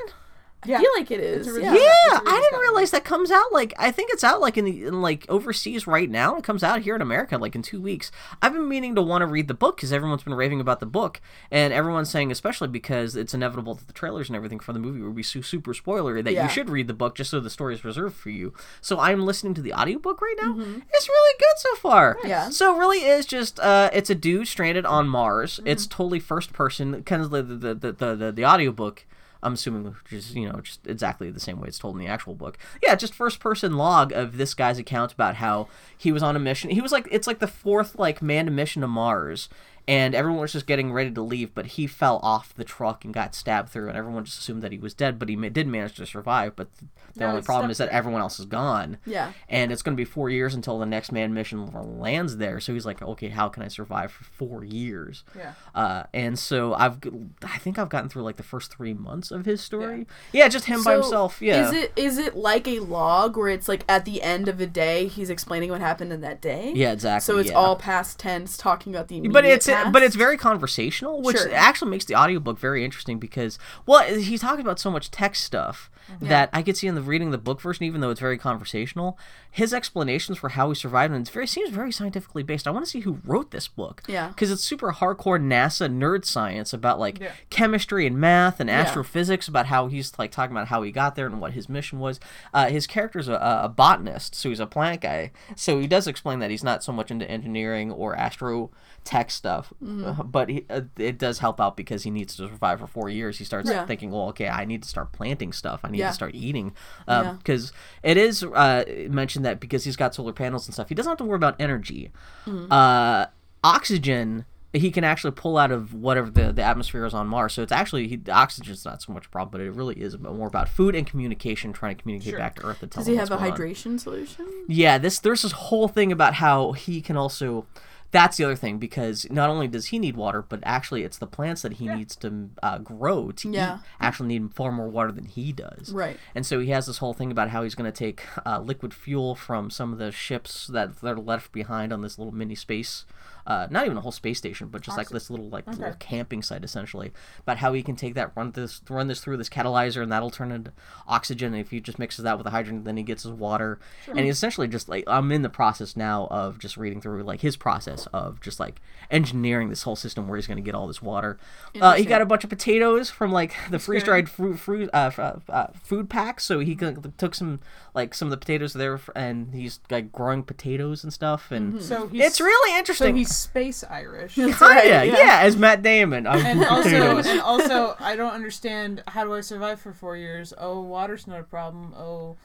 Yeah. 0.65 0.77
I 0.77 0.81
feel 0.81 0.91
like 0.97 1.11
it 1.11 1.19
is. 1.19 1.47
really- 1.47 1.63
Yeah. 1.63 1.73
Yeah, 1.73 1.77
it's 2.17 2.25
a 2.27 2.29
I 2.29 2.35
didn't 2.39 2.51
good 2.51 2.61
realize 2.61 2.91
that 2.91 3.03
comes 3.03 3.31
out 3.31 3.51
like 3.51 3.73
I 3.79 3.89
think 3.91 4.11
it's 4.13 4.23
out 4.23 4.39
like 4.41 4.57
in, 4.57 4.65
the, 4.65 4.85
in 4.85 5.01
like 5.01 5.25
overseas 5.29 5.87
right 5.87 6.09
now. 6.09 6.35
It 6.37 6.43
comes 6.43 6.63
out 6.63 6.81
here 6.81 6.95
in 6.95 7.01
America 7.01 7.37
like 7.37 7.55
in 7.55 7.61
two 7.61 7.81
weeks. 7.81 8.11
I've 8.41 8.53
been 8.53 8.67
meaning 8.69 8.93
to 8.95 9.01
want 9.01 9.21
to 9.23 9.25
read 9.25 9.47
the 9.47 9.53
book 9.53 9.77
because 9.77 9.91
everyone's 9.91 10.23
been 10.23 10.33
raving 10.35 10.59
about 10.61 10.79
the 10.79 10.85
book, 10.85 11.19
and 11.49 11.73
everyone's 11.73 12.09
saying 12.09 12.31
especially 12.31 12.67
because 12.67 13.15
it's 13.15 13.33
inevitable 13.33 13.73
that 13.75 13.87
the 13.87 13.93
trailers 13.93 14.29
and 14.29 14.35
everything 14.35 14.59
for 14.59 14.71
the 14.73 14.79
movie 14.79 15.01
will 15.01 15.11
be 15.13 15.23
su- 15.23 15.41
super 15.41 15.73
spoilery 15.73 16.23
that 16.23 16.33
Yeah. 16.33 16.43
you 16.43 16.49
should 16.49 16.69
read 16.69 16.87
the 16.87 16.93
book 16.93 17.15
just 17.15 17.31
so 17.31 17.39
the 17.39 17.49
story 17.49 17.73
is 17.73 17.83
reserved 17.83 18.15
for 18.15 18.29
you. 18.29 18.53
So 18.81 18.99
I'm 18.99 19.25
listening 19.25 19.53
to 19.55 19.61
the 19.61 19.73
audiobook 19.73 20.21
right 20.21 20.35
now. 20.41 20.53
Mm-hmm. 20.53 20.79
It's 20.93 21.09
really 21.09 21.35
good 21.39 21.57
so 21.57 21.75
far. 21.75 22.17
Yeah. 22.23 22.49
So 22.49 22.75
it 22.75 22.79
really 22.79 22.99
is 22.99 23.25
just 23.25 23.59
uh, 23.59 23.89
it's 23.93 24.09
a 24.09 24.15
dude 24.15 24.47
stranded 24.47 24.85
on 24.85 25.07
Mars. 25.09 25.53
Mm-hmm. 25.57 25.67
It's 25.67 25.87
totally 25.87 26.19
first 26.19 26.53
person, 26.53 27.01
kind 27.03 27.21
of 27.21 27.31
the 27.31 27.41
the 27.41 27.73
the 27.73 27.91
the, 27.91 28.15
the, 28.15 28.31
the 28.31 28.45
audiobook. 28.45 29.05
I'm 29.43 29.53
assuming 29.53 29.85
which 29.85 30.13
is 30.13 30.35
you 30.35 30.47
know 30.51 30.59
just 30.61 30.85
exactly 30.85 31.31
the 31.31 31.39
same 31.39 31.59
way 31.59 31.67
it's 31.67 31.79
told 31.79 31.95
in 31.95 32.01
the 32.01 32.07
actual 32.07 32.35
book. 32.35 32.57
Yeah, 32.83 32.95
just 32.95 33.13
first 33.13 33.39
person 33.39 33.77
log 33.77 34.11
of 34.11 34.37
this 34.37 34.53
guy's 34.53 34.77
account 34.77 35.13
about 35.13 35.35
how 35.35 35.67
he 35.97 36.11
was 36.11 36.23
on 36.23 36.35
a 36.35 36.39
mission. 36.39 36.69
He 36.69 36.81
was 36.81 36.91
like 36.91 37.07
it's 37.11 37.27
like 37.27 37.39
the 37.39 37.47
fourth 37.47 37.97
like 37.97 38.21
manned 38.21 38.55
mission 38.55 38.81
to 38.81 38.87
Mars. 38.87 39.49
And 39.87 40.13
everyone 40.15 40.41
was 40.41 40.53
just 40.53 40.67
getting 40.67 40.91
ready 40.93 41.11
to 41.11 41.21
leave, 41.21 41.53
but 41.53 41.65
he 41.65 41.87
fell 41.87 42.19
off 42.23 42.53
the 42.53 42.63
truck 42.63 43.03
and 43.03 43.13
got 43.13 43.35
stabbed 43.35 43.69
through, 43.69 43.89
and 43.89 43.97
everyone 43.97 44.25
just 44.25 44.39
assumed 44.39 44.61
that 44.61 44.71
he 44.71 44.77
was 44.77 44.93
dead. 44.93 45.17
But 45.19 45.29
he 45.29 45.35
ma- 45.35 45.49
did 45.49 45.67
manage 45.67 45.95
to 45.95 46.05
survive. 46.05 46.55
But 46.55 46.69
th- 46.79 46.89
the 47.13 47.19
No, 47.21 47.27
only 47.31 47.41
problem 47.41 47.69
is 47.71 47.77
that 47.79 47.89
everyone 47.89 48.21
else 48.21 48.39
is 48.39 48.45
gone 48.45 48.97
Yeah. 49.05 49.33
and 49.49 49.69
it's 49.71 49.81
going 49.81 49.97
to 49.97 49.99
be 49.99 50.05
four 50.05 50.29
years 50.29 50.55
until 50.55 50.79
the 50.79 50.85
next 50.85 51.11
man 51.11 51.33
mission 51.33 51.69
lands 51.99 52.37
there. 52.37 52.61
So 52.61 52.73
he's 52.73 52.85
like, 52.85 53.01
okay, 53.01 53.27
how 53.27 53.49
can 53.49 53.63
I 53.63 53.67
survive 53.67 54.13
for 54.13 54.23
four 54.23 54.63
years? 54.63 55.25
Yeah. 55.37 55.53
Uh, 55.75 56.03
and 56.13 56.39
so 56.39 56.73
I've, 56.73 56.99
I 57.43 57.57
think 57.57 57.77
I've 57.77 57.89
gotten 57.89 58.07
through 58.07 58.23
like 58.23 58.37
the 58.37 58.43
first 58.43 58.73
three 58.73 58.93
months 58.93 59.29
of 59.29 59.43
his 59.45 59.59
story. 59.61 60.07
Yeah, 60.31 60.47
just 60.47 60.65
him 60.65 60.83
by 60.83 60.93
himself. 60.93 61.41
Yeah. 61.41 61.67
Is 61.67 61.73
it 61.73 61.91
is 61.97 62.17
it 62.17 62.35
like 62.35 62.65
a 62.67 62.79
log 62.79 63.35
where 63.35 63.49
it's 63.49 63.67
like 63.67 63.83
at 63.89 64.05
the 64.05 64.21
end 64.21 64.47
of 64.47 64.61
a 64.61 64.65
day 64.67 65.07
he's 65.07 65.29
explaining 65.29 65.69
what 65.69 65.81
happened 65.81 66.13
in 66.13 66.21
that 66.21 66.39
day? 66.41 66.71
yeah, 66.73 66.93
exactly. 66.93 67.25
So 67.25 67.39
it's 67.39 67.49
yeah. 67.49 67.57
all 67.57 67.75
past 67.75 68.19
tense, 68.19 68.55
talking 68.55 68.95
about 68.95 69.09
the 69.09 69.19
but 69.27 69.43
it's 69.43 69.67
past? 69.67 69.80
But 69.91 70.03
it's 70.03 70.15
very 70.15 70.37
conversational, 70.37 71.21
which 71.21 71.37
Sure. 71.37 71.53
actually 71.53 71.91
makes 71.91 72.05
the 72.05 72.15
audiobook 72.15 72.59
very 72.59 72.83
interesting 72.85 73.17
because 73.19 73.57
well, 73.85 74.03
he's 74.03 74.41
talking 74.41 74.61
about 74.65 74.79
so 74.79 74.91
much 74.91 75.09
text 75.11 75.43
stuff 75.43 75.89
that 76.19 76.49
I 76.51 76.61
could 76.61 76.75
see 76.75 76.87
in 76.87 76.95
the 76.95 77.01
reading 77.01 77.31
the 77.31 77.37
book 77.37 77.61
version, 77.61 77.85
even 77.85 78.01
though 78.01 78.09
it's 78.09 78.19
very 78.19 78.37
conversational. 78.37 79.17
His 79.49 79.73
explanations 79.73 80.37
for 80.37 80.49
how 80.49 80.67
he 80.69 80.75
survived 80.75 81.13
and 81.13 81.21
it's 81.21 81.29
very 81.29 81.47
seems 81.47 81.69
very 81.69 81.91
scientifically 81.91 82.43
based. 82.43 82.67
I 82.67 82.71
want 82.71 82.83
to 82.83 82.89
see 82.91 83.01
who 83.01 83.19
wrote 83.25 83.51
this 83.51 83.67
book. 83.69 84.01
Yeah. 84.07 84.27
because 84.29 84.51
it's 84.51 84.63
super 84.63 84.91
hardcore 84.91 85.39
NASA 85.41 85.89
nerd 85.89 86.25
science 86.25 86.73
about 86.73 86.99
like 86.99 87.19
Yeah. 87.19 87.31
chemistry 87.49 88.05
and 88.07 88.17
math 88.19 88.59
and 88.59 88.69
astrophysics 88.69 89.47
about 89.47 89.67
how 89.67 89.87
he's 89.87 90.11
like 90.19 90.31
talking 90.31 90.55
about 90.55 90.67
how 90.67 90.81
he 90.81 90.91
got 90.91 91.15
there 91.15 91.27
and 91.27 91.39
what 91.39 91.53
his 91.53 91.69
mission 91.69 91.99
was. 91.99 92.19
Uh, 92.53 92.67
his 92.67 92.87
character's 92.87 93.27
a, 93.29 93.35
a 93.63 93.69
botanist, 93.69 94.35
so 94.35 94.49
he's 94.49 94.59
a 94.59 94.65
plant 94.67 95.01
guy. 95.01 95.31
So 95.55 95.79
he 95.79 95.87
does 95.87 96.07
explain 96.07 96.39
that 96.39 96.49
he's 96.49 96.63
not 96.63 96.83
so 96.83 96.91
much 96.91 97.11
into 97.11 97.29
engineering 97.29 97.91
or 97.91 98.15
astro 98.15 98.71
tech 99.03 99.31
stuff, 99.31 99.60
uh, 99.85 100.23
but 100.23 100.49
he, 100.49 100.65
uh, 100.69 100.81
it 100.97 101.17
does 101.17 101.39
help 101.39 101.59
out 101.61 101.75
because 101.77 102.03
he 102.03 102.11
needs 102.11 102.35
to 102.37 102.47
survive 102.47 102.79
for 102.79 102.87
four 102.87 103.09
years. 103.09 103.37
He 103.37 103.43
starts 103.43 103.69
Yeah. 103.69 103.85
thinking, 103.85 104.11
well, 104.11 104.27
okay, 104.29 104.47
I 104.49 104.65
need 104.65 104.83
to 104.83 104.89
start 104.89 105.11
planting 105.11 105.53
stuff. 105.53 105.81
I 105.83 105.89
need 105.89 105.99
Yeah. 105.99 106.09
to 106.09 106.13
start 106.13 106.35
eating 106.35 106.73
Yeah. 107.07 107.33
because 107.37 107.71
it 108.03 108.17
is 108.17 108.43
uh, 108.43 108.83
mentioned 109.09 109.45
that 109.45 109.59
because 109.59 109.83
he's 109.83 109.95
got 109.95 110.15
solar 110.15 110.33
panels 110.33 110.67
and 110.67 110.73
stuff, 110.73 110.89
he 110.89 110.95
doesn't 110.95 111.09
have 111.09 111.17
to 111.19 111.23
worry 111.25 111.35
about 111.37 111.55
energy. 111.59 112.11
Uh, 112.47 113.25
oxygen 113.63 114.45
he 114.73 114.89
can 114.89 115.03
actually 115.03 115.31
pull 115.31 115.57
out 115.57 115.69
of 115.69 115.93
whatever 115.93 116.29
the, 116.29 116.53
the 116.53 116.63
atmosphere 116.63 117.05
is 117.05 117.13
on 117.13 117.27
Mars. 117.27 117.51
So 117.51 117.61
it's 117.61 117.73
actually 117.73 118.07
he, 118.07 118.15
the 118.15 118.31
oxygen's 118.31 118.85
not 118.85 119.01
so 119.01 119.11
much 119.11 119.25
a 119.25 119.29
problem, 119.29 119.51
but 119.51 119.59
it 119.59 119.71
really 119.71 119.95
is 120.01 120.17
more 120.17 120.47
about 120.47 120.69
food 120.69 120.95
and 120.95 121.05
communication, 121.05 121.73
trying 121.73 121.97
to 121.97 122.01
communicate 122.01 122.29
Sure. 122.29 122.39
back 122.39 122.55
to 122.55 122.65
Earth. 122.65 122.89
Does 122.89 123.05
he 123.05 123.17
have 123.17 123.29
a 123.31 123.35
going 123.35 123.51
on. 123.51 123.57
hydration 123.57 123.99
solution? 123.99 124.47
Yeah, 124.69 124.97
this 124.97 125.19
there's 125.19 125.41
this 125.41 125.51
whole 125.51 125.89
thing 125.89 126.13
about 126.13 126.35
how 126.35 126.71
he 126.71 127.01
can 127.01 127.17
also. 127.17 127.65
That's 128.11 128.35
the 128.37 128.43
other 128.43 128.55
thing 128.55 128.77
because 128.77 129.25
not 129.31 129.49
only 129.49 129.67
does 129.67 129.87
he 129.87 129.97
need 129.99 130.15
water, 130.17 130.41
but 130.41 130.59
actually 130.63 131.03
it's 131.03 131.17
the 131.17 131.27
plants 131.27 131.61
that 131.61 131.73
he 131.73 131.87
needs 131.87 132.15
to 132.17 132.49
uh, 132.61 132.77
grow 132.79 133.31
to 133.31 133.49
Yeah. 133.49 133.75
eat 133.77 133.81
actually 134.01 134.27
need 134.27 134.53
far 134.53 134.71
more 134.71 134.89
water 134.89 135.11
than 135.11 135.25
he 135.25 135.51
does. 135.53 135.93
Right. 135.93 136.17
And 136.35 136.45
so 136.45 136.59
he 136.59 136.69
has 136.71 136.87
this 136.87 136.97
whole 136.97 137.13
thing 137.13 137.31
about 137.31 137.49
how 137.49 137.63
he's 137.63 137.75
going 137.75 137.91
to 137.91 137.97
take 137.97 138.23
uh, 138.45 138.59
liquid 138.59 138.93
fuel 138.93 139.33
from 139.35 139.69
some 139.69 139.93
of 139.93 139.99
the 139.99 140.11
ships 140.11 140.67
that, 140.67 140.99
that 141.01 141.13
are 141.13 141.19
left 141.21 141.51
behind 141.53 141.93
on 141.93 142.01
this 142.01 142.17
little 142.17 142.33
mini 142.33 142.55
space. 142.55 143.05
Uh, 143.47 143.67
not 143.69 143.85
even 143.85 143.97
a 143.97 144.01
whole 144.01 144.11
space 144.11 144.37
station, 144.37 144.67
but 144.67 144.81
just 144.81 144.97
like 144.97 145.09
this 145.09 145.29
little 145.29 145.49
like 145.49 145.65
little 145.67 145.95
camping 145.99 146.41
site 146.41 146.63
essentially. 146.63 147.11
About 147.39 147.57
how 147.57 147.73
he 147.73 147.81
can 147.83 147.95
take 147.95 148.13
that 148.15 148.31
run 148.35 148.51
this 148.51 148.81
run 148.89 149.07
this 149.07 149.21
through 149.21 149.37
this 149.37 149.49
catalyzer 149.49 150.01
and 150.03 150.11
that'll 150.11 150.29
turn 150.29 150.51
into 150.51 150.71
oxygen. 151.07 151.53
And 151.53 151.61
if 151.61 151.71
he 151.71 151.79
just 151.79 151.99
mixes 151.99 152.23
that 152.23 152.37
with 152.37 152.45
the 152.45 152.51
hydrogen, 152.51 152.83
then 152.83 152.97
he 152.97 153.03
gets 153.03 153.23
his 153.23 153.31
water. 153.31 153.79
And 154.07 154.19
he's 154.19 154.35
essentially 154.37 154.67
just 154.67 154.87
like 154.89 155.03
I'm 155.07 155.31
in 155.31 155.41
the 155.41 155.49
process 155.49 155.95
now 155.97 156.27
of 156.29 156.59
just 156.59 156.77
reading 156.77 157.01
through 157.01 157.23
like 157.23 157.41
his 157.41 157.57
process 157.57 158.07
of 158.13 158.39
just 158.41 158.59
like 158.59 158.79
engineering 159.09 159.69
this 159.69 159.83
whole 159.83 159.95
system 159.95 160.27
where 160.27 160.37
he's 160.37 160.47
going 160.47 160.57
to 160.57 160.63
get 160.63 160.75
all 160.75 160.87
this 160.87 161.01
water. 161.01 161.37
Uh, 161.79 161.93
he 161.93 162.05
got 162.05 162.21
a 162.21 162.25
bunch 162.25 162.43
of 162.43 162.49
potatoes 162.49 163.09
from 163.09 163.31
like 163.31 163.53
the 163.69 163.79
freeze 163.79 164.03
dried 164.03 164.29
fruit, 164.29 164.57
fruit 164.59 164.89
uh, 164.93 165.11
uh, 165.17 165.39
uh, 165.49 165.67
food 165.83 166.09
packs. 166.09 166.43
So 166.45 166.59
he 166.59 166.75
took 166.75 167.35
some 167.35 167.59
like 167.93 168.13
some 168.13 168.27
of 168.27 168.31
the 168.31 168.37
potatoes 168.37 168.73
there 168.73 168.99
and 169.15 169.53
he's 169.53 169.79
like 169.89 170.11
growing 170.11 170.43
potatoes 170.43 171.03
and 171.03 171.11
stuff. 171.11 171.51
And 171.51 171.81
So 171.81 172.07
he's 172.07 172.23
it's 172.25 172.41
really 172.41 172.71
so 172.71 172.77
interesting. 172.77 173.15
he's 173.15 173.30
space 173.31 173.83
Irish. 173.83 174.35
Kinda, 174.35 174.55
right, 174.61 174.87
yeah. 174.87 175.03
yeah. 175.03 175.39
as 175.41 175.57
Matt 175.57 175.81
Damon. 175.81 176.27
Um, 176.27 176.45
and 176.45 176.63
also, 176.65 177.17
and 177.17 177.41
also, 177.41 177.95
I 177.99 178.15
don't 178.15 178.33
understand. 178.33 179.03
How 179.07 179.23
do 179.23 179.33
I 179.33 179.41
survive 179.41 179.79
for 179.79 179.93
four 179.93 180.17
years? 180.17 180.53
Oh, 180.57 180.81
water's 180.81 181.27
not 181.27 181.39
a 181.39 181.43
problem. 181.43 181.93
Oh, 181.93 182.37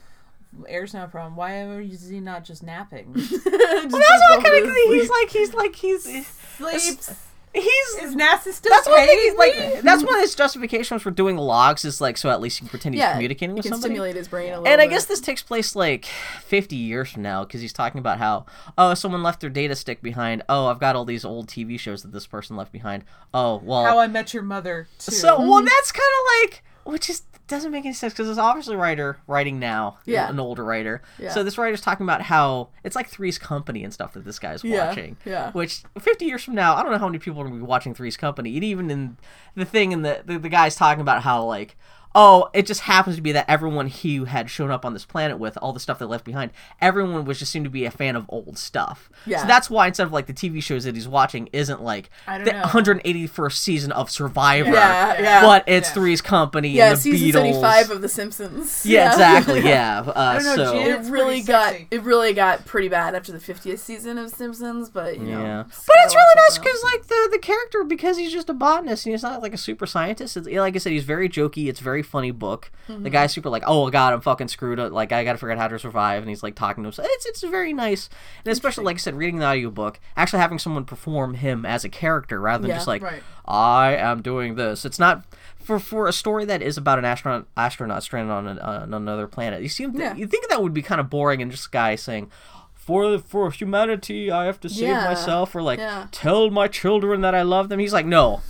air's 0.69 0.95
not 0.95 1.05
a 1.05 1.11
problem. 1.11 1.37
Why 1.37 1.63
is 1.81 2.09
he 2.09 2.21
not 2.21 2.45
just 2.45 2.63
napping? 2.63 3.15
Just 3.15 3.45
Well, 3.47 3.89
that's 3.89 4.23
what 4.31 4.45
kind 4.45 4.65
to 4.65 4.71
of 4.71 4.77
he's 4.89 5.11
like. 5.11 5.31
He's 5.31 5.55
like 5.55 5.75
he's 5.77 6.27
Sleeps. 6.57 7.15
He's. 7.57 8.05
Is 8.05 8.15
NASA 8.17 8.53
still 8.53 8.71
That's 8.71 8.87
one 8.87 8.99
thing. 9.07 9.19
He's 9.19 9.35
like. 9.35 9.83
That's 9.83 10.03
one 10.05 10.15
of 10.15 10.21
his 10.21 10.35
justifications 10.35 11.03
for 11.03 11.11
doing 11.11 11.37
logs 11.37 11.85
is 11.85 12.01
like 12.01 12.17
so 12.17 12.31
at 12.31 12.41
least 12.41 12.59
he 12.59 12.63
can 12.63 12.69
pretend 12.69 12.95
he's 12.95 13.01
yeah, 13.01 13.13
communicating 13.13 13.51
you 13.51 13.57
with 13.57 13.65
can 13.65 13.73
somebody. 13.73 13.95
stimulate 13.95 14.17
his 14.17 14.29
brain 14.29 14.53
a 14.53 14.59
little 14.59 14.69
And 14.69 14.81
I 14.81 14.87
bit. 14.87 14.91
guess 14.91 15.07
this 15.07 15.21
takes 15.21 15.43
place 15.43 15.75
like 15.75 16.05
50 16.05 16.77
years 16.77 17.11
from 17.11 17.23
now 17.23 17.45
because 17.45 17.61
he's 17.61 17.73
talking 17.73 17.99
about 17.99 18.19
how, 18.19 18.47
oh, 18.77 18.95
someone 18.95 19.23
left 19.23 19.41
their 19.41 19.51
data 19.51 19.75
stick 19.75 20.03
behind. 20.03 20.43
Oh, 20.49 20.67
I've 20.67 20.81
got 20.81 20.97
all 20.97 21.05
these 21.05 21.25
old 21.25 21.49
TV 21.49 21.79
shows 21.79 22.03
that 22.03 22.13
this 22.13 22.27
person 22.27 22.57
left 22.57 22.73
behind. 22.73 23.05
Oh, 23.33 23.61
well. 23.65 23.85
How 23.85 23.99
I 23.99 24.07
Met 24.07 24.35
Your 24.35 24.43
Mother. 24.43 24.89
Too. 24.99 25.13
so, 25.13 25.39
well, 25.39 25.59
mm-hmm. 25.59 25.67
that's 25.67 25.93
kind 25.93 26.03
of 26.03 26.51
like, 26.51 26.65
which 26.85 27.11
is 27.11 27.23
doesn't 27.49 27.71
make 27.71 27.85
any 27.85 27.95
sense 27.95 28.13
because 28.13 28.29
it's 28.29 28.39
obviously 28.39 28.75
a 28.75 28.79
writer 28.79 29.19
writing 29.27 29.59
now, 29.59 29.99
Yeah. 30.05 30.29
an 30.29 30.41
older 30.41 30.65
writer. 30.65 31.03
Yeah. 31.19 31.31
So 31.31 31.45
this 31.45 31.57
writer's 31.59 31.81
talking 31.81 32.05
about 32.05 32.23
how 32.23 32.69
it's 32.83 32.97
like 32.97 33.09
Three's 33.09 33.39
Company 33.39 33.85
and 33.85 33.93
stuff 33.93 34.15
that 34.15 34.25
this 34.25 34.39
guy's 34.39 34.65
Yeah, 34.65 34.89
watching. 34.89 35.17
yeah. 35.25 35.53
Which 35.53 35.83
50 35.99 36.25
years 36.25 36.43
from 36.43 36.55
now, 36.55 36.75
I 36.75 36.83
don't 36.83 36.91
know 36.93 36.99
how 36.99 37.07
many 37.09 37.19
people 37.19 37.41
are 37.41 37.45
going 37.45 37.55
to 37.59 37.65
be 37.65 37.67
watching 37.69 37.95
Three's 37.95 38.17
Company. 38.17 38.55
And 38.57 38.65
even 38.65 38.91
in 38.91 39.17
the 39.55 39.65
thing, 39.65 39.93
and 39.93 40.05
the, 40.05 40.23
the 40.25 40.39
the 40.39 40.49
guy's 40.49 40.75
talking 40.77 41.01
about 41.01 41.23
how 41.23 41.45
like. 41.45 41.77
Oh, 42.19 42.49
it 42.55 42.65
just 42.67 42.81
happens 42.81 43.17
to 43.17 43.23
be 43.23 43.33
that 43.33 43.45
everyone 43.49 43.89
he 43.89 44.25
had 44.25 44.49
shown 44.49 44.71
up 44.71 44.87
on 44.87 44.95
this 44.95 45.05
planet 45.05 45.39
with, 45.39 45.59
all 45.61 45.75
the 45.75 45.81
stuff 45.81 45.99
they 45.99 46.07
left 46.07 46.25
behind, 46.25 46.51
everyone 46.81 47.27
was 47.27 47.39
just 47.39 47.53
seemed 47.53 47.67
to 47.67 47.71
be 47.71 47.85
a 47.85 47.91
fan 47.91 48.17
of 48.17 48.25
old 48.31 48.57
stuff. 48.57 49.11
Yeah. 49.27 49.43
So 49.43 49.47
that's 49.47 49.69
why 49.69 49.89
instead 49.89 50.07
of 50.07 50.13
like 50.15 50.25
the 50.27 50.33
TV 50.33 50.63
shows 50.63 50.85
that 50.85 50.95
he's 50.95 51.07
watching 51.07 51.51
isn't 51.53 51.83
like 51.83 52.09
the 52.27 52.39
know. 52.53 52.63
181st 52.63 53.53
season 53.53 53.93
of 53.93 54.11
Survivor. 54.11 54.71
Yeah, 54.73 55.21
yeah. 55.21 55.43
But 55.43 55.65
it's 55.67 55.89
Yeah. 55.91 55.95
Three's 55.95 56.23
Company 56.23 56.71
yeah, 56.71 56.89
and 56.89 56.97
the 56.97 57.01
season 57.03 57.29
Beatles. 57.29 57.33
seventy-five 57.33 57.91
of 57.91 58.01
The 58.01 58.09
Simpsons. 58.09 58.87
yeah, 58.87 59.11
exactly. 59.13 59.61
Yeah. 59.67 60.01
Uh, 60.07 60.13
I 60.17 60.35
don't 60.39 60.45
know, 60.45 60.57
so 60.57 60.73
Jan- 60.73 61.05
It 61.07 61.11
really 61.11 61.43
got 61.43 61.73
sexy. 61.73 61.89
it 61.91 62.03
really 62.03 62.33
got 62.33 62.65
pretty 62.65 62.89
bad 62.89 63.15
after 63.15 63.31
the 63.33 63.41
fiftieth 63.41 63.81
season 63.81 64.17
of 64.17 64.31
Simpsons, 64.31 64.89
but 64.89 65.19
you 65.19 65.25
know, 65.27 65.43
yeah, 65.43 65.63
but 65.65 65.97
it's 66.05 66.15
really 66.15 66.35
nice 66.37 66.57
because 66.57 66.83
like 66.85 67.07
the 67.09 67.29
the 67.33 67.39
character 67.39 67.85
because 67.85 68.17
he's 68.17 68.33
just 68.33 68.49
a 68.49 68.55
botanist 68.55 69.05
and 69.05 69.13
he's 69.13 69.23
not 69.23 69.43
like 69.43 69.53
a 69.53 69.59
super 69.59 69.85
scientist. 69.87 70.37
It's, 70.37 70.49
like 70.49 70.75
I 70.75 70.79
said, 70.79 70.93
he's 70.93 71.05
very 71.05 71.29
jokey. 71.29 71.67
It's 71.69 71.81
very 71.81 72.03
funny 72.07 72.31
book. 72.31 72.71
Mm-hmm. 72.89 73.03
The 73.03 73.11
guy's 73.11 73.33
super 73.33 73.51
like, 73.51 73.65
oh 73.67 73.91
god, 73.91 74.15
I'm 74.15 74.21
fucking 74.23 74.49
screwed. 74.49 74.79
up. 74.81 74.93
Like 74.93 75.13
I 75.13 75.25
got 75.25 75.33
to 75.33 75.39
figure 75.39 75.53
out 75.53 75.59
how 75.59 75.69
to 75.69 75.79
survive, 75.79 76.23
and 76.23 76.29
he's 76.31 76.43
like 76.43 76.55
talking 76.55 76.83
to 76.85 76.87
himself. 76.89 77.09
It's 77.11 77.27
it's 77.27 77.43
very 77.43 77.73
nice, 77.73 78.09
and 78.45 78.53
especially 78.53 78.85
like 78.85 78.97
I 78.97 78.99
said, 78.99 79.15
reading 79.17 79.39
the 79.41 79.47
audiobook, 79.47 80.01
actually 80.17 80.39
having 80.41 80.59
someone 80.59 80.85
perform 80.85 81.35
him 81.35 81.67
as 81.67 81.85
a 81.85 81.89
character 81.89 82.41
rather 82.41 82.63
than 82.63 82.71
Yeah. 82.71 82.77
just 82.77 82.87
like 82.87 83.03
Right. 83.03 83.23
I 83.47 83.95
am 83.97 84.23
doing 84.23 84.55
this. 84.55 84.85
It's 84.85 84.99
not. 84.99 85.25
For, 85.59 85.81
for 85.81 86.07
a 86.07 86.13
story 86.13 86.45
that 86.45 86.63
is 86.63 86.79
about 86.79 87.01
an 87.01 87.05
astronaut 87.05 87.49
astronaut 87.57 88.05
stranded 88.05 88.31
on, 88.31 88.47
an, 88.47 88.59
on 88.61 88.95
another 88.95 89.27
planet, 89.27 89.63
you 89.63 89.69
seem 89.69 89.97
Yeah. 89.97 90.15
you 90.15 90.29
think 90.29 90.49
that 90.49 90.63
would 90.63 90.73
be 90.73 90.81
kind 90.81 91.01
of 91.01 91.11
boring 91.11 91.43
and 91.43 91.51
just 91.51 91.67
a 91.67 91.71
guy 91.71 91.97
saying, 91.97 92.31
for 92.73 93.19
for 93.19 93.51
humanity, 93.51 94.31
I 94.31 94.45
have 94.45 94.61
to 94.61 94.69
save 94.69 94.89
Yeah. 94.91 95.05
myself, 95.09 95.57
or 95.57 95.63
like 95.63 95.81
Yeah. 95.81 96.07
tell 96.13 96.51
my 96.51 96.69
children 96.69 97.21
that 97.23 97.35
I 97.35 97.43
love 97.43 97.69
them. 97.69 97.81
He's 97.81 97.93
like, 97.93 98.07
no, 98.07 98.43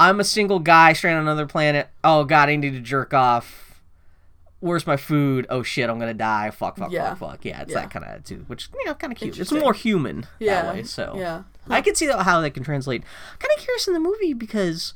I'm 0.00 0.18
a 0.18 0.24
single 0.24 0.58
guy 0.58 0.92
stranded 0.94 1.20
on 1.20 1.26
another 1.28 1.46
planet. 1.46 1.88
Oh 2.02 2.24
God, 2.24 2.48
I 2.48 2.56
need 2.56 2.72
to 2.72 2.80
jerk 2.80 3.12
off. 3.14 3.80
Where's 4.60 4.86
my 4.86 4.96
food? 4.96 5.46
Oh 5.48 5.62
shit, 5.62 5.88
I'm 5.88 5.98
gonna 5.98 6.12
die. 6.14 6.50
Fuck, 6.50 6.76
fuck, 6.78 6.90
Yeah. 6.90 7.10
fuck, 7.14 7.18
fuck. 7.32 7.44
Yeah, 7.44 7.62
it's 7.62 7.72
Yeah. 7.72 7.80
that 7.82 7.90
kind 7.90 8.04
of 8.04 8.10
attitude, 8.10 8.48
which 8.48 8.68
you 8.74 8.84
know, 8.86 8.94
kind 8.94 9.12
of 9.12 9.18
cute. 9.18 9.38
It's 9.38 9.52
more 9.52 9.72
human 9.74 10.26
Yeah, 10.38 10.62
that 10.62 10.74
way. 10.74 10.82
So 10.82 11.14
yeah. 11.16 11.42
I 11.68 11.80
can 11.82 11.94
see 11.94 12.06
how 12.08 12.40
they 12.40 12.50
can 12.50 12.62
translate. 12.64 13.02
Kind 13.38 13.52
of 13.56 13.62
curious 13.62 13.86
in 13.86 13.94
the 13.94 14.00
movie 14.00 14.32
because 14.34 14.94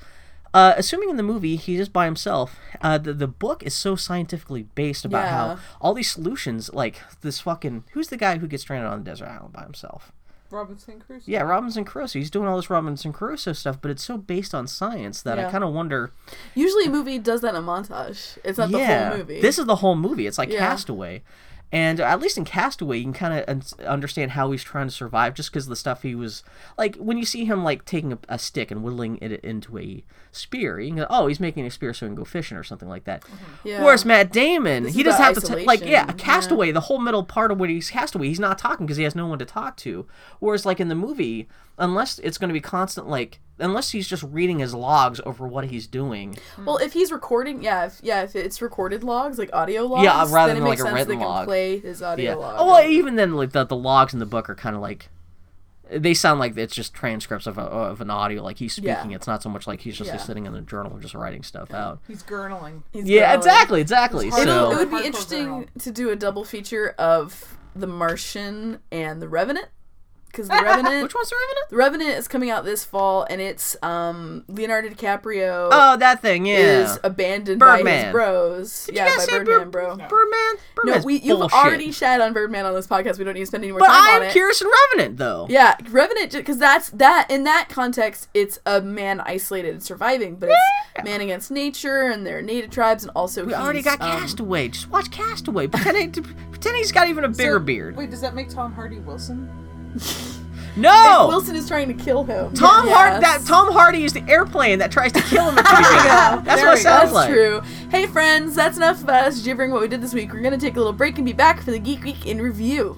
Uh, 0.52 0.72
assuming 0.76 1.10
in 1.10 1.16
the 1.16 1.22
movie 1.24 1.56
he's 1.56 1.80
just 1.80 1.92
by 1.92 2.04
himself, 2.04 2.60
uh, 2.80 2.96
the 2.96 3.12
the 3.12 3.26
book 3.26 3.64
is 3.64 3.74
so 3.74 3.96
scientifically 3.96 4.62
based 4.76 5.04
about 5.04 5.24
Yeah. 5.24 5.30
how 5.56 5.58
all 5.80 5.94
these 5.94 6.08
solutions, 6.12 6.70
like 6.72 7.02
this 7.22 7.40
fucking 7.40 7.82
who's 7.92 8.06
the 8.06 8.16
guy 8.16 8.38
who 8.38 8.46
gets 8.46 8.62
stranded 8.62 8.88
on 8.88 9.00
a 9.00 9.02
desert 9.02 9.26
island 9.26 9.52
by 9.52 9.62
himself? 9.64 10.12
Robinson 10.54 11.00
Crusoe. 11.00 11.24
Yeah, 11.26 11.42
Robinson 11.42 11.84
Crusoe. 11.84 12.18
He's 12.18 12.30
doing 12.30 12.46
all 12.48 12.56
this 12.56 12.70
Robinson 12.70 13.12
Crusoe 13.12 13.52
stuff, 13.52 13.78
but 13.82 13.90
it's 13.90 14.04
so 14.04 14.16
based 14.16 14.54
on 14.54 14.66
science 14.66 15.20
that 15.22 15.38
I 15.38 15.50
kind 15.50 15.64
of 15.64 15.72
wonder. 15.72 16.12
Usually 16.54 16.86
a 16.86 16.90
movie 16.90 17.18
does 17.18 17.40
that 17.42 17.54
in 17.54 17.56
a 17.56 17.62
montage. 17.66 18.38
It's 18.44 18.58
not 18.58 18.70
the 18.70 18.84
whole 18.86 19.18
movie. 19.18 19.40
this 19.40 19.58
is 19.58 19.66
the 19.66 19.76
whole 19.76 19.96
movie. 19.96 20.26
It's 20.26 20.38
like 20.38 20.50
Yeah. 20.50 20.60
Castaway. 20.60 21.22
And 21.72 21.98
at 21.98 22.20
least 22.20 22.38
in 22.38 22.44
Castaway, 22.44 22.98
you 22.98 23.04
can 23.04 23.12
kind 23.12 23.44
of 23.48 23.84
understand 23.84 24.32
how 24.32 24.52
he's 24.52 24.62
trying 24.62 24.86
to 24.86 24.94
survive, 24.94 25.34
just 25.34 25.50
because 25.50 25.66
the 25.66 25.74
stuff 25.74 26.02
he 26.02 26.14
was 26.14 26.44
like. 26.78 26.96
When 26.96 27.18
you 27.18 27.24
see 27.24 27.44
him 27.44 27.64
like 27.64 27.84
taking 27.84 28.12
a, 28.12 28.18
a 28.28 28.38
stick 28.38 28.70
and 28.70 28.84
whittling 28.84 29.18
it 29.20 29.32
into 29.44 29.76
a 29.78 30.04
spear, 30.30 30.78
you 30.78 30.90
can 30.90 30.98
go, 30.98 31.06
"Oh, 31.10 31.26
he's 31.26 31.40
making 31.40 31.66
a 31.66 31.70
spear 31.70 31.92
so 31.92 32.06
he 32.06 32.10
can 32.10 32.14
go 32.14 32.24
fishing 32.24 32.56
or 32.56 32.62
something 32.62 32.88
like 32.88 33.04
that." 33.04 33.24
Yeah. 33.64 33.82
Whereas 33.82 34.04
Matt 34.04 34.30
Damon, 34.30 34.84
This 34.84 34.94
he 34.94 35.02
doesn't 35.02 35.20
have 35.20 35.36
about 35.36 35.48
to 35.48 35.56
t- 35.56 35.64
like 35.64 35.80
yeah, 35.80 36.02
isolation, 36.02 36.18
Castaway. 36.18 36.70
The 36.70 36.80
whole 36.82 37.00
middle 37.00 37.24
part 37.24 37.50
of 37.50 37.58
when 37.58 37.70
he's 37.70 37.90
Castaway, 37.90 38.28
he's 38.28 38.40
not 38.40 38.56
talking 38.56 38.86
because 38.86 38.98
he 38.98 39.04
has 39.04 39.16
no 39.16 39.26
one 39.26 39.40
to 39.40 39.44
talk 39.44 39.76
to. 39.78 40.06
Whereas 40.38 40.64
like 40.64 40.78
in 40.78 40.88
the 40.88 40.94
movie, 40.94 41.48
unless 41.78 42.18
it's 42.20 42.38
going 42.38 42.48
to 42.48 42.52
be 42.54 42.60
constant 42.60 43.08
like 43.08 43.40
unless 43.58 43.90
he's 43.90 44.08
just 44.08 44.24
reading 44.24 44.58
his 44.58 44.74
logs 44.74 45.20
over 45.24 45.46
what 45.46 45.66
he's 45.66 45.86
doing. 45.86 46.36
Hmm. 46.56 46.64
Well, 46.64 46.76
if 46.78 46.92
he's 46.92 47.12
recording, 47.12 47.62
yeah, 47.62 47.86
if, 47.86 48.00
yeah, 48.02 48.22
if 48.22 48.34
it's 48.34 48.60
recorded 48.60 49.04
logs, 49.04 49.38
like 49.38 49.50
audio 49.52 49.82
logs, 49.86 50.02
Yeah, 50.02 50.18
rather 50.32 50.48
then 50.48 50.56
it 50.56 50.60
than, 50.60 50.64
makes 50.70 50.80
like, 50.82 50.88
a 50.88 50.90
sense 50.90 50.94
written 50.94 51.08
they 51.20 51.24
can 51.24 51.32
log. 51.32 51.46
play 51.46 51.78
his 51.78 52.02
audio 52.02 52.30
Yeah. 52.30 52.34
log. 52.36 52.56
Oh, 52.58 52.66
well, 52.66 52.84
even 52.84 53.14
then, 53.14 53.34
like 53.34 53.52
the, 53.52 53.64
the 53.64 53.76
logs 53.76 54.12
in 54.12 54.18
the 54.18 54.26
book 54.26 54.50
are 54.50 54.56
kind 54.56 54.74
of 54.74 54.82
like 54.82 55.08
they 55.90 56.14
sound 56.14 56.40
like 56.40 56.56
it's 56.56 56.74
just 56.74 56.94
transcripts 56.94 57.46
of, 57.46 57.58
a, 57.58 57.60
of 57.60 58.00
an 58.00 58.10
audio, 58.10 58.42
like 58.42 58.56
he's 58.58 58.72
speaking. 58.72 59.10
Yeah. 59.10 59.16
It's 59.16 59.26
not 59.28 59.42
so 59.42 59.50
much 59.50 59.66
like 59.68 59.82
he's 59.82 59.96
just 59.96 60.10
Yeah. 60.10 60.16
sitting 60.16 60.46
in 60.46 60.54
a 60.56 60.62
journal 60.62 60.92
and 60.92 61.02
just 61.02 61.14
writing 61.14 61.42
stuff 61.44 61.72
out. 61.72 62.00
He's 62.08 62.22
gurgling. 62.22 62.82
He's 62.92 63.04
Yeah, 63.04 63.20
growling. 63.20 63.38
exactly, 63.38 63.80
exactly. 63.82 64.28
It's 64.28 64.38
It'll- 64.38 64.72
So 64.72 64.80
it 64.80 64.90
would 64.90 64.98
be 65.00 65.06
interesting 65.06 65.46
girl. 65.46 65.64
to 65.78 65.92
do 65.92 66.10
a 66.10 66.16
double 66.16 66.42
feature 66.44 66.94
of 66.98 67.56
The 67.76 67.86
Martian 67.86 68.80
and 68.90 69.20
The 69.22 69.28
Revenant, 69.28 69.68
because 70.34 70.48
The 70.48 70.54
Revenant, 70.62 71.02
which 71.04 71.14
one's 71.14 71.30
the 71.30 71.36
Revenant? 71.36 71.70
The 71.70 71.76
Revenant 71.76 72.10
is 72.18 72.28
coming 72.28 72.50
out 72.50 72.64
this 72.64 72.84
fall, 72.84 73.26
and 73.30 73.40
it's 73.40 73.76
um 73.82 74.44
Leonardo 74.48 74.88
DiCaprio 74.88 75.68
Oh, 75.72 75.96
that 75.98 76.20
thing, 76.20 76.46
yeah. 76.46 76.56
is 76.56 76.98
abandoned 77.04 77.60
by 77.60 77.76
Birdman. 77.78 78.04
his 78.06 78.12
bros. 78.12 78.86
Did 78.86 78.94
yeah, 78.96 79.04
you 79.04 79.10
guys 79.10 79.26
by 79.26 79.32
say 79.32 79.38
Birdman, 79.38 79.58
Bird- 79.58 79.70
bro. 79.70 79.96
Birdman? 79.96 80.08
No, 80.56 80.58
Birdman's 80.76 81.04
we 81.04 81.14
you've 81.20 81.38
bullshit. 81.38 81.58
already 81.58 81.92
shat 81.92 82.20
on 82.20 82.32
Birdman 82.32 82.66
on 82.66 82.74
this 82.74 82.86
podcast. 82.86 83.18
We 83.18 83.24
don't 83.24 83.34
need 83.34 83.40
to 83.40 83.46
spend 83.46 83.64
any 83.64 83.72
more 83.72 83.80
But 83.80 83.86
time 83.88 83.96
on 83.96 84.08
it. 84.08 84.16
I'm 84.16 84.22
it. 84.30 84.32
curious 84.32 84.60
in 84.60 84.68
Revenant 84.92 85.18
though. 85.18 85.46
Yeah, 85.48 85.76
Revenant, 85.90 86.32
because 86.32 86.58
that's 86.58 86.90
that 86.90 87.26
in 87.30 87.44
that 87.44 87.68
context, 87.68 88.28
it's 88.34 88.58
a 88.66 88.80
man 88.80 89.20
isolated 89.20 89.70
and 89.70 89.82
surviving, 89.82 90.36
but 90.36 90.50
it's 90.50 91.04
man 91.04 91.20
against 91.20 91.50
nature 91.50 92.02
and 92.02 92.26
their 92.26 92.42
native 92.42 92.70
tribes, 92.70 93.04
and 93.04 93.12
also 93.14 93.44
We 93.44 93.54
already 93.54 93.82
got 93.82 94.00
um, 94.00 94.10
Castaway. 94.10 94.68
Just 94.68 94.90
watch 94.90 95.10
Castaway. 95.10 95.66
Pretend, 95.68 96.16
it- 96.16 96.24
pretend 96.50 96.76
he's 96.76 96.92
got 96.92 97.08
even 97.08 97.24
a 97.24 97.28
bigger 97.28 97.54
So- 97.54 97.60
beard. 97.60 97.96
Wait, 97.96 98.10
does 98.10 98.20
that 98.20 98.34
make 98.34 98.48
Tom 98.48 98.72
Hardy 98.72 98.98
Wilson? 98.98 99.48
No. 100.76 101.26
Wilson 101.28 101.54
is 101.56 101.68
trying 101.68 101.88
to 101.88 101.94
kill 102.04 102.24
him. 102.24 102.52
Tom 102.54 102.86
Yes. 102.86 102.96
Hard 102.96 103.22
that 103.22 103.42
Tom 103.46 103.72
Hardy 103.72 104.04
is 104.04 104.12
the 104.12 104.22
airplane 104.28 104.78
that 104.80 104.90
tries 104.90 105.12
to 105.12 105.20
kill 105.22 105.48
him 105.50 105.58
at 105.58 105.64
the 105.64 105.76
beginning. 105.76 106.44
That's 106.44 106.60
there 106.60 106.70
what 106.70 106.78
it 106.78 106.82
sounds 106.82 107.12
That's 107.12 107.14
like. 107.14 107.30
true. 107.30 107.60
Hey 107.90 108.06
friends, 108.06 108.54
that's 108.54 108.76
enough 108.76 109.02
of 109.02 109.08
us 109.08 109.40
gibbering 109.42 109.70
what 109.70 109.80
we 109.80 109.88
did 109.88 110.00
this 110.00 110.12
week. 110.14 110.32
We're 110.32 110.42
gonna 110.42 110.58
take 110.58 110.74
a 110.74 110.78
little 110.78 110.92
break 110.92 111.16
and 111.16 111.24
be 111.24 111.32
back 111.32 111.60
for 111.62 111.70
the 111.70 111.78
Geek 111.78 112.02
Week 112.04 112.26
in 112.26 112.40
review. 112.42 112.96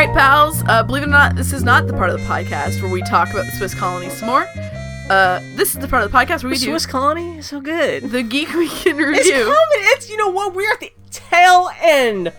All 0.00 0.06
right, 0.06 0.16
pals. 0.16 0.62
Uh, 0.66 0.82
believe 0.82 1.02
it 1.02 1.08
or 1.08 1.10
not, 1.10 1.36
this 1.36 1.52
is 1.52 1.62
not 1.62 1.86
the 1.86 1.92
part 1.92 2.08
of 2.08 2.18
the 2.18 2.24
podcast 2.24 2.80
where 2.80 2.90
we 2.90 3.02
talk 3.02 3.28
about 3.32 3.44
the 3.44 3.52
Swiss 3.52 3.74
colony 3.74 4.08
some 4.08 4.30
more. 4.30 4.46
Uh, 5.10 5.40
this 5.56 5.74
is 5.74 5.78
the 5.78 5.86
part 5.86 6.02
of 6.02 6.10
the 6.10 6.16
podcast 6.16 6.42
where 6.42 6.48
we 6.48 6.56
The 6.56 6.64
do 6.64 6.70
Swiss 6.70 6.86
colony 6.86 7.36
is 7.36 7.46
so 7.48 7.60
good. 7.60 8.04
the 8.04 8.22
Geek 8.22 8.48
Week 8.54 8.86
in 8.86 8.98
It's 8.98 9.28
coming. 9.28 9.52
It's 9.92 10.08
you 10.08 10.16
know 10.16 10.28
what? 10.28 10.54
We're 10.54 10.72
at 10.72 10.80
the 10.80 10.90
tail 11.10 11.68
end 11.82 12.32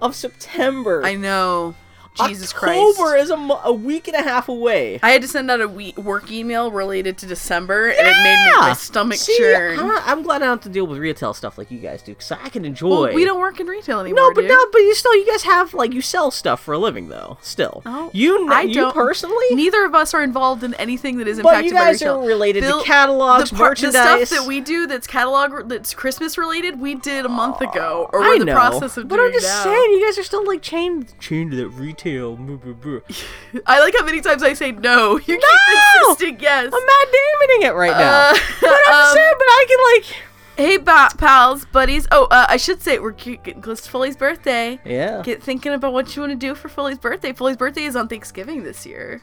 of 0.00 0.14
September. 0.16 1.04
I 1.04 1.14
know. 1.14 1.74
Jesus 2.14 2.54
October 2.54 2.94
Christ. 3.10 3.24
is 3.24 3.30
a, 3.30 3.36
mo- 3.36 3.60
a 3.64 3.72
week 3.72 4.06
and 4.08 4.16
a 4.16 4.22
half 4.22 4.48
away. 4.48 5.00
I 5.02 5.10
had 5.10 5.22
to 5.22 5.28
send 5.28 5.50
out 5.50 5.60
a 5.60 5.66
we- 5.68 5.94
work 5.96 6.30
email 6.30 6.70
related 6.70 7.18
to 7.18 7.26
December, 7.26 7.88
and 7.88 8.06
it 8.06 8.22
made 8.22 8.44
me, 8.44 8.52
my 8.60 8.72
stomach 8.72 9.18
See, 9.18 9.36
churn. 9.36 9.78
I'm, 9.80 9.90
I'm 9.90 10.22
glad 10.22 10.36
I 10.42 10.46
don't 10.46 10.58
have 10.58 10.60
to 10.62 10.68
deal 10.68 10.86
with 10.86 10.98
retail 10.98 11.34
stuff 11.34 11.58
like 11.58 11.70
you 11.72 11.78
guys 11.80 12.02
do, 12.02 12.12
because 12.12 12.30
I 12.32 12.48
can 12.50 12.64
enjoy. 12.64 12.88
Well, 12.88 13.14
we 13.14 13.24
don't 13.24 13.40
work 13.40 13.58
in 13.58 13.66
retail 13.66 13.98
anymore. 14.00 14.28
No, 14.28 14.34
but 14.34 14.42
dude. 14.42 14.50
no, 14.50 14.66
but 14.72 14.78
you 14.78 14.94
still, 14.94 15.14
you 15.16 15.26
guys 15.26 15.42
have 15.42 15.74
like 15.74 15.92
you 15.92 16.00
sell 16.00 16.30
stuff 16.30 16.62
for 16.62 16.72
a 16.74 16.78
living 16.78 17.08
though. 17.08 17.38
Still, 17.42 17.82
Oh, 17.84 18.10
you, 18.14 18.48
I 18.52 18.62
you 18.62 18.74
don't- 18.74 18.94
personally, 18.94 19.46
Neither 19.52 19.84
of 19.84 19.94
us 19.94 20.14
are 20.14 20.22
involved 20.22 20.62
in 20.62 20.74
anything 20.74 21.18
that 21.18 21.26
is 21.28 21.38
impacted 21.40 21.58
but 21.62 21.64
you 21.64 21.72
by 21.72 21.78
guys 21.90 22.00
retail. 22.00 22.22
are 22.22 22.26
related 22.26 22.60
Bill- 22.62 22.80
to 22.80 22.86
catalogs, 22.86 23.50
the, 23.50 23.56
part, 23.56 23.76
the 23.78 23.90
stuff 23.90 24.04
merchandise. 24.20 24.30
that 24.30 24.46
we 24.46 24.60
do 24.60 24.86
that's 24.86 25.06
catalog 25.08 25.68
that's 25.68 25.94
Christmas 25.94 26.38
related, 26.38 26.78
we 26.78 26.94
did 26.94 27.24
a 27.26 27.28
month 27.28 27.60
ago, 27.60 28.08
or 28.12 28.22
I 28.22 28.28
we're 28.28 28.32
in 28.34 28.38
the 28.40 28.44
know, 28.46 28.54
process 28.54 28.96
of 28.96 29.08
doing 29.08 29.08
that. 29.08 29.16
but 29.16 29.20
I'm 29.20 29.32
just 29.32 29.46
now. 29.48 29.64
saying, 29.64 29.90
you 29.92 30.04
guys 30.06 30.16
are 30.18 30.22
still 30.22 30.46
like 30.46 30.62
chained, 30.62 31.12
chained 31.18 31.50
to 31.50 31.56
that 31.56 31.68
retail. 31.70 32.03
I 33.66 33.80
like 33.80 33.94
how 33.98 34.04
many 34.04 34.20
times 34.20 34.42
I 34.42 34.52
say 34.54 34.72
no. 34.72 35.18
You 35.26 35.34
No! 35.38 35.40
keep 35.40 36.08
insisting 36.18 36.40
yes. 36.40 36.64
I'm 36.66 36.70
Matt 36.70 37.08
Damoning 37.08 37.68
it 37.68 37.74
right 37.74 37.90
now. 37.96 38.30
Uh, 38.30 38.34
but 38.60 38.78
I'm 38.86 39.06
um, 39.08 39.14
saying, 39.16 39.34
but 39.38 39.46
I 39.46 39.64
can 39.68 39.78
like. 39.96 40.16
Hey, 40.56 40.76
ba- 40.76 41.10
pals, 41.18 41.64
buddies. 41.64 42.06
Oh, 42.12 42.26
uh, 42.30 42.46
I 42.48 42.58
should 42.58 42.80
say 42.80 43.00
we're 43.00 43.10
ge- 43.12 43.42
getting 43.42 43.60
close 43.60 43.80
to 43.80 43.90
Foley's 43.90 44.16
birthday. 44.16 44.78
Yeah. 44.84 45.20
Get 45.22 45.42
thinking 45.42 45.72
about 45.72 45.92
what 45.92 46.14
you 46.14 46.22
want 46.22 46.30
to 46.30 46.36
do 46.38 46.54
for 46.54 46.68
Foley's 46.68 46.98
birthday. 46.98 47.32
Foley's 47.32 47.56
birthday 47.56 47.84
is 47.84 47.96
on 47.96 48.06
Thanksgiving 48.06 48.62
this 48.62 48.86
year. 48.86 49.20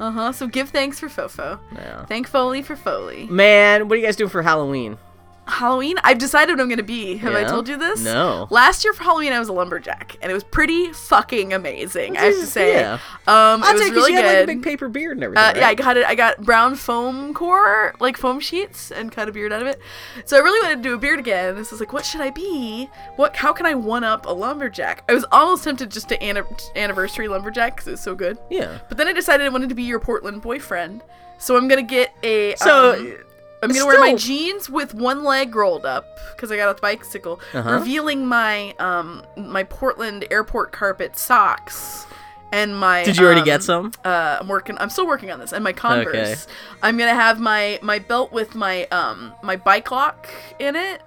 Uh 0.00 0.10
huh. 0.10 0.32
So 0.32 0.48
give 0.48 0.70
thanks 0.70 0.98
for 0.98 1.08
Fofo. 1.08 1.60
Yeah. 1.74 2.04
Thank 2.06 2.26
Foley 2.26 2.62
for 2.62 2.74
Foley. 2.74 3.26
Man, 3.26 3.88
what 3.88 3.94
are 3.96 4.00
you 4.00 4.06
guys 4.06 4.16
doing 4.16 4.30
for 4.30 4.42
Halloween? 4.42 4.98
Halloween. 5.50 5.96
I've 6.04 6.18
decided 6.18 6.52
what 6.56 6.60
I'm 6.62 6.68
gonna 6.68 6.82
be. 6.82 7.16
Have 7.18 7.34
I 7.34 7.44
told 7.44 7.68
you 7.68 7.76
this? 7.76 8.02
No. 8.02 8.46
Last 8.50 8.84
year 8.84 8.92
for 8.92 9.02
Halloween, 9.02 9.32
I 9.32 9.38
was 9.38 9.48
a 9.48 9.52
lumberjack, 9.52 10.16
and 10.22 10.30
it 10.30 10.34
was 10.34 10.44
pretty 10.44 10.92
fucking 10.92 11.52
amazing. 11.52 12.16
I 12.16 12.22
have 12.22 12.34
to 12.34 12.46
say. 12.46 12.74
Yeah. 12.74 12.94
Um, 13.26 13.62
I'll 13.62 13.70
it 13.70 13.72
was 13.74 13.82
take 13.82 13.88
'cause 13.92 13.96
really 13.96 14.12
you 14.12 14.18
had 14.18 14.24
like 14.26 14.34
a 14.36 14.40
good. 14.40 14.46
big 14.46 14.62
paper 14.62 14.88
beard 14.88 15.16
and 15.16 15.24
everything. 15.24 15.44
Uh, 15.44 15.52
yeah, 15.56 15.68
I 15.68 15.74
got 15.74 15.96
it. 15.96 16.06
I 16.06 16.14
got 16.14 16.40
brown 16.42 16.74
foam 16.74 17.34
core, 17.34 17.94
like 18.00 18.16
foam 18.16 18.40
sheets, 18.40 18.90
and 18.90 19.10
cut 19.12 19.28
a 19.28 19.32
beard 19.32 19.52
out 19.52 19.62
of 19.62 19.68
it. 19.68 19.80
So 20.24 20.36
I 20.36 20.40
really 20.40 20.60
wanted 20.66 20.82
to 20.82 20.88
do 20.88 20.94
a 20.94 20.98
beard 20.98 21.18
again. 21.18 21.56
This 21.56 21.70
was 21.70 21.80
like, 21.80 21.92
what 21.92 22.04
should 22.06 22.20
I 22.20 22.30
be? 22.30 22.88
What? 23.16 23.36
How 23.36 23.52
can 23.52 23.66
I 23.66 23.74
one 23.74 24.04
up 24.04 24.26
a 24.26 24.32
lumberjack? 24.32 25.04
I 25.08 25.14
was 25.14 25.24
almost 25.32 25.64
tempted 25.64 25.90
just 25.90 26.08
to 26.10 26.22
anna- 26.22 26.44
anniversary 26.76 27.28
lumberjack 27.28 27.76
because 27.76 27.88
it 27.88 27.92
was 27.92 28.00
so 28.00 28.14
good. 28.14 28.38
yeah. 28.50 28.78
But 28.88 28.98
then 28.98 29.08
I 29.08 29.12
decided 29.12 29.46
I 29.46 29.48
wanted 29.50 29.68
to 29.70 29.74
be 29.74 29.82
your 29.84 30.00
Portland 30.00 30.42
boyfriend. 30.42 31.02
So 31.38 31.56
I'm 31.56 31.68
gonna 31.68 31.82
get 31.82 32.14
a. 32.22 32.54
So, 32.56 32.92
um, 32.92 33.16
I'm 33.62 33.70
gonna 33.72 33.86
wear 33.86 34.00
my 34.00 34.14
jeans 34.14 34.70
with 34.70 34.94
one 34.94 35.22
leg 35.24 35.54
rolled 35.54 35.84
up 35.84 36.18
because 36.34 36.50
I 36.50 36.56
got 36.56 36.76
a 36.76 36.80
bicycle, 36.80 37.40
Uh-huh. 37.52 37.70
revealing 37.74 38.26
my 38.26 38.74
um 38.78 39.22
my 39.36 39.64
Portland 39.64 40.26
airport 40.30 40.72
carpet 40.72 41.16
socks. 41.18 42.06
And 42.52 42.76
my 42.76 43.04
Did 43.04 43.16
you 43.16 43.24
already 43.26 43.42
um, 43.42 43.44
get 43.44 43.62
some? 43.62 43.92
uh, 44.04 44.38
I'm 44.40 44.48
working. 44.48 44.76
I'm 44.80 44.90
still 44.90 45.06
working 45.06 45.30
on 45.30 45.38
this. 45.38 45.52
And 45.52 45.62
my 45.62 45.72
Converse. 45.72 46.46
okay. 46.46 46.52
I'm 46.82 46.98
gonna 46.98 47.14
have 47.14 47.38
my 47.38 47.78
my 47.80 48.00
belt 48.00 48.32
with 48.32 48.56
my 48.56 48.86
um 48.86 49.32
my 49.42 49.54
bike 49.56 49.90
lock 49.92 50.26
in 50.58 50.74
it. 50.74 51.00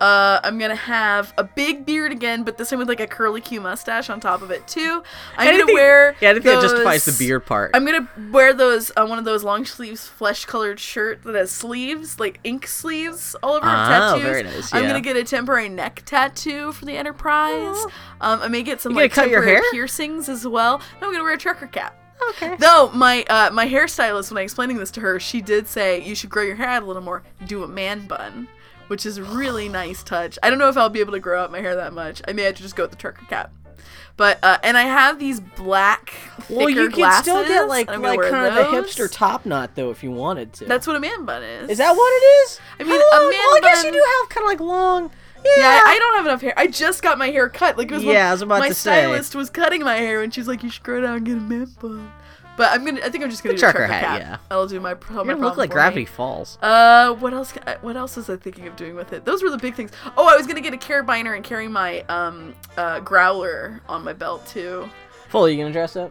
Uh, 0.00 0.40
I'm 0.44 0.58
gonna 0.58 0.76
have 0.76 1.32
a 1.36 1.44
big 1.44 1.84
beard 1.84 2.12
again, 2.12 2.44
but 2.44 2.56
this 2.56 2.70
time 2.70 2.78
with 2.78 2.88
like 2.88 3.00
a 3.00 3.06
curly 3.06 3.40
Q 3.40 3.60
mustache 3.60 4.08
on 4.10 4.20
top 4.20 4.42
of 4.42 4.50
it 4.50 4.66
too. 4.68 5.02
I'm 5.36 5.48
Anything- 5.48 5.66
gonna 5.66 5.74
wear 5.74 6.14
Yeah, 6.20 6.30
I 6.30 6.32
think 6.34 6.44
that 6.44 6.62
justifies 6.62 7.04
the 7.04 7.12
beard 7.18 7.46
part. 7.46 7.72
I'm 7.74 7.84
gonna 7.84 8.08
wear 8.30 8.54
those 8.54 8.92
uh, 8.96 9.04
one 9.06 9.18
of 9.18 9.24
those 9.24 9.42
long 9.42 9.64
sleeves 9.64 10.06
flesh 10.06 10.44
colored 10.44 10.78
shirt 10.78 11.22
that 11.24 11.34
has 11.34 11.50
sleeves 11.50 12.20
like 12.20 12.38
ink 12.44 12.66
sleeves 12.66 13.34
all 13.42 13.54
over 13.54 13.66
Oh, 13.66 13.68
tattoos. 13.68 14.22
very 14.22 14.42
nice, 14.44 14.72
yeah. 14.72 14.78
I'm 14.78 14.86
gonna 14.86 15.00
get 15.00 15.16
a 15.16 15.24
temporary 15.24 15.68
neck 15.68 16.02
tattoo 16.06 16.72
for 16.72 16.84
the 16.84 16.96
Enterprise. 16.96 17.76
Um, 18.20 18.40
I 18.42 18.48
may 18.48 18.62
get 18.62 18.80
some 18.80 18.92
You 18.92 18.98
like 18.98 19.14
temporary 19.14 19.60
piercings 19.72 20.28
as 20.28 20.46
well. 20.46 20.78
No, 21.00 21.08
I'm 21.08 21.12
gonna 21.12 21.24
wear 21.24 21.34
a 21.34 21.38
trucker 21.38 21.66
cap. 21.66 21.96
okay. 22.30 22.56
Though 22.56 22.90
my 22.94 23.24
uh, 23.30 23.50
my 23.52 23.66
hairstylist, 23.68 24.30
when 24.30 24.38
I 24.38 24.42
explaining 24.42 24.76
this 24.78 24.90
to 24.92 25.00
her, 25.00 25.18
she 25.20 25.40
did 25.40 25.66
say 25.68 26.00
you 26.02 26.14
should 26.14 26.30
grow 26.30 26.42
your 26.42 26.56
hair 26.56 26.68
out 26.68 26.82
a 26.82 26.86
little 26.86 27.02
more, 27.02 27.22
do 27.46 27.62
a 27.64 27.68
man 27.68 28.06
bun, 28.06 28.48
which 28.88 29.06
is 29.06 29.16
a 29.18 29.22
really 29.22 29.68
nice 29.68 30.02
touch. 30.02 30.38
I 30.42 30.50
don't 30.50 30.58
know 30.58 30.68
if 30.68 30.76
I'll 30.76 30.88
be 30.90 31.00
able 31.00 31.12
to 31.12 31.20
grow 31.20 31.42
out 31.42 31.52
my 31.52 31.60
hair 31.60 31.76
that 31.76 31.92
much. 31.92 32.20
I 32.26 32.32
may 32.32 32.42
have 32.42 32.56
to 32.56 32.62
just 32.62 32.76
go 32.76 32.82
with 32.84 32.90
the 32.90 32.96
trucker 32.96 33.24
cap. 33.26 33.52
But 34.16 34.40
uh, 34.42 34.58
and 34.64 34.76
I 34.76 34.82
have 34.82 35.20
these 35.20 35.38
black 35.38 36.10
thicker 36.40 36.58
Well, 36.58 36.68
you 36.68 36.88
can 36.88 36.98
glasses. 36.98 37.22
still 37.22 37.46
get 37.46 37.68
like 37.68 37.86
like 37.86 38.20
kind 38.20 38.46
of 38.46 38.54
the 38.54 38.62
hipster 38.76 39.08
top 39.10 39.46
knot 39.46 39.76
though 39.76 39.90
if 39.90 40.02
you 40.02 40.10
wanted 40.10 40.52
to. 40.54 40.64
That's 40.64 40.88
what 40.88 40.96
a 40.96 41.00
man 41.00 41.24
bun 41.24 41.44
is. 41.44 41.70
is 41.70 41.78
that 41.78 41.92
what 41.92 42.08
it 42.22 42.26
is? 42.26 42.60
I 42.80 42.82
mean, 42.82 42.90
a 42.90 42.94
man 42.96 43.00
well, 43.12 43.56
I 43.56 43.60
guess 43.62 43.84
you 43.84 43.92
do 43.92 44.04
have 44.20 44.28
kind 44.30 44.44
of 44.44 44.48
like 44.48 44.60
long. 44.60 45.12
Yeah, 45.44 45.52
Yeah, 45.58 45.82
I, 45.86 45.98
don't 46.00 46.16
have 46.16 46.26
enough 46.26 46.40
hair. 46.40 46.52
I 46.56 46.66
just 46.66 47.00
got 47.00 47.16
my 47.16 47.28
hair 47.30 47.48
cut. 47.48 47.78
Like 47.78 47.92
it 47.92 47.94
was 47.94 48.04
when 48.04 48.16
Yeah, 48.16 48.28
I 48.28 48.32
was 48.32 48.42
about 48.42 48.58
my 48.58 48.68
to 48.70 48.74
say. 48.74 49.02
stylist 49.02 49.36
was 49.36 49.50
cutting 49.50 49.84
my 49.84 49.94
hair, 49.96 50.20
and 50.20 50.34
she's 50.34 50.48
like, 50.48 50.64
"You 50.64 50.70
should 50.70 50.82
grow 50.82 51.06
out 51.06 51.18
and 51.18 51.24
get 51.24 51.36
a 51.36 51.40
man 51.40 51.68
bun." 51.80 52.10
But 52.58 52.72
I'm 52.72 52.84
gonna. 52.84 53.00
I 53.02 53.08
think 53.08 53.24
I'm 53.24 53.30
just 53.30 53.42
gonna 53.42 53.54
The 53.54 53.56
do 53.56 53.60
trucker 53.60 53.78
trucker 53.86 53.92
hat, 53.92 54.20
yeah. 54.20 54.36
I'll 54.50 54.66
do 54.66 54.78
my. 54.80 54.90
You're 54.90 55.24
gonna 55.24 55.36
look 55.38 55.56
like 55.56 55.70
Gravity 55.70 56.04
Falls. 56.04 56.58
Uh, 56.60 57.14
what 57.14 57.32
else? 57.32 57.52
ca- 57.52 57.78
What 57.80 57.96
else 57.96 58.16
was 58.16 58.28
I 58.28 58.36
thinking 58.36 58.66
of 58.66 58.74
doing 58.76 58.96
with 58.96 59.12
it? 59.14 59.24
Those 59.24 59.42
were 59.42 59.50
the 59.50 59.56
big 59.56 59.74
things. 59.76 59.92
Oh, 60.16 60.26
I 60.28 60.36
was 60.36 60.46
gonna 60.46 60.60
get 60.60 60.74
a 60.74 60.76
carabiner 60.76 61.34
and 61.36 61.44
carry 61.44 61.68
my 61.68 62.00
um 62.08 62.54
uh 62.76 62.98
growler 63.00 63.80
on 63.88 64.02
my 64.04 64.12
belt 64.12 64.44
too. 64.46 64.90
Full, 65.28 65.48
you 65.48 65.56
gonna 65.56 65.72
dress 65.72 65.94
up? 65.96 66.10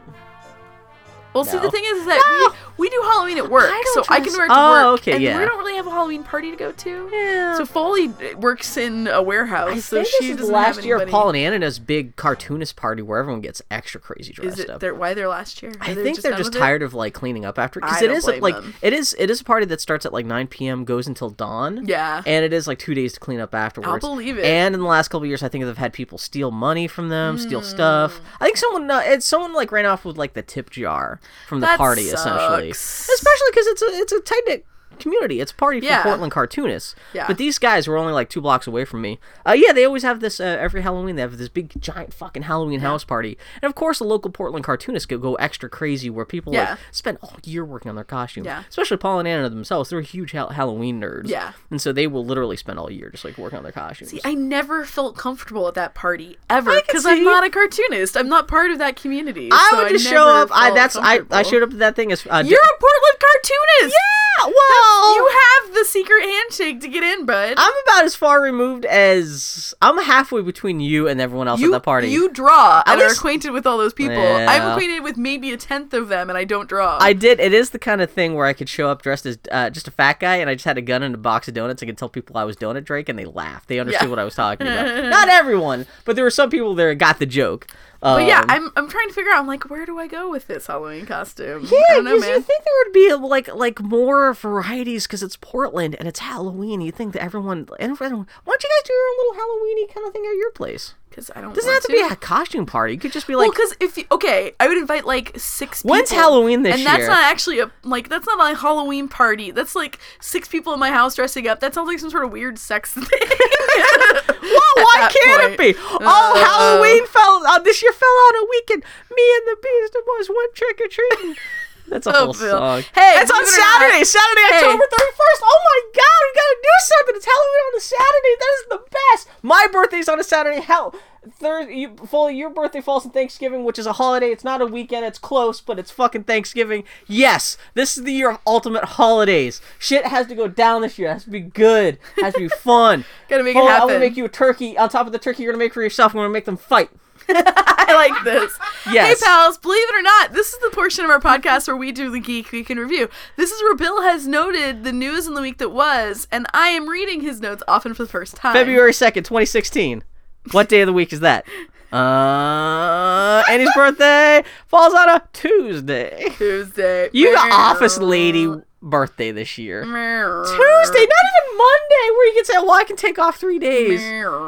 Well, 1.38 1.46
see, 1.46 1.58
the 1.60 1.72
thing 1.72 1.84
is 1.86 2.06
that 2.06 2.54
we, 2.78 2.86
we 2.86 2.90
do 2.90 3.02
Halloween 3.04 3.38
at 3.38 3.50
work, 3.50 3.70
I 3.72 3.84
so 3.94 4.04
I 4.10 4.20
can 4.20 4.24
dress- 4.26 4.38
wear 4.38 4.46
it 4.46 4.50
to 4.50 4.54
Oh, 4.58 4.92
work. 4.92 5.00
okay, 5.02 5.12
and 5.14 5.24
yeah. 5.24 5.40
we 5.40 5.46
don't 5.46 5.58
really 5.58 5.76
have 5.76 5.88
a 5.88 5.92
Halloween 5.92 6.24
party 6.24 6.52
to 6.52 6.58
go 6.58 6.72
to. 6.72 7.10
Yeah. 7.12 7.58
So 7.58 7.66
Foley 7.66 8.08
works 8.36 8.78
in 8.78 9.08
a 9.08 9.22
warehouse, 9.22 9.72
I 9.72 9.80
so 9.80 10.04
she 10.04 10.34
doesn't 10.34 10.52
last 10.54 10.76
have 10.78 10.86
year 10.86 10.98
of. 11.02 11.10
Paul 11.10 11.30
and 11.30 11.38
Anna's 11.38 11.80
big 11.80 12.16
cartoonist 12.16 12.76
party 12.76 13.02
where 13.02 13.20
everyone 13.20 13.42
gets 13.42 13.62
extra 13.72 14.00
crazy 14.02 14.34
dressed 14.34 14.60
Is 14.60 14.66
it 14.66 14.70
up. 14.70 14.80
their, 14.80 14.94
why 14.94 15.14
they're 15.14 15.28
last 15.28 15.62
year? 15.64 15.72
Are 15.80 15.90
I 15.90 15.94
they 15.94 16.04
think 16.04 16.22
they're 16.22 16.32
just 16.34 16.50
with 16.50 16.56
it? 16.56 16.60
tired 16.60 16.82
of 16.84 16.94
like 16.94 17.14
cleaning 17.14 17.46
up 17.46 17.58
after 17.60 17.80
because 17.80 18.02
it 18.02 18.12
is 18.12 18.26
like 18.28 18.56
them. 18.56 18.74
it 18.82 18.94
is 18.94 19.16
it 19.20 19.30
is 19.30 19.42
a 19.42 19.44
party 19.44 19.66
that 19.68 19.80
starts 19.82 20.06
at 20.06 20.14
like 20.14 20.26
9 20.26 20.48
p.m. 20.48 20.84
goes 20.86 21.08
until 21.08 21.30
dawn. 21.30 21.86
Yeah. 21.86 22.22
and 22.26 22.44
it 22.46 22.54
is 22.54 22.68
like 22.68 22.80
two 22.80 22.94
days 22.94 23.14
to 23.14 23.20
clean 23.20 23.40
up 23.40 23.54
afterwards. 23.56 23.92
I 24.04 24.08
believe 24.08 24.38
it. 24.38 24.46
And 24.46 24.74
in 24.76 24.82
the 24.82 24.88
last 24.88 25.08
couple 25.10 25.24
of 25.24 25.28
years, 25.30 25.44
I 25.44 25.48
think 25.50 25.66
they've 25.66 25.78
had 25.78 25.94
people 25.94 26.18
steal 26.18 26.52
money 26.52 26.88
from 26.88 27.10
them, 27.10 27.38
steal 27.38 27.62
Hmm. 27.62 27.66
stuff. 27.66 28.22
I 28.40 28.46
think 28.46 28.58
someone 28.58 28.90
uh, 28.90 29.02
it's 29.06 29.26
someone 29.26 29.54
like 29.54 29.72
ran 29.72 29.86
off 29.86 30.06
with 30.06 30.18
like 30.18 30.34
the 30.34 30.42
tip 30.42 30.70
jar 30.70 31.20
from 31.48 31.60
the 31.62 31.68
That 31.68 31.78
party 31.78 32.04
essentially, 32.04 32.72
especially 32.72 33.48
because 33.52 33.68
it's 33.68 33.82
a 33.82 33.86
it's 33.88 34.14
a 34.14 34.22
knit 34.48 34.66
community. 35.00 35.40
It's 35.42 35.52
a 35.52 35.56
party 35.56 35.82
for 35.82 36.02
Portland 36.04 36.32
cartoonists. 36.32 36.96
Yeah. 37.14 37.28
But 37.28 37.38
these 37.38 37.58
guys 37.60 37.88
were 37.88 37.98
only 37.98 38.14
like 38.14 38.30
two 38.30 38.42
blocks 38.42 38.68
away 38.68 38.86
from 38.86 39.02
me. 39.02 39.20
Uh, 39.46 39.52
yeah, 39.54 39.72
they 39.74 39.86
always 39.86 40.04
have 40.04 40.20
this 40.20 40.40
uh, 40.40 40.44
every 40.44 40.82
Halloween. 40.82 41.16
They 41.16 41.22
have 41.22 41.38
this 41.38 41.50
big 41.50 41.80
giant 41.82 42.14
fucking 42.14 42.44
Halloween 42.44 42.80
house 42.82 43.04
party, 43.04 43.38
and 43.62 43.70
of 43.70 43.76
course, 43.76 44.00
the 44.00 44.06
local 44.06 44.32
Portland 44.32 44.66
cartoonists 44.66 45.06
go 45.06 45.18
go 45.18 45.36
extra 45.36 45.70
crazy 45.70 46.10
where 46.10 46.26
people 46.26 46.54
Yeah. 46.54 46.72
like 46.72 46.80
spend 46.92 47.18
all 47.22 47.34
year 47.44 47.64
working 47.66 47.90
on 47.90 47.96
their 47.96 48.04
costumes. 48.04 48.46
Yeah. 48.46 48.64
Especially 48.70 48.98
Paul 48.98 49.20
and 49.20 49.28
Anna 49.28 49.50
themselves, 49.50 49.90
they're 49.90 50.02
huge 50.02 50.32
ha- 50.34 50.50
Halloween 50.50 51.00
nerds. 51.02 51.28
Yeah. 51.30 51.54
And 51.72 51.82
so 51.82 51.92
they 51.94 52.08
will 52.08 52.26
literally 52.26 52.58
spend 52.58 52.80
all 52.80 52.92
year 52.92 53.10
just 53.10 53.26
like 53.26 53.38
working 53.38 53.58
on 53.58 53.64
their 53.64 53.72
costumes. 53.72 54.12
See, 54.12 54.22
I 54.24 54.34
never 54.34 54.86
felt 54.86 55.16
comfortable 55.18 55.68
at 55.68 55.74
that 55.76 55.94
party 55.94 56.38
ever 56.50 56.76
because 56.86 57.06
I'm 57.06 57.24
not 57.24 57.44
a 57.44 57.50
cartoonist. 57.50 58.16
I'm 58.18 58.30
not 58.30 58.48
part 58.48 58.72
of 58.72 58.78
that 58.80 58.96
community. 58.96 59.50
I 59.52 59.68
so 59.72 59.78
would 59.84 59.90
just 59.90 60.06
never 60.06 60.16
show 60.16 60.28
up. 60.28 60.50
I 60.52 60.72
that's 60.72 60.96
I 60.96 61.22
I 61.32 61.44
showed 61.44 61.64
up 61.64 61.72
at 61.72 61.80
that 61.80 61.96
thing 61.96 62.12
as 62.12 62.26
uh, 62.30 62.44
You're 62.46 62.60
a 62.60 62.80
Portland 62.80 63.18
cartoonist. 63.20 63.96
yeah. 63.96 64.27
Well, 64.46 65.16
You 65.16 65.28
have 65.64 65.74
the 65.74 65.86
secret 65.86 66.22
handshake 66.24 66.82
to 66.82 66.88
get 66.88 67.04
in, 67.04 67.26
bud. 67.26 67.56
I'm 67.58 67.74
about 67.86 68.06
as 68.06 68.16
far 68.16 68.42
removed 68.42 68.86
as 68.86 69.74
I'm 69.82 69.98
halfway 70.04 70.42
between 70.42 70.80
you 70.80 71.08
and 71.08 71.20
everyone 71.20 71.48
else 71.48 71.60
you, 71.60 71.68
at 71.68 71.72
the 71.78 71.80
party. 71.80 72.10
You 72.10 72.30
draw 72.30 72.84
and 72.86 73.02
are 73.02 73.08
acquainted 73.12 73.52
with 73.52 73.66
all 73.66 73.78
those 73.78 73.94
people. 73.94 74.16
Yeah. 74.16 74.46
I'm 74.50 74.72
acquainted 74.72 75.02
with 75.04 75.18
maybe 75.18 75.52
a 75.52 75.58
tenth 75.58 75.94
of 75.94 76.10
them, 76.10 76.30
and 76.30 76.38
I 76.38 76.44
don't 76.44 76.70
draw. 76.70 76.98
I 77.02 77.14
did. 77.14 77.40
It 77.40 77.54
is 77.54 77.72
the 77.72 77.80
kind 77.80 78.02
of 78.02 78.12
thing 78.12 78.36
where 78.36 78.46
I 78.46 78.54
could 78.54 78.70
show 78.70 78.90
up 78.90 79.02
dressed 79.02 79.26
as 79.26 79.38
uh, 79.52 79.70
just 79.70 79.88
a 79.88 79.92
fat 79.92 80.20
guy, 80.20 80.38
and 80.38 80.50
I 80.50 80.56
just 80.56 80.66
had 80.66 80.78
a 80.78 80.82
gun 80.82 81.04
and 81.04 81.16
a 81.16 81.18
box 81.18 81.48
of 81.48 81.54
donuts. 81.54 81.82
I 81.82 81.86
could 81.86 81.98
tell 81.98 82.10
people 82.10 82.38
I 82.38 82.44
was 82.44 82.56
Donut 82.58 82.84
Drake, 82.86 83.10
and 83.10 83.18
they 83.18 83.26
laughed. 83.26 83.68
They 83.68 83.80
understood 83.80 84.06
Yeah. 84.06 84.10
what 84.10 84.20
I 84.20 84.24
was 84.24 84.36
talking 84.36 84.68
about. 84.68 85.06
Not 85.10 85.30
everyone, 85.30 85.86
but 86.06 86.16
there 86.16 86.24
were 86.24 86.30
some 86.32 86.50
people 86.50 86.76
there 86.76 86.90
that 86.90 86.96
got 86.96 87.20
the 87.20 87.26
joke. 87.26 87.68
But 88.02 88.26
yeah, 88.26 88.40
Um, 88.42 88.46
I'm 88.50 88.72
I'm 88.76 88.90
trying 88.90 89.08
to 89.08 89.14
figure 89.14 89.32
out. 89.32 89.40
I'm 89.40 89.48
like, 89.48 89.70
where 89.70 89.86
do 89.86 89.98
I 90.00 90.08
go 90.08 90.30
with 90.30 90.48
this 90.48 90.68
Halloween 90.68 91.06
costume? 91.06 91.68
Yeah, 91.70 91.80
I 91.90 91.94
don't 91.96 92.06
know, 92.06 92.12
'cause 92.12 92.22
man. 92.22 92.30
you 92.36 92.42
think 92.42 92.64
there 92.64 92.74
would 92.86 92.94
be 92.94 93.14
like 93.28 93.54
like 93.56 93.82
more 93.82 94.34
varieties 94.34 95.08
because 95.08 95.24
it's 95.24 95.38
Portland 95.38 95.96
and 96.00 96.08
it's 96.08 96.20
Halloween. 96.20 96.82
You 96.82 96.92
think 96.92 97.14
that 97.14 97.24
everyone, 97.24 97.68
everyone, 97.80 98.28
why 98.44 98.52
don't 98.54 98.64
you 98.64 98.70
guys 98.70 98.88
do 98.88 98.94
your 98.94 99.04
own 99.10 99.18
little 99.18 99.42
Halloweeny 99.42 99.94
kind 99.94 100.08
of 100.08 100.14
thing 100.14 100.26
at 100.26 100.38
your 100.38 100.52
place? 100.52 100.94
Because 101.18 101.32
I 101.36 101.42
don't. 101.42 101.50
Know. 101.50 101.56
Doesn't 101.56 101.74
have 101.74 101.84
to 101.84 101.92
be 101.92 102.00
a 102.00 102.16
costume 102.16 102.68
party. 102.68 102.94
You 102.94 103.00
could 103.00 103.12
just 103.12 103.26
be 103.26 103.36
like, 103.36 103.46
Well, 103.48 103.52
because 103.52 103.76
if 103.80 103.98
you, 103.98 104.06
okay, 104.12 104.52
I 104.60 104.68
would 104.68 104.78
invite 104.78 105.04
like 105.06 105.32
six. 105.36 105.82
people. 105.82 105.96
When's 105.96 106.12
Halloween 106.12 106.62
this 106.62 106.78
year? 106.78 106.88
and 106.88 106.96
that's 106.96 107.08
not 107.10 107.24
actually 107.24 107.60
a 107.60 107.72
like 107.84 108.08
that's 108.10 108.28
not 108.28 108.52
a 108.52 108.56
Halloween 108.56 109.08
party. 109.08 109.50
That's 109.50 109.74
like 109.76 109.98
six 110.22 110.48
people 110.48 110.74
in 110.74 110.80
my 110.80 110.92
house 110.92 111.16
dressing 111.16 111.48
up. 111.48 111.60
That 111.60 111.74
sounds 111.74 111.88
like 111.88 111.98
some 111.98 112.12
sort 112.12 112.24
of 112.26 112.32
weird 112.32 112.60
sex 112.60 112.94
thing. 112.94 113.04
Whoa, 113.10 114.84
why 114.84 115.10
can't 115.12 115.42
point. 115.42 115.54
it 115.54 115.76
be? 115.76 115.80
Oh, 115.80 115.98
Uh, 116.02 116.46
Halloween 116.46 117.08
fell 117.08 117.46
uh, 117.48 117.60
this 117.60 117.82
year 117.82 117.92
fell 117.92 118.10
on 118.10 118.36
a 118.44 118.48
weekend. 118.52 118.84
Me 119.16 119.24
and 119.38 119.48
the 119.48 119.58
Beast 119.62 119.96
and 119.96 120.06
Boys 120.06 120.30
went 120.30 120.54
trick 120.56 120.80
or 120.82 120.88
treating. 120.88 121.36
That's 121.90 122.06
a 122.08 122.16
Oh, 122.16 122.26
whole 122.26 122.34
Bill. 122.34 122.58
song. 122.58 122.82
Hey, 122.94 123.14
it's 123.22 123.32
on 123.32 123.38
or 123.38 123.42
not- 123.42 123.50
Saturday. 123.50 124.04
Saturday, 124.04 124.42
Hey. 124.50 124.58
October 124.66 124.86
thirty 124.92 125.12
first. 125.12 125.42
Oh 125.44 125.60
my 125.64 125.82
God, 125.96 126.20
we 126.22 126.34
gotta 126.36 126.58
do 126.62 126.76
something. 126.80 127.16
It's 127.16 127.26
Halloween 127.26 127.64
on 127.68 127.78
a 127.78 127.82
Saturday. 127.82 128.36
That 128.40 128.54
is 128.60 128.66
the 128.70 128.98
best. 129.14 129.28
My 129.42 129.68
birthday's 129.72 130.10
on 130.10 130.20
a 130.20 130.24
Saturday. 130.24 130.60
Hell, 130.62 130.94
Thursday. 131.40 131.76
You, 131.76 131.96
fully, 132.08 132.36
your 132.36 132.50
birthday 132.50 132.82
falls 132.82 133.06
on 133.06 133.12
Thanksgiving, 133.12 133.64
which 133.64 133.80
is 133.80 133.86
a 133.86 133.94
holiday. 133.94 134.32
It's 134.32 134.44
not 134.44 134.62
a 134.62 134.66
weekend. 134.66 135.06
It's 135.06 135.20
close, 135.20 135.60
but 135.62 135.80
it's 135.80 135.92
fucking 135.92 136.24
Thanksgiving. 136.24 136.84
Yes, 137.08 137.58
this 137.74 137.98
is 137.98 138.04
the 138.04 138.14
year 138.14 138.30
of 138.32 138.40
ultimate 138.46 138.84
holidays. 138.84 139.62
Shit 139.80 140.06
has 140.08 140.28
to 140.28 140.36
go 140.36 140.48
down 140.48 140.82
this 140.82 140.98
year. 141.00 141.10
It 141.10 141.14
has 141.14 141.24
to 141.26 141.30
be 141.30 141.42
good. 141.42 142.00
It 142.18 142.24
has 142.24 142.34
to 142.34 142.40
be 142.42 142.48
fun. 142.50 143.06
Gotta 143.30 143.44
make 143.44 143.56
it 143.56 143.60
on, 143.60 143.70
I'm 143.70 143.88
gonna 143.88 144.00
make 144.00 144.18
you 144.18 144.26
a 144.26 144.30
turkey. 144.30 144.78
On 144.78 144.90
top 144.90 145.06
of 145.08 145.14
the 145.14 145.20
turkey 145.20 145.44
you're 145.44 145.52
gonna 145.54 145.64
make 145.64 145.74
for 145.74 145.82
yourself, 145.84 146.14
I'm 146.14 146.18
gonna 146.20 146.30
make 146.30 146.46
them 146.46 146.58
fight. 146.58 146.90
I 147.30 147.94
like 147.94 148.24
this. 148.24 148.58
Yes. 148.92 149.20
Hey, 149.20 149.26
pals, 149.26 149.58
believe 149.58 149.88
it 149.90 149.96
or 149.96 150.02
not, 150.02 150.34
this 150.34 150.54
is 150.54 150.60
the 150.60 150.70
portion 150.70 151.04
of 151.06 151.12
our 151.12 151.20
podcast 151.20 151.68
where 151.68 151.78
we 151.78 151.92
do 151.92 152.10
the 152.10 152.20
Geek 152.20 152.52
Week 152.52 152.70
in 152.70 152.78
Review. 152.78 153.10
This 153.36 153.52
is 153.52 153.62
where 153.62 153.76
Bill 153.76 154.02
has 154.02 154.28
noted 154.28 154.84
the 154.84 154.92
news 154.94 155.28
in 155.28 155.34
the 155.34 155.42
week 155.42 155.58
that 155.58 155.70
was, 155.70 156.28
and 156.32 156.48
I 156.54 156.70
am 156.70 156.88
reading 156.88 157.22
his 157.22 157.42
notes 157.42 157.64
often 157.68 157.94
for 157.94 158.04
the 158.04 158.10
first 158.10 158.36
time. 158.36 158.54
February 158.54 158.92
2nd, 158.92 159.16
2016. 159.16 160.04
What 160.52 160.70
day 160.70 160.82
of 160.82 160.88
the 160.88 160.94
week 160.94 161.12
is 161.12 161.20
that? 161.20 161.46
Uh, 161.92 163.44
Annie's 163.50 163.74
birthday 163.74 164.44
falls 164.68 164.94
on 164.94 165.10
a 165.10 165.24
Tuesday. 165.34 166.28
Tuesday. 166.38 167.10
You 167.14 167.32
the 167.32 167.50
office 167.52 167.98
lady 167.98 168.54
birthday 168.82 169.32
this 169.32 169.58
year. 169.58 169.84
Tuesday. 169.84 170.58
Tuesday, 170.58 171.00
not 171.00 171.26
even 171.32 171.58
Monday, 171.58 172.12
where 172.12 172.28
you 172.28 172.34
can 172.36 172.46
say, 172.46 172.58
"Well, 172.58 172.72
I 172.74 172.84
can 172.84 172.98
take 172.98 173.18
off 173.18 173.38
three 173.38 173.60
days 173.60 174.02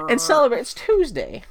and 0.10 0.20
celebrate." 0.20 0.60
It's 0.60 0.74
Tuesday. 0.74 1.44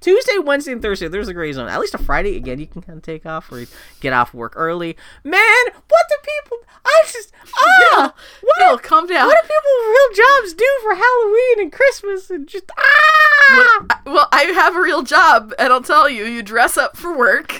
Tuesday, 0.00 0.38
Wednesday, 0.38 0.72
and 0.72 0.80
Thursday. 0.82 1.08
There's 1.08 1.28
a 1.28 1.34
gray 1.34 1.52
zone. 1.52 1.68
At 1.68 1.78
least 1.80 1.94
a 1.94 1.98
Friday, 1.98 2.36
again, 2.36 2.58
you 2.58 2.66
can 2.66 2.80
kind 2.82 2.96
of 2.98 3.02
take 3.02 3.26
off 3.26 3.50
or 3.52 3.64
get 4.00 4.12
off 4.12 4.32
work 4.32 4.54
early. 4.56 4.96
Man, 5.24 5.40
what 5.72 6.06
do 6.08 6.14
people? 6.22 6.56
I 6.84 7.02
just 7.12 7.32
ah, 7.58 8.14
what 8.40 8.54
Bill, 8.58 8.76
do, 8.76 8.82
calm 8.82 9.06
down. 9.06 9.26
what 9.26 9.36
do 9.42 9.46
people 9.46 9.70
with 9.78 9.88
real 9.88 10.16
jobs 10.16 10.54
do 10.54 10.66
for 10.82 10.94
Halloween 10.94 11.60
and 11.60 11.72
Christmas 11.72 12.30
and 12.30 12.46
just 12.48 12.64
ah? 12.78 13.84
What- 13.84 14.06
well, 14.06 14.28
I 14.32 14.42
have 14.44 14.74
a 14.76 14.80
real 14.80 15.02
job, 15.02 15.52
and 15.58 15.72
I'll 15.72 15.82
tell 15.82 16.08
you, 16.08 16.24
you 16.24 16.42
dress 16.42 16.76
up 16.78 16.96
for 16.96 17.16
work, 17.16 17.52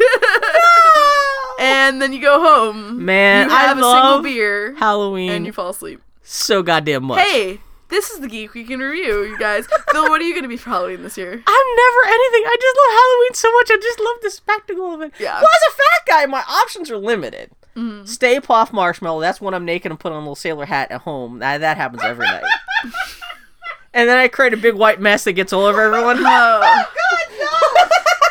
and 1.60 2.00
then 2.00 2.12
you 2.12 2.20
go 2.20 2.40
home. 2.40 3.04
Man, 3.04 3.48
you 3.48 3.54
have 3.54 3.76
I 3.76 3.80
a 3.80 3.82
love 3.82 4.04
single 4.04 4.22
beer, 4.22 4.74
Halloween 4.76 5.30
and 5.32 5.46
you 5.46 5.52
fall 5.52 5.70
asleep. 5.70 6.00
so 6.22 6.62
goddamn 6.62 7.04
much. 7.04 7.20
Hey, 7.20 7.60
this 7.90 8.10
is 8.10 8.20
the 8.20 8.28
Geek 8.28 8.54
Week 8.54 8.70
in 8.70 8.80
Review, 8.80 9.24
you 9.24 9.38
guys. 9.38 9.66
Bill, 9.92 10.08
what 10.08 10.20
are 10.20 10.24
you 10.24 10.32
going 10.32 10.44
to 10.44 10.48
be 10.48 10.56
for 10.56 10.70
Halloween 10.70 11.02
this 11.02 11.18
year? 11.18 11.30
I'm 11.32 11.36
never 11.36 12.06
anything. 12.06 12.42
I 12.46 12.56
just 12.60 12.76
love 12.76 12.92
Halloween 13.00 13.34
so 13.34 13.52
much. 13.52 13.70
I 13.70 13.76
just 13.82 14.00
love 14.00 14.16
the 14.22 14.30
spectacle 14.30 14.94
of 14.94 15.00
it. 15.02 15.12
Yeah. 15.18 15.34
Well, 15.34 15.44
as 15.44 15.72
a 15.72 15.76
fat 15.76 16.06
guy, 16.06 16.26
my 16.26 16.42
options 16.48 16.90
are 16.90 16.96
limited. 16.96 17.50
Mm-hmm. 17.76 18.04
Stay 18.06 18.40
Puft 18.40 18.72
Marshmallow. 18.72 19.20
That's 19.20 19.40
when 19.40 19.54
I'm 19.54 19.64
naked 19.64 19.90
and 19.90 20.00
put 20.00 20.12
on 20.12 20.16
a 20.18 20.20
little 20.20 20.34
sailor 20.34 20.66
hat 20.66 20.90
at 20.90 21.02
home. 21.02 21.38
That, 21.38 21.58
that 21.58 21.76
happens 21.76 22.02
every 22.02 22.26
night. 22.26 22.44
and 23.94 24.08
then 24.08 24.16
I 24.16 24.28
create 24.28 24.52
a 24.52 24.56
big 24.56 24.74
white 24.74 25.00
mess 25.00 25.24
that 25.24 25.32
gets 25.32 25.52
all 25.52 25.64
over 25.64 25.80
everyone. 25.80 26.18
Oh, 26.26 26.86
God, 26.94 27.88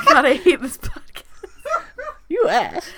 no! 0.07 0.14
God, 0.14 0.26
I 0.26 0.34
hate 0.36 0.61
this 0.61 0.77
podcast. 0.77 1.23
You 2.30 2.48
asked. 2.48 2.94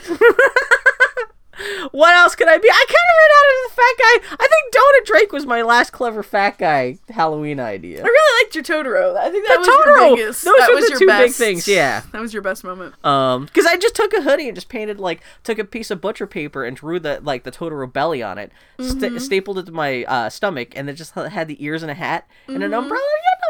What 1.92 2.14
else 2.16 2.36
could 2.36 2.48
I 2.48 2.58
be? 2.58 2.68
I 2.70 2.86
kind 2.88 3.08
of 3.10 3.18
ran 3.22 3.32
out 3.38 3.48
of 3.52 3.70
the 3.70 3.76
fat 3.76 3.96
guy. 4.00 4.36
I 4.44 4.48
think 4.48 4.74
Donut 4.74 5.06
Drake 5.06 5.32
was 5.34 5.46
my 5.46 5.62
last 5.62 5.92
clever 5.92 6.24
fat 6.24 6.58
guy 6.58 6.98
Halloween 7.10 7.60
idea. 7.60 8.00
I 8.02 8.04
really 8.08 8.44
liked 8.44 8.56
your 8.56 8.64
Totoro. 8.64 9.18
I 9.18 9.30
think 9.32 9.48
that 9.48 9.54
The 9.56 9.60
was 9.60 9.68
Totoro! 9.68 10.08
your 10.08 10.16
biggest. 10.18 10.44
Those 10.46 10.56
that 10.58 10.70
were 10.70 10.76
was 10.76 10.86
the 10.86 10.90
your 10.92 11.00
two 11.00 11.08
big 11.08 11.32
things, 11.32 11.68
yeah. 11.68 12.02
That 12.12 12.22
was 12.22 12.34
your 12.34 12.42
best 12.42 12.64
moment. 12.64 12.94
Um, 13.06 13.46
because 13.46 13.66
I 13.66 13.78
just 13.78 13.96
took 13.96 14.14
a 14.14 14.22
hoodie 14.22 14.48
and 14.48 14.56
just 14.56 14.70
painted 14.70 15.00
like 15.00 15.22
took 15.44 15.60
a 15.60 15.64
piece 15.66 15.92
of 15.92 16.02
butcher 16.02 16.28
paper 16.28 16.64
and 16.66 16.76
drew 16.78 17.00
the 17.00 17.20
like 17.24 17.44
the 17.44 17.52
Totoro 17.52 17.92
belly 17.92 18.22
on 18.24 18.38
it, 18.38 18.52
Mm-hmm. 18.80 19.18
stapled 19.20 19.60
it 19.60 19.66
to 19.68 19.72
my 19.72 20.04
uh, 20.06 20.30
stomach, 20.30 20.70
and 20.76 20.88
then 20.88 20.96
just 20.96 21.14
had 21.14 21.48
the 21.48 21.64
ears 21.64 21.84
and 21.84 21.92
a 21.92 21.96
hat 21.96 22.28
and 22.48 22.56
Mm-hmm. 22.58 22.64
an 22.66 22.74
umbrella. 22.74 23.04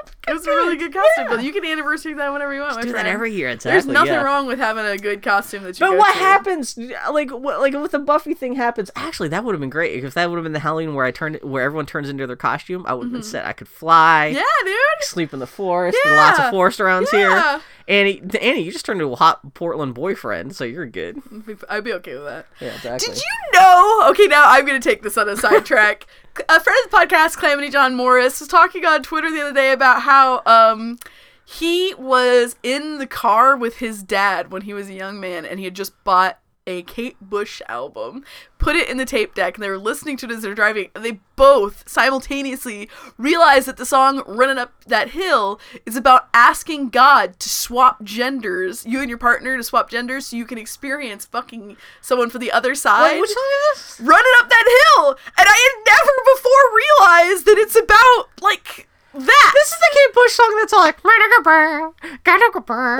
Yeah, 0.06 0.11
It 0.28 0.34
was 0.34 0.46
a 0.46 0.52
really 0.52 0.78
good 0.78 0.94
costume, 0.94 1.26
Yeah. 1.26 1.28
Bill. 1.30 1.42
You 1.42 1.52
can 1.52 1.66
anniversary 1.66 2.14
that 2.14 2.32
whenever 2.32 2.54
you 2.54 2.62
want. 2.62 2.76
my 2.76 2.84
do 2.84 2.92
that 2.92 3.08
every 3.08 3.34
year. 3.34 3.50
Exactly. 3.50 3.72
There's 3.72 3.86
nothing 3.88 4.14
yeah. 4.14 4.22
wrong 4.22 4.46
with 4.46 4.60
having 4.60 4.86
a 4.86 4.98
good 4.98 5.24
costume 5.24 5.64
that 5.64 5.80
you. 5.80 5.86
But 5.88 5.98
what 5.98 6.14
to. 6.14 6.20
happens, 6.20 6.78
like, 6.78 7.32
what, 7.32 7.60
like, 7.60 7.74
with 7.74 7.92
the 7.92 8.00
Buffy 8.00 8.34
thing 8.36 8.54
happens? 8.56 8.92
Actually, 8.96 9.30
that 9.30 9.44
would 9.44 9.54
have 9.54 9.60
been 9.60 9.72
great 9.72 10.04
if 10.04 10.14
that 10.14 10.30
would 10.30 10.36
have 10.38 10.44
been 10.44 10.54
the 10.54 10.60
Halloween 10.60 10.94
where 10.94 11.06
I 11.06 11.12
turned, 11.12 11.40
where 11.42 11.64
everyone 11.64 11.88
turns 11.88 12.08
into 12.08 12.28
their 12.28 12.36
costume. 12.36 12.86
I 12.88 12.94
would 12.94 13.06
have 13.06 13.14
been 13.14 13.24
set. 13.24 13.46
I 13.46 13.54
could 13.54 13.68
fly, 13.68 14.30
Mm-hmm. 14.32 14.38
Yeah, 14.38 14.74
dude. 14.74 14.78
sleep 15.08 15.34
in 15.34 15.40
the 15.40 15.48
forest. 15.48 15.98
Are 16.06 16.16
lots 16.16 16.40
of 16.40 16.52
forest 16.52 16.80
around 16.80 17.08
Yeah. 17.12 17.54
here. 17.54 17.62
Annie, 17.88 18.22
Annie, 18.40 18.62
you 18.62 18.72
just 18.72 18.86
turned 18.86 19.02
into 19.02 19.12
a 19.12 19.16
hot 19.18 19.54
Portland 19.56 19.96
boyfriend, 19.96 20.56
so 20.56 20.64
you're 20.64 20.86
good. 20.86 21.22
I'd 21.68 21.84
be 21.84 21.92
okay 21.94 22.14
with 22.14 22.26
that. 22.26 22.46
Yeah, 22.62 22.76
exactly. 22.76 23.08
Did 23.10 23.18
you 23.18 23.60
know? 23.60 24.08
Okay, 24.12 24.28
now 24.28 24.44
I'm 24.46 24.66
gonna 24.66 24.80
take 24.80 25.02
this 25.02 25.18
on 25.18 25.28
a 25.28 25.36
sidetrack. 25.36 26.06
a 26.48 26.60
friend 26.62 26.78
of 26.86 26.92
the 26.92 26.96
podcast, 26.98 27.38
Calamity 27.38 27.70
John 27.70 27.96
Morris, 27.96 28.40
was 28.40 28.48
talking 28.48 28.86
on 28.86 29.04
Twitter 29.04 29.30
the 29.30 29.42
other 29.42 29.54
day 29.54 29.74
about 29.74 30.04
how 30.04 30.11
um 30.46 30.98
he 31.46 31.94
was 31.96 32.56
in 32.64 32.98
the 32.98 33.08
car 33.08 33.58
with 33.58 33.78
his 33.78 34.04
dad 34.04 34.52
when 34.52 34.62
he 34.62 34.74
was 34.74 34.90
a 34.90 34.94
young 34.94 35.20
man, 35.20 35.46
and 35.46 35.60
he 35.60 35.66
had 35.66 35.76
just 35.76 36.02
bought 36.04 36.40
a 36.68 36.84
Kate 36.84 37.18
Bush 37.20 37.60
album, 37.68 38.24
put 38.60 38.76
it 38.76 38.88
in 38.88 38.98
the 38.98 39.06
tape 39.06 39.34
deck, 39.34 39.56
and 39.56 39.64
they 39.64 39.70
were 39.70 39.80
listening 39.80 40.16
to 40.18 40.28
it 40.28 40.32
as 40.32 40.44
they're 40.44 40.54
driving, 40.54 40.90
and 40.96 41.04
they 41.04 41.20
both 41.36 41.84
simultaneously 41.90 42.88
realized 43.18 43.68
that 43.68 43.78
the 43.78 43.86
song 43.86 44.22
Running 44.28 44.60
Up 44.60 44.72
That 44.86 45.10
Hill 45.10 45.60
is 45.88 45.96
about 45.96 46.30
asking 46.36 46.90
God 46.90 47.40
to 47.40 47.50
swap 47.50 48.04
genders, 48.04 48.86
you 48.86 49.00
and 49.02 49.10
your 49.10 49.18
partner 49.18 49.58
to 49.58 49.64
swap 49.64 49.90
genders 49.90 50.28
so 50.28 50.38
you 50.38 50.46
can 50.46 50.60
experience 50.60 51.26
fucking 51.26 51.78
someone 52.00 52.30
for 52.30 52.38
the 52.38 52.52
other 52.52 52.76
side. 52.76 53.14
Wait, 53.14 53.22
which 53.22 53.32
song 53.32 53.50
is 53.74 53.80
this? 53.80 54.00
Running 54.00 54.34
up 54.40 54.50
that 54.50 54.80
hill! 54.96 55.18
And 55.38 55.48
I 55.50 55.74
had 55.74 55.84
never 55.86 56.14
before 56.36 57.32
realized 57.34 57.46
that 57.48 57.58
it's 57.58 57.76
about, 57.76 58.30
like, 58.40 58.88
that. 59.14 59.52
This 59.54 59.68
is 59.72 59.80
the 59.80 59.92
Kate 59.94 60.14
Bush 60.16 60.32
song 60.34 60.56
that's 60.60 60.74
all 60.74 60.80
like. 60.80 61.04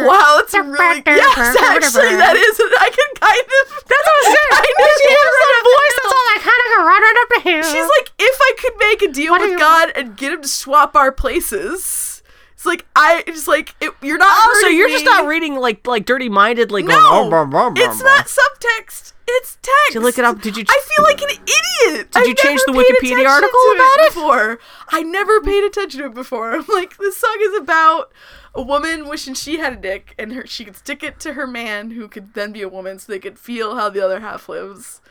Wow, 0.06 0.38
that's 0.38 0.54
a 0.54 0.62
really 0.62 1.04
yes, 1.06 1.56
actually, 1.56 2.16
that 2.20 2.36
is. 2.36 2.60
I 2.60 2.90
can 2.92 3.10
kind 3.20 3.48
of. 3.48 3.64
That's 3.88 4.06
what 4.06 4.16
I'm 4.20 4.32
saying. 4.32 4.50
She 5.02 5.10
has 5.10 5.32
that 5.42 5.64
voice 5.64 5.96
that's 6.02 6.14
all 6.14 6.26
like. 6.34 6.42
Kind 6.42 6.62
of 6.62 6.86
run 6.86 7.02
right 7.02 7.18
up 7.22 7.30
to 7.36 7.50
him. 7.50 7.64
She's 7.64 7.90
like, 7.98 8.12
if 8.20 8.38
I 8.42 8.52
could 8.60 8.74
make 8.80 9.02
a 9.04 9.12
deal 9.12 9.32
What 9.32 9.42
with 9.42 9.60
God 9.60 9.92
and 9.96 10.18
get 10.18 10.34
him 10.34 10.42
to 10.42 10.48
swap 10.48 10.96
our 10.96 11.12
places, 11.12 12.24
it's 12.54 12.66
like 12.66 12.86
I 12.96 13.24
it's 13.26 13.48
like 13.48 13.76
it, 13.80 13.92
you're 14.02 14.18
not. 14.18 14.28
Oh, 14.30 14.60
so 14.62 14.68
you're 14.68 14.90
just 14.90 15.06
not 15.06 15.26
reading 15.28 15.56
like 15.56 15.88
like 15.88 16.06
dirty 16.06 16.30
minded 16.30 16.72
like 16.72 16.86
No, 16.86 16.94
going. 16.94 17.26
"Oh, 17.26 17.30
brum, 17.30 17.50
brum, 17.50 17.74
brum, 17.74 17.90
it's 17.90 18.02
brum." 18.02 18.16
not 18.16 18.26
subtext. 18.28 19.14
It's 19.36 19.56
text. 19.62 19.72
Did 19.88 19.94
you 19.96 20.02
look 20.02 20.18
it 20.18 20.26
up? 20.26 20.42
Did 20.42 20.58
you- 20.58 20.66
I 20.68 20.82
feel 20.96 21.04
like 21.06 21.22
an 21.22 21.30
idiot. 21.30 22.12
Did 22.12 22.18
I've 22.30 22.36
change 22.38 22.62
never 22.68 22.78
the 22.80 22.84
Wikipedia 22.86 23.28
article 23.28 23.72
about 23.76 24.00
it? 24.00 24.14
before? 24.14 24.60
I 24.90 25.04
never 25.04 25.40
paid 25.42 25.64
attention 25.64 26.02
to 26.02 26.08
it 26.08 26.14
before. 26.14 26.52
I'm 26.56 26.66
like, 26.68 26.98
this 26.98 27.18
song 27.18 27.38
is 27.42 27.58
about 27.60 28.12
a 28.54 28.62
woman 28.62 29.08
wishing 29.08 29.34
she 29.34 29.58
had 29.60 29.74
a 29.74 29.78
dick, 29.78 30.14
and 30.20 30.34
her 30.34 30.46
she 30.46 30.66
could 30.66 30.76
stick 30.76 31.02
it 31.04 31.20
to 31.22 31.34
her 31.34 31.48
man, 31.48 31.92
who 31.92 32.08
could 32.08 32.34
then 32.34 32.52
be 32.52 32.62
a 32.62 32.68
woman, 32.70 33.00
so 33.00 33.12
they 33.12 33.20
could 33.20 33.40
feel 33.40 33.76
how 33.78 33.90
the 33.90 34.04
other 34.04 34.20
half 34.20 34.50
lives. 34.50 35.02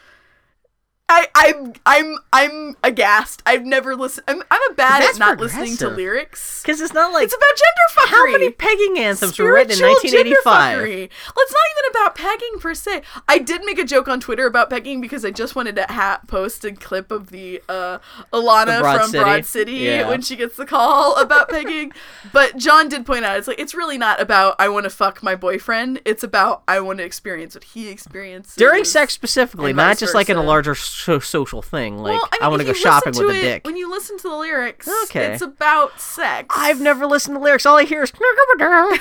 I, 1.12 1.27
I'm 1.35 1.73
I'm 1.85 2.16
I'm 2.32 2.77
aghast. 2.85 3.43
I've 3.45 3.65
never 3.65 3.97
listened. 3.97 4.24
I'm 4.28 4.43
I'm 4.51 4.70
a 4.70 4.74
bad 4.74 5.03
That's 5.03 5.16
at 5.16 5.19
not 5.19 5.39
listening 5.41 5.77
to 5.78 5.89
lyrics. 5.89 6.62
Because 6.62 6.81
it's 6.81 6.95
not 6.95 7.12
like 7.12 7.24
It's 7.24 7.35
about 7.35 7.49
gender 7.49 8.09
fuckery. 8.09 8.16
how 8.16 8.31
many 8.32 8.51
pegging 8.51 8.99
anthems 8.99 9.39
were 9.39 9.53
written 9.53 9.73
in 9.73 9.81
1985. 9.85 10.05
gender 10.12 10.87
fuckery. 10.87 11.09
Well, 11.35 11.45
it's 11.45 11.53
not 11.53 11.61
even 11.73 11.91
about 11.91 12.15
pegging 12.15 12.59
per 12.61 12.74
se. 12.74 13.03
I 13.28 13.39
did 13.39 13.65
make 13.65 13.78
a 13.81 13.85
joke 13.85 14.07
on 14.09 14.20
Twitter 14.20 14.47
about 14.47 14.70
pegging 14.70 15.01
because 15.01 15.24
I 15.24 15.32
just 15.32 15.57
wanted 15.57 15.74
to 15.77 15.87
ha- 15.89 16.20
post 16.28 16.65
a 16.65 16.73
clip 16.73 17.11
of 17.11 17.31
the 17.31 17.61
uh, 17.69 17.99
Ilana 18.32 18.77
The 18.77 18.81
Broad 18.81 19.01
from 19.01 19.11
City. 19.11 19.24
Broad 19.24 19.45
City 19.47 19.73
Yeah. 19.73 20.09
when 20.09 20.23
she 20.23 20.37
gets 20.37 20.57
the 20.57 20.66
call 20.66 21.16
about 21.20 21.49
pegging. 21.51 21.93
But 22.32 22.57
John 22.57 22.89
did 22.89 23.05
point 23.05 23.24
out 23.24 23.37
it's 23.37 23.49
like 23.49 23.59
it's 23.59 23.74
really 23.74 23.99
not 23.99 24.20
about 24.20 24.55
I 24.61 24.69
want 24.69 24.85
to 24.85 24.91
fuck 24.91 25.23
my 25.24 25.35
boyfriend. 25.35 26.01
It's 26.05 26.23
about 26.23 26.62
I 26.69 26.78
want 26.78 26.99
to 27.01 27.05
experience 27.05 27.55
what 27.57 27.65
he 27.65 27.89
experiences 27.89 28.55
During 28.55 28.85
sex 28.85 29.12
specifically, 29.12 29.73
not 29.73 29.99
just 29.99 30.15
like 30.15 30.28
in 30.31 30.37
a 30.37 30.43
larger 30.43 30.74
social 31.21 31.61
thing. 31.63 31.99
Like 31.99 32.15
Well, 32.19 32.29
I, 32.33 32.39
mean, 32.45 32.51
want 32.51 32.61
to 32.63 32.67
go 32.67 32.73
shopping 32.73 33.13
listen 33.13 33.27
with 33.27 33.35
to 33.37 33.41
a 33.41 33.43
dick. 33.43 33.65
When 33.67 33.77
you 33.77 33.91
listen 33.91 34.17
to 34.19 34.29
the 34.29 34.37
lyrics, 34.37 34.89
Okay. 35.05 35.33
it's 35.33 35.43
about 35.43 36.01
sex. 36.01 36.47
I've 36.57 36.81
never 36.81 37.07
listened 37.07 37.37
to 37.37 37.41
lyrics. 37.43 37.67
All 37.67 37.77
I 37.77 37.85
hear 37.85 38.03
is 38.03 38.13
oh 38.21 38.21
Because 38.21 38.99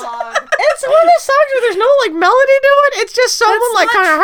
it's 0.00 0.84
one 0.86 1.00
of 1.00 1.08
those 1.08 1.24
songs 1.24 1.48
where 1.52 1.60
there's 1.62 1.76
no 1.76 1.90
like 2.04 2.12
melody 2.12 2.58
to 2.62 2.72
it. 2.86 2.94
It's 3.02 3.12
just 3.12 3.36
someone 3.36 3.58
That's 3.58 3.74
like 3.74 3.88
kind 3.90 4.08
of 4.08 4.14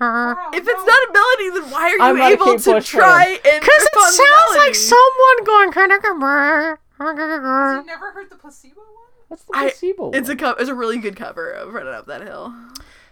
oh, 0.00 0.50
If 0.54 0.66
it's 0.68 0.86
not 0.86 1.08
a 1.08 1.12
melody, 1.12 1.50
then 1.60 1.70
why 1.72 1.90
are 1.98 2.00
I'm 2.00 2.16
you 2.16 2.22
able 2.24 2.58
to 2.58 2.80
try 2.80 3.38
and 3.44 3.60
because 3.60 3.82
it 3.82 3.96
on 3.96 4.06
the 4.06 4.12
sounds 4.12 4.56
like 4.56 4.74
someone 4.74 5.44
going 5.44 5.70
kind 5.72 5.92
of. 5.92 6.02
you 6.04 6.18
never 7.86 8.10
heard 8.12 8.30
the 8.30 8.36
Placebo 8.36 8.80
one? 8.80 8.86
What's 9.28 9.44
the 9.44 9.52
I- 9.54 9.68
Placebo? 9.70 10.10
It's 10.12 10.28
a 10.28 10.36
co- 10.36 10.56
it's 10.58 10.68
a 10.70 10.74
really 10.74 10.98
good 10.98 11.16
cover 11.16 11.50
of 11.50 11.72
"Running 11.72 11.94
Up 11.94 12.06
That 12.06 12.22
Hill" 12.22 12.52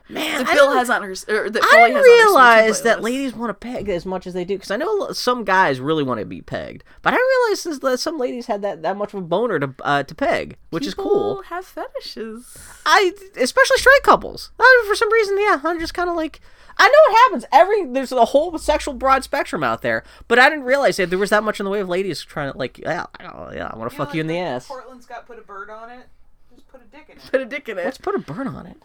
man. 0.09 0.45
that 0.45 0.49
I 0.49 0.55
Bill 0.55 0.73
has 0.73 0.91
on 0.91 1.03
her. 1.03 1.11
Or 1.11 1.51
that 1.51 1.62
I 1.62 1.70
Foley 1.70 1.91
didn't 1.91 1.97
has 1.97 2.05
on 2.05 2.05
her 2.05 2.24
realize 2.24 2.83
that 2.83 3.03
ladies 3.03 3.35
want 3.35 3.51
to 3.51 3.55
peg 3.55 3.89
as 3.89 4.07
much 4.07 4.27
as 4.27 4.35
they 4.35 4.45
do 4.45 4.55
because 4.55 4.70
I 4.70 4.77
know 4.77 5.12
some 5.12 5.45
guys 5.45 5.81
really 5.81 6.03
want 6.03 6.20
to 6.20 6.27
be 6.27 6.43
pegged, 6.43 6.85
but 7.03 7.12
I 7.12 7.16
didn't 7.16 7.28
realize 7.28 7.81
that 7.81 7.99
some 7.99 8.19
ladies 8.19 8.47
had 8.47 8.62
that, 8.62 8.83
that 8.83 8.97
much 8.97 9.15
of 9.15 9.20
a 9.20 9.23
boner 9.23 9.59
to 9.59 9.74
uh, 9.83 10.03
to 10.03 10.15
peg, 10.15 10.57
which 10.70 10.87
is 10.87 10.95
People 10.95 11.11
cool. 11.11 11.43
Have 11.43 11.65
fetishes. 11.65 12.57
I 12.85 13.12
especially 13.37 13.78
straight 13.78 14.03
couples. 14.03 14.51
I, 14.59 14.85
for 14.89 14.95
some 14.95 15.12
reason, 15.12 15.39
yeah, 15.39 15.61
I'm 15.65 15.81
just 15.81 15.95
kind 15.95 16.09
of 16.09 16.16
like 16.16 16.41
I 16.78 16.89
know 16.89 17.12
what 17.12 17.19
happens. 17.24 17.45
Every 17.53 17.87
there's 17.87 18.12
a 18.12 18.24
whole 18.27 18.57
sexual 18.59 18.95
broad 18.95 19.24
spectrum 19.24 19.62
out 19.62 19.83
there, 19.83 20.05
but 20.28 20.39
I 20.39 20.51
didn't 20.51 20.65
realize 20.65 20.99
that 20.99 21.11
there 21.11 21.19
was 21.19 21.31
that 21.31 21.43
much 21.43 21.59
in 21.59 21.65
the 21.65 21.70
way 21.70 21.81
of 21.81 21.89
ladies 21.89 22.23
trying 22.23 22.53
to 22.53 22.59
like 22.59 22.78
yeah, 22.78 23.07
oh, 23.20 23.51
yeah, 23.53 23.70
I 23.73 23.77
want 23.77 23.91
to 23.91 23.97
fuck 23.97 24.15
you 24.15 24.20
in 24.20 24.27
the 24.27 24.39
ass. 24.39 24.66
Portland's 24.66 25.07
got 25.07 25.27
put 25.27 25.39
a 25.39 25.43
bird 25.43 25.70
on 25.70 25.91
it. 25.91 26.07
Just 26.55 26.69
put 26.69 26.83
a 26.83 26.85
dick 26.85 27.07
in 27.09 27.16
it. 27.16 27.31
Put 27.31 27.41
a 27.41 27.47
dick 27.47 27.69
in 27.69 27.78
it. 27.78 27.85
Let's 27.85 27.99
put 27.99 28.15
a 28.15 28.19
bird 28.19 28.47
on 28.47 28.66
it. 28.66 28.77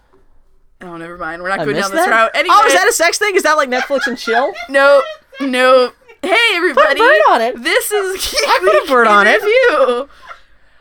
Oh, 0.84 0.98
never 0.98 1.18
mind. 1.18 1.42
We're 1.42 1.50
not 1.50 1.60
I 1.62 1.66
going 1.66 1.78
down 1.78 1.92
this 1.92 2.06
that. 2.06 2.10
route. 2.10 2.32
Anyway, 2.34 2.56
Oh, 2.58 2.66
is 2.68 2.74
that 2.74 2.88
a 2.88 2.94
sex 2.94 3.18
thing? 3.18 3.36
Is 3.36 3.44
that 3.44 3.54
like 3.58 3.70
Netflix 3.70 4.08
and 4.08 4.18
chill? 4.18 4.54
no, 4.70 5.02
no. 5.40 5.92
Hey, 6.24 6.38
everybody! 6.54 7.00
Put 7.00 7.06
a 7.06 7.10
bird 7.10 7.22
on 7.30 7.42
it. 7.42 7.64
This 7.64 7.92
is 7.92 8.36
I 8.48 8.60
put 8.62 8.88
a 8.88 8.92
bird 8.92 9.08
on 9.08 9.26
it. 9.28 9.42
Review. 9.42 10.08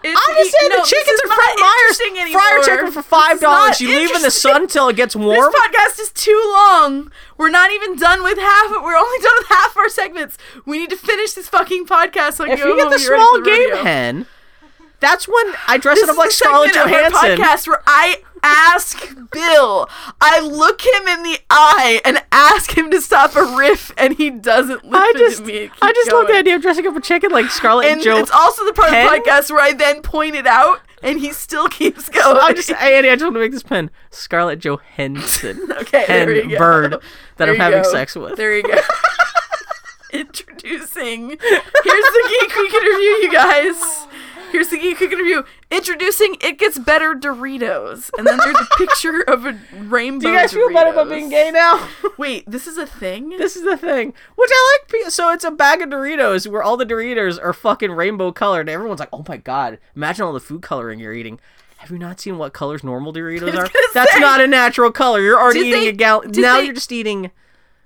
It's, 0.03 0.19
I'm 0.19 0.35
just 0.37 0.57
saying 0.59 0.71
no, 0.71 0.77
the 0.81 0.87
chickens 0.87 1.21
are 1.25 1.29
from 1.29 1.61
Myers. 1.61 2.33
Fryer 2.33 2.63
chicken 2.63 2.91
for 2.93 3.03
five 3.03 3.39
dollars. 3.41 3.81
You 3.83 3.89
leave 3.89 4.15
in 4.17 4.23
the 4.23 4.31
sun 4.31 4.67
till 4.67 4.89
it 4.89 4.97
gets 4.97 5.15
warm. 5.15 5.53
This 5.53 5.61
podcast 5.61 6.01
is 6.01 6.11
too 6.13 6.41
long. 6.55 7.13
We're 7.37 7.51
not 7.51 7.71
even 7.71 7.97
done 7.97 8.23
with 8.23 8.39
half. 8.39 8.71
We're 8.71 8.97
only 8.97 9.19
done 9.23 9.33
with 9.39 9.49
half 9.49 9.77
our 9.77 9.91
segments. 9.91 10.39
We 10.65 10.79
need 10.79 10.89
to 10.91 10.97
finish 10.97 11.33
this 11.35 11.49
fucking 11.49 11.85
podcast. 11.87 12.35
So 12.35 12.45
If 12.51 12.61
you 12.61 12.77
get 12.77 12.91
the 12.91 12.99
small 12.99 13.39
the 13.41 13.45
game 13.45 13.71
rodeo. 13.71 13.83
hen, 13.85 14.27
that's 15.01 15.29
when 15.29 15.53
I 15.69 15.77
dress 15.77 15.97
This 15.97 16.05
it 16.05 16.11
up 16.13 16.17
like 16.17 16.31
Scarlett 16.31 16.73
Johansson. 16.75 17.13
podcast 17.39 17.69
where 17.69 17.83
I 17.87 18.23
ask 18.43 19.09
Bill, 19.31 19.89
I 20.21 20.41
look 20.41 20.83
him 20.83 21.07
in 21.09 21.23
the 21.23 21.39
eye 21.51 22.01
and 22.05 22.23
ask 22.33 22.77
him 22.77 22.91
to 22.91 23.01
stop 23.01 23.37
a 23.37 23.45
riff, 23.57 23.93
and 23.97 24.15
he 24.15 24.31
doesn't 24.31 24.85
listen 24.85 24.95
I 24.95 25.13
just, 25.17 25.39
to 25.39 25.45
me. 25.45 25.71
I 25.83 25.93
just 25.93 26.13
love 26.13 26.27
the 26.27 26.35
idea 26.37 26.57
of 26.57 26.63
dressing 26.63 26.87
up 26.87 26.97
a 26.97 27.01
chicken 27.01 27.31
like 27.31 27.51
Scarlett 27.51 27.87
And 27.87 28.03
Joe. 28.03 28.19
it's 28.19 28.31
also 28.31 28.65
the 28.65 28.73
part 28.73 28.91
Hen? 28.93 29.07
of 29.07 29.13
the 29.13 29.19
podcast 29.31 29.51
where 29.51 29.61
I 29.63 29.73
then 29.73 30.03
point 30.03 30.35
it 30.35 30.47
out, 30.47 30.81
and 31.03 31.19
he 31.21 31.33
still 31.33 31.69
keeps 31.71 32.09
going. 32.09 32.39
I 32.41 32.53
just, 32.53 32.71
Andy, 32.71 33.09
I 33.11 33.15
just 33.15 33.25
want 33.25 33.35
to 33.37 33.41
make 33.41 33.53
this 33.53 33.63
pen 33.63 33.91
Scarlett 34.11 34.59
Johansson. 34.61 35.71
okay, 35.81 36.05
hen 36.07 36.27
there 36.29 36.35
you 36.37 36.51
go. 36.51 36.59
bird 36.59 36.93
that 36.93 37.01
There 37.37 37.51
I'm 37.51 37.57
having 37.61 37.83
go. 37.83 37.91
sex 37.91 38.15
with. 38.17 38.37
There 38.37 38.57
you 38.57 38.63
go. 38.63 38.79
Introducing. 40.13 41.29
Here's 41.31 41.39
the 41.39 42.29
Geek 42.41 42.57
Weekend 42.57 42.83
Review, 42.85 43.19
you 43.23 43.33
guys. 43.33 44.07
Here's 44.51 44.69
the 44.69 44.79
Geek 44.79 45.01
Review. 45.01 45.45
Introducing 45.71 46.37
It 46.41 46.59
Gets 46.59 46.79
Better 46.79 47.15
Doritos. 47.15 48.11
And 48.19 48.27
then 48.27 48.37
there's 48.39 48.57
a 48.57 48.67
picture 48.79 49.21
of 49.23 49.47
a 49.47 49.59
rainbow 49.77 50.27
Do 50.27 50.33
you 50.33 50.39
guys 50.39 50.53
feel 50.53 50.73
better 50.73 50.91
about 50.91 51.09
being 51.09 51.29
gay 51.29 51.51
now? 51.53 51.89
Wait, 52.19 52.51
this 52.51 52.67
is 52.67 52.77
a 52.79 52.87
thing? 52.87 53.31
this 53.31 53.57
is 53.57 53.65
the 53.65 53.77
thing, 53.77 54.13
which 54.37 54.51
I 54.53 54.79
like. 54.93 55.11
So 55.11 55.31
it's 55.33 55.45
a 55.45 55.51
bag 55.51 55.83
of 55.83 55.89
Doritos 55.91 56.47
where 56.47 56.63
all 56.63 56.77
the 56.77 56.87
Doritos 56.87 57.43
are 57.43 57.53
fucking 57.53 57.93
rainbow 57.93 58.33
colored, 58.33 58.61
and 58.63 58.71
everyone's 58.71 59.01
like, 59.01 59.09
"Oh 59.13 59.25
my 59.29 59.37
god, 59.37 59.79
imagine 59.97 60.25
all 60.25 60.33
the 60.33 60.41
food 60.41 60.63
coloring 60.63 60.99
you're 61.01 61.13
eating." 61.15 61.39
Have 61.79 61.91
you 61.91 61.99
not 61.99 62.21
seen 62.21 62.37
what 62.37 62.53
colors 62.53 62.85
normal 62.85 63.13
Doritos 63.13 63.55
are? 63.59 63.69
That's 63.95 64.13
say. 64.13 64.21
not 64.21 64.41
a 64.41 64.47
natural 64.47 64.91
color. 64.93 65.21
You're 65.21 65.41
already 65.41 65.61
eating 65.61 65.81
they- 65.83 65.89
a 65.89 65.93
gallon. 65.93 66.31
Now 66.33 66.57
they- 66.59 66.65
you're 66.65 66.75
just 66.75 66.93
eating. 66.93 67.31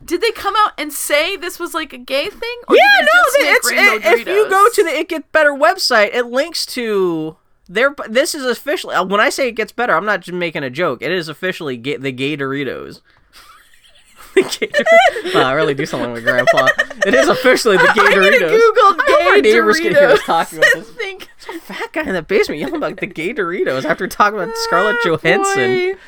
Did 0.03 0.21
they 0.21 0.33
come 0.33 0.55
out 0.57 0.73
and 0.79 0.93
say 0.93 1.37
this 1.37 1.59
was 1.59 1.75
like 1.75 1.93
a 1.93 1.99
gay 1.99 2.29
thing? 2.29 2.57
Or 2.69 2.77
Yeah, 2.77 2.83
they 3.01 3.05
no, 3.05 3.51
it's 3.53 3.71
it, 3.71 4.21
if 4.21 4.27
you 4.29 4.49
go 4.51 4.69
to 4.73 4.83
the 4.85 4.91
It 4.91 5.09
Gets 5.09 5.27
Better 5.33 5.53
website, 5.53 6.15
it 6.15 6.27
links 6.27 6.66
to 6.66 7.37
their. 7.69 7.95
This 8.09 8.35
is 8.35 8.45
officially 8.45 8.95
uh, 8.95 9.05
when 9.05 9.21
I 9.21 9.31
say 9.31 9.49
it 9.49 9.53
gets 9.53 9.73
better, 9.73 9.95
I'm 9.95 10.05
not 10.05 10.21
just 10.21 10.35
making 10.35 10.62
a 10.62 10.71
joke. 10.71 11.01
It 11.03 11.11
is 11.11 11.29
officially 11.29 11.77
ga- 11.77 11.97
the 11.97 12.12
gay 12.12 12.37
Doritos. 12.37 13.01
The 14.35 14.43
gay 15.23 15.33
wow, 15.33 15.49
I 15.49 15.53
really 15.53 15.75
do 15.75 15.85
like 15.87 16.09
my 16.11 16.19
grandpa. 16.19 16.66
It 17.07 17.15
is 17.15 17.29
officially 17.29 17.77
the 17.77 17.85
gay 17.95 18.03
gonna 18.15 18.16
Doritos. 18.16 18.51
I 19.07 19.27
our 19.31 19.41
gay 19.41 19.53
neighbors 19.53 19.79
can 19.79 19.93
hear 19.95 20.09
us 20.09 20.21
Doritos 20.23 20.25
talking 20.27 20.59
about 20.59 20.71
this. 20.75 20.91
think, 20.97 21.29
Fat 21.39 21.93
guy 21.93 22.03
in 22.03 22.15
the 22.15 22.23
basement 22.23 22.61
yelling 22.61 22.75
about 22.75 22.97
the 22.99 23.07
gay 23.07 23.33
Doritos 23.33 23.85
after 23.85 24.09
talking 24.09 24.41
about 24.41 24.53
Scarlett 24.57 24.97
"Ah, 25.05 25.09
Johansson. 25.09 25.93
boy." 25.93 25.99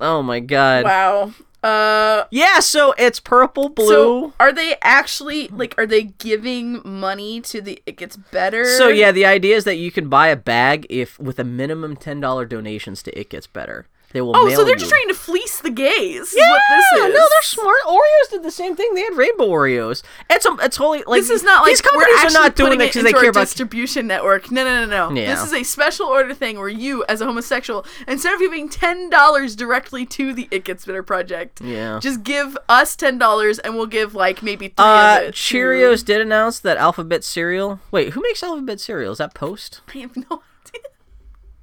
Oh 0.00 0.20
my 0.20 0.40
god. 0.40 0.82
Wow. 0.84 1.32
Uh, 1.62 2.24
Yeah, 2.30 2.60
so 2.60 2.94
it's 2.96 3.20
purple, 3.20 3.68
blue. 3.68 3.88
So 3.88 4.32
are 4.40 4.52
they 4.52 4.76
actually 4.82 5.48
like 5.48 5.74
are 5.76 5.86
they 5.86 6.04
giving 6.04 6.80
money 6.84 7.40
to 7.42 7.60
the 7.60 7.82
it 7.86 7.96
gets 7.96 8.16
better? 8.16 8.64
So 8.64 8.88
yeah, 8.88 9.12
the 9.12 9.26
idea 9.26 9.56
is 9.56 9.64
that 9.64 9.76
you 9.76 9.90
can 9.90 10.08
buy 10.08 10.28
a 10.28 10.36
bag 10.36 10.86
if 10.88 11.18
with 11.18 11.38
a 11.38 11.44
minimum 11.44 11.96
ten 11.96 12.20
dollar 12.20 12.46
donations 12.46 13.02
to 13.04 13.18
It 13.18 13.30
Gets 13.30 13.46
Better. 13.46 13.86
They 14.12 14.20
will. 14.20 14.34
Oh, 14.36 14.48
so 14.50 14.64
they're 14.64 14.74
you. 14.74 14.78
just 14.78 14.90
trying 14.90 15.06
to 15.08 15.14
fleece 15.14 15.60
the 15.60 15.70
gays. 15.70 16.34
Yeah, 16.36 16.42
is 16.42 16.50
what 16.50 16.62
this 16.70 16.84
is. 16.92 17.14
no, 17.14 17.20
they're 17.20 17.42
smart. 17.42 17.76
Oreos 17.86 18.30
did 18.30 18.42
the 18.42 18.50
same 18.50 18.74
thing. 18.74 18.92
They 18.94 19.02
had 19.02 19.16
rainbow 19.16 19.46
Oreos. 19.48 20.02
It's 20.28 20.44
a, 20.46 20.56
it's 20.62 20.76
totally 20.76 21.04
like 21.06 21.20
This 21.20 21.30
is 21.30 21.44
not 21.44 21.62
like 21.62 21.70
these 21.70 21.80
companies 21.80 22.08
we're 22.24 22.30
not 22.32 22.56
doing 22.56 22.80
it 22.80 22.86
because 22.92 23.04
they 23.04 23.12
care 23.12 23.30
about. 23.30 23.42
distribution 23.42 24.08
network. 24.08 24.50
No, 24.50 24.64
no, 24.64 24.84
no, 24.84 25.08
no. 25.10 25.14
Yeah. 25.20 25.34
This 25.34 25.44
is 25.44 25.52
a 25.52 25.62
special 25.62 26.06
order 26.06 26.34
thing 26.34 26.58
where 26.58 26.68
you, 26.68 27.04
as 27.08 27.20
a 27.20 27.24
homosexual, 27.26 27.86
instead 28.08 28.34
of 28.34 28.40
giving 28.40 28.68
ten 28.68 29.10
dollars 29.10 29.54
directly 29.54 30.04
to 30.06 30.34
the 30.34 30.48
It 30.50 30.64
Gets 30.64 30.86
Better 30.86 31.04
project, 31.04 31.60
Yeah. 31.60 32.00
just 32.02 32.24
give 32.24 32.58
us 32.68 32.96
ten 32.96 33.16
dollars 33.16 33.60
and 33.60 33.76
we'll 33.76 33.86
give 33.86 34.14
like 34.16 34.42
maybe 34.42 34.68
three 34.68 34.84
Uh, 34.84 35.18
of 35.18 35.22
it. 35.28 35.34
to- 35.36 35.40
Cheerios 35.40 36.04
did 36.04 36.20
announce 36.20 36.58
that 36.58 36.76
Alphabet 36.78 37.22
cereal. 37.22 37.78
Wait, 37.92 38.10
who 38.14 38.20
makes 38.22 38.42
Alphabet 38.42 38.80
cereal? 38.80 39.12
Is 39.12 39.18
that 39.18 39.34
Post? 39.34 39.82
I 39.94 39.98
have 39.98 40.16
no 40.16 40.22
idea. 40.24 40.38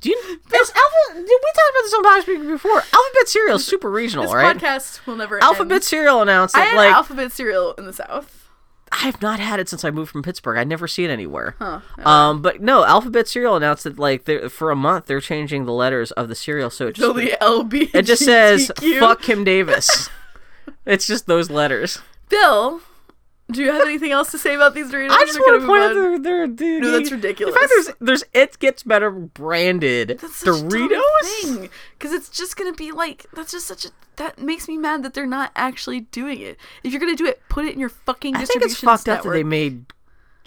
Do 0.02 0.10
you? 0.10 0.40
Alpha? 0.54 1.14
Did 1.14 1.26
we 1.26 1.52
talk 1.56 1.70
about 1.72 1.84
this 1.84 1.94
on 1.94 2.04
Podcast 2.04 2.48
before? 2.50 2.78
Alphabet 2.78 3.28
cereal 3.28 3.56
is 3.56 3.66
super 3.66 3.90
regional, 3.90 4.26
This 4.26 4.34
right? 4.34 4.56
podcast 4.58 5.06
will 5.06 5.16
never 5.16 5.42
Alphabet 5.44 5.76
end. 5.76 5.84
cereal 5.84 6.22
announced 6.22 6.56
I 6.56 6.62
that 6.62 6.68
had 6.70 6.78
like 6.78 6.92
alphabet 6.94 7.32
cereal 7.32 7.74
in 7.74 7.86
the 7.86 7.94
South. 7.94 8.50
I 8.92 8.98
have 9.00 9.22
not 9.22 9.40
had 9.40 9.60
it 9.60 9.68
since 9.68 9.84
I 9.84 9.92
moved 9.92 10.12
from 10.12 10.24
Pittsburgh. 10.24 10.58
I 10.58 10.64
never 10.64 10.88
see 10.88 11.04
it 11.04 11.10
anywhere. 11.10 11.56
Huh. 11.60 11.82
Um, 12.06 12.42
but 12.42 12.62
no, 12.62 12.86
Alphabet 12.86 13.28
cereal 13.28 13.56
announced 13.58 13.84
that 13.84 14.00
like 14.00 14.26
for 14.50 14.72
a 14.72 14.76
month 14.78 15.08
they're 15.08 15.20
changing 15.20 15.66
the 15.66 15.74
letters 15.74 16.12
of 16.12 16.30
the 16.30 16.36
cereal, 16.36 16.70
so 16.70 16.88
it 16.88 16.94
just 16.96 17.06
So 17.06 17.12
the 17.14 17.36
LB. 17.42 17.90
it 17.94 18.04
just 18.04 18.24
says 18.24 18.72
"fuck 19.00 19.22
Kim 19.22 19.44
Davis." 19.44 20.10
it's 20.86 21.06
just 21.08 21.26
those 21.28 21.50
letters. 21.50 22.00
Bill, 22.30 22.82
do 23.50 23.62
you 23.64 23.72
have 23.72 23.82
anything 23.82 24.12
else 24.12 24.32
to 24.32 24.38
say 24.38 24.56
about 24.56 24.74
these 24.74 24.92
Doritos? 24.92 25.12
I 25.12 25.26
just 25.26 25.40
want 25.40 25.62
to 25.62 25.68
point 25.68 25.84
out 25.84 25.92
on. 25.92 26.22
they're, 26.22 26.48
they're, 26.48 26.80
No, 26.82 26.92
that's 26.92 27.12
ridiculous. 27.12 27.56
In 27.56 27.62
fact 27.62 27.72
there's 27.74 27.90
there's 28.00 28.24
it 28.34 28.60
gets 28.60 28.84
better 28.84 29.10
branded 29.10 30.20
That's 30.22 30.36
such 30.38 30.48
Doritos. 30.48 31.70
because 31.98 32.14
it's 32.14 32.30
just 32.30 32.58
gonna 32.58 32.74
be 32.74 32.92
like 32.92 33.26
that's 33.34 33.52
just 33.52 33.68
such 33.68 33.86
a 33.86 33.90
that 34.18 34.40
makes 34.40 34.68
me 34.68 34.78
mad 34.78 35.04
that 35.04 35.14
they're 35.14 35.26
not 35.26 35.52
actually 35.56 36.02
doing 36.02 36.42
it. 36.42 36.58
If 36.84 36.92
you're 36.92 37.00
gonna 37.00 37.16
do 37.16 37.26
it, 37.26 37.42
put 37.50 37.66
it 37.66 37.74
in 37.74 37.80
your 37.80 37.90
fucking 37.90 38.36
I 38.36 38.46
think 38.46 38.64
it's 38.64 38.80
fucked 38.80 39.08
up 39.08 39.24
that 39.24 39.30
they 39.32 39.44
made 39.44 39.86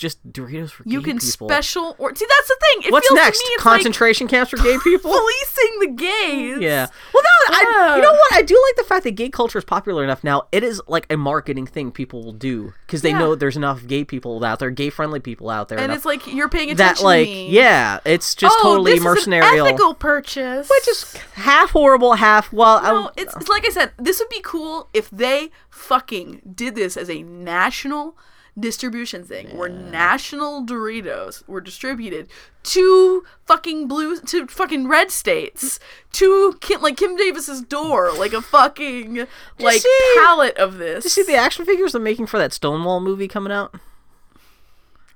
just 0.00 0.18
Doritos 0.32 0.70
for 0.70 0.82
you 0.86 1.00
can 1.02 1.18
people. 1.18 1.48
special 1.48 1.94
or 1.98 2.14
see 2.14 2.26
that's 2.28 2.48
the 2.48 2.56
thing. 2.60 2.88
It 2.88 2.92
What's 2.92 3.06
feels 3.08 3.18
next? 3.18 3.38
Me 3.38 3.56
Concentration 3.58 4.26
camps 4.28 4.50
for 4.50 4.56
gay 4.56 4.78
people. 4.84 5.10
policing 5.10 5.78
the 5.80 5.86
gays. 5.88 6.58
Yeah. 6.60 6.86
Well, 7.14 7.22
no, 7.22 7.54
I, 7.56 7.96
you 7.96 8.02
know 8.02 8.12
what? 8.12 8.32
I 8.32 8.42
do 8.42 8.54
like 8.68 8.76
the 8.76 8.84
fact 8.88 9.04
that 9.04 9.12
gay 9.12 9.28
culture 9.28 9.58
is 9.58 9.64
popular 9.64 10.02
enough 10.02 10.24
now. 10.24 10.48
It 10.52 10.64
is 10.64 10.80
like 10.88 11.06
a 11.12 11.16
marketing 11.16 11.66
thing 11.66 11.92
people 11.92 12.24
will 12.24 12.32
do 12.32 12.72
because 12.86 13.02
they 13.02 13.10
Yeah. 13.10 13.18
know 13.18 13.34
there's 13.34 13.56
enough 13.56 13.86
gay 13.86 14.04
people 14.04 14.42
out 14.44 14.58
there, 14.58 14.70
gay 14.70 14.90
friendly 14.90 15.20
people 15.20 15.50
out 15.50 15.68
there. 15.68 15.78
and 15.78 15.92
it's 15.92 16.04
like 16.06 16.26
you're 16.26 16.48
paying 16.48 16.70
attention 16.70 16.96
that, 16.96 17.04
like, 17.04 17.26
to 17.26 17.30
me. 17.32 17.50
yeah, 17.50 18.00
it's 18.06 18.34
just 18.34 18.56
oh, 18.60 18.62
totally 18.62 18.94
this 18.98 19.04
mercenarial. 19.04 19.54
Is 19.54 19.60
an 19.60 19.66
ethical 19.66 19.94
purchase. 19.94 20.68
which 20.70 20.88
is 20.88 21.14
half 21.34 21.70
horrible, 21.70 22.14
half 22.14 22.52
well. 22.52 22.82
No, 22.82 23.06
I, 23.08 23.10
it's, 23.18 23.36
it's 23.36 23.48
like 23.48 23.66
I 23.66 23.70
said. 23.70 23.92
This 23.98 24.18
would 24.18 24.28
be 24.30 24.40
cool 24.42 24.88
if 24.94 25.10
they 25.10 25.50
fucking 25.68 26.40
did 26.54 26.74
this 26.74 26.96
as 26.96 27.10
a 27.10 27.22
national 27.22 28.16
distribution 28.60 29.24
thing, 29.24 29.56
where 29.56 29.68
national 29.68 30.64
Doritos 30.64 31.46
were 31.48 31.60
distributed 31.60 32.28
to 32.62 33.24
fucking 33.46 33.88
blue 33.88 34.20
to 34.20 34.46
fucking 34.46 34.86
red 34.88 35.10
states 35.10 35.80
to 36.12 36.56
Kim, 36.60 36.82
like 36.82 36.96
Kim 36.96 37.16
Davis's 37.16 37.62
door, 37.62 38.12
like 38.12 38.32
a 38.32 38.42
fucking 38.42 39.26
like 39.58 39.80
see- 39.80 40.14
palette 40.18 40.56
of 40.56 40.78
this. 40.78 41.04
Did 41.04 41.16
you 41.16 41.24
see 41.24 41.32
the 41.32 41.38
action 41.38 41.64
figures 41.64 41.92
they're 41.92 42.00
making 42.00 42.26
for 42.26 42.38
that 42.38 42.52
Stonewall 42.52 43.00
movie 43.00 43.28
coming 43.28 43.52
out? 43.52 43.74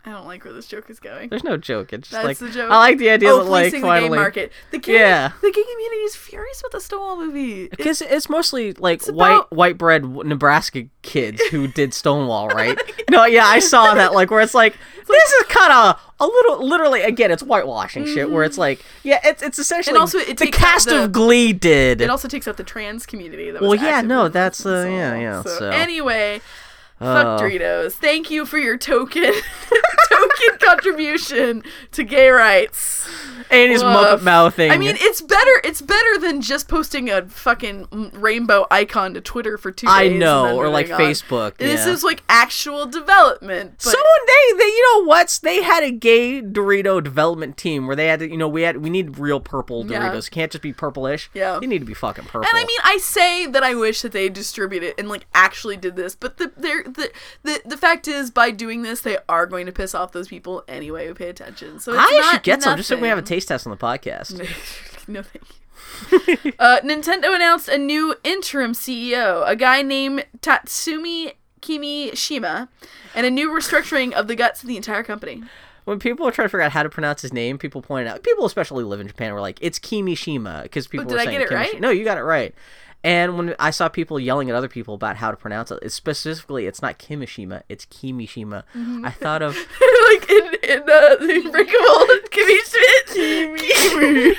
I 0.07 0.11
don't 0.11 0.27
like 0.27 0.45
where 0.45 0.53
this 0.53 0.67
joke 0.67 0.91
is 0.91 1.01
going. 1.01 1.31
There's 1.31 1.45
no 1.45 1.57
joke. 1.57 1.93
It's 1.95 2.11
just 2.11 2.13
That's 2.23 2.27
like 2.27 2.37
the 2.39 2.51
joke. 2.55 2.71
I 2.71 2.77
like 2.77 2.99
the 2.99 3.09
idea 3.09 3.31
oh, 3.31 3.43
that 3.43 3.51
like 3.51 3.73
the 3.73 3.81
finally 3.81 4.11
gay 4.11 4.15
market. 4.23 4.53
The 4.71 4.79
gay, 4.79 4.99
Yeah. 4.99 5.29
the 5.41 5.51
gay 5.51 5.63
community 5.63 6.03
is 6.03 6.15
furious 6.15 6.63
with 6.63 6.73
the 6.73 6.81
Stonewall 6.81 7.17
movie. 7.17 7.69
Because 7.69 8.03
it's 8.03 8.29
mostly 8.29 8.75
like 8.75 9.01
It's 9.01 9.11
white 9.11 9.31
about- 9.33 9.53
white 9.53 9.79
bread 9.79 10.05
Nebraska 10.05 10.85
kids 11.01 11.41
who 11.51 11.69
did 11.75 11.95
Stonewall, 11.95 12.49
right? 12.49 12.79
no, 13.11 13.25
yeah, 13.25 13.47
I 13.47 13.61
saw 13.61 13.95
that 13.95 14.13
like 14.13 14.31
where 14.31 14.41
it's 14.43 14.53
like 14.55 14.77
this 15.07 15.33
is 15.33 15.45
kind 15.49 15.73
of 15.73 16.01
a 16.21 16.27
little 16.27 16.67
literally 16.67 17.03
again 17.03 17.31
it's 17.31 17.43
whitewashing 17.43 18.07
shit 18.07 18.31
where 18.31 18.43
it's 18.45 18.57
like 18.57 18.83
yeah 19.03 19.19
it's 19.25 19.43
it's 19.43 19.59
essentially 19.59 19.95
Mm-hmm. 19.95 20.01
also 20.01 20.19
it 20.19 20.39
the 20.39 20.47
cast 20.51 20.89
the- 20.89 21.05
of 21.05 21.13
Glee 21.13 21.53
did. 21.55 22.01
It 22.03 22.11
also 22.11 22.29
takes 22.29 22.47
out 22.47 22.57
the 22.59 22.65
trans 22.65 23.07
community. 23.07 23.51
That 23.51 23.63
Well, 23.63 23.75
yeah, 23.75 24.03
no, 24.03 24.29
that's, 24.29 24.65
uh, 24.67 24.87
yeah, 24.89 25.17
yeah, 25.17 25.43
so- 25.43 25.71
anyway, 25.71 26.41
Oh. 26.43 26.64
Fuck 26.99 27.27
uh, 27.27 27.39
Doritos. 27.39 27.93
Thank 27.93 28.31
you 28.31 28.47
for 28.47 28.59
your 28.59 28.77
token 28.77 29.23
token 30.09 30.34
contribution 30.61 31.63
to 31.93 32.05
gay 32.05 32.29
rights. 32.29 33.09
and 33.51 33.71
his 33.73 33.83
Woof. 33.83 33.95
muppet 33.97 34.23
mouthing. 34.23 34.71
I 34.71 34.79
mean, 34.79 34.97
it's 34.99 35.21
better. 35.21 35.61
It's 35.65 35.83
better 35.83 36.19
than 36.19 36.41
just 36.41 36.69
posting 36.69 37.11
a 37.11 37.27
fucking 37.29 38.11
rainbow 38.15 38.67
icon 38.71 39.15
to 39.15 39.21
Twitter 39.21 39.59
for 39.59 39.71
two 39.71 39.87
days. 39.87 39.95
I 39.95 40.03
and 40.05 40.19
know, 40.19 40.47
then 40.47 40.55
or 40.57 40.69
like 40.69 40.89
moving 40.89 41.07
on. 41.07 41.13
Facebook. 41.13 41.57
This 41.59 41.87
yeah. 41.87 41.93
is 41.93 42.03
like 42.03 42.23
actual 42.29 42.87
development. 42.87 43.73
But 43.79 43.83
Someone 43.83 44.07
they, 44.27 44.59
they 44.59 44.65
you 44.65 44.95
know 44.95 45.05
what 45.07 45.39
they 45.43 45.63
had 45.63 45.83
a 45.85 45.91
gay 45.91 46.41
Dorito 46.43 47.03
development 47.03 47.57
team 47.57 47.87
where 47.87 47.97
they 47.97 48.07
had 48.07 48.21
to 48.21 48.31
you 48.31 48.37
know 48.37 48.49
we 48.49 48.63
had 48.63 48.79
we 48.79 48.91
need 48.91 49.19
real 49.19 49.41
purple 49.41 49.87
Yeah. 49.87 50.11
Doritos 50.11 50.31
can't 50.31 50.51
just 50.51 50.63
be 50.63 50.73
purplish 50.73 51.31
Yeah. 51.35 51.59
they 51.61 51.67
need 51.67 51.81
to 51.81 51.85
be 51.85 51.95
fucking 51.95 52.25
purple 52.25 52.49
And 52.49 52.57
I 52.59 52.65
mean, 52.65 52.79
I 52.85 52.99
say 52.99 53.47
that 53.47 53.63
I 53.63 53.75
wish 53.75 54.03
that 54.03 54.13
they 54.13 54.29
distributed 54.29 54.87
it 54.91 54.95
and 54.99 55.09
like 55.09 55.27
actually 55.35 55.77
did 55.77 55.97
this, 55.97 56.15
but 56.15 56.39
the 56.39 56.53
they're, 56.57 56.83
the 56.85 57.11
the 57.43 57.61
the 57.65 57.77
fact 57.77 58.09
is, 58.09 58.31
by 58.31 58.51
doing 58.51 58.83
this, 58.83 59.01
they 59.01 59.19
are 59.29 59.47
going 59.47 59.67
to 59.67 59.73
piss 59.73 59.95
off 59.95 60.13
those 60.13 60.29
people 60.35 60.65
anyway 60.67 61.07
who 61.07 61.15
pay 61.15 61.29
attention. 61.29 61.79
So 61.79 61.93
it's 61.93 62.01
I 62.03 62.19
not 62.19 62.33
should 62.33 62.43
get 62.43 62.63
some 62.63 62.77
just 62.77 62.89
so 62.89 62.97
we 62.97 63.07
have 63.09 63.19
a 63.19 63.23
taste 63.23 63.47
test 63.49 63.67
on 63.67 63.71
the 63.71 63.77
podcast. 63.77 64.37
no, 65.09 65.23
thank 65.23 65.45
you. 66.45 66.53
uh, 66.59 66.81
Nintendo 66.81 67.35
announced 67.35 67.69
a 67.69 67.79
new 67.79 68.17
interim 68.25 68.73
CEO, 68.73 69.49
a 69.49 69.55
guy 69.55 69.83
named 69.83 70.25
Tatsumi 70.41 71.35
Kimishima, 71.63 72.69
and 73.15 73.27
a 73.27 73.31
new 73.31 73.51
restructuring 73.51 74.13
of 74.13 74.27
the 74.29 74.35
guts 74.35 74.63
of 74.63 74.69
the 74.69 74.77
entire 74.77 75.03
company. 75.05 75.43
when 75.85 75.99
people 76.01 76.27
are 76.27 76.33
trying 76.33 76.47
to 76.47 76.49
figure 76.49 76.63
out 76.63 76.73
how 76.73 76.83
to 76.83 76.89
pronounce 76.89 77.23
his 77.23 77.33
name, 77.33 77.59
people 77.59 77.81
point 77.83 78.09
out 78.09 78.23
people 78.25 78.45
especially 78.47 78.83
live 78.85 78.99
in 79.01 79.07
Japan 79.07 79.33
were 79.33 79.41
like 79.41 79.59
it's 79.61 79.79
Kimishima 79.79 80.65
because 80.65 80.87
people 80.89 81.07
were 81.07 81.19
saying 81.19 81.31
get 81.31 81.43
it 81.43 81.49
Kimishi- 81.49 81.55
right? 81.73 81.81
No, 81.81 81.91
you 81.91 82.05
got 82.05 82.19
it 82.19 82.23
right. 82.23 82.55
And 83.05 83.37
when 83.37 83.55
I 83.59 83.69
saw 83.71 83.91
people 83.91 84.19
yelling 84.19 84.49
at 84.49 84.57
other 84.57 84.67
people 84.67 84.95
about 84.95 85.17
how 85.17 85.31
to 85.31 85.37
pronounce 85.37 85.71
it, 85.71 85.79
it's 85.83 85.95
specifically 85.95 86.67
it's 86.67 86.81
not 86.81 86.99
Kimishima, 86.99 87.63
it's 87.69 87.85
Kimishima. 87.85 88.65
Mm-hmm. 88.75 89.05
I 89.05 89.11
thought 89.11 89.43
of 89.43 89.55
like 90.09 90.31
in 90.31 90.45
in 90.65 90.83
uh, 90.83 91.21
the 91.21 91.43
Unbreakable 91.45 92.09
Kimmy 92.33 92.57
Schmidt. 92.65 93.07
Kimi. 93.13 94.35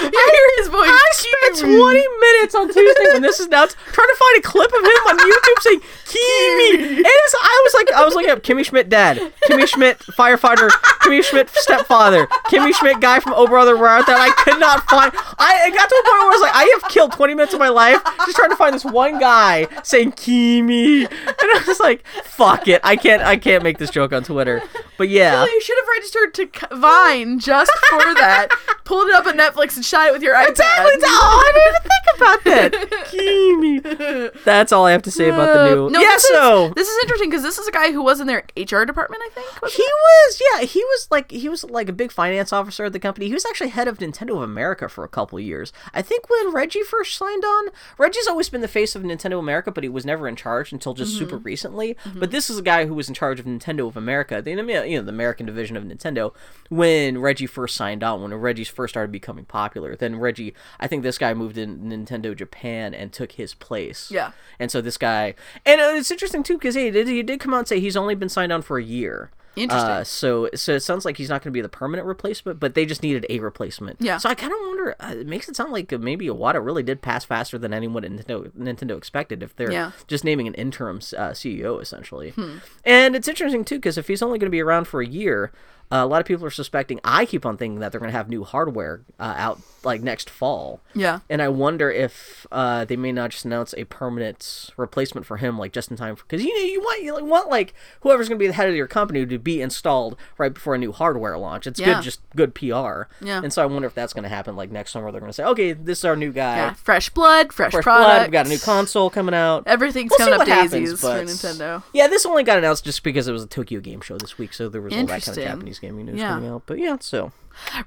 I 0.00 0.26
hear 0.32 0.48
his 0.56 0.68
voice. 0.68 0.88
I 0.88 1.08
spent 1.12 1.76
20 1.76 2.06
minutes 2.20 2.54
on 2.54 2.72
Tuesday 2.72 3.12
when 3.12 3.20
this 3.20 3.38
is 3.38 3.46
announced 3.46 3.76
trying 3.92 4.08
to 4.08 4.16
find 4.16 4.38
a 4.38 4.48
clip 4.48 4.72
of 4.72 4.80
him 4.80 5.02
on 5.06 5.18
YouTube 5.18 5.60
saying 5.60 5.80
Kimi. 6.06 6.96
And 6.96 7.04
it's, 7.06 7.34
I 7.34 7.62
was 7.64 7.74
like, 7.74 7.92
I 7.92 8.04
was 8.04 8.14
looking 8.14 8.30
up 8.30 8.42
Kimmy 8.42 8.64
Schmidt 8.64 8.88
dad, 8.88 9.18
Kimmy 9.46 9.66
Schmidt 9.66 9.98
firefighter, 9.98 10.70
Kimmy 11.04 11.22
Schmidt 11.22 11.50
stepfather, 11.50 12.26
Kimmy 12.48 12.72
Schmidt 12.74 13.00
guy 13.00 13.20
from 13.20 13.34
Oh 13.36 13.46
Brother 13.46 13.76
Where 13.76 13.90
Art 13.90 14.06
Thou? 14.06 14.16
I 14.16 14.30
could 14.38 14.58
not 14.58 14.88
find. 14.88 15.12
I 15.38 15.68
it 15.68 15.74
got 15.74 15.88
to 15.88 15.94
a 15.94 16.04
point 16.04 16.18
where 16.18 16.28
I 16.28 16.32
was 16.32 16.40
like, 16.40 16.54
I 16.54 16.78
have 16.80 16.90
killed 16.90 17.12
20 17.12 17.34
minutes 17.34 17.52
of 17.52 17.60
my 17.60 17.68
life 17.68 17.89
just 17.94 18.36
trying 18.36 18.50
to 18.50 18.56
find 18.56 18.74
this 18.74 18.84
one 18.84 19.18
guy 19.18 19.66
saying 19.82 20.12
Kimi, 20.12 21.04
and 21.04 21.10
I 21.40 21.64
was 21.66 21.80
like, 21.80 22.06
fuck 22.24 22.68
it, 22.68 22.80
I 22.84 22.96
can't, 22.96 23.22
I 23.22 23.36
can't 23.36 23.62
make 23.62 23.78
this 23.78 23.90
joke 23.90 24.12
on 24.12 24.24
Twitter. 24.24 24.62
But 25.00 25.08
yeah. 25.08 25.32
Well, 25.32 25.50
you 25.50 25.60
should 25.62 25.78
have 25.78 25.88
registered 25.96 26.34
to 26.34 26.76
Vine 26.76 27.38
just 27.38 27.72
for 27.88 27.98
that. 28.14 28.48
Pulled 28.84 29.08
it 29.08 29.14
up 29.14 29.24
on 29.24 29.38
Netflix 29.38 29.76
and 29.76 29.84
shot 29.84 30.08
it 30.08 30.12
with 30.12 30.22
your 30.22 30.34
iPad. 30.34 30.50
Exactly. 30.50 30.92
Oh, 31.04 31.42
I 31.46 31.52
didn't 31.54 31.68
even 31.70 31.82
think 31.88 32.16
about 32.16 32.44
that. 32.44 34.30
Kimi. 34.30 34.40
That's 34.44 34.72
all 34.72 34.84
I 34.84 34.92
have 34.92 35.02
to 35.02 35.10
say 35.10 35.30
about 35.30 35.54
the 35.54 35.74
new. 35.74 35.86
Uh, 35.86 35.88
no, 35.90 36.00
yeah, 36.00 36.08
this 36.08 36.28
so 36.28 36.66
is, 36.66 36.74
this 36.74 36.88
is 36.88 36.98
interesting 37.04 37.30
because 37.30 37.42
this 37.42 37.56
is 37.58 37.66
a 37.66 37.72
guy 37.72 37.92
who 37.92 38.02
was 38.02 38.20
in 38.20 38.26
their 38.26 38.44
HR 38.56 38.84
department, 38.84 39.22
I 39.24 39.30
think. 39.32 39.72
he 39.72 39.82
was, 39.82 40.42
yeah, 40.52 40.64
he 40.66 40.84
was 40.84 41.08
like 41.10 41.30
he 41.30 41.48
was 41.48 41.64
like 41.64 41.88
a 41.88 41.92
big 41.92 42.12
finance 42.12 42.52
officer 42.52 42.84
at 42.84 42.92
the 42.92 42.98
company. 42.98 43.28
He 43.28 43.32
was 43.32 43.46
actually 43.46 43.70
head 43.70 43.88
of 43.88 43.98
Nintendo 43.98 44.36
of 44.36 44.42
America 44.42 44.88
for 44.88 45.04
a 45.04 45.08
couple 45.08 45.38
of 45.38 45.44
years. 45.44 45.72
I 45.94 46.02
think 46.02 46.28
when 46.28 46.52
Reggie 46.52 46.82
first 46.82 47.16
signed 47.16 47.44
on, 47.44 47.68
Reggie's 47.98 48.26
always 48.26 48.48
been 48.48 48.60
the 48.60 48.68
face 48.68 48.94
of 48.94 49.02
Nintendo 49.02 49.38
America, 49.38 49.70
but 49.70 49.84
he 49.84 49.88
was 49.88 50.04
never 50.04 50.26
in 50.28 50.36
charge 50.36 50.72
until 50.72 50.94
just 50.94 51.16
super 51.16 51.36
Mm-hmm. 51.36 51.44
recently. 51.44 51.96
But 52.14 52.30
this 52.30 52.50
is 52.50 52.58
a 52.58 52.62
guy 52.62 52.86
who 52.86 52.94
was 52.94 53.08
in 53.08 53.14
charge 53.14 53.38
of 53.40 53.46
Nintendo 53.46 53.86
of 53.86 53.96
America, 53.96 54.40
the 54.42 54.50
you 54.50 54.56
know 54.98 55.02
the 55.02 55.08
American 55.08 55.46
division 55.46 55.76
of 55.76 55.84
Nintendo, 55.84 56.34
when 56.68 57.18
Reggie 57.18 57.46
first 57.46 57.76
signed 57.76 58.02
on, 58.02 58.22
when 58.22 58.34
Reggie 58.34 58.64
first 58.64 58.92
started 58.92 59.12
becoming 59.12 59.44
popular. 59.44 59.96
Then 59.96 60.16
Reggie, 60.16 60.54
I 60.78 60.86
think 60.86 61.02
this 61.02 61.18
guy 61.18 61.34
moved 61.34 61.58
in 61.58 61.78
Nintendo 61.80 62.36
Japan 62.36 62.94
and 62.94 63.12
took 63.12 63.32
his 63.32 63.54
place. 63.54 64.10
Yeah. 64.10 64.32
And 64.58 64.70
so 64.70 64.80
this 64.80 64.96
guy, 64.96 65.34
and 65.64 65.80
uh, 65.80 65.92
it's 65.96 66.10
interesting 66.10 66.42
too 66.42 66.54
because 66.58 66.74
he 66.74 66.90
did 66.90 67.08
he 67.08 67.22
did 67.22 67.40
come 67.40 67.54
out 67.54 67.58
and 67.60 67.68
say 67.68 67.80
he's 67.80 67.96
only 67.96 68.14
been 68.14 68.28
signed 68.28 68.52
on 68.52 68.62
for 68.62 68.78
a 68.78 68.82
year. 68.84 69.30
Interesting. 69.56 69.90
Uh, 69.90 70.04
so 70.04 70.48
so 70.54 70.74
it 70.74 70.80
sounds 70.80 71.04
like 71.04 71.16
he's 71.16 71.28
not 71.28 71.42
going 71.42 71.52
to 71.52 71.56
be 71.56 71.60
the 71.60 71.68
permanent 71.68 72.06
replacement, 72.06 72.60
but 72.60 72.74
they 72.74 72.86
just 72.86 73.02
needed 73.02 73.26
a 73.28 73.40
replacement. 73.40 73.96
Yeah. 74.00 74.18
So 74.18 74.28
I 74.28 74.34
kind 74.34 74.52
of 74.52 74.58
wonder. 74.60 74.96
Uh, 75.00 75.14
it 75.18 75.26
makes 75.26 75.48
it 75.48 75.56
sound 75.56 75.72
like 75.72 75.90
maybe 75.98 76.26
Iwata 76.26 76.64
really 76.64 76.82
did 76.82 77.02
pass 77.02 77.24
faster 77.24 77.58
than 77.58 77.72
anyone 77.74 78.04
at 78.04 78.12
Nintendo 78.12 78.50
Nintendo 78.52 78.96
expected. 78.96 79.42
If 79.42 79.56
they're 79.56 79.72
Yeah. 79.72 79.90
just 80.06 80.24
naming 80.24 80.46
an 80.46 80.54
interim 80.54 80.98
uh, 80.98 81.30
CEO 81.32 81.80
essentially, 81.80 82.30
Hmm. 82.30 82.58
and 82.84 83.16
it's 83.16 83.28
interesting 83.28 83.64
too 83.64 83.76
because 83.76 83.98
if 83.98 84.06
he's 84.08 84.22
only 84.22 84.38
going 84.38 84.46
to 84.46 84.50
be 84.50 84.60
around 84.62 84.86
for 84.86 85.00
a 85.00 85.06
year. 85.06 85.52
Uh, 85.92 85.96
a 85.96 86.06
lot 86.06 86.20
of 86.20 86.26
people 86.26 86.44
are 86.46 86.50
suspecting. 86.50 87.00
I 87.04 87.24
keep 87.26 87.44
on 87.44 87.56
thinking 87.56 87.80
that 87.80 87.90
they're 87.92 88.00
going 88.00 88.12
to 88.12 88.16
have 88.16 88.28
new 88.28 88.44
hardware 88.44 89.02
uh, 89.18 89.34
out 89.36 89.60
like 89.82 90.02
next 90.02 90.28
fall. 90.28 90.80
Yeah. 90.94 91.20
And 91.30 91.40
I 91.40 91.48
wonder 91.48 91.90
if 91.90 92.46
uh, 92.52 92.84
they 92.84 92.96
may 92.96 93.12
not 93.12 93.30
just 93.30 93.44
announce 93.46 93.74
a 93.78 93.84
permanent 93.84 94.70
replacement 94.76 95.26
for 95.26 95.38
him, 95.38 95.58
like 95.58 95.72
just 95.72 95.90
in 95.90 95.96
time, 95.96 96.14
because 96.16 96.44
you 96.44 96.54
know 96.54 96.62
you 96.64 96.80
want 96.80 97.02
you 97.02 97.24
want 97.24 97.48
like 97.48 97.72
whoever's 98.02 98.28
going 98.28 98.38
to 98.38 98.42
be 98.42 98.46
the 98.46 98.52
head 98.52 98.68
of 98.68 98.74
your 98.74 98.86
company 98.86 99.24
to 99.24 99.38
be 99.38 99.62
installed 99.62 100.16
right 100.38 100.52
before 100.52 100.74
a 100.74 100.78
new 100.78 100.92
hardware 100.92 101.36
launch. 101.38 101.66
It's 101.66 101.80
Yeah. 101.80 101.94
good, 101.94 102.02
just 102.04 102.20
good 102.36 102.54
PR. 102.54 103.08
Yeah. 103.24 103.40
And 103.42 103.52
so 103.52 103.62
I 103.62 103.66
wonder 103.66 103.86
if 103.88 103.94
that's 103.94 104.12
going 104.12 104.22
to 104.24 104.28
happen 104.28 104.54
like 104.56 104.70
next 104.70 104.90
summer. 104.92 105.10
They're 105.10 105.20
going 105.20 105.30
to 105.30 105.34
say, 105.34 105.44
okay, 105.44 105.72
this 105.72 105.98
is 106.00 106.04
our 106.04 106.16
new 106.16 106.30
guy. 106.32 106.56
Yeah. 106.56 106.74
Fresh 106.74 107.10
blood, 107.10 107.52
fresh, 107.52 107.72
Fresh 107.72 107.82
product. 107.84 108.08
blood. 108.10 108.26
We 108.28 108.32
got 108.32 108.46
a 108.46 108.50
new 108.50 108.58
console 108.58 109.08
coming 109.10 109.34
out. 109.34 109.64
Everything's 109.66 110.10
We'll 110.10 110.18
coming 110.18 110.34
up 110.34 110.38
what 110.40 110.48
happens, 110.48 110.72
daisies 110.72 111.00
for 111.00 111.06
Nintendo. 111.08 111.82
Yeah, 111.94 112.06
this 112.08 112.26
only 112.26 112.42
got 112.44 112.58
announced 112.58 112.84
just 112.84 113.02
because 113.02 113.26
it 113.28 113.32
was 113.32 113.42
a 113.42 113.46
Tokyo 113.48 113.80
Game 113.80 114.00
Show 114.02 114.18
this 114.18 114.36
week, 114.38 114.52
so 114.52 114.68
there 114.68 114.82
was 114.82 114.92
all 114.92 115.06
that 115.06 115.22
kind 115.22 115.38
of 115.38 115.44
Japanese 115.44 115.78
gaming 115.80 116.06
news 116.06 116.18
Yeah. 116.18 116.28
coming 116.30 116.50
out. 116.50 116.62
But 116.66 116.78
yeah, 116.78 116.96
so 117.00 117.32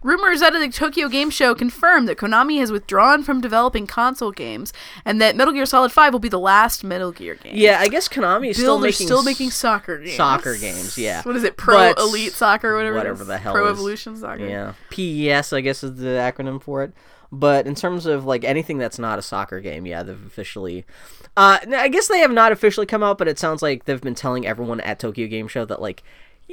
Rumors 0.03 0.41
out 0.41 0.53
of 0.53 0.61
the 0.61 0.69
Tokyo 0.69 1.07
Game 1.07 1.29
Show 1.29 1.55
confirm 1.55 2.05
that 2.05 2.17
Konami 2.17 2.59
has 2.59 2.71
withdrawn 2.71 3.23
from 3.23 3.41
developing 3.41 3.87
console 3.87 4.31
games, 4.31 4.73
and 5.05 5.21
that 5.21 5.35
Metal 5.35 5.53
Gear 5.53 5.65
Solid 5.65 5.91
Five 5.91 6.11
will 6.13 6.19
be 6.19 6.29
the 6.29 6.39
last 6.39 6.83
Metal 6.83 7.11
Gear 7.11 7.35
game. 7.35 7.53
yeah, 7.55 7.79
I 7.79 7.87
guess 7.87 8.07
Konami 8.07 8.49
is 8.49 8.57
still 8.57 8.77
making 8.77 9.07
still 9.07 9.23
making 9.23 9.51
soccer 9.51 9.97
games. 9.99 10.15
soccer 10.17 10.57
games, 10.57 10.97
yeah. 10.97 11.21
What 11.23 11.35
is 11.37 11.43
it? 11.43 11.57
Pro 11.57 11.93
But- 11.93 11.99
Elite 11.99 12.33
Soccer, 12.33 12.73
or 12.73 12.75
whatever. 12.75 12.97
whatever 12.97 13.23
the 13.23 13.37
hell 13.37 13.53
Pro 13.53 13.65
is- 13.65 13.71
Evolution 13.71 14.17
Soccer. 14.17 14.45
Yeah, 14.45 14.73
PES 14.91 15.53
I 15.53 15.61
guess 15.61 15.83
is 15.83 15.95
the 15.95 16.07
acronym 16.09 16.61
for 16.61 16.83
it. 16.83 16.93
But 17.31 17.65
in 17.65 17.73
terms 17.73 18.05
of 18.05 18.25
like 18.25 18.43
anything 18.43 18.77
that's 18.77 18.99
not 18.99 19.17
a 19.17 19.23
soccer 19.23 19.59
game, 19.59 19.87
yeah, 19.87 20.03
they've 20.03 20.23
officially. 20.27 20.85
Uh, 21.35 21.57
I 21.75 21.87
guess 21.87 22.07
they 22.09 22.19
have 22.19 22.31
not 22.31 22.51
officially 22.51 22.85
come 22.85 23.01
out, 23.01 23.17
but 23.17 23.27
it 23.27 23.39
sounds 23.39 23.63
like 23.63 23.85
they've 23.85 23.99
been 24.01 24.13
telling 24.13 24.45
everyone 24.45 24.81
at 24.81 24.99
Tokyo 24.99 25.25
Game 25.27 25.47
Show 25.47 25.65
that 25.65 25.81
like, 25.81 26.03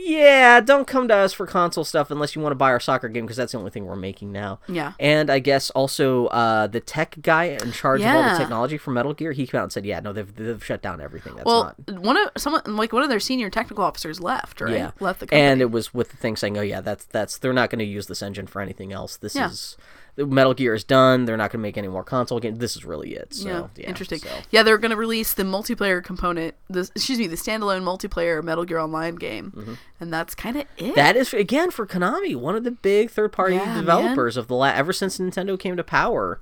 yeah, 0.02 0.60
don't 0.60 0.86
come 0.86 1.08
to 1.08 1.14
us 1.14 1.32
for 1.34 1.46
console 1.46 1.84
stuff 1.84 2.10
unless 2.10 2.34
you 2.34 2.40
want 2.40 2.52
to 2.52 2.56
buy 2.56 2.70
our 2.70 2.80
soccer 2.80 3.08
game 3.08 3.24
because 3.26 3.36
that's 3.36 3.52
the 3.52 3.58
only 3.58 3.70
thing 3.70 3.84
we're 3.84 3.96
making 3.96 4.32
now. 4.32 4.58
Yeah. 4.66 4.92
And 4.98 5.28
I 5.28 5.40
guess 5.40 5.68
also 5.70 6.26
uh, 6.28 6.66
the 6.68 6.80
tech 6.80 7.16
guy 7.20 7.44
in 7.62 7.72
charge 7.72 8.00
of 8.00 8.06
all 8.06 8.22
the 8.32 8.38
technology 8.38 8.78
for 8.78 8.92
Metal 8.92 9.12
Gear, 9.12 9.32
he 9.32 9.46
came 9.46 9.58
out 9.60 9.64
and 9.64 9.72
said, 9.72 9.84
yeah, 9.84 10.00
no, 10.00 10.12
they've 10.12 10.34
they've 10.34 10.64
shut 10.64 10.80
down 10.80 11.00
everything. 11.00 11.34
That's 11.34 11.44
Well, 11.44 11.74
not. 11.86 12.00
one 12.00 12.16
of 12.16 12.30
someone 12.38 12.62
like 12.76 12.92
one 12.92 13.02
of 13.02 13.08
their 13.10 13.20
senior 13.20 13.50
technical 13.50 13.84
officers 13.84 14.20
left, 14.20 14.60
right? 14.60 14.72
Yeah, 14.72 14.90
Left 15.00 15.20
the 15.20 15.26
company. 15.26 15.42
and 15.42 15.60
it 15.60 15.70
was 15.70 15.92
with 15.92 16.10
the 16.10 16.16
thing 16.16 16.36
saying, 16.36 16.56
"Oh 16.56 16.62
yeah, 16.62 16.80
that's 16.80 17.04
that's 17.04 17.36
they're 17.38 17.52
not 17.52 17.68
going 17.70 17.80
to 17.80 17.84
use 17.84 18.06
this 18.06 18.22
engine 18.22 18.46
for 18.46 18.62
anything 18.62 18.92
else. 18.92 19.16
This 19.18 19.34
Yeah. 19.34 19.50
is 19.50 19.76
Metal 20.26 20.54
Gear 20.54 20.74
is 20.74 20.84
done. 20.84 21.24
They're 21.24 21.36
not 21.36 21.50
going 21.50 21.60
to 21.60 21.62
make 21.62 21.76
any 21.78 21.88
more 21.88 22.04
console 22.04 22.40
games. 22.40 22.58
This 22.58 22.76
is 22.76 22.84
really 22.84 23.14
it." 23.14 23.34
So, 23.34 23.48
yeah, 23.48 23.66
yeah, 23.76 23.88
interesting. 23.88 24.18
so. 24.20 24.28
Yeah, 24.50 24.62
they're 24.62 24.78
going 24.78 24.90
to 24.90 24.96
release 24.96 25.34
the 25.34 25.42
multiplayer 25.42 26.02
component. 26.02 26.54
The 26.68 26.90
excuse 26.94 27.18
me, 27.18 27.26
the 27.26 27.36
standalone 27.36 27.82
multiplayer 27.82 28.42
Metal 28.42 28.64
Gear 28.64 28.78
Online 28.78 29.16
game, 29.16 29.78
and 30.00 30.12
that's 30.12 30.34
kind 30.34 30.56
of 30.56 30.62
it. 30.62 30.68
Mm-hmm. 30.84 30.94
That 30.94 31.16
is 31.16 31.32
again 31.34 31.70
for 31.70 31.86
Konami, 31.86 32.36
one 32.36 32.56
of 32.56 32.64
the 32.64 32.70
big 32.70 33.10
third-party 33.10 33.54
Yeah, 33.56 33.64
man. 33.66 33.76
developers 33.78 34.36
of 34.36 34.48
the 34.48 34.54
la- 34.54 34.66
ever 34.74 34.92
since 34.92 35.18
Nintendo 35.18 35.58
came 35.58 35.76
to 35.76 35.84
power. 35.84 36.40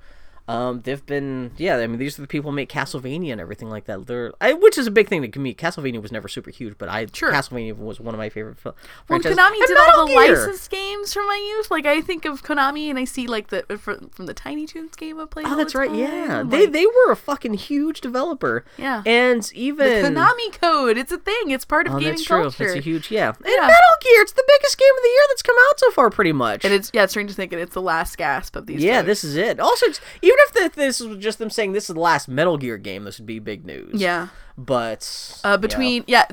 Um, 0.49 0.81
they've 0.81 1.05
been 1.05 1.51
yeah. 1.57 1.77
I 1.77 1.87
mean, 1.87 1.99
these 1.99 2.17
are 2.17 2.21
the 2.21 2.27
people 2.27 2.51
who 2.51 2.55
make 2.55 2.69
Castlevania 2.69 3.31
and 3.31 3.39
everything 3.41 3.69
like 3.69 3.85
that. 3.85 4.07
They're 4.07 4.33
I, 4.41 4.53
which 4.53 4.77
is 4.77 4.87
a 4.87 4.91
big 4.91 5.07
thing 5.07 5.29
to 5.31 5.39
me. 5.39 5.53
Castlevania 5.53 6.01
was 6.01 6.11
never 6.11 6.27
super 6.27 6.49
huge, 6.49 6.77
but 6.77 6.89
I 6.89 7.07
Sure. 7.13 7.31
Castlevania 7.31 7.77
was 7.77 7.99
one 7.99 8.13
of 8.15 8.17
my 8.19 8.29
favorite 8.29 8.57
fil- 8.57 8.75
Well, 9.07 9.19
franchises. 9.19 9.37
Konami 9.37 9.59
And 9.59 9.67
did 9.67 9.77
all 9.77 10.05
the 10.07 10.13
Gear! 10.13 10.35
licensed 10.35 10.69
games 10.71 11.13
from 11.13 11.27
my 11.27 11.35
youth. 11.55 11.69
Like 11.71 11.85
I 11.85 12.01
think 12.01 12.25
of 12.25 12.43
Konami 12.43 12.89
and 12.89 12.97
I 12.97 13.05
see 13.05 13.27
like 13.27 13.49
the 13.49 13.63
fr- 13.79 13.93
from 14.11 14.25
the 14.25 14.33
Tiny 14.33 14.65
Toons 14.65 14.95
game 14.95 15.19
I 15.19 15.25
played. 15.25 15.45
Oh, 15.47 15.55
that's 15.55 15.75
right. 15.75 15.93
Yeah, 15.93 16.27
time, 16.27 16.49
they 16.49 16.61
like, 16.65 16.71
they 16.73 16.85
were 16.85 17.11
a 17.11 17.15
fucking 17.15 17.53
huge 17.55 18.01
developer. 18.01 18.65
Yeah. 18.77 19.03
and 19.05 19.43
the 19.43 19.59
even 19.61 20.15
Konami 20.15 20.59
code. 20.59 20.97
It's 20.97 21.11
a 21.11 21.17
thing. 21.17 21.51
It's 21.51 21.65
part 21.65 21.87
of 21.87 21.93
Oh, 21.93 21.99
gaming 21.99 22.13
that's 22.13 22.23
true. 22.23 22.41
culture. 22.41 22.65
It's 22.65 22.75
a 22.75 22.79
huge 22.79 23.11
yeah. 23.11 23.29
And 23.29 23.37
Yeah. 23.45 23.61
Metal 23.61 23.95
Gear, 24.01 24.21
it's 24.21 24.31
the 24.33 24.43
biggest 24.47 24.77
game 24.77 24.95
of 24.97 25.03
the 25.03 25.09
year 25.09 25.21
that's 25.29 25.41
come 25.43 25.55
out 25.69 25.79
so 25.79 25.91
far, 25.91 26.09
pretty 26.09 26.31
much. 26.33 26.65
and 26.65 26.73
it's 26.73 26.89
yeah, 26.93 27.03
it's 27.03 27.13
strange 27.13 27.29
to 27.29 27.35
think 27.35 27.53
it. 27.53 27.59
It's 27.59 27.73
the 27.73 27.81
last 27.81 28.17
gasp 28.17 28.55
of 28.55 28.65
these. 28.65 28.83
yeah, 28.83 28.97
folks. 28.99 29.05
this 29.07 29.23
is 29.23 29.35
it. 29.35 29.59
Also, 29.59 29.85
it's, 29.87 30.01
even 30.21 30.37
if 30.55 30.75
this 30.75 30.99
was 30.99 31.17
just 31.17 31.39
them 31.39 31.49
saying 31.49 31.73
this 31.73 31.89
is 31.89 31.93
the 31.93 31.99
last 31.99 32.27
Metal 32.27 32.57
Gear 32.57 32.77
game, 32.77 33.03
this 33.03 33.19
would 33.19 33.25
be 33.25 33.39
big 33.39 33.65
news. 33.65 33.99
Yeah. 34.01 34.27
but 34.57 35.39
Uh, 35.43 35.57
between 35.57 36.03
yeah, 36.07 36.25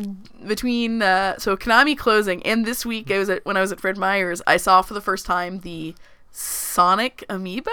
between 0.47 1.03
uh, 1.03 1.39
so 1.39 1.57
Konami 1.57 1.97
closing 1.97 2.43
and 2.45 2.65
this 2.65 2.85
week 2.85 3.11
I 3.11 3.19
was 3.19 3.29
at 3.29 3.45
when 3.45 3.57
I 3.57 3.61
was 3.61 3.73
at 3.73 3.81
Fred 3.81 3.97
Meyer's, 3.97 4.43
I 4.47 4.57
saw 4.57 4.83
for 4.83 4.95
the 4.95 5.01
first 5.01 5.27
time 5.27 5.61
the 5.61 5.95
Sonic 6.31 7.25
amiibo. 7.29 7.71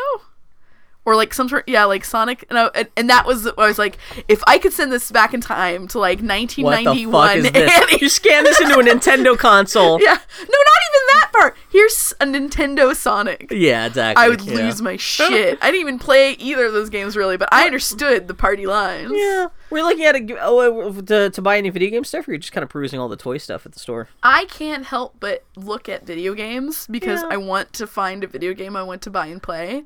Or 1.06 1.18
like 1.18 1.34
some 1.34 1.50
sort, 1.50 1.68
yeah, 1.68 1.84
like 1.84 2.06
Sonic, 2.06 2.46
and, 2.50 2.58
I, 2.58 2.68
and, 2.68 2.88
and 2.96 3.10
that 3.10 3.26
was 3.26 3.46
I 3.46 3.68
was 3.68 3.78
like, 3.78 3.98
if 4.30 4.42
I 4.48 4.58
could 4.58 4.72
send 4.72 4.90
this 4.92 5.12
back 5.12 5.34
in 5.34 5.42
time 5.42 5.86
to 5.90 6.00
like 6.00 6.20
1991, 6.22 7.12
fuck 7.12 7.36
is 7.36 7.52
this? 7.52 7.82
and- 7.92 8.02
you 8.02 8.08
scan 8.08 8.46
this 8.46 8.62
into 8.62 8.80
a 8.80 8.84
Nintendo 8.84 9.38
console. 9.38 10.00
yeah, 10.02 10.14
no, 10.14 10.14
not 10.14 10.48
even 10.48 11.08
that 11.08 11.30
part. 11.34 11.58
Here's 11.70 12.14
a 12.22 12.26
Nintendo 12.26 12.96
Sonic. 12.96 13.48
Yeah, 13.52 13.88
exactly. 13.88 14.24
I 14.24 14.30
would 14.30 14.42
yeah. 14.42 14.54
lose 14.56 14.82
my 14.82 14.96
shit. 14.96 15.58
I 15.62 15.72
didn't 15.72 15.82
even 15.82 16.00
play 16.00 16.34
either 16.34 16.68
of 16.68 16.74
those 16.74 16.90
games 16.90 17.18
really, 17.18 17.36
but 17.36 17.50
I 17.52 17.66
understood 17.66 18.30
the 18.30 18.34
party 18.34 18.66
lines. 18.66 19.12
Yeah, 19.14 19.48
we're 19.70 19.84
looking 19.84 20.06
at 20.06 20.16
a, 20.16 20.38
oh, 20.42 20.90
uh, 20.90 21.02
to, 21.02 21.30
to 21.32 21.42
buy 21.42 21.58
any 21.58 21.70
video 21.70 21.90
game 21.90 22.06
stuff, 22.06 22.28
or 22.28 22.32
you're 22.32 22.38
just 22.38 22.54
kind 22.54 22.64
of 22.64 22.70
perusing 22.70 23.00
all 23.00 23.10
the 23.10 23.18
toy 23.18 23.38
stuff 23.40 23.66
at 23.66 23.74
the 23.74 23.80
store. 23.80 24.08
I 24.22 24.46
can't 24.46 24.86
help 24.86 25.16
but 25.20 25.44
look 25.58 25.90
at 25.90 26.06
video 26.06 26.34
games 26.34 26.88
because 26.88 27.22
Yeah. 27.24 27.30
I 27.32 27.38
want 27.38 27.74
to 27.74 27.88
find 27.88 28.24
a 28.24 28.28
video 28.28 28.54
game 28.54 28.76
I 28.76 28.84
want 28.84 29.02
to 29.04 29.10
buy 29.10 29.28
and 29.28 29.44
play. 29.44 29.84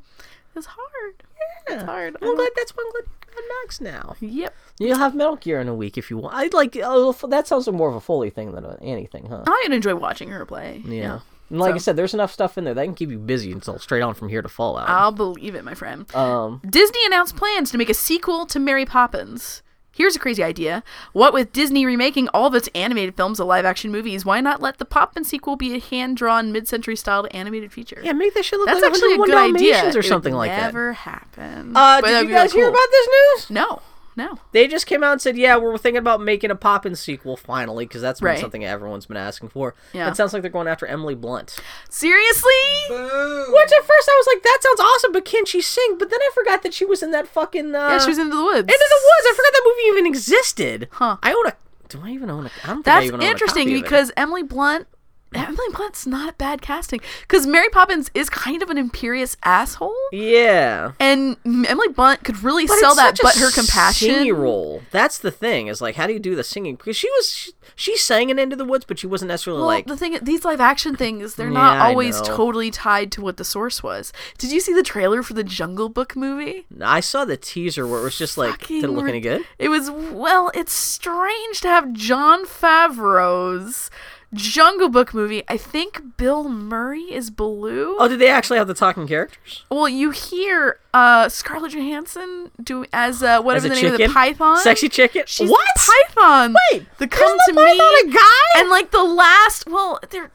It's 0.58 0.68
hard. 0.68 1.24
Yeah, 1.70 1.76
It's 1.76 1.84
hard. 1.84 2.18
I'm 2.22 2.36
glad 2.36 2.50
that's 2.56 2.76
why 2.76 2.84
I'm 2.86 2.92
glad 2.92 3.04
you 3.06 3.36
got 3.36 3.44
Max 3.64 3.82
now. 3.82 4.16
Yep. 4.20 4.56
You'll 4.80 4.98
have 4.98 5.16
Metal 5.16 5.36
Gear 5.36 5.60
in 5.62 5.68
a 5.68 5.76
week 5.76 5.98
if 5.98 6.10
you 6.10 6.18
want. 6.18 6.36
I'd 6.36 6.54
like 6.54 6.78
oh, 6.84 7.14
that 7.30 7.48
sounds 7.48 7.68
more 7.70 7.90
of 7.90 7.96
a 7.96 8.00
Foley 8.02 8.30
thing 8.30 8.52
than 8.52 8.66
anything, 8.82 9.28
huh? 9.28 9.44
I'd 9.48 9.72
enjoy 9.72 9.96
watching 9.96 10.30
her 10.30 10.46
play. 10.46 10.82
Yeah. 10.86 11.20
And 11.50 11.60
like 11.60 11.76
I 11.76 11.78
said, 11.78 11.96
there's 11.96 12.14
enough 12.14 12.34
stuff 12.34 12.58
in 12.58 12.66
there 12.66 12.74
that 12.74 12.84
can 12.84 12.94
keep 12.94 13.10
you 13.10 13.18
busy 13.20 13.52
until 13.54 13.80
straight 13.80 14.02
on 14.02 14.14
from 14.14 14.28
here 14.28 14.42
to 14.42 14.50
Fallout. 14.50 14.90
I'll 14.90 15.14
believe 15.14 15.56
it, 15.56 15.64
my 15.64 15.76
friend. 15.76 16.14
um, 16.14 16.62
Disney 16.70 17.00
announced 17.06 17.38
plans 17.38 17.72
to 17.72 17.78
make 17.78 17.90
a 17.90 17.94
sequel 17.94 18.46
to 18.48 18.60
Mary 18.60 18.86
Poppins. 18.86 19.64
Here's 19.98 20.16
a 20.16 20.20
crazy 20.20 20.44
idea. 20.44 20.84
What 21.12 21.34
with 21.34 21.52
Disney 21.52 21.84
remaking 21.86 22.28
all 22.30 22.46
of 22.46 22.54
its 22.54 22.70
animated 22.76 23.16
films 23.16 23.40
of 23.40 23.48
live 23.48 23.66
action 23.66 23.92
movies, 23.92 24.24
why 24.24 24.42
not 24.42 24.62
let 24.62 24.78
the 24.78 24.86
Poppins 24.86 25.28
sequel 25.28 25.56
be 25.56 25.74
a 25.76 25.80
hand 25.80 26.18
drawn 26.18 26.52
mid 26.52 26.68
century 26.68 26.96
styled 26.96 27.28
animated 27.32 27.72
feature? 27.74 28.00
yeah, 28.04 28.14
make 28.14 28.36
that 28.36 28.46
shit 28.46 28.60
look 28.60 28.68
That's 28.68 28.82
like 28.82 28.92
actually 28.92 29.16
a 29.16 29.18
101 29.18 29.54
good 29.54 29.60
idea. 29.60 29.96
Or 29.96 30.00
It 30.00 30.06
something 30.06 30.36
like 30.36 30.52
that. 30.52 30.66
Never 30.68 30.94
happen. 30.94 31.76
Uh, 31.76 32.02
But 32.02 32.08
did 32.10 32.30
you 32.30 32.36
guys 32.36 32.54
hear 32.54 32.70
about 32.70 32.88
this 32.92 33.08
news? 33.08 33.50
No, 33.50 33.82
no. 34.18 34.40
They 34.52 34.68
just 34.68 34.86
came 34.88 35.04
out 35.04 35.14
and 35.14 35.22
said, 35.22 35.38
"Yeah, 35.38 35.56
we're 35.56 35.78
thinking 35.78 36.00
about 36.00 36.20
making 36.22 36.52
a 36.52 36.56
Poppins 36.56 37.00
sequel 37.00 37.38
finally 37.38 37.86
because 37.86 38.02
that's 38.02 38.20
been 38.20 38.28
Right. 38.28 38.40
something 38.40 38.66
everyone's 38.66 39.06
been 39.06 39.16
asking 39.16 39.50
for." 39.50 39.76
Yeah. 39.94 40.10
It 40.10 40.18
sounds 40.18 40.34
like 40.34 40.42
they're 40.42 40.52
going 40.52 40.68
after 40.68 40.86
Emily 40.86 41.16
Blunt. 41.16 41.56
Seriously? 41.90 42.52
Boo. 42.90 43.46
Which 43.54 43.72
at 43.72 43.84
first 43.86 44.10
I 44.10 44.16
was 44.20 44.28
like, 44.28 44.44
"That 44.44 44.58
sounds 44.62 44.80
awesome," 44.80 45.12
but 45.14 45.24
can 45.26 45.46
she 45.46 45.62
sing? 45.62 45.98
But 45.98 46.10
then 46.10 46.20
I 46.22 46.30
forgot 46.34 46.64
that 46.64 46.74
she 46.74 46.86
was 46.86 47.02
in 47.02 47.12
that 47.12 47.28
fucking 47.28 47.76
uh, 47.76 47.90
yeah, 47.90 48.00
she 48.00 48.10
was 48.10 48.18
into 48.18 48.36
the 48.36 48.44
woods. 48.44 48.60
Into 48.60 48.88
the 48.90 49.02
Woods. 49.08 49.28
I 49.30 49.34
forgot 49.36 49.54
that 49.54 49.62
movie 49.66 49.88
even 49.98 50.06
existed. 50.08 50.88
Huh. 50.92 51.18
I 51.24 51.34
own 51.34 51.48
a. 51.48 51.54
Do 51.90 52.02
I 52.04 52.10
even 52.10 52.30
own 52.30 52.46
a? 52.48 52.52
I 52.64 52.68
don't 52.68 52.84
think 52.84 52.88
I 52.88 52.92
That's 52.96 53.06
even 53.06 53.22
own 53.22 53.28
a 53.28 53.30
interesting 53.30 53.64
copy 53.68 53.76
of 53.76 53.80
it. 53.80 53.84
because 53.84 54.12
Emily 54.18 54.44
Blunt. 54.44 54.88
Emily 55.34 55.68
Blunt's 55.74 56.08
not 56.08 56.38
bad 56.38 56.62
casting 56.62 57.02
because 57.22 57.46
Mary 57.46 57.70
Poppins 57.70 58.10
is 58.14 58.30
kind 58.30 58.62
of 58.64 58.70
an 58.70 58.78
imperious 58.78 59.36
asshole, 59.44 59.94
yeah. 60.12 60.94
and 61.00 61.38
Emily 61.46 61.90
Blunt 61.90 62.24
could 62.24 62.44
really 62.44 62.66
But 62.66 62.80
sell 62.80 62.96
that. 62.96 63.18
But 63.22 63.36
her 63.36 63.52
compassion, 63.52 64.34
role. 64.34 64.82
That's 64.92 65.20
the 65.20 65.32
thing. 65.32 65.68
Is 65.68 65.82
like, 65.82 65.96
how 65.96 66.08
do 66.08 66.14
you 66.14 66.20
do 66.20 66.36
the 66.36 66.44
singing? 66.44 66.76
Because 66.76 66.96
she 66.96 67.10
was 67.12 67.30
she, 67.30 67.52
she 67.76 67.98
sang 67.98 68.30
in 68.30 68.40
Into 68.40 68.56
the 68.56 68.66
Woods, 68.66 68.86
but 68.86 69.00
she 69.00 69.08
wasn't 69.08 69.30
necessarily 69.30 69.60
Well, 69.60 69.68
like. 69.68 69.86
the 69.86 69.98
thing, 69.98 70.18
these 70.22 70.46
live 70.46 70.62
action 70.62 70.96
things, 70.96 71.36
they're 71.36 71.50
not 71.50 71.78
I 71.78 71.90
always 71.90 72.22
totally 72.22 72.72
tied 72.72 73.12
to 73.14 73.22
what 73.22 73.38
the 73.38 73.46
source 73.46 73.84
was. 73.84 74.14
Did 74.38 74.52
you 74.52 74.60
see 74.60 74.74
the 74.74 74.84
trailer 74.84 75.24
for 75.24 75.34
the 75.34 75.44
Jungle 75.44 75.90
Book 75.90 76.16
movie? 76.16 76.66
I 76.82 77.00
saw 77.02 77.26
the 77.26 77.38
teaser 77.38 77.86
where 77.86 78.00
it 78.02 78.04
was 78.04 78.18
just 78.18 78.38
like, 78.38 78.66
did 78.68 78.84
it 78.84 78.88
look 78.88 79.06
Fucking 79.06 79.10
any 79.10 79.20
good? 79.20 79.46
It 79.60 79.70
was 79.70 79.92
well, 79.92 80.52
it's 80.54 80.74
strange 80.74 81.62
to 81.62 81.68
have 81.68 81.94
Jon 81.94 82.46
Favreau's 82.46 83.90
Jungle 84.34 84.90
Book 84.90 85.14
movie. 85.14 85.44
I 85.48 85.56
think 85.56 86.18
Bill 86.18 86.50
Murray 86.50 87.14
is 87.14 87.30
Baloo. 87.30 87.96
Oh, 87.98 88.08
did 88.10 88.20
they 88.20 88.30
actually 88.30 88.58
have 88.58 88.68
the 88.68 88.74
talking 88.74 89.08
characters? 89.08 89.64
Well, 89.72 89.88
you 89.88 90.12
hear 90.12 90.80
uh, 90.94 91.30
Scarlett 91.30 91.72
Johansson 91.72 92.52
do 92.62 92.86
as 92.92 93.24
uh, 93.24 93.42
whatever 93.42 93.68
As 93.68 93.80
the 93.80 93.82
name 93.82 93.94
of 93.94 93.98
the 94.00 94.10
python. 94.10 94.58
Sexy 94.60 94.90
chicken? 94.90 95.24
She's 95.28 95.50
what? 95.50 95.66
the 95.76 95.94
python. 96.16 96.56
Wait, 96.72 96.86
the 96.98 97.08
come 97.08 97.38
to 97.48 97.54
the 97.54 97.62
me 97.62 97.72
a 97.72 98.14
guy? 98.14 98.60
And 98.60 98.70
like 98.70 98.92
the 98.92 99.04
last, 99.04 99.66
well, 99.70 100.00
there 100.10 100.30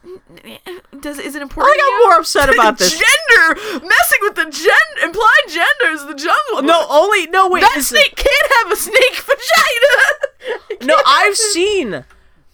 does 0.99 1.19
is 1.19 1.35
it 1.35 1.41
important? 1.43 1.75
I 1.75 1.77
got 1.77 2.07
more 2.09 2.19
upset 2.19 2.49
about 2.53 2.79
this. 2.79 2.91
Gender 2.91 3.61
messing 3.73 4.19
with 4.21 4.35
the 4.35 4.45
gen 4.49 5.03
implied 5.03 5.47
genders 5.49 6.05
the 6.05 6.15
jungle. 6.15 6.63
No, 6.63 6.85
only 6.89 7.27
no 7.27 7.47
wait. 7.47 7.61
that 7.61 7.81
snake 7.81 8.15
can't 8.15 8.51
have 8.63 8.71
a 8.71 8.75
snake 8.75 9.15
vagina. 9.17 10.85
no, 10.87 10.97
I've 11.05 11.37
seen. 11.37 12.05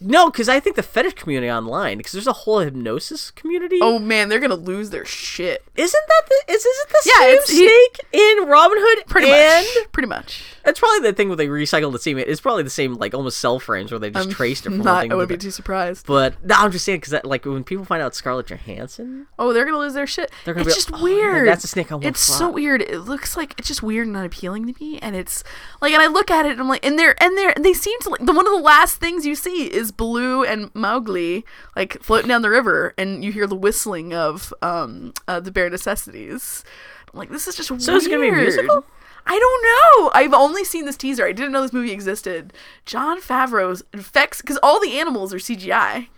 No, 0.02 0.30
because 0.30 0.48
I 0.48 0.60
think 0.60 0.76
the 0.76 0.82
fetish 0.82 1.14
community 1.14 1.50
online, 1.50 1.98
because 1.98 2.12
there's 2.12 2.26
a 2.26 2.32
whole 2.32 2.60
hypnosis 2.60 3.30
community. 3.30 3.78
Oh 3.82 3.98
man, 3.98 4.28
they're 4.28 4.40
gonna 4.40 4.54
lose 4.54 4.90
their 4.90 5.04
shit. 5.04 5.62
isn't 5.76 6.04
that 6.08 6.22
the 6.28 6.52
is 6.54 6.64
isn't 6.64 6.88
the 6.88 7.02
Yeah, 7.04 7.20
same 7.20 7.40
snake 7.44 7.99
in 8.12 8.46
Robin 8.46 8.76
Hood? 8.80 9.06
Pretty 9.06 9.30
and 9.30 9.64
much. 9.66 9.92
Pretty 9.92 10.08
much. 10.08 10.42
it's 10.64 10.78
probably 10.80 11.08
the 11.08 11.12
thing 11.14 11.28
where 11.28 11.36
they 11.36 11.46
recycled 11.46 11.92
the 11.92 11.98
same. 11.98 12.18
It's 12.18 12.40
probably 12.40 12.62
the 12.64 12.70
same 12.70 12.94
like 12.94 13.14
almost 13.14 13.38
cell 13.38 13.58
frames 13.60 13.90
where 13.92 13.98
they 13.98 14.10
just 14.10 14.28
I'm 14.28 14.32
traced 14.34 14.66
it 14.66 14.70
from 14.70 14.78
one 14.80 14.84
not. 14.84 15.00
thing 15.02 15.12
I 15.12 15.14
would 15.16 15.28
be 15.28 15.36
too 15.36 15.50
surprised. 15.50 16.06
But 16.06 16.44
no, 16.44 16.54
I'm 16.58 16.72
just 16.72 16.84
saying 16.84 17.00
because 17.00 17.14
like 17.24 17.44
when 17.44 17.62
people 17.64 17.84
find 17.84 18.02
out 18.02 18.14
Scarlett 18.14 18.46
Johansson, 18.46 19.26
Oh, 19.38 19.52
they're 19.52 19.64
gonna 19.64 19.78
lose 19.78 19.94
their 19.94 20.06
shit. 20.06 20.30
They're 20.44 20.54
gonna 20.54 20.66
it's 20.66 20.74
be 20.74 20.78
just 20.78 20.90
like, 20.90 21.00
"Oh, 21.00 21.04
weird. 21.04 21.48
that's 21.48 21.64
a 21.64 21.68
snake 21.68 21.90
I 21.92 21.94
want 21.96 22.06
It's 22.06 22.24
to 22.26 22.32
so 22.32 22.50
weird. 22.50 22.82
It 22.82 23.00
looks 23.00 23.36
like 23.36 23.54
it's 23.58 23.68
just 23.68 23.82
weird 23.82 24.06
and 24.06 24.12
not 24.14 24.26
appealing 24.26 24.66
to 24.72 24.84
me. 24.84 24.98
And 25.00 25.14
it's 25.14 25.44
like, 25.80 25.92
and 25.92 26.02
I 26.02 26.06
look 26.08 26.30
at 26.30 26.46
it 26.46 26.52
and 26.52 26.60
I'm 26.60 26.68
like, 26.68 26.84
and 26.84 26.98
they're 26.98 27.20
and 27.22 27.36
they're 27.38 27.54
they 27.58 27.72
seem 27.72 27.98
to 28.00 28.10
like 28.10 28.24
the 28.26 28.32
one 28.32 28.46
of 28.46 28.52
the 28.52 28.60
last 28.62 28.96
things 28.96 29.24
you 29.24 29.34
see 29.34 29.72
is 29.72 29.92
Baloo 29.92 30.44
and 30.44 30.74
Mowgli 30.74 31.44
like 31.76 32.02
floating 32.02 32.28
down 32.28 32.42
the 32.42 32.50
river, 32.50 32.94
and 32.98 33.24
you 33.24 33.32
hear 33.32 33.46
the 33.46 33.54
whistling 33.56 34.12
of 34.14 34.52
um 34.62 35.12
uh, 35.28 35.40
the 35.40 35.50
bare 35.50 35.70
necessities. 35.70 36.64
Like, 37.12 37.30
this 37.30 37.46
is 37.48 37.56
just. 37.56 37.68
So 37.68 37.96
is 37.96 38.06
it 38.06 38.10
gonna 38.10 38.22
be 38.22 38.28
a 38.28 38.32
musical? 38.32 38.84
I 39.26 39.38
don't 39.38 40.02
know. 40.04 40.10
I've 40.14 40.32
only 40.32 40.64
seen 40.64 40.86
this 40.86 40.96
teaser. 40.96 41.26
I 41.26 41.32
didn't 41.32 41.52
know 41.52 41.62
this 41.62 41.72
movie 41.72 41.92
existed. 41.92 42.52
Jon 42.86 43.20
Favreau's 43.20 43.82
effects, 43.92 44.40
because 44.40 44.58
all 44.62 44.80
the 44.80 44.98
animals 44.98 45.34
are 45.34 45.38
CGI. 45.38 46.08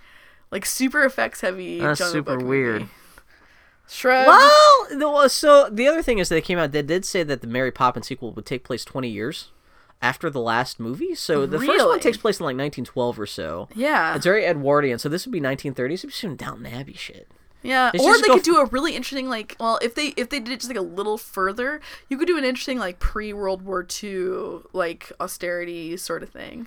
like 0.51 0.65
super 0.67 1.03
effects 1.05 1.41
heavy. 1.41 1.81
That's 1.81 1.99
Jungle 1.99 2.13
super 2.13 2.37
Book 2.37 2.47
weird. 2.47 2.81
movie. 2.83 2.93
Shrug. 3.89 4.27
Well, 4.27 4.87
the- 4.91 5.29
so 5.29 5.69
the 5.71 5.87
other 5.89 6.03
thing 6.03 6.19
is 6.19 6.29
they 6.29 6.41
came 6.41 6.59
out. 6.59 6.73
They 6.73 6.83
did 6.83 7.05
say 7.05 7.23
that 7.25 7.41
the 7.41 7.47
Mary 7.47 7.71
Poppins 7.73 8.07
sequel 8.07 8.33
would 8.33 8.47
take 8.47 8.65
place 8.65 8.85
20 8.85 9.09
years 9.09 9.51
after 10.01 10.31
the 10.31 10.41
last 10.41 10.79
movie. 10.81 11.15
So 11.15 11.45
the 11.47 11.59
first 11.59 11.85
one 11.87 12.01
takes 12.01 12.17
place 12.17 12.39
in 12.41 12.45
like 12.45 12.55
1912 12.57 13.19
or 13.21 13.27
so. 13.27 13.69
Yeah. 13.75 14.15
It's 14.15 14.25
very 14.25 14.45
Edwardian, 14.47 14.99
so 14.99 15.09
this 15.09 15.27
would 15.27 15.33
be 15.33 15.41
1930s. 15.41 15.93
It'd 15.95 16.09
be 16.09 16.13
some 16.13 16.37
Downton 16.37 16.67
Abbey 16.67 16.95
shit. 16.95 17.29
Yeah, 17.63 17.91
or 17.99 18.15
they 18.17 18.23
could 18.29 18.39
f- 18.39 18.43
do 18.45 18.57
a 18.59 18.65
really 18.67 18.97
interesting 18.97 19.29
like 19.29 19.57
well 19.61 19.79
if 19.83 19.95
they 19.95 20.09
if 20.17 20.29
they 20.31 20.41
did 20.41 20.53
it 20.53 20.61
just 20.61 20.69
like 20.69 20.79
a 20.79 20.83
little 20.83 21.17
further, 21.19 21.81
you 22.09 22.19
could 22.19 22.27
do 22.27 22.37
an 22.39 22.45
interesting 22.45 22.79
like 22.79 22.99
pre 22.99 23.33
World 23.33 23.63
War 23.63 23.87
II 24.03 24.61
like 24.73 25.13
austerity 25.21 25.97
sort 25.97 26.23
of 26.23 26.31
thing. 26.31 26.67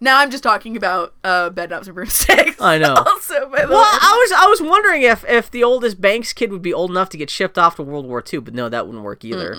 Now 0.00 0.18
I'm 0.18 0.30
just 0.32 0.42
talking 0.42 0.76
about 0.76 1.14
uh 1.22 1.50
Bed 1.50 1.70
Knobs 1.70 1.86
and 1.86 1.94
Broomsticks. 1.94 2.60
I 2.60 2.78
know. 2.78 2.94
also, 3.06 3.48
by 3.48 3.62
the 3.66 3.68
Well, 3.72 3.80
way. 3.82 3.98
I 4.02 4.16
was 4.20 4.32
I 4.32 4.46
was 4.48 4.60
wondering 4.60 5.02
if 5.02 5.24
if 5.28 5.50
the 5.50 5.62
oldest 5.62 6.00
Banks 6.00 6.32
kid 6.32 6.50
would 6.50 6.62
be 6.62 6.74
old 6.74 6.90
enough 6.90 7.08
to 7.10 7.16
get 7.16 7.30
shipped 7.30 7.56
off 7.56 7.76
to 7.76 7.82
World 7.82 8.06
War 8.06 8.22
II, 8.32 8.40
but 8.40 8.54
no, 8.54 8.68
that 8.68 8.86
wouldn't 8.86 9.04
work 9.04 9.24
either. 9.24 9.56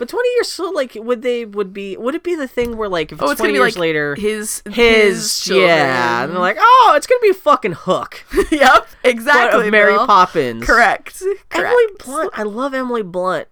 But 0.00 0.08
20 0.08 0.28
years, 0.36 0.48
so 0.48 0.70
like, 0.70 0.94
would 0.94 1.20
they 1.20 1.44
would 1.44 1.74
be 1.74 1.94
would 1.98 2.14
it 2.14 2.22
be 2.22 2.34
the 2.34 2.48
thing 2.48 2.78
where 2.78 2.88
like 2.88 3.12
if 3.12 3.20
oh, 3.20 3.26
it's, 3.26 3.32
it's 3.32 3.40
20 3.42 3.52
gonna 3.52 3.58
be 3.58 3.62
years 3.66 3.74
like 3.76 3.80
later 3.80 4.14
his 4.14 4.62
his, 4.70 5.40
children. 5.40 5.68
yeah, 5.68 6.24
and 6.24 6.32
they're 6.32 6.38
like, 6.38 6.56
oh, 6.58 6.94
it's 6.96 7.06
gonna 7.06 7.20
be 7.20 7.34
fucking 7.34 7.72
Hook, 7.72 8.24
yep, 8.50 8.88
but 9.02 9.10
exactly. 9.10 9.66
of 9.66 9.70
Mary 9.70 9.92
Bill. 9.92 10.06
Poppins. 10.06 10.64
Correct. 10.64 11.20
Correct. 11.50 11.52
Emily 11.52 11.84
Blunt, 12.02 12.32
I 12.34 12.44
love 12.44 12.72
Emily 12.72 13.02
Blunt. 13.02 13.46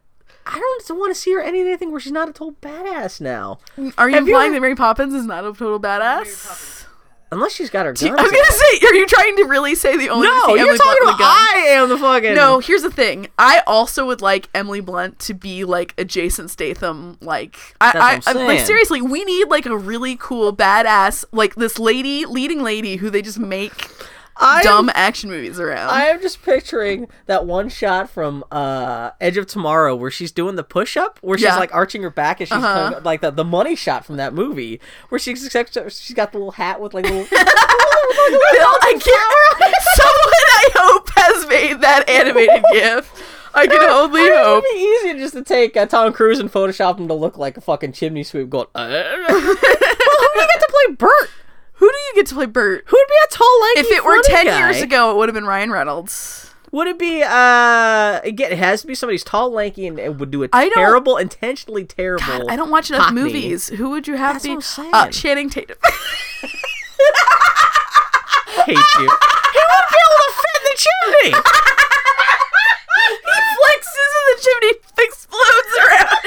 I 0.47 0.59
don't 0.59 0.99
want 0.99 1.15
to 1.15 1.21
see 1.21 1.35
her 1.35 1.41
in 1.43 1.55
anything 1.55 1.91
where 1.91 2.01
she's 2.01 2.13
not 2.13 2.31
a 2.31 2.33
total 2.33 2.55
badass 2.63 3.21
now, 3.21 3.59
Are 3.99 4.09
you 4.09 4.15
Have 4.15 4.27
implying 4.27 4.47
ever- 4.47 4.55
that 4.55 4.61
Mary 4.63 4.75
Poppins 4.75 5.13
is 5.13 5.27
not 5.27 5.45
a 5.45 5.53
total 5.53 5.79
badass? 5.79 6.78
Unless 7.31 7.53
she's 7.55 7.71
got 7.71 7.87
her 7.87 7.93
guns. 7.93 8.05
I 8.05 8.11
was 8.23 8.31
gonna 8.31 8.53
say, 8.53 8.87
are 8.87 8.95
you 8.95 9.07
trying 9.07 9.37
to 9.37 9.45
really 9.45 9.75
say 9.75 9.97
the 9.97 10.09
only 10.09 10.27
no, 10.29 10.49
you're 10.55 10.61
Emily 10.61 10.79
talking 10.79 11.03
Blunt 11.03 11.17
about? 11.17 11.27
I 11.27 11.65
am 11.71 11.89
the 11.89 11.99
fucking 11.99 12.35
No, 12.35 12.59
here's 12.59 12.83
the 12.83 12.91
thing. 12.91 13.29
I 13.39 13.63
also 13.67 14.07
would 14.07 14.21
like 14.23 14.49
Emily 14.55 14.81
Blunt 14.81 15.19
to 15.21 15.35
be 15.35 15.65
like 15.65 15.95
a 15.99 16.05
Jason 16.05 16.49
Statham. 16.49 17.19
Like, 17.21 17.57
I, 17.81 18.21
I, 18.27 18.31
I, 18.31 18.37
I'm- 18.39 18.47
like 18.47 18.61
seriously, 18.61 19.01
we 19.03 19.25
need 19.25 19.49
like 19.49 19.67
a 19.67 19.77
really 19.77 20.17
cool 20.17 20.55
badass, 20.55 21.25
like 21.33 21.55
this 21.57 21.79
lady, 21.79 22.25
leading 22.25 22.63
lady, 22.63 22.97
who 22.97 23.11
they 23.11 23.23
just 23.23 23.39
make 23.39 23.89
I 24.41 24.59
am- 24.59 24.63
dumb 24.65 24.91
action 24.95 25.31
movies 25.31 25.59
around. 25.59 25.91
I 25.91 26.07
am 26.07 26.21
just 26.23 26.43
picturing 26.43 27.09
that 27.27 27.45
one 27.47 27.69
shot 27.69 28.09
from 28.09 28.45
uh, 28.51 29.11
Edge 29.21 29.37
of 29.37 29.47
Tomorrow 29.47 29.95
where 29.97 30.11
she's 30.11 30.31
doing 30.33 30.57
the 30.57 30.63
push 30.65 30.97
up, 30.97 31.19
where 31.23 31.37
she's 31.37 31.45
Yeah. 31.47 31.57
like 31.57 31.75
arching 31.75 32.03
her 32.03 32.11
back, 32.11 32.41
and 32.41 32.49
she's 32.49 32.57
Uh-huh. 32.57 33.01
like 33.05 33.21
the, 33.21 33.31
the 33.31 33.45
money 33.45 33.75
shot 33.77 34.05
from 34.05 34.17
that 34.17 34.33
movie, 34.35 34.81
where 35.09 35.19
she's 35.19 35.41
she's 35.43 36.15
got 36.15 36.33
the 36.33 36.39
little 36.39 36.53
hat 36.53 36.81
with 36.81 36.95
like 36.95 37.05
little. 37.11 37.25
Bill, 37.25 37.39
I 37.41 38.99
can't. 39.01 39.75
Someone 39.95 40.45
I 40.49 40.69
hope 40.75 41.11
has 41.17 41.47
made 41.49 41.81
that 41.81 42.09
animated 42.09 42.65
GIF. 42.73 43.35
I 43.55 43.67
can 43.67 43.81
only 43.81 44.21
hope 44.29 44.63
It'd 44.65 44.77
be 44.77 44.81
easier 44.81 45.15
just 45.15 45.35
to 45.35 45.43
take 45.43 45.77
uh, 45.77 45.87
Tom 45.87 46.13
Cruise 46.13 46.39
and 46.39 46.53
Photoshop 46.53 46.99
him 46.99 47.09
to 47.09 47.15
look 47.15 47.39
like 47.39 47.57
a 47.57 47.61
fucking 47.61 47.93
chimney 47.93 48.23
sweep 48.23 48.51
going. 48.51 48.67
Uh, 48.75 48.89
well, 49.29 49.41
who 49.41 49.55
do 49.55 50.41
you 50.41 50.47
get 50.47 50.61
to 50.61 50.69
play 50.71 50.95
Bert? 50.95 51.31
Who 51.79 51.87
do 51.89 51.97
you 51.97 52.13
get 52.15 52.27
to 52.29 52.35
play 52.35 52.47
Bert? 52.47 52.85
Who'd 52.87 53.07
be 53.09 53.15
a 53.25 53.33
tall, 53.33 53.61
lanky, 53.63 53.81
If 53.81 53.91
it 53.97 54.05
were 54.05 54.21
ten 54.23 54.47
guy? 54.47 54.59
years 54.59 54.83
ago, 54.83 55.11
it 55.13 55.17
would 55.17 55.29
have 55.29 55.35
been 55.35 55.47
Ryan 55.47 55.71
Reynolds. 55.71 56.53
would 56.73 56.87
it 56.89 56.99
be? 56.99 57.23
uh 57.23 58.21
Again, 58.25 58.53
it 58.53 58.59
has 58.59 58.81
to 58.83 58.87
be 58.89 58.95
somebody's 58.95 59.23
tall, 59.25 59.51
lanky, 59.51 59.87
and 59.87 60.19
would 60.21 60.31
do 60.31 60.43
a 60.45 60.49
I 60.53 60.69
terrible, 60.71 61.17
intentionally 61.17 61.85
terrible. 61.85 62.27
God, 62.27 62.45
I 62.49 62.57
don't 62.57 62.71
watch 62.71 62.91
enough 62.91 63.05
Cockney. 63.07 63.23
movies. 63.23 63.69
Who 63.69 63.91
would 63.91 64.07
you 64.09 64.17
have 64.17 64.43
That's 64.43 64.77
be? 64.77 64.85
Uh. 64.93 65.09
Channing 65.11 65.49
Tatum. 65.51 65.77
hate 68.67 68.77
you. 68.77 69.09
he 69.55 69.63
wouldn't 69.71 69.91
be 69.91 69.99
able 70.05 70.21
to 70.21 70.33
fit 70.35 70.55
in 70.59 70.63
the 70.65 70.77
chimney. 70.85 71.31
he 73.25 73.39
flexes 73.55 74.13
and 74.19 74.27
the 74.29 74.37
chimney 74.43 74.73
explodes 74.99 75.75
around. 75.85 76.25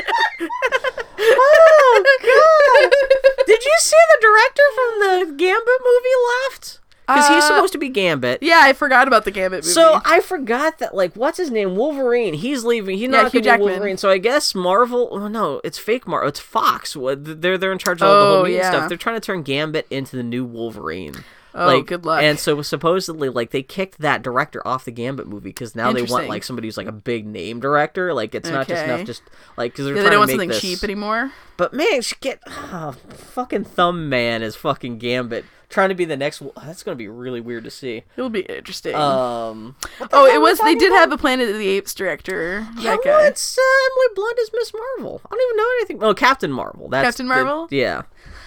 Oh 1.23 2.03
god! 2.21 3.45
Did 3.47 3.63
you 3.63 3.75
see 3.79 3.97
the 4.11 4.17
director 4.21 4.63
from 4.75 4.99
the 4.99 5.37
Gambit 5.37 5.81
movie 5.83 6.17
left? 6.49 6.79
Because 7.07 7.27
he's 7.27 7.43
Uh, 7.43 7.47
supposed 7.47 7.73
to 7.73 7.77
be 7.79 7.89
Gambit. 7.89 8.41
yeah, 8.41 8.61
I 8.63 8.71
forgot 8.73 9.05
about 9.07 9.25
the 9.25 9.31
Gambit 9.31 9.63
movie. 9.63 9.73
So 9.73 9.99
I 10.05 10.21
forgot 10.21 10.79
that 10.79 10.95
like 10.95 11.13
what's 11.15 11.37
his 11.37 11.51
name 11.51 11.75
Wolverine 11.75 12.33
he's 12.35 12.63
leaving 12.63 12.97
he's 12.97 13.09
Yeah, 13.09 13.23
not 13.23 13.31
Hugh 13.33 13.41
Jackman. 13.41 13.69
Wolverine 13.69 13.97
so 13.97 14.09
I 14.09 14.17
guess 14.17 14.55
Marvel 14.55 15.09
oh 15.11 15.27
no 15.27 15.59
it's 15.65 15.77
fake 15.77 16.07
Marvel 16.07 16.29
it's 16.29 16.39
Fox 16.39 16.95
What- 16.95 17.41
they're 17.41 17.57
they're 17.57 17.73
in 17.73 17.79
charge 17.79 18.01
of 18.01 18.07
all 18.07 18.13
the 18.13 18.19
Oh, 18.21 18.33
whole 18.35 18.43
mutant 18.45 18.63
yeah. 18.63 18.71
stuff 18.71 18.87
they're 18.89 18.97
trying 18.97 19.17
to 19.17 19.25
turn 19.25 19.41
Gambit 19.43 19.87
into 19.89 20.15
the 20.15 20.23
new 20.23 20.45
Wolverine 20.45 21.15
Oh, 21.53 21.65
like 21.67 21.85
good 21.87 22.05
luck. 22.05 22.23
and 22.23 22.39
so 22.39 22.61
supposedly 22.61 23.27
like 23.29 23.51
they 23.51 23.61
kicked 23.63 23.99
that 23.99 24.21
director 24.21 24.65
off 24.65 24.85
the 24.85 24.91
Gambit 24.91 25.27
movie 25.27 25.49
because 25.49 25.75
now 25.75 25.91
they 25.91 26.03
want 26.03 26.27
like 26.29 26.43
somebody 26.43 26.67
who's 26.67 26.77
like 26.77 26.87
a 26.87 26.91
big 26.93 27.25
name 27.25 27.59
director 27.59 28.13
like 28.13 28.33
it's 28.33 28.49
not 28.49 28.67
just 28.67 28.83
Okay. 28.83 28.93
enough 28.93 29.05
just 29.05 29.21
like 29.57 29.73
because 29.73 29.85
they're 29.85 29.95
yeah, 29.95 30.01
trying 30.03 30.11
they 30.11 30.15
don't 30.15 30.27
to 30.27 30.31
want 30.33 30.49
make 30.49 30.53
something 30.53 30.69
this 30.71 30.79
cheap 30.79 30.83
anymore. 30.83 31.31
but 31.57 31.73
man 31.73 32.01
she 32.01 32.15
get 32.21 32.39
oh, 32.47 32.95
fucking 33.09 33.65
Thumb 33.65 34.07
Man 34.09 34.41
is 34.41 34.55
fucking 34.55 34.97
Gambit 34.97 35.43
trying 35.69 35.87
to 35.89 35.95
be 35.95 36.03
the 36.05 36.17
next 36.17 36.41
that's 36.63 36.83
gonna 36.83 36.95
be 36.95 37.07
really 37.07 37.39
weird 37.41 37.63
to 37.65 37.71
see 37.71 38.03
It 38.15 38.21
will 38.21 38.29
be 38.29 38.41
interesting. 38.41 38.95
um 38.95 39.75
oh, 39.99 40.07
hell 40.11 40.25
it 40.25 40.39
was. 40.41 40.57
They 40.59 40.63
talking 40.73 40.79
did 40.79 40.87
about? 40.91 40.99
have 40.99 41.11
a 41.13 41.17
Planet 41.17 41.49
of 41.49 41.57
the 41.57 41.67
Apes 41.67 41.93
director. 41.93 42.67
Yeah, 42.77 42.91
That 42.97 42.99
guy. 43.05 43.25
it's 43.27 43.57
uh, 43.57 43.61
Emily 43.61 44.15
Blunt 44.15 44.39
as 44.41 44.49
Miss 44.53 44.73
Marvel. 44.73 45.21
I 45.25 45.29
don't 45.29 45.41
even 45.47 45.57
know 45.57 45.69
anything. 45.79 46.03
Oh, 46.03 46.13
Captain 46.13 46.51
Marvel. 46.51 46.89
That's 46.89 47.05
Captain 47.07 47.27
the- 47.27 47.35
Marvel? 47.35 47.67
yeah, 47.71 48.01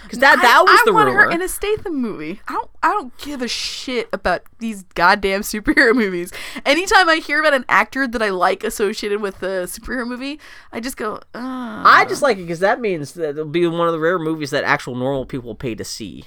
because 0.05 0.20
that 0.20 0.36
that 0.36 0.56
I, 0.59 0.62
was 0.62 0.81
I 0.81 0.82
the 0.86 0.93
want 0.93 1.09
rumor. 1.09 1.24
her 1.24 1.31
in 1.31 1.43
a 1.43 1.48
Statham 1.48 2.01
movie. 2.01 2.40
I 2.47 2.52
don't. 2.52 2.70
I 2.82 2.89
don't 2.93 3.16
give 3.18 3.43
a 3.43 3.48
shit 3.48 4.09
about 4.12 4.43
these 4.59 4.85
goddamn 4.94 5.40
superhero 5.43 5.94
movies. 5.94 6.32
Anytime 6.64 7.09
I 7.09 7.16
hear 7.16 7.40
about 7.40 7.55
an 7.55 7.64
actor 7.68 8.06
that 8.06 8.22
I 8.22 8.31
like 8.31 8.62
associated 8.64 9.20
with 9.20 9.43
a 9.43 9.64
superhero 9.66 10.06
movie, 10.06 10.39
I 10.72 10.81
just 10.81 10.97
go. 10.97 11.20
I 11.35 12.05
just 12.09 12.22
like 12.22 12.39
it 12.39 12.43
because 12.43 12.60
that 12.60 12.81
means 12.81 13.14
that 13.14 13.31
it'll 13.31 13.47
be 13.47 13.66
one 13.66 13.89
of 13.89 13.93
the 13.93 14.01
rare 14.01 14.18
movies 14.18 14.51
that 14.51 14.64
actual 14.64 14.94
normal 14.94 15.26
people 15.26 15.55
pay 15.55 15.74
to 15.74 15.85
see. 15.85 16.24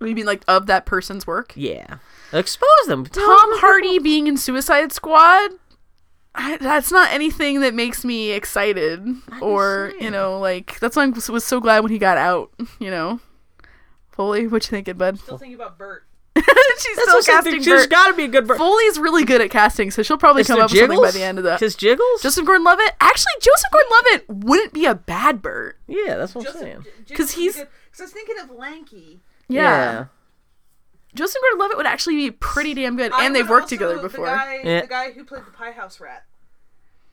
You 0.00 0.14
mean 0.14 0.26
like 0.26 0.42
of 0.48 0.66
that 0.66 0.86
person's 0.86 1.26
work? 1.26 1.52
Yeah, 1.56 1.98
expose 2.32 2.68
them. 2.86 3.06
Tom 3.06 3.24
Hardy 3.60 3.98
being 3.98 4.26
in 4.26 4.36
Suicide 4.36 4.92
Squad. 4.92 5.52
I, 6.34 6.56
that's 6.56 6.90
not 6.90 7.12
anything 7.12 7.60
that 7.60 7.74
makes 7.74 8.04
me 8.04 8.30
excited, 8.32 9.06
or 9.40 9.92
you 10.00 10.10
know, 10.10 10.38
like 10.40 10.80
that's 10.80 10.96
why 10.96 11.04
I 11.04 11.06
was 11.06 11.28
was 11.28 11.44
so 11.44 11.60
glad 11.60 11.82
when 11.84 11.92
he 11.92 11.98
got 11.98 12.16
out. 12.18 12.50
You 12.80 12.90
know, 12.90 13.20
Foley, 14.10 14.46
what 14.46 14.64
you 14.64 14.70
thinking, 14.70 14.96
bud? 14.96 15.18
Still 15.18 15.38
thinking 15.38 15.54
about 15.54 15.78
Bert. 15.78 16.04
She's 16.36 16.96
That's 16.96 17.02
still 17.02 17.14
what 17.18 17.28
I'm 17.28 17.34
casting 17.34 17.52
saying. 17.52 17.62
There's 17.64 17.82
Bert. 17.82 17.90
got 17.90 18.06
to 18.08 18.14
be 18.14 18.24
a 18.24 18.28
good. 18.28 18.48
Bur- 18.48 18.56
Foley's 18.58 18.98
really 18.98 19.24
good 19.24 19.40
at 19.40 19.50
casting, 19.50 19.92
so 19.92 20.02
she'll 20.02 20.18
probably 20.18 20.40
Is 20.40 20.48
come 20.48 20.56
there 20.56 20.64
up 20.64 20.70
with 20.72 20.80
something 20.80 21.00
by 21.00 21.10
the 21.12 21.22
end 21.22 21.38
of 21.38 21.44
that. 21.44 21.60
Because 21.60 21.76
Jiggles. 21.76 22.22
Joseph 22.22 22.44
Gordon-Levitt. 22.44 22.94
Actually, 23.00 23.32
Joseph 23.40 23.70
Gordon-Levitt 23.72 24.44
wouldn't 24.44 24.72
be 24.72 24.84
a 24.86 24.94
bad 24.96 25.40
Bert. 25.40 25.78
yeah, 25.86 26.16
that's 26.16 26.34
what 26.34 26.48
I'm 26.48 26.54
saying. 26.60 26.84
Because 27.08 27.30
he's- 27.32 27.54
Because 27.56 28.00
I 28.00 28.04
was 28.04 28.10
thinking 28.12 28.36
of 28.40 28.50
Lanky. 28.50 29.20
Yeah. 29.46 30.06
Joseph 31.14 31.40
Gordon-Levitt 31.42 31.76
would 31.76 31.86
actually 31.86 32.16
be 32.16 32.30
pretty 32.30 32.74
damn 32.74 32.96
good, 32.96 33.12
I 33.12 33.24
and 33.24 33.34
they've 33.34 33.48
worked 33.48 33.64
also- 33.64 33.76
together 33.76 33.96
the 33.96 34.02
before. 34.02 34.26
Guy, 34.26 34.60
Yeah. 34.64 34.80
The 34.82 34.86
guy 34.86 35.12
who 35.12 35.24
played 35.24 35.46
the 35.46 35.50
Pie 35.52 35.72
House 35.72 36.00
Rat. 36.00 36.24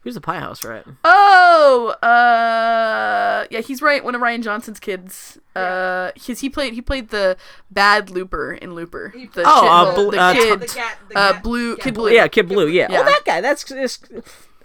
Who's 0.04 0.16
the 0.16 0.22
Pie 0.22 0.40
House, 0.40 0.66
right? 0.66 0.84
Oh, 1.04 1.90
uh, 2.02 3.46
yeah, 3.52 3.60
he's 3.60 3.84
right. 3.84 4.04
One 4.04 4.16
of 4.16 4.22
Rian 4.22 4.42
Johnson's 4.42 4.80
kids. 4.80 5.38
Uh, 5.56 6.10
his 6.16 6.40
he 6.40 6.50
played 6.50 6.74
he 6.74 6.82
played 6.82 7.10
the 7.10 7.38
bad 7.70 8.10
Looper 8.10 8.54
in 8.54 8.74
Looper. 8.74 9.10
He- 9.16 9.28
The, 9.28 9.44
Oh, 9.46 9.62
shit- 9.62 9.70
uh, 9.70 9.86
the, 9.86 10.04
Bl- 10.04 10.10
the 10.12 10.20
uh, 10.20 10.34
kid, 10.34 10.60
The 10.62 10.66
cat. 10.68 10.98
The 11.10 11.16
uh, 11.18 11.34
cat- 11.34 11.44
blue 11.44 11.70
yeah, 11.78 11.84
kid 11.84 11.94
blue. 11.94 12.12
Yeah, 12.12 12.28
Kid 12.28 12.48
Blue. 12.48 12.68
Yeah. 12.68 12.88
Yeah. 12.90 13.02
Oh, 13.02 13.06
that 13.06 13.22
guy. 13.26 13.42
That's 13.42 13.64
just. 13.64 14.10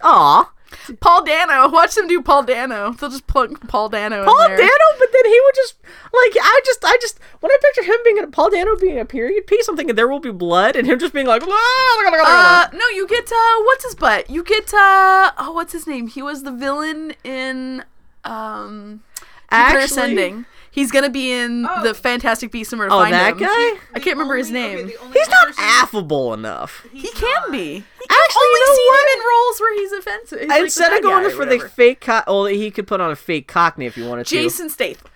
Aw. 0.01 0.51
Paul 0.99 1.23
Dano. 1.25 1.69
Watch 1.69 1.95
them 1.95 2.07
do 2.07 2.21
Paul 2.21 2.43
Dano. 2.43 2.91
They'll 2.93 3.09
just 3.09 3.27
plug 3.27 3.67
Paul 3.67 3.89
Dano. 3.89 4.25
Paul 4.25 4.41
in 4.45 4.47
there. 4.49 4.57
Dano, 4.57 4.85
but 4.99 5.09
then 5.13 5.25
he 5.25 5.39
would 5.43 5.55
just 5.55 5.75
like 6.13 6.37
I 6.41 6.59
just 6.65 6.83
I 6.85 6.97
just 7.01 7.19
when 7.39 7.51
I 7.51 7.57
picture 7.61 7.83
him 7.83 7.97
being 8.03 8.19
a 8.19 8.27
Paul 8.27 8.49
Dano 8.49 8.75
being 8.75 8.99
a 8.99 9.05
period 9.05 9.47
piece, 9.47 9.67
I'm 9.67 9.75
thinking 9.77 9.95
there 9.95 10.07
will 10.07 10.19
be 10.19 10.31
blood, 10.31 10.75
and 10.75 10.87
him 10.87 10.99
just 10.99 11.13
being 11.13 11.27
like, 11.27 11.43
Uh, 11.43 12.67
no, 12.73 12.87
you 12.89 13.07
get 13.07 13.31
uh, 13.31 13.61
what's 13.63 13.83
his 13.85 13.95
butt? 13.95 14.29
You 14.29 14.43
get 14.43 14.73
uh, 14.73 15.31
oh, 15.37 15.51
what's 15.53 15.73
his 15.73 15.87
name? 15.87 16.07
He 16.07 16.21
was 16.21 16.43
the 16.43 16.51
villain 16.51 17.13
in 17.23 17.83
um, 18.23 19.01
Jupiter 19.19 19.25
Actually- 19.51 19.83
Ascending. 19.85 20.45
He's 20.77 20.91
gonna 20.91 21.09
be 21.09 21.31
in 21.31 21.65
Oh. 21.65 21.81
the 21.81 21.95
Fantastic 21.95 22.51
Beasts 22.51 22.71
and 22.71 22.79
Where 22.79 22.87
to 22.87 22.93
oh 22.93 22.99
Find 22.99 23.11
that 23.13 23.31
Him. 23.33 23.39
guy. 23.39 23.79
I 23.95 23.99
can't 23.99 24.15
remember 24.15 24.35
his 24.35 24.49
only- 24.49 24.63
okay, 24.63 24.75
name. 24.75 24.87
the 24.87 24.97
only 24.97 25.17
He's 25.17 25.27
not 25.27 25.47
affable 25.57 26.35
enough. 26.35 26.85
he's 26.93 27.01
He 27.01 27.09
can 27.09 27.33
not. 27.41 27.51
be. 27.51 27.63
He 27.79 27.83
Actually, 28.09 28.43
only 28.45 28.59
you 28.59 28.67
know 28.67 28.75
seen 28.75 28.87
what? 28.87 28.99
him 29.01 29.19
in 29.19 29.25
roles 29.27 29.59
where 29.59 29.75
he's 29.75 29.91
offensive. 29.91 30.39
He's 30.41 30.61
Instead 30.61 30.89
bad 30.89 30.97
of 30.97 31.03
going 31.03 31.23
guy 31.23 31.27
or 31.29 31.31
for 31.31 31.45
the 31.45 31.55
whatever. 31.55 31.69
fake 31.69 31.99
cock, 32.01 32.23
oh, 32.27 32.45
he 32.45 32.69
could 32.69 32.85
put 32.87 33.01
on 33.01 33.09
a 33.11 33.15
fake 33.15 33.47
cockney 33.47 33.87
if 33.87 33.97
you 33.97 34.05
wanted 34.07 34.27
to. 34.27 34.35
Jason 34.35 34.69
Statham. 34.69 35.07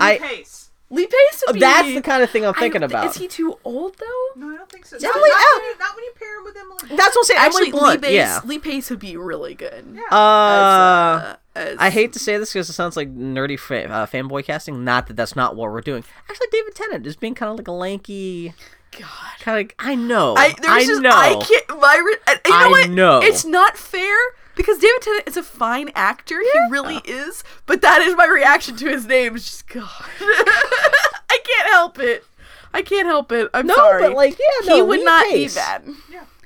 I- 0.00 0.18
Pace. 0.20 0.57
Lee 0.90 1.06
Pace 1.06 1.44
would 1.46 1.54
be. 1.54 1.60
That's 1.60 1.92
the 1.94 2.00
kind 2.00 2.22
of 2.22 2.30
thing 2.30 2.46
I'm 2.46 2.54
thinking 2.54 2.80
don't 2.80 2.90
about. 2.90 3.06
Is 3.08 3.16
he 3.16 3.28
too 3.28 3.58
old 3.64 3.96
though? 3.98 4.40
No, 4.40 4.48
I 4.48 4.56
don't 4.56 4.70
think 4.70 4.86
so. 4.86 4.96
Emily 4.96 5.10
not, 5.10 5.20
not, 5.28 5.40
L- 5.40 5.60
when 5.60 5.64
you, 5.70 5.78
not 5.78 5.96
when 5.96 6.04
you 6.04 6.12
pair 6.18 6.38
him 6.38 6.44
with 6.44 6.56
Emily. 6.56 6.96
That's 6.96 7.14
what 7.14 7.18
I'm 7.18 7.24
saying. 7.24 7.40
Actually, 7.40 7.66
Emily 7.68 7.70
Blunt. 7.80 8.02
Lee 8.02 8.08
Pace. 8.08 8.14
yeah. 8.16 8.40
Lee 8.44 8.58
Pace 8.58 8.90
would 8.90 8.98
be 8.98 9.16
really 9.18 9.54
good. 9.54 9.84
Yeah. 9.94 10.16
Uh, 10.16 10.16
As, 11.54 11.66
uh, 11.66 11.70
as- 11.72 11.76
I 11.78 11.90
hate 11.90 12.12
to 12.14 12.18
say 12.18 12.38
this 12.38 12.52
because 12.52 12.70
it 12.70 12.72
sounds 12.72 12.96
like 12.96 13.14
nerdy 13.14 13.58
fa- 13.58 13.90
uh, 13.90 14.06
fanboy 14.06 14.44
casting. 14.46 14.82
Not 14.84 15.08
that 15.08 15.16
that's 15.16 15.36
not 15.36 15.56
what 15.56 15.70
we're 15.70 15.80
doing. 15.82 16.04
Actually, 16.30 16.46
David 16.52 16.74
Tennant 16.74 17.06
is 17.06 17.16
being 17.16 17.34
kind 17.34 17.50
of 17.52 17.58
like 17.58 17.68
a 17.68 17.72
lanky. 17.72 18.54
God. 18.98 19.08
Kind 19.40 19.66
of, 19.70 19.74
I 19.78 19.94
know. 19.94 20.34
I 20.36 20.54
there's 20.62 20.72
I 20.72 20.84
just 20.86 21.02
know. 21.02 21.10
I 21.10 21.34
can't. 21.44 21.68
My 21.80 21.94
you 21.96 22.50
know 22.50 22.56
I 22.56 22.68
what? 22.70 22.90
know. 22.90 23.20
It's 23.22 23.44
not 23.44 23.76
fair 23.76 24.16
because 24.58 24.76
David 24.78 25.00
Tennant 25.00 25.26
is 25.28 25.38
a 25.38 25.42
fine 25.42 25.90
actor. 25.94 26.38
He 26.40 26.60
really 26.70 27.00
is. 27.06 27.42
But 27.64 27.80
that 27.80 28.02
is 28.02 28.14
my 28.14 28.26
reaction 28.26 28.76
to 28.76 28.88
his 28.90 29.06
name. 29.06 29.36
It's 29.36 29.46
just 29.46 29.68
God. 29.68 29.88
I 30.20 31.38
can't 31.44 31.70
help 31.70 31.98
it. 31.98 32.24
I 32.74 32.82
can't 32.82 33.06
help 33.06 33.32
it. 33.32 33.48
I'm 33.54 33.66
No, 33.66 33.74
sorry. 33.74 34.02
but, 34.02 34.12
like, 34.14 34.38
yeah, 34.38 34.74
he 34.74 34.78
no, 34.80 34.84
would 34.84 34.98
Lee 35.00 35.04
not 35.04 35.26
Pace. 35.30 35.54
be 35.54 35.58
bad. 35.60 35.88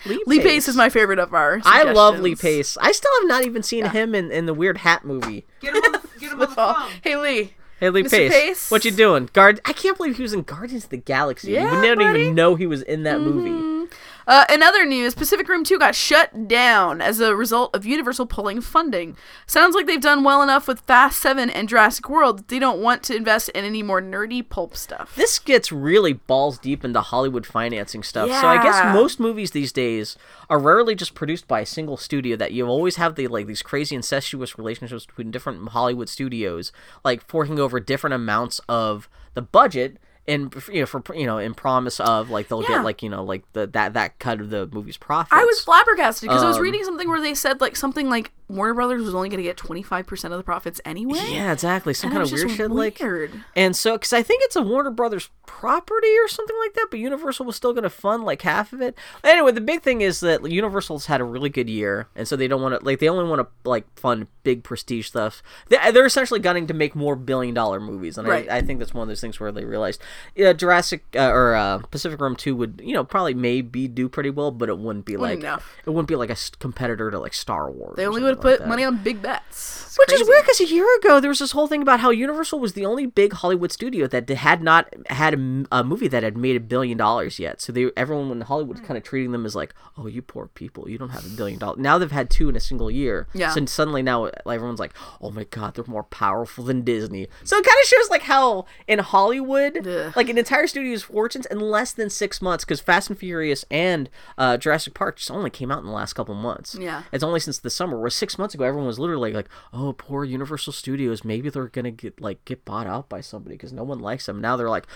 Lee, 0.07 0.23
Lee 0.27 0.41
Pace 0.41 0.69
is 0.69 0.77
my 0.77 0.89
favorite 0.89 1.19
of 1.19 1.33
our. 1.35 1.61
I 1.65 1.85
love 1.93 2.21
Lee. 2.21 2.35
Pace. 2.37 2.77
I 2.81 2.93
still 2.93 3.11
have 3.21 3.29
not 3.29 3.45
even 3.45 3.63
seen 3.63 3.87
him 3.87 4.15
in, 4.15 4.31
in 4.31 4.47
the 4.47 4.55
weird 4.55 4.79
hat 4.79 5.05
movie. 5.05 5.45
Get 5.61 5.75
him 5.75 5.83
on 5.85 5.93
the, 5.93 6.09
get 6.21 6.33
him 6.33 6.41
on 6.41 6.49
the 6.49 6.55
Oh, 6.59 6.75
phone. 6.89 6.91
hey 7.03 7.17
Lee. 7.17 7.55
Hey 7.81 7.91
Lee 7.91 8.03
Mr. 8.05 8.11
Pace, 8.11 8.33
Pace? 8.33 8.71
what 8.71 8.85
you 8.85 8.91
doing? 8.93 9.29
Guard. 9.33 9.61
I 9.65 9.73
can't 9.73 9.97
believe 9.97 10.17
he 10.17 10.23
was 10.23 10.33
in 10.33 10.43
Guardians 10.43 10.85
of 10.85 10.91
the 10.91 10.97
Galaxy. 10.99 11.53
Yeah, 11.53 11.75
we 11.75 11.81
didn't 11.87 11.99
buddy. 11.99 12.21
even 12.23 12.35
know 12.35 12.55
he 12.57 12.67
was 12.67 12.83
in 12.83 13.03
that 13.05 13.21
movie. 13.21 13.51
Mm-hmm. 13.51 13.93
Uh, 14.33 14.47
in 14.49 14.63
other 14.63 14.87
news, 14.87 15.15
Pacific 15.15 15.47
Rim 15.47 15.63
2 15.63 15.79
got 15.79 15.95
shut 15.95 16.49
down 16.49 17.03
as 17.03 17.21
a 17.21 17.37
result 17.37 17.77
of 17.77 17.85
Universal 17.85 18.25
pulling 18.29 18.63
funding. 18.63 19.15
Sounds 19.47 19.75
like 19.75 19.87
they've 19.87 20.01
done 20.01 20.25
well 20.25 20.43
enough 20.43 20.67
with 20.67 20.81
Fast 20.81 21.21
7 21.21 21.51
and 21.51 21.69
Jurassic 21.69 22.09
World 22.09 22.49
they 22.49 22.59
don't 22.59 22.81
want 22.81 23.03
to 23.03 23.15
invest 23.15 23.51
in 23.51 23.67
any 23.67 23.83
more 23.83 24.01
nerdy 24.01 24.43
pulp 24.49 24.75
stuff. 24.75 25.15
This 25.17 25.39
gets 25.39 25.71
really 25.71 26.15
balls 26.15 26.57
deep 26.57 26.83
into 26.83 27.03
Hollywood 27.03 27.45
financing 27.45 28.03
stuff. 28.03 28.31
So 28.31 28.49
I 28.49 28.63
guess 28.63 28.95
most 28.95 29.21
movies 29.21 29.51
these 29.51 29.71
days 29.71 30.17
are 30.49 30.59
rarely 30.59 30.95
just 30.95 31.13
produced 31.15 31.47
by 31.47 31.61
a 31.61 31.67
single 31.67 31.99
studio. 31.99 32.35
That 32.35 32.53
you 32.53 32.67
always 32.67 32.97
have 32.97 33.17
the 33.17 33.29
like 33.29 33.47
these 33.47 33.61
crazy 33.61 33.95
incestuous 33.95 34.57
relationships 34.57 35.05
between 35.05 35.31
different 35.31 35.69
Hollywood 35.69 36.09
studios, 36.09 36.73
like 37.05 37.29
forking 37.29 37.59
over 37.59 37.81
different 37.81 38.15
amounts 38.15 38.63
of 38.67 39.11
the 39.35 39.43
budget. 39.43 39.99
And 40.29 40.55
you 40.73 40.81
know, 40.81 40.87
for 40.87 41.03
you 41.15 41.27
know, 41.27 41.39
in 41.39 41.53
promise 41.53 41.99
of 41.99 42.31
like 42.31 42.47
they'll 42.49 42.63
Yeah. 42.63 42.69
get 42.69 42.85
like 42.85 43.03
you 43.03 43.09
know, 43.09 43.25
like 43.25 43.43
the 43.55 43.67
that 43.69 43.95
that 43.95 44.19
cut 44.21 44.41
of 44.41 44.51
the 44.51 44.69
movie's 44.73 44.97
profits. 44.97 45.33
I 45.33 45.45
was 45.45 45.61
flabbergasted 45.61 46.29
because 46.29 46.45
I 46.45 46.49
was 46.49 46.59
Um, 46.59 46.63
reading 46.63 46.85
something 46.85 47.09
where 47.09 47.21
they 47.21 47.35
said 47.35 47.61
like 47.61 47.75
something 47.75 48.09
like 48.09 48.31
Warner 48.49 48.75
Brothers 48.75 49.03
was 49.03 49.15
only 49.15 49.31
going 49.31 49.39
to 49.39 49.43
get 49.43 49.57
25% 49.57 50.25
of 50.27 50.33
the 50.33 50.43
profits 50.43 50.79
anyway. 50.85 51.19
Yeah, 51.31 51.53
exactly. 51.53 51.95
Some 51.95 52.11
And 52.11 52.19
kind 52.19 52.27
of 52.27 52.33
weird 52.33 52.51
shit 52.51 52.71
like. 52.71 53.01
weird. 53.01 53.33
And 53.57 53.75
so, 53.75 53.95
because 53.95 54.13
I 54.13 54.23
think 54.23 54.43
it's 54.45 54.55
a 54.57 54.61
Warner 54.63 54.91
Brothers 54.91 55.31
property 55.47 56.15
or 56.23 56.29
something 56.29 56.57
like 56.61 56.75
that, 56.75 56.89
but 56.91 57.01
Universal 57.01 57.47
was 57.47 57.57
still 57.57 57.73
going 57.73 57.85
to 57.85 57.91
fund 57.91 58.25
like 58.25 58.43
half 58.43 58.73
of 58.75 58.83
it. 58.83 58.97
Anyway, 59.25 59.53
the 59.53 59.61
big 59.63 59.81
thing 59.83 60.03
is 60.03 60.21
that 60.21 60.49
Universal's 60.49 61.07
had 61.07 61.21
a 61.21 61.25
really 61.25 61.49
good 61.49 61.71
year, 61.71 62.09
and 62.15 62.29
so 62.29 62.37
they 62.37 62.47
don't 62.47 62.61
want 62.61 62.79
to 62.79 62.85
like 62.85 62.99
they 62.99 63.09
only 63.09 63.25
want 63.29 63.41
to 63.41 63.69
like 63.69 63.87
fund 63.99 64.27
big 64.43 64.63
prestige 64.65 65.07
stuff. 65.07 65.43
They, 65.69 65.79
they're 65.91 66.05
essentially 66.07 66.41
gunning 66.41 66.67
to 66.67 66.75
make 66.75 66.95
more 66.95 67.17
billion 67.17 67.55
dollar 67.55 67.81
movies, 67.81 68.19
and 68.19 68.29
Right. 68.29 68.51
I, 68.51 68.59
I 68.59 68.61
think 68.63 68.81
that's 68.81 68.93
one 68.93 69.03
of 69.03 69.09
those 69.09 69.21
things 69.21 69.41
where 69.41 69.51
they 69.53 69.65
realized, 69.65 70.03
yeah, 70.35 70.53
Jurassic 70.53 71.05
uh, 71.15 71.31
or 71.31 71.55
uh, 71.55 71.79
Pacific 71.91 72.21
Rim 72.21 72.37
Two 72.37 72.57
would 72.57 72.81
you 72.85 72.95
know 72.95 73.05
probably 73.05 73.35
maybe 73.35 73.89
do 73.89 74.09
pretty 74.09 74.31
well, 74.31 74.51
but 74.51 74.69
it 74.69 74.79
wouldn't 74.79 75.05
be 75.05 75.17
like 75.17 75.41
enough. 75.41 75.77
it 75.85 75.91
wouldn't 75.91 76.09
be 76.09 76.17
like 76.17 76.31
a 76.31 76.37
competitor 76.59 77.11
to 77.11 77.19
like 77.19 77.35
Star 77.35 77.71
Wars. 77.71 77.97
They 77.97 78.07
only 78.07 78.23
would 78.23 78.37
have 78.37 78.45
like 78.45 78.59
put 78.59 78.59
that. 78.61 78.69
money 78.69 78.85
on 78.85 79.03
big 79.03 79.23
bets. 79.23 79.83
It's 79.87 79.99
Which 79.99 80.13
is 80.13 80.27
weird 80.27 80.45
because 80.45 80.61
a 80.61 80.67
year 80.67 80.87
ago 80.99 81.21
there 81.21 81.29
was 81.29 81.41
this 81.41 81.53
whole 81.53 81.67
thing 81.67 81.83
about 81.83 82.01
how 82.01 82.11
Universal 82.11 82.61
was 82.61 82.73
the 82.73 82.87
only 82.87 83.05
big 83.05 83.35
Hollywood 83.35 83.71
studio 83.73 84.07
that 84.07 84.27
had 84.29 84.63
not 84.63 84.93
had 85.11 85.35
a 85.71 85.85
movie 85.85 86.09
that 86.09 86.23
had 86.23 86.37
made 86.37 86.57
a 86.57 86.61
billion 86.61 86.97
dollars 86.97 87.39
yet. 87.39 87.61
So 87.61 87.73
they 87.73 87.91
everyone 87.97 88.31
in 88.31 88.41
Hollywood 88.41 88.79
was 88.79 88.87
kind 88.87 88.97
of 88.97 89.03
treating 89.05 89.33
them 89.33 89.45
as 89.45 89.55
like, 89.55 89.75
oh, 89.99 90.07
you 90.07 90.23
poor 90.23 90.47
people, 90.47 90.89
you 90.89 90.97
don't 90.97 91.11
have 91.11 91.27
a 91.27 91.37
billion 91.37 91.59
dollars. 91.59 91.79
Now 91.79 91.99
they've 91.99 92.11
had 92.11 92.31
two 92.31 92.49
in 92.49 92.57
a 92.57 92.61
single 92.61 92.91
year. 92.91 93.29
Yeah. 93.35 93.51
So 93.51 93.65
suddenly 93.67 94.03
now 94.03 94.31
everyone's 94.47 94.81
like, 94.81 94.95
oh 95.21 95.31
my 95.31 95.45
god, 95.45 95.75
they're 95.75 95.85
more 95.87 96.05
powerful 96.05 96.65
than 96.65 96.83
Disney. 96.83 97.29
So 97.45 97.57
it 97.57 97.65
kind 97.65 97.77
of 97.83 97.87
shows 97.89 98.11
like 98.11 98.23
how 98.23 98.65
in 98.89 98.99
Hollywood, 98.99 99.75
Ugh. 100.03 100.17
like 100.17 100.29
an 100.29 100.39
entire 100.39 100.67
studio's 100.67 101.03
fortunes 101.03 101.47
in 101.47 101.61
less 101.61 101.93
than 101.93 102.11
six 102.11 102.41
months 102.43 102.65
because 102.65 102.81
Fast 102.81 103.11
and 103.11 103.19
Furious 103.19 103.65
and 103.71 104.09
uh, 104.37 104.57
Jurassic 104.57 104.95
Park 104.95 105.17
just 105.17 105.31
only 105.31 105.51
came 105.51 105.71
out 105.71 105.81
in 105.81 105.87
the 105.87 105.93
last 105.93 106.13
couple 106.15 106.35
months. 106.35 106.77
Yeah. 106.79 107.03
It's 107.13 107.25
only 107.25 107.41
since 107.41 107.59
the 107.59 107.71
summer. 107.71 107.99
Where 107.99 108.11
six 108.11 108.39
months 108.39 108.55
ago, 108.55 108.65
everyone 108.65 108.87
was 108.87 108.99
literally 108.99 109.33
like, 109.33 109.49
"Oh, 109.73 109.93
poor 109.93 110.25
Universal 110.25 110.73
Studios. 110.73 111.25
Maybe 111.25 111.49
they're 111.51 111.69
gonna 111.69 111.91
get 111.91 112.21
like 112.21 112.45
get 112.45 112.65
bought 112.65 112.87
out 112.87 113.09
by 113.09 113.21
somebody 113.21 113.57
because 113.57 113.73
no 113.73 113.85
one 113.85 113.99
likes 113.99 114.27
them." 114.27 114.41
Now 114.41 114.57
they're 114.57 114.71
like, 114.71 114.87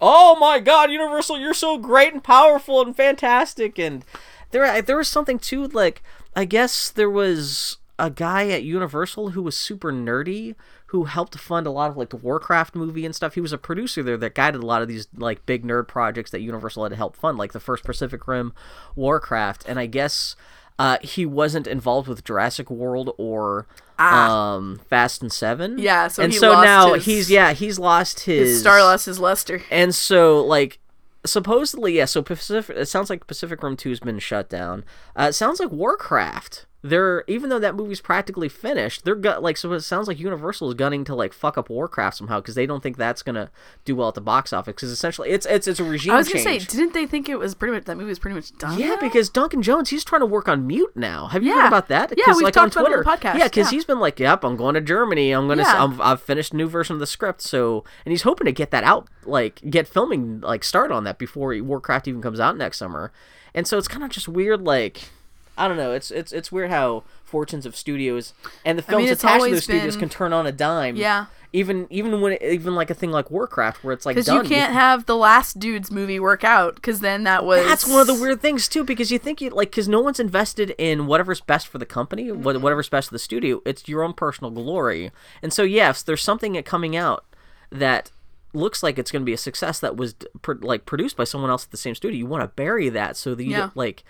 "Oh 0.00 0.36
my 0.38 0.58
God, 0.60 0.90
Universal, 0.90 1.38
you're 1.38 1.54
so 1.54 1.78
great 1.78 2.12
and 2.12 2.22
powerful 2.22 2.80
and 2.82 2.96
fantastic." 2.96 3.78
And 3.78 4.04
there, 4.50 4.82
there 4.82 4.96
was 4.96 5.08
something 5.08 5.38
too. 5.38 5.66
Like, 5.68 6.02
I 6.34 6.44
guess 6.44 6.90
there 6.90 7.10
was 7.10 7.78
a 7.98 8.10
guy 8.10 8.48
at 8.50 8.62
Universal 8.62 9.30
who 9.30 9.42
was 9.42 9.56
super 9.56 9.90
nerdy 9.92 10.54
who 10.96 11.04
helped 11.04 11.38
fund 11.38 11.66
a 11.66 11.70
lot 11.70 11.90
of 11.90 11.96
like 11.96 12.10
the 12.10 12.16
Warcraft 12.16 12.74
movie 12.74 13.04
and 13.04 13.14
stuff. 13.14 13.34
He 13.34 13.40
was 13.40 13.52
a 13.52 13.58
producer 13.58 14.02
there 14.02 14.16
that 14.16 14.34
guided 14.34 14.62
a 14.62 14.66
lot 14.66 14.82
of 14.82 14.88
these 14.88 15.08
like 15.16 15.44
big 15.46 15.64
nerd 15.64 15.88
projects 15.88 16.30
that 16.30 16.40
Universal 16.40 16.84
had 16.84 16.88
to 16.90 16.96
help 16.96 17.16
fund, 17.16 17.36
like 17.38 17.52
the 17.52 17.60
first 17.60 17.84
Pacific 17.84 18.26
Rim, 18.26 18.52
Warcraft, 18.94 19.64
and 19.68 19.78
I 19.78 19.86
guess 19.86 20.36
uh, 20.78 20.98
he 21.02 21.24
wasn't 21.26 21.66
involved 21.66 22.08
with 22.08 22.24
Jurassic 22.24 22.70
World 22.70 23.14
or 23.18 23.66
um, 23.98 24.80
Fast 24.90 25.22
and 25.22 25.32
Seven. 25.32 25.76
Ah. 25.78 25.82
Yeah, 25.82 26.08
so 26.08 26.22
and 26.22 26.34
so 26.34 26.60
now 26.62 26.94
his- 26.94 27.04
he's 27.04 27.30
yeah 27.30 27.52
he's 27.52 27.78
lost 27.78 28.20
his, 28.20 28.48
His 28.48 28.60
star 28.60 28.80
lost 28.82 29.06
his 29.06 29.18
luster. 29.18 29.62
and 29.70 29.94
so 29.94 30.44
like 30.44 30.78
supposedly 31.24 31.96
yeah 31.96 32.04
so 32.04 32.22
Pacific 32.22 32.76
it 32.76 32.86
sounds 32.86 33.10
like 33.10 33.26
Pacific 33.26 33.60
Rim 33.62 33.76
2 33.76 33.88
has 33.90 34.00
been 34.00 34.18
shut 34.18 34.48
down. 34.48 34.84
Uh, 35.18 35.26
it 35.30 35.32
sounds 35.34 35.60
like 35.60 35.70
Warcraft 35.70 36.66
they're 36.88 37.24
even 37.26 37.50
though 37.50 37.58
that 37.58 37.74
movie's 37.74 38.00
practically 38.00 38.48
finished, 38.48 39.04
they're 39.04 39.14
got 39.14 39.42
like 39.42 39.56
so 39.56 39.72
it 39.72 39.80
sounds 39.80 40.08
like 40.08 40.18
Universal 40.18 40.68
is 40.68 40.74
gunning 40.74 41.04
to 41.04 41.14
like 41.14 41.32
fuck 41.32 41.58
up 41.58 41.68
Warcraft 41.70 42.16
somehow 42.16 42.40
because 42.40 42.54
they 42.54 42.66
don't 42.66 42.82
think 42.82 42.96
that's 42.96 43.22
gonna 43.22 43.50
do 43.84 43.94
well 43.96 44.08
at 44.08 44.14
the 44.14 44.20
box 44.20 44.52
office 44.52 44.72
because 44.74 44.90
essentially 44.90 45.30
it's 45.30 45.46
it's 45.46 45.66
it's 45.66 45.80
a 45.80 45.84
regime 45.84 46.12
I 46.12 46.16
was 46.16 46.28
gonna 46.28 46.44
change. 46.44 46.68
say, 46.70 46.76
didn't 46.78 46.94
they 46.94 47.06
think 47.06 47.28
it 47.28 47.38
was 47.38 47.54
pretty 47.54 47.74
much 47.74 47.84
that 47.84 47.96
movie 47.96 48.08
was 48.08 48.18
pretty 48.18 48.34
much 48.34 48.56
done? 48.58 48.78
Yeah, 48.78 48.90
now? 48.94 48.96
because 49.00 49.28
Duncan 49.28 49.62
Jones, 49.62 49.90
he's 49.90 50.04
trying 50.04 50.20
to 50.22 50.26
work 50.26 50.48
on 50.48 50.66
mute 50.66 50.92
now. 50.96 51.26
Have 51.26 51.42
you 51.42 51.50
Yeah. 51.50 51.62
heard 51.62 51.68
about 51.68 51.88
that? 51.88 52.12
Yeah, 52.16 52.24
we've 52.28 52.42
like 52.44 52.54
talked 52.54 52.76
on 52.76 52.82
about 52.84 52.92
it 52.92 52.98
on 52.98 53.04
the 53.04 53.10
podcast, 53.10 53.38
Yeah, 53.38 53.44
because 53.44 53.66
yeah. 53.72 53.76
he's 53.76 53.84
been 53.84 54.00
like, 54.00 54.18
"Yep, 54.20 54.44
I'm 54.44 54.56
going 54.56 54.74
to 54.74 54.80
Germany. 54.80 55.32
I'm 55.32 55.48
gonna, 55.48 55.62
Yeah. 55.62 55.82
I'm, 55.84 56.00
I've 56.00 56.22
finished 56.22 56.52
a 56.52 56.56
new 56.56 56.68
version 56.68 56.94
of 56.94 57.00
the 57.00 57.06
script." 57.06 57.42
So, 57.42 57.84
and 58.04 58.10
he's 58.12 58.22
hoping 58.22 58.44
to 58.46 58.52
get 58.52 58.70
that 58.70 58.84
out, 58.84 59.08
like 59.24 59.60
get 59.68 59.86
filming, 59.88 60.40
like 60.40 60.64
start 60.64 60.90
on 60.92 61.04
that 61.04 61.18
before 61.18 61.54
Warcraft 61.60 62.08
even 62.08 62.22
comes 62.22 62.40
out 62.40 62.56
next 62.56 62.78
summer. 62.78 63.12
And 63.54 63.66
so 63.66 63.78
it's 63.78 63.88
kind 63.88 64.04
of 64.04 64.10
just 64.10 64.28
weird, 64.28 64.62
like. 64.62 65.08
I 65.56 65.68
don't 65.68 65.76
know. 65.76 65.92
It's 65.92 66.10
it's 66.10 66.32
it's 66.32 66.52
weird 66.52 66.70
how 66.70 67.04
fortunes 67.24 67.66
of 67.66 67.74
studios 67.76 68.32
and 68.64 68.78
the 68.78 68.82
films 68.82 69.04
mean, 69.04 69.12
it's 69.12 69.24
attached 69.24 69.44
to 69.44 69.50
those 69.50 69.64
studios 69.64 69.96
can 69.96 70.08
turn 70.08 70.32
on 70.32 70.46
a 70.46 70.52
dime. 70.52 70.96
Yeah. 70.96 71.26
Even 71.52 71.86
even 71.88 72.20
when 72.20 72.32
it, 72.34 72.42
even 72.42 72.74
like 72.74 72.90
a 72.90 72.94
thing 72.94 73.10
like 73.10 73.30
Warcraft 73.30 73.82
where 73.82 73.94
it's 73.94 74.04
like 74.04 74.16
Because 74.16 74.28
you 74.28 74.42
can't 74.42 74.72
have 74.74 75.06
the 75.06 75.16
last 75.16 75.58
dude's 75.58 75.90
movie 75.90 76.20
work 76.20 76.44
out, 76.44 76.74
because 76.74 77.00
then 77.00 77.24
that 77.24 77.44
was 77.44 77.64
That's 77.64 77.86
one 77.86 78.00
of 78.00 78.06
the 78.06 78.14
weird 78.14 78.42
things 78.42 78.68
too, 78.68 78.84
because 78.84 79.10
you 79.10 79.18
think 79.18 79.40
you 79.40 79.48
like, 79.50 79.70
because 79.70 79.88
no 79.88 80.00
one's 80.00 80.20
invested 80.20 80.74
in 80.76 81.06
whatever's 81.06 81.40
best 81.40 81.68
for 81.68 81.78
the 81.78 81.86
company, 81.86 82.24
Mm-hmm. 82.24 82.60
whatever's 82.60 82.88
best 82.90 83.08
for 83.08 83.14
the 83.14 83.18
studio. 83.18 83.62
It's 83.64 83.88
your 83.88 84.02
own 84.02 84.12
personal 84.12 84.50
glory, 84.50 85.10
and 85.42 85.52
so 85.52 85.62
yes, 85.62 86.02
there's 86.02 86.22
something 86.22 86.60
coming 86.64 86.94
out 86.96 87.24
that 87.70 88.10
looks 88.52 88.82
like 88.82 88.98
it's 88.98 89.10
going 89.10 89.22
to 89.22 89.26
be 89.26 89.32
a 89.32 89.38
success 89.38 89.80
that 89.80 89.96
was 89.96 90.14
pr- 90.42 90.54
like 90.60 90.84
produced 90.84 91.16
by 91.16 91.24
someone 91.24 91.50
else 91.50 91.64
at 91.64 91.70
the 91.70 91.76
same 91.76 91.94
studio. 91.94 92.18
You 92.18 92.26
want 92.26 92.42
to 92.42 92.48
bury 92.48 92.88
that 92.90 93.16
so 93.16 93.34
that 93.34 93.44
you 93.44 93.52
Yeah. 93.52 93.70
like. 93.74 94.02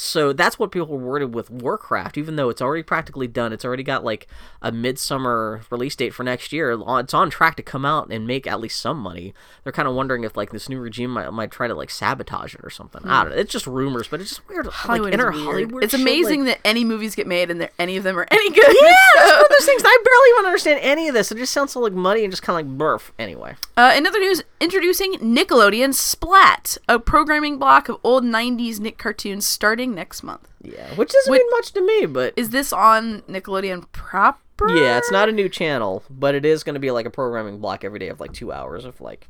So 0.00 0.32
that's 0.32 0.60
what 0.60 0.70
people 0.70 0.86
were 0.86 0.96
worried 1.04 1.34
with 1.34 1.50
Warcraft, 1.50 2.16
even 2.16 2.36
though 2.36 2.50
it's 2.50 2.62
already 2.62 2.84
practically 2.84 3.26
done. 3.26 3.52
It's 3.52 3.64
already 3.64 3.82
got 3.82 4.04
like 4.04 4.28
a 4.62 4.70
midsummer 4.70 5.62
release 5.70 5.96
date 5.96 6.14
for 6.14 6.22
next 6.22 6.52
year. 6.52 6.78
It's 6.86 7.12
on 7.14 7.30
track 7.30 7.56
to 7.56 7.64
come 7.64 7.84
out 7.84 8.08
and 8.12 8.24
make 8.24 8.46
at 8.46 8.60
least 8.60 8.80
some 8.80 8.96
money. 8.98 9.34
They're 9.64 9.72
kind 9.72 9.88
of 9.88 9.96
wondering 9.96 10.22
if 10.22 10.36
like 10.36 10.50
this 10.52 10.68
new 10.68 10.78
regime 10.78 11.10
might, 11.10 11.28
might 11.32 11.50
try 11.50 11.66
to 11.66 11.74
like 11.74 11.90
sabotage 11.90 12.54
it 12.54 12.60
or 12.62 12.70
something. 12.70 13.02
I 13.04 13.24
don't 13.24 13.32
know. 13.32 13.38
It's 13.38 13.50
just 13.50 13.66
rumors, 13.66 14.06
but 14.06 14.20
it's 14.20 14.30
just 14.30 14.48
weird. 14.48 14.66
Hmm. 14.66 14.70
Hollywood 14.70 15.04
like 15.06 15.14
inner 15.14 15.32
weird. 15.32 15.44
Hollywood. 15.44 15.82
It's 15.82 15.90
shit, 15.90 16.00
amazing 16.00 16.44
like- 16.44 16.62
that 16.62 16.68
any 16.68 16.84
movies 16.84 17.16
get 17.16 17.26
made 17.26 17.50
and 17.50 17.60
that 17.60 17.72
any 17.76 17.96
of 17.96 18.04
them 18.04 18.16
are 18.20 18.26
any 18.30 18.50
good. 18.50 18.76
yeah, 18.80 18.96
that's 19.16 19.32
one 19.32 19.40
of 19.40 19.48
those 19.50 19.66
things. 19.66 19.82
I 19.84 19.98
barely 20.04 20.30
even 20.38 20.46
understand 20.46 20.78
any 20.80 21.08
of 21.08 21.14
this. 21.14 21.32
It 21.32 21.38
just 21.38 21.52
sounds 21.52 21.72
so 21.72 21.80
like 21.80 21.92
muddy 21.92 22.22
and 22.22 22.32
just 22.32 22.44
kind 22.44 22.60
of 22.60 22.68
like 22.70 22.78
burf. 22.78 23.10
Anyway, 23.18 23.56
Uh, 23.76 23.94
in 23.96 24.06
other 24.06 24.20
news, 24.20 24.44
introducing 24.60 25.14
Nickelodeon 25.14 25.92
Splat, 25.92 26.78
a 26.88 27.00
programming 27.00 27.58
block 27.58 27.88
of 27.88 27.96
old 28.04 28.22
90s 28.22 28.78
Nick 28.78 28.96
cartoons 28.96 29.44
starting 29.44 29.87
next 29.94 30.22
month. 30.22 30.48
yeah, 30.62 30.94
which 30.94 31.10
doesn't 31.10 31.30
Wait- 31.32 31.38
mean 31.38 31.50
much 31.50 31.72
to 31.72 31.80
me, 31.80 32.06
but 32.06 32.34
Is 32.36 32.50
this 32.50 32.72
on 32.72 33.22
Nickelodeon 33.22 33.90
proper? 33.92 34.68
yeah, 34.68 34.98
it's 34.98 35.10
not 35.12 35.28
a 35.28 35.32
new 35.32 35.48
channel, 35.48 36.02
but 36.10 36.34
it 36.34 36.44
is 36.44 36.62
going 36.64 36.74
to 36.74 36.80
be 36.80 36.90
like 36.90 37.06
a 37.06 37.10
programming 37.10 37.58
block 37.58 37.84
every 37.84 37.98
day 37.98 38.08
of 38.08 38.20
like 38.20 38.32
two 38.32 38.50
hours 38.52 38.84
of 38.84 39.00
like 39.00 39.28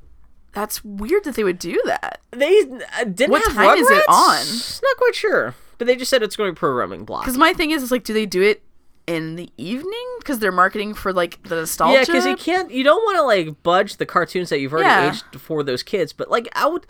That's 0.52 0.82
weird 0.84 1.24
that 1.24 1.34
they 1.36 1.44
would 1.44 1.58
do 1.58 1.80
that. 1.86 2.20
They 2.30 2.60
uh, 2.62 3.04
didn't 3.04 3.30
What 3.30 3.42
have 3.46 3.54
time 3.54 3.76
is 3.78 3.90
it 3.90 4.04
on? 4.08 4.44
Not 4.82 4.96
quite 4.96 5.14
sure, 5.14 5.54
but 5.78 5.86
they 5.86 5.96
just 5.96 6.10
said 6.10 6.22
it's 6.22 6.36
going 6.36 6.48
to 6.48 6.52
be 6.52 6.58
programming 6.58 7.04
block. 7.04 7.22
Because 7.24 7.36
my 7.38 7.52
thing 7.52 7.70
is, 7.70 7.82
is 7.82 7.90
like, 7.90 8.04
do 8.04 8.12
they 8.14 8.26
do 8.26 8.42
it 8.42 8.62
in 9.06 9.36
the 9.36 9.50
evening? 9.56 10.06
Because 10.18 10.38
they're 10.38 10.52
marketing 10.52 10.94
for 10.94 11.12
like 11.12 11.42
the 11.44 11.56
nostalgia. 11.56 11.94
Yeah, 11.98 12.04
because 12.04 12.26
you 12.26 12.36
can't. 12.36 12.70
You 12.70 12.84
don't 12.84 13.02
want 13.04 13.16
to 13.18 13.22
like 13.22 13.62
budge 13.62 13.96
the 13.98 14.06
cartoons 14.06 14.48
that 14.50 14.60
you've 14.60 14.72
already 14.72 14.88
Yeah. 14.88 15.10
aged 15.10 15.40
for 15.40 15.62
those 15.62 15.82
kids. 15.82 16.12
But 16.12 16.30
like, 16.30 16.48
I 16.54 16.66
would. 16.66 16.86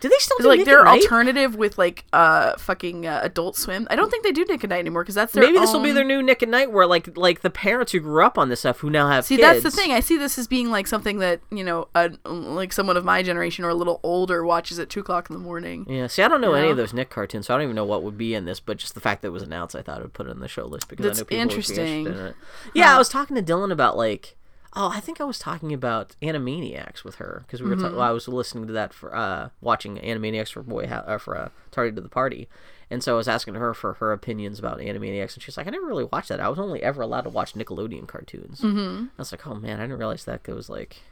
Do 0.00 0.08
they 0.08 0.14
still 0.18 0.36
do 0.38 0.46
like 0.48 0.58
Nick 0.58 0.66
their 0.66 0.80
at 0.80 0.84
Night? 0.84 1.02
alternative 1.02 1.56
with 1.56 1.76
like 1.76 2.04
uh 2.12 2.56
fucking 2.56 3.06
uh, 3.06 3.20
Adult 3.22 3.56
Swim. 3.56 3.86
I 3.90 3.96
don't 3.96 4.10
think 4.10 4.22
they 4.24 4.30
do 4.32 4.44
Nick 4.44 4.62
at 4.62 4.70
Night 4.70 4.78
anymore 4.78 5.02
because 5.02 5.16
that's 5.16 5.32
their 5.32 5.42
Maybe 5.44 5.58
this 5.58 5.72
will 5.72 5.82
be 5.82 5.90
their 5.92 6.04
new 6.04 6.22
Nick 6.22 6.42
at 6.42 6.48
Night, 6.48 6.70
where 6.70 6.86
like 6.86 7.16
like 7.16 7.40
the 7.40 7.50
parents 7.50 7.92
who 7.92 8.00
grew 8.00 8.24
up 8.24 8.38
on 8.38 8.48
this 8.48 8.60
stuff 8.60 8.78
who 8.78 8.90
now 8.90 9.08
have 9.08 9.24
See, 9.24 9.36
kids. 9.36 9.62
that's 9.62 9.62
the 9.64 9.70
thing. 9.82 9.90
I 9.90 10.00
see 10.00 10.16
this 10.16 10.38
as 10.38 10.46
being 10.46 10.70
like 10.70 10.86
something 10.86 11.18
that 11.18 11.40
you 11.50 11.64
know, 11.64 11.88
uh, 11.94 12.10
like 12.24 12.72
someone 12.72 12.96
of 12.96 13.04
my 13.04 13.22
generation 13.22 13.64
or 13.64 13.70
a 13.70 13.74
little 13.74 13.98
older 14.02 14.44
watches 14.44 14.78
at 14.78 14.88
two 14.88 15.00
o'clock 15.00 15.28
in 15.30 15.34
the 15.34 15.40
morning. 15.42 15.84
Yeah, 15.88 16.06
see, 16.06 16.22
I 16.22 16.28
don't 16.28 16.40
know 16.40 16.54
any 16.54 16.70
of 16.70 16.76
those 16.76 16.92
Nick 16.94 17.10
cartoons, 17.10 17.46
so 17.46 17.54
I 17.54 17.56
don't 17.58 17.64
even 17.64 17.76
know 17.76 17.84
what 17.84 18.02
would 18.04 18.16
be 18.16 18.34
in 18.34 18.44
this. 18.44 18.60
But 18.60 18.76
just 18.76 18.94
the 18.94 19.00
fact 19.00 19.22
that 19.22 19.28
it 19.28 19.32
was 19.32 19.42
announced, 19.42 19.74
I 19.74 19.82
thought 19.82 19.98
I 19.98 20.02
would 20.02 20.14
put 20.14 20.26
it 20.26 20.30
on 20.30 20.38
the 20.40 20.48
show 20.48 20.64
list 20.66 20.88
because 20.88 21.04
That's 21.04 21.18
I 21.18 21.22
know 21.22 21.24
people 21.24 21.38
would 21.38 21.48
be 21.48 21.52
interesting. 21.54 21.86
interested 22.06 22.20
in 22.20 22.26
it. 22.28 22.36
Yeah, 22.72 22.94
I 22.94 22.98
was 22.98 23.08
talking 23.08 23.34
to 23.36 23.42
Dylan 23.42 23.72
about 23.72 23.96
like, 23.96 24.36
oh, 24.74 24.90
I 24.94 25.00
think 25.00 25.20
I 25.20 25.24
was 25.24 25.38
talking 25.38 25.72
about 25.72 26.14
Animaniacs 26.22 27.04
with 27.04 27.16
her 27.16 27.44
because 27.46 27.62
we 27.62 27.68
were. 27.68 27.76
Mm-hmm. 27.76 27.84
Ta- 27.86 27.92
well, 27.92 28.00
I 28.00 28.10
was 28.10 28.28
listening 28.28 28.66
to 28.66 28.72
that 28.74 28.92
for 28.92 29.14
uh, 29.14 29.50
watching 29.60 29.96
Animaniacs 29.96 30.52
for 30.52 30.62
boy 30.62 30.86
ha- 30.86 31.04
uh, 31.06 31.18
for 31.18 31.36
uh, 31.36 31.48
Tardy 31.70 31.94
to 31.94 32.00
the 32.00 32.08
Party, 32.08 32.48
and 32.90 33.02
so 33.02 33.14
I 33.14 33.16
was 33.16 33.28
asking 33.28 33.54
her 33.54 33.74
for 33.74 33.94
her 33.94 34.12
opinions 34.12 34.58
about 34.58 34.78
Animaniacs, 34.78 35.34
and 35.34 35.42
she's 35.42 35.56
like, 35.56 35.66
I 35.66 35.70
never 35.70 35.86
really 35.86 36.04
watched 36.04 36.28
that. 36.28 36.40
I 36.40 36.48
was 36.48 36.58
only 36.58 36.82
ever 36.82 37.02
allowed 37.02 37.22
to 37.22 37.30
watch 37.30 37.54
Nickelodeon 37.54 38.06
cartoons. 38.06 38.60
Mm-hmm. 38.60 39.04
I 39.04 39.20
was 39.20 39.32
like, 39.32 39.46
oh 39.46 39.54
man, 39.54 39.78
I 39.78 39.84
didn't 39.84 39.98
realize 39.98 40.24
that 40.24 40.42
goes 40.42 40.68
like, 40.68 41.02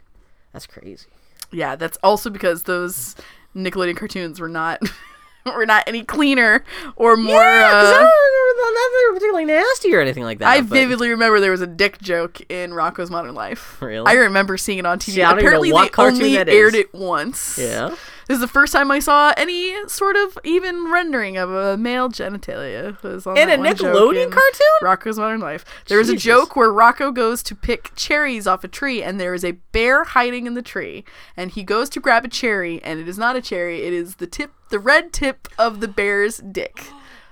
that's 0.53 0.67
crazy. 0.67 1.07
Yeah, 1.53 1.77
that's 1.77 1.99
also 2.03 2.31
because 2.31 2.65
those 2.65 3.15
Nickelodeon 3.55 3.97
cartoons 3.97 4.41
were 4.41 4.49
not 4.49 4.83
were 5.47 5.67
not 5.67 5.85
any 5.87 6.03
cleaner 6.03 6.65
or 6.97 7.17
more. 7.17 7.43
Yeah, 7.43 8.07
uh, 8.07 8.46
don't 8.67 8.75
that 8.75 8.91
they 8.93 9.11
were 9.11 9.15
particularly 9.15 9.45
nasty 9.47 9.95
or 9.95 10.01
anything 10.01 10.25
like 10.25 10.39
that. 10.39 10.49
I 10.49 10.61
but- 10.61 10.71
vividly 10.71 11.11
remember 11.11 11.41
there 11.41 11.51
was 11.51 11.61
a 11.61 11.67
dick 11.67 12.01
joke 12.01 12.41
in 12.51 12.71
Rocko's 12.73 13.11
Modern 13.11 13.35
Life. 13.35 13.81
Really? 13.81 14.07
I 14.07 14.15
remember 14.15 14.57
seeing 14.57 14.79
it 14.79 14.87
on 14.87 14.99
TV. 14.99 15.13
See, 15.13 15.23
I 15.23 15.31
don't 15.31 15.41
even 15.41 15.71
know 15.71 15.85
Apparently, 15.85 16.33
they 16.33 16.39
only 16.39 16.53
aired 16.53 16.75
it 16.75 16.93
once. 16.95 17.59
Yeah. 17.59 17.95
This 18.27 18.37
is 18.37 18.41
the 18.41 18.49
first 18.49 18.73
time 18.73 18.91
I 18.91 18.99
saw 18.99 19.33
any 19.37 19.77
sort 19.89 20.17
of 20.17 20.37
even 20.43 20.91
rendering 20.91 21.37
of 21.37 21.51
a 21.51 21.77
male 21.77 22.09
genitalia. 22.09 23.01
Was 23.03 23.25
on 23.25 23.39
In 23.39 23.49
a 23.49 23.57
Nickelodeon 23.57 24.33
cartoon? 24.33 24.67
Rocko's 24.83 25.17
Modern 25.17 25.41
Life. 25.41 25.65
There 25.87 25.99
was 25.99 26.09
a 26.09 26.17
joke 26.17 26.57
where 26.57 26.71
Rocko 26.71 27.15
goes 27.15 27.45
to 27.45 27.55
pick 27.55 27.93
cherries 27.95 28.49
off 28.49 28.65
a 28.65 28.69
tree, 28.69 29.01
and 29.01 29.21
there 29.21 29.33
is 29.33 29.45
a 29.45 29.53
bear 29.53 30.03
hiding 30.03 30.49
in 30.49 30.55
the 30.55 30.63
tree, 30.63 31.05
and 31.37 31.53
he 31.53 31.63
goes 31.63 31.89
to 31.91 32.01
grab 32.01 32.25
a 32.25 32.29
cherry, 32.29 32.83
and 32.83 32.99
it 32.99 33.07
is 33.07 33.17
not 33.17 33.37
a 33.37 33.41
cherry; 33.41 33.85
it 33.85 33.93
is 33.93 34.17
the 34.17 34.27
tip, 34.27 34.51
the 34.71 34.81
red 34.81 35.13
tip 35.13 35.47
of 35.57 35.79
the 35.79 35.89
bear's 35.89 36.39
dick. 36.39 36.89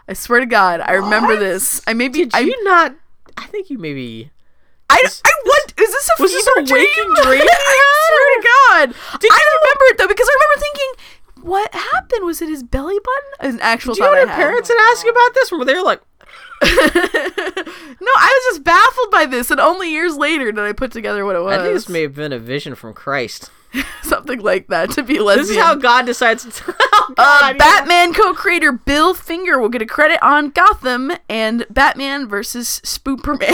I 0.09 0.13
swear 0.13 0.41
to 0.41 0.47
God, 0.47 0.81
I 0.81 0.93
remember 0.93 1.37
this. 1.37 1.81
I 1.87 1.95
maybe 1.95 2.21
Did 2.25 2.35
I, 2.35 2.41
you 2.41 2.65
not? 2.65 2.95
I 3.37 3.47
think 3.47 3.71
you 3.71 3.79
maybe. 3.79 4.31
I, 4.91 5.03
I 5.03 5.33
what 5.45 5.73
is 5.81 5.91
this 5.91 6.11
a 6.19 6.23
Was 6.23 6.31
this 6.33 6.47
a 6.47 6.53
waking 6.61 6.67
dream? 6.69 6.85
dream 7.23 7.43
I 7.49 7.81
swear 8.09 8.29
to 8.35 8.49
God, 8.93 9.21
Did 9.21 9.31
I 9.33 9.37
you- 9.37 9.59
remember 9.61 9.85
it 9.87 9.99
though 9.99 10.09
because 10.09 10.29
I 10.29 10.35
remember 10.35 10.61
thinking, 10.61 11.45
what 11.51 11.75
happened? 11.75 12.25
Was 12.25 12.43
it 12.43 12.49
his 12.49 12.63
belly 12.63 12.99
button? 13.03 13.55
An 13.55 13.61
actual 13.61 13.95
Do 13.95 14.03
you 14.05 14.11
know 14.11 14.17
your 14.17 14.27
parents 14.27 14.69
had 14.69 14.77
asked 14.93 15.05
you 15.05 15.11
about 15.11 15.35
this? 15.35 15.51
Were 15.53 15.65
they 15.65 15.75
were 15.75 15.83
like, 15.83 16.01
no, 16.63 16.69
I 16.71 18.41
was 18.49 18.55
just 18.55 18.65
baffled 18.65 19.11
by 19.11 19.27
this, 19.27 19.51
and 19.51 19.61
only 19.61 19.91
years 19.91 20.17
later 20.17 20.53
did 20.53 20.59
I 20.61 20.73
put 20.73 20.93
together 20.93 21.25
what 21.25 21.37
it 21.37 21.41
was. 21.41 21.59
I 21.59 21.63
think 21.63 21.75
this 21.75 21.89
may 21.89 22.03
have 22.03 22.15
been 22.15 22.33
a 22.33 22.39
vision 22.39 22.75
from 22.75 22.95
Christ. 22.95 23.51
something 24.03 24.41
like 24.41 24.69
that 24.69 24.91
to 24.93 25.03
be 25.03 25.19
lesbian. 25.19 25.47
This 25.47 25.57
is 25.57 25.63
how 25.63 25.75
God 25.75 26.07
decides. 26.07 26.45
To, 26.45 26.75
oh, 26.79 27.07
Uh, 27.11 27.15
God, 27.15 27.47
yeah. 27.55 27.59
Batman 27.59 28.15
co-creator 28.15 28.73
Bill 28.73 29.15
Finger 29.15 29.59
will 29.59 29.69
get 29.69 29.83
a 29.83 29.87
credit 29.87 30.19
on 30.23 30.51
Gotham 30.51 31.13
and 31.29 31.67
Batman 31.71 32.29
versus 32.29 32.81
Spooperman. 32.85 33.51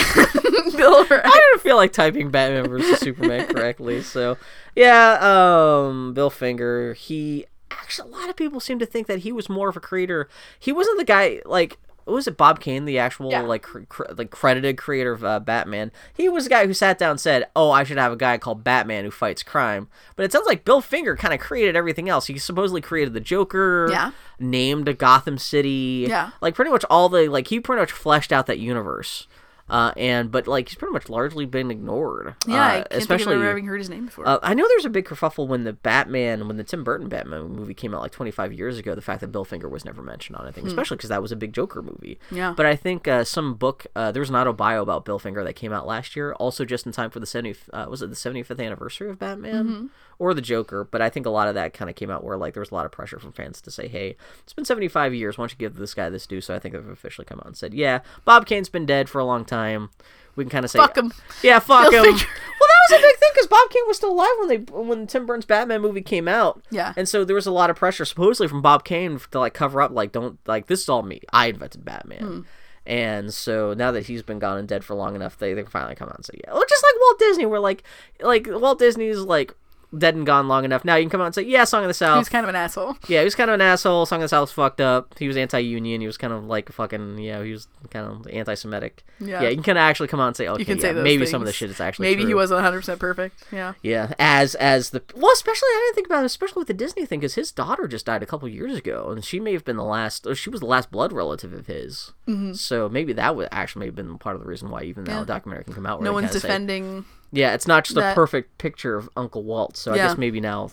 Bill, 0.76 1.06
I 1.10 1.30
didn't 1.50 1.62
feel 1.62 1.76
like 1.76 1.92
typing 1.92 2.30
Batman 2.30 2.68
versus 2.68 2.98
Superman 3.00 3.46
correctly. 3.48 4.02
So, 4.02 4.36
yeah, 4.74 5.18
um, 5.20 6.14
Bill 6.14 6.30
Finger. 6.30 6.94
He 6.94 7.46
actually, 7.70 8.10
a 8.10 8.12
lot 8.12 8.28
of 8.28 8.36
people 8.36 8.60
seem 8.60 8.78
to 8.78 8.86
think 8.86 9.06
that 9.06 9.20
he 9.20 9.32
was 9.32 9.48
more 9.48 9.68
of 9.68 9.76
a 9.76 9.80
creator. 9.80 10.28
He 10.58 10.72
wasn't 10.72 10.98
the 10.98 11.04
guy 11.04 11.40
like. 11.44 11.78
What 12.10 12.16
Was 12.16 12.26
it 12.26 12.36
Bob 12.36 12.60
Kane, 12.60 12.84
the 12.84 12.98
actual 12.98 13.30
Yeah. 13.30 13.42
like 13.42 13.62
cr- 13.62 13.80
cr- 13.88 14.02
like 14.16 14.30
credited 14.30 14.76
creator 14.76 15.12
of 15.12 15.24
uh, 15.24 15.40
Batman? 15.40 15.92
He 16.12 16.28
was 16.28 16.44
the 16.44 16.50
guy 16.50 16.66
who 16.66 16.74
sat 16.74 16.98
down 16.98 17.12
and 17.12 17.20
said, 17.20 17.46
"Oh, 17.56 17.70
I 17.70 17.84
should 17.84 17.98
have 17.98 18.12
a 18.12 18.16
guy 18.16 18.36
called 18.38 18.64
Batman 18.64 19.04
who 19.04 19.10
fights 19.10 19.42
crime." 19.42 19.88
But 20.16 20.24
it 20.24 20.32
sounds 20.32 20.46
like 20.46 20.64
Bill 20.64 20.80
Finger 20.80 21.16
kind 21.16 21.32
of 21.32 21.40
created 21.40 21.76
everything 21.76 22.08
else. 22.08 22.26
He 22.26 22.36
supposedly 22.38 22.80
created 22.80 23.14
the 23.14 23.20
Joker, 23.20 23.88
Yeah. 23.90 24.10
named 24.38 24.88
a 24.88 24.92
Gotham 24.94 25.38
City, 25.38 26.06
Yeah. 26.08 26.30
like 26.40 26.54
pretty 26.54 26.70
much 26.70 26.84
all 26.90 27.08
the 27.08 27.28
like 27.28 27.46
he 27.48 27.60
pretty 27.60 27.80
much 27.80 27.92
fleshed 27.92 28.32
out 28.32 28.46
that 28.46 28.58
universe. 28.58 29.26
Uh, 29.70 29.92
and 29.96 30.30
but 30.30 30.46
like 30.46 30.68
he's 30.68 30.76
pretty 30.76 30.92
much 30.92 31.08
largely 31.08 31.46
been 31.46 31.70
ignored. 31.70 32.34
yeah, 32.46 32.54
uh, 32.54 32.68
I 32.68 32.74
can't 32.76 32.86
especially 32.92 33.36
think 33.36 33.44
having 33.44 33.66
heard 33.66 33.78
his 33.78 33.88
name 33.88 34.06
before. 34.06 34.26
uh, 34.28 34.38
I 34.42 34.54
know 34.54 34.66
there's 34.68 34.84
a 34.84 34.90
big 34.90 35.06
kerfuffle 35.06 35.46
when 35.46 35.64
the 35.64 35.72
Batman, 35.72 36.48
when 36.48 36.56
the 36.56 36.64
Tim 36.64 36.84
Burton 36.84 37.08
Batman 37.08 37.48
movie 37.50 37.74
came 37.74 37.94
out 37.94 38.02
like 38.02 38.12
25 38.12 38.52
years 38.52 38.78
ago. 38.78 38.94
The 38.94 39.00
fact 39.02 39.20
that 39.20 39.28
Bill 39.28 39.44
Finger 39.44 39.68
was 39.68 39.84
never 39.84 40.02
mentioned 40.02 40.36
on 40.36 40.44
anything, 40.44 40.66
especially 40.66 40.96
because 40.96 41.10
that 41.10 41.22
was 41.22 41.32
a 41.32 41.36
big 41.36 41.52
Joker 41.52 41.82
movie. 41.82 42.18
Hmm. 42.30 42.36
Yeah. 42.36 42.54
But 42.56 42.66
I 42.66 42.76
think 42.76 43.06
uh, 43.08 43.24
some 43.24 43.54
book, 43.54 43.86
uh, 43.94 44.12
there 44.12 44.20
was 44.20 44.30
an 44.30 44.36
auto 44.36 44.52
bio 44.52 44.82
about 44.82 45.04
Bill 45.04 45.18
Finger 45.18 45.44
that 45.44 45.54
came 45.54 45.72
out 45.72 45.86
last 45.86 46.16
year, 46.16 46.32
also 46.34 46.64
just 46.64 46.86
in 46.86 46.92
time 46.92 47.10
for 47.10 47.20
the 47.20 47.26
70 47.26 47.54
uh, 47.72 47.86
was 47.88 48.02
it 48.02 48.10
the 48.10 48.16
75th 48.16 48.64
anniversary 48.64 49.10
of 49.10 49.18
Batman 49.18 49.64
Mm-hmm. 49.64 49.86
Or 50.20 50.32
the 50.34 50.40
Joker? 50.40 50.84
But 50.84 51.02
I 51.02 51.08
think 51.10 51.26
a 51.26 51.30
lot 51.30 51.48
of 51.48 51.54
that 51.56 51.74
kind 51.74 51.90
of 51.90 51.96
came 51.96 52.10
out 52.10 52.22
where 52.22 52.36
like 52.36 52.54
there 52.54 52.60
was 52.60 52.70
a 52.70 52.74
lot 52.74 52.86
of 52.86 52.92
pressure 52.92 53.18
from 53.18 53.32
fans 53.32 53.60
to 53.62 53.70
say, 53.72 53.88
hey, 53.88 54.16
it's 54.44 54.52
been 54.52 54.64
75 54.64 55.12
years. 55.14 55.36
Why 55.36 55.42
don't 55.42 55.50
you 55.52 55.58
give 55.58 55.74
this 55.74 55.94
guy 55.94 56.08
this 56.08 56.26
due? 56.28 56.40
So 56.40 56.54
I 56.54 56.60
think 56.60 56.74
they've 56.74 56.88
officially 56.88 57.24
come 57.24 57.40
out 57.40 57.46
and 57.46 57.56
said, 57.56 57.74
yeah, 57.74 58.00
Bob 58.24 58.46
Kane's 58.46 58.68
been 58.68 58.86
dead 58.86 59.08
for 59.08 59.18
a 59.18 59.24
long 59.24 59.44
time. 59.44 59.90
We 60.36 60.44
can 60.44 60.50
kind 60.50 60.64
of 60.64 60.70
say, 60.70 60.78
Fuck 60.78 60.96
him. 60.96 61.12
yeah, 61.42 61.58
fuck 61.58 61.90
Bill 61.90 62.04
him. 62.04 62.16
Finger. 62.16 62.30
Well, 62.60 62.68
that 62.68 62.94
was 62.94 63.02
a 63.02 63.06
big 63.08 63.16
thing 63.18 63.30
because 63.34 63.46
Bob 63.48 63.70
Kane 63.70 63.82
was 63.86 63.96
still 63.96 64.12
alive 64.12 64.28
when 64.38 64.48
they 64.48 64.56
when 64.72 65.06
Tim 65.06 65.24
Burton's 65.26 65.46
Batman 65.46 65.80
movie 65.80 66.02
came 66.02 66.28
out. 66.28 66.62
Yeah. 66.70 66.92
and 66.96 67.08
so 67.08 67.24
there 67.24 67.34
was 67.34 67.46
a 67.46 67.50
lot 67.50 67.70
of 67.70 67.76
pressure, 67.76 68.04
supposedly 68.04 68.48
from 68.48 68.60
Bob 68.62 68.84
Kane, 68.84 69.18
to 69.32 69.38
like 69.40 69.54
cover 69.54 69.80
up, 69.80 69.90
like 69.92 70.12
don't 70.12 70.38
like 70.46 70.66
this 70.66 70.82
is 70.82 70.88
all 70.90 71.02
me. 71.02 71.20
I 71.32 71.46
invented 71.46 71.84
Batman. 71.84 72.20
Hmm. 72.22 72.40
And 72.86 73.32
so 73.34 73.72
now 73.74 73.92
that 73.92 74.06
he's 74.06 74.22
been 74.22 74.38
gone 74.38 74.58
and 74.58 74.66
dead 74.68 74.84
for 74.84 74.94
long 74.94 75.14
enough, 75.14 75.38
they 75.38 75.52
they 75.54 75.62
can 75.62 75.70
finally 75.70 75.94
come 75.94 76.08
out 76.08 76.16
and 76.16 76.24
say 76.24 76.34
yeah. 76.44 76.52
Well, 76.52 76.64
just 76.68 76.82
like 76.84 77.00
Walt 77.00 77.18
Disney, 77.18 77.46
where 77.46 77.60
like 77.60 77.82
like 78.20 78.46
Walt 78.50 78.78
Disney's 78.78 79.18
like 79.18 79.54
dead 79.96 80.14
and 80.14 80.24
gone 80.26 80.48
long 80.48 80.64
enough. 80.64 80.84
Now 80.84 80.96
you 80.96 81.04
can 81.04 81.10
come 81.10 81.20
out 81.20 81.26
and 81.26 81.34
say 81.34 81.42
yeah, 81.42 81.64
Song 81.64 81.82
of 81.82 81.88
the 81.88 81.94
South. 81.94 82.18
He's 82.18 82.28
kind 82.28 82.44
of 82.44 82.48
an 82.48 82.56
asshole. 82.56 82.96
Yeah, 83.08 83.20
he 83.20 83.24
was 83.24 83.34
kind 83.34 83.50
of 83.50 83.54
an 83.54 83.60
asshole. 83.60 84.06
Song 84.06 84.18
of 84.20 84.22
the 84.22 84.28
South 84.28 84.42
was 84.42 84.52
fucked 84.52 84.80
up. 84.80 85.18
He 85.18 85.26
was 85.26 85.36
anti-union. 85.36 86.00
He 86.00 86.06
was 86.06 86.16
kind 86.16 86.32
of 86.32 86.44
like 86.44 86.70
fucking 86.70 87.18
yeah. 87.18 87.42
He 87.42 87.52
was 87.52 87.66
kind 87.90 88.06
of 88.06 88.26
anti-Semitic. 88.28 89.04
Yeah. 89.18 89.42
yeah. 89.42 89.48
You 89.48 89.56
can 89.56 89.64
kind 89.64 89.78
of 89.78 89.82
actually 89.82 90.08
come 90.08 90.20
out 90.20 90.28
and 90.28 90.36
say 90.36 90.46
okay, 90.48 90.60
You 90.60 90.66
can 90.66 90.76
yeah, 90.78 90.82
say 90.82 90.92
maybe 90.92 91.26
some 91.26 91.42
of 91.42 91.46
the 91.46 91.52
shit 91.52 91.70
is 91.70 91.80
actually 91.80 92.08
Maybe 92.08 92.24
he 92.24 92.34
wasn't 92.34 92.58
100 92.58 92.78
percent 92.78 93.00
perfect. 93.00 93.44
Yeah. 93.52 93.74
Yeah, 93.82 94.14
as 94.18 94.54
as 94.56 94.90
the 94.90 95.02
well, 95.14 95.32
especially 95.32 95.66
I 95.68 95.82
didn't 95.86 95.94
think 95.96 96.06
about 96.06 96.22
it, 96.22 96.26
especially 96.26 96.60
with 96.60 96.68
the 96.68 96.74
Disney 96.74 97.04
thing, 97.06 97.20
because 97.20 97.34
his 97.34 97.50
daughter 97.52 97.88
just 97.88 98.06
died 98.06 98.22
a 98.22 98.26
couple 98.26 98.48
years 98.48 98.76
ago, 98.76 99.08
and 99.10 99.24
she 99.24 99.40
may 99.40 99.52
have 99.52 99.64
been 99.64 99.76
the 99.76 99.84
last. 99.84 100.26
Or 100.26 100.34
she 100.34 100.50
was 100.50 100.60
the 100.60 100.66
last 100.66 100.90
blood 100.90 101.12
relative 101.12 101.52
of 101.52 101.66
his. 101.66 102.12
Mm-hmm. 102.28 102.52
So 102.54 102.88
maybe 102.88 103.12
that 103.14 103.34
would 103.36 103.48
actually 103.50 103.80
may 103.80 103.86
have 103.86 103.96
been 103.96 104.18
part 104.18 104.36
of 104.36 104.42
the 104.42 104.48
reason 104.48 104.70
why 104.70 104.82
even 104.82 105.06
Yeah. 105.06 105.22
a 105.22 105.24
documentary 105.24 105.64
can 105.64 105.74
come 105.74 105.86
out. 105.86 106.02
No 106.02 106.12
one's 106.12 106.28
kinda 106.28 106.40
say- 106.40 106.48
defending. 106.48 107.04
Yeah, 107.32 107.54
it's 107.54 107.66
not 107.66 107.84
just 107.84 107.96
a 107.96 108.12
perfect 108.14 108.58
picture 108.58 108.96
of 108.96 109.08
Uncle 109.16 109.42
Walt. 109.44 109.76
So 109.76 109.92
I 109.92 109.96
guess 109.96 110.16
maybe 110.16 110.40
now. 110.40 110.70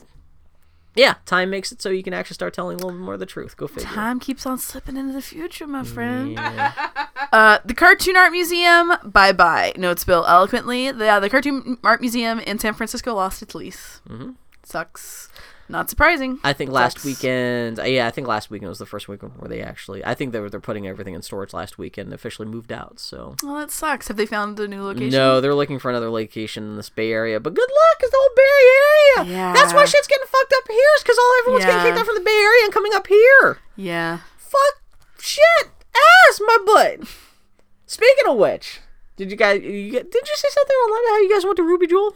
Yeah, 0.95 1.13
time 1.27 1.51
makes 1.51 1.71
it 1.71 1.79
so 1.79 1.89
you 1.89 2.01
can 2.01 2.13
actually 2.13 2.33
start 2.33 2.55
telling 2.55 2.73
a 2.75 2.77
little 2.77 2.89
bit 2.97 3.03
more 3.05 3.13
of 3.13 3.19
the 3.19 3.27
truth. 3.27 3.55
Go 3.55 3.67
figure. 3.67 3.83
Time 3.87 4.19
keeps 4.19 4.47
on 4.47 4.57
slipping 4.57 4.97
into 4.97 5.13
the 5.13 5.21
future, 5.21 5.67
my 5.67 5.83
friend. 5.83 6.31
Yeah. 6.33 6.73
Uh, 7.33 7.59
the 7.65 7.73
Cartoon 7.73 8.15
Art 8.15 8.31
Museum, 8.31 8.93
bye 9.03 9.33
bye. 9.33 9.73
Notes 9.75 10.05
Bill 10.05 10.25
eloquently. 10.25 10.91
The, 10.93 11.07
uh, 11.09 11.19
the 11.19 11.29
Cartoon 11.29 11.77
Art 11.83 11.99
Museum 11.99 12.39
in 12.39 12.57
San 12.57 12.73
Francisco 12.73 13.13
lost 13.13 13.41
its 13.41 13.53
lease. 13.53 13.99
Mhm. 14.07 14.35
Sucks. 14.63 15.27
Not 15.69 15.89
surprising. 15.89 16.39
I 16.43 16.53
think 16.53 16.71
last 16.71 16.93
Sucks. 16.93 17.05
weekend. 17.05 17.79
uh, 17.79 17.83
Yeah, 17.83 18.07
I 18.07 18.11
think 18.11 18.25
last 18.27 18.49
weekend 18.49 18.69
was 18.69 18.79
the 18.79 18.85
first 18.85 19.07
weekend 19.07 19.33
where 19.37 19.49
they 19.49 19.61
actually. 19.61 20.03
I 20.05 20.13
think 20.13 20.31
they 20.31 20.39
were 20.39 20.49
they're 20.49 20.59
putting 20.61 20.87
everything 20.87 21.13
in 21.13 21.21
storage 21.21 21.53
last 21.53 21.77
weekend. 21.77 22.13
Officially 22.13 22.47
moved 22.47 22.71
out. 22.71 22.99
So 22.99 23.35
Well, 23.43 23.55
that 23.55 23.71
sucks. 23.71 24.07
Have 24.07 24.17
they 24.17 24.25
found 24.25 24.59
a 24.59 24.67
new 24.67 24.81
location? 24.83 25.09
No, 25.09 25.41
they're 25.41 25.53
looking 25.55 25.79
for 25.79 25.89
another 25.89 26.09
location 26.09 26.63
in 26.63 26.75
this 26.77 26.89
Bay 26.89 27.11
Area. 27.11 27.39
But 27.39 27.53
good 27.53 27.69
luck, 27.69 27.99
cause 27.99 28.09
the 28.09 28.17
whole 28.17 28.35
Bay 28.35 29.23
Area. 29.25 29.37
Yeah. 29.37 29.53
That's 29.53 29.73
why 29.73 29.85
shit's 29.85 30.07
getting 30.07 30.27
fucked 30.27 30.53
up 30.57 30.67
here. 30.69 30.89
Is 30.97 31.03
cause 31.03 31.17
all 31.19 31.33
everyone's 31.41 31.65
Yeah. 31.65 31.71
getting 31.71 31.91
kicked 31.91 31.99
out 31.99 32.05
from 32.05 32.15
the 32.15 32.21
Bay 32.21 32.31
Area 32.43 32.63
and 32.63 32.73
coming 32.73 32.93
up 32.93 33.07
here. 33.07 33.57
Yeah. 33.75 34.19
Fuck 34.37 34.81
shit 35.19 35.43
ass 36.29 36.39
my 36.39 36.57
butt. 36.65 37.07
Speaking 37.85 38.27
of 38.27 38.37
which, 38.37 38.79
did 39.17 39.31
you 39.31 39.37
guys 39.37 39.61
you, 39.63 39.91
did 39.91 40.13
you 40.13 40.35
say 40.35 40.47
something 40.51 40.75
online 40.75 41.03
about 41.03 41.11
how 41.11 41.19
you 41.19 41.33
guys 41.33 41.43
went 41.45 41.57
to 41.57 41.63
Ruby 41.63 41.87
Jewel? 41.87 42.15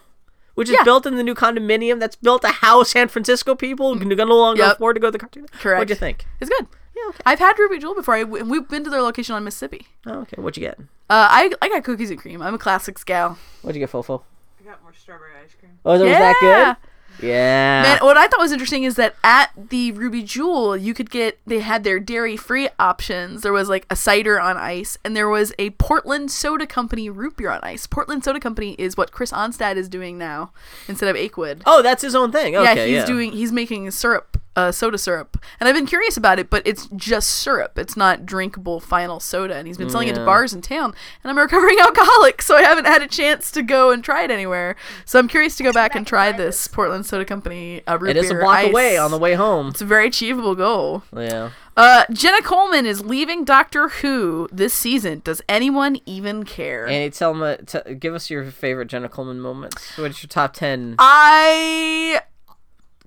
Which 0.55 0.69
is 0.69 0.75
Yeah. 0.77 0.83
built 0.83 1.05
in 1.05 1.15
the 1.15 1.23
new 1.23 1.33
condominium 1.35 1.99
that's 1.99 2.15
built 2.15 2.41
to 2.41 2.49
house 2.49 2.91
San 2.91 3.07
Francisco 3.07 3.55
people 3.55 3.93
who 3.93 3.99
can 3.99 4.09
no 4.09 4.25
longer 4.25 4.61
Yep. 4.63 4.75
afford 4.75 4.95
to 4.95 4.99
go 4.99 5.07
to 5.07 5.11
the 5.11 5.19
cartoon. 5.19 5.47
Correct. 5.59 5.79
What'd 5.79 5.89
you 5.89 5.95
think? 5.95 6.25
It's 6.39 6.49
good. 6.49 6.67
Yeah, 6.95 7.03
okay. 7.09 7.21
I've 7.25 7.39
had 7.39 7.57
Ruby 7.57 7.79
Jewel 7.79 7.95
before. 7.95 8.15
I, 8.15 8.23
we've 8.23 8.67
been 8.67 8.83
to 8.83 8.89
their 8.89 9.01
location 9.01 9.33
on 9.33 9.43
Mississippi. 9.45 9.87
Oh, 10.05 10.19
okay. 10.21 10.41
What'd 10.41 10.57
you 10.57 10.67
get? 10.67 10.77
Uh, 11.09 11.27
I 11.29 11.51
I 11.61 11.69
got 11.69 11.83
cookies 11.83 12.09
and 12.09 12.19
cream. 12.19 12.41
I'm 12.41 12.53
a 12.53 12.57
classics 12.57 13.03
gal. 13.03 13.37
What'd 13.61 13.75
you 13.75 13.85
get, 13.85 13.91
Fofo? 13.91 14.21
I 14.59 14.69
got 14.69 14.81
more 14.83 14.93
strawberry 14.93 15.31
ice 15.43 15.55
cream. 15.59 15.71
Oh, 15.85 15.93
was 15.93 16.01
yeah. 16.01 16.19
that 16.19 16.77
good? 16.81 16.89
Yeah. 17.21 17.83
Man, 17.83 17.99
what 18.01 18.17
I 18.17 18.27
thought 18.27 18.39
was 18.39 18.51
interesting 18.51 18.83
is 18.83 18.95
that 18.95 19.15
at 19.23 19.51
the 19.55 19.91
Ruby 19.91 20.23
Jewel, 20.23 20.75
you 20.75 20.93
could 20.93 21.09
get 21.09 21.39
they 21.45 21.59
had 21.59 21.83
their 21.83 21.99
dairy 21.99 22.37
free 22.37 22.69
options. 22.79 23.41
There 23.41 23.53
was 23.53 23.69
like 23.69 23.85
a 23.89 23.95
cider 23.95 24.39
on 24.39 24.57
ice, 24.57 24.97
and 25.03 25.15
there 25.15 25.29
was 25.29 25.53
a 25.59 25.71
Portland 25.71 26.31
Soda 26.31 26.65
Company 26.65 27.09
root 27.09 27.37
beer 27.37 27.51
on 27.51 27.59
ice. 27.63 27.87
Portland 27.87 28.23
Soda 28.23 28.39
Company 28.39 28.75
is 28.77 28.97
what 28.97 29.11
Chris 29.11 29.31
Onstad 29.31 29.75
is 29.75 29.89
doing 29.89 30.17
now 30.17 30.51
instead 30.87 31.09
of 31.09 31.15
Achewood. 31.15 31.61
oh, 31.65 31.81
that's 31.81 32.01
his 32.01 32.15
own 32.15 32.31
thing. 32.31 32.55
Okay, 32.55 32.75
yeah, 32.75 32.85
he's 32.85 32.95
yeah. 32.95 33.05
doing 33.05 33.31
he's 33.31 33.51
making 33.51 33.89
syrup 33.91 34.30
uh, 34.55 34.71
soda 34.71 34.97
syrup, 34.97 35.37
and 35.59 35.67
I've 35.69 35.75
been 35.75 35.85
curious 35.85 36.17
about 36.17 36.39
it, 36.39 36.49
but 36.49 36.61
it's 36.65 36.87
just 36.95 37.29
syrup. 37.29 37.77
It's 37.77 37.95
not 37.95 38.25
drinkable 38.25 38.79
final 38.79 39.19
soda, 39.19 39.55
and 39.55 39.67
he's 39.67 39.77
been 39.77 39.89
selling 39.89 40.07
it 40.09 40.15
to 40.15 40.25
bars 40.25 40.53
in 40.53 40.61
town. 40.61 40.93
And 41.23 41.31
I'm 41.31 41.37
a 41.37 41.41
recovering 41.43 41.77
alcoholic, 41.79 42.41
so 42.41 42.55
I 42.55 42.63
haven't 42.63 42.85
had 42.85 43.01
a 43.01 43.07
chance 43.07 43.49
to 43.51 43.61
go 43.61 43.91
and 43.91 44.03
try 44.03 44.23
it 44.23 44.31
anywhere. 44.31 44.75
So 45.05 45.19
I'm 45.19 45.27
curious 45.27 45.55
to 45.57 45.63
go 45.63 45.71
back 45.71 45.95
and 45.95 46.05
try 46.05 46.31
this 46.31 46.67
Portland 46.67 47.05
Soda 47.05 47.25
Company 47.25 47.81
uh, 47.87 47.97
root 47.99 48.17
It 48.17 48.17
is 48.17 48.31
a 48.31 48.35
block 48.35 48.57
ice. 48.57 48.69
away 48.69 48.97
on 48.97 49.11
the 49.11 49.17
way 49.17 49.35
home. 49.35 49.69
It's 49.69 49.81
a 49.81 49.85
very 49.85 50.07
achievable 50.07 50.55
goal. 50.55 51.03
Yeah. 51.15 51.51
Uh, 51.77 52.03
Jenna 52.11 52.41
Coleman 52.41 52.85
is 52.85 53.01
leaving 53.05 53.45
Doctor 53.45 53.87
Who 53.87 54.49
this 54.51 54.73
season. 54.73 55.21
Does 55.23 55.41
anyone 55.47 55.97
even 56.05 56.43
care? 56.43 56.85
And 56.87 57.13
tell 57.13 57.33
me, 57.33 57.55
t- 57.65 57.95
give 57.95 58.13
us 58.13 58.29
your 58.29 58.51
favorite 58.51 58.87
Jenna 58.89 59.07
Coleman 59.07 59.39
moments. 59.39 59.97
What's 59.97 60.21
your 60.21 60.27
top 60.27 60.53
ten 60.53 60.95
I 60.99 62.21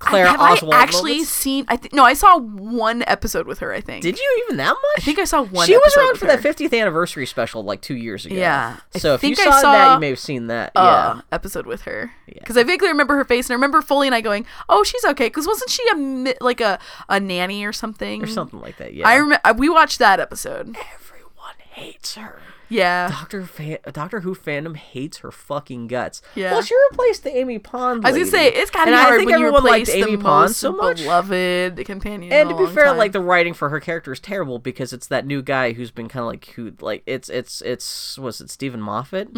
Clara 0.05 0.29
have 0.31 0.41
Oswald 0.41 0.75
I 0.75 0.83
actually 0.83 1.13
moments? 1.13 1.31
seen. 1.31 1.65
I 1.69 1.77
think 1.77 1.93
no, 1.95 2.05
I 2.05 2.15
saw 2.15 2.39
one 2.39 3.03
episode 3.07 3.47
with 3.47 3.59
her. 3.61 3.73
I 3.73 3.81
think. 3.81 4.03
Did 4.03 4.19
you 4.19 4.45
even 4.45 4.57
that 4.59 4.69
much? 4.75 4.99
I 4.99 5.01
think 5.01 5.19
I 5.19 5.25
saw 5.25 5.43
one. 5.43 5.67
she 5.67 5.77
was 5.77 5.97
around 5.97 6.19
for 6.19 6.27
her. 6.27 6.37
that 6.37 6.57
50th 6.57 6.79
anniversary 6.79 7.27
special 7.27 7.65
like 7.65 7.81
two 7.81 7.97
years 7.97 8.27
ago. 8.27 8.35
Yeah. 8.35 8.77
I 8.95 8.99
So 8.99 9.15
if 9.15 9.23
you 9.25 9.33
I 9.39 9.61
saw, 9.61 9.73
that, 9.73 9.95
you 9.95 10.01
may 10.01 10.09
have 10.11 10.19
seen 10.19 10.47
that. 10.49 10.73
uh, 10.77 11.15
yeah. 11.17 11.21
episode 11.33 11.67
with 11.67 11.83
her 11.83 12.13
Yeah. 12.27 12.35
because 12.41 12.57
I 12.57 12.63
vaguely 12.63 12.89
remember 12.89 13.15
her 13.17 13.25
face 13.25 13.47
and 13.47 13.53
I 13.53 13.57
remember 13.57 13.83
Foley 13.83 14.07
and 14.09 14.15
I 14.15 14.21
going, 14.21 14.47
"Oh, 14.69 14.85
she's 14.85 15.05
okay." 15.05 15.27
Because 15.27 15.47
wasn't 15.47 15.71
she 15.71 15.83
a 15.93 16.35
like 16.45 16.61
a 16.61 16.79
a 17.09 17.19
nanny 17.21 17.65
or 17.65 17.73
something? 17.73 18.23
Or 18.23 18.27
something 18.27 18.61
like 18.61 18.77
that. 18.79 18.95
Yeah. 18.95 19.09
I 19.09 19.17
remember 19.17 19.53
we 19.57 19.69
watched 19.69 19.99
that 19.99 20.21
episode. 20.21 20.69
Everyone 20.95 21.55
hates 21.73 22.15
her. 22.17 22.41
Yeah. 22.75 23.09
Doctor 23.09 23.45
fan- 23.47 23.79
Doctor 23.93 24.21
Who 24.21 24.35
fandom 24.35 24.77
hates 24.77 25.19
her 25.19 25.31
fucking 25.31 25.87
guts. 25.87 26.23
Yeah. 26.35 26.53
Well, 26.53 26.63
she 26.63 26.75
replaced 26.91 27.25
the 27.25 27.37
Amy 27.37 27.59
Pond. 27.59 28.05
I 28.07 28.11
was 28.11 28.19
gonna 28.19 28.31
say 28.31 28.49
it's 28.49 28.71
kind 28.71 28.89
of 28.91 28.97
I 28.97 29.03
hard 29.03 29.19
think 29.19 29.31
when 29.31 29.39
you 29.41 29.47
everyone 29.47 29.65
replace 29.65 29.89
liked 29.89 29.99
Amy 30.09 30.17
the 30.17 30.23
Pond 30.23 30.51
so 30.51 30.73
much. 30.73 30.97
beloved 30.99 31.85
companion. 31.85 32.33
And 32.33 32.49
to 32.51 32.57
be 32.57 32.67
fair, 32.67 32.87
time. 32.87 32.97
like 32.99 33.13
the 33.13 33.21
writing 33.21 33.55
for 33.55 33.69
her 33.71 33.81
character 33.81 34.13
is 34.13 34.21
terrible 34.21 34.59
because 34.59 34.93
it's 34.93 35.07
that 35.09 35.27
new 35.27 35.43
guy 35.43 35.73
who's 35.73 35.91
been 35.91 36.09
kind 36.09 36.23
of 36.23 36.27
like 36.29 36.47
who 36.57 36.73
like 36.81 37.03
it's 37.07 37.29
it's 37.29 37.61
it's 37.63 38.19
was 38.19 38.41
it 38.41 38.51
Steven 38.51 38.81
Moffat 38.81 39.29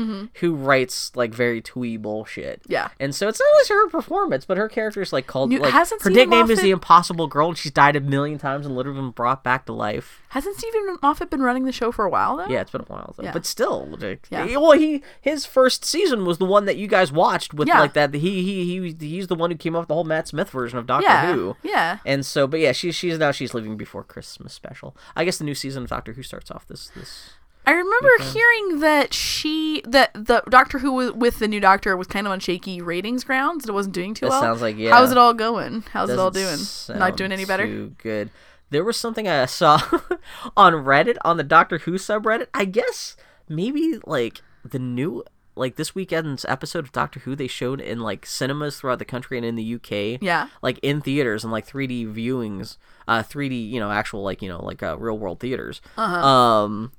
who 0.41 0.55
writes 0.55 1.13
like 1.15 1.35
very 1.35 1.61
twee 1.61 1.97
bullshit. 1.97 2.61
Mm-hmm. 2.63 2.73
Yeah. 2.73 2.89
and 3.01 3.15
so 3.15 3.29
it's 3.29 3.39
not 3.41 3.47
always 3.53 3.69
her 3.69 3.89
performance, 3.89 4.45
but 4.45 4.57
her 4.57 4.69
character 4.69 5.03
is 5.03 5.13
like 5.13 5.27
called 5.27 5.51
New- 5.51 5.59
like 5.61 5.73
hasn't 5.73 6.03
her 6.03 6.11
nickname 6.11 6.51
is 6.51 6.61
the 6.61 6.71
Impossible 6.71 7.27
Girl, 7.27 7.49
and 7.49 7.59
she's 7.59 7.73
died 7.73 7.97
a 7.97 8.01
million 8.01 8.39
times 8.39 8.67
and 8.67 8.75
literally 8.77 9.01
been 9.01 9.11
brought 9.11 9.45
back 9.45 9.67
to 9.67 9.73
life. 9.73 10.23
hasn't 10.31 10.57
Steven 10.57 10.97
Moffat 11.03 11.31
been 11.31 11.43
running 11.43 11.65
the 11.65 11.73
show 11.73 11.93
for 11.93 12.05
a 12.05 12.11
while 12.11 12.37
though? 12.37 12.47
Yeah, 12.47 12.61
it's 12.61 12.71
been 12.71 12.81
a 12.83 12.85
while 12.85 13.15
though, 13.17 13.25
Yeah. 13.27 13.33
but 13.33 13.45
still, 13.47 13.87
like, 14.01 14.27
Yeah. 14.31 14.57
Well, 14.57 14.73
he 14.73 15.03
his 15.21 15.45
first 15.47 15.85
season 15.85 16.25
was 16.25 16.39
the 16.39 16.45
one 16.45 16.65
that 16.65 16.77
you 16.77 16.87
guys 16.87 17.13
watched 17.13 17.53
with 17.55 17.69
Yeah. 17.69 17.81
like 17.81 17.93
that. 17.93 18.15
He 18.15 18.43
he 18.43 18.65
he 18.81 18.97
he's 19.07 19.27
the 19.27 19.35
one 19.35 19.51
who 19.51 19.57
came 19.57 19.75
up 19.77 19.83
with 19.83 19.89
the 19.89 19.95
whole 19.95 20.05
Matt 20.05 20.29
Smith 20.29 20.51
version 20.51 20.79
of 20.79 20.87
Doctor 20.87 21.07
Yeah. 21.09 21.33
Who. 21.33 21.57
Yeah. 21.63 21.99
And 22.05 22.25
so, 22.25 22.47
but 22.47 22.61
yeah, 22.61 22.73
she's 22.73 22.95
she's 22.95 23.19
now 23.19 23.31
she's 23.33 23.55
leaving 23.55 23.77
before 23.77 24.03
Christmas 24.05 24.53
special. 24.53 24.97
I 25.15 25.25
guess 25.25 25.39
the 25.39 25.45
new 25.45 25.55
season 25.55 25.85
of 25.85 25.91
Doctor 25.91 26.13
Who 26.15 26.23
starts 26.23 26.51
off 26.51 26.67
this 26.67 26.89
this. 26.97 27.31
I 27.69 27.73
remember 27.73 28.11
hearing 28.33 28.79
that 28.79 29.13
she 29.13 29.83
that 29.89 30.13
the 30.15 30.41
Doctor 30.49 30.79
Who 30.79 30.93
was, 30.93 31.11
with 31.13 31.41
the 31.41 31.49
new 31.49 31.59
Doctor 31.59 31.97
was 31.97 32.07
kind 32.07 32.25
of 32.25 32.33
on 32.33 32.39
shaky 32.39 32.81
ratings 32.81 33.25
grounds. 33.25 33.69
It 33.69 33.73
wasn't 33.73 33.95
doing 33.97 34.15
too 34.15 34.27
That 34.27 34.31
well. 34.31 34.41
sounds 34.41 34.63
like, 34.63 34.77
yeah. 34.77 34.93
How's 34.93 35.11
it 35.11 35.19
all 35.19 35.35
going? 35.35 35.83
How's 35.93 36.09
it 36.11 36.17
all 36.19 36.31
doing? 36.31 36.59
Not 36.91 37.17
doing 37.17 37.33
any 37.33 37.45
better. 37.45 37.67
Too 37.67 37.93
good. 38.01 38.31
There 38.71 38.85
was 38.85 38.97
something 38.97 39.29
I 39.29 39.47
saw 39.47 39.77
on 40.57 40.73
Reddit 40.73 41.17
on 41.25 41.37
the 41.37 41.45
Doctor 41.45 41.79
Who 41.79 41.93
subreddit. 41.93 42.49
I 42.53 42.65
guess 42.65 43.17
maybe 43.49 43.99
like 44.05 44.43
the 44.65 44.79
new 44.79 45.25
like 45.55 45.77
this 45.77 45.95
weekend's 45.95 46.45
episode 46.45 46.85
of 46.85 46.93
Doctor 46.93 47.21
Who 47.21 47.35
they 47.35 47.47
showed 47.47 47.81
in 47.81 48.01
like 48.01 48.27
cinemas 48.27 48.79
throughout 48.79 48.99
the 48.99 49.05
country 49.05 49.39
and 49.39 49.47
in 49.47 49.55
the 49.55 49.75
UK. 49.75 50.21
Yeah. 50.21 50.49
Like 50.63 50.79
in 50.83 51.01
theaters 51.01 51.45
and 51.45 51.53
like 51.53 51.67
3D 51.67 52.15
viewings, 52.15 52.77
uh 53.09 53.23
3D, 53.23 53.71
you 53.71 53.81
know, 53.81 53.91
actual 53.91 54.23
like, 54.23 54.43
you 54.43 54.49
know, 54.49 54.63
like 54.63 54.83
uh, 54.83 54.99
real 54.99 55.19
world 55.19 55.41
theaters. 55.41 55.81
Uh-huh. 55.97 56.27
Um 56.27 56.93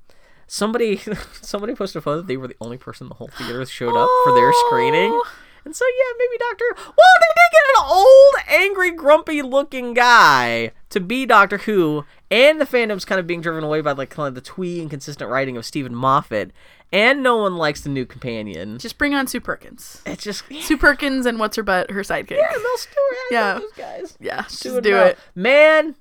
somebody 0.46 1.00
somebody 1.40 1.74
posted 1.74 2.00
a 2.00 2.02
photo 2.02 2.16
that 2.18 2.26
they 2.26 2.36
were 2.36 2.48
the 2.48 2.56
only 2.60 2.78
person 2.78 3.04
in 3.04 3.08
the 3.10 3.14
whole 3.14 3.28
theater 3.28 3.58
that 3.58 3.68
showed 3.68 3.96
up 3.96 4.08
for 4.24 4.34
their 4.34 4.52
screening. 4.66 5.12
Oh. 5.12 5.30
And 5.64 5.76
so 5.76 5.84
yeah, 5.84 6.16
maybe 6.18 6.38
Doctor 6.38 6.64
Well, 6.76 7.16
they 7.20 7.34
did 7.36 7.52
get 7.52 7.76
an 7.76 7.84
old, 7.90 8.34
angry, 8.48 8.90
grumpy 8.90 9.42
looking 9.42 9.94
guy 9.94 10.72
to 10.90 11.00
be 11.00 11.26
Doctor 11.26 11.58
Who, 11.58 12.04
and 12.30 12.60
the 12.60 12.64
fandom's 12.64 13.04
kind 13.04 13.18
of 13.18 13.26
being 13.26 13.40
driven 13.40 13.64
away 13.64 13.80
by 13.80 13.92
like 13.92 14.10
kind 14.10 14.28
of 14.28 14.34
the 14.34 14.40
twee 14.40 14.80
inconsistent 14.80 15.30
writing 15.30 15.56
of 15.56 15.64
Steven 15.66 15.94
Moffat, 15.94 16.50
and 16.92 17.22
no 17.22 17.36
one 17.36 17.56
likes 17.56 17.82
the 17.82 17.90
new 17.90 18.06
companion. 18.06 18.78
Just 18.78 18.96
bring 18.98 19.14
on 19.14 19.26
Sue 19.26 19.40
Perkins. 19.40 20.00
It's 20.06 20.24
just 20.24 20.44
yeah, 20.48 20.62
Sue 20.62 20.76
Perkins 20.78 21.26
and 21.26 21.38
what's 21.38 21.56
her 21.56 21.62
butt, 21.62 21.90
her 21.90 22.00
sidekick. 22.02 22.38
Yeah, 22.38 22.48
Mel 22.50 22.76
Stewart, 22.76 23.18
Yeah. 23.30 23.54
those 23.58 23.72
guys. 23.72 24.16
Yeah, 24.20 24.42
just 24.42 24.62
do 24.82 24.92
well. 24.92 25.06
it. 25.08 25.18
man. 25.34 25.94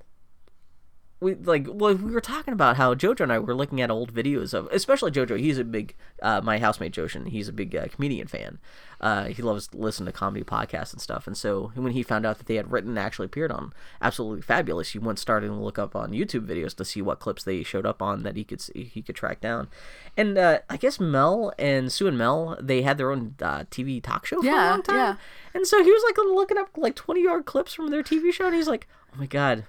We 1.20 1.34
like 1.34 1.66
well, 1.68 1.96
we 1.96 2.12
were 2.12 2.22
talking 2.22 2.54
about 2.54 2.78
how 2.78 2.94
Jojo 2.94 3.22
and 3.22 3.34
I 3.34 3.40
were 3.40 3.56
looking 3.56 3.82
at 3.82 3.90
old 3.90 4.14
videos 4.14 4.54
of, 4.54 4.68
especially 4.72 5.10
Jojo. 5.10 5.40
He's 5.40 5.58
a 5.58 5.64
big, 5.64 5.96
uh, 6.22 6.42
my 6.44 6.60
housemate 6.60 6.94
Joshin. 6.94 7.28
He's 7.30 7.48
a 7.48 7.54
big 7.54 7.76
uh, 7.76 7.88
comedian 7.88 8.28
fan. 8.28 8.60
Uh, 9.02 9.26
he 9.26 9.42
loves 9.42 9.68
to 9.70 9.78
listen 9.78 10.06
to 10.06 10.12
comedy 10.12 10.44
podcasts 10.44 10.94
and 10.94 11.02
stuff. 11.02 11.26
And 11.26 11.36
so 11.36 11.72
when 11.74 11.94
he 11.94 12.04
found 12.04 12.26
out 12.26 12.38
that 12.38 12.46
they 12.46 12.54
had 12.56 12.72
written 12.72 12.92
and 12.92 13.00
actually 13.00 13.26
appeared 13.26 13.52
on 13.52 13.74
Absolutely 14.00 14.42
Fabulous, 14.44 14.92
he 14.92 15.00
went 15.00 15.18
starting 15.18 15.50
to 15.50 15.56
look 15.56 15.80
up 15.80 15.96
on 15.96 16.12
YouTube 16.12 16.46
videos 16.46 16.76
to 16.76 16.86
see 16.86 17.02
what 17.02 17.20
clips 17.20 17.44
they 17.44 17.64
showed 17.64 17.86
up 17.88 18.00
on 18.02 18.22
that 18.22 18.36
he 18.36 18.44
could 18.44 18.62
see, 18.62 18.84
he 18.84 19.02
could 19.02 19.16
track 19.16 19.42
down. 19.42 19.70
And 20.16 20.38
uh, 20.38 20.60
I 20.70 20.78
guess 20.78 21.00
Mel 21.00 21.52
and 21.58 21.92
Sue 21.92 22.08
and 22.08 22.18
Mel 22.18 22.58
they 22.62 22.84
had 22.84 23.00
their 23.00 23.12
own 23.12 23.34
uh, 23.42 23.64
TV 23.72 24.02
talk 24.04 24.28
show 24.28 24.40
for 24.42 24.48
a 24.48 24.52
Yeah, 24.52 24.70
long 24.70 24.84
time. 24.84 24.96
yeah. 24.96 25.16
And 25.56 25.66
so 25.66 25.84
he 25.84 25.92
was 25.92 26.04
like 26.06 26.18
looking 26.18 26.58
up 26.60 26.70
like 26.78 26.96
20 26.96 27.24
yard 27.24 27.46
clips 27.46 27.74
from 27.74 27.90
their 27.90 28.04
TV 28.04 28.32
show, 28.32 28.46
and 28.46 28.56
he's 28.56 28.68
like, 28.68 28.88
oh 29.14 29.18
my 29.18 29.26
god. 29.26 29.66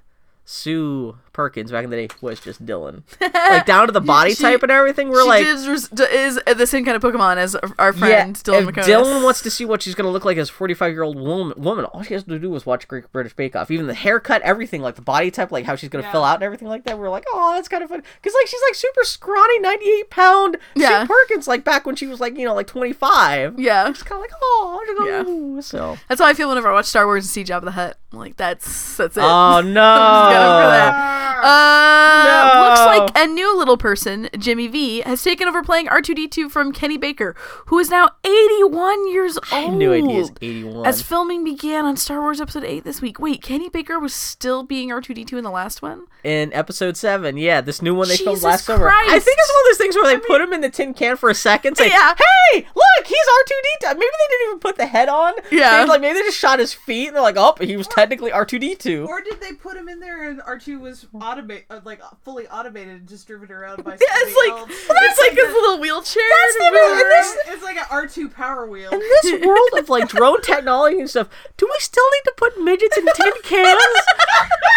Sue 0.50 1.14
Perkins 1.34 1.70
back 1.70 1.84
in 1.84 1.90
the 1.90 1.96
day 1.96 2.08
was 2.22 2.40
just 2.40 2.64
Dylan, 2.64 3.02
like 3.20 3.66
down 3.66 3.86
to 3.86 3.92
the 3.92 4.00
body 4.00 4.32
She- 4.34 4.42
type 4.42 4.62
and 4.62 4.72
everything. 4.72 5.10
We're 5.10 5.20
she 5.22 5.28
like, 5.28 5.44
is, 5.46 5.66
is 5.92 6.40
the 6.56 6.66
same 6.66 6.86
kind 6.86 6.96
of 6.96 7.02
Pokemon 7.02 7.36
as 7.36 7.54
our 7.78 7.92
friend 7.92 8.34
yeah, 8.34 8.42
Dylan 8.42 8.68
if. 8.70 8.86
Dylan 8.86 9.22
wants 9.22 9.42
to 9.42 9.50
see 9.50 9.66
what 9.66 9.82
she's 9.82 9.94
gonna 9.94 10.08
look 10.08 10.24
like 10.24 10.38
as 10.38 10.48
a 10.48 10.52
45 10.52 10.90
year 10.94 11.02
old 11.02 11.16
woman, 11.20 11.52
woman, 11.62 11.84
all 11.84 12.02
she 12.02 12.14
has 12.14 12.24
to 12.24 12.38
do 12.38 12.54
is 12.54 12.64
watch 12.64 12.88
Great 12.88 13.12
British 13.12 13.34
Bake 13.34 13.54
Off. 13.54 13.70
Even 13.70 13.86
the 13.86 13.92
haircut, 13.94 14.40
everything, 14.40 14.80
like 14.80 14.94
the 14.94 15.02
body 15.02 15.30
type, 15.30 15.52
like 15.52 15.66
how 15.66 15.76
she's 15.76 15.90
gonna 15.90 16.04
Yeah. 16.04 16.12
fill 16.12 16.24
out 16.24 16.36
and 16.36 16.44
everything 16.44 16.66
like 16.68 16.84
that. 16.84 16.98
We're 16.98 17.10
like, 17.10 17.24
oh, 17.30 17.52
that's 17.54 17.68
kind 17.68 17.82
of 17.82 17.90
fun 17.90 18.02
because 18.22 18.34
like 18.40 18.46
she's 18.48 18.62
like 18.68 18.74
super 18.74 19.04
scrawny, 19.04 19.58
98 19.58 20.08
pound 20.08 20.56
Yeah. 20.74 21.02
Sue 21.02 21.08
Perkins, 21.08 21.46
like 21.46 21.62
back 21.62 21.84
when 21.84 21.94
she 21.94 22.06
was 22.06 22.20
like 22.20 22.38
you 22.38 22.46
know 22.46 22.54
like 22.54 22.66
25. 22.68 23.60
yeah, 23.60 23.86
It's 23.90 24.02
kind 24.02 24.16
of 24.18 24.22
like 24.22 24.32
oh, 24.42 25.04
Yeah. 25.06 25.24
yeah. 25.56 25.60
So 25.60 25.98
that's 26.08 26.22
how 26.22 26.26
I 26.26 26.32
feel 26.32 26.48
whenever 26.48 26.68
I 26.68 26.72
watch 26.72 26.86
Star 26.86 27.04
Wars 27.04 27.24
and 27.24 27.30
see 27.30 27.44
Jabba 27.44 27.64
the 27.66 27.72
Hutt. 27.72 27.98
Like 28.10 28.36
that's 28.39 28.97
that's 28.97 29.16
it. 29.18 29.22
oh 29.22 29.60
no, 29.64 29.97
Just 29.97 30.30
get 30.32 30.43
over 30.43 30.66
that. 30.70 31.18
Uh, 31.44 32.24
No. 32.24 32.68
looks 32.68 32.80
like 33.14 33.24
a 33.24 33.26
new 33.30 33.56
little 33.56 33.76
person, 33.76 34.28
Jimmy 34.39 34.66
Vee, 34.66 35.01
has 35.02 35.22
taken 35.22 35.47
over 35.47 35.62
playing 35.62 35.86
R2D2 35.86 36.51
from 36.51 36.72
Kenny 36.72 36.97
Baker, 36.97 37.36
who 37.66 37.78
is 37.78 37.90
now 37.90 38.09
81 38.24 39.09
years 39.12 39.36
old. 39.36 39.44
I 39.52 39.66
idea 39.66 40.01
he's 40.16 40.30
81. 40.40 40.86
As 40.86 41.02
filming 41.02 41.44
began 41.44 41.85
on 41.85 41.97
Star 41.97 42.20
Wars 42.20 42.40
Episode 42.40 42.64
8 42.64 42.82
this 42.85 43.01
week. 43.02 43.20
Wait, 43.20 43.43
Kenny 43.43 43.68
Baker 43.68 43.98
was 44.01 44.14
still 44.14 44.62
being 44.62 44.89
R2D2 44.89 45.35
in 45.35 45.44
the 45.44 45.51
last 45.51 45.82
one? 45.82 46.06
in 46.24 46.52
episode 46.52 46.97
seven. 46.97 47.36
Yeah, 47.36 47.60
this 47.60 47.80
new 47.80 47.94
one 47.94 48.09
they 48.09 48.16
filmed 48.16 48.39
Jesus 48.39 48.44
last 48.44 48.64
summer. 48.64 48.90
I 48.93 49.20
think 49.20 49.36
it's 49.39 49.52
one 49.52 49.60
of 49.60 49.66
those 49.68 49.78
things 49.78 49.94
where 49.94 50.06
they 50.06 50.18
put 50.26 50.40
him 50.40 50.52
in 50.52 50.60
the 50.62 50.68
tin 50.68 50.93
can 50.93 51.16
for 51.16 51.30
a 51.30 51.35
second. 51.35 51.76
Say, 51.76 51.89
Yeah. 51.89 52.12
hey, 52.52 52.66
look, 52.74 53.06
he's 53.06 53.16
R 53.16 53.44
two 53.47 53.55
D 53.62 53.68
two. 53.82 53.86
Maybe 53.94 54.01
they 54.01 54.26
didn't 54.36 54.48
even 54.48 54.59
put 54.59 54.76
the 54.76 54.86
head 54.86 55.09
on. 55.09 55.35
Yeah. 55.52 55.85
They, 55.85 55.89
like 55.89 56.01
maybe 56.01 56.14
they 56.14 56.22
just 56.24 56.36
shot 56.39 56.59
his 56.59 56.72
feet 56.72 57.06
and 57.09 57.16
they're 57.16 57.22
like, 57.22 57.36
oh, 57.39 57.55
he 57.60 57.76
was 57.76 57.86
technically 57.98 58.32
R 58.32 58.44
two 58.44 58.58
D 58.58 58.74
two. 58.74 59.06
Or 59.08 59.20
did 59.20 59.40
they 59.40 59.52
put 59.52 59.76
him 59.76 59.88
in 59.88 60.00
there 60.00 60.28
and 60.30 60.40
R2 60.40 60.80
was 60.80 61.06
automate, 61.14 61.64
uh, 61.70 61.80
like 61.84 62.00
fully 62.22 62.46
automated 62.48 62.94
and 63.00 63.08
just 63.08 63.26
driven 63.26 63.50
around 63.50 63.84
by 63.84 63.92
Yeah, 63.92 63.96
it's 64.00 64.36
like, 64.48 64.60
else? 64.60 64.70
it's 64.70 65.20
like 65.20 65.32
his 65.32 65.52
little 65.52 65.78
wheelchair. 65.80 66.22
That's 66.28 66.56
the 66.58 66.64
and 66.64 66.74
thing, 66.74 66.82
whatever. 66.82 67.00
and 67.00 67.10
this- 67.10 67.38
it's 67.48 67.62
like 67.62 67.76
an 67.76 67.84
R2 67.84 68.32
power 68.34 68.66
wheel. 68.66 68.90
In 68.92 68.98
this 69.00 69.44
world 69.46 69.70
of 69.76 69.88
like 69.88 70.08
drone 70.08 70.40
technology 70.42 70.98
and 71.00 71.10
stuff, 71.10 71.28
do 71.56 71.66
we 71.66 71.76
still 71.80 72.04
need 72.12 72.22
to 72.24 72.34
put 72.36 72.60
midgets 72.62 72.96
in 72.96 73.04
tin 73.04 73.32
cans 73.42 73.82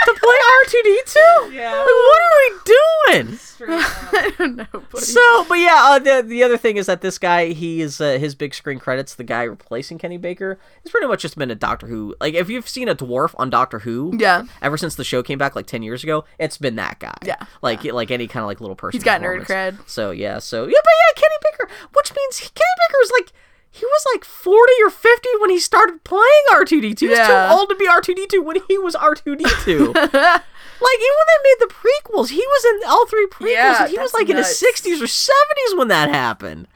to 0.05 0.13
play 0.13 0.35
R 0.35 0.65
two 0.67 0.81
D 0.83 1.01
two? 1.05 1.51
Yeah. 1.53 1.71
Like, 1.71 1.85
what 1.85 2.21
are 2.21 2.37
we 2.39 2.59
doing? 2.65 3.39
I 3.67 4.33
don't 4.39 4.55
know, 4.55 4.65
buddy. 4.73 5.05
So, 5.05 5.45
but 5.47 5.59
yeah, 5.59 5.75
uh, 5.83 5.99
the 5.99 6.23
the 6.27 6.41
other 6.43 6.57
thing 6.57 6.77
is 6.77 6.87
that 6.87 7.01
this 7.01 7.19
guy, 7.19 7.49
he 7.49 7.81
is 7.81 8.01
uh, 8.01 8.17
his 8.17 8.33
big 8.33 8.55
screen 8.55 8.79
credits. 8.79 9.13
The 9.15 9.23
guy 9.23 9.43
replacing 9.43 9.99
Kenny 9.99 10.17
Baker, 10.17 10.59
he's 10.83 10.91
pretty 10.91 11.05
much 11.05 11.21
just 11.21 11.37
been 11.37 11.51
a 11.51 11.55
Doctor 11.55 11.85
Who. 11.87 12.15
Like, 12.19 12.33
if 12.33 12.49
you've 12.49 12.67
seen 12.67 12.89
a 12.89 12.95
dwarf 13.11 13.33
on 13.37 13.49
Doctor 13.49 13.79
Who, 13.79 14.13
Yeah. 14.17 14.43
ever 14.61 14.77
since 14.77 14.95
the 14.95 15.03
show 15.03 15.21
came 15.23 15.37
back 15.37 15.55
like 15.55 15.67
ten 15.67 15.83
years 15.83 16.03
ago, 16.03 16.25
it's 16.39 16.57
been 16.57 16.75
that 16.77 16.99
guy. 16.99 17.13
Yeah, 17.23 17.43
like 17.61 17.83
like 17.83 18.11
any 18.11 18.27
kind 18.27 18.43
of 18.43 18.47
like 18.47 18.61
little 18.61 18.75
person. 18.75 18.97
He's 18.99 19.03
got 19.05 19.21
nerd 19.21 19.45
cred. 19.45 19.77
So 19.87 20.11
yeah, 20.11 20.39
so 20.39 20.65
yeah, 20.65 20.79
but 20.83 20.93
yeah, 21.15 21.21
Kenny 21.21 21.35
Baker, 21.43 21.69
which 21.93 22.13
means 22.15 22.39
Kenny 22.39 22.75
Baker 22.87 22.97
is 23.03 23.11
like. 23.19 23.31
He 23.73 23.85
was 23.85 24.05
like 24.13 24.25
40 24.25 24.73
or 24.83 24.89
50 24.89 25.29
when 25.39 25.49
he 25.49 25.57
started 25.57 26.03
playing 26.03 26.25
R2D2. 26.51 26.99
He 26.99 27.07
was 27.07 27.17
Yeah. 27.17 27.27
too 27.47 27.53
old 27.57 27.69
to 27.69 27.75
be 27.75 27.87
R2D2 27.87 28.43
when 28.43 28.57
he 28.67 28.77
was 28.77 28.95
R2D2. 28.95 29.95
like, 29.95 30.03
even 30.03 31.15
when 31.15 31.27
they 31.29 31.39
made 31.41 31.55
the 31.59 31.73
prequels, 31.73 32.31
he 32.31 32.45
was 32.45 32.65
in 32.65 32.89
all 32.89 33.05
three 33.05 33.27
prequels, 33.27 33.53
Yeah, 33.53 33.81
and 33.83 33.89
he 33.91 33.97
was 33.97 34.13
like 34.13 34.27
in 34.29 34.35
his 34.35 34.47
60s 34.61 34.99
or 35.01 35.05
70s 35.05 35.77
when 35.77 35.87
that 35.87 36.09
happened. 36.09 36.67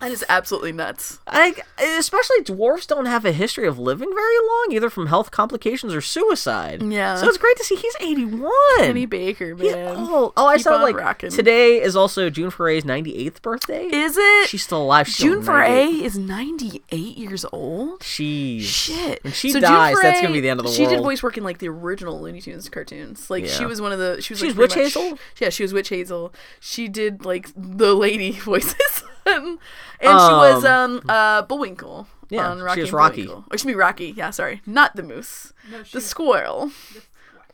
That 0.00 0.12
is 0.12 0.24
absolutely 0.30 0.72
nuts. 0.72 1.18
I, 1.26 1.54
especially 1.98 2.38
dwarves 2.42 2.86
don't 2.86 3.04
have 3.06 3.24
a 3.26 3.32
history 3.32 3.66
of 3.66 3.78
living 3.78 4.08
very 4.14 4.36
long, 4.48 4.68
either 4.72 4.88
from 4.88 5.08
health 5.08 5.30
complications 5.30 5.92
or 5.94 6.00
suicide. 6.00 6.82
Yeah. 6.82 7.16
So 7.16 7.28
it's 7.28 7.36
great 7.36 7.56
to 7.58 7.64
see 7.64 7.76
he's 7.76 7.94
81. 8.00 8.50
Kenny 8.78 9.04
Baker, 9.04 9.54
He's 9.54 9.74
man. 9.74 9.96
old. 9.98 10.32
Oh, 10.38 10.46
I 10.46 10.56
Keep 10.56 10.64
saw 10.64 10.76
like 10.82 10.96
rocking. 10.96 11.30
today 11.30 11.82
is 11.82 11.96
also 11.96 12.30
June 12.30 12.50
Foray's 12.50 12.84
98th 12.84 13.42
birthday. 13.42 13.84
Is 13.84 14.16
it? 14.18 14.48
She's 14.48 14.62
still 14.62 14.82
alive. 14.82 15.06
She's 15.06 15.18
June 15.18 15.42
still 15.42 15.52
98. 15.54 15.84
Foray 15.84 16.04
is 16.06 16.16
98 16.18 17.18
years 17.18 17.44
old? 17.52 18.00
Jeez. 18.00 18.62
Shit. 18.62 19.22
When 19.22 19.32
she 19.34 19.50
So 19.50 19.60
dies, 19.60 19.96
that's 20.00 20.22
gonna 20.22 20.32
be 20.32 20.40
the 20.40 20.48
end 20.48 20.60
of 20.60 20.66
the 20.66 20.72
she 20.72 20.82
world. 20.82 20.92
She 20.92 20.96
did 20.96 21.02
voice 21.02 21.22
work 21.22 21.36
in 21.36 21.44
like 21.44 21.58
the 21.58 21.68
original 21.68 22.18
Looney 22.20 22.40
Tunes 22.40 22.68
cartoons. 22.70 23.28
Like 23.28 23.46
she 23.46 23.66
was 23.66 23.82
one 23.82 23.92
of 23.92 23.98
the 23.98 24.22
she 24.22 24.32
was 24.32 24.40
She 24.40 24.46
like, 24.46 24.56
was 24.56 24.74
Witch 24.74 24.76
much- 24.76 24.94
Hazel? 24.94 25.18
Yeah, 25.38 25.50
she 25.50 25.62
was 25.62 25.74
Witch 25.74 25.90
Hazel. 25.90 26.32
She 26.58 26.88
did 26.88 27.26
like 27.26 27.50
the 27.54 27.92
lady 27.94 28.30
voices. 28.40 29.04
And 29.26 29.58
she 30.00 30.06
was 30.08 30.64
um 30.64 31.02
uh 31.08 31.42
Bullwinkle. 31.42 32.06
Yeah, 32.30 32.48
on 32.50 32.58
she 32.58 32.62
Rocky 32.62 32.80
was 32.82 32.92
Rocky. 32.92 33.26
Bullwinkle. 33.26 33.44
Or 33.50 33.54
excuse 33.54 33.66
me, 33.66 33.74
Rocky. 33.74 34.14
Yeah, 34.16 34.30
sorry, 34.30 34.62
not 34.66 34.96
the 34.96 35.02
moose, 35.02 35.52
No, 35.70 35.82
she 35.82 35.98
the 35.98 36.00
squirrel. 36.00 36.70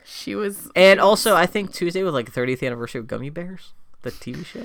She 0.05 0.35
was. 0.35 0.71
And 0.77 0.99
she 0.99 1.03
also, 1.03 1.31
was- 1.33 1.41
I 1.41 1.47
think 1.47 1.73
Tuesday 1.73 2.03
was 2.03 2.15
like 2.15 2.31
30th 2.33 2.65
anniversary 2.65 3.01
of 3.01 3.07
Gummi 3.07 3.33
Bears, 3.33 3.73
the 4.07 4.13
TV 4.13 4.45
show. 4.45 4.63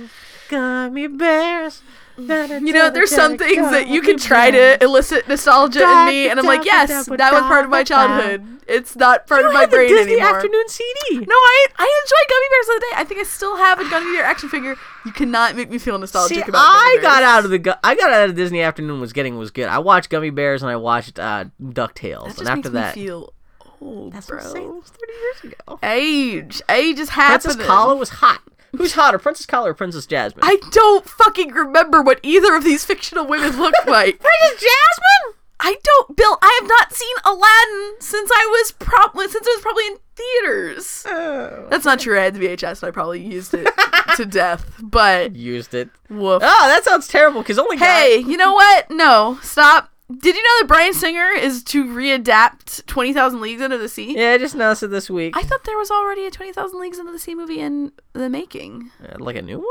Gummi 0.50 1.18
Bears. 1.18 1.82
You 2.18 2.74
know, 2.74 2.90
there's 2.90 3.10
some 3.10 3.38
things 3.38 3.72
that 3.72 3.88
you 3.88 4.02
can 4.02 4.18
try 4.18 4.52
to 4.52 4.84
elicit 4.84 5.28
nostalgia 5.28 5.82
in 5.82 6.06
me, 6.06 6.30
and 6.30 6.40
I'm 6.40 6.46
like, 6.46 6.66
yes, 6.66 7.06
that 7.08 7.34
was 7.34 7.42
part 7.42 7.66
of 7.66 7.72
my 7.72 7.84
childhood. 7.84 8.60
It's 8.68 8.96
not 8.96 9.28
part 9.28 9.46
of 9.46 9.54
my 9.54 9.66
the 9.66 9.76
brain 9.76 9.90
Disney 9.90 10.14
anymore. 10.14 10.36
Afternoon 10.36 10.70
CD. 10.70 11.26
No, 11.26 11.36
I 11.36 11.66
I 11.78 12.02
enjoy 12.04 12.30
gummy 12.30 12.48
bears 12.50 12.68
of 12.68 12.76
the 12.76 12.80
day. 12.82 13.02
I 13.02 13.04
think 13.04 13.20
I 13.20 13.24
still 13.24 13.58
have 13.58 13.80
a 13.80 13.90
gummy 13.90 14.16
bear 14.16 14.24
action 14.24 14.50
figure. 14.50 14.76
You 15.06 15.12
cannot 15.12 15.56
make 15.56 15.70
me 15.70 15.78
feel 15.78 15.98
nostalgic 15.98 16.38
See, 16.38 16.42
about. 16.50 16.60
I 16.62 17.00
got 17.02 17.24
out 17.24 17.44
of 17.44 17.52
the 17.52 17.60
gu- 17.60 17.74
I 17.84 17.96
got 17.96 18.12
out 18.14 18.30
of 18.30 18.36
Disney 18.36 18.62
Afternoon 18.62 19.02
was 19.02 19.14
getting 19.14 19.38
was 19.38 19.52
good. 19.52 19.68
I 19.68 19.80
watched 19.80 20.10
Gummi 20.10 20.34
Bears 20.34 20.62
and 20.62 20.72
I 20.72 20.76
watched 20.76 21.20
uh, 21.20 21.46
Ducktales, 21.62 22.38
and 22.40 22.48
after 22.48 22.70
that, 22.70 22.96
me 22.96 23.04
feel 23.04 23.34
old, 23.82 24.14
that's 24.14 24.28
bro. 24.28 24.38
what 24.38 24.46
I'm 24.46 24.52
saying. 24.52 24.68
That 24.68 24.74
was 24.76 24.90
30 24.90 25.14
years 25.14 25.54
ago. 25.56 25.80
Age, 25.84 26.62
age 26.70 27.00
is 27.00 27.10
happening. 27.10 27.56
Princess 27.56 27.68
Calla 27.68 27.96
was 27.96 28.10
hot. 28.10 28.42
Who's 28.78 28.94
hotter, 28.94 29.20
Princess 29.20 29.46
Calla 29.46 29.70
or 29.70 29.74
Princess 29.74 30.06
Jasmine? 30.06 30.44
I 30.44 30.58
don't 30.72 31.08
fucking 31.08 31.52
remember 31.52 32.02
what 32.02 32.20
either 32.24 32.56
of 32.56 32.64
these 32.64 32.86
fictional 32.86 33.26
women 33.28 33.58
look 33.58 33.74
like. 33.88 34.20
Princess 34.20 34.52
Jasmine. 34.62 35.38
I 35.64 35.76
don't, 35.84 36.18
Bill. 36.18 36.38
I 36.42 36.58
have 36.60 36.68
not 36.70 36.92
seen 36.94 37.16
Aladdin 37.24 38.02
since 38.02 38.32
I 38.34 38.48
was 38.50 38.72
probably 38.80 39.28
since 39.28 39.46
it 39.46 39.58
was 39.58 39.62
probably 39.62 39.86
in 39.88 39.98
theaters. 40.16 41.06
Oh. 41.08 41.68
That's 41.70 41.86
not 41.86 42.00
true. 42.00 42.20
I 42.20 42.24
had 42.24 42.34
the 42.34 42.40
VHS 42.48 42.82
and 42.82 42.88
I 42.88 42.92
probably 42.92 43.22
used 43.24 43.54
it 43.54 43.68
to 44.16 44.26
death. 44.26 44.72
But 44.82 45.36
Used 45.36 45.76
it. 45.76 45.90
woof. 46.10 46.42
Oh, 46.44 46.68
that 46.68 46.84
sounds 46.84 47.08
terrible. 47.08 47.42
Because 47.42 47.60
only 47.60 47.78
Hey, 47.78 48.22
guy- 48.24 48.28
you 48.30 48.38
know 48.38 48.54
what? 48.54 48.90
No, 48.90 49.38
stop. 49.44 49.92
Did 50.20 50.36
you 50.36 50.44
know 50.44 50.60
that 50.60 50.68
Bryan 50.68 50.94
Singer 50.94 51.30
is 51.38 51.64
to 51.66 51.86
readapt 51.86 52.86
20,000 52.86 53.40
Leagues 53.42 53.62
Under 53.62 53.78
the 53.78 53.90
Sea? 53.90 54.16
yeah, 54.18 54.32
I 54.32 54.38
just 54.38 54.56
noticed 54.56 54.84
it 54.84 54.88
this 54.88 55.10
week. 55.10 55.36
I 55.38 55.44
thought 55.44 55.64
there 55.64 55.78
was 55.78 55.92
already 55.92 56.26
a 56.26 56.32
20,000 56.32 56.80
Leagues 56.80 57.00
Under 57.00 57.12
the 57.12 57.20
Sea 57.20 57.36
movie 57.36 57.60
in 57.60 57.92
the 58.14 58.30
making. 58.30 58.92
Uh, 59.04 59.16
like 59.20 59.36
a 59.36 59.42
new 59.42 59.58
one. 59.60 59.68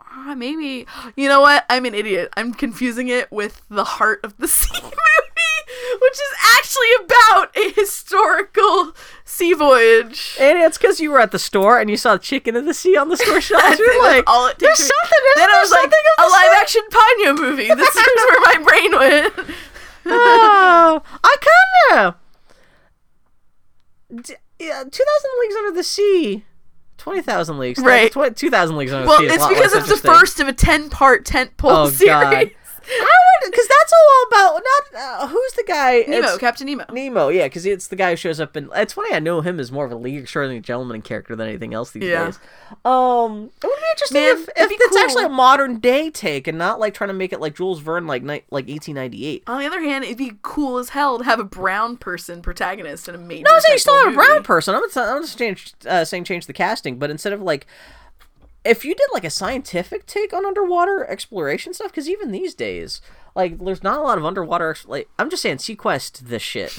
Ah, 0.00 0.34
maybe. 0.36 0.86
You 1.16 1.28
know 1.28 1.40
what? 1.40 1.64
I'm 1.68 1.84
an 1.86 1.94
idiot. 1.94 2.32
I'm 2.36 2.54
confusing 2.54 3.08
it 3.08 3.30
with 3.32 3.62
The 3.68 3.84
Heart 3.84 4.20
of 4.24 4.36
the 4.38 4.48
Sea 4.48 4.80
movie, 4.82 4.94
which 6.00 6.12
is 6.12 6.32
actually 6.58 6.94
about 7.04 7.56
a 7.56 7.72
historical 7.72 8.94
sea 9.24 9.52
voyage. 9.54 10.36
And 10.40 10.58
it's 10.58 10.78
because 10.78 11.00
you 11.00 11.10
were 11.10 11.20
at 11.20 11.30
the 11.32 11.38
store 11.38 11.78
and 11.78 11.88
you 11.90 11.96
saw 11.96 12.16
Chicken 12.18 12.56
of 12.56 12.64
the 12.64 12.74
Sea 12.74 12.96
on 12.96 13.08
the 13.08 13.16
store. 13.16 13.34
That's 13.62 13.78
You're 13.78 14.02
like, 14.02 14.24
all 14.26 14.46
it 14.48 14.58
there's 14.58 14.78
something. 14.78 15.18
Then 15.36 15.50
I 15.50 15.60
was 15.60 15.70
like, 15.70 15.84
a 15.84 15.86
of 15.86 15.92
the 15.92 16.28
live 16.32 16.50
sea." 16.52 16.58
action 16.60 16.82
Ponyo 16.90 17.38
movie. 17.38 17.68
This 17.74 17.96
is 17.96 18.06
where 18.16 18.40
my 18.40 18.64
brain 18.64 18.92
went. 18.98 19.34
oh, 20.06 21.02
I 21.24 21.36
kind 21.90 22.06
of. 22.06 22.14
D- 24.24 24.34
yeah, 24.58 24.84
2,000 24.84 24.90
Leagues 25.40 25.54
Under 25.56 25.72
the 25.72 25.82
Sea. 25.82 26.44
20,000 26.98 27.58
Leagues. 27.58 27.78
Right. 27.80 28.12
Tw- 28.12 28.34
2,000 28.36 28.76
Leagues 28.76 28.92
Under 28.92 29.06
Well, 29.08 29.20
the 29.20 29.28
Sea. 29.28 29.34
a 29.34 29.34
it's 29.34 29.46
because 29.48 29.74
it's 29.74 29.88
the 30.00 30.08
first 30.08 30.40
of 30.40 30.48
a 30.48 30.52
10 30.52 30.90
part 30.90 31.24
tent 31.24 31.56
pole 31.56 31.70
Oh, 31.72 31.88
series. 31.90 32.12
God. 32.12 32.50
I 32.88 33.16
would, 33.44 33.50
because 33.50 33.66
that's 33.68 33.92
all 33.92 34.24
about, 34.28 34.62
not, 34.92 35.00
uh, 35.00 35.26
who's 35.28 35.52
the 35.52 35.64
guy? 35.66 36.00
Nemo, 36.06 36.16
It's- 36.18 36.38
Captain 36.38 36.66
Nemo. 36.66 36.84
Nemo, 36.92 37.28
yeah, 37.28 37.44
because 37.44 37.64
it's 37.66 37.88
the 37.88 37.96
guy 37.96 38.10
who 38.10 38.16
shows 38.16 38.40
up 38.40 38.56
and 38.56 38.68
It's 38.74 38.92
funny, 38.92 39.14
I 39.14 39.18
know 39.20 39.40
him 39.40 39.58
as 39.60 39.70
more 39.72 39.84
of 39.84 39.92
a 39.92 39.96
League 39.96 40.16
Extraordinary 40.18 40.60
Gentleman 40.60 41.02
character 41.02 41.34
than 41.36 41.48
anything 41.48 41.74
else 41.74 41.90
these 41.92 42.04
Yeah. 42.04 42.26
days. 42.26 42.38
Um, 42.84 43.50
it 43.62 43.66
would 43.66 43.76
be 43.76 43.90
interesting 43.92 44.20
Man, 44.22 44.36
if, 44.36 44.48
if 44.56 44.70
it's 44.80 44.96
actually 44.96 45.24
a 45.24 45.28
modern 45.28 45.78
day 45.78 46.10
take 46.10 46.46
and 46.46 46.58
not 46.58 46.80
like 46.80 46.94
trying 46.94 47.08
to 47.08 47.14
make 47.14 47.32
it 47.32 47.40
like 47.40 47.54
Jules 47.56 47.80
Verne, 47.80 48.06
like 48.06 48.22
ni- 48.22 48.42
like 48.50 48.66
1898. 48.68 49.44
On 49.46 49.58
the 49.60 49.66
other 49.66 49.80
hand, 49.80 50.04
it'd 50.04 50.18
be 50.18 50.32
cool 50.42 50.78
as 50.78 50.90
hell 50.90 51.18
to 51.18 51.24
have 51.24 51.38
a 51.40 51.44
brown 51.44 51.96
person 51.96 52.42
protagonist 52.42 53.08
in 53.08 53.14
a 53.14 53.18
major. 53.18 53.44
No, 53.44 53.54
I'm 53.54 53.60
saying 53.60 53.74
you 53.74 53.78
still 53.78 54.04
have 54.04 54.12
a 54.12 54.16
brown 54.16 54.42
person. 54.42 54.74
I'm 54.74 54.82
not, 54.82 54.96
I'm 54.96 55.22
not 55.22 55.74
uh, 55.86 56.04
saying 56.04 56.24
change 56.24 56.46
the 56.46 56.52
casting, 56.52 56.98
but 56.98 57.10
instead 57.10 57.32
of 57.32 57.40
like, 57.42 57.66
if 58.64 58.84
you 58.84 58.94
did 58.94 59.06
like 59.12 59.24
a 59.24 59.30
scientific 59.30 60.06
take 60.06 60.32
on 60.32 60.46
underwater 60.46 61.04
exploration 61.06 61.74
stuff, 61.74 61.90
because 61.90 62.08
even 62.08 62.32
these 62.32 62.54
days, 62.54 63.00
like, 63.34 63.58
there's 63.58 63.82
not 63.82 63.98
a 63.98 64.02
lot 64.02 64.18
of 64.18 64.24
underwater. 64.24 64.76
Like, 64.86 65.08
I'm 65.18 65.28
just 65.30 65.42
saying, 65.42 65.58
seaQuest 65.58 66.20
this 66.20 66.42
shit. 66.42 66.72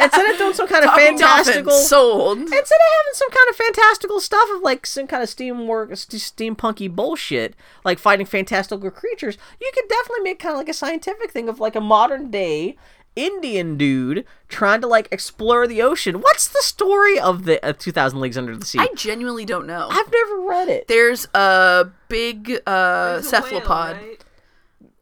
instead 0.00 0.30
of 0.30 0.38
doing 0.38 0.54
some 0.54 0.66
kind 0.66 0.84
of 0.84 0.90
Talking 0.90 1.18
fantastical, 1.18 1.72
sold. 1.72 2.38
instead 2.38 2.58
of 2.58 2.66
having 2.68 3.14
some 3.14 3.30
kind 3.30 3.48
of 3.50 3.56
fantastical 3.56 4.20
stuff 4.20 4.48
of 4.54 4.62
like 4.62 4.86
some 4.86 5.06
kind 5.06 5.22
of 5.22 5.28
steam 5.28 5.66
work, 5.66 5.96
st- 5.96 6.56
steampunky 6.56 6.90
bullshit, 6.94 7.54
like 7.84 7.98
fighting 7.98 8.26
fantastical 8.26 8.90
creatures, 8.90 9.38
you 9.60 9.70
could 9.74 9.88
definitely 9.88 10.22
make 10.24 10.38
kind 10.38 10.54
of 10.54 10.58
like 10.58 10.68
a 10.68 10.74
scientific 10.74 11.30
thing 11.30 11.48
of 11.48 11.60
like 11.60 11.76
a 11.76 11.80
modern 11.80 12.30
day 12.30 12.76
Indian 13.14 13.76
dude 13.76 14.24
trying 14.48 14.80
to 14.80 14.86
like 14.86 15.08
explore 15.10 15.66
the 15.66 15.82
ocean. 15.82 16.20
What's 16.20 16.48
the 16.48 16.62
story 16.62 17.18
of 17.18 17.44
the 17.44 17.64
uh, 17.64 17.72
2000 17.72 18.20
Leagues 18.20 18.38
Under 18.38 18.56
the 18.56 18.64
Sea? 18.66 18.78
I 18.80 18.88
genuinely 18.96 19.44
don't 19.44 19.66
know. 19.66 19.88
I've 19.90 20.10
never 20.12 20.40
read 20.48 20.68
it. 20.68 20.88
There's 20.88 21.26
a 21.34 21.88
big 22.08 22.60
uh, 22.66 23.20
There's 23.20 23.32
a 23.32 23.36
whale, 23.36 23.42
cephalopod. 23.42 23.96
right? 23.96 24.24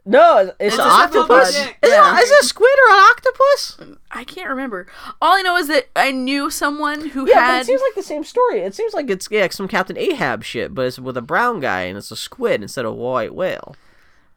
No, 0.06 0.38
it's, 0.38 0.54
It's 0.58 0.74
an 0.76 0.80
a 0.80 0.84
octopus. 0.84 1.54
cephalopod. 1.54 1.76
Is, 1.82 1.90
Yeah. 1.90 2.18
it, 2.18 2.22
is 2.22 2.30
it 2.30 2.40
a 2.42 2.46
squid 2.46 2.70
or 2.88 2.92
an 2.94 2.98
octopus? 3.10 3.76
I 4.10 4.24
can't 4.24 4.48
remember. 4.48 4.86
All 5.20 5.36
I 5.36 5.42
know 5.42 5.56
is 5.56 5.68
that 5.68 5.88
I 5.94 6.10
knew 6.10 6.50
someone 6.50 7.10
who 7.10 7.28
Yeah, 7.28 7.34
but 7.34 7.40
had. 7.42 7.60
it 7.62 7.66
seems 7.66 7.82
like 7.82 7.94
the 7.94 8.02
same 8.02 8.24
story. 8.24 8.60
It 8.60 8.74
seems 8.74 8.94
like 8.94 9.10
it's 9.10 9.28
yeah, 9.30 9.46
some 9.50 9.68
Captain 9.68 9.98
Ahab 9.98 10.42
shit, 10.42 10.74
but 10.74 10.86
it's 10.86 10.98
with 10.98 11.16
a 11.18 11.22
brown 11.22 11.60
guy 11.60 11.82
and 11.82 11.98
it's 11.98 12.10
a 12.10 12.16
squid 12.16 12.62
instead 12.62 12.86
of 12.86 12.92
a 12.92 12.96
white 12.96 13.34
whale. 13.34 13.76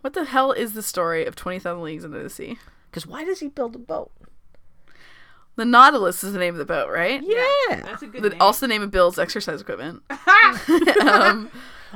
what 0.01 0.13
the 0.13 0.25
hell 0.25 0.51
is 0.51 0.73
the 0.73 0.83
story 0.83 1.25
of 1.25 1.35
Twenty 1.35 1.59
Thousand 1.59 1.83
Leagues 1.83 2.03
Under 2.05 2.21
the 2.21 2.29
Sea? 2.29 2.57
Because 2.93 3.07
why 3.07 3.23
does 3.23 3.39
he 3.39 3.47
build 3.47 3.75
a 3.75 3.79
boat? 3.79 4.11
The 5.55 5.65
Nautilus 5.65 6.23
is 6.23 6.31
the 6.31 6.37
name 6.37 6.53
of 6.53 6.59
the 6.59 6.65
boat, 6.65 6.91
right? 6.91 7.19
Yeah. 7.23 7.81
That's 7.81 8.03
a 8.03 8.05
good 8.07 8.21
The, 8.21 8.29
name. 8.29 8.41
also 8.41 8.67
the 8.67 8.67
name 8.67 8.83
of 8.83 8.91
Bill's 8.91 9.17
exercise 9.17 9.61
equipment. 9.61 10.03
um, 10.09 10.19
I'm 11.01 11.49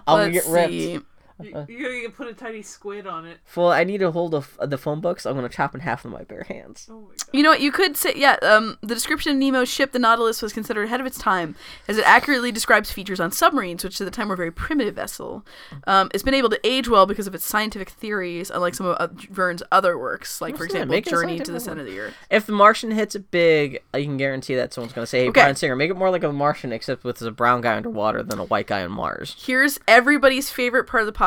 gonna 0.07 0.24
let's 0.32 0.34
get 0.34 0.52
ripped. 0.52 0.72
see. 0.72 0.99
You- 1.42 1.66
You're 1.70 2.02
gonna 2.02 2.10
put 2.14 2.28
a 2.28 2.34
tiny 2.34 2.62
squid 2.62 3.06
on 3.08 3.26
it. 3.26 3.38
Well, 3.56 3.70
I 3.72 3.84
need 3.84 4.00
to 4.00 4.12
hold 4.12 4.32
the, 4.32 4.66
the 4.66 4.78
phone 4.78 5.02
book, 5.02 5.20
so 5.20 5.30
I'm 5.30 5.36
gonna 5.36 5.50
chop 5.50 5.74
in 5.76 5.82
half 5.82 6.04
with 6.04 6.14
my 6.14 6.24
bare 6.24 6.44
hands. 6.44 6.88
Oh 6.90 7.02
my 7.02 7.08
god. 7.10 7.18
You 7.34 7.44
know 7.44 7.50
what? 7.50 7.62
You 7.62 7.72
could 7.72 7.98
say, 7.98 8.14
yeah. 8.16 8.38
Um, 8.42 8.78
the 8.82 8.94
description 8.96 9.32
of 9.34 9.38
Nemo's 9.38 9.70
ship, 9.70 9.92
the 9.92 10.00
Nautilus, 10.00 10.42
was 10.42 10.54
considered 10.54 10.86
ahead 10.86 11.00
of 11.00 11.06
its 11.06 11.18
time, 11.18 11.56
as 11.88 11.98
it 11.98 12.06
accurately 12.08 12.52
describes 12.52 12.92
features 12.92 13.20
on 13.20 13.32
submarines, 13.32 13.84
which 13.84 14.00
at 14.00 14.06
the 14.06 14.12
time 14.12 14.28
were 14.30 14.34
a 14.34 14.38
very 14.38 14.52
primitive 14.52 14.96
vessel. 14.96 15.46
Um, 15.86 16.10
it's 16.14 16.24
been 16.24 16.34
able 16.34 16.50
to 16.50 16.60
age 16.68 16.88
well 16.90 17.06
because 17.06 17.28
of 17.28 17.36
its 17.36 17.46
scientific 17.46 17.90
theories, 17.90 18.50
unlike 18.50 18.76
some 18.76 18.88
of 18.88 18.96
uh, 18.98 19.08
Verne's 19.30 19.64
other 19.72 19.98
works, 19.98 20.42
like 20.42 20.58
for 20.58 20.64
example, 20.66 20.96
Make 20.96 21.06
Journey 21.06 21.40
to 21.40 21.52
the 21.52 21.60
Center 21.60 21.82
of 21.82 21.88
the 21.88 22.00
Earth. 22.00 22.14
If 22.30 22.46
the 22.46 22.52
Martian 22.54 22.92
hits 22.92 23.16
it 23.16 23.30
big, 23.32 23.82
I 23.94 24.04
can 24.04 24.18
guarantee 24.18 24.56
that 24.56 24.74
someone's 24.74 24.94
gonna 24.94 25.06
say, 25.08 25.20
"Hey, 25.24 25.30
Okay. 25.30 25.42
Bryan 25.42 25.56
Singer, 25.56 25.76
make 25.76 25.92
it 25.92 25.98
more 25.98 26.10
like 26.10 26.24
a 26.24 26.32
Martian, 26.32 26.72
except 26.72 27.04
with 27.04 27.22
a 27.22 27.32
brown 27.32 27.62
guy 27.62 27.76
underwater 27.76 28.24
than 28.24 28.40
a 28.40 28.46
white 28.46 28.68
guy 28.68 28.84
on 28.84 28.92
Mars." 28.92 29.36
Here's 29.38 29.80
everybody's 29.88 30.50
favorite 30.50 30.86
part 30.86 31.02
of 31.04 31.08
the 31.08 31.14
podcast, 31.14 31.27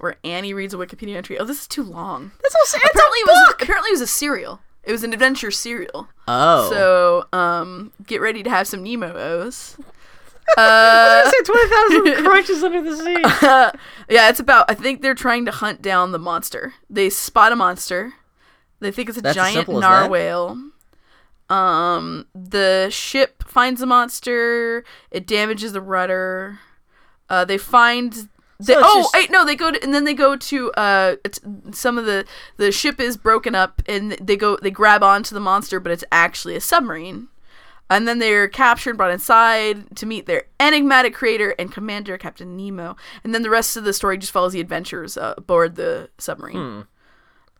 where 0.00 0.16
Annie 0.24 0.54
reads 0.54 0.74
a 0.74 0.76
Wikipedia 0.76 1.16
entry. 1.16 1.38
Oh, 1.38 1.44
this 1.44 1.60
is 1.62 1.68
too 1.68 1.82
long. 1.82 2.32
That's 2.42 2.54
all. 2.54 2.80
Apparently, 2.80 3.18
it 3.18 3.26
was 3.26 3.54
apparently 3.60 3.88
it 3.90 3.94
was 3.94 4.00
a 4.00 4.06
serial. 4.06 4.60
It 4.82 4.92
was 4.92 5.02
an 5.02 5.12
adventure 5.12 5.50
serial. 5.50 6.08
Oh. 6.28 6.70
So, 6.70 7.38
um, 7.38 7.92
get 8.06 8.20
ready 8.20 8.42
to 8.42 8.50
have 8.50 8.66
some 8.66 8.82
Nemo-O's. 8.82 9.76
Uh, 10.58 11.24
I 11.24 11.32
said 11.34 11.44
twenty 11.46 11.70
thousand 11.70 12.24
crunches 12.30 12.62
under 12.62 12.82
the 12.82 12.94
sea. 12.94 13.74
yeah, 14.14 14.28
it's 14.28 14.40
about. 14.40 14.70
I 14.70 14.74
think 14.74 15.00
they're 15.00 15.14
trying 15.14 15.46
to 15.46 15.50
hunt 15.50 15.80
down 15.80 16.12
the 16.12 16.18
monster. 16.18 16.74
They 16.90 17.08
spot 17.08 17.52
a 17.52 17.56
monster. 17.56 18.12
They 18.78 18.90
think 18.90 19.08
it's 19.08 19.16
a 19.16 19.22
That's 19.22 19.34
giant 19.34 19.54
simple 19.54 19.78
as 19.78 19.80
that? 19.80 19.88
narwhal. 20.10 20.70
Um, 21.48 22.26
the 22.34 22.88
ship 22.90 23.42
finds 23.46 23.80
the 23.80 23.86
monster. 23.86 24.84
It 25.10 25.26
damages 25.26 25.72
the 25.72 25.80
rudder. 25.80 26.58
Uh, 27.30 27.46
they 27.46 27.56
find. 27.56 28.28
They, 28.60 28.74
So 28.74 28.80
oh, 28.82 29.00
just- 29.02 29.14
wait, 29.14 29.30
no, 29.30 29.44
they 29.44 29.56
go 29.56 29.70
to, 29.70 29.82
and 29.82 29.92
then 29.92 30.04
they 30.04 30.14
go 30.14 30.36
to 30.36 30.72
uh, 30.72 31.16
some 31.72 31.98
of 31.98 32.06
the 32.06 32.24
the 32.56 32.70
ship 32.70 33.00
is 33.00 33.16
broken 33.16 33.54
up, 33.54 33.82
and 33.86 34.12
they 34.12 34.36
go 34.36 34.56
they 34.62 34.70
grab 34.70 35.02
onto 35.02 35.34
the 35.34 35.40
monster, 35.40 35.80
but 35.80 35.92
it's 35.92 36.04
actually 36.12 36.54
a 36.56 36.60
submarine. 36.60 37.28
And 37.90 38.08
then 38.08 38.18
they're 38.18 38.48
captured, 38.48 38.96
brought 38.96 39.10
inside 39.10 39.94
to 39.96 40.06
meet 40.06 40.24
their 40.24 40.44
enigmatic 40.58 41.12
creator 41.14 41.54
and 41.58 41.70
commander, 41.70 42.16
Captain 42.16 42.56
Nemo. 42.56 42.96
And 43.22 43.34
then 43.34 43.42
the 43.42 43.50
rest 43.50 43.76
of 43.76 43.84
the 43.84 43.92
story 43.92 44.16
just 44.16 44.32
follows 44.32 44.54
the 44.54 44.60
adventures 44.60 45.18
uh, 45.18 45.34
aboard 45.36 45.76
the 45.76 46.08
submarine. 46.16 46.86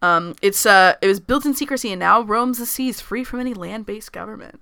Um, 0.01 0.35
it's 0.41 0.65
uh, 0.65 0.95
it 1.03 1.09
was 1.09 1.21
built 1.21 1.45
in 1.45 1.55
secrecy 1.55 1.91
and 1.93 2.01
now 2.01 2.23
roams 2.23 2.59
the 2.59 2.66
seas 2.66 3.01
free 3.01 3.23
from 3.23 3.41
any 3.41 3.53
land-based 3.55 4.12
government. 4.12 4.61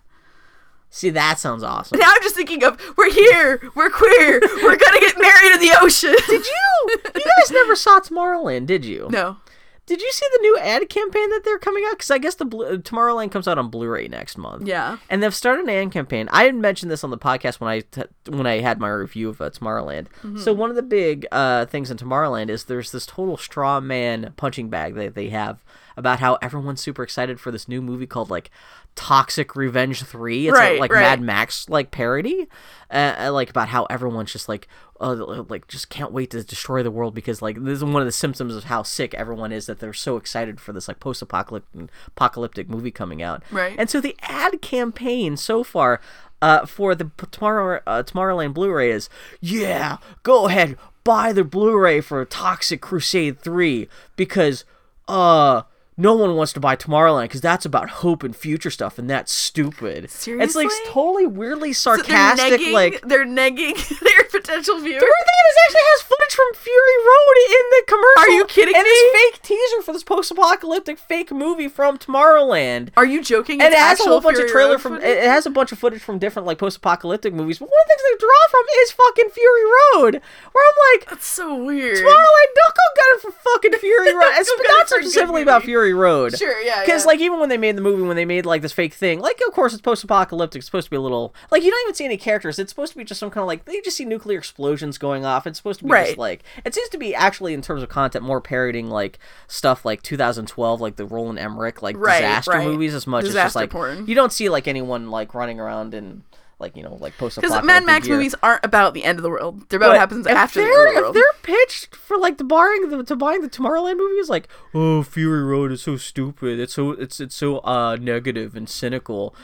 See, 0.94 1.09
that 1.09 1.39
sounds 1.39 1.62
awesome. 1.62 1.98
Now 1.98 2.12
I'm 2.14 2.23
just 2.23 2.36
thinking 2.36 2.62
of 2.62 2.78
we're 2.98 3.10
here, 3.10 3.62
we're 3.74 3.89
queer, 3.89 4.40
we're 4.62 4.77
gonna 4.77 5.01
get 5.01 5.19
married 5.19 5.55
in 5.55 5.60
the 5.60 5.73
ocean. 5.81 6.14
Did 6.28 6.44
you? 6.44 6.89
You 7.14 7.24
guys 7.24 7.51
never 7.51 7.74
saw 7.74 7.98
Tomorrowland, 7.98 8.66
did 8.66 8.85
you? 8.85 9.09
No. 9.10 9.39
Did 9.86 10.02
you 10.02 10.12
see 10.12 10.27
the 10.32 10.43
new 10.43 10.59
ad 10.59 10.89
campaign 10.90 11.31
that 11.31 11.44
they're 11.44 11.59
coming 11.59 11.85
out? 11.89 11.93
Because 11.93 12.10
I 12.10 12.19
guess 12.19 12.35
the 12.35 12.44
Blu- 12.44 12.78
Tomorrowland 12.78 13.32
comes 13.32 13.48
out 13.48 13.59
on 13.59 13.69
Blu-ray 13.69 14.06
next 14.06 14.36
month. 14.36 14.69
Yeah. 14.69 14.98
And 15.09 15.23
they've 15.23 15.35
started 15.35 15.64
an 15.64 15.70
ad 15.70 15.93
campaign. 15.93 16.28
I 16.31 16.44
had 16.44 16.55
mentioned 16.55 16.93
this 16.93 17.02
on 17.02 17.10
the 17.10 17.19
podcast 17.19 17.59
when 17.59 17.70
I 17.70 17.81
t- 17.81 18.05
when 18.28 18.47
I 18.47 18.60
had 18.60 18.78
my 18.78 18.89
review 18.90 19.31
of 19.31 19.40
uh, 19.40 19.48
Tomorrowland. 19.51 20.09
Mm-hmm. 20.23 20.39
So 20.39 20.52
one 20.52 20.69
of 20.70 20.77
the 20.77 20.82
big 20.82 21.27
uh, 21.32 21.64
things 21.66 21.90
in 21.90 21.97
Tomorrowland 21.97 22.51
is 22.51 22.64
there's 22.64 22.93
this 22.93 23.06
total 23.06 23.36
straw 23.39 23.81
man 23.81 24.35
punching 24.36 24.69
bag 24.69 24.94
that 24.94 25.14
they 25.14 25.31
have 25.31 25.64
about 25.97 26.20
how 26.20 26.35
everyone's 26.43 26.81
super 26.81 27.02
excited 27.02 27.40
for 27.40 27.51
this 27.51 27.69
new 27.69 27.82
movie 27.82 28.06
called 28.06 28.31
like 28.31 28.51
Toxic 28.94 29.56
Revenge 29.56 30.02
Three. 30.02 30.48
It's 30.48 30.56
Right, 30.56 30.77
a, 30.77 30.81
like 30.81 30.93
right. 30.93 31.01
Mad 31.01 31.20
Max 31.20 31.69
like 31.69 31.90
parody, 31.90 32.47
uh, 32.90 33.14
uh, 33.19 33.32
like 33.32 33.51
about 33.51 33.69
how 33.69 33.85
everyone's 33.85 34.32
just 34.32 34.48
like 34.48 34.69
uh, 35.01 35.44
like 35.48 35.66
just 35.69 35.89
can't 35.89 36.12
wait 36.12 36.31
to 36.31 36.43
destroy 36.44 36.82
the 36.82 36.90
world 36.90 37.14
because 37.14 37.43
like 37.43 37.62
this 37.62 37.78
is 37.78 37.85
one 37.85 38.02
of 38.02 38.06
the 38.06 38.12
symptoms 38.12 38.55
of 38.55 38.64
how 38.64 38.82
sick 38.82 39.14
everyone 39.14 39.52
is 39.52 39.66
that 39.66 39.81
they're 39.81 39.93
so 39.93 40.16
excited 40.16 40.60
for 40.60 40.73
this 40.73 40.89
like 40.89 41.01
post-apocalyptic 41.01 41.90
apocalyptic 42.09 42.69
movie 42.69 42.90
coming 42.90 43.23
out. 43.23 43.43
Right. 43.51 43.74
And 43.78 43.89
so 43.89 44.01
the 44.01 44.16
ad 44.23 44.60
campaign 44.62 45.36
so 45.36 45.64
far 45.64 46.01
uh, 46.40 46.66
for 46.66 46.94
the 46.94 47.10
Tomorrow 47.31 47.81
uh, 47.86 48.02
Tomorrowland 48.02 48.55
Blu-ray 48.55 48.90
is 48.90 49.09
yeah, 49.40 49.98
go 50.23 50.48
ahead 50.48 50.77
buy 51.05 51.32
the 51.32 51.44
Blu-ray 51.44 52.01
for 52.01 52.24
Toxic 52.24 52.81
Crusade 52.81 53.40
3 53.40 53.89
because 54.16 54.64
uh 55.09 55.62
no 55.97 56.14
one 56.14 56.35
wants 56.36 56.52
to 56.55 56.60
buy 56.60 56.74
Tomorrowland 56.77 57.24
because 57.24 57.40
that's 57.40 57.64
about 57.66 57.90
hope 57.90 58.23
and 58.23 58.35
future 58.35 58.70
stuff, 58.70 58.98
and 58.98 59.09
that's 59.10 59.31
stupid. 59.32 60.10
Seriously, 60.10 60.64
It's 60.64 60.74
like 60.74 60.93
totally 60.93 61.27
weirdly 61.27 61.73
So 61.73 61.97
they're 61.97 62.05
sarcastic, 62.05 62.60
negging, 62.60 62.73
like 62.73 63.01
they're 63.06 63.27
negging 63.27 63.74
their 64.01 64.24
potential 64.31 64.77
viewers. 64.81 65.01
the 65.01 65.06
weird 65.06 65.27
thing 65.28 65.43
is, 65.51 65.56
actually 65.66 65.81
has 65.85 66.02
footage 66.02 66.35
from 66.35 66.55
Fury 66.55 66.98
Road 67.05 67.36
in 67.47 67.64
the 67.70 67.82
commercial. 67.89 68.23
Are 68.23 68.36
you 68.36 68.44
kidding 68.47 68.74
and 68.74 68.85
me? 68.85 68.89
this 68.90 69.12
fake 69.12 69.43
teaser 69.43 69.82
for 69.82 69.93
this 69.93 70.02
post-apocalyptic 70.02 70.98
fake 70.98 71.31
movie 71.31 71.69
from 71.69 71.98
Tomorrowland. 71.98 72.89
Are 72.97 73.05
you 73.05 73.23
joking? 73.23 73.60
And 73.60 73.73
it 73.73 73.78
has 73.78 74.01
a 74.01 74.05
whole 74.05 74.20
bunch 74.20 74.39
of 74.39 74.48
trailer 74.48 74.73
Road 74.73 74.81
from. 74.81 74.93
footage? 74.94 75.09
It 75.09 75.24
has 75.24 75.47
a 75.47 75.51
bunch 75.51 75.73
of 75.73 75.78
footage 75.78 76.02
from 76.02 76.19
different 76.19 76.47
like 76.47 76.59
post-apocalyptic 76.59 77.35
movies. 77.35 77.59
But 77.59 77.66
one 77.69 77.78
of 77.85 77.89
the 77.89 77.94
things 77.94 78.02
they 78.10 78.19
draw 78.19 78.43
from 78.51 78.64
is 78.81 78.90
fucking 78.93 79.31
Fury 79.31 79.64
Road, 79.64 80.23
where 80.52 80.64
I'm 80.64 80.98
like, 80.98 81.10
That's 81.10 81.27
so 81.27 81.55
weird. 81.62 81.98
Tomorrowland, 81.98 82.51
don't 82.56 82.74
go 82.74 82.86
get 82.97 83.06
it 83.12 83.20
for 83.20 83.31
fucking 83.32 83.73
Fury 83.78 84.14
Road. 84.14 84.23
It's 84.36 84.51
Go 84.51 84.56
get 84.56 84.64
it 84.66 84.69
not 84.78 84.89
for 84.89 84.97
a 84.97 84.98
good 85.02 85.10
specifically 85.10 85.43
about 85.43 85.62
movie. 85.62 85.73
Road. 85.93 86.36
Sure, 86.36 86.60
yeah, 86.62 86.81
Because 86.82 87.02
yeah. 87.02 87.06
like 87.09 87.20
even 87.20 87.39
when 87.40 87.48
they 87.48 87.56
made 87.59 87.77
the 87.77 87.81
movie, 87.82 88.02
when 88.02 88.16
they 88.16 88.24
made 88.24 88.44
like 88.47 88.62
this 88.62 88.73
fake 88.73 88.94
thing, 88.94 89.20
like 89.20 89.40
of 89.47 89.52
course 89.52 89.73
it's 89.73 89.82
post-apocalyptic. 89.82 90.60
It's 90.60 90.66
supposed 90.66 90.86
to 90.86 90.90
be 90.90 90.97
a 90.97 91.01
little 91.01 91.35
like 91.51 91.62
you 91.62 91.70
don't 91.70 91.81
even 91.86 91.94
see 91.94 92.05
any 92.05 92.16
characters. 92.16 92.59
It's 92.59 92.70
supposed 92.70 92.93
to 92.93 92.98
be 92.98 93.05
just 93.05 93.20
some 93.20 93.31
kind 93.31 93.43
of 93.43 93.47
like 93.48 93.64
they 93.64 93.81
just 93.81 93.97
see 93.97 94.05
nuclear 94.05 94.39
explosions 94.39 94.98
going 94.98 95.24
off. 95.24 95.47
It's 95.47 95.59
supposed 95.59 95.78
to 95.81 95.85
be 95.85 95.90
Right. 95.90 96.06
just 96.06 96.19
like 96.19 96.43
it 96.64 96.74
seems 96.74 96.89
to 96.90 96.98
be 96.98 97.14
actually 97.14 97.55
in 97.55 97.62
terms 97.62 97.82
of 97.82 97.89
content 97.89 98.24
more 98.24 98.40
parodying 98.40 98.89
like 98.90 99.19
stuff 99.48 99.85
like 99.85 100.02
2012, 100.02 100.81
like 100.81 100.97
the 100.97 101.06
Roland 101.06 101.39
Emmerich 101.39 101.82
like 101.82 101.97
Right, 101.97 102.20
disaster 102.20 102.52
right. 102.52 102.66
movies 102.66 102.94
as 102.94 103.06
much 103.06 103.24
as 103.24 103.28
just 103.28 103.35
Disaster 103.55 103.59
like 103.60 103.70
porn. 103.70 104.06
you 104.06 104.14
don't 104.14 104.32
see 104.32 104.48
like 104.48 104.66
anyone 104.69 105.10
like 105.10 105.35
running 105.35 105.60
around 105.60 105.94
in 105.94 106.23
like 106.62 106.76
you 106.76 106.82
know 106.82 106.94
like 107.01 107.12
Because 107.14 107.34
post-apocalyptic 107.36 107.66
Mad 107.66 107.84
Max 107.84 108.06
gear. 108.06 108.16
movies 108.16 108.34
aren't 108.43 108.64
about 108.64 108.94
the 108.94 109.05
end 109.05 109.18
of 109.18 109.22
the 109.22 109.28
world. 109.30 109.68
They're 109.68 109.76
about 109.76 109.89
But 109.89 109.93
what 109.93 109.98
happens 109.98 110.26
after 110.26 110.60
the 110.60 110.66
they're, 110.66 110.89
end 110.89 110.89
of 110.89 110.94
the 110.94 111.01
world. 111.02 111.16
If 111.16 111.22
they're 111.22 111.56
pitched 111.56 111.94
for 111.97 112.16
like 112.16 112.39
the 112.39 112.44
buying 112.44 112.89
the 112.89 113.02
to 113.02 113.16
buying 113.16 113.43
the 113.43 113.51
Tomorrowland 113.51 113.98
movies, 113.98 114.28
like 114.30 114.48
oh 114.72 115.02
Fury 115.02 115.43
Road 115.43 115.72
is 115.72 115.82
so 115.82 115.97
stupid, 115.97 116.59
it's 116.59 116.72
so 116.72 116.93
it's 116.93 117.20
it's 117.20 117.34
so 117.34 117.59
uh 117.59 117.97
negative 118.01 118.56
and 118.56 118.68
cynical. 118.68 119.34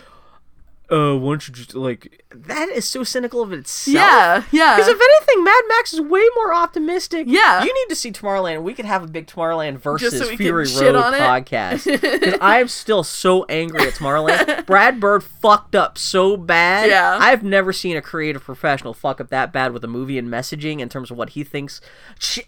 Uh, 0.90 1.14
why 1.14 1.32
don't 1.32 1.46
you 1.46 1.52
just 1.52 1.74
like 1.74 2.24
that 2.30 2.70
is 2.70 2.88
so 2.88 3.04
cynical 3.04 3.42
of 3.42 3.52
itself. 3.52 3.94
Yeah, 3.94 4.42
yeah. 4.50 4.76
Because 4.76 4.88
if 4.88 4.98
anything, 4.98 5.44
Mad 5.44 5.62
Max 5.68 5.92
is 5.92 6.00
way 6.00 6.26
more 6.34 6.54
optimistic. 6.54 7.26
Yeah. 7.28 7.62
you 7.62 7.74
need 7.74 7.88
to 7.90 7.94
see 7.94 8.10
Tomorrowland. 8.10 8.62
We 8.62 8.72
could 8.72 8.86
have 8.86 9.02
a 9.02 9.06
big 9.06 9.26
Tomorrowland 9.26 9.78
versus 9.78 10.16
so 10.16 10.34
Fury 10.36 10.66
Road 10.80 10.94
on 10.94 11.12
podcast. 11.12 11.84
Because 12.18 12.38
I'm 12.40 12.68
still 12.68 13.02
so 13.02 13.44
angry 13.44 13.82
at 13.82 13.94
Tomorrowland. 13.94 14.64
Brad 14.66 14.98
Bird 14.98 15.22
fucked 15.22 15.74
up 15.74 15.98
so 15.98 16.36
bad. 16.36 16.88
Yeah. 16.88 17.18
I've 17.20 17.42
never 17.42 17.72
seen 17.72 17.96
a 17.96 18.02
creative 18.02 18.42
professional 18.42 18.94
fuck 18.94 19.20
up 19.20 19.28
that 19.28 19.52
bad 19.52 19.72
with 19.72 19.84
a 19.84 19.88
movie 19.88 20.16
and 20.16 20.28
messaging 20.28 20.80
in 20.80 20.88
terms 20.88 21.10
of 21.10 21.18
what 21.18 21.30
he 21.30 21.44
thinks. 21.44 21.80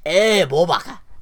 Eh. 0.06 0.46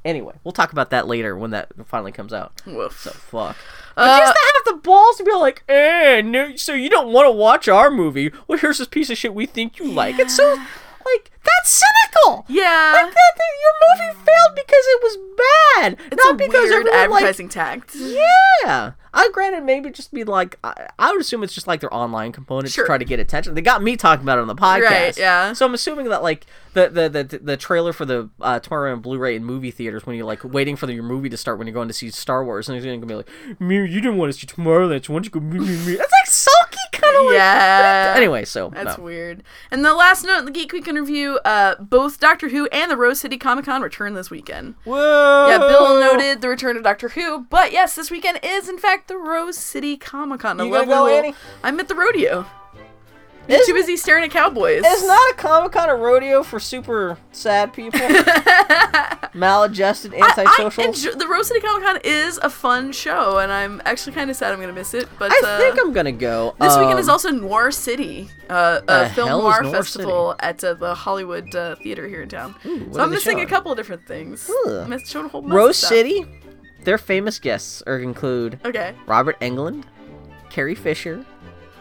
Anyway, 0.05 0.35
we'll 0.45 0.53
talk 0.53 0.73
about 0.73 0.91
that 0.91 1.09
later 1.09 1.37
when 1.37 1.51
that 1.51 1.69
finally 1.87 2.13
comes 2.13 2.33
out. 2.33 2.63
Woof. 2.65 3.01
So 3.01 3.11
fuck. 3.11 3.57
But 3.99 4.19
just 4.19 4.35
to 4.35 4.53
have 4.55 4.65
the 4.77 4.81
balls 4.83 5.17
to 5.17 5.25
be 5.25 5.33
like, 5.33 5.65
eh, 5.69 6.23
no, 6.25 6.57
so 6.57 6.73
you 6.75 6.89
don't 6.89 7.13
want 7.13 7.27
to 7.27 7.33
watch 7.33 7.69
our 7.69 7.91
movie? 7.91 8.31
Well, 8.47 8.59
here's 8.59 8.79
this 8.79 8.89
piece 8.89 9.11
of 9.11 9.19
shit 9.19 9.35
we 9.35 9.47
think 9.47 9.79
you 9.79 9.91
like. 9.91 10.19
It's 10.19 10.37
so 10.37 10.49
like 10.55 11.31
that's 11.45 11.83
cynical. 11.83 12.45
yeah. 12.49 12.93
Like 12.95 13.13
that, 13.13 13.33
that 13.37 13.53
your 13.63 13.73
movie 14.13 14.19
failed 14.25 14.55
because 14.55 14.85
it 14.87 15.03
was 15.03 15.17
bad, 15.37 15.97
it's 16.13 16.25
not 16.25 16.37
because 16.39 16.71
everyone 16.71 16.87
like 16.93 16.95
advertising 16.95 17.49
tact. 17.49 17.95
yeah. 17.95 18.93
I 19.19 19.29
granted 19.33 19.65
maybe 19.65 19.91
just 19.91 20.13
be 20.13 20.23
like 20.23 20.59
I, 20.63 20.89
I 20.99 21.11
would 21.11 21.21
assume 21.21 21.43
it's 21.43 21.53
just 21.53 21.67
like 21.67 21.81
their 21.81 21.93
online 21.93 22.31
component 22.31 22.71
Sure. 22.73 22.85
to 22.85 22.87
try 22.89 22.99
to 22.99 23.05
get 23.05 23.19
attention. 23.19 23.55
They 23.55 23.63
got 23.63 23.83
me 23.83 23.97
talking 23.97 24.23
about 24.23 24.39
it 24.39 24.43
on 24.43 24.47
the 24.47 24.55
podcast. 24.55 24.81
Right, 24.83 25.19
yeah. 25.19 25.53
So 25.55 25.67
I'm 25.67 25.75
assuming 25.75 26.09
that 26.09 26.23
like 26.23 26.47
the 26.75 26.89
the 26.89 27.09
the, 27.09 27.39
the 27.39 27.57
trailer 27.57 27.93
for 27.93 28.05
the 28.05 28.31
uh, 28.41 28.61
tomorrow 28.61 28.93
on 28.93 29.01
Blu-ray 29.01 29.35
in 29.35 29.45
movie 29.45 29.73
theaters 29.73 30.07
when 30.07 30.15
you're 30.15 30.25
like 30.25 30.45
waiting 30.45 30.77
for 30.77 30.87
the, 30.87 30.95
your 30.95 31.03
movie 31.03 31.29
to 31.31 31.37
start 31.37 31.59
when 31.59 31.67
you're 31.67 31.75
going 31.75 31.89
to 31.89 31.95
see 31.95 32.11
Star 32.11 32.45
Wars 32.45 32.69
and 32.69 32.77
it's 32.79 32.87
gonna 32.87 33.05
be 33.05 33.15
like, 33.17 33.29
"Me, 33.61 33.75
you 33.77 34.01
didn't 34.01 34.19
want 34.19 34.33
to 34.33 34.39
see 34.39 34.47
Tomorrowland, 34.47 35.05
so 35.05 35.13
why 35.13 35.19
don't 35.19 35.25
you 35.25 35.31
go?" 35.33 35.41
Me, 35.41 35.59
me, 35.59 35.67
me." 35.87 35.97
That's 35.97 36.13
like 36.13 36.27
sulky 36.27 36.79
kind 36.93 37.17
of 37.17 37.25
like. 37.27 37.35
Yeah. 37.35 38.15
Anyway, 38.17 38.45
so 38.45 38.71
That's 38.71 38.97
no. 38.99 39.05
weird. 39.05 39.43
And 39.71 39.85
the 39.85 39.95
last 39.95 40.25
note 40.25 40.39
in 40.41 40.45
the 40.45 40.51
Geek 40.53 40.73
Week 40.73 40.87
interview: 40.87 41.35
uh, 41.45 41.75
both 41.81 42.21
Doctor 42.21 42.49
Who 42.51 42.67
and 42.67 42.91
the 42.91 42.97
Rose 42.97 43.21
City 43.21 43.37
Comic 43.37 43.65
Con 43.65 43.83
return 43.83 44.15
this 44.15 44.31
weekend. 44.31 44.75
Whoa. 44.85 45.49
Yeah, 45.49 45.59
Bill 45.59 45.99
noted 46.01 46.41
the 46.41 46.49
return 46.49 46.77
of 46.77 46.83
Doctor 46.85 47.09
Who, 47.11 47.45
but 47.51 47.73
yes, 47.73 47.95
this 47.97 48.11
weekend 48.11 48.39
is 48.45 48.69
in 48.69 48.79
fact 48.79 49.08
the 49.09 49.17
Rose 49.17 49.57
City 49.59 49.97
Comic 49.97 50.41
Con. 50.41 50.59
You 50.59 50.71
gonna 50.71 50.87
go, 50.87 51.07
Annie? 51.09 51.35
I'm 51.65 51.79
at 51.81 51.89
the 51.89 51.95
rodeo. 51.95 52.47
Is- 53.49 53.67
too 53.67 53.73
busy 53.73 53.97
staring 53.97 54.25
at 54.25 54.31
cowboys. 54.31 54.83
It's 54.85 55.07
not 55.07 55.31
a 55.31 55.35
Comic 55.35 55.73
Con 55.73 55.89
or 55.89 55.97
rodeo 55.97 56.43
for 56.43 56.61
super 56.61 57.17
sad 57.33 57.73
people, 57.73 57.99
maladjusted, 59.35 60.13
I, 60.15 60.19
I 60.19 60.41
antisocial. 60.41 60.85
enjoy, 60.85 61.13
the 61.13 61.27
Rose 61.27 61.49
City 61.49 61.61
Comic 61.61 61.83
Con 61.87 61.99
is 62.05 62.39
a 62.43 62.51
fun 62.51 62.93
show, 62.93 63.39
and 63.39 63.51
I'm 63.51 63.81
actually 63.87 64.13
kind 64.13 64.31
of 64.31 64.37
sad 64.37 64.53
I'm 64.53 64.61
gonna 64.61 64.75
miss 64.75 64.93
it. 64.93 65.09
But 65.19 65.33
I 65.33 65.41
uh, 65.47 65.59
think 65.59 65.79
I'm 65.81 65.95
gonna 65.95 66.13
go. 66.13 66.55
This 66.61 66.77
weekend 66.77 66.99
is 66.99 67.09
Um, 67.09 67.13
also 67.13 67.31
Noir 67.31 67.71
City, 67.71 68.29
uh, 68.51 68.81
a 68.87 69.09
film 69.11 69.31
noir 69.31 69.63
Noir 69.63 69.73
festival 69.73 70.35
at 70.41 70.63
uh, 70.63 70.75
the 70.75 70.95
Hollywood 70.95 71.55
uh, 71.55 71.77
Theater 71.77 72.07
here 72.07 72.23
in 72.23 72.29
town. 72.29 72.53
what 72.63 72.95
so 72.97 73.01
I'm 73.01 73.11
missing 73.11 73.41
a 73.41 73.47
couple 73.47 73.73
of 73.73 73.79
different 73.79 74.07
things. 74.07 74.51
Ugh. 74.67 74.87
Missed 74.89 75.07
showing 75.11 75.25
a 75.27 75.29
whole 75.31 75.43
Rose. 75.43 75.79
City. 75.79 76.27
Their 76.85 76.99
famous 76.99 77.39
guests 77.39 77.83
are 77.87 77.99
include 77.99 78.59
Okay. 78.65 78.95
Robert 79.07 79.39
Englund, 79.41 79.85
Carrie 80.51 80.75
Fisher, 80.75 81.25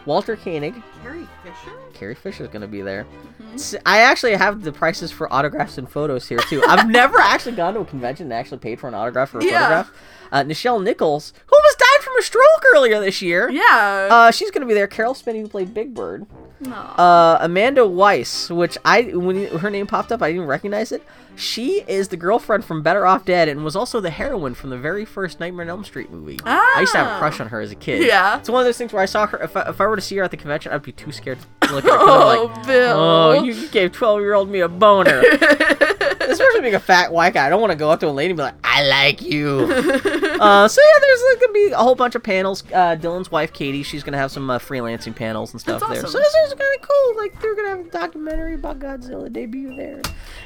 Walter 0.06 0.36
Koenig. 0.36 0.74
Carrie 1.02 1.26
Fisher? 1.42 1.72
Carrie 1.94 2.14
Fisher's 2.14 2.48
gonna 2.48 2.66
be 2.68 2.82
there. 2.82 3.06
Mm-hmm. 3.42 3.76
I 3.86 3.98
actually 4.00 4.34
have 4.36 4.62
the 4.62 4.72
prices 4.72 5.10
for 5.10 5.32
autographs 5.32 5.78
and 5.78 5.88
photos 5.90 6.28
here 6.28 6.38
too. 6.38 6.62
I've 6.66 6.88
never 6.90 7.18
actually 7.20 7.56
gone 7.56 7.74
to 7.74 7.80
a 7.80 7.84
convention 7.84 8.24
and 8.26 8.32
actually 8.32 8.58
paid 8.58 8.80
for 8.80 8.88
an 8.88 8.94
autograph 8.94 9.34
or 9.34 9.38
a 9.38 9.44
Yeah. 9.44 9.50
photograph. 9.84 9.92
Uh, 10.30 10.42
Nichelle 10.44 10.82
Nichols, 10.82 11.32
who 11.46 11.56
almost 11.56 11.78
died 11.78 12.04
from 12.04 12.18
a 12.18 12.22
stroke 12.22 12.64
earlier 12.74 13.00
this 13.00 13.22
year. 13.22 13.48
Yeah. 13.50 14.08
Uh, 14.10 14.30
she's 14.30 14.50
gonna 14.50 14.66
be 14.66 14.74
there. 14.74 14.86
Caroll 14.86 15.14
Spinney, 15.14 15.40
who 15.40 15.48
played 15.48 15.72
Big 15.72 15.94
Bird. 15.94 16.26
Uh, 16.66 17.38
Amanda 17.40 17.86
Wyss, 17.86 18.50
which 18.50 18.76
I 18.84 19.02
when 19.14 19.46
her 19.58 19.70
name 19.70 19.86
popped 19.86 20.10
up, 20.12 20.22
I 20.22 20.32
didn't 20.32 20.46
recognize 20.46 20.90
it. 20.92 21.02
She 21.36 21.84
is 21.86 22.08
the 22.08 22.16
girlfriend 22.16 22.64
from 22.64 22.82
Better 22.82 23.06
Off 23.06 23.24
Dead 23.24 23.48
and 23.48 23.62
was 23.64 23.76
also 23.76 24.00
the 24.00 24.10
heroine 24.10 24.54
from 24.54 24.70
the 24.70 24.76
very 24.76 25.04
first 25.04 25.38
Nightmare 25.38 25.66
on 25.66 25.70
Elm 25.70 25.84
Street 25.84 26.10
movie. 26.10 26.36
I 26.44 26.80
used 26.80 26.92
to 26.92 26.98
have 26.98 27.06
a 27.06 27.10
Ah. 27.10 27.18
crush 27.20 27.38
on 27.38 27.48
her 27.50 27.60
as 27.60 27.70
a 27.70 27.76
kid. 27.76 28.04
Yeah. 28.04 28.38
It's 28.38 28.50
one 28.50 28.60
of 28.60 28.66
those 28.66 28.76
things 28.76 28.92
where 28.92 29.02
I 29.02 29.06
saw 29.06 29.26
her. 29.28 29.38
If 29.40 29.56
I, 29.56 29.68
if 29.68 29.80
I 29.80 29.86
were 29.86 29.94
to 29.94 30.02
see 30.02 30.16
her 30.16 30.24
at 30.24 30.32
the 30.32 30.36
convention, 30.36 30.72
I'd 30.72 30.82
be 30.82 30.90
too 30.90 31.12
scared 31.12 31.38
to 31.60 31.74
look 31.74 31.84
at 31.84 31.92
her. 31.92 31.96
Oh, 32.00 32.50
like, 32.56 32.66
Bill. 32.66 32.96
oh, 32.98 33.42
you 33.44 33.52
you 33.52 33.68
gave 33.68 33.92
twelve 33.92 34.20
year 34.20 34.34
old 34.34 34.50
me 34.50 34.58
a 34.60 34.68
boner. 34.68 35.22
Especially 36.28 36.60
being 36.60 36.74
a 36.74 36.80
fat 36.80 37.12
white 37.12 37.34
guy, 37.34 37.46
I 37.46 37.48
don't 37.48 37.60
want 37.60 37.72
to 37.72 37.78
go 37.78 37.90
up 37.90 38.00
to 38.00 38.08
a 38.08 38.10
lady 38.10 38.30
and 38.30 38.36
be 38.36 38.42
like, 38.42 38.54
"I 38.62 38.82
like 38.86 39.22
you." 39.22 39.60
uh, 39.70 40.68
so 40.68 40.80
yeah, 40.80 41.00
there's 41.00 41.22
like, 41.30 41.40
gonna 41.40 41.52
be 41.52 41.70
a 41.72 41.78
whole 41.78 41.94
bunch 41.94 42.14
of 42.14 42.22
panels. 42.22 42.62
Uh, 42.72 42.96
Dylan's 42.96 43.30
wife 43.30 43.52
Katie, 43.52 43.82
she's 43.82 44.02
gonna 44.02 44.18
have 44.18 44.30
some 44.30 44.48
uh, 44.50 44.58
freelancing 44.58 45.14
panels 45.14 45.52
and 45.52 45.60
stuff 45.60 45.80
That's 45.80 45.92
there. 45.92 46.04
awesome. 46.04 46.10
So 46.12 46.18
this 46.18 46.34
is 46.46 46.54
kind 46.54 46.80
of 46.80 46.88
cool. 46.88 47.16
Like 47.16 47.40
they're 47.40 47.56
gonna 47.56 47.68
have 47.70 47.86
a 47.86 47.90
documentary 47.90 48.54
about 48.54 48.78
Godzilla 48.78 49.32
debut 49.32 49.74
there. 49.76 50.00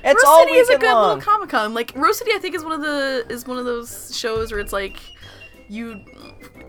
It's 0.05 0.25
Rose 0.25 0.25
all 0.27 0.45
City 0.45 0.55
is 0.55 0.69
a 0.69 0.79
good 0.79 0.93
long. 0.93 1.19
little 1.19 1.23
Comic 1.23 1.51
Con. 1.51 1.75
Like 1.75 1.93
Rose 1.95 2.19
City, 2.19 2.33
I 2.35 2.39
think 2.39 2.55
is 2.55 2.65
one 2.65 2.73
of 2.73 2.81
the 2.81 3.27
is 3.29 3.47
one 3.47 3.59
of 3.59 3.65
those 3.65 4.17
shows 4.17 4.53
where 4.53 4.61
it's 4.61 4.73
like 4.73 5.01
you 5.69 6.01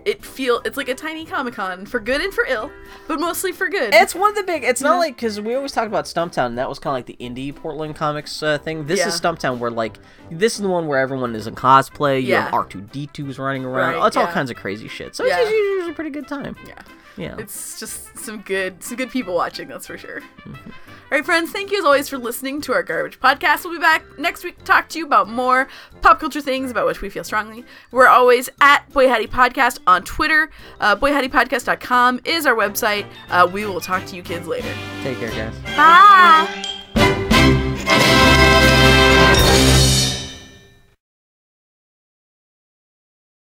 it 0.04 0.24
feel 0.24 0.60
it's 0.64 0.76
like 0.76 0.88
a 0.88 0.94
tiny 0.94 1.24
Comic 1.24 1.54
Con 1.54 1.86
for 1.86 1.98
good 2.00 2.20
and 2.20 2.32
for 2.32 2.44
ill, 2.46 2.70
but 3.08 3.18
mostly 3.20 3.52
for 3.52 3.68
good. 3.68 3.94
It's 3.94 4.14
one 4.14 4.30
of 4.30 4.36
the 4.36 4.42
big. 4.42 4.62
It's 4.64 4.80
not 4.80 4.94
Yeah. 4.94 4.98
like 4.98 5.16
because 5.16 5.40
we 5.40 5.54
always 5.54 5.72
talk 5.72 5.86
about 5.86 6.04
Stumptown, 6.04 6.46
and 6.46 6.58
that 6.58 6.68
was 6.68 6.78
kind 6.78 6.92
of 6.92 6.98
like 6.98 7.06
the 7.06 7.24
indie 7.24 7.54
Portland 7.54 7.96
comics 7.96 8.42
uh, 8.42 8.58
thing. 8.58 8.86
This 8.86 9.00
Yeah. 9.00 9.08
is 9.08 9.20
Stumptown, 9.20 9.58
where 9.58 9.70
like 9.70 9.98
this 10.30 10.54
is 10.56 10.60
the 10.60 10.68
one 10.68 10.86
where 10.86 10.98
everyone 10.98 11.34
is 11.34 11.46
in 11.46 11.54
cosplay. 11.54 12.22
You 12.22 12.34
have 12.34 12.50
Yeah. 12.52 12.56
R 12.58 12.64
two 12.66 12.80
D 12.82 13.08
2s 13.12 13.38
running 13.38 13.64
around. 13.64 13.94
Right, 13.94 14.06
it's 14.06 14.16
all 14.16 14.26
kinds 14.26 14.50
of 14.50 14.56
crazy 14.56 14.88
shit. 14.88 15.14
So 15.16 15.24
it's 15.24 15.36
usually 15.50 15.90
a 15.92 15.94
pretty 15.94 16.10
good 16.10 16.28
time. 16.28 16.56
yeah. 16.66 16.74
Yeah. 17.16 17.36
It's 17.38 17.78
just 17.78 18.18
some 18.18 18.40
good 18.42 18.82
some 18.82 18.96
good 18.96 19.10
people 19.10 19.34
watching, 19.34 19.68
that's 19.68 19.86
for 19.86 19.98
sure. 19.98 20.20
Mm-hmm. 20.20 20.70
All 21.14 21.18
right, 21.18 21.24
friends, 21.24 21.52
thank 21.52 21.70
you 21.70 21.78
as 21.78 21.84
always 21.84 22.08
for 22.08 22.18
listening 22.18 22.60
to 22.62 22.72
our 22.72 22.82
garbage 22.82 23.20
podcast. 23.20 23.64
We'll 23.64 23.74
be 23.74 23.78
back 23.78 24.02
next 24.18 24.42
week 24.42 24.58
to 24.58 24.64
talk 24.64 24.88
to 24.88 24.98
you 24.98 25.06
about 25.06 25.28
more 25.28 25.68
pop 26.00 26.18
culture 26.18 26.40
things 26.40 26.70
about 26.70 26.86
which 26.86 27.02
we 27.02 27.10
feel 27.10 27.24
strongly. 27.24 27.64
We're 27.92 28.08
always 28.08 28.48
at 28.60 28.90
Boy 28.92 29.08
Howdy 29.08 29.26
Podcast 29.28 29.80
on 29.86 30.02
Twitter. 30.02 30.50
Uh, 30.80 30.96
BoyHowdyPodcast.com 30.96 32.20
is 32.24 32.46
our 32.46 32.54
website. 32.54 33.06
Uh, 33.28 33.48
we 33.52 33.66
will 33.66 33.80
talk 33.80 34.06
to 34.06 34.16
you 34.16 34.22
kids 34.22 34.46
later. 34.46 34.74
Take 35.02 35.18
care, 35.18 35.30
guys. 35.30 35.54
Bye. 35.76 36.80